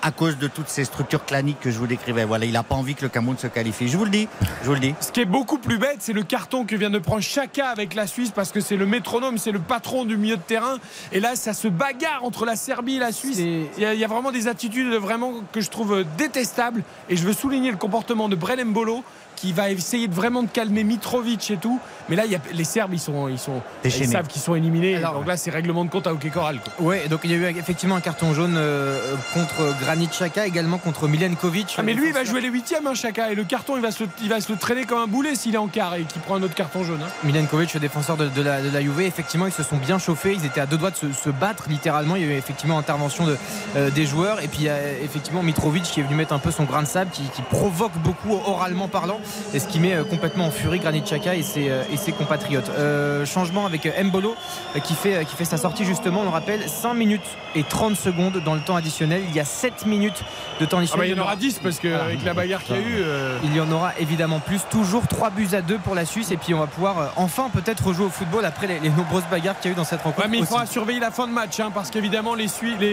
À 0.04 0.10
cause 0.10 0.36
de 0.36 0.48
toutes 0.48 0.68
ces 0.68 0.84
structures 0.84 1.24
claniques 1.24 1.60
que 1.60 1.70
je 1.70 1.78
vous 1.78 1.86
décrivais. 1.86 2.26
Voilà, 2.26 2.44
il 2.44 2.52
n'a 2.52 2.62
pas 2.62 2.74
envie 2.74 2.94
que 2.94 3.00
le 3.00 3.08
Cameroun 3.08 3.38
se 3.38 3.46
qualifie. 3.46 3.88
Je 3.88 3.96
vous 3.96 4.04
le 4.04 4.10
dis, 4.10 4.28
je 4.62 4.68
vous 4.68 4.74
le 4.74 4.80
dis. 4.80 4.94
Ce 5.00 5.10
qui 5.10 5.22
est 5.22 5.24
beaucoup 5.24 5.56
plus 5.56 5.78
bête, 5.78 5.96
c'est 6.00 6.12
le 6.12 6.22
carton 6.22 6.66
que 6.66 6.76
vient 6.76 6.90
de 6.90 6.98
prendre 6.98 7.22
Chaka 7.22 7.68
avec 7.68 7.94
la 7.94 8.06
Suisse 8.06 8.30
parce 8.30 8.52
que 8.52 8.60
c'est 8.60 8.76
le 8.76 8.84
métronome, 8.84 9.38
c'est 9.38 9.50
le 9.50 9.60
patron 9.60 10.04
du 10.04 10.18
milieu 10.18 10.36
de 10.36 10.42
terrain. 10.42 10.76
Et 11.10 11.20
là, 11.20 11.36
ça 11.36 11.54
se 11.54 11.68
bagarre 11.68 12.22
entre 12.22 12.44
la 12.44 12.54
Serbie 12.54 12.96
et 12.96 12.98
la 12.98 13.12
Suisse. 13.12 13.38
Il 13.38 13.82
y, 13.82 13.86
a, 13.86 13.94
il 13.94 14.00
y 14.00 14.04
a 14.04 14.08
vraiment 14.08 14.30
des 14.30 14.46
attitudes 14.46 14.92
vraiment 14.92 15.32
que 15.52 15.62
je 15.62 15.70
trouve 15.70 16.04
détestables. 16.18 16.82
Et 17.08 17.16
je 17.16 17.24
veux 17.24 17.32
souligner 17.32 17.70
le 17.70 17.78
comportement 17.78 18.28
de 18.28 18.36
Brelem 18.36 18.74
Bolo 18.74 19.02
qui 19.36 19.52
va 19.52 19.70
essayer 19.70 20.08
de 20.08 20.14
vraiment 20.14 20.42
de 20.42 20.48
calmer 20.48 20.84
Mitrovic 20.84 21.50
et 21.50 21.56
tout. 21.56 21.78
Mais 22.08 22.16
là, 22.16 22.24
il 22.26 22.32
y 22.32 22.34
a, 22.36 22.38
les 22.52 22.64
Serbes, 22.64 22.92
ils 22.92 23.00
sont, 23.00 23.28
ils 23.28 23.38
sont, 23.38 23.62
ils 23.84 23.90
savent 24.08 24.26
qu'ils 24.26 24.42
sont 24.42 24.54
éliminés. 24.54 24.98
donc 25.00 25.26
là, 25.26 25.36
c'est 25.36 25.50
règlement 25.50 25.84
de 25.84 25.90
compte 25.90 26.06
à 26.06 26.12
hockey 26.12 26.28
Coral. 26.30 26.58
Ouais, 26.78 27.08
donc 27.08 27.20
il 27.24 27.30
y 27.30 27.34
a 27.34 27.36
eu 27.36 27.44
effectivement 27.56 27.96
un 27.96 28.00
carton 28.00 28.34
jaune 28.34 28.56
euh, 28.56 29.14
contre 29.32 29.74
Granit 29.80 30.08
Xhaka, 30.08 30.46
également 30.46 30.78
contre 30.78 31.08
Milenkovic. 31.08 31.74
Ah, 31.78 31.82
mais 31.82 31.94
lui, 31.94 32.08
il 32.08 32.12
va 32.12 32.24
jouer 32.24 32.40
les 32.40 32.48
huitièmes, 32.48 32.86
hein, 32.86 32.94
Chaka. 32.94 33.32
Et 33.32 33.34
le 33.34 33.44
carton, 33.44 33.76
il 33.76 33.82
va 33.82 33.90
se, 33.90 34.04
il 34.22 34.28
va 34.28 34.40
se 34.40 34.52
le 34.52 34.58
traîner 34.58 34.84
comme 34.84 34.98
un 34.98 35.06
boulet 35.06 35.34
s'il 35.34 35.54
est 35.54 35.58
en 35.58 35.68
quart 35.68 35.94
et 35.94 36.02
qu'il 36.02 36.20
prend 36.22 36.36
un 36.36 36.42
autre 36.42 36.54
carton 36.54 36.84
jaune. 36.84 37.00
hein. 37.02 37.08
Milenkovic, 37.24 37.72
le 37.74 37.80
défenseur 37.80 38.16
de, 38.16 38.28
de 38.28 38.42
la, 38.42 38.60
de 38.60 38.70
la 38.70 38.80
Juve, 38.82 39.00
effectivement, 39.00 39.46
ils 39.46 39.52
se 39.52 39.62
sont 39.62 39.76
bien 39.76 39.98
chauffés. 39.98 40.34
Ils 40.38 40.44
étaient 40.44 40.60
à 40.60 40.66
deux 40.66 40.76
doigts 40.78 40.90
de 40.90 40.96
se, 40.96 41.12
se 41.12 41.30
battre, 41.30 41.64
littéralement. 41.68 42.16
Il 42.16 42.22
y 42.22 42.24
a 42.26 42.28
eu 42.28 42.36
effectivement 42.36 42.78
intervention 42.78 43.24
de, 43.26 43.36
euh, 43.76 43.90
des 43.90 44.06
joueurs. 44.06 44.42
Et 44.42 44.48
puis, 44.48 44.60
il 44.60 44.64
y 44.66 44.68
a 44.68 44.92
effectivement 45.02 45.42
Mitrovic 45.42 45.82
qui 45.84 46.00
est 46.00 46.02
venu 46.02 46.14
mettre 46.16 46.32
un 46.34 46.38
peu 46.38 46.50
son 46.50 46.64
grain 46.64 46.82
de 46.82 46.88
sable, 46.88 47.10
qui, 47.10 47.22
qui 47.34 47.42
provoque 47.42 47.96
beaucoup 47.98 48.32
oralement 48.46 48.88
parlant. 48.88 49.20
Et 49.52 49.58
ce 49.58 49.66
qui 49.68 49.80
met 49.80 49.94
euh, 49.94 50.04
complètement 50.04 50.46
en 50.46 50.50
furie 50.50 50.78
Granit 50.80 51.02
Xhaka 51.02 51.34
et 51.34 51.42
ses, 51.42 51.68
euh, 51.70 51.82
et 51.92 51.96
ses 51.96 52.12
compatriotes. 52.12 52.70
Euh, 52.78 53.24
changement 53.24 53.66
avec 53.66 53.86
Mbolo 54.02 54.34
qui, 54.84 54.94
fait, 54.94 55.24
qui 55.24 55.36
fait 55.36 55.44
sa 55.44 55.56
sortie, 55.56 55.84
justement. 55.84 56.20
On 56.20 56.24
le 56.24 56.28
rappelle, 56.30 56.68
5 56.68 56.94
minutes 56.94 57.22
et 57.54 57.62
30 57.62 57.96
secondes 57.96 58.42
dans 58.44 58.54
le 58.54 58.60
temps 58.60 58.76
additionnel. 58.76 59.22
Il 59.28 59.34
y 59.34 59.40
a 59.40 59.44
7 59.44 59.86
minutes 59.86 60.22
de 60.60 60.64
temps 60.66 60.76
Ah 60.78 60.80
additionnel. 60.80 61.06
bah, 61.08 61.12
il 61.14 61.16
y 61.16 61.20
en 61.20 61.22
aura 61.24 61.36
10 61.36 61.60
parce 61.62 61.78
qu'avec 61.78 62.24
la 62.24 62.34
bagarre 62.34 62.62
qu'il 62.62 62.76
y 62.76 62.78
a 62.78 62.82
eu. 62.82 62.96
euh, 63.02 63.38
Il 63.44 63.54
y 63.56 63.60
en 63.60 63.70
aura 63.70 63.92
évidemment 63.98 64.40
plus. 64.40 64.60
Toujours 64.70 65.06
3 65.06 65.30
buts 65.30 65.48
à 65.52 65.62
2 65.62 65.78
pour 65.78 65.94
la 65.94 66.04
Suisse. 66.04 66.30
Et 66.30 66.36
puis 66.36 66.54
on 66.54 66.58
va 66.60 66.66
pouvoir 66.66 67.12
enfin 67.16 67.48
peut-être 67.52 67.86
rejouer 67.86 68.06
au 68.06 68.10
football 68.10 68.44
après 68.44 68.66
les, 68.66 68.80
les 68.80 68.90
nombreuses 68.90 69.24
bagarres 69.30 69.58
qu'il 69.60 69.70
y 69.70 69.72
a 69.72 69.72
eu 69.72 69.76
dans 69.76 69.84
cette 69.84 70.02
rencontre. 70.02 70.24
Ouais, 70.26 70.30
mais 70.30 70.38
il 70.38 70.42
aussi. 70.42 70.50
faudra 70.50 70.66
surveiller 70.66 71.00
la 71.00 71.10
fin 71.10 71.26
de 71.26 71.32
match 71.32 71.60
hein, 71.60 71.70
parce 71.72 71.90
qu'évidemment 71.90 72.34
les, 72.34 72.48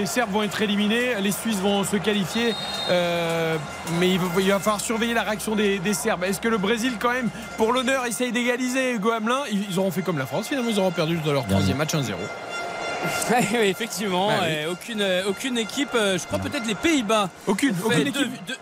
Serbes 0.05 0.31
vont 0.31 0.43
être 0.43 0.61
éliminés, 0.61 1.15
les 1.21 1.31
Suisses 1.31 1.59
vont 1.59 1.83
se 1.83 1.95
qualifier, 1.97 2.53
euh, 2.89 3.55
mais 3.99 4.09
il 4.11 4.19
va, 4.19 4.25
il 4.39 4.49
va 4.49 4.59
falloir 4.59 4.81
surveiller 4.81 5.13
la 5.13 5.23
réaction 5.23 5.55
des, 5.55 5.79
des 5.79 5.93
Serbes. 5.93 6.20
Est-ce 6.23 6.39
que 6.41 6.47
le 6.47 6.57
Brésil 6.57 6.93
quand 6.99 7.11
même, 7.11 7.29
pour 7.57 7.73
l'honneur, 7.73 8.05
essaye 8.05 8.31
d'égaliser 8.31 8.93
Hugo 8.93 9.11
Hamelin 9.11 9.41
ils, 9.51 9.77
auront 9.79 9.91
fait 9.91 10.01
comme 10.01 10.17
la 10.17 10.25
France 10.25 10.47
finalement, 10.47 10.69
ils 10.69 10.79
auront 10.79 10.91
perdu 10.91 11.17
dans 11.25 11.33
leur 11.33 11.45
troisième 11.47 11.77
match 11.77 11.93
1-0. 11.93 12.13
Ouais, 13.31 13.47
ouais, 13.57 13.69
effectivement, 13.69 14.27
Bah 14.27 14.33
oui. 14.41 14.47
euh, 14.51 14.71
aucune, 14.71 15.01
euh, 15.01 15.23
aucune 15.27 15.57
équipe, 15.57 15.89
euh, 15.95 16.19
je 16.19 16.25
crois 16.27 16.37
peut-être 16.37 16.67
les 16.67 16.75
Pays-Bas. 16.75 17.29
Aucune, 17.47 17.71
ont 17.71 17.85
aucune 17.87 17.97
fait 18.05 18.11
deux- 18.11 18.19
équipe. 18.21 18.45
deux- 18.47 18.55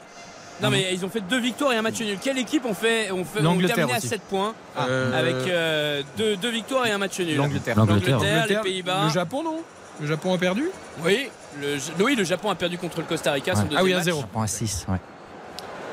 non 0.62 0.70
mais 0.70 0.88
ils 0.94 1.04
ont 1.06 1.10
fait 1.10 1.20
deux 1.22 1.40
victoires 1.42 1.74
et 1.74 1.78
un 1.78 1.82
match 1.82 2.00
nul. 2.00 2.18
Quelle 2.22 2.38
équipe 2.38 2.66
ont 2.66 2.74
fait, 2.74 3.12
ont 3.12 3.26
fait 3.26 3.42
L'Angleterre 3.42 3.76
terminé 3.76 3.96
à 3.96 3.98
aussi. 3.98 4.08
7 4.08 4.22
points 4.22 4.54
Euh, 4.80 5.18
avec 5.20 5.36
euh, 5.50 6.04
deux, 6.18 6.38
deux 6.38 6.52
victoires 6.52 6.86
et 6.86 6.92
un 6.92 6.98
match 6.98 7.20
nul 7.20 7.36
L'Angleterre. 7.36 7.76
L'Angleterre. 7.78 8.20
les 8.20 8.30
L'Angleterre, 8.34 8.62
Pays-Bas. 8.62 9.04
Le 9.06 9.10
Japon 9.10 9.44
non? 9.44 9.58
Le 10.00 10.08
Japon 10.08 10.34
a 10.34 10.38
perdu? 10.38 10.70
Oui, 11.04 11.30
le, 11.62 11.78
oui, 12.02 12.16
le 12.16 12.24
Japon 12.24 12.50
a 12.50 12.56
perdu 12.56 12.78
contre 12.78 13.00
le 13.00 13.06
Costa 13.06 13.34
Rica. 13.34 13.56
son. 13.56 13.68
Ah 13.76 13.84
oui, 13.84 13.92
deuxième 13.94 14.16
1-0. 14.16 14.20
match. 14.22 14.30
Point 14.32 14.48
6, 14.48 14.86
ouais. 14.88 14.98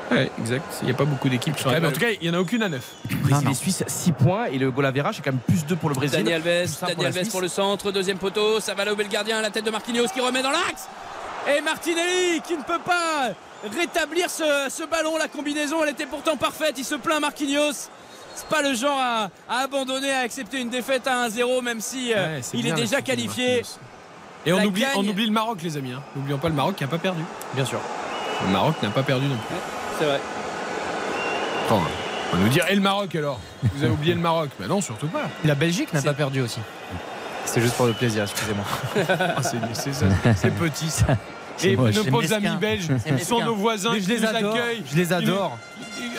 Ouais, 0.09 0.31
exact. 0.39 0.63
Il 0.81 0.85
n'y 0.85 0.91
a 0.91 0.93
pas 0.93 1.03
beaucoup 1.05 1.27
d'équipes 1.27 1.55
qui 1.55 1.63
sont 1.63 1.69
en 1.69 1.91
tout 1.91 1.99
cas, 1.99 2.07
il 2.11 2.29
n'y 2.29 2.33
en 2.33 2.39
a 2.39 2.41
aucune 2.41 2.63
à 2.63 2.69
9. 2.69 2.81
Brésil 3.23 3.49
et 3.49 3.53
Suisse 3.53 3.83
6 3.85 4.11
points 4.13 4.45
et 4.45 4.57
le 4.57 4.71
goal 4.71 4.85
average 4.85 5.15
c'est 5.17 5.21
quand 5.21 5.31
même 5.31 5.41
plus 5.41 5.65
2 5.65 5.75
pour 5.75 5.89
le 5.89 5.95
Brésil. 5.95 6.23
Dani 6.23 6.33
Alves, 6.33 6.43
Plus 6.43 6.77
un 6.83 6.87
Dani 6.87 6.95
pour 6.95 7.05
Alves 7.05 7.29
pour 7.29 7.41
le 7.41 7.47
centre, 7.49 7.91
deuxième 7.91 8.17
poteau, 8.17 8.59
ça 8.61 8.73
va 8.73 8.85
là 8.85 8.93
au 8.93 8.95
bel 8.95 9.09
gardien, 9.09 9.41
la 9.41 9.49
tête 9.49 9.65
de 9.65 9.71
Marquinhos 9.71 10.07
qui 10.13 10.21
remet 10.21 10.41
dans 10.41 10.51
l'axe. 10.51 10.87
Et 11.55 11.61
Martinelli 11.61 12.41
qui 12.45 12.55
ne 12.57 12.63
peut 12.63 12.79
pas 12.85 13.29
rétablir 13.77 14.29
ce, 14.29 14.67
ce 14.69 14.83
ballon, 14.83 15.17
la 15.17 15.27
combinaison 15.27 15.83
elle 15.83 15.89
était 15.89 16.05
pourtant 16.05 16.37
parfaite, 16.37 16.75
il 16.77 16.85
se 16.85 16.95
plaint 16.95 17.19
Marquinhos. 17.19 17.89
C'est 18.35 18.47
pas 18.47 18.61
le 18.61 18.75
genre 18.75 18.99
à, 18.99 19.29
à 19.49 19.63
abandonner, 19.63 20.11
à 20.11 20.19
accepter 20.19 20.59
une 20.61 20.69
défaite 20.69 21.07
à 21.07 21.27
1-0 21.27 21.63
même 21.63 21.81
si 21.81 22.13
euh, 22.13 22.35
Ouais, 22.35 22.39
c'est 22.43 22.55
il 22.57 22.63
bien, 22.63 22.75
est 22.75 22.79
déjà 22.81 23.01
qualifié. 23.01 23.63
Et 24.45 24.53
oublie, 24.53 24.85
on 24.95 25.05
oublie 25.05 25.25
le 25.25 25.31
Maroc, 25.33 25.59
les 25.63 25.75
amis. 25.75 25.91
hein. 25.91 26.01
N'oublions 26.15 26.37
pas 26.37 26.47
le 26.47 26.53
Maroc 26.53 26.75
qui 26.75 26.83
n'a 26.83 26.89
pas 26.89 26.99
perdu. 26.99 27.21
Bien 27.55 27.65
sûr. 27.65 27.79
Le 28.45 28.51
Maroc 28.51 28.75
n'a 28.83 28.89
pas 28.89 29.01
perdu 29.03 29.25
non 29.25 29.35
plus. 29.35 29.55
C'est 29.97 30.05
vrai. 30.05 30.19
Attends, 31.65 31.81
on 32.31 32.35
va 32.35 32.43
nous 32.43 32.49
dire, 32.49 32.65
et 32.69 32.75
le 32.75 32.81
Maroc 32.81 33.15
alors 33.15 33.39
Vous 33.73 33.83
avez 33.83 33.91
oublié 33.91 34.13
le 34.13 34.21
Maroc 34.21 34.49
Mais 34.59 34.67
non, 34.67 34.81
surtout 34.81 35.07
pas. 35.07 35.23
La 35.43 35.55
Belgique 35.55 35.91
n'a 35.93 36.01
pas 36.01 36.13
perdu 36.13 36.41
aussi. 36.41 36.59
C'est 37.45 37.61
juste 37.61 37.75
pour 37.75 37.85
le 37.85 37.93
plaisir, 37.93 38.23
excusez-moi. 38.23 38.65
Ah, 39.09 39.41
c'est, 39.41 39.59
petit 40.51 40.89
ça. 40.89 41.05
Et 41.63 41.75
moche, 41.75 41.95
nos 41.95 42.03
pauvres 42.03 42.33
amis 42.33 42.55
belges 42.59 42.87
C'est 43.03 43.17
sont 43.23 43.43
nos 43.43 43.55
voisins 43.55 43.93
je 43.99 44.07
les 44.07 44.23
accueillent. 44.23 44.83
Je 44.85 44.95
les 44.95 45.13
adore. 45.13 45.57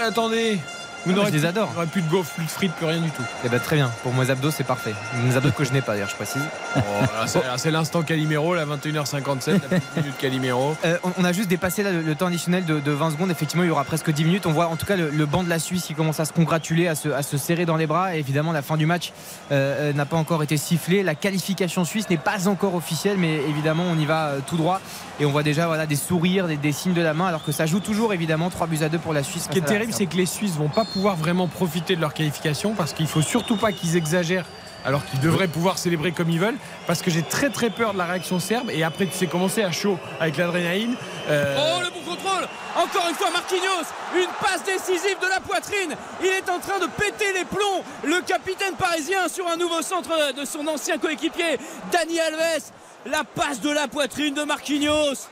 Attendez. 0.03 0.59
Vous 1.07 1.13
Ah, 1.13 1.17
n'aurez 1.17 1.29
je 1.29 1.33
les 1.35 1.39
plus- 1.41 1.49
adore. 1.49 1.73
vous 1.77 1.87
plus 1.87 2.03
de 2.03 2.09
gaufres, 2.11 2.31
plus 2.35 2.45
de 2.45 2.51
frites, 2.51 2.73
plus 2.75 2.87
rien 2.87 3.01
du 3.01 3.11
tout. 3.11 3.23
Eh 3.45 3.49
ben 3.49 3.59
très 3.61 3.77
bien. 3.77 3.91
Pour 4.03 4.13
mes 4.15 4.31
abdos, 4.31 4.51
c'est 4.51 4.65
parfait. 4.65 4.95
Mes 5.25 5.37
abdos 5.37 5.53
que 5.53 5.65
je 5.65 5.73
n'ai 5.73 5.81
pas 5.81 5.93
d'ailleurs, 5.93 6.09
je 6.09 6.17
précise. 6.17 6.43
Oh, 6.77 6.81
là, 6.81 7.57
c'est, 7.57 7.71
l'instant 7.71 8.03
Calimero, 8.03 8.55
la 8.55 8.65
21h57, 8.67 9.53
la 9.53 9.59
petite 9.79 9.97
minute 9.97 10.17
Calimero. 10.19 10.77
Euh, 10.85 10.97
on, 11.03 11.11
on 11.19 11.25
a 11.25 11.33
juste 11.33 11.49
dépassé 11.49 11.83
là, 11.83 11.91
le, 11.93 12.03
le 12.03 12.15
temps 12.15 12.27
additionnel 12.27 12.65
de, 12.65 12.79
de 12.81 12.93
20 12.93 13.11
secondes. 13.13 13.31
Effectivement, 13.31 13.65
il 13.65 13.69
y 13.69 13.71
aura 13.71 13.85
presque 13.85 14.11
10 14.13 14.25
minutes. 14.25 14.47
On 14.47 14.53
voit 14.53 14.67
en 14.69 14.77
tout 14.77 14.87
cas 14.87 14.97
le, 14.97 15.11
le 15.11 15.27
banc 15.27 15.43
de 15.43 15.49
la 15.49 15.59
Suisse 15.59 15.85
qui 15.85 15.95
commence 15.95 16.21
à 16.21 16.25
se 16.25 16.33
congratuler, 16.33 16.87
à 16.89 16.95
se, 16.95 17.09
à 17.09 17.23
se 17.23 17.37
serrer 17.37 17.65
dans 17.67 17.77
les 17.77 17.87
bras. 17.87 18.15
Et 18.15 18.19
évidemment, 18.21 18.53
la 18.53 18.63
fin 18.63 18.77
du 18.77 18.87
match 18.87 19.13
euh, 19.51 19.91
euh, 19.91 19.93
n'a 19.93 20.05
pas 20.07 20.17
encore 20.17 20.43
été 20.43 20.57
sifflée. 20.57 21.03
La 21.03 21.15
qualification 21.15 21.85
suisse 21.85 22.09
n'est 22.11 22.17
pas 22.17 22.49
encore 22.49 22.75
officielle, 22.75 23.17
mais 23.19 23.37
évidemment, 23.49 23.85
on 23.91 23.99
y 23.99 24.07
va 24.07 24.33
tout 24.47 24.57
droit. 24.57 24.81
Et 25.21 25.27
on 25.27 25.31
voit 25.33 25.43
déjà 25.43 25.67
voilà, 25.67 25.87
des 25.87 25.97
sourires, 25.97 26.47
des, 26.47 26.57
des 26.57 26.73
signes 26.73 26.95
de 26.95 27.03
la 27.03 27.13
main, 27.15 27.27
alors 27.27 27.43
que 27.45 27.53
ça 27.53 27.67
joue 27.67 27.81
toujours 27.81 28.13
évidemment 28.15 28.51
3 28.51 28.67
buts 28.69 28.79
à 28.83 28.89
2 28.89 28.99
pour 28.99 29.13
la 29.13 29.23
Suisse. 29.25 29.45
Ce 29.45 29.49
qui 29.49 29.59
est 29.59 29.63
terrible, 29.63 29.93
c'est 29.93 30.07
que 30.07 30.17
les 30.17 30.27
Suisses 30.27 30.55
vont 30.57 30.69
pas 30.69 30.85
pouvoir 30.85 30.98
vraiment 31.07 31.47
profiter 31.49 31.97
de 31.97 32.01
leur 32.01 32.13
qualification 32.15 32.75
parce 32.75 32.93
qu'il 32.93 33.07
faut 33.07 33.23
surtout 33.23 33.57
pas 33.57 33.73
qu'ils 33.73 33.97
exagèrent 33.97 34.45
alors 34.85 35.05
qu'ils 35.05 35.21
devraient 35.21 35.49
pouvoir 35.49 35.77
célébrer 35.79 36.13
comme 36.13 36.31
ils 36.31 36.39
veulent 36.41 36.57
parce 36.87 37.03
que 37.03 37.11
j'ai 37.11 37.23
très 37.23 37.51
très 37.51 37.71
peur 37.71 37.93
de 37.93 37.99
la 37.99 38.05
réaction 38.07 38.39
serbe 38.39 38.71
et 38.71 38.83
après 38.85 39.07
tu 39.07 39.13
sais 39.13 39.27
commencer 39.27 39.63
à 39.63 39.71
chaud 39.73 39.99
avec 40.21 40.37
l'adrénaline 40.37 40.95
Euh, 41.29 41.57
Oh 41.59 41.81
le 41.83 41.91
bon 41.91 42.11
contrôle! 42.15 42.49
Encore 42.77 43.09
une 43.09 43.15
fois 43.17 43.31
Marquinhos 43.31 43.87
Une 44.17 44.31
passe 44.41 44.63
décisive 44.65 45.17
de 45.21 45.27
la 45.29 45.41
poitrine. 45.41 45.95
Il 46.23 46.29
est 46.29 46.49
en 46.49 46.59
train 46.61 46.79
de 46.79 46.87
péter 46.87 47.33
les 47.35 47.45
plombs. 47.45 47.83
Le 48.05 48.21
capitaine 48.23 48.75
parisien 48.75 49.29
sur 49.29 49.47
un 49.49 49.57
nouveau 49.57 49.83
centre 49.83 50.33
de 50.33 50.45
son 50.45 50.67
ancien 50.69 50.97
coéquipier 50.99 51.59
Dani 51.93 52.19
Alves. 52.21 52.71
La 53.07 53.25
passe 53.25 53.61
de 53.61 53.71
la 53.71 53.89
poitrine 53.89 54.35
de 54.35 54.45
Marquinhos 54.45 55.29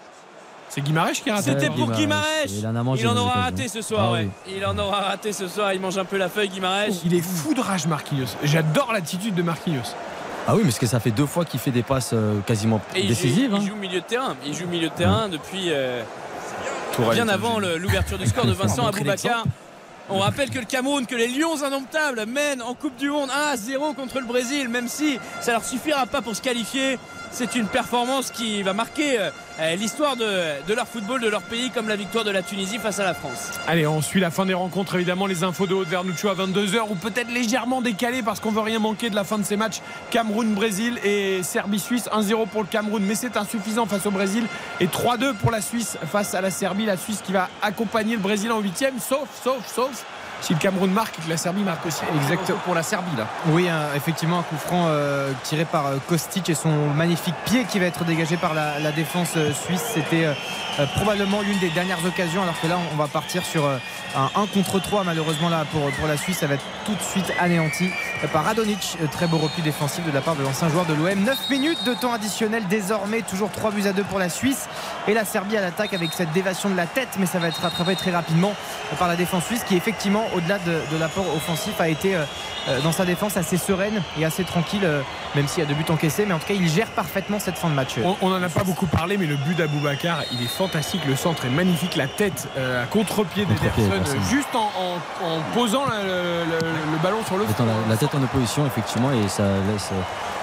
c'est 0.68 0.80
Guimarães 0.82 1.12
qui 1.12 1.30
a 1.30 1.36
raté 1.36 1.50
C'était 1.52 1.70
pour. 1.70 1.90
Guimarães 1.90 2.46
Il 2.48 2.66
en 2.66 2.76
a 2.76 2.82
mangé 2.82 3.02
Il 3.02 3.08
en 3.08 3.14
des 3.14 3.20
aura 3.20 3.34
raté 3.42 3.68
ce 3.68 3.80
soir 3.82 4.06
Ah 4.08 4.12
ouais. 4.12 4.28
oui. 4.46 4.54
Il 4.56 4.66
en 4.66 4.76
aura 4.78 5.00
raté 5.00 5.32
ce 5.32 5.48
soir 5.48 5.72
Il 5.72 5.80
mange 5.80 5.96
un 5.98 6.04
peu 6.04 6.16
la 6.18 6.28
feuille 6.28 6.48
Guimarães 6.48 7.00
il 7.04 7.14
est 7.14 7.20
foudrage 7.22 7.86
Marquinhos 7.86 8.26
j'adore 8.42 8.92
l'attitude 8.92 9.34
de 9.34 9.42
Marquinhos 9.42 9.94
Ah 10.46 10.52
oui, 10.54 10.58
mais 10.58 10.64
parce 10.64 10.78
que 10.78 10.86
ça 10.86 11.00
fait 11.00 11.10
deux 11.12 11.26
fois 11.26 11.44
qu'il 11.44 11.60
fait 11.60 11.70
des 11.70 11.82
passes 11.82 12.10
euh, 12.12 12.40
quasiment 12.46 12.80
Et 12.94 13.00
il 13.02 13.08
décisives. 13.08 13.50
joue, 13.50 13.56
hein. 13.56 13.60
il 13.62 13.68
joue 13.68 13.76
milieu 13.76 14.00
de 14.00 14.04
terrain 14.06 14.36
Il 14.44 14.54
joue 14.54 14.66
milieu 14.66 14.88
de 14.88 14.94
terrain 14.94 15.28
depuis 15.28 15.66
euh, 15.70 16.02
bien 17.12 17.28
avant 17.28 17.58
l'ouverture 17.58 18.18
du 18.18 18.26
score 18.26 18.46
de 18.46 18.52
Vincent 18.54 18.82
montrer 18.82 19.00
Aboubacar. 19.00 19.44
On 20.08 20.18
rappelle 20.20 20.50
que 20.50 20.60
le 20.60 20.64
Cameroun, 20.66 21.04
que 21.04 21.16
les 21.16 21.26
Lions 21.26 21.62
indomptables 21.64 22.26
mènent 22.26 22.62
en 22.62 22.74
Coupe 22.74 22.94
du 22.96 23.10
Monde 23.10 23.28
1 23.28 23.52
à 23.52 23.56
0 23.56 23.92
contre 23.94 24.20
le 24.20 24.24
Brésil, 24.26 24.68
même 24.68 24.86
si 24.86 25.18
ça 25.40 25.50
leur 25.50 25.64
suffira 25.64 26.06
pas 26.06 26.22
pour 26.22 26.36
se 26.36 26.40
qualifier. 26.42 26.96
C'est 27.38 27.54
une 27.54 27.66
performance 27.66 28.30
qui 28.30 28.62
va 28.62 28.72
marquer 28.72 29.18
euh, 29.20 29.74
l'histoire 29.76 30.16
de, 30.16 30.74
leur 30.74 30.88
football, 30.88 31.20
de 31.20 31.28
leur 31.28 31.42
pays, 31.42 31.68
comme 31.68 31.86
la 31.86 31.94
victoire 31.94 32.24
de 32.24 32.30
la 32.30 32.40
Tunisie 32.40 32.78
face 32.78 32.98
à 32.98 33.04
la 33.04 33.12
France. 33.12 33.50
Allez, 33.68 33.86
on 33.86 34.00
suit 34.00 34.20
la 34.20 34.30
fin 34.30 34.46
des 34.46 34.54
rencontres, 34.54 34.94
évidemment, 34.94 35.26
les 35.26 35.44
infos 35.44 35.66
de 35.66 35.74
Haute 35.74 35.88
Vernuccio 35.88 36.30
à 36.30 36.34
22h, 36.34 36.88
ou 36.88 36.94
peut-être 36.94 37.30
légèrement 37.30 37.82
décalé 37.82 38.22
parce 38.22 38.40
qu'on 38.40 38.52
veut 38.52 38.62
rien 38.62 38.78
manquer 38.78 39.10
de 39.10 39.14
la 39.14 39.22
fin 39.22 39.36
de 39.36 39.42
ces 39.42 39.58
matchs. 39.58 39.82
Cameroun-Brésil 40.12 40.98
et 41.04 41.42
Serbie-Suisse, 41.42 42.08
1-0 42.10 42.48
pour 42.48 42.62
le 42.62 42.68
Cameroun, 42.68 43.02
mais 43.06 43.14
c'est 43.14 43.36
insuffisant 43.36 43.84
face 43.84 44.06
au 44.06 44.10
Brésil, 44.10 44.46
et 44.80 44.86
3-2 44.86 45.34
pour 45.34 45.50
la 45.50 45.60
Suisse 45.60 45.98
face 46.10 46.34
à 46.34 46.40
la 46.40 46.50
Serbie, 46.50 46.86
la 46.86 46.96
Suisse 46.96 47.20
qui 47.22 47.34
va 47.34 47.50
accompagner 47.60 48.16
le 48.16 48.22
Brésil 48.22 48.50
en 48.50 48.60
huitième, 48.60 48.98
sauf, 48.98 49.28
sauf, 49.44 49.66
sauf 49.66 50.06
si 50.40 50.52
le 50.54 50.58
Cameroun 50.58 50.90
marque 50.90 51.18
et 51.18 51.22
que 51.22 51.28
la 51.30 51.36
Serbie 51.36 51.62
marque 51.62 51.84
aussi. 51.86 52.02
Exactement. 52.22 52.58
Pour 52.64 52.74
la 52.74 52.82
Serbie 52.82 53.16
là. 53.16 53.26
Oui, 53.48 53.68
un- 53.68 53.94
effectivement, 53.96 54.40
un 54.40 54.42
coup 54.42 54.56
franc 54.56 54.86
euh, 54.88 55.32
tiré 55.44 55.64
par 55.64 55.86
euh, 55.86 55.96
Kostic 56.08 56.48
et 56.50 56.54
son 56.54 56.70
magnifique 56.94 57.34
pied 57.44 57.64
qui 57.64 57.78
va 57.78 57.86
être 57.86 58.04
dégagé 58.04 58.36
par 58.36 58.54
la, 58.54 58.78
la 58.78 58.92
défense 58.92 59.30
euh, 59.36 59.52
suisse. 59.52 59.82
C'était 59.94 60.26
euh, 60.26 60.86
probablement 60.96 61.40
l'une 61.40 61.58
des 61.58 61.70
dernières 61.70 62.04
occasions, 62.04 62.42
alors 62.42 62.60
que 62.60 62.66
là, 62.66 62.76
on, 62.78 62.94
on 62.94 62.96
va 62.96 63.08
partir 63.08 63.44
sur 63.44 63.64
euh, 63.64 63.78
un 64.16 64.30
1 64.40 64.46
contre 64.46 64.78
3, 64.80 65.04
malheureusement, 65.04 65.48
là, 65.48 65.64
pour, 65.72 65.90
pour 65.92 66.06
la 66.06 66.16
Suisse. 66.16 66.38
Ça 66.38 66.46
va 66.46 66.54
être 66.54 66.64
tout 66.84 66.94
de 66.94 67.02
suite 67.02 67.32
anéanti 67.40 67.90
par 68.32 68.44
Radonic. 68.44 68.96
Très 69.12 69.26
beau 69.26 69.38
repli 69.38 69.62
défensif 69.62 70.04
de 70.04 70.10
la 70.12 70.20
part 70.20 70.36
de 70.36 70.42
l'ancien 70.42 70.68
joueur 70.68 70.84
de 70.86 70.94
l'OM. 70.94 71.18
9 71.24 71.50
minutes 71.50 71.82
de 71.84 71.94
temps 71.94 72.12
additionnel, 72.12 72.64
désormais, 72.68 73.22
toujours 73.22 73.50
3 73.50 73.70
buts 73.72 73.86
à 73.86 73.92
2 73.92 74.02
pour 74.04 74.18
la 74.18 74.28
Suisse. 74.28 74.68
Et 75.08 75.14
la 75.14 75.24
Serbie 75.24 75.56
à 75.56 75.60
l'attaque 75.60 75.94
avec 75.94 76.12
cette 76.12 76.32
dévation 76.32 76.68
de 76.70 76.76
la 76.76 76.86
tête, 76.86 77.08
mais 77.18 77.26
ça 77.26 77.38
va 77.38 77.48
être 77.48 77.60
rattrapé 77.60 77.94
très 77.96 78.10
rapidement 78.10 78.54
par 78.98 79.08
la 79.08 79.16
défense 79.16 79.44
suisse 79.44 79.64
qui, 79.64 79.76
effectivement, 79.76 80.25
au-delà 80.34 80.58
de, 80.58 80.80
de 80.92 80.98
l'apport 80.98 81.24
offensif, 81.34 81.80
a 81.80 81.88
été 81.88 82.14
euh, 82.16 82.24
euh, 82.68 82.80
dans 82.80 82.92
sa 82.92 83.04
défense 83.04 83.36
assez 83.36 83.56
sereine 83.56 84.02
et 84.18 84.24
assez 84.24 84.44
tranquille, 84.44 84.82
euh, 84.84 85.02
même 85.34 85.46
s'il 85.48 85.62
y 85.62 85.66
a 85.66 85.68
deux 85.68 85.74
buts 85.74 85.84
encaissés. 85.90 86.24
Mais 86.26 86.34
en 86.34 86.38
tout 86.38 86.46
cas, 86.46 86.54
il 86.54 86.68
gère 86.68 86.88
parfaitement 86.88 87.38
cette 87.38 87.58
fin 87.58 87.68
de 87.68 87.74
match. 87.74 87.94
On 88.22 88.28
n'en 88.28 88.42
a 88.42 88.48
pas 88.48 88.64
beaucoup 88.64 88.86
parlé, 88.86 89.16
mais 89.16 89.26
le 89.26 89.36
but 89.36 89.56
d'Aboubacar, 89.56 90.22
il 90.32 90.42
est 90.42 90.48
fantastique. 90.48 91.02
Le 91.06 91.16
centre 91.16 91.44
est 91.44 91.50
magnifique. 91.50 91.96
La 91.96 92.06
tête 92.08 92.48
euh, 92.56 92.82
à 92.82 92.86
contre-pied 92.86 93.44
d'Ederson, 93.44 93.92
Ederson. 93.94 94.16
juste 94.30 94.54
en, 94.54 94.70
en- 94.80 95.26
en 95.26 95.40
posant 95.54 95.84
la- 95.86 96.02
le, 96.02 96.44
le- 96.50 96.92
le 96.92 96.98
ballon 97.02 97.18
sur 97.26 97.36
le 97.36 97.44
la, 97.44 97.64
la 97.90 97.96
tête 97.96 98.14
en 98.14 98.22
opposition, 98.22 98.66
effectivement, 98.66 99.10
et 99.12 99.28
ça 99.28 99.44
laisse 99.72 99.90
euh, 99.92 100.00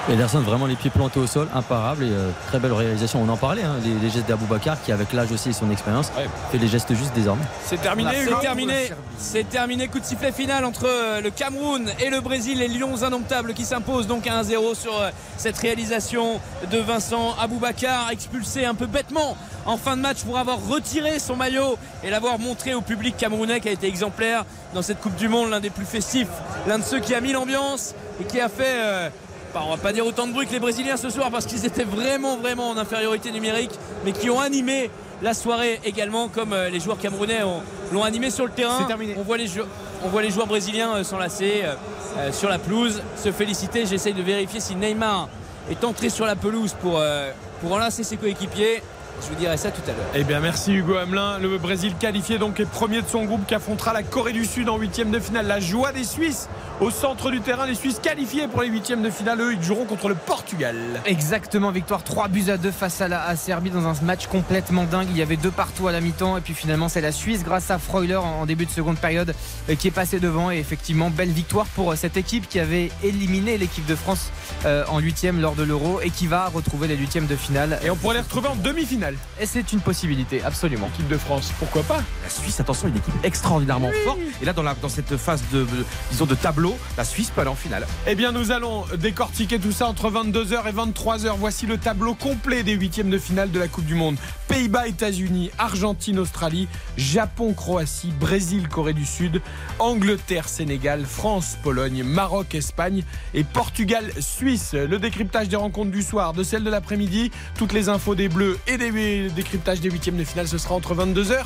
Ederson 0.09 0.39
vraiment 0.41 0.65
les 0.65 0.75
pieds 0.75 0.89
plantés 0.89 1.19
au 1.19 1.27
sol, 1.27 1.47
imparable 1.55 2.03
et 2.03 2.09
euh, 2.11 2.29
très 2.47 2.59
belle 2.59 2.73
réalisation. 2.73 3.21
On 3.23 3.29
en 3.29 3.37
parlait, 3.37 3.63
hein, 3.63 3.75
les, 3.83 3.93
les 3.93 4.09
gestes 4.09 4.27
d'Aboubacar 4.27 4.81
qui, 4.81 4.91
avec 4.91 5.13
l'âge 5.13 5.31
aussi 5.31 5.49
et 5.49 5.53
son 5.53 5.71
expérience, 5.71 6.11
fait 6.51 6.57
les 6.57 6.67
gestes 6.67 6.93
justes 6.93 7.13
désormais. 7.15 7.45
C'est 7.65 7.81
terminé, 7.81 8.09
C'est 8.25 8.39
terminé. 8.41 8.91
C'est 9.17 9.49
terminé. 9.49 9.87
Coup 9.87 9.99
de 10.01 10.05
sifflet 10.05 10.33
final 10.33 10.65
entre 10.65 10.85
euh, 10.87 11.21
le 11.21 11.29
Cameroun 11.29 11.89
et 12.01 12.09
le 12.09 12.19
Brésil. 12.19 12.57
Les 12.59 12.67
Lions 12.67 13.01
indomptables 13.01 13.53
qui 13.53 13.63
s'imposent 13.63 14.07
donc 14.07 14.27
à 14.27 14.41
1-0 14.43 14.75
sur 14.75 14.93
euh, 14.99 15.09
cette 15.37 15.57
réalisation 15.57 16.41
de 16.69 16.77
Vincent 16.79 17.35
Aboubacar, 17.41 18.09
expulsé 18.11 18.65
un 18.65 18.75
peu 18.75 18.87
bêtement 18.87 19.37
en 19.65 19.77
fin 19.77 19.95
de 19.95 20.01
match 20.01 20.23
pour 20.23 20.37
avoir 20.37 20.57
retiré 20.67 21.19
son 21.19 21.37
maillot 21.37 21.77
et 22.03 22.09
l'avoir 22.09 22.39
montré 22.39 22.73
au 22.73 22.81
public 22.81 23.15
camerounais 23.15 23.61
qui 23.61 23.69
a 23.69 23.71
été 23.71 23.87
exemplaire 23.87 24.43
dans 24.73 24.81
cette 24.81 24.99
Coupe 24.99 25.15
du 25.15 25.29
Monde, 25.29 25.49
l'un 25.49 25.61
des 25.61 25.69
plus 25.69 25.85
festifs, 25.85 26.27
l'un 26.67 26.79
de 26.79 26.83
ceux 26.83 26.99
qui 26.99 27.15
a 27.15 27.21
mis 27.21 27.31
l'ambiance 27.31 27.95
et 28.19 28.25
qui 28.25 28.41
a 28.41 28.49
fait. 28.49 28.63
euh, 28.67 29.09
on 29.55 29.69
va 29.71 29.77
pas 29.77 29.93
dire 29.93 30.05
autant 30.05 30.27
de 30.27 30.31
bruit 30.33 30.47
que 30.47 30.51
les 30.51 30.59
Brésiliens 30.59 30.97
ce 30.97 31.09
soir 31.09 31.29
parce 31.31 31.45
qu'ils 31.45 31.65
étaient 31.65 31.83
vraiment 31.83 32.37
vraiment 32.37 32.69
en 32.69 32.77
infériorité 32.77 33.31
numérique 33.31 33.71
mais 34.05 34.11
qui 34.11 34.29
ont 34.29 34.39
animé 34.39 34.89
la 35.21 35.33
soirée 35.33 35.79
également 35.85 36.27
comme 36.27 36.53
euh, 36.53 36.69
les 36.69 36.79
joueurs 36.79 36.97
camerounais 36.97 37.43
ont- 37.43 37.61
l'ont 37.93 38.03
animé 38.03 38.29
sur 38.29 38.45
le 38.45 38.51
terrain. 38.51 38.83
Terminé. 38.85 39.15
On 39.17 39.21
voit 39.21 39.37
les, 39.37 39.47
jou- 39.47 39.61
on 40.03 40.09
voit 40.09 40.21
les 40.21 40.31
joueurs 40.31 40.47
brésiliens 40.47 40.95
euh, 40.95 41.03
s'enlacer 41.03 41.61
euh, 41.63 41.75
euh, 42.17 42.31
sur 42.33 42.49
la 42.49 42.59
pelouse, 42.59 43.01
se 43.15 43.31
féliciter. 43.31 43.85
J'essaye 43.85 44.13
de 44.13 44.21
vérifier 44.21 44.59
si 44.59 44.75
Neymar 44.75 45.29
est 45.71 45.83
entré 45.85 46.09
sur 46.09 46.25
la 46.25 46.35
pelouse 46.35 46.75
pour, 46.81 46.97
euh, 46.99 47.31
pour 47.61 47.71
enlacer 47.71 48.03
ses 48.03 48.17
coéquipiers. 48.17 48.83
Je 49.23 49.29
vous 49.29 49.39
dirai 49.39 49.57
ça 49.57 49.71
tout 49.71 49.81
à 49.85 49.93
l'heure. 49.93 50.05
Eh 50.13 50.23
bien, 50.23 50.39
merci 50.39 50.73
Hugo 50.73 50.95
Hamelin. 50.95 51.39
Le 51.39 51.57
Brésil 51.57 51.93
qualifié 51.99 52.37
donc 52.37 52.59
est 52.59 52.65
premier 52.65 53.01
de 53.01 53.07
son 53.07 53.23
groupe 53.23 53.45
qui 53.47 53.55
affrontera 53.55 53.93
la 53.93 54.03
Corée 54.03 54.33
du 54.33 54.45
Sud 54.45 54.69
en 54.69 54.77
huitième 54.77 55.11
de 55.11 55.19
finale. 55.19 55.47
La 55.47 55.59
joie 55.59 55.91
des 55.91 56.03
Suisses 56.03 56.49
au 56.81 56.91
centre 56.91 57.31
du 57.31 57.39
terrain. 57.39 57.65
Les 57.65 57.75
Suisses 57.75 57.99
qualifiés 57.99 58.47
pour 58.47 58.61
les 58.61 58.67
huitièmes 58.67 59.01
de 59.01 59.09
finale. 59.09 59.39
Eux, 59.41 59.53
ils 59.53 59.63
joueront 59.63 59.85
contre 59.85 60.09
le 60.09 60.15
Portugal. 60.15 60.75
Exactement, 61.05 61.71
victoire 61.71 62.03
3 62.03 62.27
buts 62.27 62.49
à 62.49 62.57
2 62.57 62.71
face 62.71 63.01
à 63.01 63.07
la 63.07 63.23
à 63.23 63.35
Serbie 63.35 63.69
dans 63.69 63.87
un 63.87 63.93
match 64.03 64.27
complètement 64.27 64.83
dingue. 64.83 65.07
Il 65.09 65.17
y 65.17 65.21
avait 65.21 65.37
deux 65.37 65.51
partout 65.51 65.87
à 65.87 65.91
la 65.91 66.01
mi-temps 66.01 66.37
et 66.37 66.41
puis 66.41 66.53
finalement 66.53 66.89
c'est 66.89 67.01
la 67.01 67.11
Suisse 67.11 67.43
grâce 67.43 67.71
à 67.71 67.79
Freuler 67.79 68.15
en 68.17 68.43
en 68.43 68.45
début 68.45 68.65
de 68.65 68.71
seconde 68.71 68.97
période 68.97 69.33
euh, 69.69 69.75
qui 69.75 69.87
est 69.87 69.91
passé 69.91 70.19
devant 70.19 70.51
et 70.51 70.57
effectivement 70.57 71.09
belle 71.09 71.31
victoire 71.31 71.65
pour 71.67 71.91
euh, 71.91 71.95
cette 71.95 72.17
équipe 72.17 72.47
qui 72.49 72.59
avait 72.59 72.91
éliminé 73.03 73.57
l'équipe 73.57 73.85
de 73.85 73.95
France 73.95 74.31
euh, 74.65 74.83
en 74.89 74.99
huitième 74.99 75.39
lors 75.39 75.55
de 75.55 75.63
l'Euro 75.63 76.01
et 76.01 76.09
qui 76.09 76.27
va 76.27 76.47
retrouver 76.47 76.87
les 76.87 76.97
huitièmes 76.97 77.27
de 77.27 77.35
finale. 77.35 77.79
Et 77.83 77.89
on 77.89 77.95
pourrait 77.95 78.15
les 78.15 78.21
retrouver 78.21 78.49
en 78.49 78.55
demi-finale. 78.55 79.12
Et 79.39 79.45
c'est 79.45 79.73
une 79.73 79.79
possibilité, 79.81 80.41
absolument. 80.43 80.89
Équipe 80.93 81.07
de 81.07 81.17
France, 81.17 81.51
pourquoi 81.59 81.83
pas? 81.83 82.01
La 82.23 82.29
Suisse, 82.29 82.59
attention, 82.59 82.87
une 82.87 82.97
équipe 82.97 83.13
extraordinairement 83.23 83.91
forte. 84.05 84.19
Et 84.41 84.45
là, 84.45 84.53
dans, 84.53 84.63
la- 84.63 84.75
dans 84.75 84.89
cette 84.89 85.17
phase 85.17 85.43
de, 85.51 85.59
de- 85.61 85.85
disons, 86.11 86.25
de 86.25 86.35
tableau, 86.35 86.77
la 86.97 87.03
Suisse 87.05 87.29
peut 87.29 87.41
aller 87.41 87.49
en 87.49 87.55
finale. 87.55 87.85
Eh 88.07 88.15
bien, 88.15 88.31
nous 88.31 88.51
allons 88.51 88.85
décortiquer 88.97 89.59
tout 89.59 89.71
ça 89.71 89.87
entre 89.87 90.09
22h 90.11 90.67
et 90.67 90.71
23h. 90.71 91.33
Voici 91.37 91.65
le 91.65 91.77
tableau 91.77 92.13
complet 92.13 92.63
des 92.63 92.73
huitièmes 92.73 93.09
de 93.09 93.17
finale 93.17 93.51
de 93.51 93.59
la 93.59 93.67
Coupe 93.67 93.85
du 93.85 93.95
Monde. 93.95 94.17
Pays-Bas, 94.47 94.87
États-Unis, 94.87 95.49
Argentine, 95.57 96.19
Australie, 96.19 96.67
Japon, 96.97 97.53
Croatie, 97.53 98.11
Brésil, 98.19 98.67
Corée 98.67 98.93
du 98.93 99.05
Sud, 99.05 99.41
Angleterre, 99.79 100.47
Sénégal, 100.47 101.05
France, 101.05 101.57
Pologne, 101.63 102.03
Maroc, 102.03 102.53
Espagne 102.55 103.03
et 103.33 103.43
Portugal, 103.43 104.11
Suisse. 104.19 104.73
Le 104.73 104.99
décryptage 104.99 105.49
des 105.49 105.55
rencontres 105.55 105.91
du 105.91 106.03
soir, 106.03 106.33
de 106.33 106.43
celles 106.43 106.63
de 106.63 106.69
l'après-midi, 106.69 107.31
toutes 107.57 107.73
les 107.73 107.89
infos 107.89 108.15
des 108.15 108.29
Bleus 108.29 108.59
et 108.67 108.77
des 108.77 108.91
décryptages 108.93 109.81
des 109.81 109.89
huitièmes 109.89 110.17
de 110.17 110.23
finale, 110.23 110.47
ce 110.47 110.57
sera 110.57 110.75
entre 110.75 110.95
22h 110.95 111.45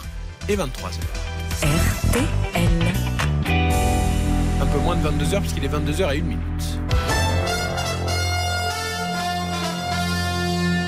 et 0.49 0.55
23h. 0.55 0.99
RTL. 1.61 2.27
Un 4.61 4.65
peu 4.65 4.79
moins 4.79 4.95
de 4.95 5.07
22h 5.07 5.39
puisqu'il 5.39 5.63
est 5.63 5.69
22h 5.69 6.13
et 6.13 6.19
1 6.19 6.23
minute. 6.23 6.79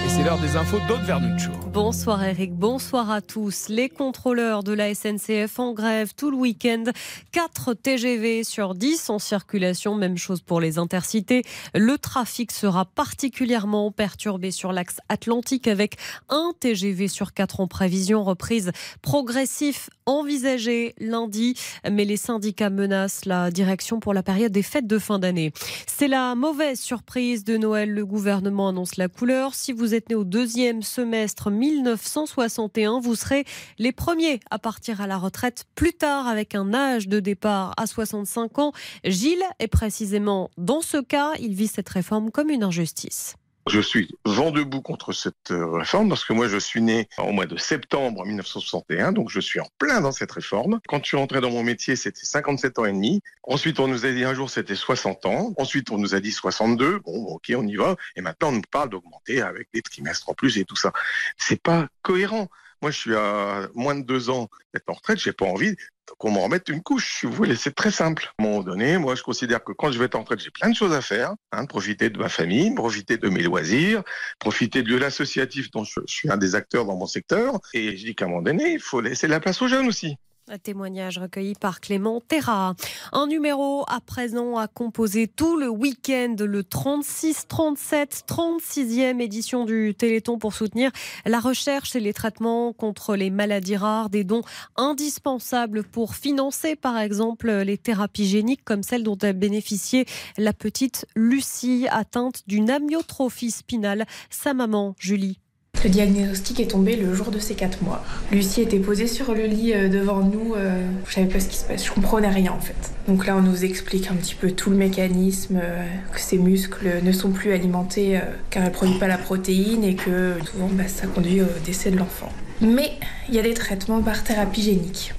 C'est 0.10 0.24
l'heure 0.24 0.40
des 0.40 0.56
infos 0.56 0.80
d'Aude 0.88 1.04
Vernuccio. 1.04 1.52
Bonsoir 1.72 2.24
Eric, 2.24 2.52
bonsoir 2.54 3.12
à 3.12 3.22
tous. 3.22 3.70
Les 3.70 3.90
contrôleurs 3.90 4.64
de 4.64 4.74
la 4.74 4.94
SNCF 4.96 5.60
en 5.60 5.74
grève 5.74 6.14
tout 6.18 6.32
le 6.32 6.38
week-end. 6.38 6.86
4 7.32 7.76
TGV 7.76 8.44
sur 8.44 8.74
10 8.74 9.12
en 9.12 9.20
circulation, 9.20 9.94
même 9.94 10.18
chose 10.18 10.42
pour 10.42 10.62
les 10.62 10.80
intercités. 10.80 11.44
Le 11.76 12.00
trafic 12.00 12.52
sera 12.52 12.86
particulièrement 12.86 13.92
perturbé 13.92 14.50
sur 14.50 14.74
l'axe 14.74 14.98
atlantique 15.10 15.68
avec 15.68 15.98
un 16.30 16.54
TGV 16.60 17.08
sur 17.08 17.34
4 17.34 17.60
en 17.60 17.68
prévision, 17.68 18.24
reprise 18.24 18.72
progressif 19.04 19.92
envisagée 20.08 20.96
lundi. 20.98 21.54
Mais 21.90 22.04
les 22.04 22.18
syndicats 22.18 22.72
menacent 22.72 23.26
la 23.26 23.52
direction 23.52 24.00
pour 24.00 24.16
la 24.16 24.24
période 24.24 24.52
des 24.52 24.64
fêtes 24.64 24.88
de 24.88 24.98
fin 24.98 25.20
d'année. 25.20 25.54
C'est 25.86 26.08
la 26.08 26.34
mauvaise 26.34 26.80
surprise 26.80 27.44
de 27.44 27.58
Noël. 27.58 27.94
Le 27.94 28.06
gouvernement 28.08 28.70
annonce 28.70 28.98
la 28.98 29.08
couleur. 29.08 29.54
Si 29.54 29.72
vous 29.72 29.94
né 30.08 30.16
au 30.16 30.24
deuxième 30.24 30.84
semestre 30.84 31.52
1961, 31.52 33.02
vous 33.02 33.16
serez 33.16 33.44
les 33.80 33.92
premiers 33.92 34.40
à 34.50 34.60
partir 34.60 35.02
à 35.02 35.08
la 35.08 35.18
retraite 35.18 35.66
plus 35.76 35.92
tard 35.92 36.28
avec 36.28 36.56
un 36.56 36.74
âge 36.74 37.10
de 37.10 37.20
départ 37.20 37.74
à 37.76 37.88
65 37.88 38.60
ans. 38.60 38.72
Gilles 39.04 39.44
est 39.60 39.68
précisément 39.68 40.52
dans 40.58 40.82
ce 40.82 40.98
cas. 41.02 41.34
Il 41.40 41.54
vit 41.54 41.68
cette 41.68 41.90
réforme 41.90 42.32
comme 42.32 42.50
une 42.50 42.64
injustice. 42.64 43.36
Je 43.70 43.82
suis 43.82 44.16
vent 44.26 44.50
debout 44.50 44.82
contre 44.82 45.14
cette 45.14 45.52
euh, 45.52 45.78
réforme 45.78 46.10
parce 46.10 46.26
que 46.26 46.34
moi 46.34 46.48
je 46.48 46.58
suis 46.58 46.82
né 46.82 47.08
au 47.20 47.32
mois 47.32 47.46
de 47.46 47.56
septembre 47.56 48.26
1961, 48.26 49.12
donc 49.12 49.30
je 49.30 49.40
suis 49.40 49.60
en 49.60 49.68
plein 49.78 50.02
dans 50.02 50.12
cette 50.12 50.32
réforme. 50.32 50.80
Quand 50.88 50.98
je 51.04 51.10
suis 51.10 51.18
rentré 51.18 51.40
dans 51.40 51.52
mon 51.52 51.62
métier, 51.62 51.96
c'était 51.96 52.26
57 52.26 52.80
ans 52.80 52.86
et 52.86 52.92
demi. 52.92 53.22
Ensuite, 53.44 53.80
on 53.80 53.88
nous 53.88 54.08
a 54.08 54.12
dit 54.12 54.24
un 54.24 54.34
jour 54.34 54.50
c'était 54.50 54.76
60 54.76 55.28
ans. 55.28 55.54
Ensuite, 55.58 55.92
on 55.92 56.00
nous 56.00 56.16
a 56.16 56.20
dit 56.20 56.32
62. 56.32 57.00
Bon, 57.00 57.26
ok, 57.28 57.54
on 57.56 57.68
y 57.68 57.76
va. 57.76 57.96
Et 58.16 58.22
maintenant, 58.22 58.50
on 58.50 58.54
nous 58.54 58.62
parle 58.72 58.90
d'augmenter 58.90 59.42
avec 59.42 59.68
des 59.72 59.84
trimestres 59.84 60.30
en 60.30 60.34
plus 60.34 60.58
et 60.58 60.66
tout 60.66 60.76
ça. 60.76 60.92
C'est 61.38 61.62
pas 61.62 61.88
cohérent. 62.02 62.50
Moi, 62.82 62.92
je 62.92 62.98
suis 62.98 63.16
à 63.16 63.68
moins 63.74 63.96
de 63.96 64.04
deux 64.04 64.30
ans 64.30 64.50
d'être 64.74 64.90
en 64.90 64.94
retraite. 64.94 65.20
J'ai 65.20 65.34
pas 65.34 65.46
envie 65.46 65.76
qu'on 66.18 66.32
m'en 66.32 66.44
remette 66.44 66.70
une 66.70 66.82
couche. 66.82 67.20
Si 67.20 67.26
vous 67.26 67.34
voulez, 67.34 67.56
c'est 67.56 67.76
très 67.76 67.92
simple. 67.92 68.32
À 68.38 68.44
un 68.44 68.46
moment 68.46 68.64
donné, 68.64 68.98
moi, 68.98 69.16
je 69.16 69.24
considère 69.24 69.64
que 69.64 69.72
quand 69.74 69.92
je 69.92 70.00
vais 70.00 70.06
être 70.06 70.16
en 70.16 70.22
retraite, 70.22 70.40
j'ai 70.40 70.52
plein 70.52 70.70
de 70.70 70.76
choses 70.76 70.94
à 70.94 71.02
faire. 71.02 71.36
Hein, 71.52 71.66
profiter 71.66 72.10
de 72.10 72.18
ma 72.18 72.30
famille, 72.30 72.74
profiter 72.74 73.18
de 73.18 73.30
mes 73.30 73.44
loisirs, 73.44 74.04
profiter 74.40 74.82
de 74.82 74.96
l'associatif 74.96 75.72
dont 75.72 75.84
je, 75.84 76.00
je 76.08 76.14
suis 76.14 76.32
un 76.32 76.38
des 76.38 76.56
acteurs 76.56 76.86
dans 76.86 76.96
mon 76.96 77.08
secteur. 77.08 77.60
Et 77.74 77.98
je 77.98 78.06
dis 78.06 78.16
qu'à 78.16 78.26
un 78.26 78.30
moment 78.30 78.42
donné, 78.42 78.72
il 78.72 78.80
faut 78.80 79.02
laisser 79.02 79.28
la 79.28 79.40
place 79.40 79.62
aux 79.62 79.68
jeunes 79.68 79.88
aussi. 79.88 80.18
Un 80.52 80.58
témoignage 80.58 81.20
recueilli 81.20 81.54
par 81.54 81.80
Clément 81.80 82.22
Terra. 82.22 82.74
Un 83.12 83.28
numéro 83.28 83.86
à 83.88 84.02
présent 84.02 84.58
à 84.58 84.68
composer 84.68 85.28
tout 85.28 85.58
le 85.58 85.70
week-end, 85.70 86.36
le 86.40 86.64
36-37, 86.64 88.24
36e 88.28 89.22
édition 89.22 89.66
du 89.66 89.94
Téléthon 89.96 90.40
pour 90.40 90.56
soutenir 90.56 90.90
la 91.28 91.40
recherche 91.40 91.96
et 91.96 92.00
les 92.00 92.14
traitements 92.14 92.74
contre 92.74 93.16
les 93.16 93.30
maladies 93.30 93.78
rares, 93.78 94.10
des 94.10 94.24
dons 94.24 94.42
indispensables 94.76 95.84
pour 95.84 96.16
financer 96.16 96.76
par 96.76 96.98
exemple 96.98 97.52
les 97.52 97.78
thérapies 97.78 98.26
géniques 98.26 98.66
comme 98.66 98.82
celle 98.82 99.04
dont 99.04 99.20
a 99.22 99.34
bénéficié 99.34 100.06
la 100.36 100.54
petite 100.54 101.06
Lucie 101.16 101.86
atteinte 101.92 102.42
d'une 102.48 102.72
amyotrophie 102.72 103.52
spinale. 103.52 104.08
Sa 104.32 104.56
maman, 104.56 104.96
Julie. 104.98 105.38
Le 105.84 105.90
diagnostic 105.90 106.60
est 106.60 106.72
tombé 106.72 106.98
le 106.98 107.14
jour 107.14 107.32
de 107.32 107.40
ses 107.40 107.56
4 107.56 107.84
mois. 107.84 108.04
Lucie 108.34 108.62
était 108.62 108.80
posée 108.80 109.08
sur 109.08 109.34
le 109.34 109.46
lit 109.46 109.74
euh, 109.74 109.88
devant 109.88 110.20
nous. 110.20 110.54
euh, 110.56 110.82
Je 111.08 111.14
savais 111.14 111.28
pas 111.28 111.40
ce 111.40 111.48
qui 111.48 111.56
se 111.56 111.64
passe. 111.64 111.86
Je 111.86 111.92
comprenais 111.92 112.28
rien 112.28 112.52
en 112.52 112.60
fait. 112.60 112.76
Donc 113.08 113.26
là, 113.26 113.38
on 113.38 113.42
nous 113.42 113.64
explique 113.64 114.12
un 114.12 114.16
petit 114.16 114.36
peu 114.36 114.52
tout 114.52 114.70
le 114.72 114.76
mécanisme, 114.76 115.58
euh, 115.64 115.86
que 116.14 116.20
ses 116.20 116.38
muscles 116.38 116.96
ne 117.02 117.12
sont 117.14 117.30
plus 117.32 117.54
alimentés 117.54 118.20
car 118.50 118.66
elle 118.66 118.72
produit 118.74 119.00
pas 119.00 119.08
la 119.08 119.18
protéine 119.18 119.86
et 119.86 119.96
que 119.96 120.34
souvent 120.52 120.70
bah, 120.74 120.84
ça 120.88 121.08
conduit 121.08 121.42
au 121.42 121.46
décès 121.66 121.92
de 121.92 121.98
l'enfant. 121.98 122.30
Mais 122.60 122.92
il 123.30 123.36
y 123.36 123.40
a 123.40 123.44
des 123.44 123.54
traitements 123.54 124.02
par 124.02 124.24
thérapie 124.26 124.62
génique. 124.64 125.14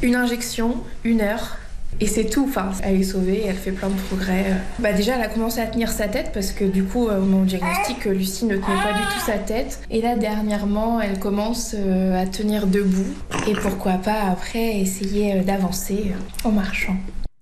Une 0.00 0.14
injection, 0.14 0.76
une 1.04 1.20
heure, 1.20 1.58
et 2.00 2.06
c'est 2.06 2.24
tout. 2.24 2.46
Enfin, 2.48 2.70
elle 2.82 3.00
est 3.00 3.04
sauvée, 3.04 3.44
elle 3.46 3.56
fait 3.56 3.72
plein 3.72 3.88
de 3.88 4.00
progrès. 4.08 4.46
Bah 4.78 4.92
déjà, 4.92 5.16
elle 5.16 5.22
a 5.22 5.28
commencé 5.28 5.60
à 5.60 5.66
tenir 5.66 5.90
sa 5.90 6.08
tête 6.08 6.30
parce 6.32 6.52
que 6.52 6.64
du 6.64 6.84
coup, 6.84 7.08
au 7.08 7.20
moment 7.20 7.42
du 7.42 7.56
diagnostic, 7.56 8.04
Lucie 8.04 8.44
ne 8.44 8.56
tenait 8.56 8.82
pas 8.82 8.92
du 8.92 9.04
tout 9.14 9.24
sa 9.24 9.38
tête. 9.38 9.80
Et 9.90 10.00
là, 10.00 10.16
dernièrement, 10.16 11.00
elle 11.00 11.18
commence 11.18 11.74
euh, 11.76 12.20
à 12.20 12.26
tenir 12.26 12.66
debout. 12.66 13.14
Et 13.48 13.54
pourquoi 13.54 13.94
pas 13.94 14.22
après 14.30 14.78
essayer 14.78 15.34
euh, 15.34 15.42
d'avancer 15.42 16.12
euh, 16.12 16.48
en 16.48 16.52
marchant. 16.52 16.96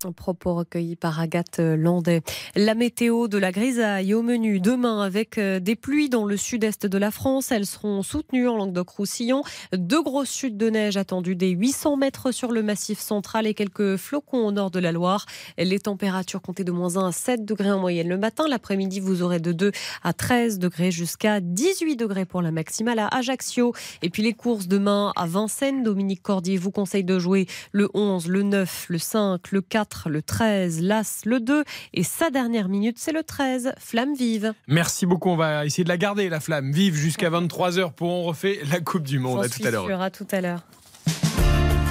Un 0.07 0.13
propos 0.13 0.55
recueilli 0.55 0.95
par 0.95 1.19
Agathe 1.19 1.59
Landais. 1.59 2.23
La 2.55 2.77
météo 2.77 3.27
de 3.27 3.39
la 3.39 3.51
grisaille 3.51 4.15
au 4.15 4.23
menu 4.23 4.61
demain 4.61 5.01
avec 5.03 5.37
euh, 5.37 5.59
des 5.59 5.75
pluies 5.75 6.09
dans 6.09 6.25
le 6.25 6.37
sud-est 6.37 6.87
de 6.87 6.97
la 6.97 7.11
France. 7.11 7.51
Elles 7.51 7.67
seront 7.67 8.05
soutenues 8.05 8.47
en 8.47 8.57
Languedoc-Roussillon. 8.57 9.43
Deux 9.73 10.01
grosses 10.01 10.33
chutes 10.33 10.57
de 10.57 10.71
neige 10.71 10.97
attendues 10.97 11.35
des 11.35 11.49
800 11.49 11.97
mètres 11.97 12.31
sur 12.31 12.53
le 12.53 12.63
massif 12.63 13.01
central 13.01 13.49
et 13.49 13.55
quelques 13.55 13.97
flocons 13.97 14.47
au 14.47 14.53
nord 14.53 14.71
de 14.71 14.79
la 14.79 14.93
Loire. 14.93 15.27
Les 15.59 15.81
températures 15.81 16.41
comptées 16.41 16.63
de 16.63 16.71
moins 16.71 16.99
1 16.99 17.09
à 17.09 17.13
7 17.13 17.45
degrés 17.45 17.73
en 17.73 17.81
moyenne 17.81 18.09
le 18.09 18.17
matin. 18.17 18.47
L'après-midi, 18.49 19.01
vous 19.01 19.23
aurez 19.23 19.41
de 19.41 19.51
2 19.51 19.73
à 20.05 20.13
13 20.13 20.61
degrés 20.61 20.93
jusqu'à 20.93 21.41
18 21.41 21.97
degrés 21.97 22.27
pour 22.27 22.43
la 22.43 22.53
maximale 22.53 23.01
à 23.01 23.09
Ajaccio. 23.09 23.75
Et 24.03 24.11
puis 24.11 24.23
les 24.23 24.35
courses 24.35 24.69
demain 24.69 25.13
à 25.17 25.27
Vincennes. 25.27 25.83
Dominique 25.83 26.23
Cordier 26.23 26.59
vous 26.59 26.71
conseille 26.71 27.03
de 27.03 27.19
jouer 27.19 27.49
le 27.73 27.89
11, 27.93 28.29
le 28.29 28.45
9, 28.45 28.87
le 28.89 28.99
5, 28.99 29.51
le 29.51 29.61
4 29.63 29.96
le 30.07 30.23
13, 30.23 30.81
l'As, 30.83 31.23
le 31.25 31.41
2 31.41 31.65
et 31.95 32.03
sa 32.03 32.31
dernière 32.31 32.69
minute, 32.69 32.99
c'est 32.99 33.13
le 33.13 33.23
13, 33.23 33.73
Flamme 33.79 34.15
vive. 34.15 34.53
Merci 34.69 35.07
beaucoup, 35.07 35.31
on 35.31 35.37
va 35.37 35.67
essayer 35.67 35.85
de 35.85 35.89
la 35.89 35.97
garder, 35.97 36.29
la 36.29 36.41
flamme 36.41 36.73
vive 36.73 36.95
jusqu'à 36.95 37.31
23h 37.31 37.93
pour 37.93 38.11
on 38.11 38.23
refait 38.25 38.61
la 38.71 38.81
Coupe 38.81 39.03
du 39.03 39.19
Monde. 39.19 39.45
à 39.45 39.49
tout 39.49 39.63
à 39.65 39.71
l'heure. 39.71 40.01
à 40.01 40.11
tout 40.11 40.27
à 40.31 40.41
l'heure. 40.41 40.63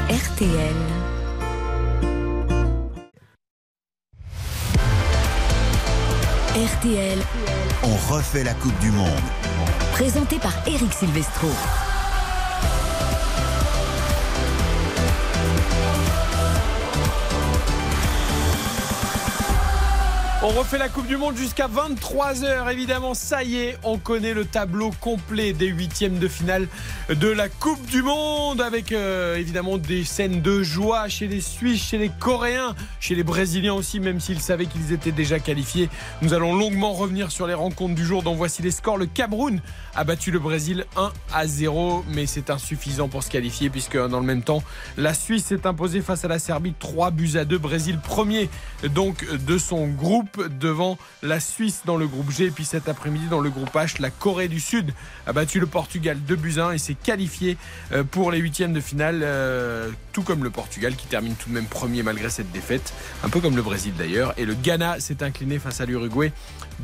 RTL. 0.10 0.76
RTL. 6.56 7.19
On 7.84 8.14
refait 8.14 8.44
la 8.44 8.53
Coupe 8.53 8.80
du 8.80 8.91
Monde. 8.91 9.10
Présenté 9.91 10.38
par 10.38 10.53
Eric 10.68 10.94
Silvestro. 10.94 11.49
On 20.47 20.49
refait 20.49 20.77
la 20.77 20.89
Coupe 20.89 21.07
du 21.07 21.17
Monde 21.17 21.35
jusqu'à 21.35 21.67
23h. 21.67 22.72
Évidemment, 22.72 23.15
ça 23.15 23.43
y 23.43 23.55
est, 23.55 23.80
on 23.84 23.97
connaît 23.97 24.35
le 24.35 24.45
tableau 24.45 24.91
complet 25.01 25.53
des 25.53 25.65
huitièmes 25.65 26.19
de 26.19 26.27
finale 26.27 26.67
de 27.09 27.30
la 27.30 27.49
Coupe 27.49 27.84
du 27.88 28.03
Monde 28.03 28.61
avec 28.61 28.91
euh, 28.91 29.38
évidemment 29.38 29.80
des 29.80 30.03
scènes 30.03 30.43
de 30.43 30.61
joie 30.61 31.09
chez 31.09 31.27
les 31.27 31.41
Suisses, 31.41 31.81
chez 31.81 31.97
les 31.97 32.09
Coréens, 32.09 32.76
chez 32.99 33.15
les 33.15 33.23
Brésiliens 33.23 33.73
aussi, 33.73 33.99
même 33.99 34.19
s'ils 34.19 34.39
savaient 34.39 34.67
qu'ils 34.67 34.93
étaient 34.93 35.11
déjà 35.11 35.39
qualifiés. 35.39 35.89
Nous 36.22 36.35
allons 36.35 36.55
longuement 36.55 36.93
revenir 36.93 37.31
sur 37.31 37.47
les 37.47 37.55
rencontres 37.55 37.95
du 37.95 38.05
jour. 38.05 38.22
dont 38.22 38.35
voici 38.35 38.61
les 38.61 38.69
scores. 38.69 38.99
Le 38.99 39.07
Cameroun 39.07 39.61
a 39.95 40.03
battu 40.03 40.30
le 40.30 40.38
Brésil 40.38 40.85
1 40.95 41.11
à 41.34 41.47
0, 41.47 42.05
mais 42.09 42.27
c'est 42.27 42.51
insuffisant 42.51 43.07
pour 43.07 43.23
se 43.23 43.31
qualifier 43.31 43.72
puisque 43.72 43.97
dans 43.97 44.19
le 44.19 44.27
même 44.27 44.43
temps, 44.43 44.61
la 44.95 45.15
Suisse 45.15 45.45
s'est 45.45 45.65
imposée 45.65 46.01
face 46.01 46.23
à 46.23 46.27
la 46.27 46.38
Serbie 46.38 46.76
3 46.77 47.09
buts 47.09 47.31
à 47.34 47.45
2. 47.45 47.57
Brésil 47.57 47.97
premier 47.97 48.47
donc 48.93 49.26
de 49.34 49.57
son 49.57 49.88
groupe 49.88 50.35
devant 50.60 50.98
la 51.24 51.40
Suisse 51.40 51.82
dans 51.86 51.98
le 51.98 52.07
groupe 52.07 52.32
G. 52.32 52.45
Et 52.45 52.52
puis 52.52 52.66
cet 52.66 52.90
après-midi 52.90 53.28
dans 53.28 53.40
le 53.40 53.49
groupe 53.49 53.74
H, 53.74 54.02
la 54.02 54.10
Corée 54.10 54.48
du 54.48 54.60
Sud 54.60 54.94
a 55.28 55.34
battu 55.34 55.60
le 55.60 55.68
Portugal 55.68 56.18
2 56.26 56.36
buts 56.36 56.60
1 56.60 56.72
et 56.72 56.78
s'est 56.78 56.95
qualifié 56.95 57.57
euh, 57.91 58.03
pour 58.03 58.32
les 58.32 58.40
huitièmes 58.40 58.74
de 58.74 58.80
finale, 58.80 59.22
euh, 59.24 59.90
tout 60.14 60.24
comme 60.24 60.44
le 60.44 60.49
Portugal 60.49 60.95
qui 60.95 61.07
termine 61.07 61.36
tout 61.36 61.49
de 61.49 61.53
même 61.53 61.66
premier 61.66 62.03
malgré 62.03 62.30
cette 62.30 62.52
défaite, 62.52 62.94
un 63.24 63.30
peu 63.30 63.40
comme 63.40 63.56
le 63.56 63.62
Brésil 63.62 63.94
d'ailleurs. 63.98 64.34
Et 64.38 64.45
le 64.45 64.53
Ghana 64.53 64.99
s'est 64.99 65.24
incliné 65.24 65.60
face 65.60 65.82
à 65.82 65.86
l'Uruguay 65.86 66.32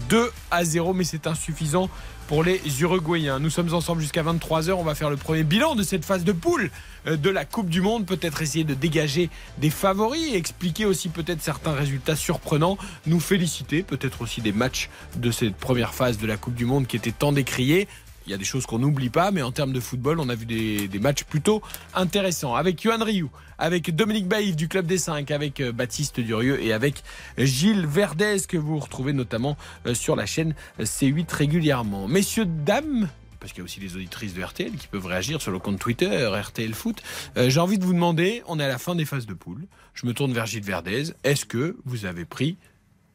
2 0.09 0.31
à 0.51 0.63
0, 0.63 0.93
mais 0.93 1.03
c'est 1.03 1.27
insuffisant 1.27 1.89
pour 2.27 2.43
les 2.43 2.61
Uruguayens. 2.81 3.39
Nous 3.39 3.49
sommes 3.49 3.73
ensemble 3.73 4.01
jusqu'à 4.01 4.23
23h. 4.23 4.71
On 4.71 4.83
va 4.83 4.95
faire 4.95 5.09
le 5.09 5.17
premier 5.17 5.43
bilan 5.43 5.75
de 5.75 5.83
cette 5.83 6.05
phase 6.05 6.23
de 6.23 6.31
poule 6.31 6.71
euh, 7.07 7.17
de 7.17 7.29
la 7.29 7.43
Coupe 7.43 7.69
du 7.69 7.81
Monde. 7.81 8.05
Peut-être 8.05 8.41
essayer 8.41 8.63
de 8.63 8.73
dégager 8.73 9.29
des 9.57 9.69
favoris 9.69 10.33
expliquer 10.33 10.85
aussi 10.85 11.09
peut-être 11.09 11.41
certains 11.41 11.73
résultats 11.73 12.15
surprenants. 12.15 12.77
Nous 13.05 13.19
féliciter 13.19 13.83
peut-être 13.83 14.21
aussi 14.21 14.41
des 14.41 14.53
matchs 14.53 14.89
de 15.17 15.29
cette 15.29 15.55
première 15.55 15.93
phase 15.93 16.19
de 16.19 16.25
la 16.27 16.37
Coupe 16.37 16.55
du 16.55 16.65
Monde 16.65 16.87
qui 16.87 16.95
étaient 16.95 17.11
tant 17.11 17.33
décriés. 17.33 17.87
Il 18.27 18.31
y 18.31 18.35
a 18.35 18.37
des 18.37 18.45
choses 18.45 18.65
qu'on 18.65 18.79
n'oublie 18.79 19.09
pas, 19.09 19.31
mais 19.31 19.41
en 19.41 19.51
termes 19.51 19.73
de 19.73 19.79
football, 19.79 20.19
on 20.19 20.29
a 20.29 20.35
vu 20.35 20.45
des, 20.45 20.99
matchs 20.99 21.23
plutôt 21.23 21.61
intéressants. 21.95 22.55
Avec 22.55 22.83
Yohan 22.83 23.03
Ryu, 23.03 23.27
avec 23.61 23.95
Dominique 23.95 24.27
Baïf 24.27 24.55
du 24.55 24.67
Club 24.67 24.87
des 24.87 24.97
5, 24.97 25.29
avec 25.29 25.61
euh, 25.61 25.71
Baptiste 25.71 26.19
Durieux 26.19 26.61
et 26.61 26.73
avec 26.73 27.03
Gilles 27.37 27.85
Verdez, 27.85 28.37
que 28.47 28.57
vous 28.57 28.79
retrouvez 28.79 29.13
notamment 29.13 29.55
euh, 29.85 29.93
sur 29.93 30.15
la 30.15 30.25
chaîne 30.25 30.55
C8 30.79 31.31
régulièrement. 31.31 32.07
Messieurs, 32.07 32.45
dames, 32.45 33.07
parce 33.39 33.53
qu'il 33.53 33.59
y 33.59 33.61
a 33.61 33.65
aussi 33.65 33.79
les 33.79 33.95
auditrices 33.95 34.33
de 34.33 34.43
RTL 34.43 34.71
qui 34.71 34.87
peuvent 34.87 35.05
réagir 35.05 35.41
sur 35.41 35.51
le 35.51 35.59
compte 35.59 35.77
Twitter 35.77 36.27
RTL 36.27 36.73
Foot. 36.73 37.03
Euh, 37.37 37.51
j'ai 37.51 37.59
envie 37.59 37.77
de 37.77 37.85
vous 37.85 37.93
demander, 37.93 38.41
on 38.47 38.59
est 38.59 38.63
à 38.63 38.67
la 38.67 38.79
fin 38.79 38.95
des 38.95 39.05
phases 39.05 39.27
de 39.27 39.35
poule. 39.35 39.67
Je 39.93 40.07
me 40.07 40.13
tourne 40.13 40.33
vers 40.33 40.47
Gilles 40.47 40.63
Verdez. 40.63 41.13
Est-ce 41.23 41.45
que 41.45 41.77
vous 41.85 42.05
avez 42.05 42.25
pris 42.25 42.57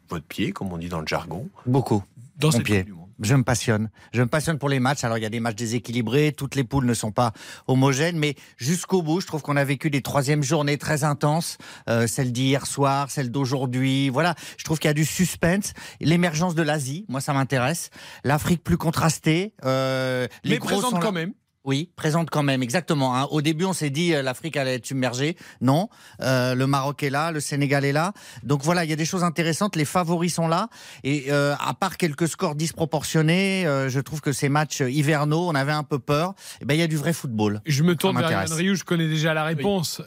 votre 0.08 0.26
pied, 0.26 0.52
comme 0.52 0.72
on 0.72 0.78
dit 0.78 0.88
dans 0.88 1.00
le 1.00 1.08
jargon? 1.08 1.48
Beaucoup. 1.66 2.04
Dans 2.38 2.52
Mon 2.52 2.60
pied. 2.60 2.86
Je 3.20 3.34
me 3.34 3.42
passionne. 3.42 3.90
Je 4.12 4.22
me 4.22 4.26
passionne 4.26 4.58
pour 4.58 4.68
les 4.68 4.80
matchs. 4.80 5.04
Alors 5.04 5.18
il 5.18 5.22
y 5.22 5.26
a 5.26 5.30
des 5.30 5.40
matchs 5.40 5.56
déséquilibrés, 5.56 6.32
toutes 6.36 6.54
les 6.54 6.64
poules 6.64 6.86
ne 6.86 6.94
sont 6.94 7.12
pas 7.12 7.32
homogènes, 7.66 8.18
mais 8.18 8.34
jusqu'au 8.56 9.02
bout, 9.02 9.20
je 9.20 9.26
trouve 9.26 9.42
qu'on 9.42 9.56
a 9.56 9.64
vécu 9.64 9.90
des 9.90 10.02
troisièmes 10.02 10.42
journées 10.42 10.78
très 10.78 11.04
intenses, 11.04 11.58
euh, 11.88 12.06
celle 12.06 12.32
d'hier 12.32 12.66
soir, 12.66 13.10
celle 13.10 13.30
d'aujourd'hui. 13.30 14.08
Voilà, 14.08 14.34
je 14.58 14.64
trouve 14.64 14.78
qu'il 14.78 14.88
y 14.88 14.90
a 14.90 14.94
du 14.94 15.04
suspense. 15.04 15.72
L'émergence 16.00 16.54
de 16.54 16.62
l'Asie, 16.62 17.06
moi 17.08 17.20
ça 17.20 17.32
m'intéresse. 17.32 17.90
L'Afrique 18.24 18.62
plus 18.62 18.76
contrastée. 18.76 19.54
Euh, 19.64 20.26
les 20.44 20.52
mais 20.52 20.58
présente 20.58 21.00
quand 21.00 21.12
même. 21.12 21.32
Oui, 21.66 21.90
présente 21.96 22.30
quand 22.30 22.44
même, 22.44 22.62
exactement. 22.62 23.16
Hein. 23.16 23.26
Au 23.32 23.42
début, 23.42 23.64
on 23.64 23.72
s'est 23.72 23.90
dit 23.90 24.14
euh, 24.14 24.22
l'Afrique 24.22 24.56
allait 24.56 24.76
être 24.76 24.86
submergée. 24.86 25.36
Non, 25.60 25.88
euh, 26.22 26.54
le 26.54 26.68
Maroc 26.68 27.02
est 27.02 27.10
là, 27.10 27.32
le 27.32 27.40
Sénégal 27.40 27.84
est 27.84 27.90
là. 27.92 28.12
Donc 28.44 28.62
voilà, 28.62 28.84
il 28.84 28.90
y 28.90 28.92
a 28.92 28.96
des 28.96 29.04
choses 29.04 29.24
intéressantes. 29.24 29.74
Les 29.74 29.84
favoris 29.84 30.32
sont 30.32 30.46
là. 30.46 30.68
Et 31.02 31.24
euh, 31.30 31.56
à 31.58 31.74
part 31.74 31.96
quelques 31.96 32.28
scores 32.28 32.54
disproportionnés, 32.54 33.64
je 33.88 33.98
trouve 33.98 34.20
que 34.20 34.30
ces 34.30 34.48
matchs 34.48 34.80
hivernaux, 34.80 35.48
on 35.48 35.56
avait 35.56 35.72
un 35.72 35.82
peu 35.82 35.98
peur. 35.98 36.30
Et 36.30 36.58
eh 36.62 36.64
ben 36.66 36.74
il 36.74 36.80
y 36.80 36.84
a 36.84 36.86
du 36.86 36.96
vrai 36.96 37.12
football. 37.12 37.60
Je 37.66 37.82
me 37.82 37.96
tourne 37.96 38.16
vers 38.16 38.30
Yann 38.30 38.52
Rioux, 38.52 38.76
je 38.76 38.84
connais 38.84 39.08
déjà 39.08 39.34
la 39.34 39.42
réponse 39.42 40.00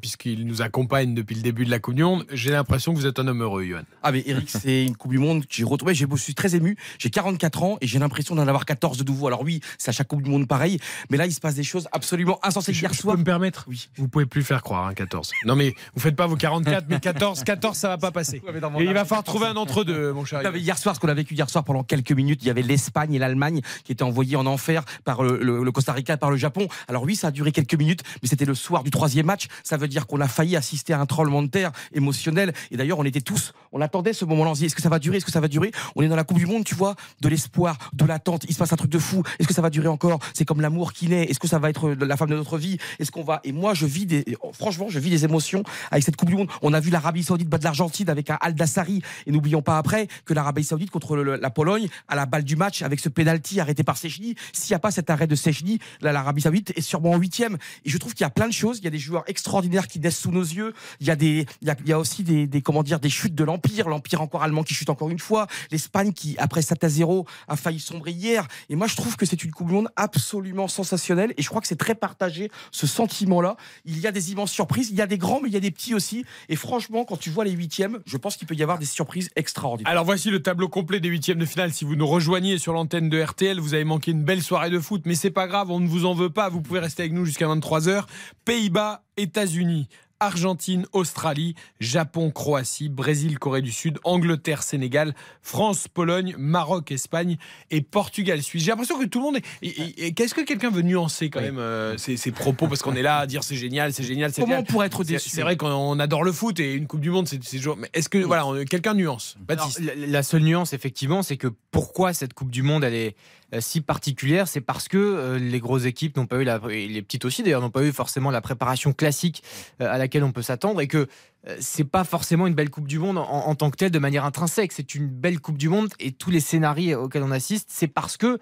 puisqu'il 0.00 0.46
nous 0.46 0.62
accompagne 0.62 1.14
depuis 1.14 1.36
le 1.36 1.42
début 1.42 1.66
de 1.66 1.70
la 1.70 1.78
Coupe 1.78 1.94
du 1.94 2.04
Monde. 2.04 2.24
J'ai 2.32 2.50
l'impression 2.52 2.94
que 2.94 2.98
vous 2.98 3.06
êtes 3.06 3.18
un 3.18 3.28
homme 3.28 3.42
heureux, 3.42 3.64
Yohan. 3.64 3.82
Ah 4.02 4.12
mais 4.12 4.22
Eric, 4.24 4.48
c'est 4.48 4.86
une 4.86 4.96
Coupe 4.96 5.10
du 5.10 5.18
Monde 5.18 5.42
que 5.42 5.54
j'ai 5.54 5.64
retrouvée. 5.64 5.94
Je 5.94 6.06
suis 6.16 6.34
très 6.34 6.54
ému. 6.54 6.78
J'ai 6.98 7.10
44 7.10 7.62
ans 7.64 7.76
et 7.82 7.86
j'ai 7.86 7.98
l'impression 7.98 8.34
d'en 8.34 8.48
avoir 8.48 8.64
14 8.64 8.96
de 8.96 9.04
nouveau. 9.04 9.26
Alors 9.26 9.42
oui, 9.42 9.60
c'est 9.76 9.90
à 9.90 9.92
chaque 9.92 10.08
Coupe 10.08 10.22
du 10.22 10.30
Monde 10.30 10.48
pareil. 10.48 10.78
Mais 11.10 11.16
là, 11.16 11.26
il 11.26 11.32
se 11.32 11.40
passe 11.40 11.54
des 11.54 11.62
choses 11.62 11.88
absolument 11.92 12.38
insensées. 12.42 12.72
Hier 12.72 12.94
soir. 12.94 13.14
peux 13.14 13.20
me 13.20 13.24
permettre 13.24 13.64
Oui. 13.68 13.88
Vous 13.96 14.08
pouvez 14.08 14.26
plus 14.26 14.42
faire 14.42 14.62
croire, 14.62 14.86
hein, 14.86 14.94
14. 14.94 15.32
Non, 15.44 15.56
mais 15.56 15.74
vous 15.94 16.00
faites 16.00 16.16
pas 16.16 16.26
vos 16.26 16.36
44, 16.36 16.86
mais 16.88 17.00
14, 17.00 17.44
14, 17.44 17.76
ça 17.76 17.88
va 17.88 17.98
pas 17.98 18.10
passer. 18.10 18.42
Et 18.78 18.84
il 18.84 18.92
va 18.92 19.04
falloir 19.04 19.24
trouver 19.24 19.46
un 19.46 19.56
entre-deux, 19.56 20.12
mon 20.12 20.24
cher. 20.24 20.54
Hier 20.56 20.78
soir, 20.78 20.94
ce 20.94 21.00
qu'on 21.00 21.08
a 21.08 21.14
vécu 21.14 21.34
hier 21.34 21.48
soir 21.48 21.64
pendant 21.64 21.82
quelques 21.82 22.12
minutes, 22.12 22.40
il 22.42 22.46
y 22.46 22.50
avait 22.50 22.62
l'Espagne 22.62 23.14
et 23.14 23.18
l'Allemagne 23.18 23.60
qui 23.84 23.92
étaient 23.92 24.02
envoyés 24.02 24.36
en 24.36 24.46
enfer 24.46 24.84
par 25.04 25.22
le, 25.22 25.70
Costa 25.72 25.92
Rica, 25.92 26.16
par 26.16 26.30
le 26.30 26.36
Japon. 26.36 26.68
Alors 26.88 27.02
oui, 27.04 27.16
ça 27.16 27.28
a 27.28 27.30
duré 27.30 27.52
quelques 27.52 27.74
minutes, 27.74 28.02
mais 28.22 28.28
c'était 28.28 28.44
le 28.44 28.54
soir 28.54 28.82
du 28.82 28.90
troisième 28.90 29.26
match. 29.26 29.48
Ça 29.62 29.76
veut 29.76 29.88
dire 29.88 30.06
qu'on 30.06 30.20
a 30.20 30.28
failli 30.28 30.56
assister 30.56 30.92
à 30.92 31.00
un 31.00 31.06
tremblement 31.06 31.42
de 31.42 31.48
terre 31.48 31.72
émotionnel. 31.92 32.52
Et 32.70 32.76
d'ailleurs, 32.76 32.98
on 32.98 33.04
était 33.04 33.20
tous, 33.20 33.52
on 33.72 33.80
attendait 33.80 34.12
ce 34.12 34.24
moment-là. 34.24 34.52
Est-ce 34.52 34.74
que 34.74 34.82
ça 34.82 34.88
va 34.88 34.98
durer? 34.98 35.16
Est-ce 35.16 35.26
que 35.26 35.32
ça 35.32 35.40
va 35.40 35.48
durer? 35.48 35.72
On 35.96 36.02
est 36.02 36.08
dans 36.08 36.16
la 36.16 36.24
Coupe 36.24 36.38
du 36.38 36.46
Monde, 36.46 36.64
tu 36.64 36.74
vois, 36.74 36.94
de 37.20 37.28
l'espoir, 37.28 37.78
de 37.92 38.04
l'attente. 38.04 38.44
Il 38.48 38.54
se 38.54 38.58
passe 38.58 38.72
un 38.72 38.76
truc 38.76 38.90
de 38.90 38.98
fou. 38.98 39.22
Est-ce 39.38 39.48
que 39.48 39.54
ça 39.54 39.62
va 39.62 39.70
durer 39.70 39.88
encore? 39.88 40.18
C'est 40.34 40.44
comme 40.44 40.60
l'amour 40.60 40.91
qui 40.92 41.08
naît. 41.08 41.24
Est-ce 41.24 41.38
que 41.38 41.48
ça 41.48 41.58
va 41.58 41.70
être 41.70 41.90
la 41.90 42.16
femme 42.16 42.30
de 42.30 42.36
notre 42.36 42.58
vie 42.58 42.78
Est-ce 42.98 43.10
qu'on 43.10 43.24
va 43.24 43.40
Et 43.44 43.52
moi, 43.52 43.74
je 43.74 43.86
vis 43.86 44.06
des, 44.06 44.24
franchement, 44.52 44.86
je 44.88 44.98
vis 44.98 45.10
des 45.10 45.24
émotions 45.24 45.62
avec 45.90 46.04
cette 46.04 46.16
Coupe 46.16 46.30
du 46.30 46.36
Monde. 46.36 46.48
On 46.62 46.72
a 46.72 46.80
vu 46.80 46.90
l'Arabie 46.90 47.22
Saoudite 47.22 47.48
battre 47.48 47.64
l'Argentine 47.64 48.08
avec 48.08 48.30
un 48.30 48.38
Al 48.40 48.54
Dassari, 48.54 49.02
et 49.26 49.32
n'oublions 49.32 49.62
pas 49.62 49.78
après 49.78 50.08
que 50.24 50.34
l'Arabie 50.34 50.64
Saoudite 50.64 50.90
contre 50.90 51.16
la 51.16 51.50
Pologne 51.50 51.88
à 52.08 52.16
la 52.16 52.26
balle 52.26 52.44
du 52.44 52.56
match 52.56 52.82
avec 52.82 53.00
ce 53.00 53.08
penalty 53.08 53.60
arrêté 53.60 53.82
par 53.82 53.96
Sechny. 53.96 54.34
S'il 54.52 54.72
n'y 54.72 54.76
a 54.76 54.78
pas 54.78 54.90
cet 54.90 55.10
arrêt 55.10 55.26
de 55.26 55.34
Sechny, 55.34 55.78
l'Arabie 56.00 56.42
Saoudite 56.42 56.72
est 56.76 56.80
sûrement 56.80 57.12
en 57.12 57.16
huitième. 57.16 57.56
Et 57.84 57.90
je 57.90 57.98
trouve 57.98 58.14
qu'il 58.14 58.24
y 58.24 58.26
a 58.26 58.30
plein 58.30 58.48
de 58.48 58.52
choses. 58.52 58.78
Il 58.78 58.84
y 58.84 58.88
a 58.88 58.90
des 58.90 58.98
joueurs 58.98 59.24
extraordinaires 59.26 59.86
qui 59.86 60.00
naissent 60.00 60.18
sous 60.18 60.30
nos 60.30 60.42
yeux. 60.42 60.74
Il 61.00 61.06
y 61.06 61.10
a 61.10 61.16
des, 61.16 61.46
il 61.60 61.74
y 61.86 61.92
a, 61.92 61.98
aussi 61.98 62.22
des, 62.22 62.46
des, 62.46 62.62
comment 62.62 62.82
dire, 62.82 63.00
des 63.00 63.10
chutes 63.10 63.34
de 63.34 63.44
l'empire, 63.44 63.88
l'empire 63.88 64.22
encore 64.22 64.42
allemand 64.42 64.62
qui 64.62 64.74
chute 64.74 64.90
encore 64.90 65.10
une 65.10 65.18
fois, 65.18 65.46
l'Espagne 65.70 66.12
qui 66.12 66.36
après 66.38 66.62
7 66.62 66.84
à 66.84 66.88
0 66.88 67.26
a 67.48 67.56
failli 67.56 67.80
sombrer 67.80 68.12
hier. 68.12 68.46
Et 68.68 68.76
moi, 68.76 68.86
je 68.86 68.96
trouve 68.96 69.16
que 69.16 69.26
c'est 69.26 69.42
une 69.44 69.50
Coupe 69.50 69.68
du 69.68 69.74
Monde 69.74 69.88
absolument 69.96 70.68
sensationnelle. 70.72 71.34
Et 71.36 71.42
je 71.42 71.48
crois 71.48 71.60
que 71.60 71.66
c'est 71.66 71.76
très 71.76 71.94
partagé 71.94 72.50
ce 72.70 72.86
sentiment-là. 72.86 73.56
Il 73.84 73.98
y 73.98 74.06
a 74.06 74.12
des 74.12 74.32
immenses 74.32 74.52
surprises, 74.52 74.90
il 74.90 74.96
y 74.96 75.02
a 75.02 75.06
des 75.06 75.18
grands, 75.18 75.40
mais 75.40 75.48
il 75.48 75.54
y 75.54 75.56
a 75.56 75.60
des 75.60 75.70
petits 75.70 75.94
aussi. 75.94 76.24
Et 76.48 76.56
franchement, 76.56 77.04
quand 77.04 77.16
tu 77.16 77.30
vois 77.30 77.44
les 77.44 77.52
huitièmes, 77.52 78.00
je 78.06 78.16
pense 78.16 78.36
qu'il 78.36 78.46
peut 78.46 78.54
y 78.54 78.62
avoir 78.62 78.78
des 78.78 78.86
surprises 78.86 79.30
extraordinaires. 79.36 79.90
Alors 79.90 80.04
voici 80.04 80.30
le 80.30 80.42
tableau 80.42 80.68
complet 80.68 81.00
des 81.00 81.08
huitièmes 81.08 81.38
de 81.38 81.46
finale. 81.46 81.72
Si 81.72 81.84
vous 81.84 81.96
nous 81.96 82.06
rejoignez 82.06 82.58
sur 82.58 82.72
l'antenne 82.72 83.08
de 83.08 83.20
RTL, 83.20 83.60
vous 83.60 83.74
avez 83.74 83.84
manqué 83.84 84.10
une 84.10 84.24
belle 84.24 84.42
soirée 84.42 84.70
de 84.70 84.80
foot, 84.80 85.02
mais 85.04 85.14
c'est 85.14 85.30
pas 85.30 85.46
grave, 85.46 85.70
on 85.70 85.80
ne 85.80 85.88
vous 85.88 86.04
en 86.04 86.14
veut 86.14 86.30
pas. 86.30 86.48
Vous 86.48 86.62
pouvez 86.62 86.80
rester 86.80 87.02
avec 87.02 87.12
nous 87.12 87.24
jusqu'à 87.24 87.46
23h. 87.46 88.04
Pays-Bas, 88.44 89.04
États-Unis. 89.16 89.88
Argentine, 90.22 90.86
Australie, 90.92 91.56
Japon, 91.80 92.30
Croatie, 92.30 92.88
Brésil, 92.88 93.38
Corée 93.40 93.60
du 93.60 93.72
Sud, 93.72 93.98
Angleterre, 94.04 94.62
Sénégal, 94.62 95.14
France, 95.42 95.88
Pologne, 95.88 96.36
Maroc, 96.38 96.92
Espagne 96.92 97.38
et 97.72 97.80
Portugal, 97.80 98.40
Suisse. 98.40 98.62
J'ai 98.62 98.70
l'impression 98.70 98.98
que 99.00 99.04
tout 99.06 99.18
le 99.18 99.24
monde 99.24 99.38
est. 99.62 100.12
Qu'est-ce 100.12 100.34
que 100.34 100.42
quelqu'un 100.42 100.70
veut 100.70 100.82
nuancer 100.82 101.28
quand 101.28 101.40
même 101.40 101.58
euh, 101.58 101.98
ses, 101.98 102.16
ses 102.16 102.30
propos? 102.30 102.68
Parce 102.68 102.82
qu'on 102.82 102.94
est 102.94 103.02
là 103.02 103.18
à 103.18 103.26
dire 103.26 103.42
c'est 103.42 103.56
génial, 103.56 103.92
c'est 103.92 104.04
génial, 104.04 104.32
c'est 104.32 104.42
Comment 104.42 104.52
génial. 104.54 104.64
on 104.68 104.72
pourrait 104.72 104.86
être 104.86 105.02
déçu? 105.02 105.28
C'est 105.28 105.42
vrai 105.42 105.56
qu'on 105.56 105.98
adore 105.98 106.22
le 106.22 106.32
foot 106.32 106.60
et 106.60 106.74
une 106.74 106.86
Coupe 106.86 107.00
du 107.00 107.10
Monde, 107.10 107.26
c'est 107.26 107.38
toujours. 107.38 107.76
Mais 107.76 107.90
est-ce 107.92 108.08
que 108.08 108.18
voilà, 108.18 108.46
quelqu'un 108.64 108.94
nuance? 108.94 109.36
Baptiste. 109.40 109.80
Alors, 109.80 109.94
la, 109.96 110.06
la 110.06 110.22
seule 110.22 110.42
nuance, 110.42 110.72
effectivement, 110.72 111.22
c'est 111.24 111.36
que 111.36 111.48
pourquoi 111.72 112.12
cette 112.12 112.32
Coupe 112.32 112.50
du 112.52 112.62
Monde 112.62 112.84
elle 112.84 112.94
est 112.94 113.16
si 113.60 113.80
particulière, 113.80 114.48
c'est 114.48 114.60
parce 114.60 114.88
que 114.88 114.96
euh, 114.96 115.38
les 115.38 115.60
grosses 115.60 115.84
équipes 115.84 116.16
n'ont 116.16 116.26
pas 116.26 116.38
eu 116.38 116.44
la, 116.44 116.60
et 116.70 116.88
les 116.88 117.02
petites 117.02 117.24
aussi 117.24 117.42
d'ailleurs 117.42 117.60
n'ont 117.60 117.70
pas 117.70 117.82
eu 117.82 117.92
forcément 117.92 118.30
la 118.30 118.40
préparation 118.40 118.92
classique 118.92 119.42
euh, 119.80 119.92
à 119.92 119.98
laquelle 119.98 120.24
on 120.24 120.32
peut 120.32 120.42
s'attendre 120.42 120.80
et 120.80 120.88
que 120.88 121.06
euh, 121.48 121.56
c'est 121.60 121.84
pas 121.84 122.04
forcément 122.04 122.46
une 122.46 122.54
belle 122.54 122.70
Coupe 122.70 122.88
du 122.88 122.98
Monde 122.98 123.18
en, 123.18 123.24
en 123.24 123.54
tant 123.54 123.70
que 123.70 123.76
telle 123.76 123.90
de 123.90 123.98
manière 123.98 124.24
intrinsèque. 124.24 124.72
C'est 124.72 124.94
une 124.94 125.08
belle 125.08 125.40
Coupe 125.40 125.58
du 125.58 125.68
Monde 125.68 125.90
et 126.00 126.12
tous 126.12 126.30
les 126.30 126.40
scénarios 126.40 127.02
auxquels 127.02 127.22
on 127.22 127.30
assiste, 127.30 127.68
c'est 127.70 127.88
parce 127.88 128.16
que 128.16 128.38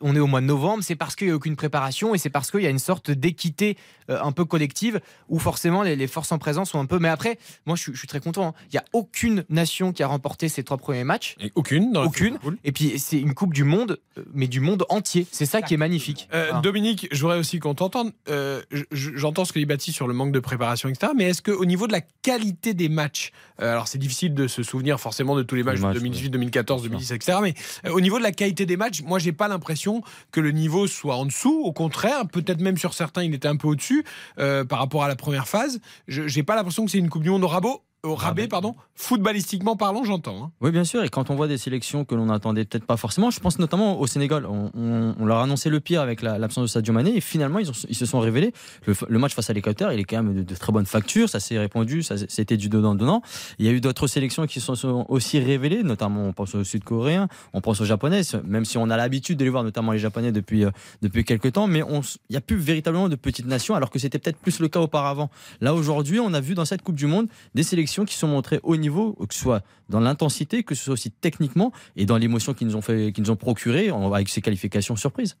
on 0.00 0.14
est 0.14 0.18
au 0.20 0.26
mois 0.26 0.40
de 0.40 0.46
novembre, 0.46 0.82
c'est 0.82 0.94
parce 0.96 1.16
qu'il 1.16 1.26
n'y 1.26 1.32
a 1.32 1.36
aucune 1.36 1.56
préparation 1.56 2.14
et 2.14 2.18
c'est 2.18 2.30
parce 2.30 2.50
qu'il 2.50 2.60
y 2.60 2.66
a 2.66 2.70
une 2.70 2.78
sorte 2.78 3.10
d'équité 3.10 3.76
euh, 4.10 4.18
un 4.22 4.32
peu 4.32 4.44
collective 4.44 5.00
où 5.28 5.38
forcément 5.38 5.82
les, 5.82 5.96
les 5.96 6.06
forces 6.06 6.30
en 6.32 6.38
présence 6.38 6.70
sont 6.70 6.78
un 6.80 6.86
peu. 6.86 6.98
Mais 6.98 7.08
après, 7.08 7.38
moi 7.66 7.76
je 7.76 7.82
suis, 7.82 7.92
je 7.92 7.98
suis 7.98 8.08
très 8.08 8.20
content. 8.20 8.48
hein. 8.48 8.54
Il 8.72 8.74
n'y 8.74 8.78
a 8.78 8.84
aucune 8.92 9.44
nation 9.48 9.92
qui 9.92 10.02
a 10.02 10.06
remporté 10.06 10.48
ses 10.48 10.62
trois 10.62 10.76
premiers 10.76 11.04
matchs. 11.04 11.34
Et 11.40 11.50
aucune 11.54 11.92
dans 11.92 12.04
Aucune. 12.04 12.38
Et 12.64 12.72
puis 12.72 12.98
c'est 12.98 13.18
une 13.20 13.34
Coupe 13.34 13.52
du 13.54 13.64
Monde, 13.64 13.98
euh, 14.18 14.24
mais 14.32 14.46
du 14.46 14.60
monde 14.60 14.84
entier. 14.88 15.26
C'est 15.32 15.46
ça 15.46 15.62
qui 15.62 15.74
est 15.74 15.78
magnifique. 15.78 16.28
Euh, 16.32 16.46
Voilà. 16.46 16.60
Dominique, 16.60 17.08
je 17.10 17.20
voudrais 17.20 17.38
aussi 17.38 17.58
qu'on 17.58 17.74
t'entende. 17.74 18.12
Euh, 18.28 18.62
je- 18.70 18.84
je- 18.92 19.10
J'entends 19.16 19.44
ce 19.44 19.52
que 19.52 19.58
dit 19.58 19.66
Baptiste 19.66 19.96
sur 19.96 20.06
le 20.06 20.14
manque 20.14 20.32
de 20.32 20.40
préparation, 20.40 20.88
etc. 20.88 21.12
Mais 21.16 21.24
est-ce 21.24 21.42
qu'au 21.42 21.64
niveau 21.64 21.86
de 21.86 21.92
la 21.92 22.00
qualité 22.00 22.72
des 22.74 22.88
matchs, 22.88 23.32
euh, 23.60 23.72
alors 23.72 23.88
c'est 23.88 23.98
difficile 23.98 24.32
de 24.34 24.46
se 24.46 24.62
souvenir 24.62 25.00
forcément 25.00 25.34
de 25.36 25.42
tous 25.42 25.54
les 25.56 25.62
matchs 25.64 25.80
de 25.80 25.92
2018, 25.94 26.30
2014, 26.30 26.82
2010, 26.82 27.12
etc. 27.12 27.38
Mais 27.42 27.54
euh, 27.84 27.90
au 27.92 28.00
niveau 28.00 28.18
de 28.18 28.22
la 28.22 28.32
qualité 28.32 28.64
des 28.64 28.76
matchs, 28.76 29.02
moi 29.02 29.18
j'ai 29.18 29.32
pas 29.32 29.48
l'impression 29.48 29.87
que 30.32 30.40
le 30.40 30.50
niveau 30.52 30.86
soit 30.86 31.16
en 31.16 31.26
dessous. 31.26 31.62
Au 31.64 31.72
contraire, 31.72 32.26
peut-être 32.26 32.60
même 32.60 32.76
sur 32.76 32.94
certains, 32.94 33.22
il 33.22 33.34
était 33.34 33.48
un 33.48 33.56
peu 33.56 33.68
au-dessus 33.68 34.04
euh, 34.38 34.64
par 34.64 34.78
rapport 34.78 35.04
à 35.04 35.08
la 35.08 35.16
première 35.16 35.48
phase. 35.48 35.80
Je 36.06 36.26
j'ai 36.28 36.42
pas 36.42 36.56
l'impression 36.56 36.84
que 36.84 36.90
c'est 36.90 36.98
une 36.98 37.08
Coupe 37.08 37.22
du 37.22 37.30
Monde 37.30 37.44
au 37.44 37.48
rabot. 37.48 37.82
Au 38.04 38.14
rabais, 38.14 38.46
pardon. 38.46 38.76
Footballistiquement 38.94 39.74
parlant, 39.74 40.04
j'entends. 40.04 40.44
hein. 40.44 40.52
Oui, 40.60 40.70
bien 40.70 40.84
sûr. 40.84 41.02
Et 41.02 41.08
quand 41.08 41.30
on 41.30 41.34
voit 41.34 41.48
des 41.48 41.58
sélections 41.58 42.04
que 42.04 42.14
l'on 42.14 42.26
n'attendait 42.26 42.64
peut-être 42.64 42.84
pas 42.84 42.96
forcément, 42.96 43.30
je 43.32 43.40
pense 43.40 43.58
notamment 43.58 44.00
au 44.00 44.06
Sénégal. 44.06 44.46
On, 44.46 44.70
on- 44.74 45.14
on 45.18 45.26
leur 45.26 45.38
a 45.38 45.42
annoncé 45.42 45.68
le 45.68 45.80
pire 45.80 46.00
avec 46.00 46.22
la- 46.22 46.38
l'absence 46.38 46.62
de 46.62 46.66
Sadio 46.68 46.92
Mané 46.92 47.16
et 47.16 47.20
finalement, 47.20 47.58
ils, 47.58 47.68
ont- 47.70 47.86
ils 47.88 47.96
se 47.96 48.06
sont 48.06 48.20
révélés. 48.20 48.52
Le, 48.86 49.18
match 49.18 49.34
face 49.34 49.50
à 49.50 49.52
l'Équateur, 49.52 49.92
il 49.92 49.98
est 49.98 50.04
quand 50.04 50.22
même 50.22 50.32
de, 50.34 50.42
de 50.42 50.54
très 50.54 50.72
bonne 50.72 50.86
facture. 50.86 51.28
Ça 51.28 51.40
s'est 51.40 51.58
répandu, 51.58 52.04
c'était 52.04 52.56
du 52.56 52.68
donnant-donnant. 52.68 53.20
Il 53.58 53.66
y 53.66 53.68
a 53.68 53.72
eu 53.72 53.80
d'autres 53.80 54.06
sélections 54.06 54.46
qui 54.46 54.60
se 54.60 54.74
sont 54.76 55.04
aussi 55.08 55.40
révélées, 55.40 55.82
notamment 55.82 56.22
on 56.24 56.32
pense 56.32 56.54
aux 56.54 56.62
Sud-Coréens, 56.64 57.26
on 57.52 57.60
pense 57.60 57.80
aux 57.80 57.84
Japonais, 57.84 58.20
même 58.44 58.64
si 58.64 58.78
on 58.78 58.90
a 58.90 58.96
l'habitude 58.96 59.38
de 59.38 59.44
les 59.44 59.50
voir, 59.50 59.64
notamment 59.64 59.90
les 59.90 59.98
Japonais 59.98 60.30
depuis, 60.30 60.64
euh, 60.64 60.70
depuis 61.02 61.24
quelques 61.24 61.52
temps. 61.52 61.66
Mais 61.66 61.80
il 61.88 62.00
n'y 62.30 62.36
a 62.36 62.40
plus 62.40 62.56
véritablement 62.56 63.08
de 63.08 63.16
petites 63.16 63.46
nations, 63.46 63.74
alors 63.74 63.90
que 63.90 63.98
c'était 63.98 64.20
peut-être 64.20 64.38
plus 64.38 64.60
le 64.60 64.68
cas 64.68 64.78
auparavant. 64.80 65.30
Là, 65.60 65.74
aujourd'hui, 65.74 66.20
on 66.20 66.32
a 66.32 66.40
vu 66.40 66.54
dans 66.54 66.64
cette 66.64 66.82
Coupe 66.82 66.94
du 66.94 67.06
Monde 67.06 67.26
des 67.56 67.64
sélections 67.64 67.88
qui 68.04 68.14
sont 68.14 68.28
montrées 68.28 68.60
haut 68.62 68.76
niveau, 68.76 69.14
que 69.28 69.34
ce 69.34 69.40
soit 69.40 69.62
dans 69.88 70.00
l'intensité, 70.00 70.62
que 70.62 70.74
ce 70.74 70.84
soit 70.84 70.94
aussi 70.94 71.10
techniquement 71.10 71.72
et 71.96 72.06
dans 72.06 72.16
l'émotion 72.16 72.54
qu'ils 72.54 72.66
nous 72.66 72.76
ont 72.76 72.82
fait, 72.82 73.12
ont 73.28 73.36
procuré 73.36 73.90
avec 73.90 74.28
ces 74.28 74.40
qualifications 74.40 74.96
surprises. 74.96 75.36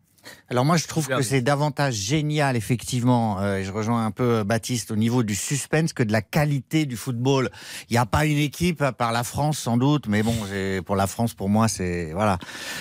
Alors 0.50 0.64
moi, 0.64 0.76
je 0.76 0.86
trouve 0.86 1.06
que 1.08 1.22
c'est 1.22 1.42
davantage 1.42 1.94
génial, 1.94 2.56
effectivement, 2.56 3.38
euh, 3.40 3.62
je 3.62 3.70
rejoins 3.70 4.06
un 4.06 4.10
peu 4.10 4.38
euh, 4.38 4.44
Baptiste 4.44 4.90
au 4.90 4.96
niveau 4.96 5.22
du 5.22 5.34
suspense 5.34 5.92
que 5.92 6.02
de 6.02 6.12
la 6.12 6.22
qualité 6.22 6.86
du 6.86 6.96
football. 6.96 7.50
Il 7.90 7.92
n'y 7.92 7.98
a 7.98 8.06
pas 8.06 8.24
une 8.24 8.38
équipe, 8.38 8.80
à 8.80 8.92
part 8.92 9.12
la 9.12 9.24
France 9.24 9.58
sans 9.58 9.76
doute, 9.76 10.06
mais 10.08 10.22
bon, 10.22 10.34
pour 10.86 10.96
la 10.96 11.06
France, 11.06 11.34
pour 11.34 11.48
moi, 11.48 11.68
c'est 11.68 12.12
voilà, 12.12 12.38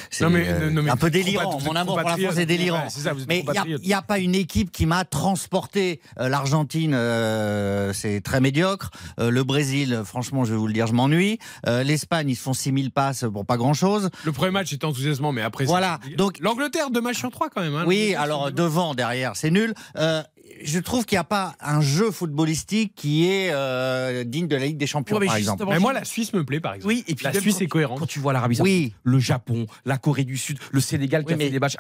c'est 0.10 0.24
euh, 0.24 0.90
un 0.90 0.98
peu 0.98 1.10
délirant. 1.10 1.60
Mon 1.66 1.76
amour 1.76 1.98
pour 2.00 2.10
la 2.10 2.18
France 2.18 2.38
est 2.38 2.46
délirant. 2.46 2.88
Mais 3.28 3.44
il 3.68 3.88
n'y 3.88 3.94
a, 3.94 4.02
pas 4.02 4.20
une 4.20 4.36
équipe 4.36 4.72
qui 4.72 4.86
m'a 4.86 5.06
transporté. 5.06 6.00
Euh, 6.20 6.30
L'Argentine, 6.30 6.94
euh, 6.94 7.94
c'est 7.94 8.22
très 8.22 8.40
médiocre. 8.40 8.92
Euh, 9.20 9.30
le 9.30 9.44
Brésil, 9.44 10.02
franchement, 10.06 10.46
je 10.46 10.52
vais 10.52 10.58
vous 10.58 10.68
le 10.68 10.74
dire, 10.74 10.88
je 10.88 10.94
m'ennuie. 10.94 11.40
L'Espagne, 11.66 12.30
ils 12.30 12.36
se 12.36 12.42
font 12.42 12.54
6000 12.54 12.92
passes 12.92 13.26
pour 13.32 13.46
pas 13.46 13.58
grand-chose. 13.58 14.10
Le 14.24 14.32
premier 14.32 14.52
match 14.52 14.74
est 14.74 14.84
enthousiasmant, 14.84 15.32
mais 15.32 15.42
après... 15.42 15.66
Voilà. 15.66 16.00
Donc 16.18 16.40
L'Angleterre, 16.40 16.92
de 16.92 17.00
match 17.00 17.24
en 17.24 17.30
Hein, 17.42 17.84
oui, 17.86 18.16
alors 18.16 18.52
devant, 18.52 18.94
derrière, 18.94 19.36
c'est 19.36 19.52
nul. 19.52 19.74
Euh, 19.98 20.24
je 20.64 20.80
trouve 20.80 21.06
qu'il 21.06 21.16
n'y 21.16 21.20
a 21.20 21.24
pas 21.24 21.56
un 21.60 21.82
jeu 21.82 22.12
footballistique 22.12 22.94
qui 22.96 23.28
est 23.28 23.52
euh, 23.52 24.24
digne 24.24 24.48
de 24.48 24.56
la 24.56 24.66
Ligue 24.66 24.78
des 24.78 24.88
Champions, 24.88 25.18
ouais, 25.18 25.28
par 25.28 25.36
exemple. 25.36 25.66
Mais 25.68 25.80
moi, 25.80 25.94
la 25.94 26.06
Suisse 26.06 26.34
me 26.34 26.44
plaît, 26.44 26.60
par 26.60 26.74
exemple. 26.74 26.94
Oui, 26.94 27.04
et 27.08 27.16
puis 27.16 27.26
la 27.26 27.34
Suisse 27.34 27.62
est 27.62 27.68
cohérente. 27.68 28.00
Quand 28.00 28.08
tu 28.08 28.20
vois 28.20 28.34
l'Arabie 28.34 28.56
Saoudite, 28.56 28.74
oui. 28.74 28.94
le 29.04 29.20
Japon, 29.20 29.68
la 29.86 29.98
Corée 29.98 30.24
du 30.24 30.38
Sud, 30.38 30.58
le 30.72 30.80
Sénégal 30.80 31.24
oui, 31.28 31.34
a 31.34 31.38
des 31.38 31.60
matchs. 31.60 31.78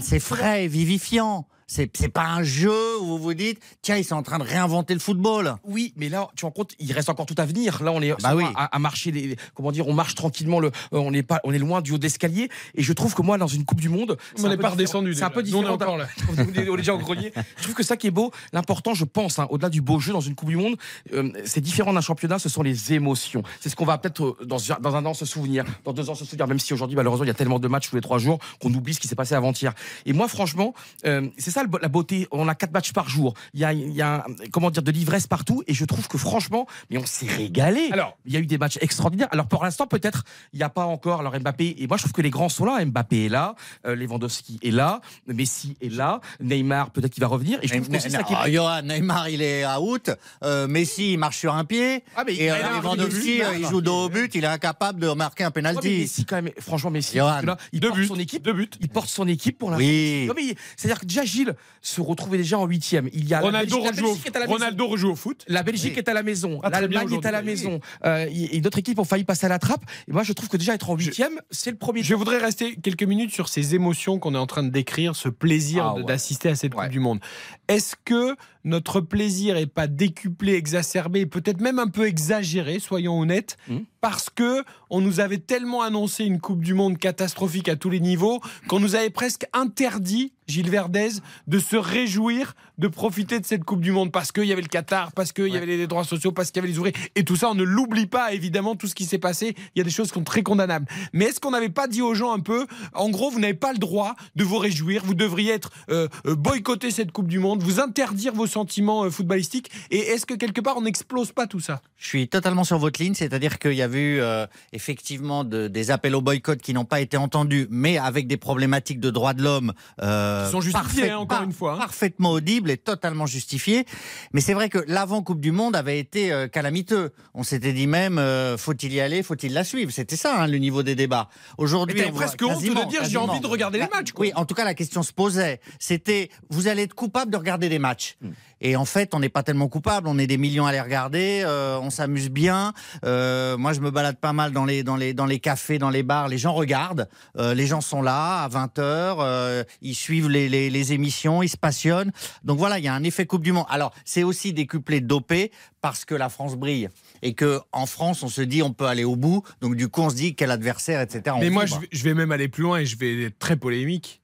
C'est 0.00 0.20
frais, 0.20 0.66
vivifiant. 0.66 1.46
C'est 1.66 1.88
pas 2.12 2.24
un 2.26 2.42
jeu 2.42 2.98
où 3.00 3.04
vous 3.06 3.18
vous 3.18 3.34
dites, 3.34 3.58
tiens, 3.82 3.96
ils 3.96 4.04
sont 4.04 4.14
en 4.16 4.22
train 4.22 4.38
de 4.38 4.44
réinventer 4.44 4.94
le 4.94 5.00
football. 5.00 5.56
Oui, 5.64 5.92
mais 5.96 6.08
là, 6.08 6.28
tu 6.34 6.40
te 6.42 6.46
rends 6.46 6.50
compte, 6.52 6.72
il 6.78 6.92
reste 6.92 7.08
encore 7.08 7.26
tout 7.26 7.34
à 7.38 7.44
venir. 7.46 7.82
Là, 7.82 7.92
on 7.92 8.02
est 8.02 8.12
Bah 8.22 8.34
oui. 8.34 8.44
à, 8.54 8.74
à 8.74 8.78
marcher, 8.78 9.10
les, 9.10 9.36
comment 9.54 9.72
dire, 9.72 9.88
on 9.88 9.94
marche 9.94 10.14
tranquillement. 10.14 10.60
Le, 10.60 10.68
euh, 10.68 10.70
on 10.92 11.12
est 11.12 11.22
pas, 11.22 11.40
on 11.44 11.52
est 11.52 11.58
loin 11.58 11.80
du 11.80 11.92
haut 11.92 11.98
de 11.98 12.02
l'escalier. 12.02 12.48
Et 12.74 12.82
je 12.82 12.92
trouve 12.92 13.14
que 13.14 13.22
moi, 13.22 13.38
dans 13.38 13.46
une 13.46 13.64
Coupe 13.64 13.80
du 13.80 13.88
Monde, 13.88 14.16
On 14.38 14.48
n'est 14.48 14.56
pas 14.56 14.70
redescendu. 14.70 15.14
C'est 15.14 15.22
un 15.24 15.30
peu 15.30 15.42
Nous, 15.42 15.54
on 15.56 15.60
est 15.60 15.62
différent. 15.62 15.74
encore 15.74 15.96
là. 15.96 16.06
on 16.28 16.34
est 16.36 16.68
on 16.68 16.74
est 16.74 16.76
déjà 16.78 16.94
au 16.94 16.98
grenier. 16.98 17.32
Je 17.56 17.62
trouve 17.62 17.74
que 17.74 17.82
ça 17.82 17.96
qui 17.96 18.06
est 18.08 18.10
beau, 18.12 18.30
l'important, 18.52 18.94
je 18.94 19.04
pense, 19.04 19.38
hein, 19.38 19.46
au-delà 19.50 19.70
du 19.70 19.80
beau 19.80 19.98
jeu 20.00 20.12
dans 20.12 20.20
une 20.20 20.34
Coupe 20.34 20.48
du 20.50 20.56
Monde, 20.56 20.76
euh, 21.14 21.30
c'est 21.44 21.60
différent 21.60 21.92
d'un 21.92 22.00
championnat. 22.00 22.38
Ce 22.38 22.48
sont 22.48 22.62
les 22.62 22.92
émotions. 22.92 23.42
C'est 23.60 23.68
ce 23.68 23.76
qu'on 23.76 23.84
va 23.86 23.98
peut-être 23.98 24.22
euh, 24.24 24.44
dans, 24.44 24.58
dans 24.80 24.96
un 24.96 25.06
an 25.06 25.14
se 25.14 25.24
souvenir, 25.24 25.64
dans 25.84 25.92
deux 25.92 26.10
ans 26.10 26.14
se 26.14 26.24
souvenir. 26.24 26.46
Même 26.46 26.58
si 26.58 26.72
aujourd'hui, 26.74 26.96
malheureusement, 26.96 27.24
il 27.24 27.28
y 27.28 27.30
a 27.30 27.34
tellement 27.34 27.58
de 27.58 27.68
matchs 27.68 27.88
tous 27.90 27.96
les 27.96 28.02
trois 28.02 28.18
jours 28.18 28.38
qu'on 28.60 28.72
oublie 28.74 28.94
ce 28.94 29.00
qui 29.00 29.08
s'est 29.08 29.14
passé 29.16 29.34
avant-hier. 29.34 29.72
Et 30.06 30.12
moi, 30.12 30.28
franchement, 30.28 30.74
euh, 31.06 31.28
c'est 31.38 31.50
ça 31.54 31.62
la 31.80 31.88
beauté. 31.88 32.26
On 32.30 32.48
a 32.48 32.54
quatre 32.54 32.72
matchs 32.72 32.92
par 32.92 33.08
jour. 33.08 33.34
Il 33.54 33.60
y 33.60 33.64
a, 33.64 33.72
il 33.72 33.92
y 33.92 34.02
a 34.02 34.26
comment 34.52 34.70
dire 34.70 34.82
de 34.82 34.90
l'ivresse 34.90 35.26
partout. 35.26 35.62
Et 35.66 35.74
je 35.74 35.84
trouve 35.84 36.06
que 36.08 36.18
franchement, 36.18 36.66
mais 36.90 36.98
on 36.98 37.06
s'est 37.06 37.26
régalé. 37.26 37.88
Alors, 37.92 38.16
il 38.26 38.32
y 38.32 38.36
a 38.36 38.40
eu 38.40 38.46
des 38.46 38.58
matchs 38.58 38.78
extraordinaires. 38.80 39.28
Alors 39.30 39.46
pour 39.46 39.64
l'instant, 39.64 39.86
peut-être 39.86 40.24
il 40.52 40.58
n'y 40.58 40.62
a 40.62 40.68
pas 40.68 40.84
encore. 40.84 41.20
Alors 41.20 41.38
Mbappé. 41.38 41.76
Et 41.78 41.86
moi, 41.86 41.96
je 41.96 42.02
trouve 42.02 42.12
que 42.12 42.22
les 42.22 42.30
grands 42.30 42.48
sont 42.48 42.64
là. 42.64 42.84
Mbappé 42.84 43.26
est 43.26 43.28
là, 43.28 43.54
euh, 43.86 43.94
Lewandowski 43.94 44.58
est 44.62 44.70
là, 44.70 45.00
Messi 45.26 45.76
est 45.80 45.92
là, 45.92 46.20
Neymar 46.40 46.90
peut-être 46.90 47.12
qu'il 47.12 47.22
va 47.22 47.28
revenir. 47.28 47.58
Et 47.62 47.68
je 47.68 47.74
trouve 47.74 47.88
que 47.88 47.98
c'est 47.98 48.10
ça 48.10 48.22
qui 48.22 48.32
est 48.32 48.36
Ah, 48.38 48.50
Johan, 48.50 48.82
Neymar, 48.82 49.28
il 49.28 49.42
est 49.42 49.64
out. 49.66 50.10
Euh, 50.42 50.66
Messi, 50.66 51.12
il 51.12 51.18
marche 51.18 51.38
sur 51.38 51.54
un 51.54 51.64
pied. 51.64 52.04
Ah, 52.16 52.24
mais 52.26 52.34
et 52.34 52.50
euh, 52.50 52.56
Lewandowski, 52.80 53.42
euh, 53.42 53.56
il 53.58 53.66
joue 53.66 53.80
dos 53.80 54.04
au 54.06 54.08
but. 54.08 54.34
Il 54.34 54.44
est 54.44 54.48
incapable 54.48 55.00
de 55.00 55.08
marquer 55.12 55.44
un 55.44 55.48
Ouais, 55.48 55.52
penalty. 55.52 56.00
Messi 56.00 56.24
quand 56.24 56.36
même, 56.42 56.50
franchement 56.58 56.90
Messi, 56.90 57.16
Johan. 57.18 57.42
là, 57.42 57.56
il 57.72 57.80
porte 57.80 58.02
son 58.04 58.18
équipe, 58.18 58.42
deux 58.42 58.52
buts. 58.52 58.70
il 58.80 58.88
porte 58.88 59.08
son 59.08 59.28
équipe 59.28 59.58
pour 59.58 59.70
l'instant. 59.70 59.84
Oui. 59.84 60.54
C'est-à-dire 60.76 61.00
que 61.00 61.06
déjà 61.06 61.24
Gilles 61.24 61.43
se 61.82 62.00
retrouvait 62.00 62.38
déjà 62.38 62.58
en 62.58 62.66
huitième. 62.66 63.08
Il 63.12 63.28
y 63.28 63.34
a 63.34 63.40
la 63.40 63.46
Ronaldo 63.46 63.76
Belgique- 63.76 63.84
la 63.84 63.90
rejoue, 63.90 64.06
Belgique 64.14 64.26
est 64.26 64.36
à 64.36 64.40
la 64.40 64.46
au, 64.46 64.50
Ronaldo 64.52 64.86
rejoue 64.86 65.10
au 65.10 65.16
foot. 65.16 65.44
La 65.48 65.62
Belgique 65.62 65.92
Oui. 65.94 65.98
est 65.98 66.08
à 66.08 66.14
la 66.14 66.22
maison, 66.22 66.60
l'Allemagne 66.62 67.12
est 67.12 67.26
à 67.26 67.30
la 67.30 67.42
maison, 67.42 67.80
euh, 68.04 68.26
et 68.30 68.60
d'autres 68.60 68.78
équipes 68.78 68.98
ont 68.98 69.04
failli 69.04 69.24
passer 69.24 69.46
à 69.46 69.48
la 69.48 69.58
trappe. 69.58 69.84
Et 70.08 70.12
moi, 70.12 70.22
je 70.22 70.32
trouve 70.32 70.48
que 70.48 70.56
déjà 70.56 70.74
être 70.74 70.90
en 70.90 70.96
huitième, 70.96 71.40
c'est 71.50 71.70
le 71.70 71.76
premier. 71.76 72.02
Je 72.02 72.14
voudrais 72.14 72.38
rester 72.38 72.76
quelques 72.76 73.02
minutes 73.04 73.32
sur 73.32 73.48
ces 73.48 73.74
émotions 73.74 74.18
qu'on 74.18 74.34
est 74.34 74.38
en 74.38 74.46
train 74.46 74.62
de 74.62 74.70
décrire, 74.70 75.16
ce 75.16 75.28
plaisir 75.28 75.84
Ah 75.86 75.94
ouais. 75.94 76.04
d'assister 76.04 76.48
à 76.50 76.54
cette 76.54 76.74
Coupe 76.74 76.88
du 76.88 77.00
Monde. 77.00 77.20
Est-ce 77.68 77.94
que 78.04 78.36
notre 78.64 79.00
plaisir 79.00 79.56
est 79.56 79.66
pas 79.66 79.86
décuplé, 79.86 80.54
exacerbé, 80.54 81.26
peut-être 81.26 81.60
même 81.60 81.78
un 81.78 81.88
peu 81.88 82.06
exagéré, 82.06 82.78
soyons 82.78 83.18
honnêtes, 83.20 83.56
Hmm. 83.68 83.80
parce 84.00 84.28
que 84.30 84.62
on 84.90 85.00
nous 85.00 85.20
avait 85.20 85.38
tellement 85.38 85.82
annoncé 85.82 86.24
une 86.24 86.40
Coupe 86.40 86.60
du 86.62 86.74
Monde 86.74 86.98
catastrophique 86.98 87.68
à 87.68 87.76
tous 87.76 87.88
les 87.90 88.00
niveaux 88.00 88.40
qu'on 88.68 88.80
nous 88.80 88.94
avait 88.94 89.10
presque 89.10 89.46
interdit, 89.52 90.32
Gilles 90.46 90.70
Verdez, 90.70 91.08
de 91.46 91.58
se 91.58 91.76
réjouir, 91.76 92.54
de 92.78 92.88
profiter 92.88 93.40
de 93.40 93.46
cette 93.46 93.64
Coupe 93.64 93.80
du 93.80 93.92
Monde 93.92 94.10
parce 94.12 94.32
qu'il 94.32 94.44
y 94.44 94.52
avait 94.52 94.62
le 94.62 94.68
Qatar, 94.68 95.12
parce 95.12 95.32
qu'il 95.32 95.48
y 95.48 95.56
avait 95.56 95.66
les 95.66 95.86
droits 95.86 96.04
sociaux, 96.04 96.32
parce 96.32 96.50
qu'il 96.50 96.60
y 96.60 96.64
avait 96.64 96.72
les 96.72 96.78
ouvriers 96.78 96.96
et 97.14 97.24
tout 97.24 97.36
ça. 97.36 97.50
On 97.50 97.54
ne 97.54 97.62
l'oublie 97.62 98.06
pas, 98.06 98.32
évidemment, 98.32 98.74
tout 98.76 98.86
ce 98.86 98.94
qui 98.94 99.04
s'est 99.04 99.18
passé. 99.18 99.54
Il 99.74 99.78
y 99.78 99.80
a 99.80 99.84
des 99.84 99.90
choses 99.90 100.08
qui 100.08 100.14
sont 100.14 100.24
très 100.24 100.42
condamnables. 100.42 100.86
Mais 101.12 101.26
est-ce 101.26 101.40
qu'on 101.40 101.52
n'avait 101.52 101.68
pas 101.68 101.86
dit 101.86 102.02
aux 102.02 102.14
gens 102.14 102.32
un 102.32 102.40
peu, 102.40 102.66
en 102.94 103.10
gros, 103.10 103.30
vous 103.30 103.38
n'avez 103.40 103.54
pas 103.54 103.72
le 103.72 103.78
droit 103.78 104.16
de 104.36 104.44
vous 104.44 104.58
réjouir, 104.58 105.02
vous 105.04 105.14
devriez 105.14 105.52
être 105.52 105.70
euh, 105.90 106.08
euh, 106.26 106.34
boycotter 106.34 106.90
cette 106.90 107.12
Coupe 107.12 107.28
du 107.28 107.38
Monde, 107.38 107.62
vous 107.62 107.80
interdire 107.80 108.32
vos 108.34 108.46
sentiments 108.46 109.04
euh, 109.04 109.10
footballistiques. 109.10 109.70
Et 109.90 109.98
est-ce 109.98 110.26
que 110.26 110.34
quelque 110.34 110.60
part 110.60 110.76
on 110.76 110.82
n'explose 110.82 111.32
pas 111.32 111.46
tout 111.46 111.60
ça? 111.60 111.80
Je 111.96 112.08
suis 112.08 112.28
totalement 112.28 112.64
sur 112.64 112.78
votre 112.78 113.00
ligne, 113.02 113.14
c'est-à-dire 113.14 113.58
qu'il 113.58 113.72
y 113.74 113.82
a 113.82 113.86
eu 113.88 114.20
euh, 114.20 114.46
effectivement 114.72 115.44
de- 115.44 115.68
des 115.68 115.90
appels 115.90 116.14
au 116.14 116.20
boycott 116.20 116.60
qui 116.60 116.74
n'ont 116.74 116.84
pas 116.84 117.00
été 117.00 117.16
entendus, 117.16 117.66
mais 117.70 117.96
avec 117.98 118.26
des 118.26 118.36
problématiques 118.36 119.00
de 119.00 119.10
droits 119.10 119.32
de 119.32 119.42
l'homme 119.42 119.72
euh, 120.02 120.33
Qui 120.46 120.50
sont 120.50 120.60
parfait- 120.72 121.10
hein, 121.10 121.18
encore 121.18 121.38
par- 121.38 121.44
une 121.44 121.52
fois, 121.52 121.74
hein. 121.74 121.78
parfaitement 121.78 122.30
audibles 122.32 122.70
et 122.70 122.76
totalement 122.76 123.26
justifiées. 123.26 123.84
Mais 124.32 124.40
c'est 124.40 124.54
vrai 124.54 124.68
que 124.68 124.78
l'avant 124.88 125.22
Coupe 125.22 125.40
du 125.40 125.52
Monde 125.52 125.76
avait 125.76 125.98
été 125.98 126.32
euh, 126.32 126.48
calamiteux. 126.48 127.12
On 127.34 127.42
s'était 127.42 127.72
dit 127.72 127.86
même, 127.86 128.18
euh, 128.18 128.56
faut-il 128.56 128.92
y 128.92 129.00
aller, 129.00 129.22
faut-il 129.22 129.52
la 129.52 129.64
suivre? 129.64 129.90
C'était 129.92 130.16
ça 130.16 130.40
hein, 130.42 130.46
le 130.46 130.58
niveau 130.58 130.82
des 130.82 130.94
débats. 130.94 131.28
Aujourd'hui, 131.58 132.00
on 132.06 132.10
voit 132.10 132.26
presque 132.26 132.42
honte 132.42 132.62
de 132.62 132.88
dire, 132.88 133.04
j'ai 133.04 133.16
envie 133.18 133.40
de 133.40 133.46
regarder 133.46 133.78
les 133.78 133.88
matchs, 133.88 134.12
quoi. 134.12 134.26
Oui, 134.26 134.32
en 134.34 134.44
tout 134.44 134.54
cas, 134.54 134.64
la 134.64 134.74
question 134.74 135.02
se 135.02 135.12
posait. 135.12 135.60
C'était, 135.78 136.30
vous 136.50 136.68
allez 136.68 136.82
être 136.82 136.94
coupable 136.94 137.30
de 137.30 137.36
regarder 137.36 137.68
des 137.68 137.78
matchs. 137.78 138.16
Hmm. 138.20 138.30
Et 138.66 138.76
en 138.76 138.86
fait, 138.86 139.14
on 139.14 139.20
n'est 139.20 139.28
pas 139.28 139.42
tellement 139.42 139.68
coupable. 139.68 140.08
On 140.08 140.18
est 140.18 140.26
des 140.26 140.38
millions 140.38 140.64
à 140.64 140.72
les 140.72 140.80
regarder. 140.80 141.42
euh, 141.44 141.78
on 141.82 141.90
s'amuse 141.90 142.30
bien. 142.30 142.72
Euh, 143.04 143.58
moi, 143.58 143.74
je 143.74 143.80
me 143.80 143.90
balade 143.90 144.16
pas 144.16 144.32
mal 144.32 144.52
dans 144.52 144.64
les, 144.64 144.82
dans 144.82 144.96
les, 144.96 145.12
dans 145.12 145.26
les 145.26 145.38
cafés, 145.38 145.78
dans 145.78 145.90
les 145.90 146.02
bars. 146.02 146.28
Les 146.28 146.38
gens 146.38 146.54
regardent. 146.54 147.06
Euh, 147.36 147.52
les 147.52 147.66
gens 147.66 147.82
sont 147.82 148.00
là 148.00 148.42
à 148.42 148.48
20 148.48 148.78
heures. 148.78 149.18
euh, 149.20 149.64
ils 149.82 149.94
suivent 149.94 150.30
les, 150.30 150.48
les, 150.48 150.70
les 150.70 150.92
émissions. 150.94 151.42
Ils 151.42 151.50
se 151.50 151.58
passionnent. 151.58 152.10
Donc 152.42 152.56
voilà, 152.58 152.78
il 152.78 152.84
y 152.86 152.88
a 152.88 152.94
un 152.94 153.04
effet 153.04 153.26
Coupe 153.26 153.42
du 153.42 153.52
Monde. 153.52 153.66
Alors, 153.68 153.92
c'est 154.06 154.22
aussi 154.22 154.54
décuplé 154.54 155.02
dopé 155.02 155.52
parce 155.82 156.06
que 156.06 156.14
la 156.14 156.30
France 156.30 156.56
brille 156.56 156.88
et 157.20 157.34
que 157.34 157.60
en 157.70 157.84
France, 157.84 158.22
on 158.22 158.28
se 158.28 158.40
dit 158.40 158.62
on 158.62 158.72
peut 158.72 158.86
aller 158.86 159.04
au 159.04 159.16
bout. 159.16 159.42
Donc 159.60 159.76
du 159.76 159.88
coup, 159.88 160.00
on 160.00 160.08
se 160.08 160.14
dit 160.16 160.34
quel 160.34 160.50
adversaire, 160.50 161.02
etc. 161.02 161.36
On 161.36 161.38
Mais 161.40 161.50
moi, 161.50 161.66
je 161.66 161.72
vibre. 161.74 161.82
vais, 161.82 161.88
je 161.92 162.04
vais 162.04 162.14
même 162.14 162.32
aller 162.32 162.48
plus 162.48 162.62
loin 162.62 162.78
et 162.78 162.86
je 162.86 162.96
vais 162.96 163.24
être 163.24 163.38
très 163.38 163.56
polémique. 163.56 164.22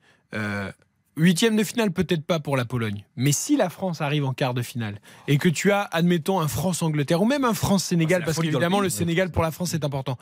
Huitième 1.20 1.54
de 1.54 1.64
finale, 1.64 1.90
peut-être 1.90 2.24
pas 2.24 2.40
pour 2.40 2.56
la 2.56 2.64
Pologne. 2.64 3.04
Mais 3.14 3.32
si 3.32 3.58
la 3.58 3.68
France 3.68 4.00
arrive 4.00 4.24
en 4.24 4.32
quart 4.32 4.54
de 4.54 4.62
finale 4.62 5.02
et 5.28 5.36
que 5.36 5.50
tu 5.50 5.70
as, 5.70 5.82
admettons, 5.82 6.40
un 6.40 6.48
France-Angleterre 6.48 7.20
ou 7.20 7.26
même 7.26 7.44
un 7.44 7.52
France-Sénégal, 7.52 8.20
la 8.20 8.24
parce 8.24 8.38
le 8.38 8.44
qu'évidemment, 8.44 8.80
le. 8.80 8.88
Sénégal 8.88 9.30
pour 9.30 9.42
la 9.42 9.50
France 9.50 9.72
c'est 9.72 9.84
important. 9.84 10.16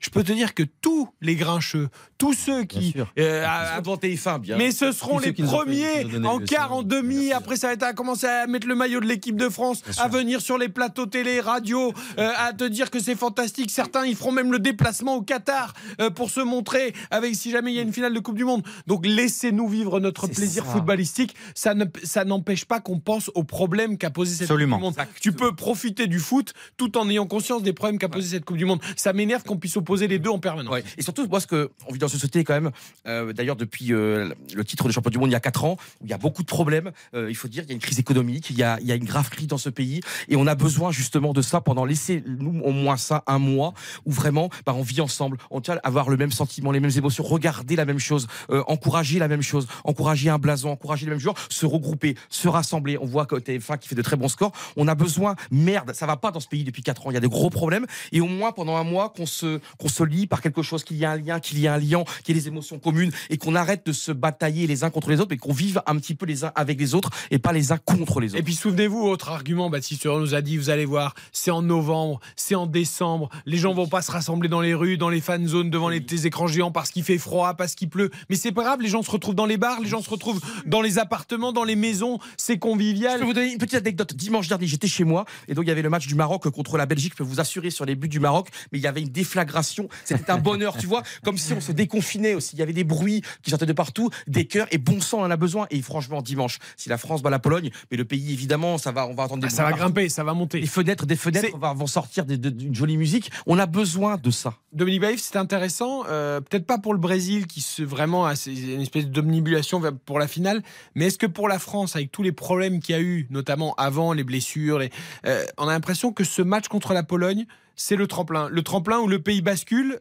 Je 0.00 0.10
peux 0.10 0.24
te 0.24 0.32
dire 0.32 0.54
que 0.54 0.62
tous 0.62 1.08
les 1.20 1.36
grincheux, 1.36 1.88
tous 2.18 2.32
ceux 2.32 2.64
qui. 2.64 2.94
euh, 3.18 3.44
TF1, 3.80 4.40
bien. 4.40 4.56
mais 4.56 4.72
ce 4.72 4.90
seront 4.90 5.18
les 5.18 5.32
premiers 5.32 6.04
en 6.24 6.38
quart, 6.38 6.72
en 6.72 6.82
demi. 6.82 7.32
Après, 7.32 7.56
ça 7.56 7.68
va 7.68 7.74
être 7.74 7.82
à 7.82 7.92
commencer 7.92 8.26
à 8.26 8.46
mettre 8.46 8.66
le 8.66 8.74
maillot 8.74 9.00
de 9.00 9.06
l'équipe 9.06 9.36
de 9.36 9.48
France, 9.48 9.82
à 9.98 10.08
venir 10.08 10.40
sur 10.40 10.58
les 10.58 10.68
plateaux 10.68 11.06
télé, 11.06 11.40
radio, 11.40 11.92
euh, 12.18 12.32
à 12.38 12.52
te 12.54 12.64
dire 12.64 12.90
que 12.90 12.98
c'est 12.98 13.14
fantastique. 13.14 13.70
Certains, 13.70 14.06
ils 14.06 14.16
feront 14.16 14.32
même 14.32 14.50
le 14.50 14.58
déplacement 14.58 15.14
au 15.16 15.22
Qatar 15.22 15.74
euh, 16.00 16.10
pour 16.10 16.30
se 16.30 16.40
montrer 16.40 16.92
avec 17.10 17.36
si 17.36 17.50
jamais 17.52 17.72
il 17.72 17.76
y 17.76 17.78
a 17.78 17.82
une 17.82 17.92
finale 17.92 18.14
de 18.14 18.20
Coupe 18.20 18.36
du 18.36 18.44
Monde. 18.44 18.62
Donc, 18.86 19.06
laissez-nous 19.06 19.68
vivre 19.68 20.00
notre 20.00 20.26
plaisir 20.40 20.64
ça. 20.64 20.72
footballistique. 20.72 21.34
Ça 21.54 21.74
ne, 21.74 21.84
ça 22.02 22.24
n'empêche 22.24 22.64
pas 22.64 22.80
qu'on 22.80 22.98
pense 22.98 23.30
aux 23.34 23.44
problèmes 23.44 23.98
qu'a 23.98 24.10
posé 24.10 24.32
cette 24.34 24.42
Absolument. 24.50 24.78
Coupe 24.78 24.92
du 24.94 24.98
Monde. 24.98 25.08
Tu 25.20 25.32
peux 25.32 25.54
profiter 25.54 26.06
du 26.06 26.18
foot 26.18 26.52
tout 26.76 26.96
en 26.98 27.08
ayant 27.08 27.26
conscience 27.26 27.62
des 27.62 27.72
problèmes 27.72 27.98
qu'a 27.98 28.08
posé 28.08 28.28
cette 28.36 28.44
Coupe 28.44 28.56
du 28.56 28.64
Monde. 28.64 28.80
Ça 28.96 29.12
m'énerve 29.12 29.42
qu'on 29.44 29.56
puisse 29.56 29.76
opposer 29.76 30.08
les 30.08 30.18
deux 30.18 30.30
en 30.30 30.38
permanence. 30.38 30.72
Ouais. 30.72 30.84
Et 30.98 31.02
surtout, 31.02 31.26
moi, 31.28 31.40
ce 31.40 31.46
que 31.46 31.70
on 31.86 31.92
vit 31.92 31.98
dans 31.98 32.08
une 32.08 32.14
société 32.14 32.44
quand 32.44 32.54
même, 32.54 32.70
euh, 33.06 33.32
d'ailleurs 33.32 33.56
depuis 33.56 33.92
euh, 33.92 34.32
le 34.54 34.64
titre 34.64 34.86
de 34.86 34.92
champion 34.92 35.10
du 35.10 35.18
monde 35.18 35.28
il 35.30 35.32
y 35.32 35.36
a 35.36 35.40
4 35.40 35.64
ans, 35.64 35.76
où 36.00 36.06
il 36.06 36.10
y 36.10 36.14
a 36.14 36.18
beaucoup 36.18 36.42
de 36.42 36.48
problèmes. 36.48 36.90
euh, 37.14 37.30
il 37.30 37.34
faut 37.36 37.48
dire, 37.48 37.62
il 37.64 37.68
y 37.68 37.72
a 37.72 37.74
une 37.74 37.80
crise 37.80 37.98
économique, 37.98 38.50
il 38.50 38.58
y 38.58 38.62
a, 38.62 38.78
il 38.80 38.86
y 38.86 38.92
a 38.92 38.94
une 38.94 39.04
grave 39.04 39.28
crise 39.30 39.46
dans 39.46 39.58
ce 39.58 39.70
pays, 39.70 40.00
et 40.28 40.36
on 40.36 40.46
a 40.46 40.54
besoin 40.54 40.90
justement 40.92 41.32
de 41.32 41.42
ça 41.42 41.60
pendant 41.60 41.84
laisser 41.84 42.22
nous 42.26 42.60
au 42.60 42.72
moins 42.72 42.96
ça 42.96 43.22
un 43.26 43.38
mois 43.38 43.72
où 44.04 44.12
vraiment, 44.12 44.50
bah, 44.66 44.74
on 44.76 44.82
vit 44.82 45.00
ensemble, 45.00 45.38
on 45.50 45.60
tient 45.60 45.74
à 45.76 45.86
avoir 45.86 46.10
le 46.10 46.16
même 46.16 46.32
sentiment, 46.32 46.72
les 46.72 46.80
mêmes 46.80 46.90
émotions, 46.96 47.24
regarder 47.24 47.76
la 47.76 47.84
même 47.84 47.98
chose, 47.98 48.26
euh, 48.50 48.62
encourager 48.66 49.18
la 49.18 49.28
même 49.28 49.42
chose, 49.42 49.66
encourager 49.84 50.19
un 50.28 50.38
blason, 50.38 50.70
encourager 50.70 51.06
les 51.06 51.10
mêmes 51.10 51.20
joueurs, 51.20 51.36
se 51.48 51.66
regrouper, 51.66 52.16
se 52.28 52.48
rassembler. 52.48 52.98
On 53.00 53.06
voit 53.06 53.26
que 53.26 53.36
TF1 53.36 53.78
qui 53.78 53.88
fait 53.88 53.94
de 53.94 54.02
très 54.02 54.16
bons 54.16 54.28
scores. 54.28 54.52
On 54.76 54.88
a 54.88 54.94
besoin, 54.94 55.36
merde, 55.50 55.92
ça 55.94 56.06
va 56.06 56.16
pas 56.16 56.30
dans 56.30 56.40
ce 56.40 56.48
pays 56.48 56.64
depuis 56.64 56.82
4 56.82 57.06
ans. 57.06 57.10
Il 57.10 57.14
y 57.14 57.16
a 57.16 57.20
des 57.20 57.28
gros 57.28 57.50
problèmes, 57.50 57.86
et 58.12 58.20
au 58.20 58.26
moins 58.26 58.52
pendant 58.52 58.76
un 58.76 58.84
mois 58.84 59.08
qu'on 59.10 59.26
se 59.26 59.60
qu'on 59.78 59.88
se 59.88 60.04
lie 60.04 60.26
par 60.26 60.40
quelque 60.40 60.62
chose, 60.62 60.84
qu'il 60.84 60.96
y 60.96 61.04
a 61.04 61.12
un 61.12 61.16
lien, 61.16 61.40
qu'il 61.40 61.58
y 61.58 61.66
a 61.66 61.74
un 61.74 61.78
lien, 61.78 62.04
qu'il 62.24 62.34
y 62.34 62.38
ait 62.38 62.42
des 62.42 62.48
émotions 62.48 62.78
communes, 62.78 63.12
et 63.30 63.38
qu'on 63.38 63.54
arrête 63.54 63.86
de 63.86 63.92
se 63.92 64.12
batailler 64.12 64.66
les 64.66 64.84
uns 64.84 64.90
contre 64.90 65.10
les 65.10 65.20
autres, 65.20 65.30
mais 65.30 65.36
qu'on 65.38 65.52
vive 65.52 65.82
un 65.86 65.96
petit 65.96 66.14
peu 66.14 66.26
les 66.26 66.44
uns 66.44 66.52
avec 66.54 66.78
les 66.78 66.94
autres 66.94 67.10
et 67.30 67.38
pas 67.38 67.52
les 67.52 67.72
uns 67.72 67.78
contre 67.78 68.20
les 68.20 68.30
autres. 68.30 68.40
Et 68.40 68.42
puis 68.42 68.54
souvenez-vous, 68.54 69.00
autre 69.00 69.30
argument, 69.30 69.70
Baptiste 69.70 70.06
nous 70.06 70.34
a 70.34 70.42
dit, 70.42 70.56
vous 70.56 70.70
allez 70.70 70.84
voir, 70.84 71.14
c'est 71.32 71.50
en 71.50 71.62
novembre, 71.62 72.20
c'est 72.36 72.54
en 72.54 72.66
décembre, 72.66 73.28
les 73.46 73.58
gens 73.58 73.72
vont 73.72 73.86
pas 73.86 74.02
se 74.02 74.10
rassembler 74.10 74.48
dans 74.48 74.60
les 74.60 74.74
rues, 74.74 74.98
dans 74.98 75.08
les 75.08 75.20
fan 75.20 75.46
zones, 75.46 75.70
devant 75.70 75.88
les 75.88 76.26
écrans 76.26 76.46
géants 76.46 76.72
parce 76.72 76.90
qu'il 76.90 77.04
fait 77.04 77.18
froid, 77.18 77.54
parce 77.54 77.74
qu'il 77.74 77.88
pleut. 77.88 78.10
Mais 78.28 78.36
c'est 78.36 78.52
pas 78.52 78.64
grave, 78.64 78.80
les 78.80 78.88
gens 78.88 79.02
se 79.02 79.10
retrouvent 79.10 79.34
dans 79.34 79.46
les 79.46 79.56
bars, 79.56 79.80
les 79.80 79.88
gens 79.88 80.02
se 80.02 80.09
retrouvent 80.10 80.40
dans 80.66 80.80
les 80.82 80.98
appartements, 80.98 81.52
dans 81.52 81.64
les 81.64 81.76
maisons, 81.76 82.18
c'est 82.36 82.58
convivial. 82.58 83.14
Je 83.14 83.18
peux 83.20 83.24
vous 83.26 83.32
donner 83.32 83.52
une 83.52 83.58
petite 83.58 83.74
anecdote. 83.74 84.14
Dimanche 84.14 84.48
dernier, 84.48 84.66
j'étais 84.66 84.88
chez 84.88 85.04
moi 85.04 85.24
et 85.48 85.54
donc 85.54 85.64
il 85.64 85.68
y 85.68 85.70
avait 85.70 85.82
le 85.82 85.90
match 85.90 86.06
du 86.06 86.14
Maroc 86.14 86.48
contre 86.50 86.76
la 86.76 86.86
Belgique. 86.86 87.12
Je 87.12 87.18
peux 87.18 87.24
vous 87.24 87.40
assurer 87.40 87.70
sur 87.70 87.84
les 87.84 87.94
buts 87.94 88.08
du 88.08 88.20
Maroc, 88.20 88.48
mais 88.72 88.78
il 88.78 88.82
y 88.82 88.86
avait 88.86 89.00
une 89.02 89.08
déflagration. 89.08 89.88
C'était 90.04 90.30
un 90.30 90.38
bonheur, 90.38 90.76
tu 90.76 90.86
vois, 90.86 91.02
comme 91.24 91.38
si 91.38 91.52
on 91.52 91.60
se 91.60 91.72
déconfinait 91.72 92.34
aussi. 92.34 92.56
Il 92.56 92.58
y 92.58 92.62
avait 92.62 92.72
des 92.72 92.84
bruits 92.84 93.22
qui 93.42 93.50
sortaient 93.50 93.66
de 93.66 93.72
partout, 93.72 94.10
des 94.26 94.46
cœurs 94.46 94.66
et 94.70 94.78
bon 94.78 95.00
sang, 95.00 95.20
on 95.20 95.24
en 95.24 95.30
a 95.30 95.36
besoin. 95.36 95.66
Et 95.70 95.80
franchement, 95.82 96.22
dimanche, 96.22 96.58
si 96.76 96.88
la 96.88 96.98
France 96.98 97.22
bat 97.22 97.30
la 97.30 97.38
Pologne, 97.38 97.70
mais 97.90 97.96
le 97.96 98.04
pays 98.04 98.32
évidemment, 98.32 98.78
ça 98.78 98.92
va, 98.92 99.06
on 99.06 99.14
va 99.14 99.24
entendre 99.24 99.42
des 99.42 99.46
Ah, 99.46 99.50
ça 99.50 99.62
va 99.62 99.70
partout. 99.70 99.84
grimper, 99.84 100.08
ça 100.08 100.24
va 100.24 100.34
monter. 100.34 100.60
Des 100.60 100.66
fenêtres, 100.66 101.06
des 101.06 101.16
fenêtres 101.16 101.56
vont 101.58 101.86
sortir 101.86 102.24
d'une 102.24 102.74
jolie 102.74 102.96
musique. 102.96 103.30
On 103.46 103.58
a 103.58 103.66
besoin 103.66 104.16
de 104.16 104.30
ça. 104.30 104.54
Dominique 104.72 105.00
Baïf, 105.00 105.20
c'est 105.20 105.36
intéressant, 105.36 106.04
euh, 106.08 106.40
peut-être 106.40 106.66
pas 106.66 106.78
pour 106.78 106.92
le 106.92 107.00
Brésil 107.00 107.46
qui 107.46 107.60
se 107.60 107.82
vraiment 107.82 108.26
a 108.26 108.34
une 108.46 108.80
espèce 108.80 109.06
d'omnibulation 109.06 109.80
pour 110.04 110.18
la 110.18 110.28
finale, 110.28 110.62
mais 110.94 111.06
est-ce 111.06 111.18
que 111.18 111.26
pour 111.26 111.48
la 111.48 111.58
France, 111.58 111.96
avec 111.96 112.10
tous 112.12 112.22
les 112.22 112.32
problèmes 112.32 112.80
qu'il 112.80 112.94
y 112.94 112.98
a 112.98 113.02
eu, 113.02 113.26
notamment 113.30 113.74
avant 113.76 114.12
les 114.12 114.24
blessures, 114.24 114.78
les- 114.78 114.90
euh, 115.26 115.44
on 115.58 115.68
a 115.68 115.72
l'impression 115.72 116.12
que 116.12 116.24
ce 116.24 116.42
match 116.42 116.68
contre 116.68 116.92
la 116.92 117.02
Pologne, 117.02 117.46
c'est 117.76 117.96
le 117.96 118.06
tremplin, 118.06 118.48
le 118.50 118.62
tremplin 118.62 118.98
où 119.00 119.08
le 119.08 119.20
pays 119.22 119.40
bascule 119.42 120.00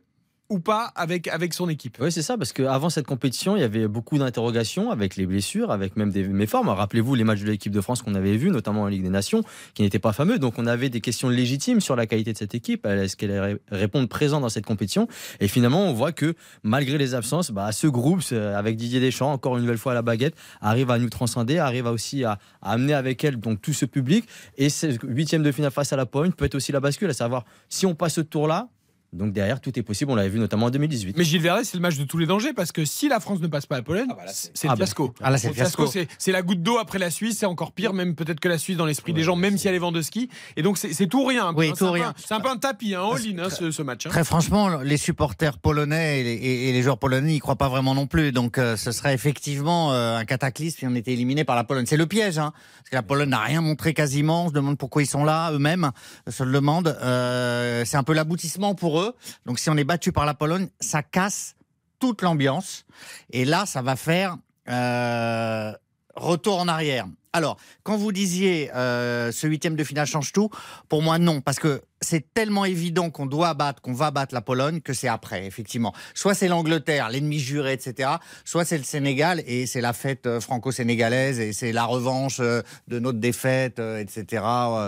ou 0.49 0.59
pas 0.59 0.91
avec 0.95 1.27
avec 1.27 1.53
son 1.53 1.69
équipe. 1.69 1.97
Oui, 1.99 2.11
c'est 2.11 2.21
ça, 2.21 2.37
parce 2.37 2.53
qu'avant 2.53 2.89
cette 2.89 3.05
compétition, 3.05 3.55
il 3.55 3.61
y 3.61 3.63
avait 3.63 3.87
beaucoup 3.87 4.17
d'interrogations 4.17 4.91
avec 4.91 5.15
les 5.15 5.25
blessures, 5.25 5.71
avec 5.71 5.95
même 5.95 6.11
des 6.11 6.27
méformes. 6.27 6.69
Rappelez-vous 6.69 7.15
les 7.15 7.23
matchs 7.23 7.41
de 7.41 7.47
l'équipe 7.47 7.71
de 7.71 7.81
France 7.81 8.01
qu'on 8.01 8.15
avait 8.15 8.35
vus, 8.35 8.49
notamment 8.49 8.83
en 8.83 8.87
Ligue 8.87 9.03
des 9.03 9.09
Nations, 9.09 9.43
qui 9.73 9.83
n'étaient 9.83 9.99
pas 9.99 10.13
fameux. 10.13 10.39
Donc 10.39 10.55
on 10.57 10.65
avait 10.65 10.89
des 10.89 11.01
questions 11.01 11.29
légitimes 11.29 11.81
sur 11.81 11.95
la 11.95 12.07
qualité 12.07 12.33
de 12.33 12.37
cette 12.37 12.55
équipe. 12.55 12.85
Est-ce 12.85 13.15
qu'elle 13.15 13.31
allait 13.31 13.57
répondre 13.69 14.07
présent 14.07 14.39
dans 14.41 14.49
cette 14.49 14.65
compétition? 14.65 15.07
Et 15.39 15.47
finalement, 15.47 15.85
on 15.85 15.93
voit 15.93 16.11
que 16.11 16.33
malgré 16.63 16.97
les 16.97 17.13
absences, 17.13 17.51
bah, 17.51 17.71
ce 17.71 17.87
groupe, 17.87 18.21
avec 18.31 18.75
Didier 18.75 18.99
Deschamps, 18.99 19.31
encore 19.31 19.57
une 19.57 19.63
nouvelle 19.63 19.77
fois 19.77 19.91
à 19.91 19.95
la 19.95 20.01
baguette, 20.01 20.35
arrive 20.61 20.89
à 20.89 20.97
nous 20.97 21.09
transcender, 21.09 21.59
arrive 21.59 21.85
aussi 21.85 22.23
à, 22.23 22.39
à 22.61 22.71
amener 22.71 22.93
avec 22.93 23.23
elle 23.23 23.39
donc 23.39 23.61
tout 23.61 23.73
ce 23.73 23.85
public. 23.85 24.25
Et 24.57 24.69
ce 24.69 24.87
huitième 25.03 25.43
de 25.43 25.51
finale 25.51 25.71
face 25.71 25.93
à 25.93 25.95
la 25.95 26.05
Pologne 26.05 26.31
peut 26.31 26.45
être 26.45 26.55
aussi 26.55 26.71
la 26.71 26.79
bascule, 26.79 27.09
à 27.09 27.13
savoir 27.13 27.45
si 27.69 27.85
on 27.85 27.93
passe 27.93 28.15
ce 28.15 28.21
tour-là. 28.21 28.69
Donc 29.11 29.33
derrière, 29.33 29.59
tout 29.59 29.77
est 29.79 29.81
possible. 29.81 30.11
On 30.11 30.15
l'avait 30.15 30.29
vu 30.29 30.37
notamment 30.39 30.67
en 30.67 30.69
2018. 30.69 31.17
Mais 31.17 31.23
Gilles 31.23 31.41
Verret, 31.41 31.63
c'est 31.63 31.77
le 31.77 31.81
match 31.81 31.97
de 31.97 32.03
tous 32.03 32.19
les 32.19 32.27
dangers 32.27 32.53
parce 32.53 32.71
que 32.71 32.85
si 32.85 33.09
la 33.09 33.19
France 33.19 33.39
ne 33.39 33.47
passe 33.47 33.65
pas 33.65 33.77
la 33.77 33.81
Pologne, 33.81 34.07
c'est 34.27 34.67
le 34.67 34.71
Ah 34.71 34.75
bah, 34.75 34.85
fiasco. 34.85 35.13
ah 35.21 35.31
là, 35.31 35.37
c'est 35.39 35.47
le 35.47 35.53
fiasco. 35.55 35.87
c'est 36.17 36.31
la 36.31 36.41
goutte 36.43 36.61
d'eau 36.61 36.77
après 36.77 36.99
la 36.99 37.09
Suisse, 37.09 37.37
c'est 37.39 37.47
encore 37.47 37.71
pire, 37.71 37.93
même 37.93 38.13
peut-être 38.13 38.39
que 38.39 38.47
la 38.47 38.59
Suisse 38.59 38.77
dans 38.77 38.85
l'esprit 38.85 39.13
des 39.13 39.23
gens, 39.23 39.35
même 39.35 39.57
si 39.57 39.67
elle 39.67 39.73
est 39.75 39.79
Vendeuski. 39.79 40.29
Et 40.57 40.61
donc 40.61 40.77
c'est 40.77 41.07
tout 41.07 41.21
ou 41.21 41.25
rien. 41.25 41.51
Oui, 41.55 41.69
hein. 41.69 41.71
tout 41.71 41.77
C'est 41.77 41.83
ou 41.85 41.87
un 41.87 41.91
peu 41.91 41.93
rien. 41.99 42.09
un- 42.09 42.13
C'est 42.23 42.33
un 42.35 42.39
peu 42.39 42.49
un 42.49 42.57
tapis, 42.57 42.93
un 42.93 43.01
all-in, 43.01 43.39
hein, 43.39 43.49
ce, 43.49 43.71
ce 43.71 43.81
match. 43.81 44.05
hein. 44.05 44.09
Très 44.09 44.23
franchement, 44.23 44.77
les 44.77 44.97
supporters 44.97 45.57
polonais 45.57 46.19
et 46.21 46.23
les, 46.23 46.33
et- 46.33 46.69
et 46.69 46.71
les 46.73 46.81
joueurs 46.83 46.99
polonais 46.99 47.31
n'y 47.31 47.39
croient 47.39 47.55
pas 47.55 47.69
vraiment 47.69 47.95
non 47.95 48.05
plus. 48.05 48.31
Donc 48.31 48.59
euh, 48.59 48.77
ce 48.77 48.91
serait 48.91 49.15
effectivement 49.15 49.91
euh, 49.91 50.17
un 50.17 50.25
cataclysme 50.25 50.77
si 50.79 50.85
on 50.87 50.93
était 50.93 51.13
éliminé 51.13 51.43
par 51.45 51.55
la 51.55 51.63
Pologne. 51.63 51.85
C'est 51.87 51.97
le 51.97 52.05
piège, 52.05 52.37
hein, 52.37 52.53
parce 52.77 52.89
que 52.91 52.95
la 52.95 53.01
Pologne 53.03 53.29
n'a 53.29 53.39
rien 53.39 53.61
montré 53.61 53.95
quasiment. 53.95 54.45
On 54.45 54.49
se 54.49 54.53
demande 54.53 54.77
pourquoi 54.77 55.01
ils 55.01 55.07
sont 55.07 55.23
là 55.23 55.51
eux-mêmes, 55.51 55.89
se 56.27 56.43
le 56.43 56.51
demandent. 56.51 56.95
Euh, 57.01 57.83
c'est 57.85 57.97
un 57.97 58.03
peu 58.03 58.13
l'aboutissement 58.13 58.75
pour 58.75 58.97
eux. 58.97 58.98
Donc 59.45 59.59
si 59.59 59.69
on 59.69 59.77
est 59.77 59.83
battu 59.83 60.11
par 60.11 60.25
la 60.25 60.33
Pologne, 60.33 60.69
ça 60.79 61.03
casse 61.03 61.55
toute 61.99 62.21
l'ambiance. 62.21 62.85
Et 63.31 63.45
là, 63.45 63.65
ça 63.65 63.81
va 63.81 63.95
faire 63.95 64.37
euh, 64.69 65.73
retour 66.15 66.59
en 66.59 66.67
arrière. 66.67 67.05
Alors, 67.33 67.57
quand 67.83 67.97
vous 67.97 68.11
disiez 68.11 68.71
euh, 68.73 69.31
ce 69.31 69.47
huitième 69.47 69.75
de 69.75 69.83
finale 69.83 70.07
change 70.07 70.31
tout, 70.31 70.49
pour 70.87 71.01
moi 71.01 71.19
non, 71.19 71.41
parce 71.41 71.59
que 71.59 71.81
c'est 72.09 72.33
tellement 72.33 72.65
évident 72.65 73.09
qu'on 73.11 73.25
doit 73.27 73.53
battre, 73.53 73.81
qu'on 73.81 73.93
va 73.93 74.09
battre 74.11 74.33
la 74.33 74.41
Pologne, 74.41 74.81
que 74.81 74.93
c'est 74.93 75.07
après, 75.07 75.45
effectivement. 75.45 75.93
Soit 76.15 76.33
c'est 76.33 76.47
l'Angleterre, 76.47 77.09
l'ennemi 77.09 77.39
juré, 77.39 77.73
etc. 77.73 78.09
Soit 78.45 78.65
c'est 78.65 78.77
le 78.79 78.83
Sénégal 78.83 79.43
et 79.45 79.67
c'est 79.67 79.81
la 79.81 79.93
fête 79.93 80.25
euh, 80.25 80.39
franco-sénégalaise 80.39 81.39
et 81.39 81.53
c'est 81.53 81.71
la 81.71 81.85
revanche 81.85 82.37
euh, 82.39 82.61
de 82.87 82.99
notre 82.99 83.19
défaite, 83.19 83.79
euh, 83.79 83.99
etc. 83.99 84.41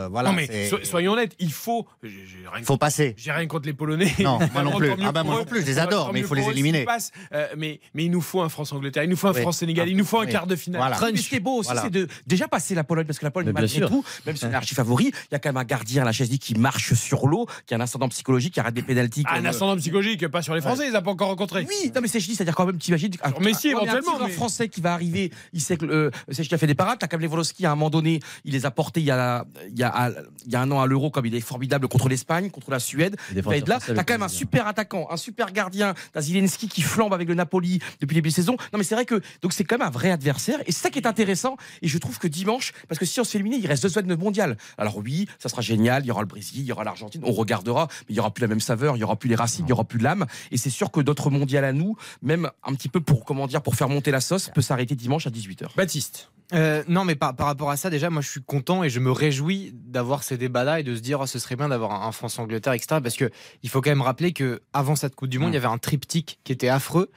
Voilà. 0.09 0.29
non 0.29 0.33
mais 0.33 0.69
so- 0.69 0.83
soyons 0.83 1.13
honnêtes, 1.13 1.33
il 1.39 1.51
faut. 1.51 1.85
j'ai- 2.01 2.09
j'ai 2.25 2.47
rien- 2.51 2.63
faut 2.63 2.77
passer. 2.77 3.13
J'ai 3.17 3.31
rien 3.31 3.45
contre 3.47 3.67
les 3.67 3.73
Polonais. 3.73 4.13
Non, 4.19 4.39
moi 4.53 4.63
non 4.63 4.77
plus. 4.77 4.91
Ah 5.03 5.11
bah 5.11 5.23
moi 5.23 5.35
non 5.35 5.45
plus, 5.45 5.61
je 5.61 5.65
les 5.67 5.79
adore, 5.79 6.11
mais 6.13 6.19
il 6.21 6.25
faut 6.25 6.35
les 6.35 6.47
éliminer. 6.49 6.85
Euh, 7.33 7.47
mais, 7.57 7.79
mais 7.93 8.05
il 8.05 8.11
nous 8.11 8.21
faut 8.21 8.41
un 8.41 8.49
France-Angleterre, 8.49 9.03
il 9.03 9.09
nous 9.09 9.15
faut 9.15 9.27
un 9.27 9.33
Oui. 9.33 9.41
France-Sénégal, 9.41 9.87
il 9.89 9.97
nous 9.97 10.05
faut 10.05 10.19
un 10.19 10.25
Oui. 10.25 10.31
quart 10.31 10.47
de 10.47 10.55
finale. 10.55 10.81
Voilà. 10.81 11.11
Mais 11.11 11.17
ce 11.17 11.29
qui 11.29 11.35
est 11.35 11.39
beau 11.39 11.57
aussi, 11.57 11.67
Voilà. 11.67 11.81
c'est 11.83 11.89
de 11.89 12.07
déjà 12.25 12.47
passer 12.47 12.73
la 12.75 12.83
Pologne, 12.83 13.05
parce 13.05 13.19
que 13.19 13.25
la 13.25 13.31
Pologne, 13.31 13.51
malgré 13.53 13.81
tout, 13.81 14.03
même 14.25 14.35
si 14.35 14.45
on 14.45 14.51
est 14.51 14.55
archi 14.55 14.73
favori, 14.75 15.05
il 15.13 15.33
y 15.33 15.35
a 15.35 15.39
quand 15.39 15.49
même 15.49 15.57
un 15.57 15.63
gardien, 15.65 16.03
la 16.03 16.11
chaise 16.11 16.29
qui 16.39 16.55
marche 16.55 16.93
sur 16.93 17.10
l'eau, 17.27 17.47
qui 17.65 17.73
a 17.73 17.77
un 17.77 17.81
ascendant 17.81 18.09
psychologique, 18.09 18.53
qui 18.53 18.59
arrête 18.59 18.73
des 18.73 18.81
pénalties. 18.83 19.23
Ah, 19.25 19.33
un 19.33 19.35
comme, 19.37 19.45
euh, 19.45 19.49
ascendant 19.49 19.77
psychologique, 19.77 20.27
pas 20.27 20.41
sur 20.41 20.55
les 20.55 20.61
Français, 20.61 20.87
ils 20.87 20.93
n'ont 20.93 21.01
pas 21.01 21.11
encore 21.11 21.27
rencontré. 21.29 21.65
Oui, 21.67 21.91
non 21.93 22.01
mais 22.01 22.07
dis, 22.07 22.35
c'est-à-dire 22.35 22.55
quand 22.55 22.65
même, 22.65 22.77
t'imagines 22.77 23.11
un- 23.23 23.29
Sur 23.29 23.41
Messi, 23.41 23.67
un- 23.69 23.71
un 23.71 23.81
éventuellement, 23.81 24.19
mais- 24.25 24.31
français 24.31 24.69
qui 24.69 24.81
va 24.81 24.93
arriver, 24.93 25.31
il 25.53 25.61
sait 25.61 25.77
que 25.77 25.85
euh, 25.85 26.11
c'est 26.31 26.43
qui 26.43 26.53
a 26.55 26.57
fait 26.57 26.67
des 26.67 26.75
parades, 26.75 26.97
t'as 26.99 27.07
quand 27.07 27.17
même 27.17 27.25
Lewandowski 27.27 27.65
à 27.65 27.71
un 27.71 27.75
moment 27.75 27.89
donné, 27.89 28.19
il 28.45 28.53
les 28.53 28.65
a 28.65 28.71
portés 28.71 28.99
il 29.01 29.05
y 29.05 29.11
a 29.11 29.45
il 29.69 29.77
y 29.79 29.83
a 29.83 30.11
il 30.45 30.51
y 30.51 30.55
a 30.55 30.61
un 30.61 30.71
an 30.71 30.81
à 30.81 30.85
l'Euro 30.87 31.09
comme 31.11 31.25
il 31.25 31.35
est 31.35 31.41
formidable 31.41 31.87
contre 31.87 32.09
l'Espagne, 32.09 32.49
contre 32.49 32.71
la 32.71 32.79
Suède. 32.79 33.15
Les 33.31 33.37
Il 33.39 33.43
va 33.43 33.57
être 33.57 33.67
là, 33.67 33.79
t'as 33.79 34.03
quand 34.03 34.13
même 34.13 34.23
un 34.23 34.27
super 34.27 34.67
attaquant, 34.67 35.07
un 35.09 35.17
super 35.17 35.51
gardien, 35.51 35.93
t'as 36.13 36.21
Zelensky 36.21 36.67
qui 36.67 36.81
flambe 36.81 37.13
avec 37.13 37.27
le 37.27 37.33
Napoli 37.35 37.79
depuis 37.99 38.15
les 38.15 38.21
début 38.21 38.29
de 38.29 38.33
saison. 38.35 38.53
Non 38.73 38.77
mais 38.77 38.83
c'est 38.83 38.95
vrai 38.95 39.05
que 39.05 39.21
donc 39.41 39.53
c'est 39.53 39.63
quand 39.63 39.77
même 39.77 39.87
un 39.87 39.91
vrai 39.91 40.11
adversaire 40.11 40.59
et 40.67 40.71
c'est 40.71 40.81
ça 40.83 40.89
qui 40.89 40.99
est 40.99 41.07
intéressant 41.07 41.57
et 41.81 41.87
je 41.87 41.97
trouve 41.97 42.19
que 42.19 42.27
dimanche, 42.27 42.71
parce 42.87 42.99
que 42.99 43.05
si 43.05 43.19
on 43.19 43.23
se 43.23 43.31
fait 43.31 43.37
éliminer, 43.39 43.57
il 43.57 43.67
reste 43.67 43.83
deux 43.83 43.89
semaines 43.89 44.07
de 44.07 44.15
mondial. 44.15 44.57
Alors 44.77 44.97
oui, 44.97 45.27
ça 45.39 45.49
sera 45.49 45.61
génial. 45.61 46.03
Il 46.03 46.07
y 46.07 46.11
aura 46.11 46.21
le 46.21 46.27
Brésil, 46.27 46.59
il 46.61 46.65
y 46.65 46.71
aura 46.71 46.83
l'Argentine. 46.83 47.00
On 47.23 47.31
regardera, 47.31 47.87
mais 48.01 48.13
il 48.13 48.15
y 48.15 48.19
aura 48.19 48.31
plus 48.31 48.41
la 48.41 48.47
même 48.47 48.59
saveur, 48.59 48.97
il 48.97 48.99
y 48.99 49.03
aura 49.03 49.15
plus 49.15 49.29
les 49.29 49.35
racines, 49.35 49.65
il 49.65 49.69
y 49.69 49.73
aura 49.73 49.83
plus 49.83 49.99
l'âme. 49.99 50.25
Et 50.51 50.57
c'est 50.57 50.69
sûr 50.69 50.91
que 50.91 50.99
d'autres 51.01 51.29
mondiales 51.29 51.65
à 51.65 51.73
nous, 51.73 51.95
même 52.21 52.49
un 52.63 52.73
petit 52.73 52.89
peu 52.89 53.01
pour 53.01 53.25
comment 53.25 53.47
dire, 53.47 53.61
pour 53.61 53.75
faire 53.75 53.89
monter 53.89 54.11
la 54.11 54.21
sauce, 54.21 54.49
peut 54.53 54.61
s'arrêter 54.61 54.95
dimanche 54.95 55.27
à 55.27 55.29
18h. 55.29 55.75
Baptiste. 55.75 56.31
Euh, 56.53 56.83
non, 56.89 57.05
mais 57.05 57.15
par, 57.15 57.33
par 57.33 57.47
rapport 57.47 57.69
à 57.69 57.77
ça, 57.77 57.89
déjà, 57.89 58.09
moi, 58.09 58.21
je 58.21 58.29
suis 58.29 58.41
content 58.43 58.83
et 58.83 58.89
je 58.89 58.99
me 58.99 59.11
réjouis 59.11 59.71
d'avoir 59.73 60.21
ces 60.23 60.37
débats-là 60.37 60.81
et 60.81 60.83
de 60.83 60.95
se 60.95 60.99
dire, 60.99 61.21
oh, 61.21 61.25
ce 61.25 61.39
serait 61.39 61.55
bien 61.55 61.69
d'avoir 61.69 62.03
un, 62.03 62.07
un 62.07 62.11
France-Angleterre, 62.11 62.73
etc. 62.73 62.99
Parce 63.01 63.15
que 63.15 63.29
il 63.63 63.69
faut 63.69 63.79
quand 63.79 63.89
même 63.91 64.01
rappeler 64.01 64.33
que 64.33 64.61
avant 64.73 64.97
cette 64.97 65.15
Coupe 65.15 65.29
du 65.29 65.39
Monde, 65.39 65.51
Mm. 65.51 65.53
il 65.53 65.55
y 65.55 65.57
avait 65.57 65.67
un 65.67 65.77
triptyque 65.77 66.39
qui 66.43 66.51
était 66.51 66.67
affreux, 66.67 67.09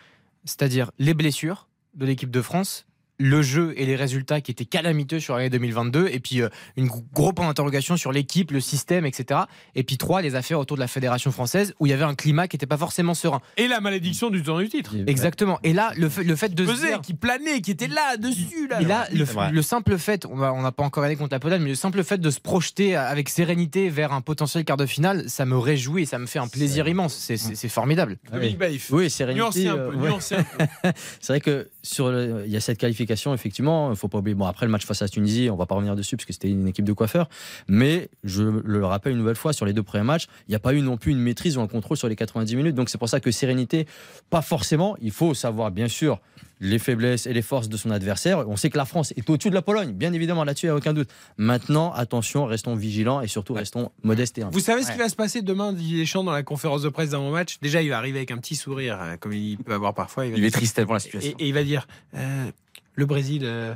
c'est-à-dire 0.44 0.90
les 0.98 1.14
blessures 1.14 1.68
de 1.94 2.06
l'équipe 2.06 2.30
de 2.30 2.42
France. 2.42 2.86
Le 3.18 3.42
jeu 3.42 3.74
et 3.76 3.86
les 3.86 3.94
résultats 3.96 4.40
qui 4.40 4.50
étaient 4.50 4.64
calamiteux 4.64 5.20
sur 5.20 5.36
l'année 5.36 5.50
2022, 5.50 6.08
et 6.08 6.18
puis 6.20 6.40
euh, 6.42 6.48
une 6.76 6.86
gro- 6.88 7.04
gros 7.12 7.32
point 7.32 7.46
d'interrogation 7.46 7.96
sur 7.96 8.10
l'équipe, 8.10 8.50
le 8.50 8.60
système, 8.60 9.06
etc. 9.06 9.42
Et 9.76 9.84
puis 9.84 9.98
trois, 9.98 10.20
les 10.20 10.34
affaires 10.34 10.58
autour 10.58 10.76
de 10.76 10.80
la 10.80 10.88
fédération 10.88 11.30
française 11.30 11.74
où 11.78 11.86
il 11.86 11.90
y 11.90 11.92
avait 11.92 12.04
un 12.04 12.14
climat 12.16 12.48
qui 12.48 12.56
n'était 12.56 12.66
pas 12.66 12.76
forcément 12.76 13.14
serein. 13.14 13.40
Et 13.56 13.68
la 13.68 13.80
malédiction 13.80 14.30
du 14.30 14.42
temps 14.42 14.58
du 14.58 14.68
titre. 14.68 14.94
Exactement. 15.06 15.60
Et 15.62 15.72
là, 15.72 15.92
le 15.96 16.08
fait, 16.08 16.24
le 16.24 16.34
fait 16.34 16.54
de 16.54 16.66
se 16.66 16.70
Pesait, 16.72 16.86
dire- 16.88 17.00
qui 17.02 17.14
planait, 17.14 17.60
qui 17.60 17.70
était 17.70 17.86
là, 17.86 18.16
dessus. 18.16 18.66
Là. 18.68 18.80
et 18.80 18.84
là, 18.84 19.06
le, 19.12 19.62
simple 19.62 19.96
fait, 19.98 20.26
on 20.26 20.62
n'a 20.62 20.72
pas 20.72 20.82
encore 20.84 21.02
gagné 21.04 21.16
contre 21.16 21.32
la 21.34 21.40
Pologne, 21.40 21.62
mais 21.62 21.68
le 21.70 21.74
simple 21.76 22.02
fait 22.02 22.18
de 22.18 22.30
se 22.30 22.40
projeter 22.40 22.96
avec 22.96 23.28
sérénité 23.28 23.88
vers 23.90 24.12
un 24.12 24.20
potentiel 24.22 24.64
quart 24.64 24.76
de 24.76 24.86
finale, 24.86 25.28
ça 25.30 25.44
me 25.46 25.56
réjouit 25.56 26.02
et 26.02 26.06
ça 26.06 26.18
me 26.18 26.26
fait 26.26 26.38
un 26.40 26.48
plaisir 26.48 26.88
immense. 26.88 27.14
C'est- 27.14 27.68
formidable. 27.68 28.18
Oui, 28.32 28.56
Baïf. 28.56 28.90
oui 28.90 29.08
sérénité. 29.10 29.68
Euh, 29.68 29.90
peu, 29.90 29.96
ouais. 29.96 30.08
nuancez 30.08 30.34
un 30.36 30.42
peu. 30.44 30.64
C'est 31.20 31.32
vrai 31.32 31.40
que 31.40 31.68
sur 31.84 32.12
il 32.44 32.50
y 32.50 32.56
a 32.56 32.60
cette 32.60 32.78
qualification, 32.78 33.34
effectivement, 33.34 33.90
il 33.90 33.96
faut 33.96 34.08
pas 34.08 34.18
oublier. 34.18 34.34
Bon, 34.34 34.46
après 34.46 34.66
le 34.66 34.72
match 34.72 34.84
face 34.84 35.02
à 35.02 35.08
Tunisie, 35.08 35.48
on 35.50 35.56
va 35.56 35.66
pas 35.66 35.74
revenir 35.74 35.94
dessus 35.94 36.16
parce 36.16 36.24
que 36.24 36.32
c'était 36.32 36.48
une 36.48 36.66
équipe 36.66 36.84
de 36.84 36.92
coiffeurs. 36.92 37.28
Mais 37.68 38.08
je 38.24 38.42
le 38.42 38.86
rappelle 38.86 39.12
une 39.12 39.18
nouvelle 39.18 39.36
fois, 39.36 39.52
sur 39.52 39.66
les 39.66 39.72
deux 39.72 39.82
premiers 39.82 40.04
matchs, 40.04 40.26
il 40.48 40.52
n'y 40.52 40.56
a 40.56 40.60
pas 40.60 40.72
eu 40.72 40.80
non 40.80 40.96
plus 40.96 41.12
une 41.12 41.20
maîtrise 41.20 41.56
ou 41.58 41.60
un 41.60 41.68
contrôle 41.68 41.96
sur 41.96 42.08
les 42.08 42.16
90 42.16 42.56
minutes. 42.56 42.74
Donc 42.74 42.88
c'est 42.88 42.98
pour 42.98 43.08
ça 43.08 43.20
que 43.20 43.30
sérénité, 43.30 43.86
pas 44.30 44.42
forcément. 44.42 44.96
Il 45.00 45.10
faut 45.12 45.34
savoir, 45.34 45.70
bien 45.70 45.88
sûr, 45.88 46.20
les 46.60 46.78
faiblesses 46.78 47.26
et 47.26 47.32
les 47.32 47.42
forces 47.42 47.68
de 47.68 47.76
son 47.76 47.90
adversaire. 47.90 48.48
On 48.48 48.56
sait 48.56 48.70
que 48.70 48.76
la 48.76 48.84
France 48.84 49.12
est 49.16 49.28
au-dessus 49.28 49.50
de 49.50 49.54
la 49.54 49.62
Pologne, 49.62 49.92
bien 49.92 50.12
évidemment, 50.12 50.44
là-dessus, 50.44 50.66
il 50.66 50.70
n'y 50.70 50.74
a 50.74 50.76
aucun 50.76 50.92
doute. 50.92 51.08
Maintenant, 51.36 51.92
attention, 51.92 52.46
restons 52.46 52.74
vigilants 52.74 53.20
et 53.20 53.28
surtout 53.28 53.54
restons 53.54 53.90
modestes 54.02 54.38
et 54.38 54.42
humbles. 54.42 54.52
Vous 54.52 54.60
savez 54.60 54.82
ce 54.82 54.92
qui 54.92 54.98
va 54.98 55.08
se 55.08 55.16
passer 55.16 55.42
demain, 55.42 55.72
Didier 55.72 55.98
Deschamps, 55.98 56.24
dans 56.24 56.32
la 56.32 56.42
conférence 56.42 56.82
de 56.82 56.88
presse 56.88 57.10
d'avant 57.10 57.30
match? 57.30 57.58
Déjà, 57.60 57.82
il 57.82 57.90
va 57.90 57.98
arriver 57.98 58.18
avec 58.18 58.30
un 58.30 58.38
petit 58.38 58.56
sourire, 58.56 59.00
hein, 59.00 59.16
comme 59.18 59.32
il 59.32 59.58
peut 59.58 59.74
avoir 59.74 59.94
parfois. 59.94 60.28
va 60.28 60.36
Il 60.36 60.44
est 60.44 60.50
triste 60.50 60.78
la 60.94 60.98
situation. 61.00 61.32
Et, 61.38 61.44
et 61.44 61.48
il 61.48 61.54
va 61.54 61.64
dire 61.64 61.86
euh, 62.14 62.50
le 62.94 63.06
Brésil, 63.06 63.42
euh, 63.44 63.74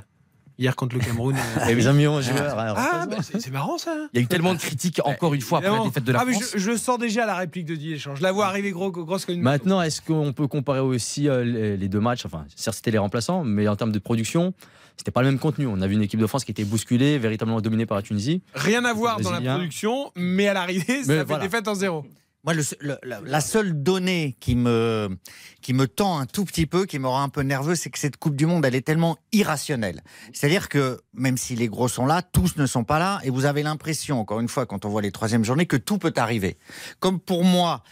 hier 0.59 0.77
contre 0.77 0.97
le 0.97 1.01
Cameroun. 1.01 1.37
euh, 1.37 2.09
ont 2.09 2.21
joueur. 2.21 2.55
Ah, 2.59 3.07
bah, 3.09 3.17
c'est 3.23 3.51
marrant 3.51 3.79
ça. 3.79 3.95
Il 4.13 4.19
y 4.19 4.23
a 4.23 4.25
eu 4.25 4.27
tellement 4.27 4.55
de 4.55 4.59
critiques, 4.59 5.01
encore 5.05 5.35
une 5.35 5.41
fois, 5.41 5.59
après 5.59 5.71
la 5.71 5.85
défaite 5.85 6.05
de 6.05 6.13
la 6.13 6.21
ah, 6.21 6.25
mais 6.25 6.33
France. 6.33 6.53
je, 6.55 6.59
je 6.59 6.77
sens 6.77 6.99
déjà 6.99 7.27
la 7.27 7.37
réplique 7.37 7.67
de 7.67 7.75
Didier. 7.75 7.97
Je 7.97 8.11
la 8.23 8.33
vois 8.33 8.47
arriver 8.47 8.71
gros, 8.71 8.91
grosse 8.91 9.25
comme 9.25 9.37
une. 9.37 9.43
Maintenant, 9.43 9.81
est-ce 9.83 10.03
qu'on 10.03 10.33
peut 10.33 10.47
comparer 10.49 10.81
aussi 10.81 11.29
euh, 11.29 11.45
les 11.45 11.77
les 11.77 11.89
deux 11.89 12.01
matchs? 12.01 12.27
Enfin, 12.27 12.45
certes, 12.57 12.77
c'était 12.77 12.91
les 12.91 12.99
remplaçants, 12.99 13.45
mais 13.45 13.69
en 13.69 13.77
termes 13.77 13.93
de 13.93 13.99
production, 13.99 14.53
c'était 14.97 15.11
pas 15.11 15.23
le 15.23 15.29
même 15.29 15.39
contenu. 15.39 15.67
On 15.67 15.81
a 15.81 15.87
vu 15.87 15.95
une 15.95 16.03
équipe 16.03 16.21
de 16.21 16.27
France 16.27 16.45
qui 16.45 16.51
était 16.51 16.65
bousculée, 16.65 17.19
véritablement 17.19 17.61
dominée 17.61 17.87
par 17.87 17.97
la 17.97 18.03
Tunisie. 18.03 18.43
Rien 18.55 18.85
à 18.85 18.93
voir 18.93 19.21
dans 19.21 19.31
la 19.31 19.41
production, 19.41 20.11
mais 20.17 20.49
à 20.49 20.55
l'arrivée, 20.55 21.05
ça 21.05 21.13
Mais 21.13 21.19
fait 21.19 21.25
voilà. 21.25 21.45
défaite 21.45 21.69
en 21.69 21.75
zéro. 21.75 22.05
Moi, 22.49 22.55
la, 23.03 23.41
seule 23.43 23.83
donnée 23.83 24.35
qui 24.41 24.57
me, 24.57 25.19
qui 25.61 25.75
me 25.75 25.87
tend 25.87 26.19
un 26.19 26.25
tout 26.25 26.47
petit 26.47 26.65
peu, 26.65 26.87
qui 26.87 26.99
me 26.99 27.07
rend 27.07 27.23
un 27.23 27.29
peu 27.29 27.43
nerveux, 27.43 27.75
c'est 27.75 27.91
que 27.91 27.99
cette 27.99 28.17
Coupe 28.17 28.37
du 28.37 28.47
Monde, 28.47 28.65
elle 28.65 28.75
est 28.75 28.87
tellement 28.87 29.19
irrationnelle. 29.33 30.01
C'est-à-dire 30.33 30.71
que 30.71 31.03
même 31.13 31.37
si 31.37 31.57
les 31.57 31.69
gros 31.69 31.89
sont 31.89 32.07
là, 32.07 32.23
tous 32.23 32.57
ne 32.57 32.65
sont 32.65 32.85
pas 32.85 32.99
là, 32.99 33.21
et 33.23 33.29
vous 33.29 33.45
avez 33.45 33.63
l'impression, 33.63 34.19
encore 34.19 34.41
une 34.41 34.49
fois, 34.49 34.65
quand 34.65 34.87
on 34.87 34.89
voit 34.89 35.03
les 35.03 35.13
troisièmes 35.13 35.45
journées, 35.45 35.67
que 35.67 35.77
tout 35.77 35.99
peut 35.99 36.15
arriver. 36.17 36.57
Comme 37.01 37.21
pour 37.21 37.45
moi, 37.45 37.83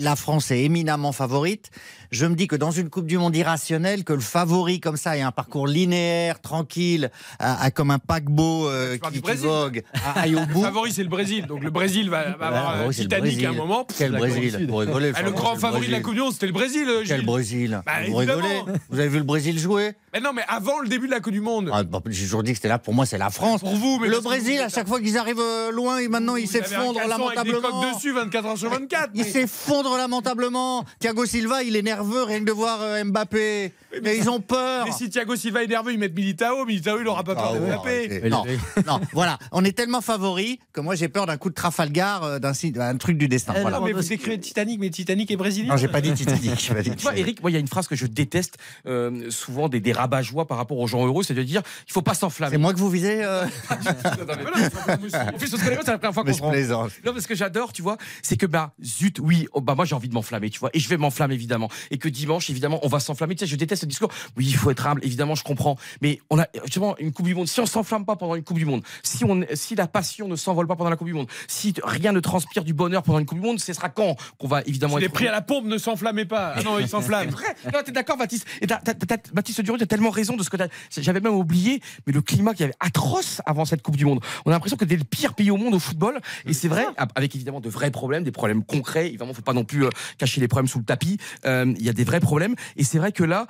la 0.00 0.16
France 0.16 0.50
est 0.50 0.62
éminemment 0.64 1.12
favorite, 1.12 1.70
je 2.10 2.24
me 2.26 2.34
dis 2.34 2.46
que 2.46 2.56
dans 2.56 2.70
une 2.70 2.88
Coupe 2.88 3.06
du 3.06 3.18
Monde 3.18 3.36
irrationnelle, 3.36 4.02
que 4.04 4.12
le 4.14 4.20
favori 4.20 4.80
comme 4.80 4.96
ça 4.96 5.16
ait 5.16 5.20
un 5.22 5.30
parcours 5.32 5.66
linéaire, 5.66 6.40
tranquille, 6.40 7.10
a, 7.38 7.62
a 7.62 7.70
comme 7.70 7.90
un 7.90 7.98
paquebot 7.98 8.68
euh, 8.68 8.96
qui, 8.96 9.10
qui 9.14 9.20
Brésil. 9.20 9.46
vogue, 9.46 9.82
a- 10.04 10.12
aille 10.20 10.36
au 10.36 10.40
Le 10.40 10.46
bout. 10.46 10.62
favori, 10.62 10.92
c'est 10.92 11.02
le 11.02 11.08
Brésil. 11.08 11.46
Donc 11.46 11.62
le 11.62 11.70
Brésil 11.70 12.08
va, 12.08 12.30
va 12.36 12.46
avoir 12.46 12.76
un 12.80 12.86
le 12.86 12.92
Titanic 12.94 13.20
Brésil. 13.24 13.46
à 13.46 13.50
un 13.50 13.52
moment. 13.52 13.86
Quel 13.98 14.12
Brésil 14.12 14.52
d'accord. 14.52 14.66
Pour 14.68 14.78
rigoler. 14.80 15.12
Ah, 15.14 15.22
le 15.22 15.30
grand 15.32 15.54
le 15.54 15.58
favori 15.60 15.86
de 15.86 15.92
la 15.92 15.98
Brésil. 15.98 16.02
Coupe 16.04 16.14
du 16.14 16.20
Monde, 16.20 16.32
c'était 16.32 16.46
le 16.46 16.52
Brésil. 16.52 16.86
euh, 16.88 17.02
Quel 17.06 17.16
Gilles. 17.18 17.26
Brésil 17.26 17.82
Bah, 17.84 17.92
Vous 18.08 18.18
évidemment. 18.22 18.42
rigolez 18.42 18.78
Vous 18.88 18.98
avez 19.00 19.08
vu 19.08 19.18
le 19.18 19.24
Brésil 19.24 19.58
jouer? 19.58 19.92
Mais 20.18 20.24
non, 20.24 20.32
mais 20.32 20.42
avant 20.48 20.80
le 20.80 20.88
début 20.88 21.06
de 21.06 21.12
la 21.12 21.20
Coupe 21.20 21.32
du 21.32 21.40
Monde. 21.40 21.70
ah, 21.72 21.84
bah, 21.84 22.00
J'ai 22.06 22.24
toujours 22.24 22.42
dit 22.42 22.50
que 22.50 22.56
c'était 22.56 22.66
là, 22.66 22.80
pour 22.80 22.92
moi, 22.92 23.06
c'est 23.06 23.18
la 23.18 23.30
France. 23.30 23.60
Pour 23.60 23.76
vous, 23.76 24.00
mais 24.00 24.08
le 24.08 24.18
Brésil, 24.18 24.58
à 24.60 24.68
chaque 24.68 24.88
fois 24.88 24.98
qu'ils 25.00 25.16
arrivent 25.16 25.38
euh, 25.38 25.70
loin, 25.70 25.98
et 25.98 26.08
maintenant, 26.08 26.34
ils 26.34 26.48
s'effondrent 26.48 26.94
caleçon 26.98 27.28
avec 27.28 27.44
des 27.44 27.52
lamentablement. 27.52 27.94
dessus 27.94 28.10
24 28.12 28.46
heures 28.46 28.58
sur 28.58 28.68
24. 28.68 29.10
Ils 29.14 29.22
mais- 29.22 29.30
s'effondrent 29.30 29.96
lamentablement. 29.96 30.84
Thiago 30.98 31.24
Silva, 31.24 31.62
il 31.62 31.76
est 31.76 31.82
nerveux 31.82 32.24
rien 32.24 32.40
que 32.40 32.46
de 32.46 32.52
voir 32.52 32.80
euh, 32.82 33.04
Mbappé. 33.04 33.72
Mais 34.02 34.18
ils 34.18 34.28
ont 34.28 34.40
peur. 34.40 34.86
Mais 34.86 34.92
si 34.92 35.08
Thiago 35.08 35.34
Silva 35.36 35.62
est 35.62 35.66
nerveux, 35.66 35.92
ils 35.92 35.98
mettent 35.98 36.14
Militao. 36.14 36.64
Militao, 36.64 36.98
il 36.98 37.04
n'aura 37.04 37.24
pas 37.24 37.34
peur 37.34 37.52
Ah 37.54 37.58
de 37.58 37.66
Mbappé. 37.66 38.28
Non, 38.28 38.44
non, 38.86 39.00
voilà. 39.12 39.38
On 39.52 39.64
est 39.64 39.72
tellement 39.72 40.00
favoris 40.00 40.58
que 40.72 40.80
moi, 40.80 40.94
j'ai 40.94 41.08
peur 41.08 41.26
d'un 41.26 41.36
coup 41.36 41.48
de 41.48 41.54
Trafalgar, 41.54 42.22
euh, 42.24 42.38
d'un 42.38 42.96
truc 42.96 43.18
du 43.18 43.28
destin. 43.28 43.54
Voilà. 43.60 43.78
non, 43.78 43.84
mais 43.84 43.92
vous 43.92 44.12
écrivez 44.12 44.38
Titanic, 44.38 44.78
mais 44.78 44.90
Titanic 44.90 45.30
est 45.30 45.36
brésilien. 45.36 45.70
Non, 45.70 45.76
j'ai 45.76 45.88
pas 45.88 46.00
dit 46.00 46.12
Titanic. 46.12 46.42
pas 46.42 46.54
dit 46.54 46.56
Tu 46.58 46.72
vois, 46.72 46.82
Titanic. 46.82 47.18
Eric, 47.18 47.40
moi, 47.42 47.50
il 47.50 47.54
y 47.54 47.56
a 47.56 47.60
une 47.60 47.68
phrase 47.68 47.88
que 47.88 47.96
je 47.96 48.06
déteste 48.06 48.58
euh, 48.86 49.30
souvent 49.30 49.68
des, 49.68 49.80
des 49.80 49.92
rabat-joie 49.92 50.46
par 50.46 50.58
rapport 50.58 50.78
aux 50.78 50.86
gens 50.86 51.06
heureux, 51.06 51.22
c'est 51.22 51.34
de 51.34 51.42
dire 51.42 51.62
il 51.86 51.92
faut 51.92 52.02
pas 52.02 52.14
s'enflammer. 52.14 52.52
C'est 52.52 52.58
moi 52.58 52.72
que 52.72 52.78
vous 52.78 52.90
visez 52.90 53.22
euh 53.24 53.44
En 53.70 55.38
plus, 55.38 55.54
on 55.54 55.56
se 55.56 55.64
connaît 55.64 55.76
pas, 55.76 55.82
c'est 55.84 55.90
la 55.90 55.98
première 55.98 56.14
fois 56.14 56.24
qu'on 56.24 56.32
se 56.32 56.42
plaisante. 56.42 56.92
Non, 57.04 57.12
parce 57.12 57.26
que 57.26 57.34
j'adore, 57.34 57.72
tu 57.72 57.82
vois, 57.82 57.96
c'est 58.22 58.36
que 58.36 58.46
bah 58.46 58.72
zut, 58.82 59.18
oui, 59.20 59.48
oh, 59.52 59.60
bah 59.60 59.74
moi 59.74 59.84
j'ai 59.84 59.94
envie 59.94 60.08
de 60.08 60.14
m'enflammer, 60.14 60.50
tu 60.50 60.58
vois, 60.58 60.70
et 60.72 60.78
je 60.78 60.88
vais 60.88 60.96
m'enflammer 60.96 61.34
évidemment, 61.34 61.70
et 61.90 61.98
que 61.98 62.08
dimanche 62.08 62.50
évidemment 62.50 62.80
on 62.82 62.88
va 62.88 63.00
s'enflammer. 63.00 63.34
Tu 63.34 63.44
sais, 63.44 63.50
je 63.50 63.56
déteste 63.56 63.77
ce 63.78 63.86
discours. 63.86 64.10
Oui, 64.36 64.46
il 64.46 64.56
faut 64.56 64.70
être 64.70 64.86
humble, 64.86 65.00
évidemment, 65.04 65.34
je 65.34 65.42
comprends, 65.44 65.76
mais 66.02 66.20
on 66.30 66.38
a 66.38 66.46
justement 66.64 66.96
une 66.98 67.12
Coupe 67.12 67.26
du 67.26 67.34
Monde. 67.34 67.48
Si 67.48 67.60
on 67.60 67.66
s'enflamme 67.66 68.04
pas 68.04 68.16
pendant 68.16 68.34
une 68.34 68.44
Coupe 68.44 68.58
du 68.58 68.64
Monde, 68.66 68.82
si 69.02 69.24
on, 69.24 69.40
si 69.54 69.74
la 69.74 69.86
passion 69.86 70.28
ne 70.28 70.36
s'envole 70.36 70.66
pas 70.66 70.76
pendant 70.76 70.90
la 70.90 70.96
Coupe 70.96 71.06
du 71.08 71.14
Monde, 71.14 71.28
si 71.46 71.74
rien 71.82 72.12
ne 72.12 72.20
transpire 72.20 72.64
du 72.64 72.74
bonheur 72.74 73.02
pendant 73.02 73.18
une 73.18 73.26
Coupe 73.26 73.38
du 73.40 73.46
Monde, 73.46 73.58
ce 73.60 73.72
sera 73.72 73.88
quand 73.88 74.16
qu'on 74.38 74.48
va 74.48 74.62
évidemment 74.66 74.94
Si 74.94 75.00
les 75.00 75.06
être 75.06 75.12
prix 75.12 75.26
à 75.28 75.32
la 75.32 75.40
pompe 75.40 75.64
ne 75.66 75.78
s'enflammaient 75.78 76.24
pas. 76.24 76.54
Ah 76.56 76.62
non, 76.62 76.78
ils 76.78 76.88
s'enflamment. 76.88 77.30
Non, 77.72 77.80
t'es 77.84 77.92
d'accord, 77.92 78.16
Baptiste? 78.16 78.46
Et 78.60 78.66
t'as- 78.66 78.78
t'as- 78.78 78.94
t'as- 78.94 79.16
Baptiste 79.32 79.60
Durieux, 79.62 79.78
t'as 79.78 79.86
tellement 79.86 80.10
raison 80.10 80.36
de 80.36 80.42
ce 80.42 80.50
que. 80.50 80.56
J'avais 80.96 81.20
même 81.20 81.34
oublié, 81.34 81.80
mais 82.06 82.12
le 82.12 82.20
climat 82.22 82.54
qui 82.54 82.64
avait 82.64 82.74
atroce 82.80 83.40
avant 83.46 83.64
cette 83.64 83.82
Coupe 83.82 83.96
du 83.96 84.04
Monde. 84.04 84.20
On 84.44 84.50
a 84.50 84.54
l'impression 84.54 84.76
que 84.76 84.84
c'était 84.84 84.96
le 84.96 85.04
pire 85.04 85.34
pays 85.34 85.50
au 85.50 85.56
monde 85.56 85.74
au 85.74 85.78
football. 85.78 86.20
Et 86.46 86.52
c'est 86.52 86.68
vrai, 86.68 86.86
avec 87.14 87.34
évidemment 87.34 87.60
de 87.60 87.68
vrais 87.68 87.90
problèmes, 87.90 88.24
des 88.24 88.32
problèmes 88.32 88.64
concrets. 88.64 89.08
Évidemment, 89.08 89.32
faut 89.34 89.42
pas 89.42 89.52
non 89.52 89.64
plus 89.64 89.84
euh, 89.84 89.90
cacher 90.18 90.40
les 90.40 90.48
problèmes 90.48 90.66
sous 90.68 90.78
le 90.78 90.84
tapis. 90.84 91.18
Euh, 91.44 91.72
Il 91.78 91.84
y 91.84 91.88
a 91.88 91.92
des 91.92 92.04
vrais 92.04 92.20
problèmes. 92.20 92.54
Et 92.76 92.84
c'est 92.84 92.98
vrai 92.98 93.12
que 93.12 93.24
là, 93.24 93.46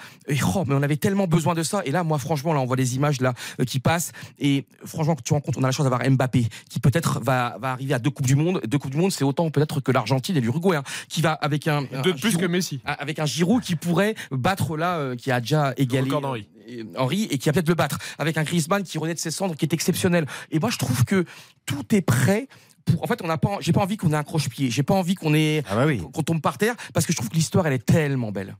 oh, 0.55 0.65
mais 0.67 0.75
on 0.75 0.83
avait 0.83 0.97
tellement 0.97 1.27
besoin 1.27 1.55
de 1.55 1.63
ça. 1.63 1.83
Et 1.85 1.91
là, 1.91 2.05
moi, 2.05 2.19
franchement, 2.19 2.53
là, 2.53 2.61
on 2.61 2.67
voit 2.67 2.77
des 2.77 2.97
images 2.97 3.21
là 3.21 3.35
euh, 3.61 3.65
qui 3.65 3.81
passent. 3.81 4.13
Et 4.39 4.67
franchement, 4.85 5.15
quand 5.15 5.23
tu 5.23 5.33
rends 5.33 5.41
compte, 5.41 5.57
on 5.57 5.63
a 5.63 5.67
la 5.67 5.73
chance 5.73 5.85
d'avoir 5.85 6.09
Mbappé, 6.09 6.47
qui 6.71 6.81
peut-être 6.81 7.21
va, 7.21 7.57
va 7.61 7.73
arriver 7.73 7.95
à 7.95 7.99
deux 7.99 8.11
Coupes 8.11 8.27
du 8.27 8.37
Monde. 8.37 8.61
Deux 8.67 8.79
Coupes 8.79 8.91
du 8.91 8.97
Monde, 8.97 9.13
c'est 9.13 9.25
autant 9.25 9.51
peut-être 9.51 9.81
que 9.81 9.93
l'Argentine 9.93 10.37
et 10.37 10.41
l'Uruguay, 10.41 10.77
hein, 10.77 10.83
qui 11.09 11.23
va 11.23 11.33
avec 11.33 11.67
un. 11.69 11.85
un 11.93 12.03
de 12.03 12.13
plus 12.13 12.31
Giroud- 12.31 12.41
que 12.41 12.47
Messi. 12.47 12.81
avec 12.85 13.19
un 13.19 13.27
Giroud 13.27 13.63
qui 13.63 13.77
pourrait 13.77 14.15
battre 14.31 14.77
là, 14.77 14.99
euh, 14.99 15.17
qui 15.17 15.31
a 15.31 15.41
déjà 15.41 15.73
égalé 15.77 16.11
d'Henry. 16.11 16.49
euh, 16.71 16.85
Henry 16.97 17.25
et 17.31 17.39
qui 17.39 17.49
va 17.49 17.53
peut-être 17.55 17.69
le 17.69 17.75
battre, 17.75 17.99
avec 18.19 18.37
un 18.39 18.43
Griezmann 18.43 18.83
qui 18.83 18.99
renaît 18.99 19.15
de 19.15 19.19
ses 19.19 19.31
cendres, 19.31 19.55
qui 19.57 19.65
est 19.65 19.73
exceptionnel. 19.73 20.27
Et 20.51 20.59
moi, 20.61 20.71
je 20.71 20.79
trouve 20.79 21.05
que 21.05 21.25
tout 21.67 21.95
est 21.95 22.03
prêt. 22.03 22.49
Pour, 22.85 23.03
en 23.03 23.07
fait, 23.07 23.21
on 23.23 23.27
n'a 23.27 23.37
pas, 23.37 23.59
j'ai 23.61 23.73
pas 23.73 23.83
envie 23.83 23.99
qu'on 23.99 24.13
ait 24.13 24.17
un 24.17 24.23
croche-pied, 24.23 24.71
j'ai 24.71 24.83
pas 24.83 24.95
envie 24.95 25.15
qu'on 25.15 25.35
ait, 25.35 25.63
Ah 25.69 25.75
bah 25.77 25.85
oui. 25.87 26.01
qu'on 26.13 26.23
tombe 26.23 26.41
par 26.41 26.57
terre, 26.57 26.75
parce 26.95 27.05
que 27.05 27.13
je 27.13 27.19
trouve 27.19 27.29
que 27.29 27.35
l'histoire, 27.35 27.67
elle 27.67 27.75
est 27.75 27.85
tellement 27.85 28.33
belle. 28.33 28.57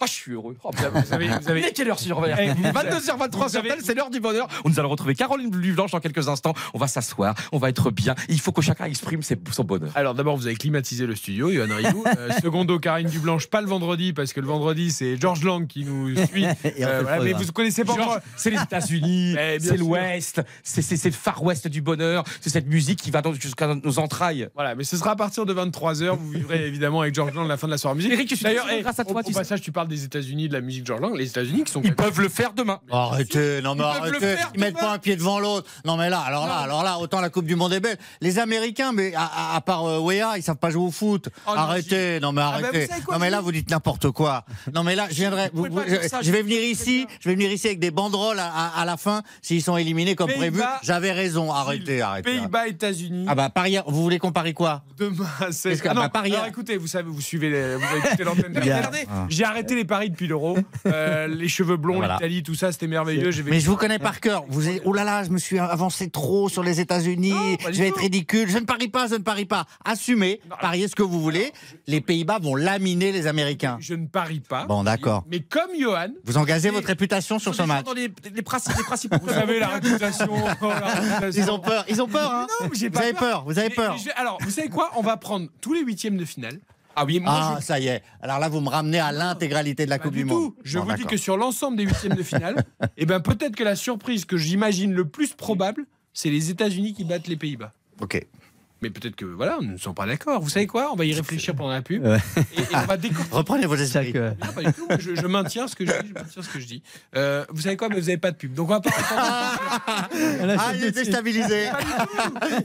Ah, 0.00 0.04
je 0.06 0.12
suis 0.12 0.32
heureux. 0.32 0.56
Oh, 0.62 0.70
bien, 0.76 0.90
vous 0.90 1.12
avez- 1.14 1.28
vous 1.28 1.48
avez- 1.50 1.60
est 1.66 1.72
quelle 1.72 1.88
heure 1.88 1.98
sur 1.98 2.22
Eh, 2.26 2.50
vous- 2.52 2.62
22h23 2.72 3.44
vous 3.44 3.48
sur 3.50 3.58
avez- 3.60 3.70
RTL, 3.70 3.84
c'est 3.84 3.94
l'heure 3.94 4.10
du 4.10 4.20
bonheur. 4.20 4.46
On 4.64 4.68
nous 4.68 4.78
allons 4.78 4.88
retrouver 4.90 5.14
Caroline 5.14 5.50
Blanche 5.50 5.90
dans 5.92 6.00
quelques 6.00 6.28
instants. 6.28 6.52
On 6.74 6.78
va 6.78 6.86
s'asseoir, 6.86 7.34
on 7.52 7.58
va 7.58 7.68
être 7.70 7.90
bien. 7.90 8.14
Il 8.28 8.40
faut 8.40 8.52
que 8.52 8.60
chacun 8.62 8.84
exprime 8.84 9.22
ses- 9.22 9.38
son 9.52 9.64
bonheur. 9.64 9.90
Alors 9.94 10.14
d'abord, 10.14 10.36
vous 10.36 10.46
avez 10.46 10.56
climatisé 10.56 11.06
le 11.06 11.14
studio, 11.16 11.50
Yohann 11.50 11.72
Rioux. 11.72 12.04
Euh, 12.18 12.28
secondo, 12.42 12.78
Karine 12.78 13.08
Dublanche, 13.08 13.46
pas 13.46 13.60
le 13.62 13.66
vendredi, 13.68 14.12
parce 14.12 14.32
que 14.32 14.40
le 14.40 14.46
vendredi, 14.46 14.90
c'est 14.90 15.18
George 15.20 15.42
Lang 15.44 15.66
qui 15.66 15.84
nous 15.84 16.14
suit. 16.26 16.46
Fait 16.62 16.74
le 16.78 17.24
mais 17.24 17.32
vous 17.32 17.52
connaissez 17.52 17.84
pas 17.84 17.94
Georges, 17.94 18.08
encore. 18.08 18.20
c'est 18.36 18.50
les 18.50 18.60
États-Unis, 18.62 19.34
Eh, 19.38 19.58
c'est 19.60 19.76
l'Ouest, 19.76 20.42
c'est 20.62 21.04
le 21.04 21.10
Far 21.12 21.42
West 21.42 21.68
du 21.68 21.80
bonheur, 21.80 22.24
c'est 22.40 22.50
cette 22.50 22.66
musique 22.66 23.00
qui 23.00 23.10
va 23.10 23.22
jusqu'à 23.40 23.74
nos 23.74 23.98
entrailles. 23.98 24.48
Voilà, 24.54 24.74
mais 24.74 24.84
ce 24.84 24.96
sera 24.96 25.12
à 25.12 25.16
partir 25.16 25.46
de 25.46 25.54
23h. 25.54 26.16
Vous 26.16 26.30
vivrez 26.30 26.66
évidemment 26.66 27.00
avec 27.00 27.14
George 27.14 27.32
Lang 27.34 27.48
la 27.48 27.56
fin 27.56 27.66
de 27.66 27.72
la 27.72 27.78
soirée 27.78 27.96
musique. 27.96 28.12
Eric, 28.12 28.28
je 28.30 28.34
suis 28.34 28.46
eh, 28.48 28.82
grâce 28.82 28.98
à 28.98 29.02
au- 29.02 29.10
toi, 29.10 29.20
Au, 29.20 29.24
tu 29.24 29.32
sais. 29.32 29.38
passage, 29.38 29.60
tu 29.60 29.72
parles 29.72 29.85
parle 29.86 29.98
des 29.98 30.04
États-Unis, 30.04 30.48
de 30.48 30.52
la 30.52 30.60
musique 30.60 30.86
George 30.86 31.00
Lang, 31.00 31.14
les 31.16 31.28
États-Unis 31.28 31.64
qui 31.64 31.72
sont. 31.72 31.80
Ils 31.82 31.94
peuvent 31.94 32.20
le 32.20 32.28
faire 32.28 32.52
demain. 32.52 32.80
Arrêtez, 32.90 33.60
non 33.62 33.74
mais 33.74 33.82
Ils 33.82 33.86
arrêtez, 33.86 34.36
ils 34.54 34.60
mettent 34.60 34.74
demain. 34.74 34.86
pas 34.86 34.92
un 34.94 34.98
pied 34.98 35.16
devant 35.16 35.38
l'autre. 35.38 35.68
Non 35.84 35.96
mais 35.96 36.10
là, 36.10 36.20
alors 36.20 36.46
là, 36.46 36.56
alors 36.56 36.82
là, 36.82 36.98
autant 36.98 37.20
la 37.20 37.30
Coupe 37.30 37.46
du 37.46 37.56
Monde 37.56 37.72
est 37.72 37.80
belle. 37.80 37.96
Les 38.20 38.38
Américains, 38.38 38.92
mais 38.92 39.14
à, 39.14 39.22
à- 39.24 39.56
à 39.56 39.60
part 39.60 39.84
euh, 39.84 39.98
Weah, 40.00 40.36
ils 40.36 40.42
savent 40.42 40.56
pas 40.56 40.70
jouer 40.70 40.84
au 40.84 40.90
foot. 40.90 41.28
Oh, 41.46 41.52
arrêtez, 41.54 42.20
non 42.20 42.32
mais 42.32 42.42
Ah, 42.42 42.58
bah, 42.60 42.68
arrêtez. 42.68 42.88
quoi, 43.04 43.14
non 43.14 43.20
mais 43.20 43.30
là, 43.30 43.40
vous- 43.40 43.52
dites 43.52 43.70
n'importe 43.70 44.10
quoi. 44.10 44.44
Non 44.74 44.82
mais 44.82 44.94
là, 44.96 45.06
je 45.08 45.14
viendrai. 45.14 45.50
vous- 45.54 45.66
vous- 45.70 46.08
ça, 46.08 46.20
je 46.22 46.30
vais 46.32 46.42
venir 46.42 46.60
ici, 46.62 47.06
je 47.20 47.28
vais 47.28 47.34
venir 47.34 47.50
ici 47.50 47.66
avec 47.68 47.78
des 47.78 47.90
banderoles 47.90 48.38
à, 48.40 48.46
à- 48.48 48.80
à 48.80 48.84
la 48.84 48.96
fin 48.96 49.22
s'ils 49.42 49.62
sont 49.62 49.76
éliminés 49.76 50.14
comme 50.14 50.30
prévu. 50.32 50.60
J'avais 50.82 51.12
raison. 51.12 51.52
Arrêtez, 51.52 52.02
arrêtez. 52.02 52.30
Pays-Bas, 52.30 52.66
États-Unis. 52.68 53.26
Ah 53.28 53.34
bah 53.34 53.50
Paris, 53.50 53.78
vous 53.86 54.02
voulez 54.02 54.18
qu'on 54.18 54.32
parie 54.32 54.54
quoi? 54.54 54.82
Demain, 54.98 55.26
c'est. 55.52 55.86
Ah 55.86 55.94
non, 55.94 56.02
bah, 56.02 56.08
Paris- 56.08 56.34
alors 56.34 56.46
écoutez, 56.46 56.76
vous 56.76 56.86
savez, 56.88 57.08
vous 57.08 57.20
suivez, 57.20 57.50
les, 57.50 57.76
vous 57.76 57.84
avez 57.84 57.98
écouté 57.98 58.24
l'antenne. 58.24 58.52
Regardez, 58.58 59.04
Ah. 59.10 59.26
j'ai 59.28 59.44
arrêté 59.44 59.74
les 59.76 59.84
paris 59.84 60.10
depuis 60.10 60.26
l'Euro. 60.26 60.58
Euh, 60.86 61.26
les 61.26 61.48
cheveux 61.48 61.76
blonds, 61.76 61.96
Voilà. 61.96 62.14
l'Italie, 62.14 62.42
tout 62.44 62.54
ça, 62.54 62.70
c'était 62.70 62.86
merveilleux. 62.86 63.30
J'ai 63.32 63.42
Mais 63.42 63.58
je 63.60 63.68
vous 63.68 63.76
connais 63.76 63.98
par 63.98 64.20
cœur. 64.20 64.44
Vous 64.48 64.68
êtes, 64.68 64.82
oh 64.84 64.92
là 64.92 65.02
là, 65.04 65.24
je 65.24 65.30
me 65.30 65.38
suis 65.38 65.58
avancé 65.58 66.10
trop 66.10 66.48
sur 66.48 66.62
les 66.62 66.80
États-Unis. 66.80 67.34
Je 67.60 67.66
vais 67.70 67.88
tout. 67.90 67.94
être 67.96 68.00
ridicule. 68.02 68.48
Je 68.48 68.58
ne 68.58 68.64
parie 68.64 68.86
pas, 68.88 69.08
je 69.08 69.14
ne 69.14 69.22
parie 69.22 69.46
pas. 69.46 69.66
Assumez, 69.84 70.40
pariez 70.60 70.86
ce 70.88 70.94
que 70.94 71.02
vous 71.02 71.20
voulez. 71.20 71.52
Les 71.88 72.00
Pays-Bas 72.00 72.38
vont 72.40 72.54
laminer 72.54 73.10
les 73.10 73.26
Américains. 73.26 73.78
Je 73.80 73.94
ne 73.94 74.06
parie 74.06 74.40
pas. 74.40 74.64
Bon, 74.66 74.84
d'accord. 74.84 75.24
Mais 75.28 75.40
comme 75.40 75.70
Johan, 75.78 76.08
Vous 76.24 76.36
engagez 76.38 76.70
votre 76.70 76.86
réputation 76.86 77.38
sur 77.40 77.54
ce 77.54 77.62
match. 77.62 77.84
Dans 77.84 77.92
les, 77.92 78.10
les, 78.32 78.42
principes, 78.42 78.76
les 78.76 78.84
principaux. 78.84 79.16
vous 79.20 79.28
savez 79.28 79.58
la 79.58 79.68
réputation. 79.68 80.32
la 80.62 80.86
réputation. 80.86 81.42
Ils 81.42 81.50
ont 81.50 81.58
peur, 81.58 81.84
ils 81.88 82.00
ont 82.02 82.08
peur. 82.08 82.30
Hein 82.32 82.46
Non, 82.62 82.68
j'ai 82.72 82.88
vous 82.88 82.94
pas 82.94 83.00
avez 83.00 83.12
peur, 83.12 83.44
vous 83.44 83.58
avez 83.58 83.70
peur. 83.70 83.96
mais 84.04 84.12
alors, 84.12 84.38
vous 84.40 84.50
savez 84.50 84.68
quoi? 84.68 84.90
On 84.96 85.02
va 85.02 85.16
prendre 85.16 85.48
tous 85.60 85.72
les 85.74 85.80
huitièmes 85.82 86.16
de 86.16 86.24
finale. 86.24 86.58
Ah 86.96 87.04
oui, 87.04 87.20
moi 87.20 87.32
Ah, 87.34 87.56
je. 87.60 87.64
ça 87.64 87.78
y 87.78 87.86
est. 87.88 88.02
Alors 88.22 88.38
là, 88.38 88.48
vous 88.48 88.60
me 88.60 88.68
ramenez 88.70 88.98
à 88.98 89.12
l'intégralité 89.12 89.84
de 89.84 89.90
la 89.90 89.98
Pas 89.98 90.04
Coupe 90.04 90.14
du 90.14 90.22
du, 90.24 90.28
tout. 90.30 90.40
Monde. 90.40 90.52
Je 90.64 90.78
Bon, 90.78 90.86
vous 90.86 90.94
dis 90.94 91.04
que 91.04 91.16
sur 91.18 91.36
l'ensemble 91.36 91.76
des 91.76 91.84
huitièmes 91.84 92.14
de 92.14 92.22
finale, 92.22 92.64
eh 92.96 93.04
ben 93.06 93.20
peut-être 93.20 93.54
que 93.54 93.64
la 93.64 93.76
surprise 93.76 94.24
que 94.24 94.36
j'imagine 94.36 94.92
le 94.92 95.06
plus 95.06 95.34
probable, 95.34 95.84
c'est 96.14 96.30
les 96.30 96.50
États-Unis 96.50 96.94
qui 96.94 97.04
battent 97.04 97.28
les 97.28 97.36
Pays-Bas. 97.36 97.72
Ok. 98.00 98.26
Mais 98.82 98.90
peut-être 98.90 99.16
que 99.16 99.24
voilà, 99.24 99.58
nous 99.62 99.72
ne 99.72 99.76
sommes 99.78 99.94
pas 99.94 100.06
d'accord. 100.06 100.40
Vous 100.42 100.50
savez 100.50 100.66
quoi? 100.66 100.90
On 100.92 100.96
va 100.96 101.04
y 101.06 101.14
réfléchir 101.14 101.54
pendant 101.54 101.70
la 101.70 101.80
pub. 101.82 102.04
Ouais. 102.04 102.18
Et, 102.56 102.60
et 102.60 102.64
on 102.74 102.80
va 102.86 102.96
décortiquer. 102.96 103.28
Reprenez 103.36 103.66
vos 103.66 103.74
esprits. 103.76 104.12
Chaque, 104.12 104.14
Non, 104.14 104.52
pas 104.54 104.62
du 104.62 104.72
tout. 104.74 104.86
Je, 104.98 105.14
je 105.14 105.26
maintiens 105.26 105.66
ce 105.66 105.74
que 105.74 105.86
je 105.86 105.92
dis. 105.92 106.08
Je 106.08 106.12
maintiens 106.14 106.42
ce 106.42 106.48
que 106.48 106.60
je 106.60 106.66
dis. 106.66 106.82
Euh, 107.16 107.44
vous 107.50 107.62
savez 107.62 107.76
quoi? 107.78 107.88
Mais 107.88 107.94
vous 107.96 108.02
n'avez 108.06 108.18
pas 108.18 108.32
de 108.32 108.36
pub. 108.36 108.52
Donc 108.52 108.68
on 108.68 108.72
va 108.72 108.80
pas. 108.80 108.90
Ah, 110.58 110.72
il 110.74 110.84
est 110.84 110.90
déstabilisé. 110.92 111.68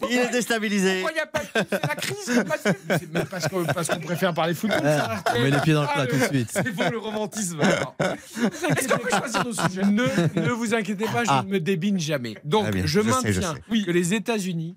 Il 0.10 0.18
est 0.18 0.32
déstabilisé. 0.32 1.02
Pourquoi 1.02 1.12
il 1.12 1.16
n'y 1.16 1.20
a 1.22 1.26
pas 1.28 1.40
de 1.40 1.46
pub? 1.46 1.66
C'est 1.72 1.88
la 1.88 1.96
crise. 1.96 2.44
pas 2.48 2.72
de 2.72 2.98
pub. 3.00 3.30
Parce 3.30 3.48
qu'on 3.48 3.64
parce 3.66 3.88
qu'on 3.88 4.00
préfère 4.00 4.34
parler 4.34 4.54
foot. 4.54 4.72
Ah, 4.84 5.24
on 5.36 5.42
met 5.42 5.52
les 5.52 5.60
pieds 5.60 5.74
dans 5.74 5.82
le 5.84 5.88
plat 5.88 6.08
tout 6.08 6.18
de 6.18 6.24
suite. 6.26 6.50
C'est 6.52 6.72
pour 6.74 6.90
le 6.90 6.98
romantisme. 6.98 7.60
Est-ce 7.62 8.88
qu'on 8.88 8.98
peut 9.00 9.10
choisir 9.10 9.44
nos 9.46 9.54
sujets? 9.54 9.84
Ne, 9.86 10.06
ne 10.42 10.50
vous 10.52 10.74
inquiétez 10.74 11.06
pas, 11.06 11.24
je 11.24 11.30
Ah. 11.30 11.44
ne 11.46 11.52
me 11.52 11.60
débine 11.60 12.00
jamais. 12.00 12.36
Donc 12.44 12.72
bien, 12.72 12.82
je 12.86 12.88
je 12.88 13.02
sais, 13.02 13.08
je 13.34 13.40
maintiens 13.40 13.56
sais. 13.70 13.82
que 13.86 13.92
les 13.92 14.14
États-Unis 14.14 14.76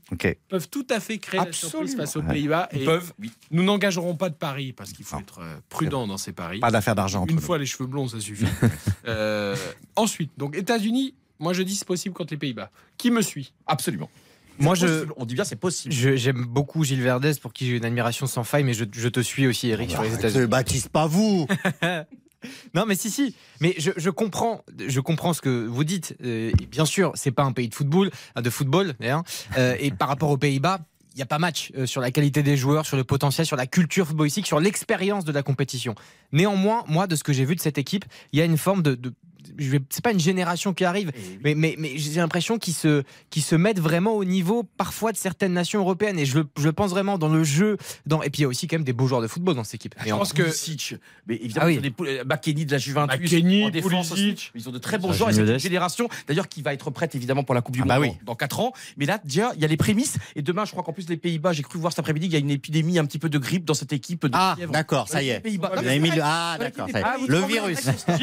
peuvent 0.49 0.69
tout 0.69 0.87
à 0.91 1.01
fait 1.01 1.19
créer 1.25 1.41
la 1.41 1.47
Absolument. 1.47 1.71
surprise 1.89 1.97
face 1.97 2.17
aux. 2.17 2.23
Pays-Bas. 2.23 2.69
Et 2.73 2.79
Ils 2.81 2.85
peuvent, 2.85 3.13
oui. 3.19 3.33
Nous 3.51 3.63
n'engagerons 3.63 4.15
pas 4.17 4.29
de 4.31 4.35
paris 4.35 4.73
parce 4.73 4.93
qu'il 4.93 5.05
faut 5.05 5.17
Non. 5.17 5.23
être 5.23 5.39
euh, 5.41 5.57
prudent 5.69 6.07
dans 6.07 6.17
ces 6.19 6.33
paris. 6.33 6.61
Pas 6.61 6.71
d'affaire 6.71 6.95
d'argent. 6.95 7.25
Une 7.29 7.37
nous. 7.37 7.41
fois 7.41 7.59
les 7.59 7.67
cheveux 7.67 7.87
blonds, 7.87 8.09
ça 8.09 8.21
suffit. 8.21 8.47
Euh, 9.07 9.55
ensuite, 9.97 10.31
donc 10.39 10.57
États-Unis, 10.57 11.15
moi 11.39 11.53
je 11.53 11.63
dis 11.63 11.75
c'est 11.77 11.87
possible 11.87 12.15
contre 12.15 12.33
les 12.33 12.39
Pays-Bas. 12.39 12.71
Qui 12.97 13.11
me 13.11 13.21
suit? 13.21 13.53
Absolument. 13.67 14.09
Moi, 14.59 14.75
je, 14.77 14.87
possible. 14.87 15.13
On 15.17 15.25
dit 15.27 15.35
bien 15.35 15.45
c'est 15.45 15.57
possible. 15.57 15.93
je- 15.93 16.17
j'aime 16.17 16.45
beaucoup 16.47 16.85
Gilles 16.85 17.03
Verdez 17.03 17.33
pour 17.43 17.53
qui 17.53 17.67
j'ai 17.67 17.77
une 17.77 17.85
admiration 17.85 18.27
sans 18.27 18.45
faille, 18.45 18.65
mais 18.65 18.73
je, 18.73 18.85
je 18.91 19.09
te 19.09 19.21
suis 19.21 19.47
aussi, 19.47 19.69
Eric, 19.69 19.91
sur 19.91 20.03
les 20.03 20.15
États-Unis. 20.15 20.47
Baptiste, 20.47 20.89
pas 20.91 21.07
vous. 21.07 21.47
Non, 22.75 22.85
mais 22.87 22.95
si, 22.95 23.11
si. 23.11 23.35
Mais 23.61 23.75
je, 23.79 23.91
je 23.97 24.11
comprends, 24.11 24.63
je 24.87 25.01
comprends 25.01 25.33
ce 25.33 25.41
que 25.41 25.65
vous 25.67 25.83
dites. 25.83 26.15
Euh, 26.23 26.53
bien 26.71 26.85
sûr, 26.85 27.13
c'est 27.15 27.31
pas 27.31 27.43
un 27.43 27.53
pays 27.53 27.71
de 27.71 27.75
football, 27.75 28.11
de 28.37 28.51
football, 28.51 28.93
d'ailleurs. 29.01 29.23
Euh, 29.57 29.77
et 29.81 29.91
par 29.91 30.09
rapport 30.09 30.29
aux 30.29 30.37
Pays-Bas, 30.37 30.81
n'y 31.17 31.23
a 31.23 31.27
pas 31.27 31.39
match 31.39 31.73
euh, 31.77 31.87
sur 31.87 32.01
la 32.01 32.11
qualité 32.11 32.43
des 32.43 32.57
joueurs, 32.57 32.87
sur 32.87 32.97
le 32.97 33.05
potentiel, 33.05 33.47
sur 33.47 33.57
la 33.57 33.67
culture 33.67 34.07
footballistique, 34.07 34.47
sur 34.47 34.61
l'expérience 34.61 35.25
de 35.25 35.33
la 35.33 35.43
compétition. 35.43 35.95
Néanmoins, 36.33 36.85
moi, 36.89 37.07
de 37.07 37.17
ce 37.17 37.25
que 37.25 37.33
j'ai 37.33 37.45
vu 37.45 37.55
de 37.55 37.61
cette 37.61 37.79
équipe, 37.79 38.05
il 38.33 38.39
y 38.39 38.43
a 38.43 38.45
une 38.45 38.59
forme 38.59 38.83
de 38.83 39.15
je 39.59 39.71
vais- 39.71 39.81
c'est 39.91 40.03
pas 40.03 40.13
une 40.13 40.21
génération 40.21 40.73
qui 40.75 40.85
arrive, 40.85 41.13
mais, 41.43 41.55
mais, 41.55 41.75
mais 41.79 41.97
j'ai 41.97 42.21
l'impression 42.21 42.59
qu'ils 42.59 42.75
se, 42.75 43.03
qu'ils 43.31 43.43
se 43.43 43.55
mettent 43.55 43.81
vraiment 43.81 44.13
au 44.15 44.25
niveau 44.25 44.63
parfois 44.77 45.13
de 45.13 45.17
certaines 45.17 45.53
nations 45.53 45.81
européennes. 45.81 46.19
Et 46.19 46.27
je, 46.27 46.39
le- 46.39 46.47
je 46.59 46.69
pense 46.69 46.91
vraiment 46.91 47.19
dans 47.19 47.29
le 47.29 47.45
jeu. 47.45 47.77
Dans, 48.07 48.23
et 48.23 48.31
puis 48.31 48.41
il 48.41 48.43
y 48.43 48.45
a 48.47 48.49
aussi 48.49 48.67
quand 48.67 48.77
même 48.77 48.85
des 48.85 48.93
beaux 48.93 49.07
joueurs 49.07 49.23
de 49.23 49.27
football 49.29 49.55
dans 49.55 49.65
cette 49.65 49.75
équipe. 49.77 49.95
Je 50.03 50.09
Et 50.09 50.13
en- 50.13 50.19
pense 50.19 50.33
que 50.33 50.43
mais 51.27 51.37
évidemment 51.37 51.67
Ah 51.67 51.69
oui. 51.69 51.93
euh, 52.07 52.25
de 52.65 52.71
la 52.73 52.79
Juventus 52.79 53.21
McKennie, 53.21 53.65
en 53.65 53.71
défense. 53.71 54.11
Pulisic. 54.11 54.53
ils 54.55 54.69
ont 54.69 54.73
de 54.73 54.79
très 54.79 54.99
bons 54.99 55.13
joueurs 55.13 55.31
et 55.31 55.35
c'est 55.35 55.41
une 55.41 55.59
génération 55.59 56.09
d'ailleurs 56.29 56.49
qui 56.49 56.63
va 56.63 56.73
être 56.75 56.91
prête 56.91 57.15
évidemment 57.15 57.45
pour 57.45 57.55
la 57.55 57.61
Coupe 57.63 57.75
du 57.75 57.81
Ah 57.83 57.85
Monde 57.85 57.89
bah 57.89 58.01
oui. 58.01 58.09
dans, 58.25 58.33
dans 58.33 58.37
4 58.37 58.61
ans 58.61 58.73
mais 58.97 59.07
là 59.07 59.19
déjà 59.25 59.53
il 59.57 59.61
y 59.63 59.65
a 59.65 59.69
les 59.69 59.77
prémices 59.77 60.17
et 60.37 60.43
demain 60.43 60.65
je 60.65 60.71
crois 60.73 60.83
qu'en 60.83 60.93
plus 60.93 61.09
les 61.09 61.17
Pays-Bas 61.17 61.53
j'ai 61.53 61.63
cru 61.63 61.79
voir 61.79 61.93
cet 61.93 62.01
après-midi 62.01 62.27
il 62.27 62.33
y 62.33 62.37
a 62.37 62.39
une 62.39 62.51
épidémie 62.51 62.99
un 62.99 63.05
petit 63.05 63.19
peu 63.19 63.29
de 63.29 63.39
grippe 63.39 63.65
dans 63.65 63.75
cette 63.75 63.93
équipe 63.93 64.25
de 64.27 64.31
Ah, 64.33 64.55
fièvre. 64.57 64.73
d'accord, 64.73 65.09
ça 65.09 65.23
y 65.23 65.27
Les 65.27 65.31
est. 65.33 65.41
Non, 66.11 66.17
le... 66.17 66.23
Ah, 66.23 66.57
d'accord. 66.59 66.89
est. 66.89 66.93
pas- 67.01 67.17
vous 67.19 67.27
Le 67.27 67.41
virus. 67.41 67.79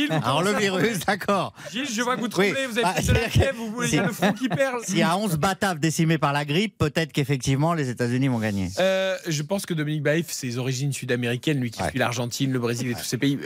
Alors, 0.09 0.41
le 0.43 0.53
virus, 0.53 0.99
d'accord. 1.17 1.53
Gilles, 1.71 1.85
je 1.93 2.01
vois 2.01 2.15
que 2.15 2.21
vous 2.21 2.25
Oui. 2.27 2.29
tremblez, 2.51 2.65
vous 2.67 2.77
avez 2.79 2.87
Ah, 2.95 3.01
de 3.01 3.11
la 3.13 3.29
fièvre, 3.29 3.57
vous, 3.73 3.83
il 3.83 3.95
y 3.95 3.99
a 3.99 4.05
le 4.05 4.11
front 4.13 4.33
qui 4.33 4.47
perle. 4.49 4.81
S'il 4.83 4.97
y 4.97 5.01
a 5.03 5.17
11 5.17 5.37
bataves 5.37 5.79
décimés 5.79 6.17
par 6.17 6.33
la 6.33 6.45
grippe, 6.45 6.77
peut-être 6.77 7.11
qu'effectivement 7.11 7.73
les 7.73 7.89
États-Unis 7.89 8.27
vont 8.27 8.39
gagner. 8.39 8.69
Euh, 8.79 9.15
je 9.27 9.41
pense 9.43 9.65
que 9.65 9.73
Dominique 9.73 10.03
Baïf, 10.03 10.27
ses 10.29 10.57
origines 10.57 10.91
sud-américaines, 10.93 11.59
lui 11.59 11.71
qui 11.71 11.81
Ouais. 11.81 11.89
suit 11.89 11.99
l'Argentine, 11.99 12.51
le 12.51 12.59
Brésil 12.59 12.89
et 12.91 12.93
tous 12.95 13.03
ces 13.03 13.17
pays, 13.17 13.39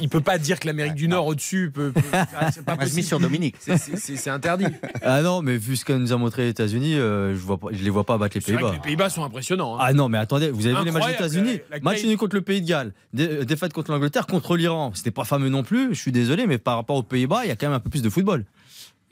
il 0.00 0.08
peut 0.08 0.20
pas 0.20 0.38
dire 0.38 0.58
que 0.60 0.66
l'Amérique 0.66 0.94
du 0.94 1.08
Nord 1.08 1.26
au-dessus 1.26 1.70
peut. 1.72 1.92
peut- 1.92 2.00
ah, 2.12 2.50
c'est 2.52 2.64
pas 2.64 2.76
possible. 2.76 3.02
sur 3.02 3.20
Dominique. 3.20 3.56
C'est- 3.60 4.28
interdit. 4.30 4.66
Ah 5.02 5.22
non, 5.22 5.40
mais 5.42 5.56
vu 5.56 5.76
ce 5.76 5.84
que 5.84 5.92
nous 5.92 6.12
a 6.12 6.16
montré 6.16 6.42
les 6.44 6.48
États-Unis, 6.50 6.94
euh, 6.96 7.34
je 7.34 7.40
vois 7.40 7.58
pas, 7.58 7.68
je 7.72 7.82
les 7.82 7.90
vois 7.90 8.04
pas 8.04 8.18
battre 8.18 8.36
les 8.36 8.40
Pays-Bas. 8.42 8.72
les 8.74 8.78
Pays-Bas 8.80 9.08
sont 9.08 9.24
impressionnants. 9.24 9.76
hein. 9.76 9.82
Ah 9.82 9.92
non, 9.92 10.08
mais 10.08 10.18
attendez, 10.18 10.50
vous 10.50 10.66
avez 10.66 10.76
vu 10.78 10.84
les 10.84 10.90
matchs 10.90 11.06
des 11.06 11.12
États-Unis? 11.14 11.60
Match 11.82 12.04
nul 12.04 12.16
contre 12.16 12.36
le 12.36 12.42
Pays 12.42 12.60
de 12.60 12.66
Galles, 12.68 12.92
euh, 13.18 13.44
défaite 13.44 13.72
contre 13.72 13.90
l'Angleterre, 13.92 14.26
contre 14.26 14.56
l'Iran. 14.56 14.92
C'était 14.94 15.10
pas 15.10 15.24
fameux 15.24 15.48
non 15.48 15.62
plus, 15.62 15.94
je 15.94 16.00
suis 16.00 16.12
désolé, 16.12 16.46
mais 16.46 16.58
par 16.58 16.76
rapport 16.76 16.96
aux 16.96 17.02
Pays-Bas, 17.10 17.44
il 17.44 17.48
y 17.48 17.50
a 17.50 17.56
quand 17.56 17.66
même 17.66 17.76
un 17.76 17.80
peu 17.80 17.90
plus 17.90 18.00
de 18.02 18.08
football. 18.08 18.46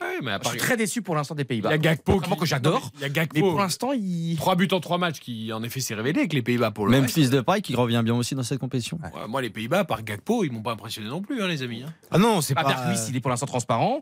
Ouais, 0.01 0.19
mais 0.23 0.31
à 0.31 0.39
je 0.41 0.47
suis 0.51 0.57
très 0.57 0.77
déçu 0.77 1.01
pour 1.01 1.13
l'instant 1.13 1.35
des 1.35 1.41
il 1.43 1.45
Pays-Bas 1.45 1.71
y 1.71 1.73
a 1.73 1.77
Gakpo 1.77 2.19
Vraiment 2.19 2.37
que 2.37 2.45
j'adore 2.45 2.89
Il 2.95 3.01
y 3.01 3.03
a 3.03 3.07
mais 3.09 3.13
Gakpo. 3.13 3.49
pour 3.51 3.59
l'instant 3.59 3.91
il 3.91 4.37
Trois 4.37 4.55
buts 4.55 4.69
en 4.71 4.79
trois 4.79 4.97
matchs 4.97 5.19
qui, 5.19 5.51
en 5.51 5.61
effet, 5.61 5.81
s'est 5.81 5.93
révélé 5.93 6.19
avec 6.21 6.31
les 6.31 6.41
Pays-Bas 6.41 6.71
pour 6.71 6.85
le 6.85 6.91
Même 6.93 7.01
reste. 7.01 7.15
fils 7.15 7.29
de 7.29 7.41
paille 7.41 7.61
qui 7.61 7.75
revient 7.75 7.99
bien 8.05 8.15
aussi 8.15 8.33
dans 8.33 8.43
cette 8.43 8.59
compétition. 8.59 8.97
Ouais, 9.03 9.27
moi, 9.27 9.41
les 9.41 9.49
Pays-Bas, 9.49 9.83
par 9.83 10.01
Gakpo, 10.03 10.45
ils 10.45 10.53
m'ont 10.53 10.61
pas 10.61 10.71
impressionné 10.71 11.09
non 11.09 11.21
plus, 11.21 11.41
hein, 11.43 11.49
les 11.49 11.63
amis. 11.63 11.83
hein. 11.85 11.93
Ah 12.11 12.17
non, 12.17 12.39
c'est 12.39 12.55
pas. 12.55 12.63
Berghuis, 12.63 12.97
il 13.09 13.17
est 13.17 13.19
pour 13.19 13.29
l'instant 13.29 13.45
transparent. 13.45 14.01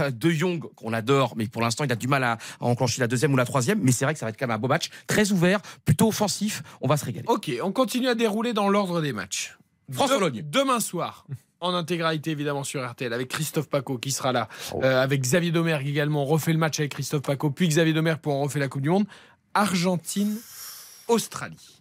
Euh, 0.00 0.10
de 0.10 0.28
Jong, 0.28 0.60
qu'on 0.76 0.92
adore, 0.92 1.32
mais 1.34 1.46
pour 1.46 1.62
l'instant, 1.62 1.84
il 1.84 1.92
a 1.92 1.96
du 1.96 2.08
mal 2.08 2.24
à, 2.24 2.32
à 2.32 2.38
enclencher 2.66 3.00
la 3.00 3.06
deuxième 3.06 3.32
ou 3.32 3.36
la 3.38 3.46
troisième. 3.46 3.80
Mais 3.82 3.92
c'est 3.92 4.04
vrai 4.04 4.12
que 4.12 4.20
ça 4.20 4.26
va 4.26 4.30
être 4.30 4.38
quand 4.38 4.46
même 4.46 4.56
un 4.56 4.58
beau 4.60 4.68
match, 4.68 4.90
très 5.06 5.32
ouvert, 5.32 5.62
plutôt 5.86 6.08
offensif. 6.08 6.62
On 6.82 6.88
va 6.88 6.98
se 6.98 7.06
régaler. 7.06 7.24
Ok, 7.26 7.50
on 7.62 7.72
continue 7.72 8.08
à 8.08 8.14
dérouler 8.14 8.52
dans 8.52 8.68
l'ordre 8.68 9.00
des 9.00 9.14
matchs. 9.14 9.56
France-Pologne. 9.90 10.42
De- 10.42 10.58
Demain 10.58 10.80
soir, 10.80 11.24
en 11.60 11.74
intégralité 11.74 12.30
évidemment 12.30 12.64
sur 12.64 12.88
RTL, 12.88 13.12
avec 13.12 13.28
Christophe 13.28 13.68
Paco 13.68 13.98
qui 13.98 14.10
sera 14.10 14.32
là, 14.32 14.48
euh, 14.82 15.02
avec 15.02 15.20
Xavier 15.20 15.50
Domergue 15.50 15.88
également. 15.88 16.22
On 16.22 16.26
refait 16.26 16.52
le 16.52 16.58
match 16.58 16.78
avec 16.78 16.92
Christophe 16.92 17.22
Paco, 17.22 17.50
puis 17.50 17.68
Xavier 17.68 17.92
Domergue 17.92 18.20
pour 18.20 18.34
en 18.34 18.42
refait 18.42 18.60
la 18.60 18.68
Coupe 18.68 18.82
du 18.82 18.90
Monde. 18.90 19.06
Argentine-Australie. 19.54 21.80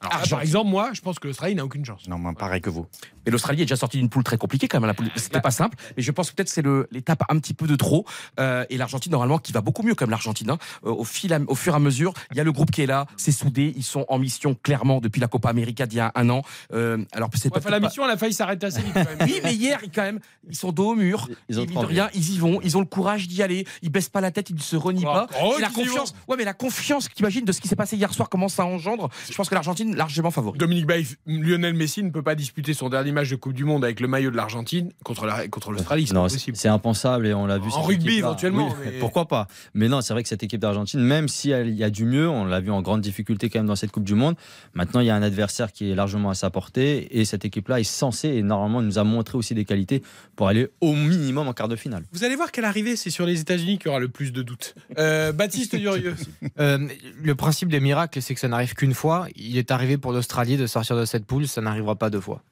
Alors, 0.00 0.14
Argentine. 0.14 0.30
par 0.30 0.40
exemple, 0.42 0.70
moi, 0.70 0.90
je 0.92 1.00
pense 1.00 1.18
que 1.18 1.28
l'Australie 1.28 1.54
n'a 1.54 1.64
aucune 1.64 1.84
chance. 1.84 2.06
Non, 2.08 2.18
moi, 2.18 2.32
pareil 2.32 2.60
que 2.60 2.70
vous. 2.70 2.86
Mais 3.26 3.32
l'Australie 3.32 3.62
est 3.62 3.64
déjà 3.64 3.76
sortie 3.76 3.98
d'une 3.98 4.08
poule 4.08 4.24
très 4.24 4.36
compliquée 4.38 4.68
quand 4.68 4.80
même. 4.80 4.86
La 4.88 4.94
poule, 4.94 5.10
c'était 5.16 5.40
pas 5.40 5.50
simple. 5.50 5.76
Mais 5.96 6.02
je 6.02 6.10
pense 6.10 6.30
que 6.30 6.36
peut-être 6.36 6.48
c'est 6.48 6.62
le- 6.62 6.88
l'étape 6.90 7.22
un 7.28 7.38
petit 7.38 7.54
peu 7.54 7.66
de 7.66 7.76
trop. 7.76 8.06
Euh, 8.38 8.64
et 8.70 8.76
l'Argentine 8.76 9.12
normalement 9.12 9.38
qui 9.38 9.52
va 9.52 9.60
beaucoup 9.60 9.82
mieux 9.82 9.94
comme 9.94 10.10
l'Argentine. 10.10 10.50
hein. 10.50 10.58
Euh, 10.84 10.90
au, 10.90 11.04
fil 11.04 11.32
à- 11.32 11.40
au 11.46 11.54
fur 11.54 11.72
et 11.74 11.76
à 11.76 11.78
mesure, 11.78 12.14
il 12.30 12.36
y 12.36 12.40
a 12.40 12.44
le 12.44 12.52
groupe 12.52 12.70
qui 12.70 12.82
est 12.82 12.86
là, 12.86 13.06
c'est 13.16 13.32
soudé. 13.32 13.72
Ils 13.76 13.82
sont 13.84 14.04
en 14.08 14.18
mission 14.18 14.54
clairement 14.62 15.00
depuis 15.00 15.20
la 15.20 15.28
Copa 15.28 15.48
América 15.50 15.86
d'il 15.86 15.96
y 15.98 16.00
a 16.00 16.12
un 16.14 16.28
an. 16.30 16.42
Euh, 16.72 17.04
alors 17.12 17.28
c'est 17.34 17.52
Ouais, 17.54 17.60
la 17.64 17.80
pas- 17.80 17.80
mission, 17.80 18.04
elle 18.04 18.10
a 18.10 18.16
failli 18.16 18.32
s'arrêter 18.34 18.66
assez 18.66 18.82
vite 18.82 18.94
quand 18.94 19.04
même. 19.04 19.18
Oui, 19.26 19.40
mais 19.44 19.54
hier, 19.54 19.78
ils, 19.84 19.90
quand 19.90 20.02
même, 20.02 20.20
ils 20.48 20.56
sont 20.56 20.72
dos 20.72 20.92
au 20.92 20.94
mur. 20.94 21.28
Ils 21.48 21.60
ont 21.60 21.66
tremblé. 21.66 21.94
rien, 21.94 22.10
ils 22.14 22.32
y 22.34 22.38
vont. 22.38 22.60
Ils 22.62 22.76
ont 22.76 22.80
le 22.80 22.86
courage 22.86 23.28
d'y 23.28 23.42
aller. 23.42 23.66
Ils 23.82 23.90
baissent 23.90 24.08
pas 24.08 24.20
la 24.20 24.30
tête, 24.30 24.50
ils 24.50 24.56
ne 24.56 24.60
se 24.60 24.76
renient 24.76 25.04
Oh, 25.08 25.12
pas. 25.12 25.26
oh, 25.42 25.54
et 25.58 25.60
la 25.60 25.68
confiance. 25.68 26.14
Ouais, 26.28 26.36
mais 26.36 26.44
la 26.44 26.54
confiance 26.54 27.08
t'imagines 27.14 27.44
de 27.44 27.52
ce 27.52 27.60
qui 27.60 27.68
s'est 27.68 27.76
passé 27.76 27.96
hier 27.96 28.12
soir, 28.14 28.28
comment 28.28 28.48
ça 28.48 28.64
engendre. 28.64 29.08
Je 29.30 29.34
pense 29.34 29.48
que 29.48 29.54
l'Argentine 29.54 29.94
largement 29.94 30.30
favori. 30.30 30.58
Dominique 30.58 30.86
Baïf, 30.86 31.16
Lionel 31.26 31.74
Messi 31.74 32.02
ne 32.02 32.10
peut 32.10 32.22
pas 32.22 32.34
disputer 32.34 32.74
son 32.74 32.88
dernier 32.88 33.09
match 33.12 33.28
de 33.30 33.36
Coupe 33.36 33.52
du 33.52 33.64
Monde 33.64 33.84
avec 33.84 34.00
le 34.00 34.08
maillot 34.08 34.30
de 34.30 34.36
l'Argentine 34.36 34.90
contre 35.04 35.26
la- 35.26 35.48
contre 35.48 35.72
l'Australie. 35.72 36.06
C'est 36.06 36.14
Non, 36.14 36.28
c'est 36.28 36.36
possible. 36.36 36.56
c'est 36.56 36.68
impensable 36.68 37.26
et 37.26 37.34
on 37.34 37.46
l'a 37.46 37.58
vu. 37.58 37.68
En 37.68 37.70
cette 37.70 37.84
rugby, 37.84 38.16
éventuellement, 38.18 38.68
Oui, 38.68 38.74
mais- 38.84 38.90
Pourquoi 39.00 39.26
pas 39.26 39.46
Mais 39.74 39.88
non, 39.88 40.00
c'est 40.00 40.12
vrai 40.12 40.22
que 40.22 40.28
cette 40.28 40.42
équipe 40.42 40.60
d'Argentine, 40.60 41.00
même 41.00 41.28
si 41.28 41.50
elle- 41.50 41.68
il 41.68 41.74
y 41.74 41.84
a 41.84 41.90
du 41.90 42.04
mieux, 42.04 42.28
on 42.28 42.44
l'a 42.44 42.60
vu 42.60 42.70
en 42.70 42.82
grande 42.82 43.00
difficulté 43.00 43.48
quand 43.50 43.58
même 43.60 43.66
dans 43.66 43.76
cette 43.76 43.90
Coupe 43.90 44.04
du 44.04 44.14
Monde. 44.14 44.36
Maintenant, 44.74 45.00
il 45.00 45.06
y 45.06 45.10
a 45.10 45.14
un 45.16 45.22
adversaire 45.22 45.72
qui 45.72 45.90
est 45.90 45.94
largement 45.94 46.30
à 46.30 46.34
sa 46.34 46.50
portée 46.50 47.18
et 47.18 47.24
cette 47.24 47.44
équipe-là 47.44 47.80
est 47.80 47.84
censée 47.84 48.28
et 48.28 48.42
normalement 48.42 48.82
nous 48.82 48.98
a 48.98 49.04
montré 49.04 49.36
aussi 49.38 49.54
des 49.54 49.64
qualités 49.64 50.02
pour 50.36 50.48
aller 50.48 50.68
au 50.80 50.92
minimum 50.94 51.48
en 51.48 51.52
quart 51.52 51.68
de 51.68 51.76
finale. 51.76 52.04
Vous 52.12 52.24
allez 52.24 52.36
voir 52.36 52.52
qu'à 52.52 52.62
l'arrivée, 52.62 52.96
c'est 52.96 53.10
sur 53.10 53.26
les 53.26 53.40
États-Unis 53.40 53.78
qu'il 53.78 53.86
y 53.86 53.90
aura 53.90 54.00
le 54.00 54.08
plus 54.08 54.32
de 54.32 54.42
doutes. 54.42 54.74
Euh, 54.98 55.32
Baptiste 55.40 55.74
Durieux. 55.76 56.14
Euh, 56.58 56.86
le 57.22 57.34
principe 57.34 57.68
des 57.70 57.80
miracles, 57.80 58.20
c'est 58.22 58.34
que 58.34 58.40
ça 58.40 58.48
n'arrive 58.48 58.74
qu'une 58.74 58.94
fois. 58.94 59.26
Il 59.36 59.56
est 59.58 59.70
arrivé 59.70 59.96
pour 59.98 60.12
l'Australie 60.12 60.56
de 60.56 60.66
sortir 60.66 60.96
de 60.96 61.04
cette 61.04 61.24
poule, 61.26 61.46
ça 61.48 61.60
n'arrivera 61.60 61.96
pas 61.96 62.10
deux 62.10 62.20
fois. 62.20 62.42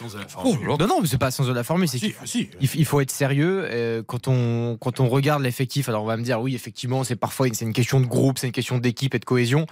Science 0.00 0.14
de 0.14 0.18
la 0.18 0.26
Oh, 0.44 0.76
non, 0.78 0.86
non, 0.86 1.00
mais 1.00 1.06
c'est 1.08 1.18
pas 1.18 1.30
sans 1.30 1.46
de 1.46 1.52
la 1.52 1.62
formule, 1.64 1.88
c'est 1.88 1.98
Si, 1.98 2.14
si. 2.24 2.48
il, 2.60 2.68
il 2.74 2.84
faut 2.84 3.00
être 3.00 3.10
sérieux. 3.10 3.64
euh, 3.70 4.02
quand, 4.06 4.28
on, 4.28 4.76
quand 4.80 5.00
on 5.00 5.08
regarde 5.08 5.42
l'effectif, 5.42 5.88
alors 5.88 6.02
on 6.02 6.06
va 6.06 6.16
me 6.16 6.22
dire, 6.22 6.40
oui, 6.40 6.54
effectivement, 6.54 7.04
c'est 7.04 7.16
parfois 7.16 7.48
une, 7.48 7.54
c'est 7.54 7.64
une 7.64 7.72
question 7.72 8.00
de 8.00 8.06
groupe, 8.06 8.38
c'est 8.38 8.46
une 8.46 8.52
question 8.52 8.78
d'équipe 8.78 9.14
et 9.14 9.18
de 9.18 9.24
cohésion. 9.24 9.66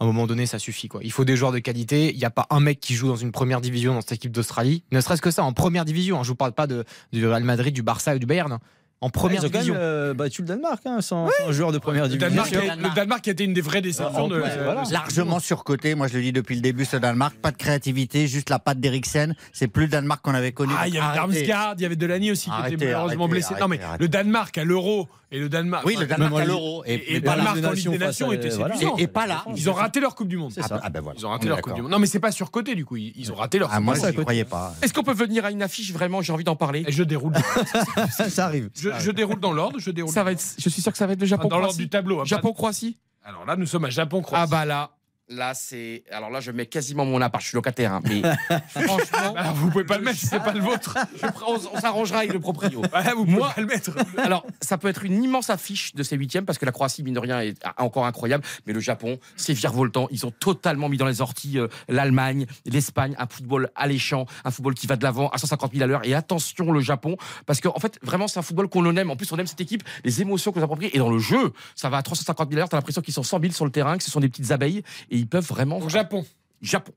À 0.00 0.04
un 0.04 0.06
moment 0.08 0.26
donné, 0.26 0.46
ça 0.46 0.58
suffit. 0.58 0.88
Quoi. 0.88 1.00
Il 1.04 1.12
faut 1.12 1.24
des 1.24 1.36
joueurs 1.36 1.52
de 1.52 1.60
qualité. 1.60 2.10
Il 2.12 2.18
n'y 2.18 2.24
a 2.24 2.30
pas 2.30 2.46
un 2.50 2.58
mec 2.58 2.80
qui 2.80 2.94
joue 2.94 3.06
dans 3.08 3.14
une 3.16 3.30
première 3.30 3.60
division 3.60 3.94
dans 3.94 4.00
cette 4.00 4.12
équipe 4.12 4.32
d'Australie. 4.32 4.82
Ne 4.90 5.00
serait-ce 5.00 5.22
que 5.22 5.30
ça, 5.30 5.44
en 5.44 5.52
première 5.52 5.84
division. 5.84 6.18
hein. 6.18 6.24
Je 6.24 6.28
vous 6.30 6.34
parle 6.34 6.52
pas 6.52 6.66
de, 6.66 6.84
du 7.12 7.24
Real 7.26 7.44
Madrid, 7.44 7.72
du 7.72 7.82
Barça 7.82 8.14
ou 8.16 8.18
du 8.18 8.26
Bayern. 8.26 8.50
hein. 8.52 8.60
En 9.04 9.10
première 9.10 9.42
même 9.42 9.50
division. 9.50 9.74
euh, 9.76 10.14
battu 10.14 10.42
le 10.42 10.48
Danemark 10.48 10.80
hein, 10.86 11.00
sans, 11.00 11.28
sans 11.38 11.52
joueur 11.52 11.72
de 11.72 11.78
première 11.78 12.04
Le 12.04 12.08
division. 12.10 12.28
Danemark, 12.28 12.52
a- 12.54 12.76
le 12.88 12.94
Danemark 12.94 13.28
a 13.28 13.30
été 13.30 13.44
une 13.44 13.52
des 13.54 13.60
vraies 13.60 13.82
déceptions 13.82 14.28
de. 14.28 14.40
Ouais, 14.40 14.50
voilà. 14.62 14.82
de- 14.84 14.92
Largement 14.92 15.40
surcoté, 15.40 15.94
moi 15.94 16.08
je 16.08 16.14
le 16.16 16.22
dis 16.22 16.32
depuis 16.32 16.54
le 16.56 16.60
début, 16.62 16.84
ce 16.84 16.96
Danemark. 16.96 17.34
Pas 17.36 17.50
de 17.50 17.56
créativité, 17.56 18.26
juste 18.28 18.50
la 18.50 18.58
patte 18.58 18.80
d'Eriksen. 18.80 19.34
C'est 19.52 19.68
plus 19.68 19.84
le 19.84 19.88
Danemark 19.90 20.22
qu'on 20.22 20.34
avait 20.34 20.52
connu. 20.52 20.72
Ah, 20.78 20.88
il 20.88 20.94
y 20.94 20.98
avait. 20.98 21.14
Darmsgaard, 21.16 21.74
il 21.78 21.82
y 21.82 21.86
avait 21.86 21.96
Delany 21.96 22.30
aussi 22.30 22.46
qui 22.46 22.50
Arrêtez, 22.50 22.74
était 22.76 22.84
malheureusement 22.86 23.24
arrêtez, 23.24 23.30
blessé. 23.46 23.54
non 23.60 23.68
mais 23.68 23.80
le 23.98 24.08
Danemark 24.08 24.56
à 24.58 24.64
l'Euro 24.64 25.08
et 25.30 25.38
le 25.40 25.48
Danemark. 25.48 25.84
Oui, 25.84 25.96
le 25.98 26.06
Danemark 26.06 26.34
à 26.40 26.44
l'Euro. 26.44 26.82
Et, 26.86 26.94
Et- 26.94 26.94
et 26.94 27.10
et 27.10 27.14
le 27.16 27.20
Danemark 27.20 27.60
pas 27.60 27.68
en 27.68 27.72
Ligue 27.72 27.90
des 27.90 27.98
Nations 27.98 28.32
était 28.32 28.48
voilà. 28.50 28.74
séduisant. 28.74 28.96
Et, 28.98 29.02
et 29.02 29.06
pas 29.06 29.26
là. 29.26 29.44
Ils 29.56 29.68
ont 29.68 29.72
raté 29.74 30.00
leur 30.00 30.14
Coupe 30.14 30.28
du 30.28 30.36
Monde. 30.36 30.52
Ah, 30.62 30.66
bah, 30.70 30.80
ah, 30.82 30.88
ben 30.90 31.00
voilà. 31.00 31.18
Ils 31.18 31.26
ont 31.26 31.28
On 31.28 31.32
raté 31.32 31.48
leur. 31.48 31.60
Coupe 31.60 31.74
du 31.74 31.82
Monde. 31.82 31.90
Non 31.90 31.98
mais 31.98 32.06
c'est 32.06 32.20
pas 32.20 32.30
surcoté 32.32 32.74
du 32.74 32.84
coup. 32.84 32.96
Ils 32.96 33.32
ont 33.32 33.34
raté 33.34 33.58
leur 33.58 33.68
Ah, 33.72 33.76
Coupe 33.76 33.84
moi 33.84 33.94
du 33.94 34.00
je 34.00 34.06
Monde. 34.06 34.16
n'y 34.16 34.22
croyais 34.22 34.44
pas. 34.44 34.74
Est-ce 34.82 34.92
qu'on 34.94 35.02
peut 35.02 35.12
venir 35.14 35.44
à 35.44 35.50
une 35.50 35.62
affiche 35.62 35.92
Vraiment, 35.92 36.22
j'ai 36.22 36.32
envie 36.32 36.44
d'en 36.44 36.56
parler. 36.56 36.84
Et 36.86 36.92
je 36.92 37.02
déroule. 37.02 37.32
ça 38.28 38.46
arrive. 38.46 38.70
Je, 38.98 39.10
déroule 39.10 39.40
dans 39.40 39.52
l'ordre. 39.52 39.78
Je 39.78 39.90
déroule. 39.90 40.12
Ça 40.12 40.24
va 40.24 40.32
être, 40.32 40.44
je 40.58 40.68
suis 40.68 40.82
sûr 40.82 40.92
que 40.92 40.98
ça 40.98 41.06
va 41.06 41.12
être 41.14 41.20
le 41.20 41.26
Japon. 41.26 41.48
dans 41.48 41.58
l'ordre 41.58 41.76
du 41.76 41.88
tableau. 41.88 42.16
hein, 42.16 42.22
pas- 42.22 42.24
Japon-Croatie. 42.26 42.98
Alors 43.24 43.44
là, 43.46 43.56
nous 43.56 43.66
sommes 43.66 43.84
à 43.86 43.90
Japon-Croatie. 43.90 44.42
Ah 44.44 44.46
bah 44.46 44.64
là, 44.64 44.90
là 45.28 45.54
c'est. 45.54 46.04
Alors 46.10 46.30
là, 46.30 46.40
je 46.40 46.50
mets 46.50 46.66
quasiment 46.66 47.04
mon 47.04 47.20
appart. 47.20 47.42
Je 47.42 47.48
suis 47.48 47.56
locataire, 47.56 47.92
hein, 47.94 48.00
mais 48.04 48.22
franchement, 48.68 49.32
Bah, 49.34 49.52
vous 49.54 49.70
pouvez 49.70 49.84
pas 49.84 49.98
le 49.98 50.04
mettre, 50.04 50.18
c'est 50.20 50.38
pas 50.40 50.52
le 50.52 50.60
vôtre. 50.60 50.96
je 51.20 51.26
prends- 51.26 51.52
on, 51.54 51.60
on 51.76 51.80
s'arrangera 51.80 52.18
avec 52.18 52.32
le 52.32 52.40
proprio. 52.40 52.80
Ouais, 52.80 53.12
vous 53.14 53.24
pouvez 53.24 53.36
Moi- 53.38 53.52
pas 53.54 53.60
le 53.60 53.66
mettre. 53.66 53.90
Alors, 54.18 54.44
ça 54.60 54.78
peut 54.78 54.88
être 54.88 55.04
une 55.04 55.22
immense 55.22 55.50
affiche 55.50 55.94
de 55.94 56.02
ces 56.02 56.16
huitièmes 56.16 56.44
parce 56.44 56.58
que 56.58 56.66
la 56.66 56.72
Croatie, 56.72 57.02
mine 57.02 57.14
de 57.14 57.18
rien, 57.20 57.40
est 57.40 57.56
encore 57.78 58.06
incroyable. 58.06 58.44
Mais 58.66 58.72
le 58.72 58.80
Japon, 58.80 59.18
c'est 59.36 59.52
virevoltant. 59.54 60.08
Ils 60.10 60.26
ont 60.26 60.30
totalement 60.32 60.88
mis 60.88 60.96
dans 60.98 61.06
les 61.06 61.20
orties 61.20 61.58
euh, 61.58 61.68
l'Allemagne, 61.88 62.46
l'Espagne, 62.66 63.14
un 63.18 63.26
football 63.26 63.70
alléchant, 63.74 64.26
un 64.44 64.50
football 64.50 64.74
qui 64.74 64.86
va 64.86 64.96
de 64.96 65.02
l'avant 65.04 65.28
à 65.30 65.38
150 65.38 65.72
000 65.72 65.84
à 65.84 65.86
l'heure. 65.86 66.04
Et 66.04 66.14
attention, 66.14 66.70
le 66.72 66.80
Japon, 66.80 67.16
parce 67.46 67.60
qu'en 67.60 67.72
en 67.74 67.80
fait, 67.80 67.98
vraiment, 68.02 68.28
c'est 68.28 68.38
un 68.38 68.42
football 68.42 68.68
qu'on 68.68 68.84
aime. 68.96 69.10
En 69.10 69.16
plus, 69.16 69.30
on 69.32 69.36
aime 69.38 69.46
cette 69.46 69.60
équipe, 69.60 69.82
les 70.04 70.20
émotions 70.20 70.52
que 70.52 70.58
nous 70.58 70.64
approprions. 70.64 70.90
Et 70.92 70.98
dans 70.98 71.10
le 71.10 71.18
jeu, 71.18 71.52
ça 71.74 71.88
va 71.88 71.96
à 71.98 72.02
350 72.02 72.48
000 72.50 72.58
à 72.58 72.60
l'heure. 72.60 72.68
T'as 72.68 72.76
l'impression 72.76 73.00
qu'ils 73.02 73.14
sont 73.14 73.22
100 73.22 73.40
000 73.40 73.52
sur 73.52 73.64
le 73.64 73.70
terrain, 73.70 73.96
que 73.96 74.04
ce 74.04 74.10
sont 74.10 74.20
des 74.20 74.28
petites 74.28 74.50
abeilles. 74.50 74.82
Et 75.10 75.13
ils 75.18 75.26
peuvent 75.28 75.46
vraiment. 75.46 75.78
Au 75.78 75.88
Japon. 75.88 76.24
Japon. 76.62 76.92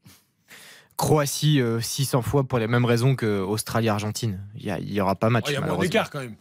Croatie, 0.97 1.61
euh, 1.61 1.79
600 1.79 2.21
fois 2.23 2.43
pour 2.43 2.57
les 2.57 2.67
mêmes 2.67 2.85
raisons 2.85 3.15
que 3.15 3.39
Australie-Argentine. 3.41 4.39
Il 4.55 4.65
y, 4.65 4.71
a- 4.71 4.79
il 4.79 4.91
y 4.91 4.99
aura 4.99 5.15
pas 5.15 5.29
match. 5.29 5.45
Oh, 5.47 5.51
Il 5.51 5.53
y 5.53 5.57
a 5.57 5.61
moins 5.61 5.77
d'écart 5.77 6.09
quand 6.09 6.19
même. 6.21 6.35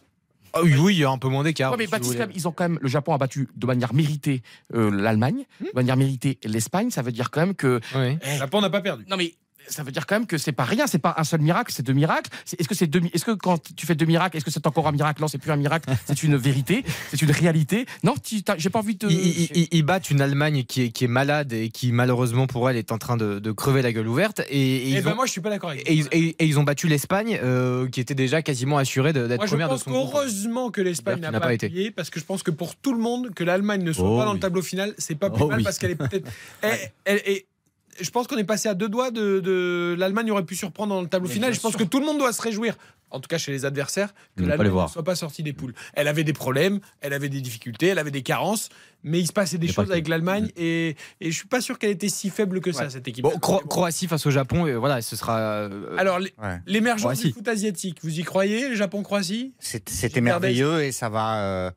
Ah 0.53 0.61
oui, 0.63 0.75
oui, 0.79 0.95
il 0.95 0.99
y 0.99 1.03
a 1.03 1.09
un 1.11 1.19
peu 1.19 1.27
moins 1.27 1.43
d'écart. 1.43 1.71
Ouais, 1.71 1.77
mais 1.77 1.85
Baptiste, 1.87 2.17
ils 2.33 2.47
ont 2.47 2.51
quand 2.51 2.63
même, 2.67 2.79
le 2.81 2.87
Japon 2.87 3.13
a 3.13 3.17
battu 3.19 3.47
de 3.55 3.67
manière 3.67 3.93
méritée 3.93 4.41
euh, 4.73 4.89
l'Allemagne, 4.89 5.43
de 5.61 5.69
manière 5.75 5.97
méritée 5.97 6.39
l'Espagne. 6.43 6.89
Ça 6.89 7.03
veut 7.03 7.11
dire 7.11 7.29
quand 7.29 7.41
même 7.41 7.53
que. 7.53 7.79
Oui. 7.93 8.17
Le 8.23 8.37
Japon 8.39 8.61
n'a 8.61 8.69
pas 8.71 8.81
perdu. 8.81 9.05
Non 9.07 9.17
mais 9.17 9.35
ça 9.69 9.83
veut 9.83 9.91
dire 9.91 10.05
quand 10.05 10.15
même 10.15 10.27
que 10.27 10.37
c'est 10.37 10.51
pas 10.51 10.63
rien, 10.65 10.87
c'est 10.87 10.99
pas 10.99 11.13
un 11.17 11.23
seul 11.23 11.41
miracle, 11.41 11.71
c'est 11.75 11.83
deux 11.83 11.93
miracles. 11.93 12.29
Est-ce 12.57 12.67
que 12.67 12.75
c'est 12.75 12.87
deux, 12.87 13.01
est-ce 13.13 13.25
que 13.25 13.31
quand 13.31 13.61
tu 13.75 13.85
fais 13.85 13.95
deux 13.95 14.05
miracles, 14.05 14.37
est-ce 14.37 14.45
que 14.45 14.51
c'est 14.51 14.65
encore 14.67 14.87
un 14.87 14.91
miracle? 14.91 15.21
Non, 15.21 15.27
c'est 15.27 15.37
plus 15.37 15.51
un 15.51 15.55
miracle, 15.57 15.89
c'est 16.05 16.23
une 16.23 16.35
vérité, 16.37 16.83
c'est 17.09 17.21
une 17.21 17.31
réalité. 17.31 17.85
Non, 18.03 18.15
j'ai 18.57 18.69
pas 18.69 18.79
envie 18.79 18.95
de. 18.95 19.09
Ils, 19.09 19.49
ils- 19.55 19.67
ils- 19.71 19.83
battent 19.83 20.09
une 20.09 20.21
Allemagne 20.21 20.63
qui 20.63 20.81
est, 20.83 20.89
qui 20.89 21.05
est 21.05 21.07
malade 21.07 21.53
et 21.53 21.69
qui 21.69 21.91
malheureusement 21.91 22.45
pour 22.47 22.69
elle 22.69 22.75
est 22.77 22.91
en 22.91 22.97
train 22.97 23.15
de, 23.17 23.39
de 23.39 23.51
crever 23.51 23.81
la 23.81 23.93
gueule 23.93 24.07
ouverte. 24.07 24.41
Et, 24.49 24.59
et 24.59 24.87
Eh 24.87 24.89
ils, 24.97 25.01
ben 25.03 25.13
ont, 25.13 25.15
moi, 25.15 25.25
je 25.25 25.31
suis 25.31 25.41
pas 25.41 25.49
d'accord 25.49 25.69
avec 25.69 25.89
et, 25.89 25.93
ils- 25.93 26.07
et- 26.11 26.35
et 26.39 26.45
ils 26.45 26.59
ont 26.59 26.63
battu 26.63 26.87
l'Espagne 26.87 27.39
euh, 27.43 27.87
qui 27.89 27.99
était 28.01 28.15
déjà 28.15 28.41
quasiment 28.41 28.77
assurée 28.77 29.13
d'être 29.13 29.45
première 29.45 29.69
de 29.69 29.77
son 29.77 29.91
groupe. 29.91 30.11
qu'heureusement 30.11 30.71
que 30.71 30.81
l'Espagne 30.81 31.19
n'a 31.21 31.39
pas, 31.39 31.53
été. 31.53 31.67
appuyé, 31.67 31.91
parce 31.91 32.09
que 32.09 32.19
je 32.19 32.25
pense 32.25 32.43
que 32.43 32.51
pour 32.51 32.75
tout 32.75 32.93
le 32.93 32.99
monde, 32.99 33.33
que 33.33 33.43
l'Allemagne 33.43 33.83
ne 33.83 33.93
soit 33.93 34.09
Oh 34.09 34.17
pas 34.17 34.25
dans 34.25 34.33
le 34.33 34.39
tableau 34.39 34.61
final, 34.61 34.93
c'est 34.97 35.15
pas 35.15 35.29
plus 35.29 35.43
Oh 35.43 35.47
mal 35.47 35.59
oui. 35.59 35.63
parce 35.63 35.77
qu'elle 35.79 35.91
est 35.91 35.95
peut-être. 35.95 36.27
Je 37.99 38.09
pense 38.09 38.27
qu'on 38.27 38.37
est 38.37 38.43
passé 38.43 38.69
à 38.69 38.73
deux 38.73 38.89
doigts 38.89 39.11
de, 39.11 39.39
de- 39.39 39.95
l'Allemagne 39.97 40.31
aurait 40.31 40.45
pu 40.45 40.55
surprendre 40.55 40.93
dans 40.95 41.01
le 41.01 41.07
tableau 41.07 41.27
Mais 41.27 41.33
final. 41.33 41.53
Je 41.53 41.59
pense 41.59 41.71
sûr. 41.71 41.79
que 41.79 41.83
tout 41.85 41.99
le 41.99 42.05
monde 42.05 42.17
doit 42.19 42.33
se 42.33 42.41
réjouir. 42.41 42.75
En 43.09 43.21
tout 43.21 43.29
cas, 43.29 43.37
chez 43.37 43.53
les 43.53 43.63
adversaires, 43.63 44.13
que 44.35 44.41
De 44.41 44.41
ne 44.41 44.43
pas 44.43 44.43
les 44.43 44.49
l'Allemagne 44.49 44.67
ne 44.67 44.71
voir. 44.73 44.89
soit 44.89 45.03
pas 45.03 45.15
sortie 45.15 45.41
des 45.41 45.53
poules. 45.53 45.73
Elle 45.93 46.09
avait 46.09 46.25
des 46.25 46.33
problèmes, 46.33 46.81
elle 46.99 47.13
avait 47.13 47.29
des 47.29 47.39
difficultés, 47.39 47.87
elle 47.87 47.99
avait 47.99 48.11
des 48.11 48.21
carences, 48.21 48.67
mais 49.05 49.19
il 49.19 49.27
se 49.27 49.31
passait 49.31 49.57
des 49.57 49.69
choses 49.69 49.85
que. 49.87 49.91
avec 49.93 50.09
l'Allemagne 50.09 50.51
et, 50.57 50.97
et 51.21 51.31
je 51.31 51.37
suis 51.37 51.47
pas 51.47 51.61
sûr 51.61 51.79
qu'elle 51.79 51.91
était 51.91 52.09
si 52.09 52.29
faible 52.29 52.59
que 52.59 52.73
ça, 52.73 52.89
cette 52.89 53.07
équipe. 53.07 53.23
Bon, 53.23 53.37
Cro- 53.39 53.65
Croatie 53.65 54.07
face 54.07 54.25
au 54.25 54.31
Japon, 54.31 54.67
et 54.67 54.75
voilà, 54.75 55.01
ce 55.01 55.15
sera. 55.15 55.39
euh, 55.39 55.95
Alors, 55.97 56.17
l- 56.17 56.31
Ouais. 56.37 56.59
l'émergence 56.65 57.13
du 57.13 57.17
Croatie. 57.19 57.31
foot 57.31 57.47
asiatique, 57.47 57.99
vous 58.03 58.19
y 58.19 58.23
croyez, 58.23 58.67
le 58.67 58.75
Japon-Croatie? 58.75 59.53
C'est- 59.57 59.87
C'était 59.89 60.19
merveilleux 60.19 60.83
et 60.83 60.91
ça 60.91 61.07
va 61.07 61.39
euh, 61.39 61.71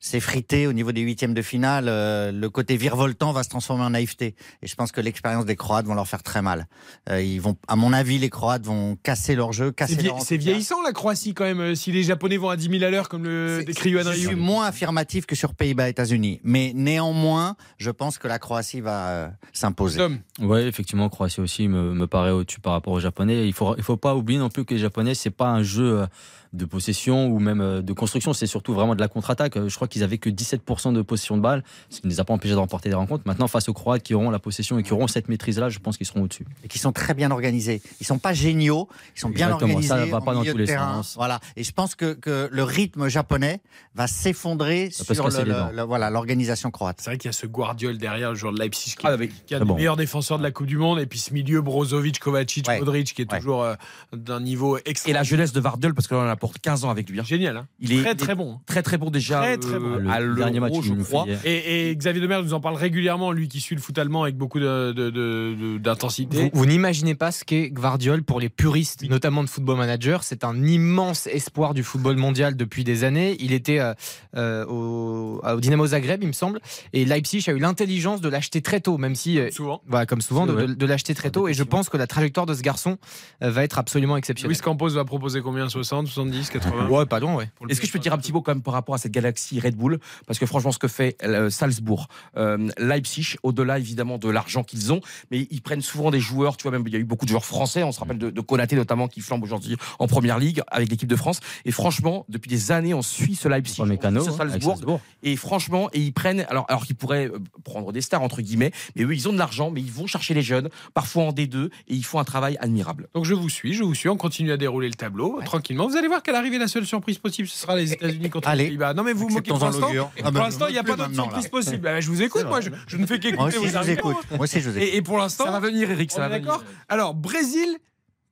s'effriter 0.00 0.66
au 0.66 0.72
niveau 0.72 0.92
des 0.92 1.00
huitièmes 1.00 1.34
de 1.34 1.42
finale. 1.42 1.86
Euh, 1.88 2.30
le 2.32 2.50
côté 2.50 2.76
virevoltant 2.76 3.32
va 3.32 3.42
se 3.42 3.48
transformer 3.48 3.84
en 3.84 3.90
naïveté. 3.90 4.34
Et 4.62 4.66
je 4.66 4.74
pense 4.76 4.92
que 4.92 5.00
l'expérience 5.00 5.44
des 5.44 5.56
Croates 5.56 5.86
vont 5.86 5.94
leur 5.94 6.06
faire 6.06 6.22
très 6.22 6.40
mal. 6.42 6.66
Euh, 7.10 7.20
ils 7.20 7.40
vont, 7.40 7.56
à 7.66 7.74
mon 7.76 7.92
avis, 7.92 8.18
les 8.18 8.30
Croates 8.30 8.64
vont 8.64 8.96
casser 9.02 9.34
leur 9.34 9.52
jeu, 9.52 9.72
casser 9.72 9.94
C'est 9.96 10.00
vie- 10.02 10.06
leur 10.08 10.20
c'est 10.22 10.36
vieillissant 10.36 10.82
la 10.82 10.92
Croatie 10.92 11.34
quand 11.34 11.44
même. 11.44 11.60
euh, 11.60 11.74
Si 11.74 11.90
les 11.92 12.04
Japonais 12.04 12.36
vont 12.36 12.48
à 12.48 12.56
10 12.56 12.70
000 12.70 12.84
à 12.84 12.90
l'heure, 12.90 13.08
comme 13.08 13.24
le 13.24 13.64
décrit 13.66 13.90
Yohan 13.90 14.04
Je 14.12 14.18
suis 14.18 14.28
Ryu. 14.28 14.36
moins 14.36 14.66
affirmatif 14.66 15.26
que 15.26 15.34
sur 15.34 15.54
Pays-Bas-États-Unis. 15.54 16.40
Mais 16.44 16.72
néanmoins, 16.74 17.56
je 17.78 17.90
pense 17.90 18.18
que 18.18 18.28
la 18.28 18.38
Croatie 18.38 18.80
va 18.80 19.08
euh, 19.08 19.28
s'imposer. 19.52 20.00
Ouais, 20.40 20.66
effectivement, 20.66 21.08
Croatie 21.08 21.40
aussi 21.40 21.66
me, 21.68 21.92
me 21.94 22.06
paraît 22.06 22.30
au-dessus 22.30 22.60
par 22.60 22.72
rapport 22.74 22.92
aux 22.92 23.00
Japonais. 23.00 23.46
Il 23.46 23.52
faut, 23.52 23.74
il 23.76 23.82
faut 23.82 23.96
pas 23.96 24.14
oublier 24.14 24.38
non 24.38 24.48
plus 24.48 24.64
que 24.64 24.74
les 24.74 24.80
Japonais, 24.80 25.14
c'est 25.14 25.30
pas 25.30 25.48
un 25.48 25.62
jeu 25.62 26.00
euh, 26.02 26.06
de 26.52 26.64
possession 26.64 27.26
ou 27.28 27.38
même 27.38 27.60
euh, 27.60 27.82
de 27.82 27.92
construction, 27.92 28.32
c'est 28.32 28.46
surtout 28.46 28.72
vraiment 28.74 28.94
de 28.94 29.00
la 29.00 29.08
contre-attaque. 29.08 29.56
Euh, 29.56 29.68
Je 29.68 29.74
crois 29.76 29.88
qu'ils 29.88 30.02
avaient 30.02 30.18
que 30.18 30.30
17% 30.30 30.92
de 30.92 31.02
possession 31.02 31.36
de 31.36 31.42
balle, 31.42 31.62
ce 31.90 32.00
qui 32.00 32.06
ne 32.06 32.12
les 32.12 32.20
a 32.20 32.24
pas 32.24 32.32
empêchés 32.34 32.54
de 32.54 32.58
remporter 32.58 32.88
des 32.88 32.94
rencontres. 32.94 33.24
Maintenant, 33.26 33.48
face 33.48 33.68
aux 33.68 33.74
Croates 33.74 34.02
qui 34.02 34.14
auront 34.14 34.30
la 34.30 34.38
possession 34.38 34.78
et 34.78 34.82
qui 34.82 34.92
auront 34.92 35.06
cette 35.08 35.28
maîtrise-là, 35.28 35.68
je 35.68 35.78
pense 35.78 35.96
qu'ils 35.96 36.06
seront 36.06 36.22
au-dessus. 36.22 36.46
et 36.64 36.68
qui 36.68 36.78
sont 36.78 36.92
très 36.92 37.14
bien 37.14 37.30
organisés. 37.30 37.82
Ils 38.00 38.06
sont 38.06 38.18
pas 38.18 38.32
géniaux, 38.32 38.88
ils 39.16 39.20
sont 39.20 39.28
bien 39.30 39.46
Exactement, 39.48 39.72
organisés. 39.74 39.88
ça 39.88 40.06
va 40.06 40.16
en 40.18 40.20
pas 40.22 40.34
dans 40.34 40.44
tous 40.44 40.56
les 40.56 40.64
terrain. 40.66 41.02
sens. 41.02 41.14
Voilà. 41.16 41.40
Et 41.56 41.64
je 41.64 41.72
pense 41.72 41.94
que, 41.94 42.14
que 42.14 42.48
le 42.50 42.62
rythme 42.64 43.08
japonais 43.08 43.60
va 43.94 44.06
s'effondrer 44.06 44.90
sur 44.90 45.04
le- 45.28 45.44
le- 45.44 45.76
le- 45.76 45.82
voilà 45.82 46.10
l'organisation 46.10 46.70
croate. 46.70 46.98
c'est 47.00 47.10
vrai 47.10 47.18
qu'il 47.18 47.28
y 47.28 47.30
a 47.30 47.32
ce 47.32 47.46
Guardiol 47.46 47.98
derrière, 47.98 48.30
le 48.30 48.36
joueur 48.36 48.52
de 48.52 48.58
Leipzig, 48.58 48.94
qui, 48.96 49.06
Ah, 49.06 49.16
mais- 49.16 49.28
qui 49.28 49.34
est 49.34 49.56
un 49.56 49.58
c'est 49.58 49.64
des 49.64 49.64
bon. 49.64 49.76
meilleurs 49.76 49.96
défenseurs 49.96 50.38
de 50.38 50.42
la 50.42 50.50
Coupe 50.50 50.66
du 50.66 50.76
Monde. 50.78 50.98
Et 51.00 51.06
puis 51.06 51.18
ce 51.18 51.32
milieu, 51.32 51.60
Brozovic, 51.62 52.18
Kovacic, 52.20 52.66
Ouais. 52.68 52.78
Modric, 52.78 53.12
qui 53.14 53.22
est 53.22 53.32
Ouais. 53.32 53.38
toujours 53.38 53.62
euh, 53.62 53.74
d'un 54.12 54.40
niveau 54.40 54.78
Et 54.78 54.82
extra. 54.86 55.12
la 55.12 55.22
jeunesse 55.22 55.52
de 55.52 55.60
Vardel, 55.60 55.94
parce 55.94 56.06
que 56.06 56.14
là, 56.14 56.22
on 56.22 56.28
a 56.28 56.36
pour 56.38 56.54
15 56.54 56.84
ans 56.84 56.90
avec 56.90 57.08
lui. 57.10 57.20
hein. 57.20 57.24
Génial, 57.24 57.56
hein 57.56 57.66
Il 57.80 57.92
est 57.92 58.02
très 58.02 58.14
très 58.14 58.34
bon. 58.34 58.60
Très 58.66 58.82
très 58.82 58.96
bon 58.98 59.10
déjà. 59.10 59.40
Très, 59.40 59.56
très 59.58 59.78
bon. 59.78 59.94
euh, 59.94 59.98
Le 59.98 60.10
à 60.32 60.36
dernier 60.36 60.60
match, 60.60 60.72
je 60.82 60.94
crois. 60.94 61.26
Et, 61.44 61.90
et 61.90 61.96
Xavier 61.96 62.20
Demer 62.22 62.40
nous 62.42 62.54
en 62.54 62.60
parle 62.60 62.76
régulièrement, 62.76 63.32
lui 63.32 63.48
qui 63.48 63.60
suit 63.60 63.74
le 63.74 63.80
foot 63.80 63.98
allemand 63.98 64.22
avec 64.22 64.36
beaucoup 64.36 64.60
de- 64.60 64.92
de- 64.92 65.10
de- 65.10 65.56
de- 65.58 65.78
d'intensité. 65.78 66.44
Vous, 66.44 66.50
vous 66.60 66.66
n'imaginez 66.66 67.14
pas 67.14 67.32
ce 67.32 67.44
qu'est 67.44 67.70
Gvardiol 67.70 68.22
pour 68.22 68.40
les 68.40 68.48
puristes, 68.48 69.08
notamment 69.08 69.42
de 69.44 69.48
football 69.48 69.76
manager. 69.76 70.22
C'est 70.24 70.44
un 70.44 70.64
immense 70.64 71.26
espoir 71.26 71.74
du 71.74 71.82
football 71.82 72.16
mondial 72.16 72.56
depuis 72.56 72.84
des 72.84 73.04
années. 73.04 73.36
Il 73.40 73.52
était 73.52 73.80
euh, 73.80 73.94
euh, 74.36 74.64
au, 74.66 75.40
au 75.44 75.60
Dynamo 75.60 75.86
Zagreb, 75.88 76.22
il 76.22 76.28
me 76.28 76.32
semble, 76.32 76.60
et 76.92 77.04
Leipzig 77.04 77.44
a 77.48 77.52
eu 77.52 77.58
l'intelligence 77.58 78.20
de 78.20 78.28
l'acheter 78.28 78.60
très 78.62 78.80
tôt, 78.80 78.98
même 78.98 79.14
si, 79.14 79.38
Souvent. 79.50 79.82
voilà, 79.86 80.06
comme 80.06 80.20
souvent, 80.20 80.46
de, 80.46 80.52
Ouais. 80.52 80.66
de- 80.66 80.74
de 80.74 80.86
l'acheter 80.86 81.14
très 81.14 81.30
tôt. 81.30 81.48
Et 81.48 81.54
je 81.54 81.62
pense 81.62 81.88
que 81.88 81.96
la 81.96 82.06
trajectoire 82.06 82.46
de 82.46 82.54
ce 82.54 82.62
garçon 82.62 82.98
va 83.40 83.62
être 83.64 83.78
absolument 83.78 84.16
exceptionnelle. 84.16 84.54
Luis 84.54 84.60
Campos 84.62 84.88
va 84.90 85.04
proposer 85.04 85.40
combien? 85.40 85.68
60, 85.68 86.06
70, 86.08 86.27
80 86.30 86.88
Ouais, 86.88 87.06
pas 87.06 87.20
loin, 87.20 87.34
ouais. 87.34 87.50
Est-ce 87.68 87.80
que 87.80 87.86
je 87.86 87.92
peux 87.92 87.98
te 87.98 88.02
dire 88.02 88.12
un 88.12 88.18
petit 88.18 88.32
mot 88.32 88.42
quand 88.42 88.52
même 88.52 88.62
par 88.62 88.74
rapport 88.74 88.94
à 88.94 88.98
cette 88.98 89.12
galaxie 89.12 89.60
Red 89.60 89.76
Bull? 89.76 89.98
Parce 90.26 90.38
que 90.38 90.46
franchement, 90.46 90.72
ce 90.72 90.78
que 90.78 90.88
fait 90.88 91.16
euh, 91.22 91.50
Salzbourg, 91.50 92.08
euh, 92.36 92.68
Leipzig, 92.78 93.36
au-delà 93.42 93.78
évidemment 93.78 94.18
de 94.18 94.28
l'argent 94.28 94.62
qu'ils 94.62 94.92
ont, 94.92 95.00
mais 95.30 95.46
ils 95.50 95.62
prennent 95.62 95.82
souvent 95.82 96.10
des 96.10 96.20
joueurs, 96.20 96.56
tu 96.56 96.62
vois, 96.62 96.72
même 96.72 96.84
il 96.86 96.92
y 96.92 96.96
a 96.96 96.98
eu 96.98 97.04
beaucoup 97.04 97.24
de 97.24 97.30
joueurs 97.30 97.44
français, 97.44 97.82
on 97.82 97.92
se 97.92 98.00
rappelle 98.00 98.18
de, 98.18 98.30
de 98.30 98.40
Konaté 98.40 98.76
notamment 98.76 99.08
qui 99.08 99.20
flambe 99.20 99.42
aujourd'hui 99.42 99.76
en 99.98 100.06
première 100.06 100.38
ligue 100.38 100.62
avec 100.68 100.90
l'équipe 100.90 101.08
de 101.08 101.16
France. 101.16 101.40
Et 101.64 101.72
franchement, 101.72 102.24
depuis 102.28 102.48
des 102.48 102.72
années, 102.72 102.94
on 102.94 103.02
suit 103.02 103.34
ce 103.34 103.48
Leipzig, 103.48 103.74
suit 103.74 103.82
hein, 103.82 104.20
ce 104.20 104.30
Salzbourg. 104.30 104.76
Salzbourg. 104.76 105.00
Et 105.22 105.36
franchement, 105.36 105.88
et 105.92 106.00
ils 106.00 106.12
prennent, 106.12 106.46
alors, 106.48 106.66
alors 106.68 106.84
qu'ils 106.84 106.96
pourraient 106.96 107.28
euh, 107.28 107.38
prendre 107.64 107.92
des 107.92 108.00
stars 108.00 108.22
entre 108.22 108.42
guillemets, 108.42 108.72
mais 108.96 109.04
eux, 109.04 109.14
ils 109.14 109.28
ont 109.28 109.32
de 109.32 109.38
l'argent, 109.38 109.70
mais 109.70 109.80
ils 109.80 109.92
vont 109.92 110.06
chercher 110.06 110.34
les 110.34 110.42
jeunes, 110.42 110.68
parfois 110.94 111.24
en 111.24 111.32
D2, 111.32 111.66
et 111.66 111.94
ils 111.94 112.04
font 112.04 112.18
un 112.18 112.24
travail 112.24 112.56
admirable. 112.60 113.08
Donc 113.14 113.24
je 113.24 113.34
vous 113.34 113.48
suis, 113.48 113.74
je 113.74 113.84
vous 113.84 113.94
suis, 113.94 114.08
on 114.08 114.16
continue 114.16 114.52
à 114.52 114.56
dérouler 114.56 114.88
le 114.88 114.94
tableau 114.94 115.40
tranquillement. 115.44 115.88
Vous 115.88 115.96
allez 115.96 116.08
voir 116.08 116.17
qu'à 116.22 116.32
l'arrivée, 116.32 116.58
la 116.58 116.68
seule 116.68 116.86
surprise 116.86 117.18
possible, 117.18 117.48
ce 117.48 117.56
sera 117.58 117.76
les 117.76 117.92
États-Unis 117.92 118.30
contre 118.30 118.48
Allez. 118.48 118.64
les 118.64 118.68
Pays-Bas. 118.70 118.94
Non 118.94 119.02
mais 119.02 119.12
vous 119.12 119.28
vous 119.28 119.34
moquez 119.34 119.50
pour 119.50 119.58
l'instant. 119.64 119.88
Ah 119.92 120.22
Pour 120.22 120.32
ben, 120.32 120.40
l'instant, 120.40 120.66
il 120.68 120.72
n'y 120.72 120.78
a 120.78 120.82
pas 120.84 120.96
d'autre 120.96 121.14
surprise 121.14 121.48
possible. 121.48 121.86
Ah, 121.88 122.00
je 122.00 122.08
vous 122.08 122.22
écoute, 122.22 122.44
moi, 122.46 122.60
je, 122.60 122.70
je 122.86 122.96
ne 122.96 123.06
fais 123.06 123.18
qu'écouter 123.18 123.56
vos 123.58 123.64
je 123.64 123.70
vous 123.70 123.76
arguments. 123.76 124.10
écoute. 124.12 124.16
Moi 124.30 124.40
aussi, 124.40 124.60
je 124.60 124.70
vous 124.70 124.76
écoute. 124.78 124.88
Et, 124.92 124.96
et 124.96 125.02
pour 125.02 125.18
l'instant, 125.18 125.44
Ça 125.44 125.50
va 125.50 125.60
venir, 125.60 125.90
Eric, 125.90 126.10
ça 126.12 126.20
va 126.20 126.28
venir. 126.28 126.42
d'accord? 126.42 126.64
Alors 126.88 127.14
Brésil, 127.14 127.78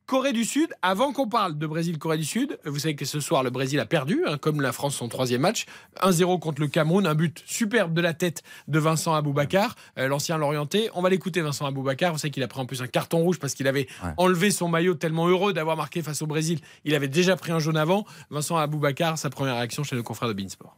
Corée 0.07 0.33
du 0.33 0.45
Sud, 0.45 0.69
avant 0.83 1.13
qu'on 1.13 1.27
parle 1.27 1.59
de 1.59 1.67
Brésil-Corée 1.67 2.17
du 2.17 2.25
Sud, 2.25 2.61
vous 2.65 2.79
savez 2.79 2.95
que 2.95 3.05
ce 3.05 3.19
soir 3.19 3.43
le 3.43 3.51
Brésil 3.51 3.81
a 3.81 3.87
perdu, 3.87 4.23
hein, 4.25 4.39
comme 4.39 4.61
la 4.61 4.71
France 4.71 4.95
son 4.95 5.09
troisième 5.09 5.41
match, 5.41 5.67
1-0 6.01 6.39
contre 6.39 6.61
le 6.61 6.69
Cameroun, 6.69 7.09
un 7.09 7.17
but 7.17 7.43
superbe 7.45 7.93
de 7.93 8.01
la 8.01 8.15
tête 8.15 8.45
de 8.69 8.79
Vincent 8.79 9.15
Aboubacar, 9.15 9.75
euh, 9.99 10.07
l'ancien 10.07 10.39
Lorienté. 10.39 10.91
On 10.95 11.03
va 11.03 11.11
l'écouter 11.11 11.41
Vincent 11.41 11.67
Aboubacar, 11.67 12.13
vous 12.13 12.19
savez 12.19 12.31
qu'il 12.31 12.45
a 12.45 12.49
pris 12.49 12.61
en 12.61 12.67
plus 12.67 12.83
un 12.83 12.87
carton 12.87 13.19
rouge 13.19 13.41
parce 13.41 13.55
qu'il 13.55 13.67
avait 13.67 13.89
enlevé 14.17 14.53
son 14.53 14.69
maillot 14.69 14.95
tellement 14.95 15.27
heureux 15.27 15.53
d'avoir 15.53 15.77
marqué 15.77 16.03
face 16.03 16.23
au 16.23 16.29
Brésil. 16.29 16.61
Il 16.85 16.95
avait 16.95 17.09
déjà 17.09 17.35
pris 17.35 17.51
un 17.51 17.59
jaune 17.59 17.77
avant. 17.77 18.05
Vincent 18.31 18.57
Aboubacar, 18.57 19.19
sa 19.19 19.29
première 19.29 19.57
réaction 19.57 19.83
chez 19.83 19.97
le 19.97 20.05
confrère 20.05 20.29
de 20.29 20.35
Beansport. 20.35 20.77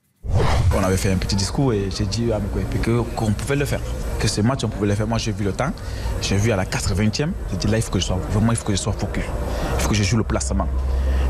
On 0.77 0.85
avait 0.85 0.97
fait 0.97 1.11
un 1.11 1.17
petit 1.17 1.35
discours 1.35 1.73
et 1.73 1.89
j'ai 1.97 2.05
dit 2.05 2.31
à 2.31 2.39
mes 2.39 3.05
qu'on 3.17 3.33
pouvait 3.33 3.57
le 3.57 3.65
faire. 3.65 3.81
Que 4.21 4.29
ce 4.29 4.41
match, 4.43 4.65
on 4.65 4.69
pouvait 4.69 4.89
le 4.89 4.95
faire. 4.95 5.07
Moi, 5.07 5.19
j'ai 5.19 5.33
vu 5.33 5.45
le 5.45 5.53
temps. 5.53 5.73
J'ai 6.21 6.37
vu 6.37 6.53
à 6.53 6.57
la 6.57 6.65
80e. 6.65 7.31
J'ai 7.51 7.57
dit 7.57 7.67
là, 7.69 7.79
il 7.79 7.83
faut 7.83 7.91
que 7.91 7.99
je 7.99 8.05
sois 8.05 8.19
vraiment, 8.31 8.53
il 8.53 8.57
faut 8.57 8.67
que 8.67 8.73
je 8.73 8.79
sois 8.79 8.93
focus. 8.93 9.25
Il 9.77 9.83
faut 9.83 9.89
que 9.89 9.95
je 9.95 10.03
joue 10.03 10.19
le 10.19 10.25
placement. 10.25 10.69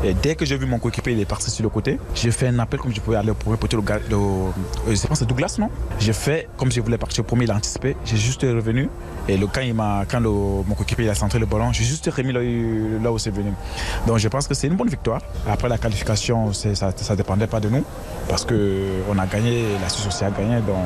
Et 0.03 0.13
dès 0.13 0.35
que 0.35 0.45
j'ai 0.45 0.57
vu 0.57 0.65
mon 0.65 0.79
coéquipier, 0.79 1.11
il 1.11 1.19
est 1.19 1.25
parti 1.25 1.51
sur 1.51 1.61
le 1.63 1.69
côté. 1.69 1.99
J'ai 2.15 2.31
fait 2.31 2.47
un 2.47 2.59
appel 2.59 2.79
comme 2.79 2.93
je 2.93 3.01
pouvais 3.01 3.17
aller 3.17 3.33
pour 3.33 3.51
reporter 3.51 3.75
le 3.75 3.81
gars. 3.81 3.99
le- 4.09 4.15
euh, 4.15 4.95
je 4.95 5.05
pense 5.07 5.19
c'est 5.19 5.25
Douglas, 5.25 5.57
non? 5.59 5.69
J'ai 5.99 6.13
fait 6.13 6.47
comme 6.55 6.71
je 6.71 6.79
voulais 6.79 6.97
partir 6.97 7.21
au 7.23 7.27
premier, 7.27 7.43
il 7.43 7.51
a 7.51 7.55
anticipé. 7.55 7.97
J'ai 8.05 8.15
juste 8.15 8.41
revenu. 8.43 8.89
Et 9.27 9.35
le, 9.37 9.47
quand, 9.47 9.59
il 9.61 9.75
quand 10.09 10.19
le- 10.21 10.29
mon 10.29 10.73
coéquipier 10.75 11.05
il 11.05 11.09
a 11.09 11.15
centré 11.15 11.37
le 11.37 11.45
ballon, 11.45 11.73
j'ai 11.73 11.83
juste 11.83 12.09
remis 12.15 12.31
là, 12.31 13.11
où 13.11 13.17
c'est 13.19 13.29
venu. 13.29 13.51
Donc 14.07 14.17
je 14.19 14.27
pense 14.29 14.47
que 14.47 14.53
c'est 14.53 14.67
une 14.67 14.75
bonne 14.75 14.87
victoire. 14.89 15.21
Après 15.49 15.67
la 15.67 15.77
qualification, 15.77 16.53
ça 16.53 16.69
ne 17.09 17.15
dépendait 17.15 17.47
pas 17.47 17.59
de 17.59 17.67
nous. 17.67 17.83
Parce 18.29 18.45
qu'on 18.45 19.17
a 19.19 19.25
gagné, 19.27 19.65
la 19.81 19.89
Suisse 19.89 20.07
aussi 20.07 20.23
a 20.23 20.31
gagné. 20.31 20.61
Donc 20.61 20.77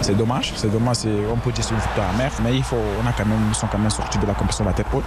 c'est 0.00 0.16
dommage. 0.16 0.52
C'est 0.54 0.70
dommage. 0.70 0.98
On 1.32 1.36
peut 1.38 1.50
dire 1.50 1.64
c'est 1.64 1.74
une 1.74 1.80
victoire 1.80 2.08
amère. 2.10 2.32
Mais 2.44 2.54
il 2.56 2.62
faut, 2.62 2.76
on 3.02 3.06
a 3.08 3.12
quand 3.12 3.26
même, 3.26 3.38
ils 3.48 3.54
sont 3.54 3.66
quand 3.66 3.78
même 3.78 3.90
sortis 3.90 4.18
de 4.18 4.26
la 4.26 4.34
compétition 4.34 4.64
la 4.64 4.72
tête 4.74 4.86
haute. 4.94 5.04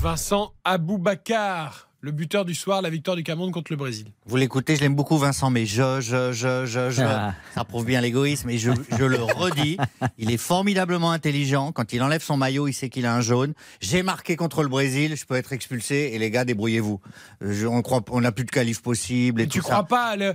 Vincent 0.00 0.50
Aboubacar, 0.64 1.87
le 2.00 2.12
buteur 2.12 2.44
du 2.44 2.54
soir, 2.54 2.80
la 2.80 2.90
victoire 2.90 3.16
du 3.16 3.24
Cameroun 3.24 3.50
contre 3.50 3.72
le 3.72 3.76
Brésil. 3.76 4.06
Vous 4.26 4.36
l'écoutez, 4.36 4.76
je 4.76 4.82
l'aime 4.82 4.94
beaucoup 4.94 5.18
Vincent, 5.18 5.50
mais 5.50 5.66
je, 5.66 6.00
je, 6.00 6.30
je, 6.32 6.64
je, 6.64 6.90
je. 6.90 7.02
Ah. 7.02 7.34
Ça 7.56 7.64
prouve 7.64 7.84
bien 7.86 8.00
l'égoïsme 8.00 8.48
et 8.50 8.58
je, 8.58 8.70
je 8.96 9.04
le 9.04 9.18
redis. 9.20 9.76
Il 10.18 10.30
est 10.30 10.36
formidablement 10.36 11.10
intelligent. 11.10 11.72
Quand 11.72 11.92
il 11.92 12.00
enlève 12.02 12.22
son 12.22 12.36
maillot, 12.36 12.68
il 12.68 12.72
sait 12.72 12.88
qu'il 12.88 13.04
a 13.04 13.14
un 13.14 13.20
jaune. 13.20 13.52
J'ai 13.80 14.02
marqué 14.04 14.36
contre 14.36 14.62
le 14.62 14.68
Brésil, 14.68 15.16
je 15.16 15.24
peux 15.24 15.34
être 15.34 15.52
expulsé 15.52 16.10
et 16.12 16.18
les 16.18 16.30
gars, 16.30 16.44
débrouillez-vous. 16.44 17.00
Euh, 17.42 17.52
je- 17.52 17.66
on 17.66 17.82
croit, 17.82 18.04
on 18.10 18.20
n'a 18.20 18.30
plus 18.30 18.44
de 18.44 18.50
qualif 18.50 18.80
possible 18.80 19.40
et 19.40 19.48
Tu 19.48 19.58
tout 19.58 19.64
crois 19.64 19.78
ça. 19.78 19.82
pas 19.82 20.06
à 20.10 20.16
le- 20.16 20.34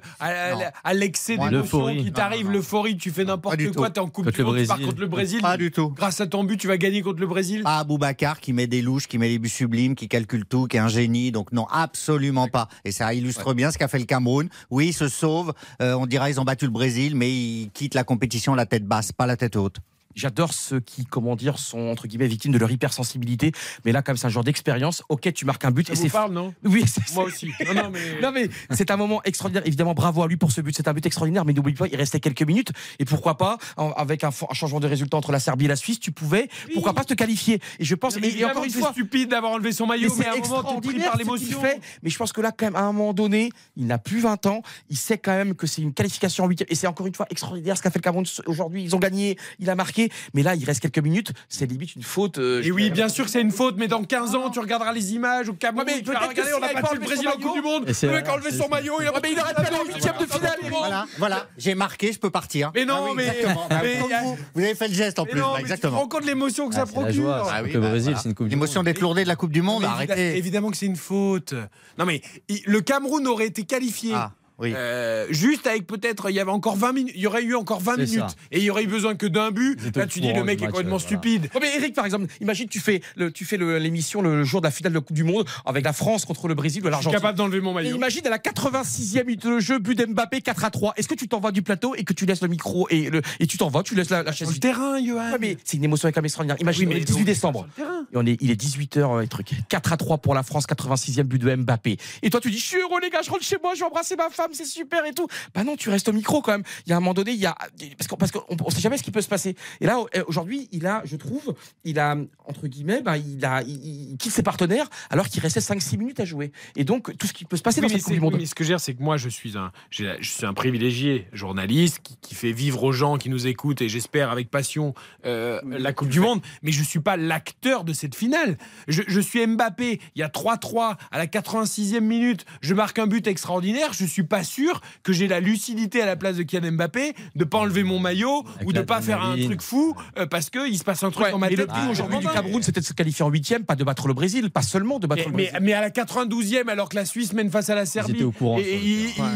l'excès 1.00 1.38
Moi, 1.38 1.50
d'émotion 1.50 1.96
qui 1.96 2.12
t'arrive, 2.12 2.52
l'euphorie, 2.52 2.98
tu 2.98 3.12
fais 3.12 3.24
n'importe 3.26 3.72
quoi, 3.74 3.90
t'es 3.90 4.00
en 4.02 4.08
Coupe 4.10 4.26
Contre 4.26 4.36
du 4.36 4.42
le 4.42 4.46
Monde, 4.48 4.58
tu 4.60 4.66
pars 4.68 4.76
Brésil. 4.78 4.90
contre 4.90 5.02
le 5.02 5.08
Brésil. 5.08 5.42
Pas 5.42 5.58
du 5.58 5.72
tout. 5.72 5.90
Grâce 5.92 6.20
à 6.20 6.28
ton 6.28 6.44
but, 6.44 6.58
tu 6.58 6.68
vas 6.68 6.78
gagner 6.78 7.02
contre 7.02 7.22
le 7.22 7.28
Brésil. 7.28 7.64
Pas 7.64 7.80
Aboubacar 7.80 8.40
qui 8.42 8.52
met 8.54 8.68
des 8.68 8.82
louches, 8.82 9.08
qui 9.08 9.18
met 9.18 9.30
des 9.30 9.40
buts 9.40 9.48
sublimes, 9.50 9.96
qui 9.96 10.08
calcule 10.10 10.46
tout, 10.46 10.68
qui 10.68 10.76
est 10.78 10.82
un 10.82 10.88
génie. 10.90 11.32
Donc 11.32 11.52
non, 11.54 11.68
absolument 11.72 12.48
pas. 12.48 12.68
Et 12.84 12.92
ça 12.92 13.14
illustre 13.14 13.54
bien 13.54 13.72
ce 13.72 13.78
qu'a 13.78 13.88
fait 13.88 14.00
le 14.00 14.06
Cameroun. 14.06 14.50
Oui, 14.70 14.88
ils 14.88 14.94
se 14.94 15.08
sauvent. 15.08 15.54
Euh, 15.82 15.94
on 15.94 16.08
dira 16.08 16.30
ils 16.30 16.42
ont 16.42 16.44
battu 16.44 16.66
le 16.66 16.72
Brésil, 16.72 17.16
mais 17.16 17.32
ils 17.32 17.70
quittent 17.72 17.96
la 17.96 18.04
compétition 18.04 18.56
la 18.56 18.66
tête 18.66 18.86
basse, 18.86 19.12
pas 19.12 19.28
la 19.28 19.38
tête 19.38 19.56
haute. 19.56 19.78
J'adore 20.16 20.54
ceux 20.54 20.80
qui, 20.80 21.06
comment 21.06 21.36
dire, 21.36 21.58
sont 21.60 21.80
entre 21.90 22.08
guillemets 22.08 22.28
victimes 22.28 22.52
de 22.52 22.58
leur 22.58 22.72
hypersensibilité. 22.72 23.52
Mais 23.86 23.92
là, 23.92 24.02
comme 24.02 24.18
c'est 24.18 24.28
un 24.28 24.30
genre 24.30 24.44
d'expérience, 24.44 25.04
ok, 25.10 25.32
tu 25.34 25.46
marques 25.46 25.66
un 25.66 25.72
but 25.72 25.88
Ça 25.88 25.94
et 25.94 25.96
vous 25.96 26.04
c'est 26.04 26.10
parle, 26.10 26.34
non? 26.34 26.54
Oui, 26.64 26.84
c'est 26.88 27.14
Moi 27.16 27.26
aussi. 27.26 27.52
Non, 27.68 27.74
non, 27.74 27.90
mais... 27.92 28.22
Non 28.22 28.32
mais 28.32 28.50
c'est 28.72 28.92
un 28.92 28.98
moment 28.98 29.22
extraordinaire. 29.24 29.64
Évidemment, 29.66 29.94
bravo 29.94 30.24
à 30.24 30.28
lui 30.28 30.38
pour 30.38 30.52
ce 30.52 30.62
but. 30.62 30.76
C'est 30.76 30.88
un 30.88 30.94
but 30.94 31.06
extraordinaire. 31.06 31.46
Mais 31.46 31.54
n'oublie 31.54 31.74
pas, 31.74 31.88
il 31.88 31.96
restait 31.96 32.20
quelques 32.20 32.44
minutes. 32.44 32.72
Et 33.00 33.06
pourquoi 33.06 33.38
pas, 33.38 33.58
avec 33.96 34.24
un, 34.24 34.32
changement 34.54 34.80
de 34.80 34.88
résultat 34.88 35.18
entre 35.18 35.32
la 35.32 35.40
Serbie 35.40 35.66
et 35.66 35.68
la 35.70 35.76
Suisse, 35.76 36.00
tu 36.00 36.12
pouvais, 36.12 36.50
pourquoi 36.74 36.94
pas 36.94 37.04
te 37.04 37.14
qualifier. 37.14 37.60
Et 37.80 37.86
je 37.86 37.96
pense, 37.96 38.18
Mais 38.20 38.28
et- 38.30 38.40
et 38.40 38.46
encore 38.46 38.64
une 38.64 38.72
fois, 38.72 38.92
stupide 38.92 39.30
d'avoir 39.30 39.54
enlevé 39.54 39.72
son 39.72 39.86
maillot, 39.86 40.10
mais, 40.18 40.24
c'est 40.24 40.30
à 40.30 40.34
un 40.34 40.48
moment, 40.48 40.82
pris 40.82 41.00
par 41.00 41.18
l'émotion. 41.18 41.62
Mais 42.02 42.10
je 42.10 42.18
pense 42.18 42.32
que 42.34 42.42
là, 42.42 42.52
quand 42.52 42.66
même, 42.66 42.76
à 42.76 42.82
un 42.82 42.92
moment 42.92 43.14
donné, 43.14 43.50
il 43.76 43.88
n'a 43.88 43.98
plus 43.98 44.20
20 44.20 44.46
ans. 44.46 44.62
Il 44.90 44.98
sait 44.98 45.18
quand 45.18 45.36
même 45.36 45.56
que 45.56 45.68
c'est 45.68 45.82
une 45.82 45.94
qualification 45.94 46.44
en 46.44 46.48
huitième. 46.48 46.68
Et 46.70 46.76
c'est 46.76 46.88
encore 46.88 47.08
une 47.08 47.16
fois 47.16 47.28
extraordinaire 47.30 47.78
ce 47.78 47.82
qu'a 47.82 47.90
fait 47.90 48.00
le 48.00 48.04
Cameroun 48.04 48.26
aujourd'hui. 48.46 48.84
Ils 48.84 48.96
ont 48.96 49.00
gagné, 49.00 49.38
il 49.60 49.70
a 49.70 49.76
marqué. 49.76 50.03
Mais 50.34 50.44
là, 50.44 50.56
il 50.56 50.64
reste 50.66 50.80
quelques 50.82 51.00
minutes. 51.00 51.32
C'est 51.50 51.66
limite 51.66 51.96
une 51.96 52.04
faute. 52.04 52.38
euh, 52.38 52.62
Et 52.64 52.72
oui, 52.72 52.90
bien 52.90 53.10
sûr 53.10 53.26
que 53.26 53.32
c'est 53.32 53.42
une 53.42 53.52
faute, 53.52 53.76
mais 53.78 53.88
dans 53.88 54.04
15 54.04 54.36
ans, 54.36 54.50
tu 54.50 54.60
regarderas 54.60 54.92
les 54.94 55.14
images 55.14 55.50
au 55.50 55.54
Cameroun. 55.54 55.86
Ouais, 55.88 55.96
mais 55.98 56.02
peut-être 56.04 56.20
que 56.20 56.28
regarder, 56.30 56.42
s'il 56.52 56.54
on 56.60 56.64
a 56.64 56.74
battu 56.82 56.96
le 56.96 57.02
Brésil 57.02 57.24
son 57.24 57.30
en 57.30 57.32
Coupe 57.34 57.42
du 57.42 57.62
maillot, 57.62 57.64
Monde. 57.64 57.86
Le 58.04 58.10
mec 58.12 58.28
a 58.28 58.34
enlevé 58.34 58.52
son 58.52 58.64
ça. 58.64 58.70
maillot, 58.70 58.94
il 59.02 59.08
a 59.08 59.14
Ouais, 59.14 59.20
mais 59.22 59.32
il 59.32 59.40
aurait 59.40 59.54
aller 59.56 59.76
en 59.78 59.86
huitième 59.86 60.18
de 60.20 60.26
finale. 60.26 60.58
Voilà, 60.70 61.06
voilà. 61.18 61.48
J'ai 61.58 61.76
marqué, 61.76 62.12
je 62.14 62.20
peux 62.20 62.30
partir. 62.30 62.72
Mais 62.76 62.86
non, 62.86 62.96
Ah 62.98 63.04
oui, 63.06 63.12
mais- 63.16 63.28
exactement. 63.28 63.68
Bah, 63.70 63.80
mais 63.84 63.98
comme 64.00 64.10
y 64.10 64.14
a- 64.14 64.22
vous, 64.24 64.38
vous 64.56 64.62
avez 64.64 64.76
fait 64.76 64.88
le 64.88 64.94
geste 64.94 65.20
en 65.20 65.26
plus. 65.26 65.40
non, 65.40 65.48
bah, 65.48 65.54
tu 65.58 65.60
te 65.60 65.62
exactement. 65.72 66.00
rends 66.00 66.08
compte 66.08 66.22
de 66.24 66.28
l'émotion 66.28 66.68
que 66.70 66.76
ça 66.76 66.82
Ah, 66.84 66.86
la 66.86 66.92
procure. 66.92 67.30
Ah 67.32 67.62
bah, 67.62 68.46
L'émotion 68.48 68.84
d'être 68.84 69.00
lourdé 69.02 69.24
de 69.24 69.28
la 69.28 69.36
Coupe 69.36 69.52
du 69.52 69.62
Monde, 69.62 69.84
arrêtez. 69.86 70.38
Évidemment 70.38 70.70
que 70.72 70.78
c'est 70.78 70.86
une 70.86 70.96
faute. 70.96 71.54
Non 71.98 72.06
mais 72.06 72.22
le 72.66 72.82
Cameroun 72.82 73.28
aurait 73.28 73.48
été 73.48 73.64
qualifié. 73.64 74.14
Oui. 74.60 74.72
Euh, 74.76 75.26
juste 75.32 75.66
avec 75.68 75.88
peut-être 75.88 76.30
il 76.30 76.36
y 76.36 76.40
avait 76.40 76.52
encore 76.52 76.76
20 76.76 76.94
minutes 76.94 77.14
il 77.16 77.22
y 77.22 77.28
aurait 77.28 77.44
eu 77.44 77.56
encore 77.56 77.80
20 77.82 77.96
C'est 77.96 78.02
minutes 78.06 78.20
ça. 78.30 78.36
et 78.52 78.60
il 78.60 78.64
y 78.64 78.70
aurait 78.70 78.84
eu 78.84 78.88
besoin 78.88 79.16
que 79.16 79.26
d'un 79.26 79.50
but 79.52 79.80
là 79.96 80.06
tu 80.06 80.20
dis 80.22 80.32
le 80.32 80.44
mec 80.44 80.62
est 80.62 80.68
complètement 80.68 80.96
euh, 80.96 81.00
voilà. 81.00 81.00
stupide 81.00 81.50
Ouais, 81.56 81.60
mais 81.62 81.76
Eric, 81.76 81.96
par 81.96 82.06
exemple, 82.06 82.28
imagine 82.40 82.68
tu 82.68 82.80
fais 82.80 83.02
le, 83.16 83.32
tu 83.32 83.46
fais 83.46 83.58
l'émission 83.58 84.22
le 84.22 84.44
jour 84.44 84.62
de 84.62 84.68
la 84.68 84.72
finale 84.72 84.94
de 84.94 85.00
Coupe 85.00 85.16
du 85.16 85.24
Monde 85.24 85.46
avec 85.66 85.84
la 85.84 85.94
France 85.94 86.26
contre 86.26 86.48
le 86.48 86.54
Brésil 86.54 86.82
ou 86.82 86.86
je 86.86 86.88
suis 86.88 86.92
l'Argentine. 86.92 87.20
capable 87.20 87.38
d'enlever 87.38 87.62
mon 87.62 87.72
Et 87.72 87.84
maillot 87.84 87.96
imagine 87.96 88.26
à 88.28 88.30
la 88.30 88.38
86e 88.38 89.26
minute 89.26 89.46
de 89.48 89.60
jeu, 89.60 89.80
but 89.80 89.98
d'Mbappé 89.98 90.42
4 90.42 90.66
à 90.66 90.70
3. 90.70 90.94
Est-ce 90.98 91.08
que 91.08 91.16
tu 91.16 91.28
t'en 91.28 91.40
vas 91.40 91.52
du 91.52 91.62
plateau 91.62 91.96
et 91.96 92.04
que 92.04 92.14
tu 92.14 92.26
laisses 92.26 92.42
le 92.42 92.48
micro 92.48 92.88
et, 92.90 93.10
le, 93.10 93.22
et 93.40 93.48
tu 93.48 93.58
t'en 93.58 93.70
vas, 93.70 93.84
tu 93.84 93.96
laisses 93.96 94.10
la, 94.10 94.24
la 94.24 94.32
chaise 94.32 94.48
Sur 94.48 94.56
le 94.56 94.60
terrain 94.60 95.04
Johan 95.04 95.32
Ouais, 95.34 95.38
mais 95.40 95.58
c'est 95.64 95.78
une 95.78 95.84
émotion 95.84 96.10
quand 96.10 96.18
même 96.18 96.26
extraordinaire. 96.26 96.58
Imagine, 96.62 96.88
Oui, 96.90 96.94
mais 96.96 97.00
le 97.00 97.06
18 97.06 97.18
donc, 97.20 97.26
décembre. 97.26 97.68
Et 97.80 98.18
on 98.18 98.26
est, 98.26 98.38
il 98.42 98.52
est 98.52 98.62
18h 98.62 99.24
et 99.24 99.28
truc. 99.28 99.48
4 99.70 99.94
à 99.94 99.98
3 99.98 100.18
pour 100.20 100.34
la 100.36 100.44
France, 100.44 100.66
86e 100.68 101.24
but 101.24 101.40
de 101.40 101.56
Mbappé. 101.56 101.98
Et 102.22 102.30
toi, 102.30 102.40
tu 102.40 102.52
dis, 102.52 102.60
je 102.60 102.66
suis 102.66 102.78
heureux, 102.78 103.00
les 103.02 103.10
gars, 103.10 103.22
je 103.24 103.30
rentre 103.32 103.44
chez 103.44 103.58
moi, 103.62 103.74
je 103.74 103.80
vais 103.80 103.86
embrasser 103.86 104.16
ma 104.16 104.30
femme, 104.30 104.43
c'est 104.54 104.66
super 104.66 105.06
et 105.06 105.14
tout. 105.14 105.28
Bah 105.54 105.64
non, 105.64 105.76
tu 105.76 105.90
restes 105.90 106.10
au 106.10 106.14
micro 106.14 106.42
quand 106.42 106.52
même. 106.52 106.64
Il 106.86 106.90
y 106.90 106.94
a 106.94 106.98
un 106.98 107.00
moment 107.00 107.14
donné, 107.14 107.32
il 107.32 107.40
y 107.40 107.46
a, 107.46 107.56
parce 107.98 108.08
qu'on 108.08 108.18
parce 108.18 108.32
qu'on 108.32 108.44
on 108.50 108.70
sait 108.70 108.82
jamais 108.82 108.98
ce 108.98 109.04
qui 109.04 109.12
peut 109.12 109.22
se 109.22 109.28
passer. 109.28 109.56
Et 109.82 109.86
là, 109.86 110.00
aujourd'hui, 110.28 110.68
il 110.72 110.86
a, 110.88 111.02
je 111.06 111.16
trouve, 111.16 111.56
il 111.84 112.00
a, 112.00 112.16
entre 112.46 112.68
guillemets, 112.68 113.02
bah, 113.02 113.18
il 113.18 113.44
a, 113.46 113.62
il, 113.64 114.12
il 114.12 114.18
quitte 114.18 114.32
ses 114.34 114.44
partenaires 114.44 114.90
alors 115.10 115.28
qu'il 115.28 115.42
restait 115.42 115.60
5-6 115.60 115.98
minutes 115.98 116.20
à 116.20 116.26
jouer. 116.26 116.52
Et 116.76 116.84
donc, 116.84 117.16
tout 117.18 117.28
ce 117.28 117.34
qui 117.34 117.46
peut 117.46 117.58
se 117.58 117.62
passer 117.62 117.82
Oui, 117.82 117.88
dans 117.88 117.94
cette 117.94 118.04
Coupe 118.04 118.14
du 118.14 118.20
Monde. 118.20 118.34
oui, 118.34 118.40
mais 118.42 118.46
ce 118.46 118.56
que 118.56 118.64
dire, 118.64 118.80
c'est 118.80 118.94
que 118.94 119.02
moi, 119.04 119.18
je 119.18 119.30
suis 119.30 119.58
un, 119.58 119.72
j'ai 119.90 120.16
je 120.20 120.30
suis 120.30 120.46
un 120.46 120.54
privilégié 120.54 121.28
journaliste 121.34 122.00
qui, 122.04 122.18
qui 122.22 122.36
fait 122.36 122.52
vivre 122.52 122.84
aux 122.84 122.92
gens 122.92 123.18
qui 123.18 123.30
nous 123.30 123.48
écoutent 123.48 123.82
et 123.82 123.90
j'espère 123.90 124.32
avec 124.32 124.50
passion 124.50 124.94
euh, 125.26 125.60
la 125.66 125.94
Coupe 125.94 126.10
du 126.10 126.20
Monde. 126.20 126.42
Mais 126.62 126.72
je 126.72 126.84
suis 126.84 127.00
pas 127.00 127.18
l'acteur 127.18 127.84
de 127.84 127.94
cette 127.94 128.16
finale. 128.16 128.58
Je, 128.88 129.02
je 129.08 129.20
suis 129.20 129.46
Mbappé. 129.46 130.00
Il 130.16 130.20
y 130.20 130.24
a 130.24 130.28
3-3 130.28 130.96
à 131.12 131.18
la 131.18 131.28
86e 131.28 132.00
minute. 132.00 132.46
Je 132.62 132.74
marque 132.74 133.00
un 133.00 133.08
but 133.08 133.28
extraordinaire. 133.28 133.94
Je 133.94 134.06
suis 134.06 134.24
pas 134.24 134.33
sûr 134.42 134.82
que 135.04 135.14
j'ai 135.14 135.28
la 135.28 135.40
lucidité 135.40 136.02
à 136.02 136.08
la 136.08 136.16
place 136.16 136.38
de 136.38 136.42
Kylian 136.44 136.72
Mbappé 136.72 137.14
de 137.36 137.44
pas 137.44 137.60
enlever 137.60 137.84
mon 137.84 138.00
maillot 138.00 138.44
Avec 138.56 138.68
ou 138.68 138.74
de 138.74 138.82
pas 138.82 139.02
faire 139.02 139.22
un 139.22 139.38
truc 139.38 139.62
fou 139.62 139.94
euh, 140.18 140.26
parce 140.26 140.50
que 140.50 140.68
il 140.68 140.80
se 140.80 140.84
passe 140.84 141.04
un 141.04 141.12
truc 141.12 141.26
Ouais, 141.26 141.32
dans 141.32 141.38
ma 141.38 141.50
mais 141.50 141.56
tête. 141.56 141.68
le 141.68 141.74
but 141.74 141.88
est 141.88 141.92
aujourd'hui 141.92 142.18
du 142.20 142.28
Cameroun, 142.28 142.64
c'était 142.64 142.80
de 142.82 142.86
se 142.86 142.94
qualifier 142.94 143.24
en 143.26 143.30
huitième, 143.30 143.66
pas 143.66 143.76
de 143.76 143.84
battre 143.84 144.08
le 144.08 144.14
Brésil, 144.16 144.50
pas 144.50 144.62
seulement 144.64 144.98
de 144.98 145.06
battre 145.06 145.24
mais, 145.26 145.46
le 145.46 145.50
Brésil. 145.52 145.60
mais 145.62 145.74
à 145.74 145.82
la 145.82 145.90
92e, 145.92 146.70
alors 146.70 146.90
que 146.90 146.96
la 146.96 147.06
Suisse 147.06 147.34
mène 147.34 147.52
face 147.52 147.70
à 147.70 147.76
la 147.76 147.86
Serbie, 147.86 148.24
au 148.24 148.32
courant 148.32 148.58
et, 148.58 148.80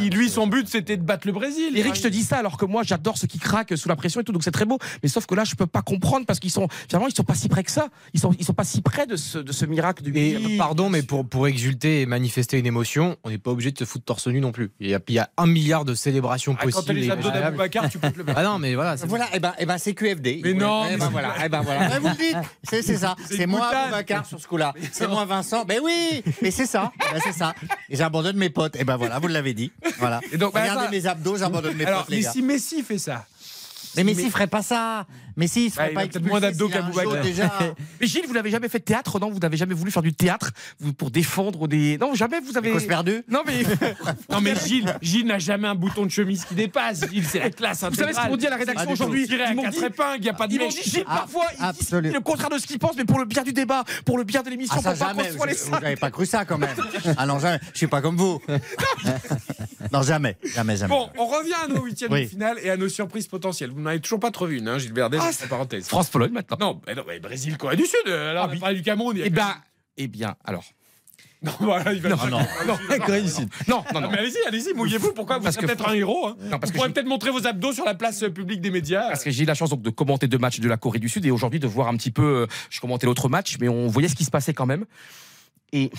il- 0.04 0.10
lui, 0.16 0.30
son 0.30 0.48
but, 0.48 0.68
c'était 0.70 0.96
de 0.98 1.04
battre 1.04 1.28
le 1.28 1.34
Brésil. 1.34 1.78
Eric, 1.78 1.96
je 1.96 2.02
te 2.02 2.08
dis 2.08 2.24
ça 2.24 2.38
alors 2.38 2.58
que 2.58 2.66
moi 2.66 2.82
j'adore 2.84 3.18
ceux 3.18 3.28
qui 3.28 3.38
craquent 3.40 3.78
sous 3.78 3.90
la 3.90 3.96
pression 3.98 4.22
et 4.22 4.24
tout, 4.24 4.32
donc 4.32 4.44
c'est 4.44 4.52
très 4.52 4.66
beau. 4.66 4.80
Mais 5.04 5.10
sauf 5.10 5.26
que 5.26 5.36
là, 5.36 5.44
je 5.44 5.56
peux 5.56 5.68
pas 5.68 5.82
comprendre 5.82 6.26
parce 6.26 6.40
qu'ils 6.40 6.52
sont 6.52 6.68
finalement 6.90 7.08
ils 7.08 7.16
sont 7.16 7.24
pas 7.24 7.36
si 7.36 7.50
près 7.50 7.64
que 7.64 7.72
ça. 7.72 7.90
Ils 8.14 8.20
sont 8.20 8.32
ils 8.40 8.46
sont 8.46 8.54
pas 8.54 8.64
si 8.64 8.82
près 8.82 9.06
de 9.06 9.16
ce 9.16 9.38
de 9.38 9.52
ce 9.52 9.66
miracle 9.66 10.04
du. 10.04 10.18
Et 10.18 10.58
pardon, 10.58 10.90
mais 10.90 11.04
pour, 11.04 11.26
pour 11.28 11.48
exulter 11.48 12.02
et 12.02 12.06
manifester 12.06 12.58
une 12.58 12.66
émotion, 12.66 13.18
on 13.24 13.30
n'est 13.30 13.38
pas 13.38 13.52
obligé 13.52 13.72
de 13.72 13.78
se 13.78 13.84
foutre 13.86 14.06
torse 14.06 14.28
nu 14.28 14.40
non 14.40 14.52
plus. 14.52 14.72
Il 14.80 14.87
y 14.92 14.96
a, 14.96 15.00
il 15.08 15.14
y 15.16 15.20
a 15.20 15.30
un 15.38 15.46
milliard 15.48 15.86
de 15.86 15.94
célébrations 15.96 16.56
Ah, 16.58 16.64
quand 16.64 16.70
t'as 16.70 16.76
possibles. 16.78 17.00
les 17.00 17.08
et 17.08 17.12
abdos 17.12 17.30
d'Aboubacar, 17.32 17.90
tu 17.90 17.98
peux 18.00 18.12
te 18.12 18.18
le 18.18 18.24
mettre. 18.26 18.38
Ah 18.40 18.44
non, 18.44 18.60
mais 18.60 18.76
voilà. 18.76 18.98
c'est- 18.98 19.06
Voilà, 19.08 19.26
et 19.34 19.40
ben, 19.40 19.54
et 19.60 19.66
ben 19.66 19.78
c'est 19.78 19.94
QFD. 19.94 20.42
Mais 20.44 20.54
non, 20.54 20.86
Eh 20.88 20.92
mais 20.94 20.98
ben 20.98 21.10
voilà, 21.10 21.34
eh 21.44 21.50
ben 21.50 21.62
voilà. 21.62 21.88
Ouais, 21.90 22.00
vous 22.00 22.08
le 22.10 22.16
dites, 22.16 22.38
c'est 22.64 22.82
c'est 22.82 22.98
ça. 22.98 23.16
C'est 23.30 23.46
moi. 23.48 23.68
Aboubacar 23.68 24.26
sur 24.26 24.40
ce 24.40 24.48
coup-là. 24.48 24.74
C'est 24.92 25.08
moi 25.08 25.26
Vincent. 25.26 25.66
Ben 25.66 25.80
oui, 25.84 26.24
mais 26.42 26.52
c'est 26.52 26.66
ça. 26.66 26.92
Ben 27.14 27.20
c'est 27.24 27.32
ça. 27.34 27.54
Et 27.90 27.96
j'abandonne 27.96 28.38
mes 28.38 28.50
potes. 28.50 28.76
Et 28.76 28.84
ben 28.84 28.98
voilà, 28.98 29.20
vous 29.20 29.28
l'avez 29.28 29.54
dit. 29.54 29.72
Voilà. 30.00 30.20
Et 30.32 30.38
donc, 30.38 30.54
bah, 30.54 30.62
Regardez 30.62 30.86
ça- 30.86 30.92
mes 30.92 31.06
abdos, 31.08 31.38
j'abandonne 31.38 31.76
mes 31.76 31.86
Alors, 31.86 32.02
potes, 32.02 32.10
les 32.10 32.18
mais 32.18 32.24
gars. 32.24 32.32
si 32.32 32.42
Messi 32.42 32.84
fait 32.84 32.98
ça, 32.98 33.26
Mais 33.98 34.04
Messi 34.04 34.30
ferait 34.30 34.48
pas 34.48 34.62
ça. 34.62 35.06
Messi, 35.36 35.66
il 35.66 35.70
Bah, 35.70 35.76
ferait 35.76 35.90
il 35.92 35.94
pas 35.94 36.00
a 36.00 36.04
peut-être 36.04 36.16
expulser 36.16 36.30
moins 36.32 36.40
d'abdos 36.40 36.68
qu'Aboubacar. 36.70 37.64
Mais 38.02 38.08
Gilles, 38.08 38.24
vous 38.28 38.34
n'avez 38.34 38.50
jamais 38.50 38.70
fait 38.70 38.80
de 38.80 38.84
théâtre, 38.86 39.20
non? 39.20 39.30
Vous 39.30 39.38
n'avez 39.40 39.56
jamais 39.58 39.76
voulu 39.76 39.92
faire 39.92 40.02
du 40.02 40.12
théâtre 40.14 40.50
vous, 40.80 40.94
pour 40.94 41.12
défendre 41.12 41.68
des? 41.68 41.98
Non, 42.00 42.16
jamais 42.16 42.40
vous 42.40 42.58
avez. 42.58 42.72
Cause 42.72 42.88
perdue 42.88 43.24
Non, 43.30 43.42
mais. 43.46 43.62
non 44.32 44.42
mais 44.42 44.56
Gilles, 44.56 44.96
Gilles 45.02 45.28
n'a 45.28 45.38
jamais 45.38 45.68
un 45.68 45.76
bouton 45.76 46.06
de 46.06 46.12
chemise 46.12 46.44
qui 46.46 46.56
dépasse. 46.56 47.08
Gilles, 47.12 47.26
c'est 47.26 47.38
la 47.40 47.52
classe 47.52 47.84
Vous 47.84 47.94
savez 47.96 48.14
ce 48.14 48.28
m'ont 48.28 48.36
dit 48.38 48.48
à 48.48 48.50
la 48.50 48.56
rédaction 48.58 48.86
tout. 48.88 48.92
aujourd'hui 48.94 49.28
Ils 49.30 49.56
m'ont 49.56 49.68
dit- 49.70 49.78
il 49.78 50.26
y 50.26 50.30
a 50.30 50.34
pas 50.34 50.48
de 50.48 50.54
Ils 50.54 50.60
m'ont 50.60 50.70
dit, 50.70 50.82
Gilles, 50.84 51.04
Ah, 51.08 51.18
parfois, 51.20 51.46
absolument. 51.60 52.14
le 52.16 52.20
contraire 52.22 52.50
de 52.50 52.58
ce 52.58 52.66
qu'ils 52.66 52.80
pensent, 52.80 52.96
mais 52.98 53.06
pour 53.06 53.20
le 53.20 53.26
bien 53.26 53.44
du 53.44 53.54
débat, 53.54 53.84
pour 54.06 54.18
le 54.18 54.24
bien 54.24 54.42
de 54.42 54.50
l'émission, 54.50 54.76
Ah 54.80 54.82
ça 54.82 55.06
pour 55.06 55.16
pas 55.18 55.24
qu'on 55.24 55.38
soit 55.38 55.46
les 55.46 55.54
vous 55.54 55.70
n'avez 55.72 55.96
pas 55.98 56.10
cru 56.12 56.26
ça 56.26 56.46
quand 56.46 56.58
même. 56.58 56.76
Ah 57.18 57.26
non 57.28 57.38
jamais, 57.40 57.60
je 57.74 57.78
suis 57.78 57.88
pas 57.88 58.02
comme 58.02 58.16
vous. 58.18 58.42
non 59.94 60.02
jamais, 60.02 60.36
jamais, 60.56 60.78
jamais. 60.78 60.90
Bon, 60.94 61.10
on 61.18 61.28
revient 61.28 61.54
à 61.64 61.68
nos 61.68 61.84
huitièmes 61.84 62.10
de 62.12 62.26
finale 62.26 62.58
et 62.62 62.70
à 62.70 62.78
nos 62.78 62.90
surprises 62.90 63.28
potentielles. 63.28 63.70
Vous 63.72 63.82
n'en 63.88 63.92
avez 63.92 64.02
toujours 64.02 64.20
pas 64.20 64.32
trop 64.32 64.46
vu 64.46 64.58
une, 64.60 64.68
hein, 64.68 64.78
Gilles 64.78 64.94
Berdet, 64.94 65.18
Ah, 65.22 65.32
c'est 65.32 65.48
parenthèse. 65.48 65.88
France-Pologne 65.88 66.32
maintenant. 66.32 66.58
Non, 66.60 66.82
mais 66.86 66.96
non, 66.96 67.04
mais 67.08 67.20
Brésil, 67.20 67.58
Corée 67.58 67.76
du 67.78 67.86
Sud. 67.86 67.96
euh, 68.08 68.34
Là, 68.34 68.44
on 68.46 68.50
a 68.50 68.52
oui. 68.54 68.60
parlé 68.60 68.76
du 68.76 68.82
Cameroun. 68.84 69.16
il 69.16 69.20
y 69.20 69.24
a 69.24 69.26
Eh 69.28 69.30
ben, 69.30 69.56
eh 69.98 70.08
bien, 70.08 70.36
alors. 70.46 70.64
Non, 71.44 71.52
voilà, 71.60 71.94
il 71.94 72.02
va 72.02 72.10
Non, 72.10 72.16
non. 72.32 72.40
non, 72.68 72.78
Corée 73.06 73.22
du 73.22 73.30
Sud. 73.30 73.48
Non, 73.68 73.84
non, 73.94 74.02
non. 74.02 74.10
Mais 74.10 74.18
allez-y, 74.18 74.38
allez-y, 74.48 74.74
mouillez-vous. 74.74 75.14
Pourquoi 75.14 75.38
vous 75.38 75.44
Parce 75.44 75.56
êtes 75.56 75.62
que 75.62 75.68
peut-être 75.68 75.88
un 75.88 75.94
héros 75.94 76.26
hein. 76.30 76.36
Non, 76.42 76.58
parce 76.58 76.64
Vous 76.64 76.72
que 76.72 76.78
pourrez 76.78 76.90
peut-être 76.92 77.06
montrer 77.06 77.30
vos 77.30 77.46
abdos 77.46 77.74
sur 77.74 77.86
la 77.86 77.94
place 77.94 78.24
euh, 78.24 78.30
publique 78.32 78.60
des 78.60 78.72
médias. 78.72 79.08
Parce 79.10 79.24
que 79.24 79.30
j'ai 79.30 79.44
eu 79.44 79.46
la 79.46 79.54
chance 79.54 79.70
donc 79.70 79.84
de 79.84 79.92
commenter 79.92 80.28
deux 80.28 80.40
matchs 80.40 80.60
de 80.60 80.68
la 80.68 80.78
Corée 80.78 80.98
du 80.98 81.10
Sud 81.10 81.24
et 81.28 81.30
aujourd'hui 81.32 81.60
de 81.60 81.68
voir 81.68 81.90
un 81.90 81.96
petit 81.96 82.10
peu. 82.10 82.24
euh, 82.24 82.48
Je 82.72 82.80
commentais 82.82 83.06
l'autre 83.06 83.30
match, 83.30 83.58
mais 83.62 83.70
on 83.70 83.88
voyait 83.88 84.08
ce 84.10 84.16
qui 84.16 84.24
se 84.26 84.32
passait 84.32 84.56
quand 84.56 84.66
même. 84.66 84.86
Et 85.74 85.92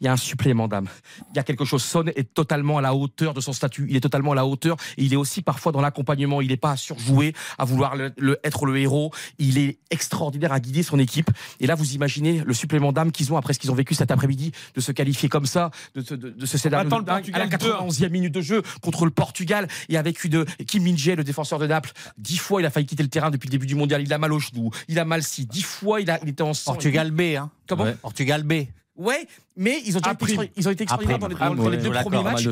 il 0.00 0.04
y 0.04 0.08
a 0.08 0.12
un 0.12 0.16
supplément 0.16 0.68
d'âme. 0.68 0.88
Il 1.32 1.36
y 1.36 1.38
a 1.38 1.42
quelque 1.44 1.64
chose. 1.64 1.82
Son 1.82 2.04
est 2.06 2.34
totalement 2.34 2.78
à 2.78 2.82
la 2.82 2.94
hauteur 2.94 3.32
de 3.34 3.40
son 3.40 3.52
statut. 3.52 3.86
Il 3.88 3.96
est 3.96 4.00
totalement 4.00 4.32
à 4.32 4.34
la 4.34 4.44
hauteur. 4.46 4.76
Et 4.98 5.04
il 5.04 5.12
est 5.12 5.16
aussi 5.16 5.40
parfois 5.40 5.72
dans 5.72 5.80
l'accompagnement. 5.80 6.40
Il 6.40 6.48
n'est 6.48 6.56
pas 6.56 6.72
à 6.72 6.76
surjouer, 6.76 7.32
à 7.58 7.64
vouloir 7.64 7.96
le- 7.96 8.12
le- 8.18 8.38
être 8.44 8.66
le 8.66 8.76
héros. 8.78 9.12
Il 9.38 9.56
est 9.58 9.78
extraordinaire 9.90 10.52
à 10.52 10.60
guider 10.60 10.82
son 10.82 10.98
équipe. 10.98 11.30
Et 11.60 11.66
là, 11.66 11.74
vous 11.74 11.94
imaginez 11.94 12.42
le 12.44 12.54
supplément 12.54 12.92
d'âme 12.92 13.12
qu'ils 13.12 13.32
ont 13.32 13.36
après 13.36 13.52
ce 13.54 13.58
qu'ils 13.58 13.70
ont 13.70 13.74
vécu 13.74 13.94
cet 13.94 14.10
après-midi, 14.10 14.52
de 14.74 14.80
se 14.80 14.92
qualifier 14.92 15.28
comme 15.28 15.46
ça, 15.46 15.70
de, 15.94 16.00
de, 16.02 16.16
de- 16.16 16.30
de 16.30 16.46
ce 16.46 16.58
scénario 16.58 16.88
de 17.02 17.06
dingue, 17.06 17.24
à 17.34 17.38
la 17.38 17.44
91e 17.46 18.10
minute 18.10 18.34
de 18.34 18.40
jeu 18.40 18.62
contre 18.82 19.04
le 19.04 19.10
Portugal 19.10 19.68
et 19.88 19.96
avec 19.96 20.22
une 20.24 20.44
Kim 20.66 20.82
Min-jae, 20.82 21.14
le 21.16 21.24
défenseur 21.24 21.58
de 21.58 21.66
Naples. 21.66 21.92
Dix 22.18 22.38
fois, 22.38 22.60
il 22.60 22.66
a 22.66 22.70
failli 22.70 22.86
quitter 22.86 23.02
le 23.02 23.08
terrain 23.08 23.30
depuis 23.30 23.46
le 23.46 23.52
début 23.52 23.66
du 23.66 23.74
mondial. 23.74 24.02
Il 24.02 24.12
a 24.12 24.18
mal 24.18 24.32
au 24.32 24.38
genou, 24.38 24.70
il 24.88 24.98
a 24.98 25.04
mal 25.04 25.22
si. 25.22 25.46
Dix 25.46 25.62
fois, 25.62 26.00
il, 26.00 26.10
a, 26.10 26.18
il 26.22 26.28
était 26.30 26.42
en 26.42 26.52
sang. 26.54 26.72
Portugal 26.72 27.10
B, 27.10 27.20
hein. 27.38 27.50
Comment 27.68 27.84
Portugal 28.02 28.42
B. 28.42 28.64
Ouais, 28.96 29.26
mais 29.56 29.80
ils 29.84 29.96
ont, 29.96 30.00
déjà 30.00 30.10
été, 30.12 30.18
extra- 30.34 30.52
ils 30.56 30.68
ont 30.68 30.70
été 30.70 30.82
extraordinaires 30.84 31.18
dans 31.18 31.26
les, 31.28 31.34
dans 31.56 31.68
les 31.70 31.76
Ouais, 31.76 31.82
deux 31.82 31.90
premiers 32.02 32.16
matchs. 32.32 32.42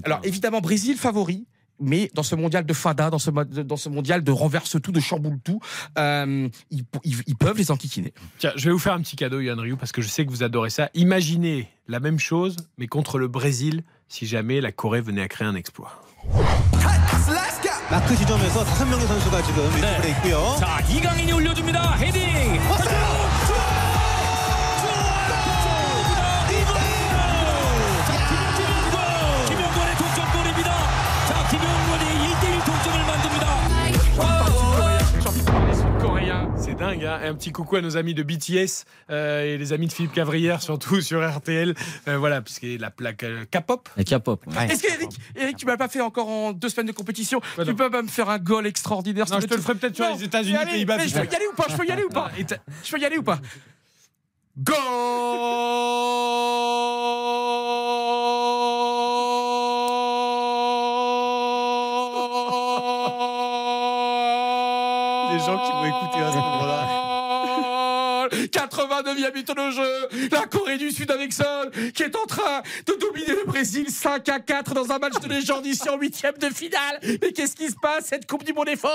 de. 0.00 0.06
Alors 0.06 0.20
évidemment, 0.24 0.60
Brésil 0.60 0.96
favori. 0.96 1.46
Mais 1.82 2.10
dans 2.12 2.22
ce 2.22 2.34
mondial 2.34 2.66
de 2.66 2.74
fada, 2.74 3.08
dans 3.08 3.18
ce, 3.18 3.30
dans 3.30 3.76
ce 3.78 3.88
mondial 3.88 4.22
de 4.22 4.30
renverse 4.30 4.76
tout, 4.82 4.92
de 4.92 5.00
chamboule 5.00 5.38
tout, 5.42 5.60
euh, 5.98 6.46
ils, 6.70 6.84
ils- 7.04 7.22
ils 7.26 7.36
peuvent 7.36 7.56
les 7.56 7.70
enquiquiner. 7.70 8.12
Tiens, 8.38 8.52
je 8.54 8.66
vais 8.66 8.70
vous 8.72 8.78
faire 8.78 8.92
un 8.92 9.00
petit 9.00 9.16
cadeau, 9.16 9.40
Yann 9.40 9.58
Ryu, 9.58 9.76
parce 9.76 9.90
que 9.90 10.02
je 10.02 10.08
sais 10.08 10.26
que 10.26 10.30
vous 10.30 10.42
adorez 10.42 10.68
ça. 10.68 10.90
Imaginez 10.92 11.70
la 11.88 11.98
même 11.98 12.18
chose, 12.18 12.56
mais 12.76 12.86
contre 12.86 13.18
le 13.18 13.28
Brésil, 13.28 13.82
si 14.08 14.26
jamais 14.26 14.60
la 14.60 14.72
Corée 14.72 15.00
venait 15.00 15.22
à 15.22 15.28
créer 15.28 15.48
un 15.48 15.54
exploit. 15.54 16.02
Dingue. 36.80 37.04
Hein 37.04 37.20
et 37.22 37.26
un 37.26 37.34
petit 37.34 37.52
coucou 37.52 37.76
à 37.76 37.80
nos 37.80 37.96
amis 37.96 38.14
de 38.14 38.22
BTS 38.22 38.84
euh, 39.10 39.44
et 39.44 39.58
les 39.58 39.72
amis 39.72 39.86
de 39.86 39.92
Philippe 39.92 40.12
Cavrière, 40.12 40.62
surtout 40.62 41.00
sur 41.00 41.20
RTL. 41.24 41.74
Euh, 42.08 42.18
voilà, 42.18 42.40
puisque 42.40 42.66
la 42.78 42.90
plaque 42.90 43.22
euh, 43.22 43.44
K-pop. 43.50 43.88
Et 43.96 44.04
K-pop. 44.04 44.42
Est-ce 44.68 44.82
qu'Eric, 44.82 45.10
Eric, 45.36 45.56
tu 45.56 45.66
m'as 45.66 45.76
pas 45.76 45.88
fait 45.88 46.00
encore 46.00 46.28
en 46.28 46.52
deux 46.52 46.68
semaines 46.68 46.88
de 46.88 46.92
compétition 46.92 47.40
Tu 47.64 47.74
peux 47.74 47.90
pas 47.90 48.02
me 48.02 48.08
faire 48.08 48.30
un 48.30 48.38
goal 48.38 48.66
extraordinaire 48.66 49.26
Non, 49.30 49.40
je 49.40 49.46
te 49.46 49.54
le 49.54 49.60
ferai 49.60 49.74
peut-être 49.74 49.94
sur 49.94 50.06
Non, 50.06 50.16
les 50.16 50.24
États-Unis, 50.24 50.58
Pays-Bas. 50.64 50.98
Je 51.06 51.14
peux 51.14 51.24
y 51.24 51.36
aller 51.36 51.46
ou 51.46 51.54
pas 51.54 51.66
Je 51.68 51.76
peux 51.76 51.86
y 51.86 51.90
aller 51.92 52.04
ou 52.04 52.08
pas 52.08 52.30
Je 52.84 52.90
peux 52.90 53.00
y 53.00 53.04
aller 53.04 53.18
ou 53.18 53.22
pas 53.22 53.38
Les 54.56 54.64
89e 69.00 69.32
minute 69.32 69.56
de 69.56 69.70
jeu, 69.70 70.28
la 70.30 70.46
Corée 70.46 70.76
du 70.76 70.90
Sud 70.90 71.10
avec 71.10 71.32
Son 71.32 71.44
qui 71.94 72.02
est 72.02 72.14
en 72.14 72.26
train 72.26 72.62
de 72.86 72.94
dominer 73.00 73.40
le 73.40 73.46
Brésil 73.46 73.86
5 73.88 74.28
à 74.28 74.40
4 74.40 74.74
dans 74.74 74.90
un 74.90 74.98
match 74.98 75.14
de 75.22 75.28
légende 75.28 75.64
ici 75.66 75.88
en 75.88 75.96
huitième 75.96 76.36
de 76.38 76.48
finale. 76.50 77.00
Mais 77.02 77.32
qu'est-ce 77.32 77.56
qui 77.56 77.68
se 77.68 77.76
passe? 77.80 78.06
Cette 78.06 78.26
Coupe 78.26 78.44
du 78.44 78.52
Monde 78.52 78.68
est 78.68 78.76
folle. 78.76 78.90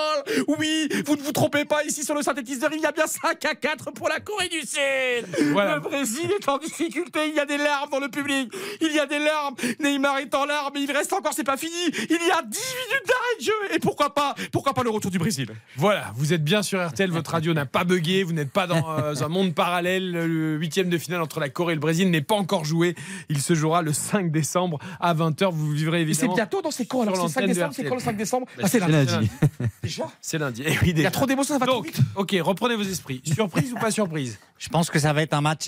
Oui, 0.60 0.90
vous 1.06 1.16
ne 1.16 1.22
vous 1.22 1.32
trompez 1.32 1.66
pas 1.66 1.84
ici 1.84 2.04
sur 2.04 2.14
le 2.14 2.22
synthétiseur, 2.22 2.70
il 2.74 2.82
y 2.82 2.86
a 2.86 2.92
bien 2.92 3.08
5 3.08 3.44
à 3.46 3.56
4 3.56 3.92
pour 3.92 4.10
la 4.10 4.20
Corée 4.20 4.50
du 4.50 4.62
Sud. 4.62 5.26
Voilà. 5.52 5.76
Le 5.76 5.82
Brésil 5.82 6.30
est 6.40 6.48
en 6.50 6.58
difficulté, 6.58 7.28
il 7.30 7.36
y 7.36 7.40
a 7.40 7.46
des 7.46 7.58
larmes 7.58 7.90
dans 7.90 8.00
le 8.00 8.10
public. 8.10 8.54
Il 8.82 8.92
y 8.92 9.00
a 9.00 9.06
des 9.06 9.20
larmes. 9.20 9.56
Neymar 9.80 10.20
est 10.20 10.34
en 10.36 10.46
larmes, 10.46 10.72
mais 10.76 10.84
il 10.84 10.92
reste 10.92 11.14
encore, 11.14 11.34
c'est 11.34 11.44
pas 11.44 11.58
fini. 11.58 11.74
Il 12.10 12.28
y 12.28 12.32
a 12.32 12.42
10 12.44 12.60
minutes 12.60 13.08
d'arrêt 13.08 13.40
de 13.40 13.44
jeu 13.44 13.76
et 13.76 13.80
pourquoi 13.80 14.14
pas 14.14 14.36
Pourquoi 14.52 14.74
pas 14.74 14.84
le 14.84 14.90
retour 14.92 15.10
du 15.10 15.18
Brésil? 15.18 15.50
Voilà, 15.78 16.12
vous 16.16 16.34
êtes 16.34 16.44
bien 16.44 16.62
sur 16.62 16.86
RTL, 16.86 17.10
votre 17.10 17.32
radio 17.32 17.54
n'a 17.54 17.66
pas 17.66 17.84
bugué, 17.84 18.24
vous 18.24 18.34
n'êtes 18.34 18.52
pas 18.52 18.68
dans 18.68 19.00
euh, 19.00 19.14
un 19.20 19.28
monde 19.28 19.56
parallèle. 19.56 19.95
Le 20.00 20.56
huitième 20.58 20.90
de 20.90 20.98
finale 20.98 21.22
entre 21.22 21.40
la 21.40 21.50
Corée 21.50 21.74
et 21.74 21.76
le 21.76 21.80
Brésil 21.82 22.10
n'est 22.12 22.22
pas 22.22 22.36
encore 22.36 22.66
joué. 22.66 22.96
Il 23.30 23.42
se 23.42 23.54
jouera 23.56 23.82
le 23.82 23.94
5 23.94 24.32
décembre 24.32 24.80
à 25.00 25.14
20h. 25.14 25.52
Vous 25.52 25.72
vivrez 25.72 26.06
Mais 26.06 26.14
c'est 26.14 26.22
évidemment. 26.26 26.36
bientôt 26.36 26.62
dans 26.62 26.72
ces 26.72 26.86
quand 26.86 27.02
alors 27.02 27.16
C'est 27.16 27.22
5 27.34 27.42
l'antenne 27.42 27.50
de 27.50 27.54
décembre, 27.54 27.74
c'est 27.76 27.84
quand 27.86 27.96
le 27.96 28.02
5 28.02 28.18
décembre 28.18 28.48
Bah, 28.58 28.64
Ah, 28.66 28.68
c'est 28.68 28.80
lundi. 28.80 29.12
lundi. 29.12 29.30
Déjà 29.84 30.08
C'est 30.22 30.38
lundi. 30.38 30.64
Eh 30.66 30.72
oui, 30.82 30.94
Il 30.96 31.00
y 31.02 31.06
a 31.06 31.12
trop 31.12 31.26
d'émotions, 31.26 31.54
ça 31.56 31.60
va 31.60 31.66
trop 31.66 31.78
Donc, 31.78 31.86
vite. 31.88 32.00
ok, 32.16 32.36
reprenez 32.42 32.76
vos 32.76 32.84
esprits. 32.84 33.22
Surprise 33.26 33.74
ou 33.74 33.78
pas 33.78 33.92
surprise? 33.92 34.40
Je 34.58 34.70
pense 34.70 34.90
que 34.90 35.00
ça 35.00 35.14
va 35.14 35.22
être 35.22 35.34
un 35.34 35.42
match 35.42 35.68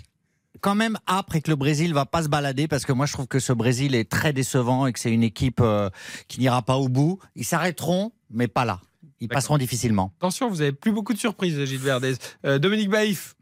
quand 0.62 0.74
même 0.76 0.98
âpre 1.08 1.36
et 1.36 1.42
que 1.42 1.50
le 1.52 1.56
Brésil 1.56 1.94
va 1.94 2.06
pas 2.06 2.24
se 2.24 2.30
balader 2.30 2.68
parce 2.68 2.84
que 2.86 2.92
moi 2.92 3.06
je 3.06 3.14
trouve 3.14 3.28
que 3.28 3.40
ce 3.40 3.54
Brésil 3.54 3.94
est 3.94 4.10
très 4.10 4.34
décevant 4.34 4.88
et 4.88 4.94
que 4.94 5.00
c'est 5.00 5.12
une 5.12 5.22
équipe 5.24 5.60
euh, 5.62 5.90
qui 6.28 6.40
n'ira 6.40 6.62
pas 6.64 6.78
au 6.78 6.90
bout. 6.90 7.20
Ils 7.36 7.46
s'arrêteront, 7.46 8.12
mais 8.32 8.48
pas 8.48 8.66
là. 8.66 8.80
Ils 9.20 9.28
passeront 9.28 9.58
difficilement. 9.58 10.14
Attention, 10.20 10.50
vous 10.50 10.62
avez 10.62 10.72
plus 10.72 10.92
beaucoup 10.92 11.14
de 11.14 11.18
surprises, 11.18 11.64
Gilles 11.66 11.80
Verdez. 11.80 12.14
Euh, 12.46 12.60
Dominique 12.60 12.90
Baïf. 12.90 13.36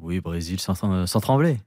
Oui, 0.00 0.20
Brésil 0.20 0.60
sans, 0.60 1.06
sans 1.06 1.20
trembler. 1.20 1.58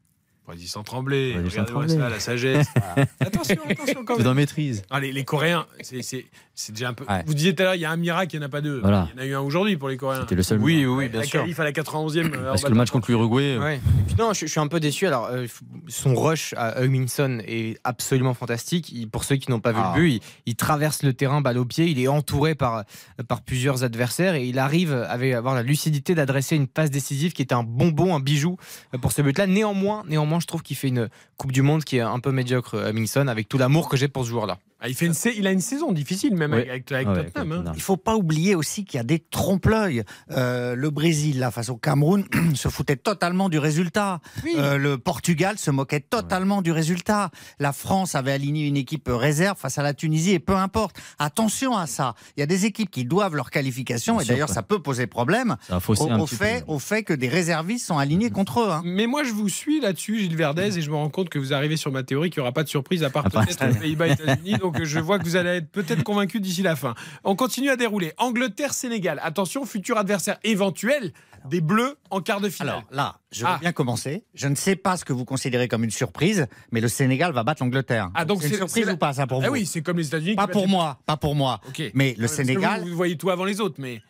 Brésil 0.46 0.68
sans 0.68 0.84
trembler. 0.84 1.34
Brésil 1.34 1.52
sans 1.52 1.62
Regardez-moi 1.62 1.86
trembler. 1.86 2.04
ça, 2.04 2.10
la 2.10 2.20
sagesse. 2.20 2.68
Voilà. 2.76 3.08
Attention, 3.20 3.56
attention 3.70 4.06
quand 4.06 4.14
C'est 4.16 4.20
même. 4.20 4.24
dans 4.26 4.34
maîtrise. 4.34 4.84
Ah, 4.90 5.00
les, 5.00 5.12
les 5.12 5.24
Coréens, 5.24 5.66
c'est- 5.82 6.26
c'est 6.54 6.68
c'est 6.68 6.72
déjà 6.74 6.90
un 6.90 6.94
peu. 6.94 7.06
Ouais. 7.06 7.24
Vous 7.26 7.34
disiez 7.34 7.54
tout 7.56 7.64
à 7.64 7.66
l'heure, 7.66 7.76
il 7.76 7.82
y 7.82 7.86
a 7.86 7.92
un 7.92 7.98
miracle, 7.98 8.36
il 8.36 8.40
n'y 8.40 8.46
en 8.46 8.48
a 8.48 8.50
pas 8.52 8.62
deux. 8.62 8.80
Voilà. 8.82 9.08
Il 9.14 9.18
y 9.18 9.20
en 9.20 9.24
a 9.24 9.26
eu 9.28 9.36
un 9.36 9.40
aujourd'hui 9.42 9.78
pour 9.78 9.90
les 9.90 9.98
Coréens. 9.98 10.22
C'était 10.22 10.36
le 10.36 10.44
seul. 10.44 10.60
Oui, 10.62 10.86
oui, 10.86 11.10
bien 11.10 11.20
la 11.22 11.26
sûr. 11.26 11.42
qualif 11.42 11.60
à 11.60 11.64
la 11.64 11.72
91e. 11.72 12.34
euh, 12.34 12.50
Parce 12.52 12.64
que 12.64 12.70
le 12.70 12.76
match 12.76 12.92
contre 12.92 13.10
l'Uruguay. 13.12 13.56
euh, 13.58 13.60
Ouais. 13.60 13.82
Non, 14.20 14.34
je, 14.34 14.42
je 14.46 14.52
suis 14.52 14.60
un 14.60 14.68
peu 14.68 14.80
déçu. 14.80 15.08
Alors, 15.08 15.26
euh, 15.28 15.48
son 15.88 16.14
rush 16.16 16.54
à 16.58 16.84
Hugminson 16.84 17.40
est 17.48 17.80
absolument 17.84 18.34
fantastique. 18.34 18.92
Il- 18.92 19.10
pour 19.10 19.24
ceux 19.24 19.38
qui 19.38 19.50
n'ont 19.50 19.60
pas 19.60 19.72
vu 19.72 19.80
Ah. 19.82 19.94
le 19.96 20.02
but, 20.02 20.10
il, 20.16 20.20
il 20.46 20.56
traverse 20.56 21.04
le 21.04 21.14
terrain 21.14 21.42
balle 21.42 21.58
au 21.58 21.66
pied. 21.66 21.86
Il 21.88 22.00
est 22.00 22.08
entouré 22.08 22.54
par, 22.56 22.84
par 23.28 23.42
plusieurs 23.42 23.84
adversaires 23.84 24.36
et 24.36 24.46
il 24.46 24.60
arrive 24.60 24.94
à 24.94 25.12
avoir 25.38 25.56
la 25.56 25.64
lucidité 25.64 26.16
d'adresser 26.16 26.56
une 26.56 26.68
passe 26.68 26.92
décisive 26.92 27.34
qui 27.34 27.42
est 27.42 27.54
un 27.54 27.64
bonbon, 27.64 28.16
un 28.16 28.20
bijou 28.20 28.58
pour 29.02 29.12
ce 29.12 29.22
but-là. 29.22 29.48
Néanmoins, 29.48 30.04
néanmoins, 30.08 30.40
je 30.40 30.46
trouve 30.48 30.62
qu'il 30.62 30.76
fait 30.78 30.90
une 30.90 31.10
Coupe 31.38 31.52
du 31.52 31.62
Monde 31.64 31.84
qui 31.84 31.98
est 31.98 32.02
un 32.02 32.20
peu 32.20 32.32
médiocre, 32.32 32.76
Hugminson, 32.90 33.28
avec 33.28 33.50
tout 33.50 33.58
l'amour 33.58 33.90
que 33.90 33.98
j'ai 33.98 34.08
pour 34.08 34.24
ce 34.26 34.30
joueur-là. 34.30 34.58
Ah, 34.84 34.90
il, 34.90 34.96
fait 34.96 35.06
une, 35.06 35.14
sa- 35.14 35.30
il 35.30 35.46
a 35.46 35.52
une 35.52 35.62
saison 35.62 35.92
difficile, 35.92 36.36
même 36.36 36.54
Oui. 36.54 36.62
avec, 36.68 36.92
avec 36.92 37.08
Ah 37.08 37.14
ouais, 37.14 37.24
Tottenham. 37.26 37.64
hein. 37.68 37.72
Il 37.76 37.82
faut 37.82 37.98
pas 37.98 38.16
oublier 38.16 38.56
aussi 38.56 38.84
qu'il 38.84 38.98
y 38.98 39.00
a 39.00 39.04
des 39.04 39.20
trompe-l'œil. 39.20 40.04
Euh, 40.32 40.74
le 40.76 40.90
Brésil, 40.90 41.40
là, 41.40 41.52
face 41.52 41.70
au 41.70 41.78
Cameroun, 41.78 42.26
se 42.56 42.68
foutait 42.68 42.96
totalement 42.96 43.48
du 43.50 43.60
résultat. 43.60 44.20
Euh, 44.58 44.78
le 44.78 44.98
Portugal 44.98 45.58
se 45.60 45.70
moquait 45.72 46.00
totalement 46.00 46.62
du 46.62 46.72
résultat. 46.72 47.30
La 47.60 47.74
France 47.74 48.16
avait 48.16 48.32
aligné 48.32 48.66
une 48.68 48.78
équipe 48.78 49.08
réserve 49.12 49.58
face 49.58 49.78
à 49.78 49.84
la 49.84 49.94
Tunisie 49.94 50.32
et 50.32 50.40
peu 50.40 50.56
importe. 50.56 50.96
Attention 51.20 51.78
à 51.78 51.86
ça. 51.86 52.16
Il 52.36 52.40
y 52.40 52.44
a 52.44 52.48
des 52.48 52.66
équipes 52.66 52.90
qui 52.90 53.06
doivent 53.06 53.36
leur 53.36 53.52
qualification 53.52 54.16
Bien 54.18 54.26
et 54.26 54.28
d'ailleurs 54.28 54.50
ça 54.50 54.64
peut 54.64 54.80
poser 54.82 55.06
problème 55.08 55.58
au, 55.72 56.26
fait, 56.26 56.66
peu. 56.66 56.72
au 56.74 56.80
fait 56.80 57.04
que 57.04 57.14
des 57.14 57.28
réservistes 57.28 57.86
sont 57.86 57.98
alignés 58.00 58.30
contre 58.32 58.62
eux. 58.62 58.70
hein. 58.72 58.82
Mais 58.84 59.06
moi, 59.06 59.24
je 59.24 59.32
vous 59.32 59.48
suis 59.50 59.80
là-dessus, 59.80 60.20
Gilles 60.20 60.36
Verdez, 60.36 60.78
et 60.78 60.82
je 60.82 60.90
me 60.90 60.96
rends 60.96 61.10
compte 61.10 61.30
que 61.30 61.38
vous 61.38 61.54
arrivez 61.54 61.78
sur 61.78 61.92
ma 61.92 62.02
théorie 62.04 62.30
qu'il 62.32 62.40
n'y 62.40 62.46
aura 62.46 62.52
pas 62.54 62.64
de 62.64 62.70
surprise 62.70 63.04
à 63.04 63.10
part 63.12 63.26
peut-être 63.26 63.64
les 63.68 63.74
Pays-Bas 63.80 64.08
et 64.08 64.12
États-Unis. 64.14 64.56
Donc, 64.72 64.84
je 64.84 65.00
vois 65.00 65.20
que 65.20 65.24
vous 65.24 65.36
allez 65.36 65.50
être 65.50 65.70
peut-être 65.72 66.04
convaincu 66.04 66.40
d'ici 66.40 66.62
la 66.62 66.76
fin. 66.76 66.94
On 67.24 67.36
continue 67.36 67.70
à 67.70 67.76
dérouler. 67.76 68.14
Angleterre-Sénégal. 68.18 69.20
Attention, 69.24 69.66
futur 69.66 69.98
adversaire 69.98 70.38
éventuel 70.44 71.12
des 71.50 71.62
Bleus 71.62 71.96
en 72.12 72.22
quart 72.22 72.40
de 72.40 72.50
finale. 72.50 72.70
Alors 72.70 72.84
là, 72.92 73.16
je 73.32 73.42
veux 73.42 73.48
Ah. 73.52 73.58
bien 73.60 73.72
commencer. 73.72 74.24
Je 74.36 74.48
ne 74.48 74.54
sais 74.56 74.76
pas 74.76 74.96
ce 74.98 75.06
que 75.06 75.14
vous 75.14 75.26
considérez 75.26 75.68
comme 75.68 75.84
une 75.84 75.90
surprise, 75.92 76.46
mais 76.72 76.82
le 76.82 76.88
Sénégal 76.88 77.32
va 77.34 77.44
battre 77.44 77.64
l'Angleterre. 77.64 78.12
Ah, 78.14 78.26
donc 78.26 78.42
c'est 78.44 78.50
une 78.50 78.56
surprise 78.58 78.86
la- 78.86 78.94
ou 78.94 78.98
pas 78.98 79.14
ça 79.14 79.26
pour 79.26 79.42
Ah 79.44 79.48
vous 79.48 79.54
oui, 79.54 79.66
c'est 79.66 79.82
comme 79.82 79.98
les 79.98 80.08
États-Unis. 80.08 80.36
Pas 80.36 80.48
pour 80.48 80.68
moi, 80.68 81.00
pas 81.06 81.18
pour 81.18 81.34
moi. 81.36 81.60
Ok. 81.68 81.82
Mais 81.96 82.14
le 82.18 82.28
Non, 82.28 82.28
Sénégal, 82.28 82.82
Vous, 82.82 82.90
vous 82.90 82.96
voyez 82.96 83.18
tout 83.18 83.30
avant 83.32 83.46
les 83.46 83.60
autres, 83.60 83.76
mais. 83.80 84.02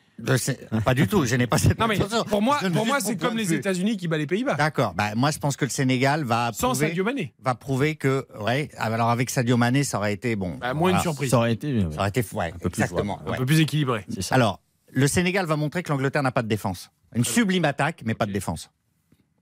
Pas 0.85 0.93
du 0.93 1.07
tout. 1.07 1.25
Je 1.25 1.35
n'ai 1.35 1.47
pas 1.47 1.57
cette. 1.57 1.79
Non, 1.79 1.87
mais 1.87 1.97
pour 2.29 2.41
moi, 2.41 2.59
pour 2.73 2.85
moi 2.85 2.99
c'est 2.99 3.15
comme 3.17 3.37
les. 3.37 3.53
États-Unis 3.53 3.97
qui 3.97 4.07
battent 4.07 4.19
les 4.19 4.27
Pays-Bas. 4.27 4.53
D'accord. 4.55 4.93
Bah, 4.93 5.15
moi, 5.15 5.31
je 5.31 5.39
pense 5.39 5.57
que 5.57 5.65
le 5.65 5.71
Sénégal 5.71 6.23
va 6.23 6.51
Sans 6.53 6.69
prouver, 6.71 6.87
Sadio 6.89 7.03
Mané. 7.03 7.33
va 7.41 7.55
prouver 7.55 7.95
que, 7.95 8.25
ouais. 8.39 8.69
Alors 8.77 9.09
avec 9.09 9.29
Sadio 9.29 9.57
Mané, 9.57 9.83
ça 9.83 9.97
aurait 9.97 10.13
été 10.13 10.35
bon. 10.35 10.57
Bah, 10.59 10.73
moins 10.73 10.91
une 10.91 10.99
surprise. 10.99 11.31
Ça 11.31 11.37
aurait 11.37 11.53
été. 11.53 11.81
Ça 11.91 11.99
aurait 11.99 12.09
été, 12.09 12.23
ouais, 12.33 12.51
peu 12.61 12.69
plus 12.69 12.81
exactement. 12.83 13.19
Un 13.25 13.31
ouais. 13.31 13.37
peu 13.37 13.45
plus 13.45 13.59
équilibré. 13.59 14.05
Ça. 14.19 14.35
Alors, 14.35 14.61
le 14.91 15.07
Sénégal 15.07 15.45
va 15.45 15.55
montrer 15.55 15.83
que 15.83 15.89
l'Angleterre 15.91 16.23
n'a 16.23 16.31
pas 16.31 16.43
de 16.43 16.47
défense. 16.47 16.91
Une 17.15 17.25
sublime 17.25 17.65
attaque, 17.65 18.01
mais 18.05 18.13
pas 18.13 18.25
de 18.25 18.31
défense. 18.31 18.69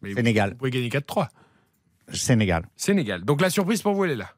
Mais 0.01 0.13
Sénégal. 0.13 0.51
Vous 0.51 0.55
pouvez 0.57 0.71
gagner 0.71 0.89
4-3. 0.89 1.27
Sénégal. 2.13 2.63
Sénégal. 2.75 3.23
Donc 3.23 3.41
la 3.41 3.49
surprise 3.49 3.81
pour 3.81 3.93
vous, 3.93 4.05
elle 4.05 4.11
est 4.11 4.15
là. 4.15 4.29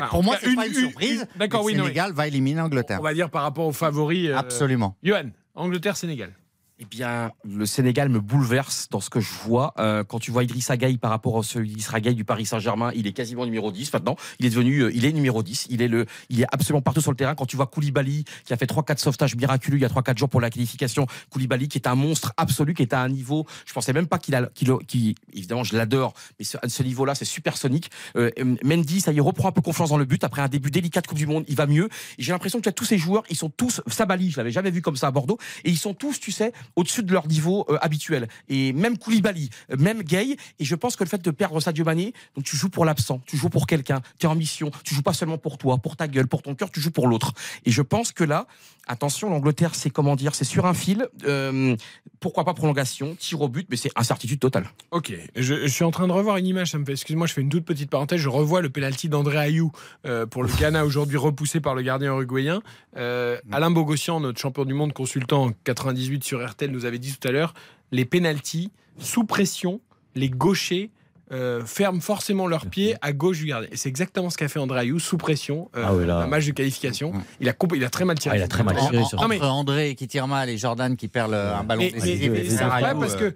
Ah, 0.00 0.08
Pour 0.08 0.24
moi, 0.24 0.36
c'est 0.40 0.54
pas 0.56 0.66
une 0.66 0.74
surprise. 0.74 1.20
une- 1.34 1.38
D'accord, 1.38 1.60
Le 1.60 1.66
oui, 1.66 1.74
non, 1.76 1.84
Sénégal 1.84 2.12
va 2.12 2.26
éliminer 2.26 2.60
l'Angleterre. 2.60 2.98
On 3.00 3.04
va 3.04 3.14
dire 3.14 3.30
par 3.30 3.42
rapport 3.42 3.66
aux 3.66 3.72
favoris. 3.72 4.28
euh, 4.30 4.36
Absolument. 4.36 4.96
Johan, 5.04 5.30
Angleterre-Sénégal. 5.54 6.36
Eh 6.82 6.84
bien, 6.84 7.30
le 7.44 7.64
Sénégal 7.64 8.08
me 8.08 8.18
bouleverse 8.18 8.88
dans 8.90 8.98
ce 8.98 9.08
que 9.08 9.20
je 9.20 9.30
vois. 9.44 9.72
Euh, 9.78 10.02
quand 10.02 10.18
tu 10.18 10.32
vois 10.32 10.42
Idrissa 10.42 10.76
Gueye 10.76 10.98
par 10.98 11.12
rapport 11.12 11.38
à 11.38 11.44
celui 11.44 11.68
d'Isra 11.68 12.00
Gueye 12.00 12.16
du 12.16 12.24
Paris 12.24 12.44
Saint-Germain, 12.44 12.90
il 12.96 13.06
est 13.06 13.12
quasiment 13.12 13.44
numéro 13.44 13.70
10 13.70 13.92
maintenant. 13.92 14.16
Il 14.40 14.46
est 14.46 14.50
devenu, 14.50 14.80
euh, 14.80 14.90
il 14.92 15.04
est 15.04 15.12
numéro 15.12 15.44
10. 15.44 15.68
Il 15.70 15.80
est 15.80 15.86
le, 15.86 16.06
il 16.28 16.40
est 16.40 16.46
absolument 16.50 16.82
partout 16.82 17.00
sur 17.00 17.12
le 17.12 17.16
terrain. 17.16 17.36
Quand 17.36 17.46
tu 17.46 17.54
vois 17.54 17.68
Koulibaly, 17.68 18.24
qui 18.44 18.52
a 18.52 18.56
fait 18.56 18.66
3-4 18.68 18.98
sauvetages 18.98 19.36
miraculeux 19.36 19.76
il 19.76 19.82
y 19.82 19.84
a 19.84 19.88
3-4 19.88 20.18
jours 20.18 20.28
pour 20.28 20.40
la 20.40 20.50
qualification, 20.50 21.06
Koulibaly 21.30 21.68
qui 21.68 21.78
est 21.78 21.86
un 21.86 21.94
monstre 21.94 22.32
absolu, 22.36 22.74
qui 22.74 22.82
est 22.82 22.92
à 22.94 23.00
un 23.00 23.08
niveau, 23.08 23.46
je 23.64 23.72
pensais 23.72 23.92
même 23.92 24.08
pas 24.08 24.18
qu'il 24.18 24.34
a, 24.34 24.46
qu'il, 24.52 24.72
qu'il- 24.88 25.14
évidemment, 25.32 25.62
je 25.62 25.76
l'adore, 25.76 26.14
mais 26.40 26.44
ce, 26.44 26.56
ce 26.66 26.82
niveau-là, 26.82 27.14
c'est 27.14 27.24
supersonique. 27.24 27.92
Euh, 28.16 28.32
Mendy, 28.64 29.00
ça 29.00 29.12
y 29.12 29.20
reprend 29.20 29.50
un 29.50 29.52
peu 29.52 29.62
confiance 29.62 29.90
dans 29.90 29.98
le 29.98 30.04
but 30.04 30.24
après 30.24 30.42
un 30.42 30.48
début 30.48 30.72
délicat 30.72 31.00
de 31.00 31.06
Coupe 31.06 31.18
du 31.18 31.28
Monde. 31.28 31.44
Il 31.46 31.54
va 31.54 31.66
mieux. 31.66 31.88
J'ai 32.18 32.32
l'impression 32.32 32.58
que 32.58 32.64
tu 32.64 32.68
as 32.68 32.72
tous 32.72 32.86
ces 32.86 32.98
joueurs, 32.98 33.22
ils 33.30 33.36
sont 33.36 33.50
tous, 33.50 33.82
Sabali, 33.86 34.32
je 34.32 34.36
l'avais 34.38 34.50
jamais 34.50 34.72
vu 34.72 34.82
comme 34.82 34.96
ça 34.96 35.06
à 35.06 35.10
Bordeaux, 35.12 35.38
et 35.62 35.70
ils 35.70 35.78
sont 35.78 35.94
tous, 35.94 36.18
tu 36.18 36.32
sais, 36.32 36.52
au-dessus 36.76 37.02
de 37.02 37.12
leur 37.12 37.26
niveau 37.26 37.66
euh, 37.68 37.78
habituel. 37.80 38.28
Et 38.48 38.72
même 38.72 38.98
Koulibaly, 38.98 39.50
euh, 39.70 39.76
même 39.78 40.02
Gay. 40.02 40.36
Et 40.58 40.64
je 40.64 40.74
pense 40.74 40.96
que 40.96 41.04
le 41.04 41.08
fait 41.08 41.22
de 41.22 41.30
perdre 41.30 41.60
Sadio 41.60 41.84
Mané, 41.84 42.12
donc 42.34 42.44
tu 42.44 42.56
joues 42.56 42.70
pour 42.70 42.84
l'absent, 42.84 43.20
tu 43.26 43.36
joues 43.36 43.48
pour 43.48 43.66
quelqu'un, 43.66 44.00
tu 44.18 44.26
es 44.26 44.28
en 44.28 44.34
mission, 44.34 44.70
tu 44.84 44.94
joues 44.94 45.02
pas 45.02 45.12
seulement 45.12 45.38
pour 45.38 45.58
toi, 45.58 45.78
pour 45.78 45.96
ta 45.96 46.08
gueule, 46.08 46.26
pour 46.26 46.42
ton 46.42 46.54
cœur, 46.54 46.70
tu 46.70 46.80
joues 46.80 46.90
pour 46.90 47.08
l'autre. 47.08 47.32
Et 47.64 47.70
je 47.70 47.82
pense 47.82 48.12
que 48.12 48.24
là, 48.24 48.46
attention, 48.86 49.30
l'Angleterre, 49.30 49.74
c'est 49.74 49.90
comment 49.90 50.16
dire, 50.16 50.34
c'est 50.34 50.44
sur 50.44 50.66
un 50.66 50.74
fil. 50.74 51.06
Euh, 51.26 51.76
pourquoi 52.20 52.44
pas 52.44 52.54
prolongation, 52.54 53.16
tir 53.18 53.40
au 53.40 53.48
but, 53.48 53.66
mais 53.70 53.76
c'est 53.76 53.90
incertitude 53.96 54.40
totale. 54.40 54.68
Ok, 54.90 55.12
je, 55.36 55.54
je 55.66 55.66
suis 55.66 55.84
en 55.84 55.90
train 55.90 56.06
de 56.06 56.12
revoir 56.12 56.36
une 56.36 56.46
image, 56.46 56.70
ça 56.70 56.78
me 56.78 56.84
fait, 56.84 56.92
excuse-moi, 56.92 57.26
je 57.26 57.32
fais 57.32 57.40
une 57.40 57.48
toute 57.48 57.64
petite 57.64 57.90
parenthèse, 57.90 58.20
je 58.20 58.28
revois 58.28 58.60
le 58.60 58.70
penalty 58.70 59.08
d'André 59.08 59.38
Ayou 59.38 59.72
euh, 60.06 60.26
pour 60.26 60.42
le 60.42 60.48
Ghana 60.60 60.84
aujourd'hui 60.84 61.16
repoussé 61.16 61.60
par 61.60 61.74
le 61.74 61.82
gardien 61.82 62.08
uruguayen. 62.12 62.62
Euh, 62.96 63.38
Alain 63.50 63.70
Bogossian, 63.70 64.20
notre 64.20 64.38
champion 64.40 64.64
du 64.64 64.74
monde 64.74 64.92
consultant 64.92 65.46
en 65.46 65.52
98 65.64 66.24
sur 66.24 66.40
Nous 66.68 66.84
avait 66.84 66.98
dit 66.98 67.16
tout 67.16 67.26
à 67.26 67.32
l'heure, 67.32 67.54
les 67.90 68.04
penalties 68.04 68.70
sous 68.98 69.24
pression, 69.24 69.80
les 70.14 70.30
gauchers 70.30 70.90
euh, 71.32 71.64
ferment 71.64 72.00
forcément 72.00 72.46
leurs 72.46 72.66
pieds 72.66 72.94
à 73.00 73.12
gauche 73.12 73.38
du 73.38 73.46
gardien. 73.46 73.68
Et 73.72 73.76
c'est 73.76 73.88
exactement 73.88 74.30
ce 74.30 74.36
qu'a 74.36 74.48
fait 74.48 74.58
André 74.58 74.80
Ayou 74.80 74.98
sous 74.98 75.16
pression, 75.16 75.70
euh, 75.76 75.84
Ah 75.86 75.94
oui, 75.94 76.06
là. 76.06 76.18
un 76.18 76.26
match 76.26 76.46
de 76.46 76.50
qualification. 76.52 77.12
Il 77.40 77.48
a, 77.48 77.52
compl- 77.52 77.76
il 77.76 77.84
a 77.84 77.90
très 77.90 78.04
mal 78.04 78.18
tiré. 78.18 78.34
Ah, 78.34 78.38
il 78.38 78.42
a 78.42 78.48
très 78.48 78.62
mal 78.62 78.76
tiré 78.76 78.98
en- 78.98 79.04
sur 79.04 79.20
entre 79.20 79.46
André 79.46 79.94
qui 79.94 80.06
tire 80.08 80.26
mal 80.28 80.48
et 80.50 80.58
Jordan 80.58 80.96
qui 80.96 81.08
perd 81.08 81.30
le- 81.30 81.36
un 81.36 81.64
ballon 81.64 81.82
et 81.82 81.94
c'est 81.98 82.62
incroyable 82.62 83.00
parce 83.00 83.16
que 83.16 83.34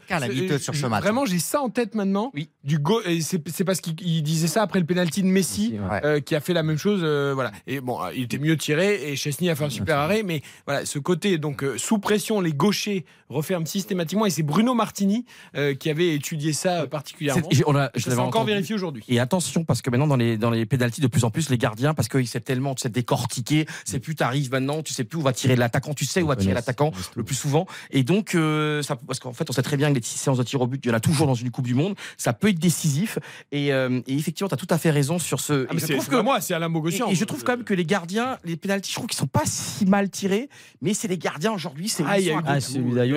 euh, 0.52 0.58
sur 0.58 0.75
ce 0.75 0.86
match. 0.86 1.02
Vraiment, 1.02 1.25
j'ai 1.26 1.39
ça 1.39 1.60
en 1.60 1.68
tête 1.70 1.94
maintenant. 1.94 2.33
Du 2.65 2.78
go 2.78 3.00
et 3.07 3.20
c'est 3.20 3.39
parce 3.65 3.81
qu'il 3.81 3.94
il 4.02 4.23
disait 4.23 4.49
ça 4.49 4.62
après 4.62 4.81
le 4.81 4.86
penalty 4.86 5.23
de 5.23 5.28
Messi, 5.28 5.76
euh, 6.05 6.20
qui 6.20 6.34
a 6.34 6.41
fait 6.41 6.52
la 6.52 6.62
même 6.62 6.78
chose. 6.78 7.00
euh, 7.02 7.33
voilà. 7.34 7.52
Et 7.66 7.81
bon, 7.81 7.99
il 8.15 8.25
était 8.25 8.39
mieux 8.39 8.57
tiré 8.57 9.10
et 9.10 9.16
Chesney 9.16 9.49
a 9.50 9.55
fait 9.55 9.65
un 9.65 9.70
super 9.70 9.99
arrêt. 9.99 10.23
Mais 10.23 10.42
voilà, 10.66 10.84
ce 10.84 10.99
côté 10.99 11.39
donc 11.39 11.62
euh, 11.62 11.78
sous 11.78 11.99
pression, 11.99 12.41
les 12.41 12.52
gauchers 12.52 13.05
referment 13.28 13.66
systématiquement. 13.66 14.26
Et 14.26 14.31
c'est 14.31 14.42
Bruno 14.42 14.75
Martini 14.75 15.25
euh, 15.57 15.75
qui 15.75 15.91
avait 15.91 16.15
étudié 16.15 16.52
ça 16.52 16.86
particulièrement. 16.86 17.49
On 17.66 17.75
a- 17.76 17.86
je 17.95 18.05
l'avais 18.07 18.17
s'est 18.17 18.21
encore 18.23 18.41
entendu. 18.43 18.53
vérifié 18.53 18.75
aujourd'hui. 18.75 19.05
Et 19.09 19.21
attention, 19.21 19.65
parce 19.65 19.83
que 19.83 19.91
maintenant, 19.91 20.07
dans 20.07 20.17
les, 20.17 20.37
dans 20.39 20.51
les 20.51 20.67
pénalties, 20.67 21.01
de 21.01 21.07
plus 21.07 21.25
en 21.25 21.31
plus, 21.31 21.51
les 21.51 21.59
gardiens, 21.59 21.95
parce 21.95 22.09
qu'ils 22.09 22.27
savent 22.27 22.43
tellement 22.43 22.75
tu 22.75 22.83
sais, 22.83 22.89
décortiquer, 22.89 23.67
c'est 23.85 23.99
plus 24.01 24.15
t'arrives 24.15 24.51
maintenant, 24.51 24.83
tu 24.83 24.93
sais 24.93 25.05
plus 25.05 25.19
où 25.19 25.23
va 25.23 25.33
tirer 25.33 25.57
l'attaquant, 25.57 25.95
tu 25.95 26.05
sais 26.05 26.23
où 26.23 26.27
va 26.29 26.37
tirer 26.37 26.55
l'attaquant 26.55 26.93
le 27.15 27.23
plus 27.23 27.35
souvent. 27.35 27.67
Et 27.91 28.03
donc, 28.03 28.35
euh, 28.35 28.83
ça, 28.83 28.97
parce 28.97 29.21
qu'en 29.21 29.33
fait, 29.33 29.49
on 29.49 29.53
sait 29.53 29.63
très 29.63 29.77
bien 29.77 29.91
que 29.91 29.95
les 29.99 30.03
séances 30.03 30.39
de 30.39 30.43
tir 30.43 30.61
au 30.61 30.67
but, 30.67 30.81
il 30.85 30.89
y 30.89 30.91
en 30.91 30.95
a 30.97 31.01
toujours 31.01 31.27
dans 31.27 31.35
une 31.35 31.51
Coupe 31.51 31.67
du 31.67 31.75
Monde, 31.75 31.95
ça 32.17 32.33
peut 32.33 32.49
être 32.49 32.59
décisif. 32.59 33.19
Et, 33.53 33.73
euh, 33.73 34.01
et 34.07 34.15
effectivement, 34.17 34.49
tu 34.49 34.55
as 34.55 34.59
tout 34.59 34.67
à 34.71 34.79
fait 34.79 34.91
raison 34.91 35.19
sur 35.19 35.41
ce. 35.41 35.67
Ah, 35.69 35.73
mais 35.75 35.81
je 35.81 35.87
c'est 35.87 35.93
trouve 35.95 36.09
pas 36.09 36.23
moi, 36.23 36.41
c'est 36.41 36.55
Alain 36.55 36.69
Bogossian. 36.71 37.09
et, 37.09 37.13
et 37.13 37.15
je 37.15 37.25
trouve 37.25 37.45
quand 37.45 37.53
même 37.57 37.65
que 37.65 37.75
les 37.75 37.85
gardiens, 37.85 38.39
les 38.45 38.57
pénalties, 38.57 38.91
je 38.91 38.97
trouve 38.97 39.07
qu'ils 39.09 39.17
sont 39.19 39.27
pas 39.27 39.43
si 39.45 39.87
mal 39.87 40.11
tirés, 40.11 40.49
mais 40.83 40.95
c'est 40.95 41.09
les 41.09 41.19
gardiens 41.19 41.53
aujourd'hui, 41.53 41.89
c'est 41.89 42.05
Ah, 42.07 42.19
il 42.19 42.27
y 42.27 42.31
a 42.31 42.35
eu 42.35 42.37
Ah, 42.47 42.61
celui 42.61 42.89
Il 42.91 42.95
y 42.97 43.01
a 43.01 43.07
eu- 43.07 43.13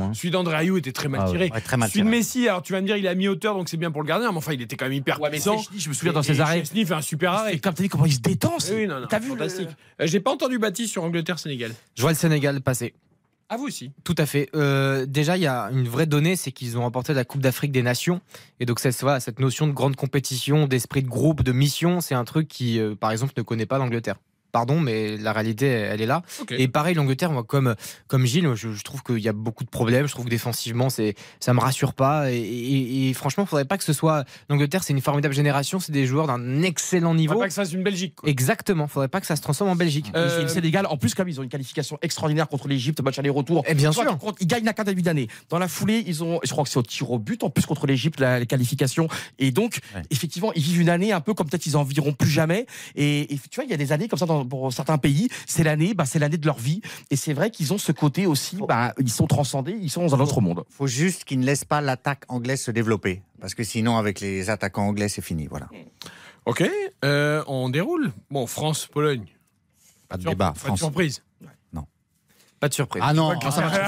hein. 0.00 0.12
Celui 0.14 0.30
d'André 0.30 0.56
Ayou 0.56 0.76
était 0.76 0.92
très 0.92 1.08
mal 1.08 1.20
Ah 1.22 1.26
ouais. 1.26 1.30
tiré. 1.32 1.50
Ouais, 1.52 1.60
très 1.60 1.76
mal 1.76 1.88
Celui 1.90 2.04
de. 2.04 2.08
Messi, 2.08 2.48
alors 2.48 2.62
tu 2.62 2.72
vas 2.72 2.80
me 2.80 2.86
dire, 2.86 2.96
il 2.96 3.06
a 3.06 3.14
donc 3.34 3.68
c'est 3.68 3.76
bien 3.76 3.90
pour 3.90 4.02
le 4.02 4.06
gardien, 4.08 4.30
mais 4.32 4.38
enfin, 4.38 4.52
il 4.52 4.62
était 4.62 4.76
quand 4.76 4.86
même 4.86 4.92
hyper 4.94 5.20
Ouais, 5.20 5.30
puissant. 5.30 5.58
Chesney, 5.58 5.78
je 5.80 5.88
me 5.88 5.94
souviens 5.94 6.12
dans 6.12 6.22
ses 6.22 6.40
arrêts. 6.40 6.60
Chesney 6.60 6.84
fait 6.84 6.94
un 6.94 7.00
super 7.02 7.32
arrêt. 7.32 7.54
Et 7.54 7.58
comme 7.60 7.74
tu 7.74 7.82
dit 7.82 7.88
comment 7.88 8.06
il 8.06 8.12
se 8.14 8.20
détend, 8.20 8.58
c'est- 8.58 8.74
Oui, 8.74 8.86
non, 8.86 9.00
non, 9.00 9.06
t'as 9.08 9.18
vu 9.18 9.28
le- 9.30 9.36
fantastique. 9.36 9.68
Euh, 10.00 10.06
J'ai 10.06 10.20
pas 10.20 10.30
entendu 10.32 10.58
Baptiste 10.58 10.92
sur 10.92 11.04
Angleterre-Sénégal. 11.04 11.72
Je 11.96 12.02
vois 12.02 12.10
le 12.12 12.16
Sénégal 12.16 12.60
passer. 12.60 12.94
À 13.48 13.56
vous 13.56 13.66
aussi. 13.66 13.90
Tout 14.04 14.14
à 14.16 14.26
fait. 14.26 14.48
Euh, 14.54 15.06
déjà, 15.06 15.36
il 15.36 15.42
y 15.42 15.46
a 15.48 15.70
une 15.72 15.88
vraie 15.88 16.06
donnée, 16.06 16.36
c'est 16.36 16.52
qu'ils 16.52 16.78
ont 16.78 16.82
remporté 16.82 17.14
la 17.14 17.24
Coupe 17.24 17.40
d'Afrique 17.40 17.72
des 17.72 17.82
Nations. 17.82 18.20
Et 18.60 18.64
donc, 18.66 18.78
c'est- 18.78 19.00
voilà, 19.00 19.18
cette 19.18 19.40
notion 19.40 19.66
de 19.66 19.72
grande 19.72 19.96
compétition, 19.96 20.68
d'esprit 20.68 21.02
de 21.02 21.08
groupe, 21.08 21.42
de 21.42 21.50
mission, 21.50 22.00
c'est 22.00 22.14
un 22.14 22.24
truc 22.24 22.46
qui, 22.46 22.78
euh, 22.78 22.94
par 22.94 23.10
exemple, 23.10 23.32
ne 23.36 23.42
connaît 23.42 23.66
pas 23.66 23.78
l'Angleterre. 23.78 24.16
Pardon, 24.52 24.80
mais 24.80 25.16
la 25.16 25.32
réalité, 25.32 25.66
elle 25.66 26.00
est 26.00 26.06
là. 26.06 26.22
Et 26.50 26.68
pareil, 26.68 26.94
l'Angleterre, 26.94 27.30
moi, 27.30 27.44
comme, 27.44 27.74
comme 28.08 28.26
Gilles, 28.26 28.50
je, 28.54 28.72
je 28.72 28.82
trouve 28.82 29.02
qu'il 29.02 29.18
y 29.18 29.28
a 29.28 29.32
beaucoup 29.32 29.64
de 29.64 29.70
problèmes. 29.70 30.06
Je 30.06 30.12
trouve 30.12 30.24
que 30.24 30.30
défensivement, 30.30 30.90
c'est, 30.90 31.14
ça 31.38 31.54
me 31.54 31.60
rassure 31.60 31.94
pas. 31.94 32.30
Et, 32.32 32.36
et- 32.38 33.08
et 33.10 33.14
franchement, 33.14 33.44
il 33.44 33.46
faudrait 33.48 33.64
pas 33.64 33.78
que 33.78 33.84
ce 33.84 33.92
soit. 33.92 34.24
L'Angleterre, 34.48 34.82
c'est 34.82 34.92
une 34.92 35.00
formidable 35.00 35.34
génération. 35.34 35.78
C'est 35.80 35.92
des 35.92 36.06
joueurs 36.06 36.26
d'un 36.26 36.62
excellent 36.62 37.14
Il 37.14 37.18
niveau. 37.18 37.34
faut 37.34 37.40
pas 37.40 37.48
que 37.48 37.52
ça 37.54 37.62
fasse 37.62 37.72
une 37.72 37.82
Belgique. 37.82 38.14
quoi. 38.16 38.28
Exactement. 38.28 38.86
Faudrait 38.88 39.08
pas 39.08 39.20
que 39.20 39.26
ça 39.26 39.36
se 39.36 39.42
transforme 39.42 39.70
en 39.70 39.76
Belgique. 39.76 40.10
Euh, 40.16 40.40
Et 40.40 40.42
le 40.42 40.48
Sénégal, 40.48 40.86
en 40.86 40.96
plus, 40.96 41.14
comme 41.14 41.28
ils 41.28 41.38
ont 41.38 41.42
une 41.42 41.48
qualification 41.48 41.98
extraordinaire 42.02 42.48
contre 42.48 42.68
l'Égypte, 42.68 43.00
match 43.02 43.18
aller-retour. 43.18 43.62
Et 43.68 43.74
bien 43.74 43.92
Soit 43.92 44.04
sûr. 44.04 44.18
contre- 44.18 44.38
Ils 44.40 44.46
gagnent 44.46 44.64
la 44.64 44.72
carte 44.72 44.88
début 44.88 45.02
d'année. 45.02 45.28
Dans 45.48 45.58
la 45.58 45.68
foulée, 45.68 46.02
ils 46.06 46.22
ont, 46.24 46.40
je 46.42 46.50
crois 46.50 46.64
que 46.64 46.70
c'est 46.70 46.78
au 46.78 46.82
tir 46.82 47.10
au 47.10 47.18
but, 47.18 47.42
en 47.44 47.50
plus 47.50 47.66
contre 47.66 47.86
l'Égypte, 47.86 48.20
la, 48.20 48.38
la 48.40 48.46
qualification. 48.46 49.08
Et 49.38 49.50
donc, 49.52 49.78
effectivement, 50.10 50.52
ils 50.54 50.62
vivent 50.62 50.80
une 50.80 50.88
année 50.88 51.12
un 51.12 51.20
peu 51.20 51.34
comme 51.34 51.48
peut-être 51.48 51.66
ils 51.66 51.76
en 51.76 51.84
vivront 51.84 52.12
plus 52.12 52.28
jamais. 52.30 52.66
Et, 52.96 53.32
et 53.34 53.38
tu 53.38 53.56
vois, 53.56 53.64
il 53.64 53.70
y 53.70 53.74
a 53.74 53.76
des 53.76 53.92
années 53.92 54.08
comme 54.08 54.18
ça 54.18 54.26
dans, 54.26 54.39
pour 54.48 54.72
certains 54.72 54.98
pays. 54.98 55.28
C'est 55.46 55.62
l'année, 55.64 55.94
bah, 55.94 56.04
c'est 56.06 56.18
l'année 56.18 56.36
de 56.38 56.46
leur 56.46 56.58
vie. 56.58 56.80
Et 57.10 57.16
c'est 57.16 57.32
vrai 57.32 57.50
qu'ils 57.50 57.72
ont 57.72 57.78
ce 57.78 57.92
côté 57.92 58.26
aussi, 58.26 58.58
bah, 58.68 58.94
ils 58.98 59.10
sont 59.10 59.26
transcendés, 59.26 59.76
ils 59.80 59.90
sont 59.90 60.02
dans 60.06 60.14
un 60.14 60.20
autre 60.20 60.40
monde. 60.40 60.64
faut 60.70 60.86
juste 60.86 61.24
qu'ils 61.24 61.40
ne 61.40 61.46
laissent 61.46 61.64
pas 61.64 61.80
l'attaque 61.80 62.24
anglaise 62.28 62.60
se 62.62 62.70
développer. 62.70 63.22
Parce 63.40 63.54
que 63.54 63.64
sinon, 63.64 63.96
avec 63.96 64.20
les 64.20 64.50
attaquants 64.50 64.86
anglais, 64.88 65.08
c'est 65.08 65.22
fini. 65.22 65.46
Voilà. 65.46 65.68
Ok, 66.46 66.68
euh, 67.04 67.42
on 67.46 67.68
déroule. 67.68 68.12
Bon, 68.30 68.46
France-Pologne. 68.46 69.26
Pas 70.08 70.16
de 70.16 70.22
Sur- 70.22 70.30
débat. 70.32 70.46
Pas 70.48 70.52
de 70.54 70.58
France. 70.58 70.78
surprise. 70.80 71.22
Pas 72.60 72.68
de 72.68 72.74
surprise. 72.74 73.02
Ah 73.06 73.14
non, 73.14 73.30
Ah, 73.30 73.38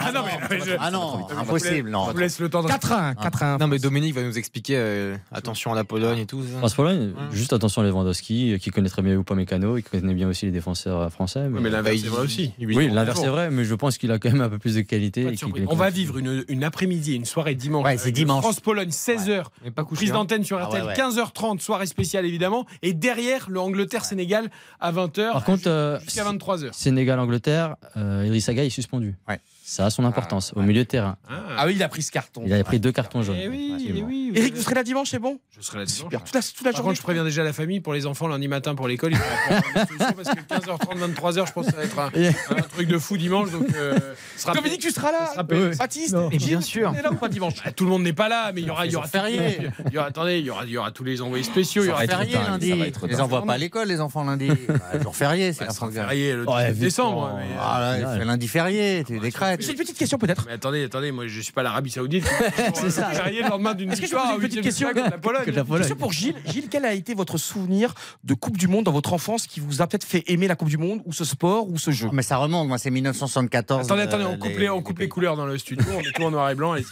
ah, 0.07 0.13
non, 0.13 0.21
mais- 0.25 0.39
mais 0.59 0.65
je- 0.65 0.71
ah 0.81 0.91
non, 0.91 1.27
vous 1.29 1.39
impossible, 1.39 1.91
non. 1.91 2.07
Je 2.07 2.13
vous 2.13 2.19
laisse 2.19 2.39
le 2.41 2.49
temps 2.49 2.63
de. 2.63 2.69
4-1, 2.69 3.13
4-1. 3.15 3.59
Non, 3.59 3.67
mais 3.67 3.79
Dominique 3.79 4.15
va 4.15 4.23
nous 4.23 4.39
expliquer. 4.39 4.77
euh, 4.79 5.17
attention 5.31 5.73
à 5.73 5.77
la 5.77 5.85
Pologne 5.85 6.21
et 6.21 6.27
tout. 6.27 6.43
ça. 6.43 6.57
France-Pologne, 6.59 7.13
juste 7.33 7.53
attention 7.53 7.83
à 7.83 7.85
Lewandowski, 7.85 8.55
euh, 8.55 8.59
qui 8.59 8.71
connaît 8.71 8.89
très 8.89 9.03
bien 9.03 9.13
Upamecano, 9.19 9.77
il 9.77 9.83
connaît 9.83 10.15
bien 10.15 10.27
aussi 10.29 10.47
les 10.47 10.53
défenseurs 10.53 11.01
euh, 11.01 11.09
français. 11.11 11.49
Mais 11.51 11.69
l'inverse, 11.69 11.85
Bah, 11.85 11.91
c'est 12.01 12.07
il- 12.07 12.11
vrai 12.11 12.23
aussi. 12.23 12.53
Oui, 12.61 12.89
l'inverse 12.91 13.21
c'est 13.21 13.27
vrai, 13.29 13.51
mais 13.51 13.65
je 13.65 13.75
pense 13.75 13.99
qu'il 13.99 14.11
a 14.11 14.19
quand 14.19 14.31
même 14.33 14.41
un 14.41 14.49
peu 14.49 14.59
plus 14.59 14.75
de 14.77 14.81
qualité. 14.81 15.23
Et 15.23 15.33
est 15.35 15.45
On 15.69 15.77
va 15.77 15.91
vivre 15.91 16.17
une, 16.19 16.45
une 16.49 16.65
après-midi, 16.65 17.15
une 17.15 17.27
soirée 17.27 17.55
dimanche. 17.55 17.85
Ouais, 17.85 17.99
c'est 17.99 18.11
dimanche. 18.13 18.43
France-Pologne, 18.43 18.89
16h. 18.91 19.45
Mais 19.65 19.71
pas 19.71 19.85
couché, 19.85 19.99
Prise 19.99 20.11
hein. 20.13 20.15
d'antenne 20.15 20.45
sur 20.45 20.57
Ah 20.59 20.65
RTL, 20.65 20.83
ouais, 20.83 20.89
ouais. 20.89 20.95
15h30, 20.95 21.61
soirée 21.61 21.87
spéciale 21.87 22.25
évidemment. 22.25 22.65
Et 22.83 22.95
derrière, 22.95 23.51
le 23.51 23.61
Angleterre-Sénégal 23.61 24.49
à 24.81 24.93
20h. 24.93 25.33
Par 25.33 25.45
contre, 25.45 26.01
jusqu'à 26.05 26.25
23h. 26.25 26.73
Sénégal-Angleterre, 26.73 27.77
euh, 27.99 28.25
Idrissa 28.27 28.55
Gueye 28.63 28.69
est 28.69 28.71
suspendu. 28.71 29.15
Ouais. 29.29 29.41
Ça 29.65 29.87
a 29.87 29.91
son 29.91 30.05
importance 30.05 30.53
au 30.55 30.63
milieu 30.63 30.83
de 30.83 30.89
terrain. 30.89 31.17
Ah 31.29 31.67
oui, 31.67 31.75
il 31.77 31.83
a 31.83 31.89
pris 31.89 32.03
ce 32.03 32.11
carton. 32.11 32.43
Il 32.47 32.53
a 32.53 32.65
pris 32.65 32.81
deux 32.81 32.93
cartons 32.93 33.23
jaunes. 33.23 33.37
Eh 33.41 33.49
oui, 33.49 33.93
eh 33.97 34.03
oui. 34.03 34.33
Eric, 34.35 34.55
vous 34.55 34.63
serez 34.63 34.75
là 34.75 34.83
dimanche, 34.83 35.11
c'est 35.11 35.19
bon? 35.19 35.39
Je 35.63 35.67
serai 35.69 35.79
là 35.79 35.85
dimanche. 35.85 36.03
Super. 36.11 36.25
Toute 36.25 36.35
la, 36.35 36.43
toute 36.43 36.57
la 36.65 36.71
Par 36.73 36.73
journée. 36.79 36.89
contre, 36.91 36.97
je 36.99 37.03
préviens 37.03 37.25
déjà 37.25 37.45
la 37.45 37.53
famille 37.53 37.81
pour 37.81 37.95
les 37.95 38.05
enfants 38.07 38.27
lundi 38.27 38.49
matin 38.49 38.75
pour 38.75 38.89
l'école. 38.89 39.13
Il 39.13 39.17
faudra 39.17 39.63
prendre 39.63 39.79
une 39.79 39.87
solution 39.87 40.13
parce 40.17 40.29
que 40.29 40.71
15h30, 40.73 41.15
23h, 41.15 41.47
je 41.47 41.53
pense 41.53 41.67
que 41.67 41.71
ça 41.73 41.77
va 41.79 41.85
être 41.85 41.99
un, 41.99 42.57
un 42.57 42.63
truc 42.63 42.89
de 42.89 42.99
fou 42.99 43.17
dimanche. 43.17 43.51
Donc, 43.53 43.67
euh, 43.77 43.97
ce 44.37 44.43
sera 44.43 44.55
Dominique, 44.55 44.81
tu 44.81 44.91
seras 44.91 45.13
là. 45.13 45.31
sera. 45.33 45.43
Baptiste, 45.45 46.17
Et 46.33 46.39
Gilles, 46.39 46.49
bien 46.49 46.61
sûr. 46.61 46.91
On 46.93 46.99
est 46.99 47.03
là 47.03 47.13
ou 47.13 47.17
pas 47.17 47.29
dimanche 47.29 47.55
Ah, 47.65 47.71
tout 47.73 47.85
le 47.85 47.91
monde 47.91 48.03
n'est 48.03 48.13
pas 48.13 48.29
là, 48.29 48.51
mais 48.53 48.61
il 48.63 48.67
y 48.67 48.71
aura, 48.71 48.87
il 48.87 48.93
y 48.93 48.97
aura 48.97 49.07
férié. 49.07 49.59
Il 49.87 49.93
y 49.93 49.99
aura, 49.99 50.09
attendez, 50.09 50.39
il 50.41 50.45
y 50.47 50.51
aura, 50.51 50.65
il 50.65 50.71
y 50.73 50.77
aura 50.77 50.91
tous 50.91 51.05
les 51.05 51.23
envoyés 51.23 51.45
spéciaux. 51.45 51.85
Il 51.85 51.89
y 51.89 51.91
aura 51.91 52.07
Férié 52.07 52.35
lundi. 52.35 52.71
Ils 52.71 53.09
les 53.09 53.21
envoient 53.21 53.45
pas 53.45 53.55
à 53.55 53.59
l'école, 53.59 53.87
les 53.89 54.01
enfants 54.01 54.25
lundi. 54.25 54.49
Bah, 54.69 55.01
jour 55.01 55.15
férié, 55.15 55.53
c'est 55.53 55.65
la 55.65 55.73
férié 55.73 56.35
le 56.35 56.49
Ouais, 56.49 56.65
19 56.73 56.79
décembre. 56.79 57.39
euh, 57.39 57.43
Ah 57.61 57.95
c'est 58.19 58.25
lundi 58.25 58.49
férié, 58.49 59.05
tu 59.07 59.19
décrètes. 59.19 59.63
J'ai 59.63 59.71
une 59.73 59.79
petite 59.79 59.97
question 59.97 60.19
peut-être. 60.19 60.45
Mais 60.47 60.55
attendez, 60.55 60.85
attendez, 60.85 61.13
moi 61.13 61.27
je 61.29 61.41
suis 61.41 61.53
pas 61.53 61.63
l'Arabie 61.63 61.91
Saoudite. 61.91 62.25
C'est 62.75 62.91
ça. 62.91 63.11
Férié 63.11 63.43
le 63.43 63.49
lendemain 63.49 63.75
d'une 63.75 63.93
victoire 63.95 64.35
une 64.35 64.41
petite 64.41 64.61
question 64.63 64.89
la 64.95 65.11
Pologne. 65.13 65.52
Que 65.53 65.57
la 65.57 65.65
Pologne. 65.65 65.81
Question 65.83 65.97
pour 65.97 66.13
Gilles. 66.13 66.35
Gilles, 66.47 66.69
quel 66.71 66.85
a 66.85 66.93
été 66.93 67.15
votre 67.15 67.39
souvenir 67.39 67.95
de 68.25 68.35
Coupe 68.35 68.57
du 68.57 68.69
Monde 68.69 68.85
dans 68.85 68.93
votre 68.93 69.13
enfance 69.13 69.47
qui 69.47 69.61
vous 69.61 69.83
a 69.83 69.87
peut-être 69.87 70.05
fait 70.05 70.25
aimer 70.27 70.49
la 70.49 70.57
Coupe 70.57 70.69
du 70.69 70.79
Monde 70.79 71.01
ou 71.05 71.13
ce 71.13 71.25
sport 71.25 71.69
ou 71.69 71.79
ce 71.79 71.91
jeu 71.91 72.09
Mais 72.13 72.23
ça 72.23 72.37
remonte, 72.37 72.69
moi 72.69 72.79
c'est 72.79 72.91
1974. 72.91 73.87
Attendez, 73.87 74.03
attendez, 74.03 74.25
on 74.25 74.33
euh, 74.33 74.37
coupe 74.37 74.59
les, 74.59 74.69
on 74.71 74.83
coupe 74.83 74.99
les 74.99 75.09
couleurs 75.09 75.37
dans 75.37 75.47
le 75.47 75.59
studio, 75.59 75.85
on 75.93 75.99
met 75.99 76.13
tout 76.15 76.23
en 76.23 76.31
noir 76.31 76.51
et 76.51 76.55
blanc. 76.55 76.73
allez-y. 76.73 76.87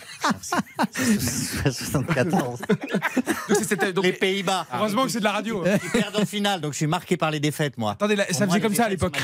74. 1.72 2.60
Donc, 3.48 3.58
c'était- 3.66 3.92
donc- 3.92 4.04
Les 4.04 4.12
Pays-Bas. 4.12 4.66
Heureusement 4.72 5.04
que 5.04 5.10
c'est 5.10 5.18
de 5.18 5.24
la 5.24 5.32
radio. 5.32 5.64
hein. 5.66 5.76
Ils 5.82 5.90
perdent 5.90 6.16
en 6.16 6.24
finale, 6.26 6.60
donc 6.60 6.72
je 6.72 6.78
suis 6.78 6.86
marqué 6.86 7.16
par 7.16 7.30
les 7.30 7.40
défaites, 7.40 7.76
moi. 7.78 7.92
Attendez, 7.92 8.16
là, 8.16 8.24
ça 8.30 8.46
moi, 8.46 8.54
faisait 8.54 8.60
comme 8.60 8.74
ça 8.74 8.84
à 8.84 8.88
l'époque. 8.88 9.18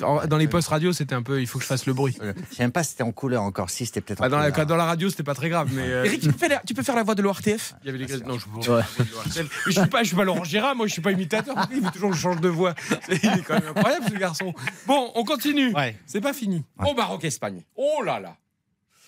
Dans 0.00 0.36
les 0.36 0.48
postes 0.48 0.68
radio, 0.68 0.92
c'était 0.92 1.14
un 1.14 1.22
peu, 1.22 1.40
il 1.40 1.46
faut 1.46 1.58
que 1.58 1.64
je 1.64 1.68
fasse 1.68 1.86
le 1.86 1.92
bruit. 1.94 2.16
Je 2.20 2.56
sais 2.56 2.62
même 2.62 2.72
pas 2.72 2.82
si 2.82 2.90
c'était 2.90 3.02
en 3.04 3.12
couleur 3.12 3.42
encore. 3.42 3.70
Si, 3.70 3.86
c'était 3.86 4.00
peut-être 4.00 4.20
en 4.20 4.24
Ah, 4.24 4.28
dans, 4.28 4.38
la, 4.38 4.50
couleur. 4.50 4.66
dans 4.66 4.76
la 4.76 4.84
radio, 4.84 5.08
c'était 5.08 5.22
pas 5.22 5.34
très 5.34 5.48
grave, 5.48 5.68
mais. 5.72 5.82
euh, 5.82 6.04
Eric, 6.04 6.20
tu 6.20 6.32
peux, 6.32 6.38
faire 6.38 6.48
la, 6.50 6.62
tu 6.66 6.74
peux 6.74 6.82
faire 6.82 6.96
la 6.96 7.02
voix 7.02 7.14
de 7.14 7.22
l'ORTF 7.22 7.73
Il 7.82 7.86
y 7.86 7.88
avait 7.90 7.98
les 7.98 8.06
grilles- 8.06 8.22
Non, 8.26 8.38
je. 8.38 8.46
Mais 9.40 9.46
Je 9.66 9.70
suis 9.70 9.86
pas, 9.88 10.02
je 10.02 10.08
suis 10.08 10.16
pas 10.16 10.24
Laurent 10.24 10.44
Gérard, 10.44 10.74
moi, 10.76 10.86
je 10.86 10.92
suis 10.92 11.02
pas 11.02 11.12
imitateur. 11.12 11.54
Il 11.72 11.80
veut 11.80 11.90
toujours 11.90 12.10
que 12.10 12.16
je 12.16 12.20
change 12.22 12.40
de 12.40 12.48
voix. 12.48 12.74
C'est- 13.06 13.22
Il 13.22 13.30
est 13.30 13.42
quand 13.42 13.54
même 13.60 13.68
incroyable, 13.76 14.06
ce 14.08 14.14
garçon. 14.14 14.54
Bon, 14.86 15.10
on 15.14 15.24
continue. 15.24 15.72
C'est 16.06 16.20
pas 16.20 16.32
fini. 16.32 16.64
Oh, 16.84 16.94
Maroc-Espagne. 16.96 17.62
Oh 17.76 18.02
là 18.04 18.20
là. 18.20 18.36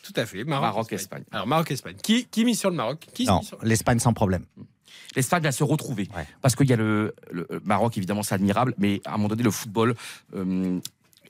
Tout 0.02 0.12
à 0.16 0.24
fait. 0.26 0.44
Maroc, 0.44 0.62
Maroc-Espagne. 0.62 1.24
Alors, 1.32 1.46
Maroc-Espagne. 1.46 1.96
Qui, 2.02 2.26
qui 2.26 2.44
mise 2.44 2.60
sur 2.60 2.70
le 2.70 2.76
Maroc? 2.76 3.06
Qui 3.12 3.24
Non, 3.24 3.38
mise 3.40 3.48
sur- 3.48 3.58
l'Espagne 3.64 3.98
sans 3.98 4.12
problème. 4.12 4.44
L'Espagne 5.16 5.42
va 5.42 5.50
se 5.52 5.64
retrouver. 5.64 6.08
Parce 6.42 6.54
qu'il 6.54 6.68
y 6.68 6.72
a 6.72 6.76
le, 6.76 7.14
le 7.30 7.46
Maroc, 7.64 7.96
évidemment, 7.96 8.22
c'est 8.22 8.34
admirable, 8.34 8.74
mais 8.78 9.00
à 9.04 9.10
un 9.14 9.16
moment 9.16 9.28
donné, 9.28 9.42
le 9.42 9.50
football. 9.50 9.94
euh, 10.34 10.78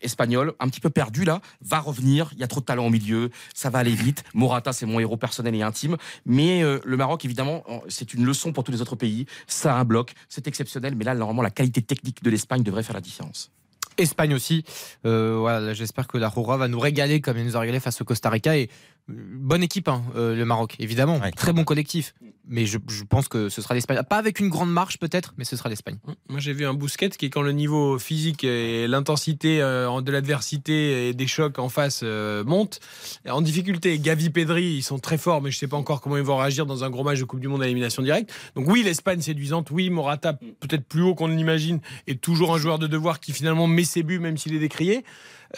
espagnol, 0.06 0.54
un 0.58 0.68
petit 0.68 0.80
peu 0.80 0.90
perdu 0.90 1.24
là, 1.24 1.40
va 1.60 1.80
revenir. 1.80 2.30
Il 2.32 2.38
y 2.38 2.44
a 2.44 2.48
trop 2.48 2.60
de 2.60 2.64
talent 2.64 2.86
au 2.86 2.90
milieu, 2.90 3.30
ça 3.54 3.68
va 3.68 3.80
aller 3.80 3.94
vite. 3.94 4.24
Morata, 4.32 4.72
c'est 4.72 4.86
mon 4.86 4.98
héros 4.98 5.18
personnel 5.18 5.54
et 5.54 5.62
intime. 5.62 5.96
Mais 6.24 6.62
euh, 6.62 6.80
le 6.84 6.96
Maroc, 6.96 7.24
évidemment, 7.24 7.62
c'est 7.88 8.14
une 8.14 8.24
leçon 8.24 8.52
pour 8.52 8.64
tous 8.64 8.72
les 8.72 8.80
autres 8.80 8.96
pays. 8.96 9.26
Ça 9.46 9.76
a 9.76 9.78
un 9.78 9.84
bloc, 9.84 10.14
c'est 10.28 10.48
exceptionnel. 10.48 10.94
Mais 10.96 11.04
là, 11.04 11.14
normalement, 11.14 11.42
la 11.42 11.50
qualité 11.50 11.82
technique 11.82 12.22
de 12.22 12.30
l'Espagne 12.30 12.62
devrait 12.62 12.82
faire 12.82 12.94
la 12.94 13.00
différence. 13.02 13.50
Espagne 13.98 14.34
aussi. 14.34 14.64
Euh, 15.04 15.36
voilà, 15.38 15.72
j'espère 15.72 16.06
que 16.06 16.18
la 16.18 16.28
Roura 16.28 16.56
va 16.56 16.68
nous 16.68 16.78
régaler 16.78 17.20
comme 17.20 17.36
elle 17.36 17.46
nous 17.46 17.56
a 17.56 17.60
régalé 17.60 17.80
face 17.80 18.00
au 18.00 18.04
Costa 18.04 18.28
Rica. 18.28 18.56
Et 18.56 18.68
euh, 19.10 19.14
bonne 19.14 19.62
équipe, 19.62 19.88
hein, 19.88 20.02
euh, 20.16 20.34
le 20.34 20.44
Maroc, 20.44 20.76
évidemment. 20.78 21.20
Très 21.34 21.52
bon 21.52 21.64
collectif. 21.64 22.14
Mais 22.48 22.66
je, 22.66 22.78
je 22.88 23.04
pense 23.04 23.28
que 23.28 23.48
ce 23.48 23.60
sera 23.60 23.74
l'Espagne. 23.74 24.00
Pas 24.08 24.18
avec 24.18 24.40
une 24.40 24.48
grande 24.48 24.70
marche 24.70 24.98
peut-être, 24.98 25.34
mais 25.36 25.44
ce 25.44 25.56
sera 25.56 25.68
l'Espagne. 25.68 25.98
Moi, 26.28 26.38
j'ai 26.38 26.52
vu 26.52 26.64
un 26.66 26.74
Bousquet 26.74 27.10
qui, 27.10 27.28
quand 27.30 27.42
le 27.42 27.52
niveau 27.52 27.98
physique 27.98 28.44
et 28.44 28.86
l'intensité 28.86 29.60
euh, 29.60 30.00
de 30.00 30.12
l'adversité 30.12 31.08
et 31.08 31.14
des 31.14 31.26
chocs 31.26 31.58
en 31.58 31.68
face 31.68 32.00
euh, 32.02 32.44
montent, 32.44 32.80
en 33.28 33.40
difficulté. 33.40 33.98
Gavi, 33.98 34.30
Pedri, 34.30 34.64
ils 34.64 34.82
sont 34.82 34.98
très 34.98 35.18
forts, 35.18 35.42
mais 35.42 35.50
je 35.50 35.58
sais 35.58 35.68
pas 35.68 35.76
encore 35.76 36.00
comment 36.00 36.16
ils 36.16 36.22
vont 36.22 36.36
réagir 36.36 36.66
dans 36.66 36.84
un 36.84 36.90
gros 36.90 37.04
match 37.04 37.18
de 37.18 37.24
Coupe 37.24 37.40
du 37.40 37.48
Monde 37.48 37.62
à 37.62 37.66
élimination 37.66 38.02
directe. 38.02 38.32
Donc 38.54 38.68
oui, 38.68 38.82
l'Espagne 38.82 39.20
séduisante. 39.20 39.70
Oui, 39.70 39.90
Morata 39.90 40.34
peut-être 40.34 40.86
plus 40.86 41.02
haut 41.02 41.14
qu'on 41.14 41.28
ne 41.28 41.36
l'imagine 41.36 41.80
est 42.06 42.20
toujours 42.20 42.54
un 42.54 42.58
joueur 42.58 42.78
de 42.78 42.86
devoir 42.86 43.20
qui 43.20 43.32
finalement 43.32 43.66
met 43.66 43.84
ses 43.84 44.02
buts 44.02 44.18
même 44.18 44.36
s'il 44.36 44.54
est 44.54 44.60
décrié. 44.60 45.04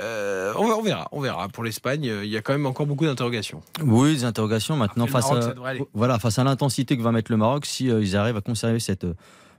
Euh, 0.00 0.52
on, 0.56 0.82
verra, 0.82 1.08
on 1.12 1.20
verra. 1.20 1.48
Pour 1.48 1.64
l'Espagne, 1.64 2.04
il 2.04 2.28
y 2.28 2.36
a 2.36 2.42
quand 2.42 2.52
même 2.52 2.66
encore 2.66 2.86
beaucoup 2.86 3.04
d'interrogations. 3.06 3.62
Oui, 3.82 4.14
des 4.14 4.24
interrogations. 4.24 4.76
Maintenant, 4.76 5.04
Après, 5.04 5.22
face, 5.22 5.30
Maroc, 5.30 5.54
à, 5.64 5.72
voilà, 5.94 6.18
face 6.18 6.38
à 6.38 6.44
l'intensité 6.44 6.77
que 6.86 7.02
va 7.02 7.12
mettre 7.12 7.30
le 7.30 7.36
Maroc, 7.38 7.66
si 7.66 7.90
euh, 7.90 8.02
ils 8.02 8.16
arrivent 8.16 8.36
à 8.36 8.40
conserver 8.40 8.80
cette 8.80 9.04
euh, 9.04 9.14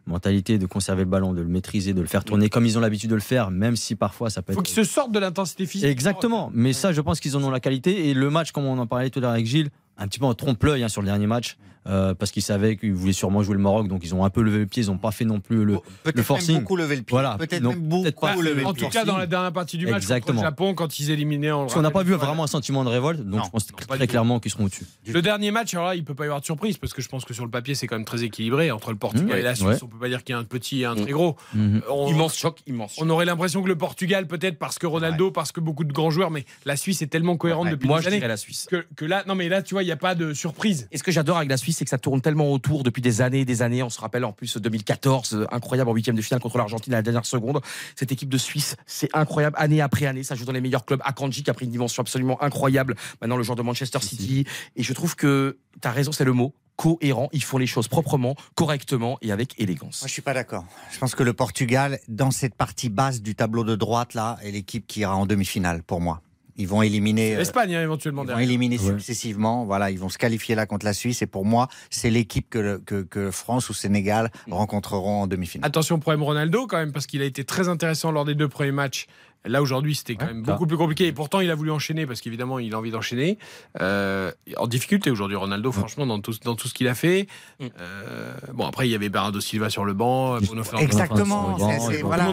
mentalité 0.05 0.57
de 0.57 0.65
conserver 0.65 1.03
le 1.03 1.09
ballon, 1.09 1.33
de 1.33 1.41
le 1.41 1.47
maîtriser, 1.47 1.93
de 1.93 2.01
le 2.01 2.07
faire 2.07 2.23
tourner 2.23 2.49
comme 2.49 2.65
ils 2.65 2.77
ont 2.77 2.81
l'habitude 2.81 3.09
de 3.09 3.15
le 3.15 3.21
faire, 3.21 3.51
même 3.51 3.75
si 3.75 3.95
parfois 3.95 4.29
ça 4.29 4.41
peut 4.41 4.53
Il 4.53 4.55
faut 4.55 4.61
être. 4.61 4.67
qu'ils 4.67 4.85
se 4.85 4.91
sortent 4.91 5.11
de 5.11 5.19
l'intensité 5.19 5.65
physique. 5.65 5.87
Exactement. 5.89 6.49
Mais 6.53 6.73
ça, 6.73 6.91
je 6.91 7.01
pense 7.01 7.19
qu'ils 7.19 7.37
en 7.37 7.43
ont 7.43 7.51
la 7.51 7.59
qualité. 7.59 8.09
Et 8.09 8.13
le 8.13 8.29
match, 8.29 8.51
comme 8.51 8.65
on 8.65 8.77
en 8.77 8.87
parlait 8.87 9.09
tout 9.09 9.19
à 9.19 9.21
l'heure 9.23 9.31
avec 9.31 9.45
Gilles, 9.45 9.69
un 9.99 10.07
petit 10.07 10.19
peu 10.19 10.25
en 10.25 10.33
trompe-l'œil 10.33 10.83
hein, 10.83 10.89
sur 10.89 11.01
le 11.01 11.07
dernier 11.07 11.27
match. 11.27 11.57
euh, 11.87 12.13
parce 12.13 12.31
qu'ils 12.31 12.43
savaient 12.43 12.75
qu'ils 12.75 12.93
voulaient 12.93 13.13
sûrement 13.13 13.41
jouer 13.41 13.55
le 13.55 13.61
Maroc, 13.61 13.87
donc 13.87 14.01
ils 14.03 14.13
ont 14.13 14.23
un 14.25 14.29
peu 14.29 14.41
levé 14.43 14.59
le 14.59 14.65
pied, 14.67 14.83
ils 14.83 14.87
n'ont 14.87 14.97
pas 14.97 15.11
fait 15.11 15.23
non 15.25 15.39
plus 15.39 15.63
le, 15.63 15.75
Peut-être 16.03 16.07
le 16.07 16.19
même 16.19 16.23
forcing. 16.25 16.59
beaucoup 16.59 16.75
levé 16.75 16.97
le 16.97 17.01
pied. 17.03 17.11
Voilà. 17.13 17.35
Peut-être 17.39 17.63
même 17.63 17.79
beaucoup 17.79 18.03
peut-être 18.03 18.19
pas 18.19 18.35
levé 18.35 18.61
le 18.61 18.67
En 18.67 18.73
tout 18.73 18.89
cas, 18.89 19.05
dans 19.05 19.17
la 19.17 19.25
dernière 19.25 19.53
partie 19.53 19.77
du 19.77 19.85
match 19.85 19.93
contre 19.93 20.03
Exactement. 20.03 20.41
le 20.41 20.45
Japon, 20.47 20.73
quand 20.75 20.99
ils 20.99 21.09
éliminaient. 21.09 21.51
on 21.53 21.61
Parce 21.61 21.73
qu'on 21.75 21.81
n'a 21.81 21.89
pas 21.89 22.03
vu 22.03 22.13
vraiment 22.13 22.43
un 22.43 22.47
sentiment 22.47 22.83
de 22.83 22.89
révolte, 22.89 23.21
donc 23.21 23.43
je 23.45 23.49
pense 23.49 23.65
très 23.67 24.07
clairement 24.07 24.39
qu'ils 24.39 24.51
seront 24.51 24.65
au-dessus. 24.65 24.83
Le 25.07 25.21
dernier 25.21 25.51
match, 25.51 25.73
alors 25.73 25.87
là, 25.87 25.95
il 25.95 26.03
peut 26.03 26.13
pas 26.13 26.25
y 26.25 26.27
avoir 26.27 26.41
de 26.41 26.45
surprise 26.45 26.77
parce 26.77 26.93
que 26.93 27.01
je 27.01 27.07
pense 27.07 27.23
que 27.23 27.33
sur 27.33 27.45
le 27.45 27.49
papier, 27.51 27.73
c'est 27.75 27.87
quand 27.87 27.95
même 27.95 28.05
très 28.05 28.23
équilibré 28.23 28.69
entre 28.71 28.91
le 28.91 28.97
Portugal 28.97 29.37
Mmh, 29.37 29.39
et 29.39 29.41
la 29.41 29.55
Suisse. 29.55 29.67
ouais. 29.67 29.77
On 29.81 29.87
peut 29.87 29.97
pas 29.99 30.09
dire 30.09 30.23
qu'il 30.25 30.33
y 30.33 30.35
a 30.35 30.39
un 30.39 30.43
petit 30.43 30.81
et 30.81 30.85
un 30.85 30.95
très 30.95 31.11
gros. 31.11 31.37
Mhm. 31.55 31.81
On- 31.89 32.09
Immense 32.09 32.35
choc, 32.37 32.59
immense. 32.67 32.95
On 32.99 33.09
aurait 33.09 33.25
l'impression 33.25 33.63
que 33.63 33.67
le 33.69 33.77
Portugal, 33.77 34.27
peut-être 34.27 34.59
parce 34.59 34.77
que 34.79 34.85
Ronaldo, 34.85 35.31
parce 35.31 35.51
que 35.53 35.61
beaucoup 35.61 35.85
de 35.85 35.93
grands 35.93 36.11
joueurs, 36.11 36.29
mais 36.29 36.45
la 36.65 36.75
Suisse 36.75 37.01
est 37.01 37.07
tellement 37.07 37.37
cohérente 37.37 37.65
Ouais, 37.65 37.71
depuis 37.71 37.87
moi, 37.87 37.97
des 37.99 38.03
je 38.03 38.07
années 38.09 38.17
dirais 38.17 38.27
la 38.27 38.37
Suisse. 38.37 38.67
Que, 38.69 38.85
que 38.97 39.05
là, 39.05 39.23
non 39.27 39.33
mais 39.35 39.47
là, 39.49 39.61
tu 39.63 39.73
vois, 39.75 39.81
il 39.81 39.87
n'y 39.89 39.93
a 39.93 39.97
pas 39.97 40.15
de 40.15 40.33
surprise. 40.33 40.87
Et 40.91 40.97
ce 40.97 41.03
que 41.03 41.11
j'adore 41.11 41.37
avec 41.37 41.49
la 41.49 41.57
Suisse, 41.57 41.77
c'est 41.77 41.85
que 41.85 41.89
ça 41.89 41.97
tourne 41.97 42.21
tellement 42.21 42.51
autour 42.51 42.83
depuis 42.83 43.01
des 43.01 43.21
années, 43.21 43.45
des 43.45 43.61
années. 43.61 43.83
On 43.83 43.89
se 43.89 43.99
rappelle 43.99 44.25
en 44.25 44.31
plus 44.31 44.57
2014, 44.57 45.33
euh, 45.33 45.47
incroyable 45.51 45.89
en 45.89 45.93
huitième 45.93 46.15
de 46.15 46.21
finale 46.21 46.41
contre 46.41 46.57
l'Argentine 46.57 46.93
à 46.93 46.97
la 46.97 47.01
dernière 47.01 47.25
seconde. 47.25 47.61
Cette 47.95 48.11
équipe 48.11 48.29
de 48.29 48.37
Suisse, 48.37 48.75
c'est 48.85 49.09
incroyable, 49.15 49.55
année 49.59 49.81
après 49.81 50.05
année. 50.05 50.23
Ça 50.23 50.35
joue 50.35 50.45
dans 50.45 50.51
les 50.51 50.61
meilleurs 50.61 50.85
clubs. 50.85 51.01
Akanji 51.03 51.43
qui 51.43 51.49
a 51.49 51.53
pris 51.53 51.65
une 51.65 51.71
dimension 51.71 52.01
absolument 52.01 52.41
incroyable. 52.41 52.95
Maintenant, 53.21 53.37
le 53.37 53.43
joueur 53.43 53.55
de 53.55 53.61
Manchester 53.61 53.99
City. 54.01 54.45
Et 54.75 54.83
je 54.83 54.93
trouve 54.93 55.15
que 55.15 55.57
tu 55.81 55.87
as 55.87 55.91
raison, 55.91 56.11
c'est 56.11 56.25
le 56.25 56.33
mot. 56.33 56.53
Cohérent, 56.75 57.27
ils 57.33 57.43
font 57.43 57.57
les 57.57 57.67
choses 57.67 57.89
proprement, 57.89 58.35
correctement 58.55 59.17
et 59.21 59.33
avec 59.33 59.59
élégance. 59.59 60.01
Moi, 60.01 60.07
je 60.07 60.13
suis 60.13 60.21
pas 60.21 60.33
d'accord. 60.33 60.63
Je 60.91 60.97
pense 60.97 61.13
que 61.13 61.23
le 61.23 61.33
Portugal, 61.33 61.99
dans 62.07 62.31
cette 62.31 62.55
partie 62.55 62.87
basse 62.87 63.21
du 63.21 63.35
tableau 63.35 63.65
de 63.65 63.75
droite, 63.75 64.13
là, 64.13 64.37
est 64.43 64.51
l'équipe 64.51 64.87
qui 64.87 65.01
ira 65.01 65.17
en 65.17 65.25
demi-finale, 65.25 65.83
pour 65.83 65.99
moi. 65.99 66.21
Ils 66.59 66.67
vont 66.67 66.81
éliminer. 66.81 67.35
euh, 67.35 67.37
L'Espagne, 67.39 67.73
hein, 67.73 67.81
éventuellement. 67.81 68.23
Ils 68.23 68.31
vont 68.31 68.37
éliminer 68.39 68.77
successivement. 68.77 69.63
Voilà, 69.65 69.89
ils 69.91 69.97
vont 69.97 70.09
se 70.09 70.17
qualifier 70.17 70.55
là 70.55 70.65
contre 70.65 70.85
la 70.85 70.93
Suisse. 70.93 71.21
Et 71.21 71.25
pour 71.27 71.45
moi, 71.45 71.69
c'est 71.89 72.09
l'équipe 72.09 72.49
que, 72.49 72.59
le- 72.59 72.79
que, 72.79 73.01
que 73.01 73.31
France 73.31 73.69
ou 73.69 73.73
Sénégal 73.73 74.29
rencontreront 74.51 75.21
en 75.23 75.27
demi-finale. 75.27 75.65
Attention 75.67 75.95
au 75.95 75.99
problème 75.99 76.21
Ronaldo 76.21 76.67
quand 76.67 76.77
même, 76.77 76.91
parce 76.91 77.07
qu'il 77.07 77.21
a 77.21 77.25
été 77.25 77.45
très 77.45 77.69
intéressant 77.69 78.11
lors 78.11 78.25
des 78.25 78.35
deux 78.35 78.49
premiers 78.49 78.73
matchs. 78.73 79.07
Là 79.45 79.61
aujourd'hui, 79.61 79.95
c'était 79.95 80.15
quand 80.15 80.25
même 80.25 80.43
ça. 80.45 80.51
beaucoup 80.51 80.67
plus 80.67 80.75
compliqué. 80.75 81.07
Et 81.07 81.13
pourtant, 81.13 81.39
il 81.39 81.49
a 81.49 81.55
voulu 81.55 81.71
enchaîner 81.71 82.05
parce 82.05 82.19
qu'évidemment, 82.19 82.59
il 82.59 82.73
a 82.73 82.77
envie 82.77 82.91
d'enchaîner. 82.91 83.37
Euh, 83.79 84.33
en 84.57 84.67
difficulté 84.67 85.11
aujourd'hui, 85.11 85.37
Ronaldo, 85.37 85.71
franchement, 85.71 86.05
dans 86.05 86.19
tout, 86.19 86.33
dans 86.43 86.55
tout 86.55 86.67
ce 86.67 86.73
qu'il 86.73 86.89
a 86.89 86.93
fait. 86.93 87.27
Euh, 87.61 88.33
bon, 88.53 88.65
après, 88.67 88.85
il 88.89 88.91
y 88.91 88.95
avait 88.95 89.07
Bernardo 89.07 89.39
Silva 89.39 89.69
sur 89.69 89.85
le 89.85 89.93
banc, 89.93 90.41
Bruno 90.41 90.61
Fernandes. 90.65 90.83
Exactement. 90.83 91.57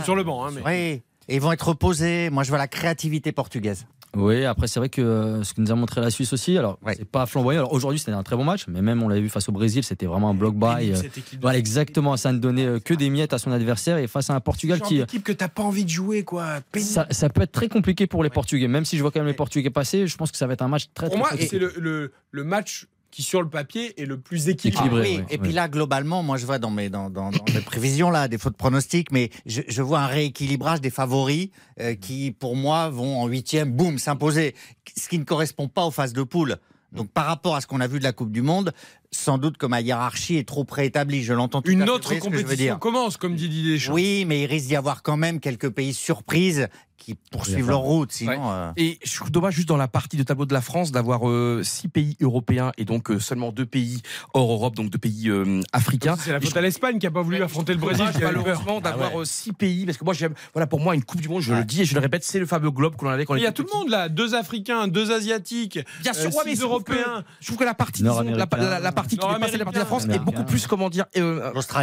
Sur 0.02 0.16
le 0.16 0.24
banc. 0.24 0.44
hein, 0.46 0.50
mais- 0.52 0.62
Oui. 0.66 1.02
Et 1.28 1.36
ils 1.36 1.40
vont 1.40 1.52
être 1.52 1.68
reposés. 1.68 2.30
Moi, 2.30 2.42
je 2.44 2.48
vois 2.50 2.58
la 2.58 2.68
créativité 2.68 3.32
portugaise. 3.32 3.86
Oui, 4.14 4.46
après 4.46 4.66
c'est 4.66 4.80
vrai 4.80 4.88
que 4.88 5.02
euh, 5.02 5.42
ce 5.44 5.52
que 5.52 5.60
nous 5.60 5.70
a 5.70 5.74
montré 5.74 6.00
la 6.00 6.10
Suisse 6.10 6.32
aussi, 6.32 6.56
alors 6.56 6.78
c'est 6.96 7.04
pas 7.04 7.26
flamboyant. 7.26 7.60
Alors 7.60 7.72
aujourd'hui 7.74 7.98
c'était 7.98 8.12
un 8.12 8.22
très 8.22 8.34
bon 8.34 8.44
match, 8.44 8.64
mais 8.66 8.80
même 8.80 9.02
on 9.02 9.08
l'avait 9.08 9.20
vu 9.20 9.28
face 9.28 9.46
au 9.50 9.52
Brésil, 9.52 9.84
c'était 9.84 10.06
vraiment 10.06 10.30
un 10.30 10.34
bloc 10.34 10.54
et, 10.80 10.94
euh, 10.94 11.02
équipe 11.02 11.40
voilà 11.42 11.58
exactement, 11.58 12.16
ça 12.16 12.32
ne 12.32 12.38
donnait 12.38 12.64
euh, 12.64 12.78
que 12.80 12.94
des 12.94 13.10
miettes 13.10 13.34
à 13.34 13.38
son 13.38 13.52
adversaire 13.52 13.98
et 13.98 14.06
face 14.06 14.30
à 14.30 14.34
un 14.34 14.40
Portugal 14.40 14.80
qui 14.80 14.98
d'équipe 14.98 15.22
que 15.22 15.32
t'as 15.32 15.48
pas 15.48 15.62
envie 15.64 15.84
de 15.84 15.90
jouer, 15.90 16.24
quoi. 16.24 16.60
Ça, 16.78 17.06
ça 17.10 17.28
peut 17.28 17.42
être 17.42 17.52
très 17.52 17.68
compliqué 17.68 18.06
pour 18.06 18.22
les 18.22 18.30
Portugais. 18.30 18.68
Même 18.68 18.86
si 18.86 18.96
je 18.96 19.02
vois 19.02 19.10
quand 19.10 19.20
même 19.20 19.26
les 19.26 19.34
Portugais 19.34 19.68
passer, 19.68 20.06
je 20.06 20.16
pense 20.16 20.30
que 20.30 20.38
ça 20.38 20.46
va 20.46 20.54
être 20.54 20.62
un 20.62 20.68
match 20.68 20.86
très 20.94 21.08
Pour 21.08 21.14
très 21.14 21.18
moi, 21.18 21.28
compliqué. 21.28 21.50
c'est 21.50 21.58
le, 21.58 21.74
le, 21.78 22.12
le 22.30 22.44
match 22.44 22.86
qui, 23.10 23.22
sur 23.22 23.40
le 23.42 23.48
papier, 23.48 24.00
est 24.00 24.04
le 24.04 24.18
plus 24.18 24.48
équilibré. 24.48 25.16
Ah 25.18 25.20
oui, 25.20 25.24
et 25.30 25.38
puis 25.38 25.52
là, 25.52 25.68
globalement, 25.68 26.22
moi, 26.22 26.36
je 26.36 26.44
vois 26.46 26.58
dans 26.58 26.70
mes, 26.70 26.90
dans, 26.90 27.08
dans, 27.08 27.30
dans 27.30 27.44
mes 27.54 27.60
prévisions, 27.60 28.10
là, 28.10 28.28
des 28.28 28.38
fautes 28.38 28.56
pronostics, 28.56 29.10
mais 29.10 29.30
je, 29.46 29.62
je 29.66 29.82
vois 29.82 30.00
un 30.00 30.06
rééquilibrage 30.06 30.80
des 30.80 30.90
favoris 30.90 31.48
euh, 31.80 31.94
qui, 31.94 32.32
pour 32.32 32.56
moi, 32.56 32.90
vont 32.90 33.20
en 33.20 33.26
huitième, 33.26 33.72
boum, 33.72 33.98
s'imposer. 33.98 34.54
Ce 34.96 35.08
qui 35.08 35.18
ne 35.18 35.24
correspond 35.24 35.68
pas 35.68 35.84
aux 35.84 35.90
phases 35.90 36.12
de 36.12 36.22
poule. 36.22 36.56
Donc, 36.92 37.10
par 37.10 37.26
rapport 37.26 37.56
à 37.56 37.60
ce 37.60 37.66
qu'on 37.66 37.80
a 37.80 37.86
vu 37.88 37.98
de 37.98 38.04
la 38.04 38.12
Coupe 38.12 38.30
du 38.30 38.42
Monde, 38.42 38.72
sans 39.10 39.38
doute 39.38 39.56
que 39.58 39.66
ma 39.66 39.80
hiérarchie 39.80 40.36
est 40.36 40.46
trop 40.48 40.64
préétablie. 40.64 41.22
Je 41.24 41.32
l'entends 41.32 41.60
tout 41.60 41.70
à 41.70 41.72
Une 41.72 41.84
fait, 41.84 41.90
autre 41.90 42.14
compétition 42.18 42.54
dire. 42.56 42.78
commence, 42.78 43.16
comme 43.16 43.34
dit 43.34 43.48
Didier 43.48 43.72
Deschamps. 43.74 43.92
Oui, 43.94 44.24
mais 44.26 44.42
il 44.42 44.46
risque 44.46 44.68
d'y 44.68 44.76
avoir 44.76 45.02
quand 45.02 45.16
même 45.16 45.40
quelques 45.40 45.70
pays 45.70 45.92
surprises 45.92 46.68
qui 47.06 47.14
poursuivent 47.30 47.68
leur 47.68 47.78
route. 47.80 48.10
Sinon, 48.10 48.32
Ouais. 48.32 48.38
euh, 48.40 48.72
Et 48.76 48.98
je 49.04 49.14
trouve 49.14 49.30
dommage 49.30 49.54
juste 49.54 49.68
dans 49.68 49.76
la 49.76 49.86
partie 49.86 50.16
de 50.16 50.24
tableau 50.24 50.44
de 50.44 50.52
la 50.52 50.60
France 50.60 50.90
d'avoir 50.90 51.28
euh, 51.28 51.62
six 51.62 51.86
pays 51.86 52.16
européens 52.20 52.72
et 52.78 52.84
donc 52.84 53.12
euh, 53.12 53.20
seulement 53.20 53.52
deux 53.52 53.64
pays 53.64 54.02
hors 54.34 54.50
Europe, 54.50 54.74
donc 54.74 54.90
deux 54.90 54.98
pays 54.98 55.28
euh, 55.30 55.60
africains. 55.72 56.16
C'est 56.18 56.32
la 56.32 56.40
faute 56.40 56.50
je 56.52 56.58
à 56.58 56.60
l'Espagne 56.62 56.98
qui 56.98 57.06
a 57.06 57.12
pas 57.12 57.22
voulu 57.22 57.40
affronter 57.40 57.74
le 57.74 57.78
Brésil. 57.78 58.06
malheureusement 58.20 58.80
d'avoir 58.80 59.20
euh, 59.20 59.24
six 59.24 59.52
pays 59.52 59.86
parce 59.86 59.98
que 59.98 60.04
moi 60.04 60.14
j'aime 60.14 60.34
voilà 60.52 60.66
pour 60.66 60.80
moi 60.80 60.96
une 60.96 61.04
coupe 61.04 61.20
du 61.20 61.28
monde 61.28 61.42
je 61.42 61.54
le 61.54 61.64
dis 61.64 61.82
et 61.82 61.84
je 61.84 61.94
le 61.94 62.00
répète 62.00 62.24
c'est 62.24 62.40
le 62.40 62.46
fameux 62.46 62.72
globe 62.72 62.96
que 62.96 63.04
l'on 63.04 63.12
avait 63.12 63.24
quand 63.24 63.34
on 63.34 63.36
Il 63.36 63.42
y 63.44 63.46
a 63.46 63.52
tout 63.52 63.62
le 63.72 63.78
monde 63.78 63.88
là, 63.88 64.08
deux 64.08 64.34
Africains, 64.34 64.88
deux 64.88 65.12
Asiatiques, 65.12 65.78
Bien 66.02 66.12
sûr, 66.12 66.30
euh, 66.30 66.42
mais 66.44 66.56
six 66.56 66.62
Européens. 66.62 67.22
Je 67.40 67.46
trouve 67.46 67.58
que 67.58 67.64
la 67.64 67.74
partie, 67.74 68.02
disons, 68.02 68.22
la, 68.22 68.32
la, 68.36 68.48
la- 68.58 68.80
la 68.80 68.92
partie 68.92 69.16
qui 69.16 69.26
dépasse 69.26 69.52
la 69.52 69.58
partie 69.64 69.74
de 69.74 69.78
la 69.80 69.86
France 69.86 70.06
est 70.10 70.18
beaucoup 70.18 70.42
plus, 70.44 70.66
comment 70.66 70.90
dire, 70.90 71.04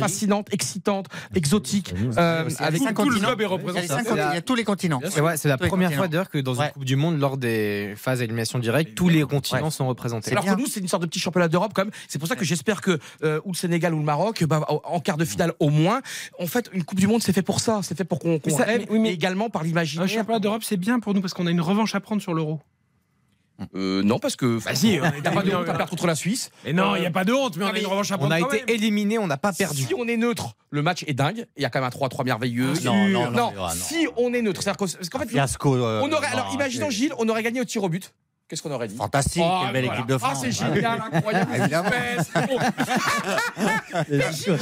fascinante, 0.01 0.47
excitante, 0.51 1.07
exotique. 1.33 1.93
avec 2.17 2.81
tout 2.95 3.09
le 3.09 3.19
globe 3.19 3.39
est 3.41 3.45
représenté. 3.45 3.87
il 4.11 4.17
y 4.17 4.19
a 4.19 4.41
tous 4.41 4.55
les 4.55 4.63
continents. 4.65 4.99
C'est 5.13 5.21
ouais, 5.21 5.37
c'est 5.37 5.47
la 5.49 5.57
première 5.57 5.89
continents. 5.89 5.97
fois 6.01 6.07
d'ailleurs 6.07 6.29
que 6.29 6.37
dans 6.39 6.55
Ouais. 6.55 6.67
une 6.67 6.71
Coupe 6.73 6.85
du 6.85 6.95
Monde, 6.95 7.19
lors 7.19 7.37
des 7.37 7.93
phases 7.97 8.19
d'élimination 8.19 8.59
directe, 8.59 8.95
tous 8.95 9.09
les 9.09 9.23
continents 9.23 9.63
Ouais. 9.65 9.71
sont 9.71 9.87
représentés. 9.87 10.31
Alors 10.31 10.45
que 10.45 10.59
nous, 10.59 10.67
c'est 10.67 10.79
une 10.79 10.87
sorte 10.87 11.03
de 11.03 11.07
petit 11.07 11.19
championnat 11.19 11.47
d'Europe 11.47 11.71
quand 11.75 11.83
même. 11.85 11.93
C'est 12.07 12.19
pour 12.19 12.27
ça 12.27 12.35
que 12.35 12.45
j'espère 12.45 12.81
que 12.81 12.99
euh, 13.23 13.39
ou 13.45 13.51
le 13.51 13.57
Sénégal 13.57 13.93
ou 13.93 13.99
le 13.99 14.03
Maroc, 14.05 14.43
bah, 14.45 14.65
en 14.67 14.99
quart 14.99 15.17
de 15.17 15.25
finale 15.25 15.53
au 15.59 15.69
moins. 15.69 16.01
En 16.39 16.47
fait, 16.47 16.69
une 16.73 16.83
Coupe 16.83 16.99
du 16.99 17.07
Monde, 17.07 17.21
c'est 17.21 17.33
fait 17.33 17.41
pour 17.41 17.59
ça. 17.59 17.79
C'est 17.83 17.97
fait 17.97 18.03
pour 18.03 18.19
qu'on 18.19 18.39
qu'on 18.39 18.57
Mais 18.57 18.77
oui, 18.79 18.85
mais- 18.89 18.99
mais 18.99 19.13
également 19.13 19.49
par 19.49 19.61
Un 19.61 19.65
l'imaginaire. 19.65 20.07
championnat 20.07 20.39
d'Europe, 20.39 20.63
c'est 20.63 20.77
bien 20.77 20.99
pour 20.99 21.13
nous 21.13 21.21
parce 21.21 21.33
qu'on 21.33 21.47
a 21.47 21.51
une 21.51 21.61
revanche 21.61 21.93
à 21.95 21.99
prendre 21.99 22.21
sur 22.21 22.33
l'euro. 22.33 22.59
Euh, 23.75 24.01
non, 24.03 24.19
parce 24.19 24.35
que. 24.35 24.59
Bah 24.63 24.73
si, 24.75 24.99
on 25.01 25.05
a 25.05 25.11
t'as 25.11 25.31
pas 25.31 25.43
de 25.43 25.53
honte 25.53 25.69
à 25.69 25.73
perdre 25.73 25.89
contre 25.89 26.07
la 26.07 26.15
Suisse. 26.15 26.49
Et 26.65 26.73
non, 26.73 26.95
il 26.95 27.01
n'y 27.01 27.05
a 27.05 27.11
pas 27.11 27.23
de 27.23 27.33
honte, 27.33 27.55
mais 27.57 27.65
on 27.65 27.67
a 27.69 27.79
une 27.79 27.85
revanche 27.85 28.11
à 28.11 28.15
On 28.15 28.17
prendre. 28.17 28.33
a 28.33 28.39
quand 28.39 28.47
été 28.51 28.65
même. 28.65 28.75
éliminé, 28.75 29.19
on 29.19 29.27
n'a 29.27 29.37
pas 29.37 29.53
perdu. 29.53 29.83
Si 29.83 29.93
on 29.93 30.07
est 30.07 30.17
neutre, 30.17 30.55
le 30.71 30.81
match 30.81 31.03
est 31.07 31.13
dingue. 31.13 31.45
Il 31.55 31.61
y 31.61 31.65
a 31.65 31.69
quand 31.69 31.79
même 31.79 31.87
un 31.93 32.07
3-3 32.07 32.25
merveilleux. 32.25 32.73
Ah, 32.75 32.79
non, 32.83 33.07
non, 33.07 33.23
non, 33.25 33.31
non, 33.31 33.53
ah, 33.59 33.73
non. 33.75 33.81
si 33.81 34.07
on 34.17 34.33
est 34.33 34.41
neutre, 34.41 34.61
c'est-à-dire 34.63 34.77
qu'en 35.11 35.19
fait, 35.19 35.27
Fiasco. 35.29 35.75
euh, 35.75 36.01
on 36.03 36.11
aurait, 36.11 36.27
non, 36.27 36.33
alors 36.33 36.51
imaginons 36.53 36.89
Gilles, 36.89 37.13
on 37.19 37.29
aurait 37.29 37.43
gagné 37.43 37.61
au 37.61 37.65
tir 37.65 37.83
au 37.83 37.89
but. 37.89 38.11
Qu'est-ce 38.49 38.61
qu'on 38.61 38.71
aurait 38.71 38.87
dit 38.87 38.95
Fantastique, 38.95 39.41
Oh, 39.43 39.59
quelle 39.63 39.73
belle 39.73 39.85
voilà. 39.85 39.99
équipe 39.99 40.09
de 40.09 40.17
Ah, 40.21 40.33
c'est 40.35 40.51
génial, 40.51 41.01
incroyable. 41.11 41.51
Évidemment. 41.55 41.89
suspense. 41.89 42.29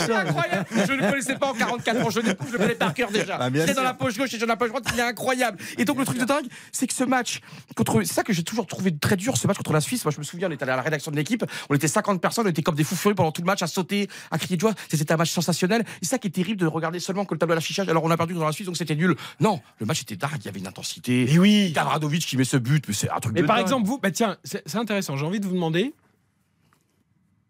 C'est 0.06 0.14
incroyable. 0.14 0.66
Je 0.88 0.94
ne 0.94 1.10
connaissais 1.10 1.36
pas 1.36 1.48
en 1.48 1.54
44 1.54 2.06
ans. 2.06 2.10
Je 2.10 2.20
ne 2.20 2.26
je 2.28 2.52
le 2.52 2.58
connais 2.58 2.76
par 2.76 2.94
cœur 2.94 3.12
déjà. 3.12 3.38
Bah, 3.38 3.50
c'est 3.66 3.74
dans 3.74 3.84
la 3.84 3.94
poche 3.94 4.18
gauche 4.18 4.34
et 4.34 4.38
dans 4.38 4.46
la 4.46 4.56
poche 4.56 4.70
droite. 4.70 4.84
Il 4.94 5.00
est 5.00 5.04
incroyable. 5.04 5.58
Et 5.78 5.86
donc 5.86 5.98
le 5.98 6.06
truc 6.06 6.20
de 6.20 6.26
dingue, 6.26 6.46
c'est 6.72 6.88
que 6.88 6.94
ce 6.94 7.04
match 7.04 7.40
contre, 7.76 8.04
c'est 8.04 8.14
ça 8.14 8.24
que 8.24 8.34
j'ai 8.34 8.44
toujours 8.44 8.68
trouvé 8.68 8.96
très 8.96 9.16
dur, 9.16 9.38
ce 9.38 9.48
match 9.48 9.58
contre 9.58 9.74
la 9.74 9.82
Suisse. 9.82 10.06
Moi, 10.06 10.12
je 10.14 10.20
me 10.20 10.24
souviens, 10.24 10.48
on 10.48 10.52
était 10.52 10.64
allé 10.64 10.74
à 10.74 10.76
la 10.76 10.82
rédaction 10.82 11.12
de 11.12 11.16
l'équipe, 11.16 11.44
on 11.70 11.76
était 11.76 11.88
50 11.88 12.22
personnes, 12.22 12.46
on 12.46 12.50
était 12.50 12.62
comme 12.62 12.76
des 12.76 12.84
fous 12.84 12.96
furieux 12.96 13.16
pendant 13.16 13.32
tout 13.32 13.42
le 13.42 13.48
match 13.48 13.62
à 13.64 13.68
sauter, 13.68 14.08
à 14.30 14.38
crier 14.38 14.58
de 14.58 14.62
joie. 14.62 14.74
C'était 14.90 15.12
un 15.12 15.18
match 15.18 15.32
sensationnel. 15.32 15.84
Et 16.02 16.06
ça 16.06 16.18
qui 16.20 16.28
est 16.28 16.32
terrible 16.32 16.60
de 16.60 16.68
regarder 16.68 17.00
seulement 17.00 17.26
que 17.26 17.34
le 17.34 17.40
tableau 17.40 17.56
d'affichage. 17.56 17.90
Alors 17.90 18.04
on 18.04 18.12
a 18.12 18.18
perdu 18.18 18.34
dans 18.34 18.46
la 18.46 18.52
Suisse, 18.52 18.68
donc 18.68 18.78
c'était 18.78 18.96
nul. 18.96 19.16
Non, 19.40 19.60
le 19.80 19.86
match 19.86 20.02
était 20.02 20.16
dingue. 20.16 20.32
Il 20.40 20.46
y 20.46 20.50
avait 20.50 20.60
une 20.60 20.68
intensité. 20.68 21.32
Et 21.34 21.40
oui. 21.40 21.72
Gavranovic 21.74 22.26
qui 22.26 22.38
met 22.38 22.44
ce 22.44 22.58
but, 22.58 22.86
mais 22.88 22.94
c'est 22.94 23.10
un 23.10 23.20
truc 23.20 23.34
Mais 23.34 23.42
de 23.42 23.48
par 23.48 23.58
dingue. 23.58 23.66
Exemple, 23.76 23.88
vous, 23.88 23.98
bah 24.00 24.12
tiens, 24.12 24.38
c'est 24.44 24.62
c'est 24.66 24.78
intéressant. 24.78 25.16
J'ai 25.18 25.26
envie 25.26 25.40
de 25.40 25.46
vous 25.46 25.54
demander 25.54 25.94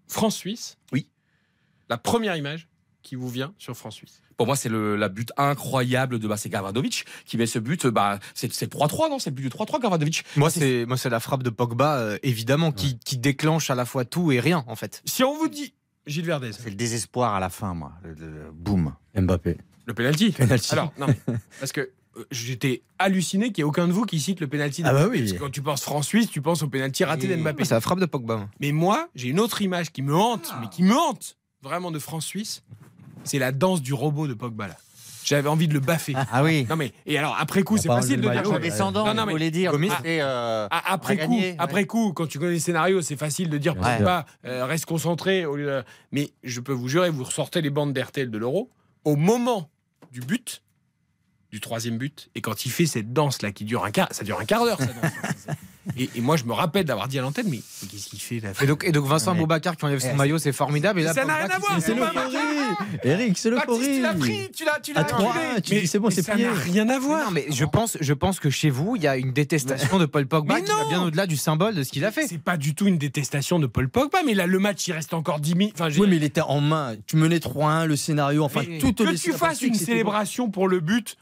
France-Suisse. 0.08 0.78
Oui. 0.92 1.08
La 1.90 1.98
première 1.98 2.36
image 2.36 2.68
qui 3.02 3.16
vous 3.16 3.30
vient 3.30 3.54
sur 3.58 3.76
France-Suisse. 3.76 4.22
Pour 4.38 4.48
moi, 4.48 4.56
c'est 4.56 4.70
le 4.70 4.96
la 4.96 5.10
but 5.10 5.32
incroyable 5.38 6.18
de 6.20 6.28
bah, 6.28 6.38
c'est 6.38 6.50
Gavranovic 6.50 7.06
qui 7.26 7.38
met 7.38 7.46
ce 7.46 7.60
but. 7.60 7.86
Bah, 7.88 8.20
c'est 8.34 8.52
c'est 8.54 8.72
le 8.74 8.78
3-3, 8.80 9.10
non? 9.10 9.20
C'est 9.20 9.30
le 9.30 9.36
but 9.36 9.44
du 9.44 9.50
3-3, 9.50 9.82
Gavranovic. 9.82 10.24
Moi, 10.36 10.50
c'est 10.50 10.86
moi, 10.86 10.98
c'est 10.98 11.10
la 11.10 11.20
frappe 11.20 11.44
de 11.44 11.50
Pogba, 11.50 11.98
euh, 11.98 12.18
évidemment, 12.24 12.72
qui, 12.72 12.98
qui 13.00 13.18
déclenche 13.18 13.70
à 13.70 13.76
la 13.76 13.86
fois 13.86 14.04
tout 14.06 14.32
et 14.32 14.40
rien, 14.40 14.64
en 14.68 14.76
fait. 14.76 15.02
Si 15.06 15.24
on 15.24 15.38
vous 15.38 15.48
dit 15.48 15.74
Gilles 16.08 16.26
Verdez, 16.26 16.52
C'est 16.54 16.70
le 16.70 16.76
désespoir 16.76 17.36
à 17.36 17.40
la 17.40 17.50
fin, 17.50 17.74
moi. 17.76 17.94
Le, 18.04 18.14
le- 18.14 18.44
le 18.46 18.52
boum. 18.52 18.94
Mbappé. 19.16 19.58
le 19.86 19.94
penalty. 19.94 20.32
Penalty. 20.32 20.72
Alors, 20.74 20.92
non, 20.98 21.08
mais, 21.08 21.36
parce 21.60 21.72
que 21.72 21.92
j'étais 22.32 22.82
halluciné 23.00 23.52
qu'il 23.52 23.64
n'y 23.64 23.68
ait 23.68 23.70
aucun 23.70 23.88
de 23.88 23.94
vous 23.94 24.06
qui 24.06 24.20
cite 24.20 24.40
le 24.42 24.48
penalty. 24.48 24.82
Ah 24.86 24.94
bah 24.94 25.08
oui. 25.10 25.20
Parce 25.22 25.34
que 25.34 25.38
quand 25.40 25.50
tu 25.50 25.62
penses 25.62 25.82
France-Suisse, 25.84 26.30
tu 26.30 26.42
penses 26.42 26.62
au 26.64 26.68
penalty 26.68 27.04
raté 27.04 27.28
d'Mbappé. 27.28 27.64
C'est 27.66 27.74
la 27.74 27.82
frappe 27.82 28.00
de 28.00 28.06
Pogba. 28.06 28.48
Mais 28.60 28.72
moi, 28.72 29.10
j'ai 29.16 29.30
une 29.30 29.40
autre 29.40 29.62
image 29.62 29.92
qui 29.92 30.02
me 30.02 30.16
hante, 30.16 30.54
mais 30.62 30.68
qui 30.70 30.84
me 30.84 30.94
hante 30.96 31.38
vraiment 31.62 31.92
de 31.92 32.00
France-Suisse. 32.00 32.64
C'est 33.24 33.40
la 33.40 33.52
danse 33.52 33.82
du 33.82 33.94
robot 33.94 34.28
de 34.28 34.34
Pogba 34.34 34.68
là. 34.68 34.78
J'avais 35.24 35.48
envie 35.50 35.68
de 35.68 35.74
le 35.76 35.80
baffer. 35.80 36.16
Ah 36.32 36.44
oui. 36.44 36.66
Non 36.68 36.76
mais 36.76 36.92
et 37.06 37.16
alors 37.18 37.38
après 37.40 37.62
coup, 37.62 37.78
c'est 37.78 37.88
facile 37.88 38.20
de 38.20 38.28
dire. 38.28 38.50
ouais. 38.52 38.60
Descendant, 38.60 39.06
Non, 39.06 39.14
non, 39.14 39.22
vous 39.22 39.28
mais- 39.28 39.32
voulez 39.34 39.52
dire. 39.52 39.72
Euh, 40.06 40.68
Ah, 40.72 40.84
après 40.94 41.16
coup, 41.16 41.22
gagner, 41.22 41.52
ouais. 41.52 41.56
après 41.60 41.86
coup, 41.86 42.12
quand 42.12 42.26
tu 42.28 42.40
connais 42.40 42.54
les 42.54 42.60
scénarios, 42.60 43.02
c'est 43.04 43.16
facile 43.16 43.50
de 43.50 43.58
dire 43.60 43.78
Ouais. 43.78 43.98
Pogba 43.98 44.26
euh, 44.46 44.66
reste 44.66 44.86
concentré. 44.86 45.46
Au 45.46 45.56
lieu 45.56 45.68
de- 45.68 45.84
Mais 46.12 46.32
je 46.44 46.60
peux 46.60 46.74
vous 46.74 46.88
jurer, 46.88 47.12
vous 47.12 47.24
ressortez 47.24 47.62
les 47.62 47.70
bandes 47.70 47.94
d'RTL 47.94 48.32
de 48.32 48.38
l'Euro 48.40 48.72
au 49.06 49.16
moment 49.16 49.70
du 50.12 50.22
but, 50.22 50.64
du 51.52 51.60
troisième 51.60 51.98
but, 51.98 52.30
et 52.34 52.42
quand 52.42 52.66
il 52.66 52.72
fait 52.72 52.86
cette 52.86 53.12
danse 53.12 53.42
là 53.42 53.52
qui 53.52 53.66
dure 53.66 53.84
un 53.84 53.92
quart, 53.92 54.08
ça 54.12 54.24
dure 54.24 54.40
un 54.40 54.46
quart 54.46 54.64
d'heure. 54.64 54.78
et, 55.98 56.10
et 56.16 56.22
moi, 56.22 56.38
je 56.38 56.46
me 56.46 56.54
rappelle 56.54 56.86
d'avoir 56.86 57.10
dit 57.10 57.20
à 57.20 57.22
l'antenne, 57.22 57.48
mais, 57.50 57.60
qu'est-ce 57.90 58.08
qu'il 58.08 58.22
fait 58.22 58.40
là? 58.40 58.52
Et 58.62 58.68
donc, 58.68 58.86
et 58.86 58.92
donc 58.94 59.06
Vincent 59.06 59.34
Ouais. 59.34 59.40
Boubacar 59.40 59.76
qui 59.76 59.84
enlève 59.84 60.00
son 60.00 60.12
Eh, 60.14 60.16
maillot, 60.16 60.38
c'est 60.38 60.54
formidable. 60.54 61.02
Et 61.02 61.04
là, 61.04 61.14
Ça 61.14 61.26
n'a 61.26 61.36
rien 61.36 61.50
à 61.50 61.60
voir, 61.60 61.78
c'est 61.82 61.94
l'euphorie 61.94 62.36
Eric, 63.04 63.38
c'est 63.38 63.50
l'euphorie 63.50 63.96
tu 63.96 64.02
l'as 64.02 64.14
pris, 64.14 64.50
tu 64.56 64.64
l'as, 64.66 64.80
tu 64.82 64.94
l'as 64.94 65.04
tu 65.62 65.76
dis, 65.76 65.88
c'est 65.88 66.00
bon, 66.00 66.10
c'est 66.10 66.22
ça 66.22 66.36
n'a 66.38 66.54
rien 66.54 66.88
à 66.88 67.00
voir. 67.00 67.26
Non, 67.26 67.32
mais 67.32 67.46
je 67.50 67.66
pense, 67.66 67.98
je 68.00 68.14
pense 68.14 68.40
que 68.40 68.50
chez 68.50 68.70
vous, 68.70 68.96
il 68.96 69.02
y 69.04 69.08
a 69.08 69.18
une 69.18 69.34
détestation 69.34 70.00
de 70.00 70.06
Paul 70.06 70.28
Pogba 70.28 70.62
qui 70.62 70.72
va 70.72 70.86
bien 70.88 71.04
au-delà 71.04 71.28
du 71.28 71.36
symbole 71.36 71.76
de 71.76 71.84
ce 71.84 71.92
qu'il 71.92 72.06
a 72.06 72.12
fait. 72.12 72.28
C'est 72.28 72.38
pas 72.38 72.56
du 72.58 72.76
tout 72.76 72.88
une 72.88 72.98
détestation 72.98 73.60
de 73.60 73.68
Paul 73.68 73.90
Pogba, 73.90 74.20
mais 74.26 74.34
là, 74.34 74.48
le 74.48 74.60
match, 74.60 74.88
il 74.88 74.94
reste 74.94 75.14
encore 75.14 75.40
10 75.42 75.56
minutes. 75.56 75.76
Enfin, 75.80 75.90
Oui, 76.00 76.08
mais 76.10 76.16
il 76.16 76.24
était 76.24 76.42
en 76.42 76.62
main. 76.62 76.96
Tu 77.08 77.18
menais 77.18 77.40
3-1, 77.40 77.88
le 77.88 77.96
scénario, 77.98 78.44
enfin, 78.44 78.64
tout 78.80 78.94
que 78.94 79.16
tu 79.18 79.34
fasses 79.34 79.62
une 79.62 79.74
célébration 79.76 80.50
pour 80.50 80.68
le 80.68 80.80
but, 80.80 81.18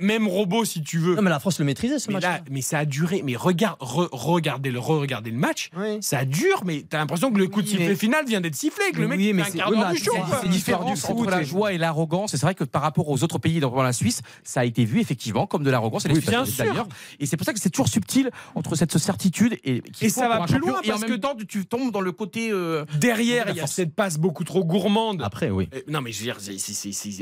même 0.00 0.26
robot 0.28 0.64
si 0.64 0.82
tu 0.82 0.98
veux. 0.98 1.14
Non, 1.16 1.22
mais 1.22 1.30
la 1.30 1.38
France 1.40 1.58
le 1.58 1.64
maîtrisait 1.64 1.98
ce 1.98 2.08
mais, 2.08 2.14
match. 2.14 2.22
là, 2.22 2.40
mais 2.50 2.60
ça 2.62 2.78
a 2.78 2.84
duré. 2.84 3.22
Mais 3.24 3.36
regarde, 3.36 3.78
re- 3.80 4.08
regardez 4.12 4.70
le, 4.70 4.78
regardez 4.78 5.30
le 5.30 5.38
match. 5.38 5.70
Oui. 5.76 5.98
Ça 6.00 6.24
dure, 6.24 6.62
mais 6.64 6.84
t'as 6.88 6.98
l'impression 6.98 7.30
que 7.32 7.38
le 7.38 7.46
coup 7.48 7.62
de 7.62 7.68
sifflet 7.68 7.88
mais- 7.88 7.94
final 7.96 8.26
vient 8.26 8.40
d'être 8.40 8.54
sifflé, 8.54 8.84
que 8.92 9.00
le 9.00 9.08
mec 9.08 9.18
Oui, 9.18 9.32
mais 9.32 9.42
fait 9.42 9.48
un 9.48 9.52
c'est- 9.52 9.58
quart 9.58 9.70
oui, 9.70 9.76
d'heure 9.78 9.88
mais 9.90 9.96
du 9.98 10.04
show. 10.04 10.12
c'est- 10.42 10.48
différent 10.48 10.90
du 10.92 10.96
foot, 11.00 11.10
entre 11.10 11.30
la 11.30 11.42
joie 11.42 11.72
et 11.72 11.78
l'arrogance. 11.78 12.34
Et 12.34 12.36
c'est 12.36 12.46
vrai 12.46 12.54
que 12.54 12.64
par 12.64 12.82
rapport 12.82 13.08
aux 13.08 13.22
autres 13.24 13.38
pays, 13.38 13.60
dans 13.60 13.82
la 13.82 13.92
Suisse, 13.92 14.22
ça 14.42 14.60
a 14.60 14.64
été 14.64 14.84
vu 14.84 15.00
effectivement 15.00 15.46
comme 15.46 15.62
de 15.64 15.70
l'arrogance. 15.70 16.04
Et 16.04 16.08
les 16.08 16.14
Oui, 16.14 16.20
Suisses 16.20 16.30
bien 16.30 16.44
sûr. 16.44 16.64
d'ailleurs. 16.64 16.88
Et 17.20 17.26
c'est 17.26 17.36
pour 17.36 17.46
ça 17.46 17.52
que 17.52 17.60
c'est 17.60 17.70
toujours 17.70 17.88
subtil 17.88 18.30
entre 18.54 18.74
cette 18.76 18.96
certitude 18.98 19.58
et 19.64 19.82
Et 20.00 20.08
ça 20.08 20.28
va 20.28 20.44
plus 20.46 20.58
loin 20.58 20.80
parce 20.86 21.04
que- 21.04 21.14
temps 21.14 21.34
tu 21.48 21.66
tombes 21.66 21.92
dans 21.92 22.00
le 22.00 22.12
côté 22.12 22.50
euh, 22.52 22.84
Derrière, 22.98 23.46
il 23.50 23.56
y 23.56 23.60
a 23.60 23.66
cette 23.66 23.94
passe 23.94 24.18
beaucoup 24.18 24.44
trop 24.44 24.64
gourmande. 24.64 25.22
Après, 25.22 25.50
oui. 25.50 25.68
Euh, 25.74 25.80
Non 25.88 26.00
mais 26.00 26.12
je 26.12 26.18
veux 26.18 26.24
dire, 26.24 26.38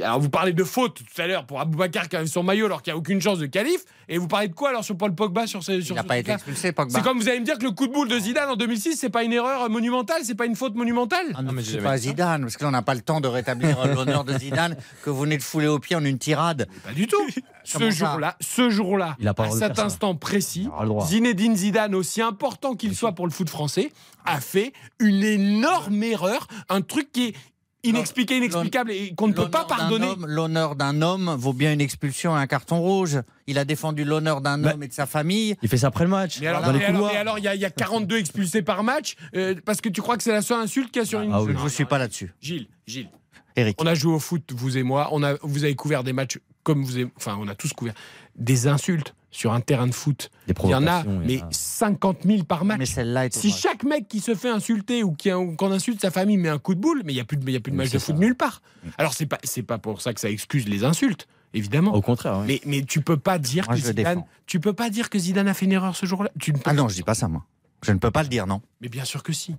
alors 0.05 0.21
vous 0.21 0.31
parlez 0.31 0.53
de 0.53 0.65
faute 0.65 0.95
tout 0.95 1.21
à 1.23 1.27
l'heure 1.27 1.45
pour 1.47 1.61
Aboubacar 1.61 2.09
qui 2.09 2.17
a 2.17 2.27
son 2.27 2.43
maillot 2.43 2.62
alors 2.67 2.83
qu'il 2.83 2.93
n'y 2.93 2.97
a 2.97 2.99
aucune 2.99 3.21
chance 3.21 3.39
de 3.39 3.47
qualif, 3.47 3.85
et 4.09 4.19
vous 4.19 4.29
parlez 4.29 4.49
de 4.49 4.55
quoi 4.55 4.71
alors 4.71 4.85
sur 4.85 4.97
Paul 4.97 5.15
Pogba 5.15 5.47
sur 5.47 5.63
ce 5.63 5.81
sur 5.81 5.95
Il 5.95 5.97
n'a 5.97 6.05
pas 6.05 6.19
été 6.19 6.33
expulsé, 6.33 6.73
Pogba. 6.73 6.99
C'est 6.99 7.05
comme 7.05 7.19
vous 7.19 7.29
allez 7.29 7.41
me 7.41 7.45
dire 7.45 7.59
que 7.59 7.65
le 7.65 7.71
coup 7.71 7.87
de 7.87 7.93
boule 7.93 8.09
de 8.09 8.19
Zidane 8.19 8.51
en 8.51 8.57
2006 8.57 8.97
c'est 8.97 9.11
pas 9.11 9.23
une 9.23 9.33
erreur 9.33 9.69
monumentale, 9.71 10.23
c'est 10.25 10.35
pas 10.35 10.47
une 10.47 10.57
faute 10.57 10.75
monumentale 10.75 11.27
Ah 11.35 11.43
non, 11.43 11.53
mais 11.53 11.63
c'est 11.63 11.79
pas. 11.79 11.97
Zidane, 11.97 12.43
parce 12.43 12.57
que 12.57 12.63
là, 12.65 12.69
on 12.69 12.73
n'a 12.73 12.83
pas 12.83 12.95
le 12.95 13.01
temps 13.01 13.21
de 13.21 13.29
rétablir 13.29 13.87
l'honneur 13.95 14.25
de 14.25 14.37
Zidane 14.39 14.77
que 15.03 15.11
vous 15.11 15.21
venez 15.21 15.37
de 15.37 15.43
fouler 15.43 15.69
au 15.69 15.79
pied 15.79 15.97
en 15.97 16.05
une 16.05 16.19
tirade. 16.19 16.69
Pas 16.85 16.93
du 16.93 17.07
tout. 17.07 17.25
ce 17.65 17.91
jour-là, 17.91 18.37
ce 18.41 18.71
jour-là, 18.71 19.17
à 19.25 19.51
cet 19.51 19.79
instant 19.79 20.15
précis. 20.15 20.69
Zinedine 21.07 21.57
Zidane, 21.57 21.95
aussi 21.95 22.23
important 22.23 22.75
qu'il 22.75 22.95
soit 22.97 23.13
pour 23.13 23.27
le 23.27 23.33
foot 23.33 23.49
français, 23.49 23.93
a 24.25 24.41
fait 24.41 24.73
une 24.99 25.23
énorme 25.23 26.03
erreur, 26.03 26.47
un 26.69 26.81
truc 26.81 27.13
qui 27.13 27.29
est 27.29 27.35
inexpliqué, 27.85 28.37
inexplicable 28.37 28.91
et 28.93 29.15
qu'on 29.15 29.29
ne 29.29 29.33
peut 29.33 29.51
pas 29.51 29.61
L'honneur 29.63 29.67
d'un 29.69 29.77
pardonner. 29.77 30.07
homme- 30.09 30.27
L'honneur 30.27 30.77
d'un 30.77 31.03
homme 31.03 31.35
vaut 31.39 31.53
bien 31.53 31.73
une 31.73 31.81
expulsion 31.81 32.37
et 32.37 32.41
un 32.41 32.47
carton 32.47 32.81
rouge. 32.81 33.21
Il 33.47 33.59
a 33.59 33.65
défendu 33.65 34.05
l'honneur 34.05 34.41
d'un 34.41 34.59
Bah, 34.59 34.73
homme 34.75 34.83
et 34.83 34.89
de 34.89 34.93
sa 34.93 35.07
famille. 35.07 35.57
Il 35.63 35.69
fait 35.69 35.79
ça 35.79 35.89
après 35.89 36.05
le 36.05 36.11
match. 36.11 36.39
Mais 36.41 36.47
alors, 36.47 37.39
il 37.39 37.45
y, 37.45 37.49
a- 37.49 37.55
il 37.55 37.61
y 37.61 37.65
a 37.65 37.71
42 37.71 38.19
expulsés 38.19 38.63
par 38.63 38.83
match 38.85 39.17
euh, 39.37 39.55
parce 39.65 39.81
que 39.81 39.89
tu 39.89 40.01
crois 40.01 40.17
que 40.17 40.23
c'est 40.23 40.33
la 40.33 40.43
seule 40.43 40.61
insulte 40.61 40.91
qu'il 40.93 41.03
y 41.03 41.05
a 41.05 41.07
sur 41.07 41.21
une. 41.21 41.33
Ah 41.33 41.43
oui. 41.43 41.55
Je 41.59 41.65
ne 41.65 41.69
suis 41.69 41.85
pas 41.85 41.99
là-dessus. 41.99 42.33
Gilles, 42.41 42.69
Gilles, 42.87 43.09
Eric. 43.57 43.77
on 43.83 43.87
a 43.87 43.95
joué 43.95 44.15
au 44.15 44.19
foot, 44.21 44.53
vous 44.55 44.77
et 44.79 44.83
moi. 44.83 45.09
On 45.13 45.23
a, 45.23 45.35
vous 45.43 45.65
avez 45.65 45.75
couvert 45.75 46.05
des 46.05 46.13
matchs 46.13 46.39
comme 46.63 46.85
vous, 46.85 46.95
avez- 46.97 47.09
enfin, 47.17 47.37
on 47.41 47.49
a 47.49 47.55
tous 47.55 47.73
couvert 47.73 47.95
des 48.37 48.67
insultes 48.69 49.15
sur 49.33 49.53
un 49.53 49.61
terrain 49.61 49.89
de 49.89 49.95
foot. 49.95 50.31
Il 50.47 50.71
y 50.71 50.75
en 50.75 50.87
a, 50.87 51.03
mais 51.05 51.41
a. 51.41 51.49
50 51.51 52.19
000 52.25 52.45
par 52.45 52.65
match. 52.65 52.97
Mais 52.97 53.31
Si 53.31 53.51
chaque 53.51 53.83
mec 53.83 54.07
qui 54.07 54.21
se 54.21 54.37
fait 54.37 54.51
insulter 54.51 55.03
ou 55.03 55.17
qu'on 55.17 55.73
insulte 55.73 56.01
sa 56.01 56.13
famille 56.13 56.37
met 56.37 56.51
un 56.51 56.59
coup 56.59 56.77
de 56.77 56.81
boule, 56.81 57.03
mais 57.05 57.13
il 57.13 57.17
n'y 57.17 57.21
a 57.21 57.25
plus 57.25 57.37
de, 57.37 57.51
y 57.51 57.57
a 57.57 57.61
plus 57.61 57.73
de 57.73 57.77
match 57.77 57.91
de 57.91 57.99
foot 57.99 58.17
nulle 58.17 58.37
part. 58.37 58.63
Alors 58.99 59.15
c'est 59.15 59.27
pas 59.27 59.39
pas 59.67 59.79
pour 59.79 60.01
ça 60.03 60.13
que 60.13 60.21
ça 60.21 60.29
excuse 60.31 60.69
les 60.69 60.85
insultes, 60.85 61.27
évidemment. 61.55 61.95
Au 61.95 62.03
contraire, 62.03 62.39
oui. 62.41 62.47
Mais 62.47 62.61
mais 62.67 62.83
tu 62.85 63.01
peux 63.01 63.17
pas 63.17 63.39
dire 63.39 63.65
Moi, 63.67 63.77
que 63.77 63.81
Zidane, 63.81 63.95
défends. 64.17 64.29
tu 64.47 64.61
peux 64.61 64.75
pas 64.75 64.91
dire 64.91 65.09
que 65.09 65.19
Zidane 65.19 65.49
a 65.49 65.55
fait 65.55 65.65
une 65.65 65.73
erreur 65.73 65.97
ce 65.97 66.05
jour-là. 66.07 66.31
Ah 66.67 66.75
non, 66.75 66.89
je 66.89 66.95
dis 66.95 67.03
pas 67.03 67.15
ça, 67.15 67.27
moi. 67.29 67.45
Je 67.83 67.91
ne 67.93 67.99
peux 67.99 68.11
pas 68.11 68.23
le 68.23 68.29
dire, 68.29 68.47
non. 68.47 68.61
Mais 68.81 68.89
bien 68.89 69.05
sûr 69.05 69.23
que 69.23 69.33
si. 69.33 69.57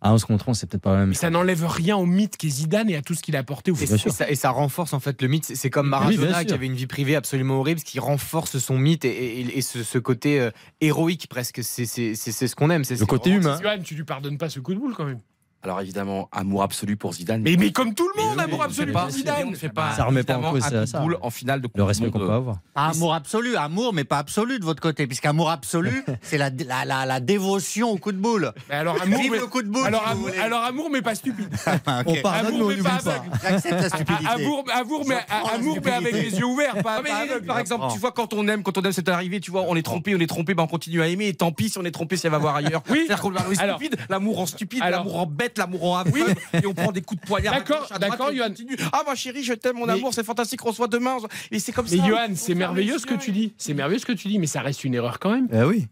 À 0.00 0.12
11 0.12 0.24
contre 0.24 0.48
11, 0.48 0.58
c'est 0.58 0.66
peut-être 0.68 0.82
pas 0.82 0.92
la 0.94 0.98
même 1.00 1.08
Mais 1.10 1.14
ça 1.14 1.30
n'enlève 1.30 1.64
rien 1.66 1.96
au 1.96 2.06
mythe 2.06 2.36
qu'est 2.36 2.48
Zidane 2.48 2.88
et 2.90 2.96
à 2.96 3.02
tout 3.02 3.14
ce 3.14 3.22
qu'il 3.22 3.36
a 3.36 3.40
apporté 3.40 3.70
au 3.70 3.74
Et, 3.76 3.86
foot. 3.86 4.06
et 4.06 4.10
ça, 4.10 4.30
et 4.30 4.34
ça 4.34 4.50
renforce 4.50 4.92
en 4.92 5.00
fait 5.00 5.20
le 5.22 5.28
mythe. 5.28 5.44
C'est- 5.44 5.70
comme 5.70 5.88
Maradona 5.88 6.44
qui 6.44 6.52
avait 6.54 6.66
une 6.66 6.74
vie 6.74 6.86
privée 6.86 7.16
absolument 7.16 7.58
horrible, 7.60 7.80
ce 7.80 7.84
qui 7.84 7.98
renforce 8.00 8.58
son 8.58 8.78
mythe 8.78 9.04
et, 9.04 9.40
et- 9.40 9.58
et 9.58 9.62
ce, 9.62 9.82
ce 9.82 9.98
côté 9.98 10.40
euh, 10.40 10.50
héroïque 10.80 11.28
presque. 11.28 11.60
C'est 11.62 11.86
c'est- 11.86 12.14
c'est- 12.14 12.32
c'est 12.32 12.46
ce 12.48 12.56
qu'on 12.56 12.70
aime. 12.70 12.84
c'est- 12.84 12.98
Le 12.98 13.06
côté 13.06 13.30
vraiment- 13.30 13.44
humain. 13.48 13.56
Zidane, 13.58 13.82
tu 13.82 13.94
lui 13.94 14.04
pardonnes 14.04 14.38
pas 14.38 14.48
ce 14.48 14.60
coup 14.60 14.74
de 14.74 14.78
boule 14.78 14.94
quand 14.94 15.04
même. 15.04 15.20
Alors 15.62 15.80
évidemment 15.80 16.28
amour 16.32 16.62
absolu 16.62 16.96
pour 16.96 17.12
Zidane. 17.14 17.42
Mais, 17.42 17.56
mais 17.56 17.72
comme 17.72 17.94
tout 17.94 18.08
le 18.16 18.22
monde, 18.22 18.38
amour 18.38 18.62
absolu 18.62 18.92
pour 18.92 19.06
ne 19.06 19.10
fait 19.10 19.10
pas- 19.10 19.16
Zidane. 19.18 19.46
on 19.46 19.50
ne 19.50 19.56
fait 19.56 19.68
pas 19.68 19.92
Ça 19.92 20.04
remet 20.04 20.22
pas 20.22 20.38
en 20.38 20.50
cause 20.52 20.64
un 20.72 20.86
ça, 20.86 21.02
en 21.20 21.30
finale 21.30 21.60
de 21.60 21.68
Le 21.74 21.82
respect 21.82 22.10
qu'on 22.10 22.18
peut 22.20 22.30
avoir. 22.30 22.58
Pas 22.74 22.86
amour 22.88 23.14
absolu, 23.14 23.56
amour, 23.56 23.92
mais 23.92 24.04
pas 24.04 24.18
absolu 24.18 24.58
de 24.58 24.64
votre 24.64 24.80
côté, 24.80 25.06
puisqu'amour 25.06 25.50
absolu, 25.50 26.04
c'est 26.22 26.38
la, 26.38 26.50
la, 26.50 26.84
la, 26.84 27.06
la 27.06 27.20
dévotion 27.20 27.90
au 27.90 27.96
coup 27.96 28.12
de 28.12 28.18
boule. 28.18 28.52
Mais 28.68 28.76
alors 28.76 29.00
amour, 29.02 29.20
mais, 29.30 29.38
le 29.38 29.46
coup 29.46 29.62
de 29.62 29.68
boule, 29.68 29.86
alors, 29.86 30.06
amour, 30.06 30.28
voulez. 30.28 30.38
alors 30.38 30.62
amour, 30.64 30.90
mais 30.90 31.02
pas 31.02 31.14
stupide. 31.14 31.48
Ah. 31.86 32.02
On 32.06 32.12
mais 32.12 32.22
Amour, 32.24 32.52
mais 32.52 32.58
n'oublie 32.58 32.82
pas 32.82 32.98
pas. 33.02 33.10
aveugle. 33.12 33.30
J'accepte 33.42 33.82
la 33.82 33.88
stupidité. 33.88 34.26
Amour, 34.26 34.64
amour, 34.72 35.04
mais, 35.06 35.16
amour, 35.54 35.78
avec 35.86 36.12
les 36.12 36.38
yeux 36.38 36.44
ouverts, 36.44 36.82
pas, 36.82 36.96
Non, 36.96 37.02
mais, 37.04 37.10
pas 37.10 37.16
aveugle. 37.18 37.46
par 37.46 37.58
exemple, 37.58 37.86
tu 37.92 37.98
vois, 37.98 38.12
quand 38.12 38.32
on 38.32 38.46
aime, 38.48 38.62
quand 38.62 38.76
on 38.78 38.82
aime, 38.82 38.92
c'est 38.92 39.08
arrivé, 39.08 39.40
tu 39.40 39.50
vois, 39.50 39.62
on 39.68 39.76
est 39.76 39.82
trompé, 39.82 40.14
on 40.14 40.18
est 40.20 40.26
trompé, 40.26 40.54
ben 40.54 40.64
on 40.64 40.66
continue 40.66 41.02
à 41.02 41.08
aimer, 41.08 41.28
et 41.28 41.34
tant 41.34 41.52
pis 41.52 41.68
si 41.70 41.78
on 41.78 41.84
est 41.84 41.90
trompé, 41.90 42.16
si 42.16 42.26
elle 42.26 42.32
va 42.32 42.38
voir 42.38 42.56
ailleurs. 42.56 42.82
Oui. 42.90 43.04
C'est-à-dire 43.06 43.22
qu'on 43.22 43.32
stupide, 43.54 43.96
l'amour 44.08 44.40
en 44.40 44.46
stupide, 44.46 44.80
l'amour 44.88 45.18
en 45.18 45.26
bête, 45.26 45.47
l'amour 45.56 45.84
en 45.84 45.96
aveugle, 45.98 46.34
et 46.52 46.66
on 46.66 46.74
prend 46.74 46.92
des 46.92 47.00
coups 47.00 47.20
de 47.22 47.26
poignard. 47.26 47.54
D'accord, 47.54 47.88
d'accord, 48.00 48.32
Johan. 48.34 48.48
Ah, 48.92 49.02
ma 49.06 49.14
chérie, 49.14 49.42
je 49.44 49.54
t'aime, 49.54 49.76
mon 49.76 49.86
Mais- 49.86 49.92
amour, 49.94 50.12
c'est 50.12 50.24
fantastique, 50.24 50.64
on 50.66 50.72
se 50.72 50.76
voit 50.78 50.88
demain. 50.88 51.16
Et 51.50 51.58
c'est 51.58 51.72
comme 51.72 51.86
Mais 51.90 51.96
ça. 51.98 52.06
Johan, 52.06 52.28
Faut 52.28 52.34
c'est 52.34 52.54
merveilleux 52.54 52.98
ce 52.98 53.06
que 53.06 53.14
tu 53.14 53.30
dis. 53.32 53.54
C'est 53.56 53.72
merveilleux 53.74 54.00
ce 54.00 54.06
que 54.06 54.12
tu 54.12 54.28
dis, 54.28 54.38
mais 54.38 54.46
ça 54.46 54.60
reste 54.60 54.84
une 54.84 54.94
erreur 54.94 55.18
quand 55.18 55.30
même. 55.30 55.48
Eh 55.52 55.62
oui. 55.62 55.86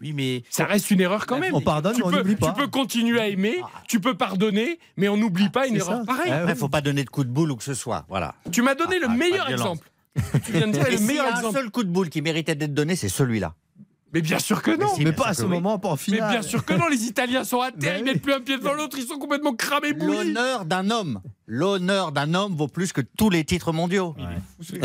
Oui, 0.00 0.12
mais. 0.12 0.42
Ça 0.50 0.64
reste 0.64 0.90
une 0.90 1.00
erreur 1.00 1.26
quand 1.26 1.38
même. 1.38 1.54
On 1.54 1.60
pardonne, 1.60 1.94
tu 1.94 2.00
mais 2.00 2.06
on 2.06 2.10
peux, 2.10 2.16
n'oublie 2.18 2.36
pas. 2.36 2.48
Tu 2.48 2.60
peux 2.60 2.66
continuer 2.66 3.20
à 3.20 3.28
aimer, 3.28 3.60
tu 3.88 4.00
peux 4.00 4.14
pardonner, 4.14 4.78
mais 4.96 5.08
on 5.08 5.16
n'oublie 5.16 5.48
pas 5.48 5.66
une 5.68 5.76
erreur 5.76 6.00
ça. 6.00 6.04
pareille. 6.04 6.32
Ah 6.32 6.38
Après, 6.40 6.54
faut 6.56 6.68
pas 6.68 6.80
donner 6.80 7.04
de 7.04 7.10
coup 7.10 7.22
de 7.22 7.28
boule 7.30 7.52
ou 7.52 7.56
que 7.56 7.62
ce 7.64 7.74
soit. 7.74 8.04
Voilà. 8.08 8.34
Tu 8.50 8.62
m'as 8.62 8.74
donné 8.74 8.96
Ah, 8.96 9.06
le 9.06 9.12
ah, 9.12 9.14
meilleur 9.16 9.48
exemple. 9.48 9.88
tu 10.44 10.52
viens 10.52 10.66
de 10.66 10.72
dire 10.72 10.84
le 10.90 10.98
y 10.98 11.02
meilleur 11.04 11.26
a 11.26 11.28
un 11.34 11.36
exemple. 11.36 11.54
seul 11.56 11.70
coup 11.70 11.84
de 11.84 11.88
boule 11.88 12.08
qui 12.10 12.20
méritait 12.20 12.56
d'être 12.56 12.74
donné, 12.74 12.96
c'est 12.96 13.08
celui-là. 13.08 13.54
Mais 14.12 14.20
bien 14.20 14.38
sûr 14.38 14.60
que 14.62 14.70
non. 14.72 14.88
Mais 14.98 15.12
pas 15.12 15.28
à 15.28 15.34
ce 15.34 15.44
moment, 15.44 15.78
pas 15.78 15.88
en 15.88 15.92
Mais 15.92 15.96
finale. 15.98 16.30
bien 16.30 16.42
sûr 16.42 16.64
que 16.64 16.74
non, 16.74 16.86
les 16.88 17.04
Italiens 17.04 17.44
sont 17.44 17.60
à 17.60 17.70
terre, 17.80 17.96
ils 17.96 18.04
oui. 18.04 18.10
mettent 18.12 18.22
plus 18.22 18.32
un 18.34 18.40
pied 18.40 18.58
devant 18.58 18.74
l'autre, 18.74 18.98
ils 18.98 19.06
sont 19.06 19.18
complètement 19.18 19.54
cramés 19.54 19.92
bouillis. 19.94 20.32
L'honneur 20.32 20.64
d'un 20.66 20.90
homme. 20.90 21.20
L'honneur 21.46 22.12
d'un 22.12 22.34
homme 22.34 22.54
vaut 22.56 22.68
plus 22.68 22.92
que 22.92 23.00
tous 23.00 23.28
les 23.30 23.44
titres 23.44 23.72
mondiaux. 23.72 24.14
Tu 24.62 24.78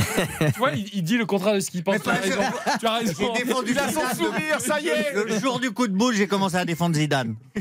vois, 0.57 0.72
il, 0.72 0.89
il 0.93 1.03
dit 1.03 1.17
le 1.17 1.25
contraire 1.25 1.53
de 1.56 1.59
ce 1.59 1.69
qu'il 1.72 1.83
pense. 1.83 2.01
Tu 2.01 2.09
as 2.09 2.14
raison. 2.14 2.41
Tu 2.80 2.85
as 2.88 2.93
raison. 2.93 3.33
J'ai 3.35 3.43
défendu 3.45 3.72
Il 3.72 3.80
a 3.80 3.91
son 3.91 4.15
sourire, 4.15 4.59
ça 4.59 4.80
y 4.81 4.88
est. 4.88 5.14
Le 5.14 5.39
jour 5.39 5.59
du 5.59 5.72
coup 5.72 5.88
de 5.88 5.93
boule, 5.93 6.15
j'ai 6.15 6.27
commencé 6.27 6.56
à 6.56 6.65
défendre 6.65 6.95
Zidane. 6.95 7.35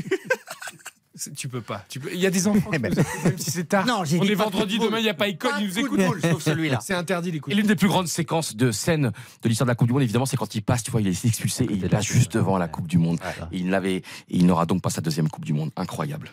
Tu 1.35 1.47
peux 1.47 1.61
pas. 1.61 1.83
Tu 1.89 1.99
peux- 1.99 2.09
Il 2.13 2.19
y 2.19 2.25
a 2.25 2.29
des 2.29 2.47
enfants. 2.47 2.69
qui 2.71 2.77
ben. 2.79 2.93
nous 2.93 2.99
écoutent, 3.01 3.23
même 3.25 3.37
si 3.37 3.51
c'est 3.51 3.63
tard. 3.67 3.85
Non, 3.85 4.03
j'ai 4.03 4.19
On 4.19 4.23
dit 4.23 4.31
est 4.31 4.35
pas 4.35 4.45
de 4.45 4.51
vendredi, 4.51 4.79
demain 4.79 4.99
il 4.99 5.03
n'y 5.03 5.09
a 5.09 5.13
pas 5.13 5.27
école, 5.27 5.51
Pas 5.51 5.59
ils 5.61 5.67
nous 5.67 5.73
de 5.73 5.79
écoutent. 5.79 5.99
boule, 6.05 6.21
sauf 6.21 6.41
celui-là. 6.43 6.79
C'est 6.81 6.93
interdit 6.93 7.31
les 7.31 7.39
coups. 7.39 7.53
Et 7.53 7.57
l'une 7.57 7.67
des 7.67 7.75
plus 7.75 7.87
grandes 7.87 8.07
séquences 8.07 8.55
de 8.55 8.71
scènes 8.71 9.11
de 9.41 9.49
l'histoire 9.49 9.65
de 9.65 9.71
la 9.71 9.75
Coupe 9.75 9.87
du 9.87 9.93
Monde, 9.93 10.03
évidemment, 10.03 10.25
c'est 10.25 10.37
quand 10.37 10.53
il 10.55 10.61
passe, 10.61 10.83
tu 10.83 10.91
vois, 10.91 11.01
il 11.01 11.07
est 11.07 11.25
expulsé 11.25 11.63
et 11.65 11.73
il 11.73 11.89
passe 11.89 12.05
juste 12.05 12.33
devant 12.33 12.57
la 12.57 12.67
Coupe 12.67 12.87
du 12.87 12.97
Monde. 12.97 13.19
Et 13.51 13.57
il 13.57 13.69
n'avait, 13.69 13.95
et 13.97 14.03
il 14.29 14.45
n'aura 14.45 14.65
donc 14.65 14.81
pas 14.81 14.89
sa 14.89 15.01
deuxième 15.01 15.29
Coupe 15.29 15.45
du 15.45 15.53
Monde. 15.53 15.71
Incroyable. 15.75 16.29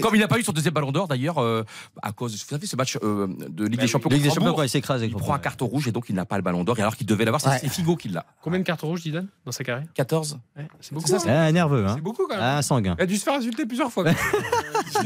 Comme 0.00 0.14
il 0.14 0.20
n'a 0.20 0.28
pas 0.28 0.38
eu 0.38 0.42
son 0.42 0.52
deuxième 0.52 0.74
ballon 0.74 0.92
d'or 0.92 1.08
d'ailleurs, 1.08 1.38
euh, 1.38 1.64
à 2.02 2.12
cause, 2.12 2.32
vous 2.32 2.38
savez, 2.48 2.66
ce 2.66 2.76
match 2.76 2.98
euh, 3.02 3.26
de 3.48 3.66
Ligue 3.66 3.80
des 3.80 3.86
Champions. 3.86 4.10
Ligue 4.10 4.22
des 4.22 4.30
Champions, 4.30 4.54
quand 4.54 4.62
il 4.62 4.68
s'écrase 4.68 5.02
il 5.02 5.14
prend 5.14 5.34
un 5.34 5.38
carton 5.38 5.66
rouge 5.66 5.88
et 5.88 5.92
donc 5.92 6.06
il 6.08 6.14
n'a 6.14 6.24
pas 6.24 6.36
le 6.36 6.42
ballon 6.42 6.64
d'or. 6.64 6.78
Et 6.78 6.82
alors 6.82 6.96
qu'il 6.96 7.06
devait 7.06 7.24
l'avoir, 7.24 7.40
c'est 7.40 7.48
Ouais. 7.48 7.58
c'est 7.60 7.68
Figo 7.68 7.96
qui 7.96 8.08
l'a. 8.08 8.24
Combien 8.42 8.58
de 8.58 8.64
cartons 8.64 8.86
rouges, 8.88 9.02
Zidane, 9.02 9.28
dans 9.44 9.52
sa 9.52 9.62
carrière? 9.64 9.86
14. 9.94 10.38
C'est 10.80 10.92
beaucoup. 10.94 11.06
Ça, 11.08 11.16
hein. 11.16 11.44
Ah, 11.46 11.52
nerveux, 11.52 11.86
hein. 11.86 11.92
C'est 11.96 12.00
beaucoup 12.02 12.26
quand 12.26 12.34
même. 12.36 12.42
Ah, 12.44 12.62
sanguin. 12.62 12.94
Il 12.98 13.02
a 13.02 13.06
dû 13.06 13.16
se 13.16 13.24
faire 13.24 13.34
insulter 13.34 13.66
plusieurs 13.66 13.90
fois. 13.92 14.04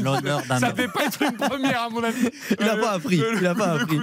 L'honneur 0.01 0.41
d'un 0.49 0.59
Ça 0.59 0.71
devait 0.71 0.87
pas 0.87 1.05
être 1.05 1.21
une 1.21 1.33
première, 1.37 1.83
à 1.83 1.89
mon 1.89 2.03
avis. 2.03 2.29
Il 2.59 2.63
a 2.67 2.75
Euh, 2.75 2.81
pas 2.81 2.91
appris, 2.91 3.17
le- 3.17 3.37
il 3.37 3.45
a 3.45 3.55
pas 3.55 3.75
le 3.77 3.81
appris. 3.83 3.99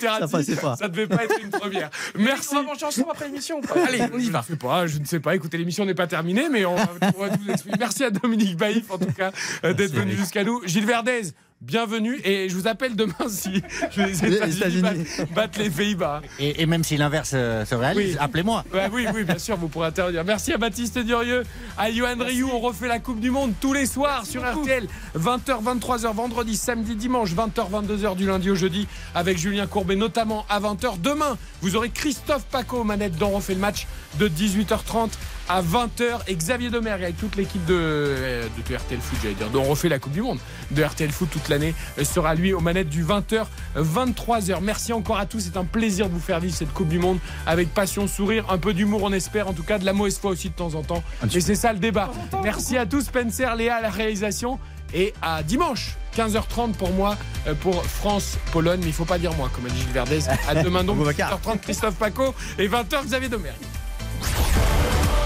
Ça 0.00 0.28
passait 0.28 0.56
pas. 0.56 0.76
ça 0.76 0.88
devait 0.88 1.06
pas 1.06 1.24
être 1.24 1.34
une 1.42 1.50
première. 1.50 1.90
Merci. 2.18 2.48
On 2.52 2.56
va 2.56 2.62
manger 2.62 2.86
ensemble 2.86 3.08
après 3.10 3.26
l'émission. 3.28 3.60
Allez, 3.86 4.02
on 4.12 4.18
y 4.18 4.30
va. 4.30 4.42
Je 4.46 4.52
sais 4.52 4.56
pas, 4.58 4.86
je 4.86 4.98
ne 4.98 5.04
sais 5.04 5.20
pas. 5.20 5.34
Écoutez, 5.34 5.58
l'émission 5.58 5.84
n'est 5.84 5.94
pas 5.94 6.06
terminée, 6.06 6.48
mais 6.50 6.64
on 6.64 6.74
va, 6.76 6.88
on 7.16 7.20
va 7.20 7.30
tout 7.30 7.40
vous 7.44 7.50
expliquer. 7.50 7.76
Merci 7.78 8.04
à 8.04 8.10
Dominique 8.10 8.56
Baïf, 8.56 8.90
en 8.90 8.98
tout 8.98 9.12
cas, 9.12 9.32
euh, 9.64 9.72
d'être 9.72 9.91
venu 9.92 10.12
jusqu'à 10.12 10.44
nous. 10.44 10.60
Gilles 10.66 10.86
Verdez, 10.86 11.22
bienvenue. 11.62 12.20
Et 12.24 12.48
je 12.48 12.54
vous 12.54 12.66
appelle 12.66 12.96
demain 12.96 13.14
si 13.28 13.62
les 13.96 14.24
États-Unis 14.24 14.82
battent, 14.82 15.32
battent 15.34 15.56
les 15.58 15.70
Pays-Bas. 15.70 16.22
Et, 16.38 16.62
et 16.62 16.66
même 16.66 16.84
si 16.84 16.96
l'inverse 16.96 17.32
euh, 17.34 17.64
se 17.64 17.74
réalise, 17.74 18.12
Oui. 18.12 18.16
appelez-moi. 18.20 18.64
Ouais, 18.74 18.88
oui, 18.92 19.06
oui, 19.14 19.24
bien 19.24 19.38
sûr, 19.38 19.56
vous 19.56 19.68
pourrez 19.68 19.88
intervenir. 19.88 20.24
Merci 20.24 20.52
à 20.52 20.58
Baptiste 20.58 20.98
Durieux, 20.98 21.44
à 21.78 21.90
Yohan 21.90 22.16
Rioux. 22.18 22.50
On 22.52 22.60
refait 22.60 22.88
la 22.88 22.98
Coupe 22.98 23.20
du 23.20 23.30
Monde 23.30 23.52
tous 23.60 23.72
les 23.72 23.86
soirs 23.86 24.26
sur 24.26 24.42
RTL. 24.42 24.86
20h, 25.16 25.62
23h, 25.62 26.14
vendredi, 26.14 26.56
samedi, 26.56 26.96
dimanche, 26.96 27.30
20h, 27.30 27.70
22h 27.70 28.16
du 28.16 28.26
lundi 28.26 28.50
au 28.50 28.54
jeudi 28.54 28.86
avec 29.14 29.38
Julien 29.38 29.66
Courbet, 29.66 29.96
notamment 29.96 30.44
à 30.48 30.60
20h. 30.60 31.00
Demain, 31.00 31.38
vous 31.60 31.76
aurez 31.76 31.90
Christophe 31.90 32.44
Paco 32.50 32.78
aux 32.78 32.84
manettes 32.84 33.16
dont 33.16 33.28
on 33.28 33.36
refait 33.36 33.54
le 33.54 33.60
match 33.60 33.86
de 34.18 34.28
18h30 34.28 35.10
à 35.48 35.60
20h 35.62 36.20
et 36.28 36.34
Xavier 36.34 36.70
Domergue 36.70 37.02
avec 37.02 37.16
toute 37.18 37.36
l'équipe 37.36 37.64
de, 37.66 37.74
euh, 37.76 38.46
de 38.68 38.74
RTL 38.76 39.00
Foot, 39.00 39.18
j'allais 39.22 39.34
dire, 39.34 39.48
dont 39.50 39.62
on 39.62 39.70
refait 39.70 39.88
la 39.88 39.98
Coupe 39.98 40.12
du 40.12 40.22
Monde 40.22 40.38
de 40.70 40.82
RTL 40.82 41.10
Foot 41.10 41.30
toute 41.30 41.48
l'année, 41.52 41.74
euh, 41.98 42.04
sera 42.04 42.34
lui 42.34 42.52
aux 42.52 42.60
manettes 42.60 42.88
du 42.88 43.04
20h, 43.04 43.46
23h. 43.76 44.58
Merci 44.62 44.92
encore 44.92 45.18
à 45.18 45.26
tous, 45.26 45.40
c'est 45.40 45.56
un 45.56 45.64
plaisir 45.64 46.08
de 46.08 46.14
vous 46.14 46.20
faire 46.20 46.40
vivre 46.40 46.54
cette 46.54 46.72
Coupe 46.72 46.88
du 46.88 46.98
Monde 46.98 47.18
avec 47.46 47.72
passion, 47.72 48.06
sourire, 48.06 48.46
un 48.50 48.58
peu 48.58 48.74
d'humour, 48.74 49.00
on 49.02 49.12
espère, 49.12 49.48
en 49.48 49.52
tout 49.52 49.62
cas 49.62 49.78
de 49.78 49.84
la 49.84 49.92
mauvaise 49.92 50.18
foi 50.18 50.30
aussi 50.30 50.48
de 50.48 50.54
temps 50.54 50.74
en 50.74 50.82
temps. 50.82 51.02
Et 51.34 51.40
c'est 51.40 51.54
ça 51.54 51.72
le 51.72 51.78
débat. 51.78 52.10
Merci 52.42 52.76
à 52.76 52.86
tous, 52.86 53.02
Spencer, 53.02 53.54
Léa 53.56 53.76
à 53.76 53.80
la 53.80 53.90
réalisation. 53.90 54.58
Et 54.94 55.14
à 55.22 55.42
dimanche, 55.42 55.96
15h30 56.16 56.72
pour 56.74 56.90
moi, 56.90 57.16
euh, 57.46 57.54
pour 57.54 57.82
France-Pologne. 57.84 58.80
Mais 58.82 58.88
il 58.88 58.92
faut 58.92 59.04
pas 59.04 59.18
dire 59.18 59.32
moi, 59.34 59.50
comme 59.54 59.66
a 59.66 59.70
dit 59.70 59.80
Gilles 59.80 59.92
Verdez. 59.92 60.20
À 60.48 60.62
demain 60.62 60.84
donc, 60.84 60.98
15h30, 60.98 61.60
Christophe 61.60 61.94
Paco. 61.94 62.34
Et 62.58 62.68
20h, 62.68 63.06
Xavier 63.06 63.28
Domergue. 63.28 63.56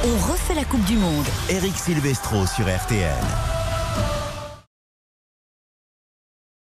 On 0.05 0.33
refait 0.33 0.55
la 0.55 0.65
Coupe 0.65 0.85
du 0.85 0.97
Monde. 0.97 1.27
Eric 1.49 1.77
Silvestro 1.77 2.47
sur 2.47 2.65
RTL. 2.65 3.66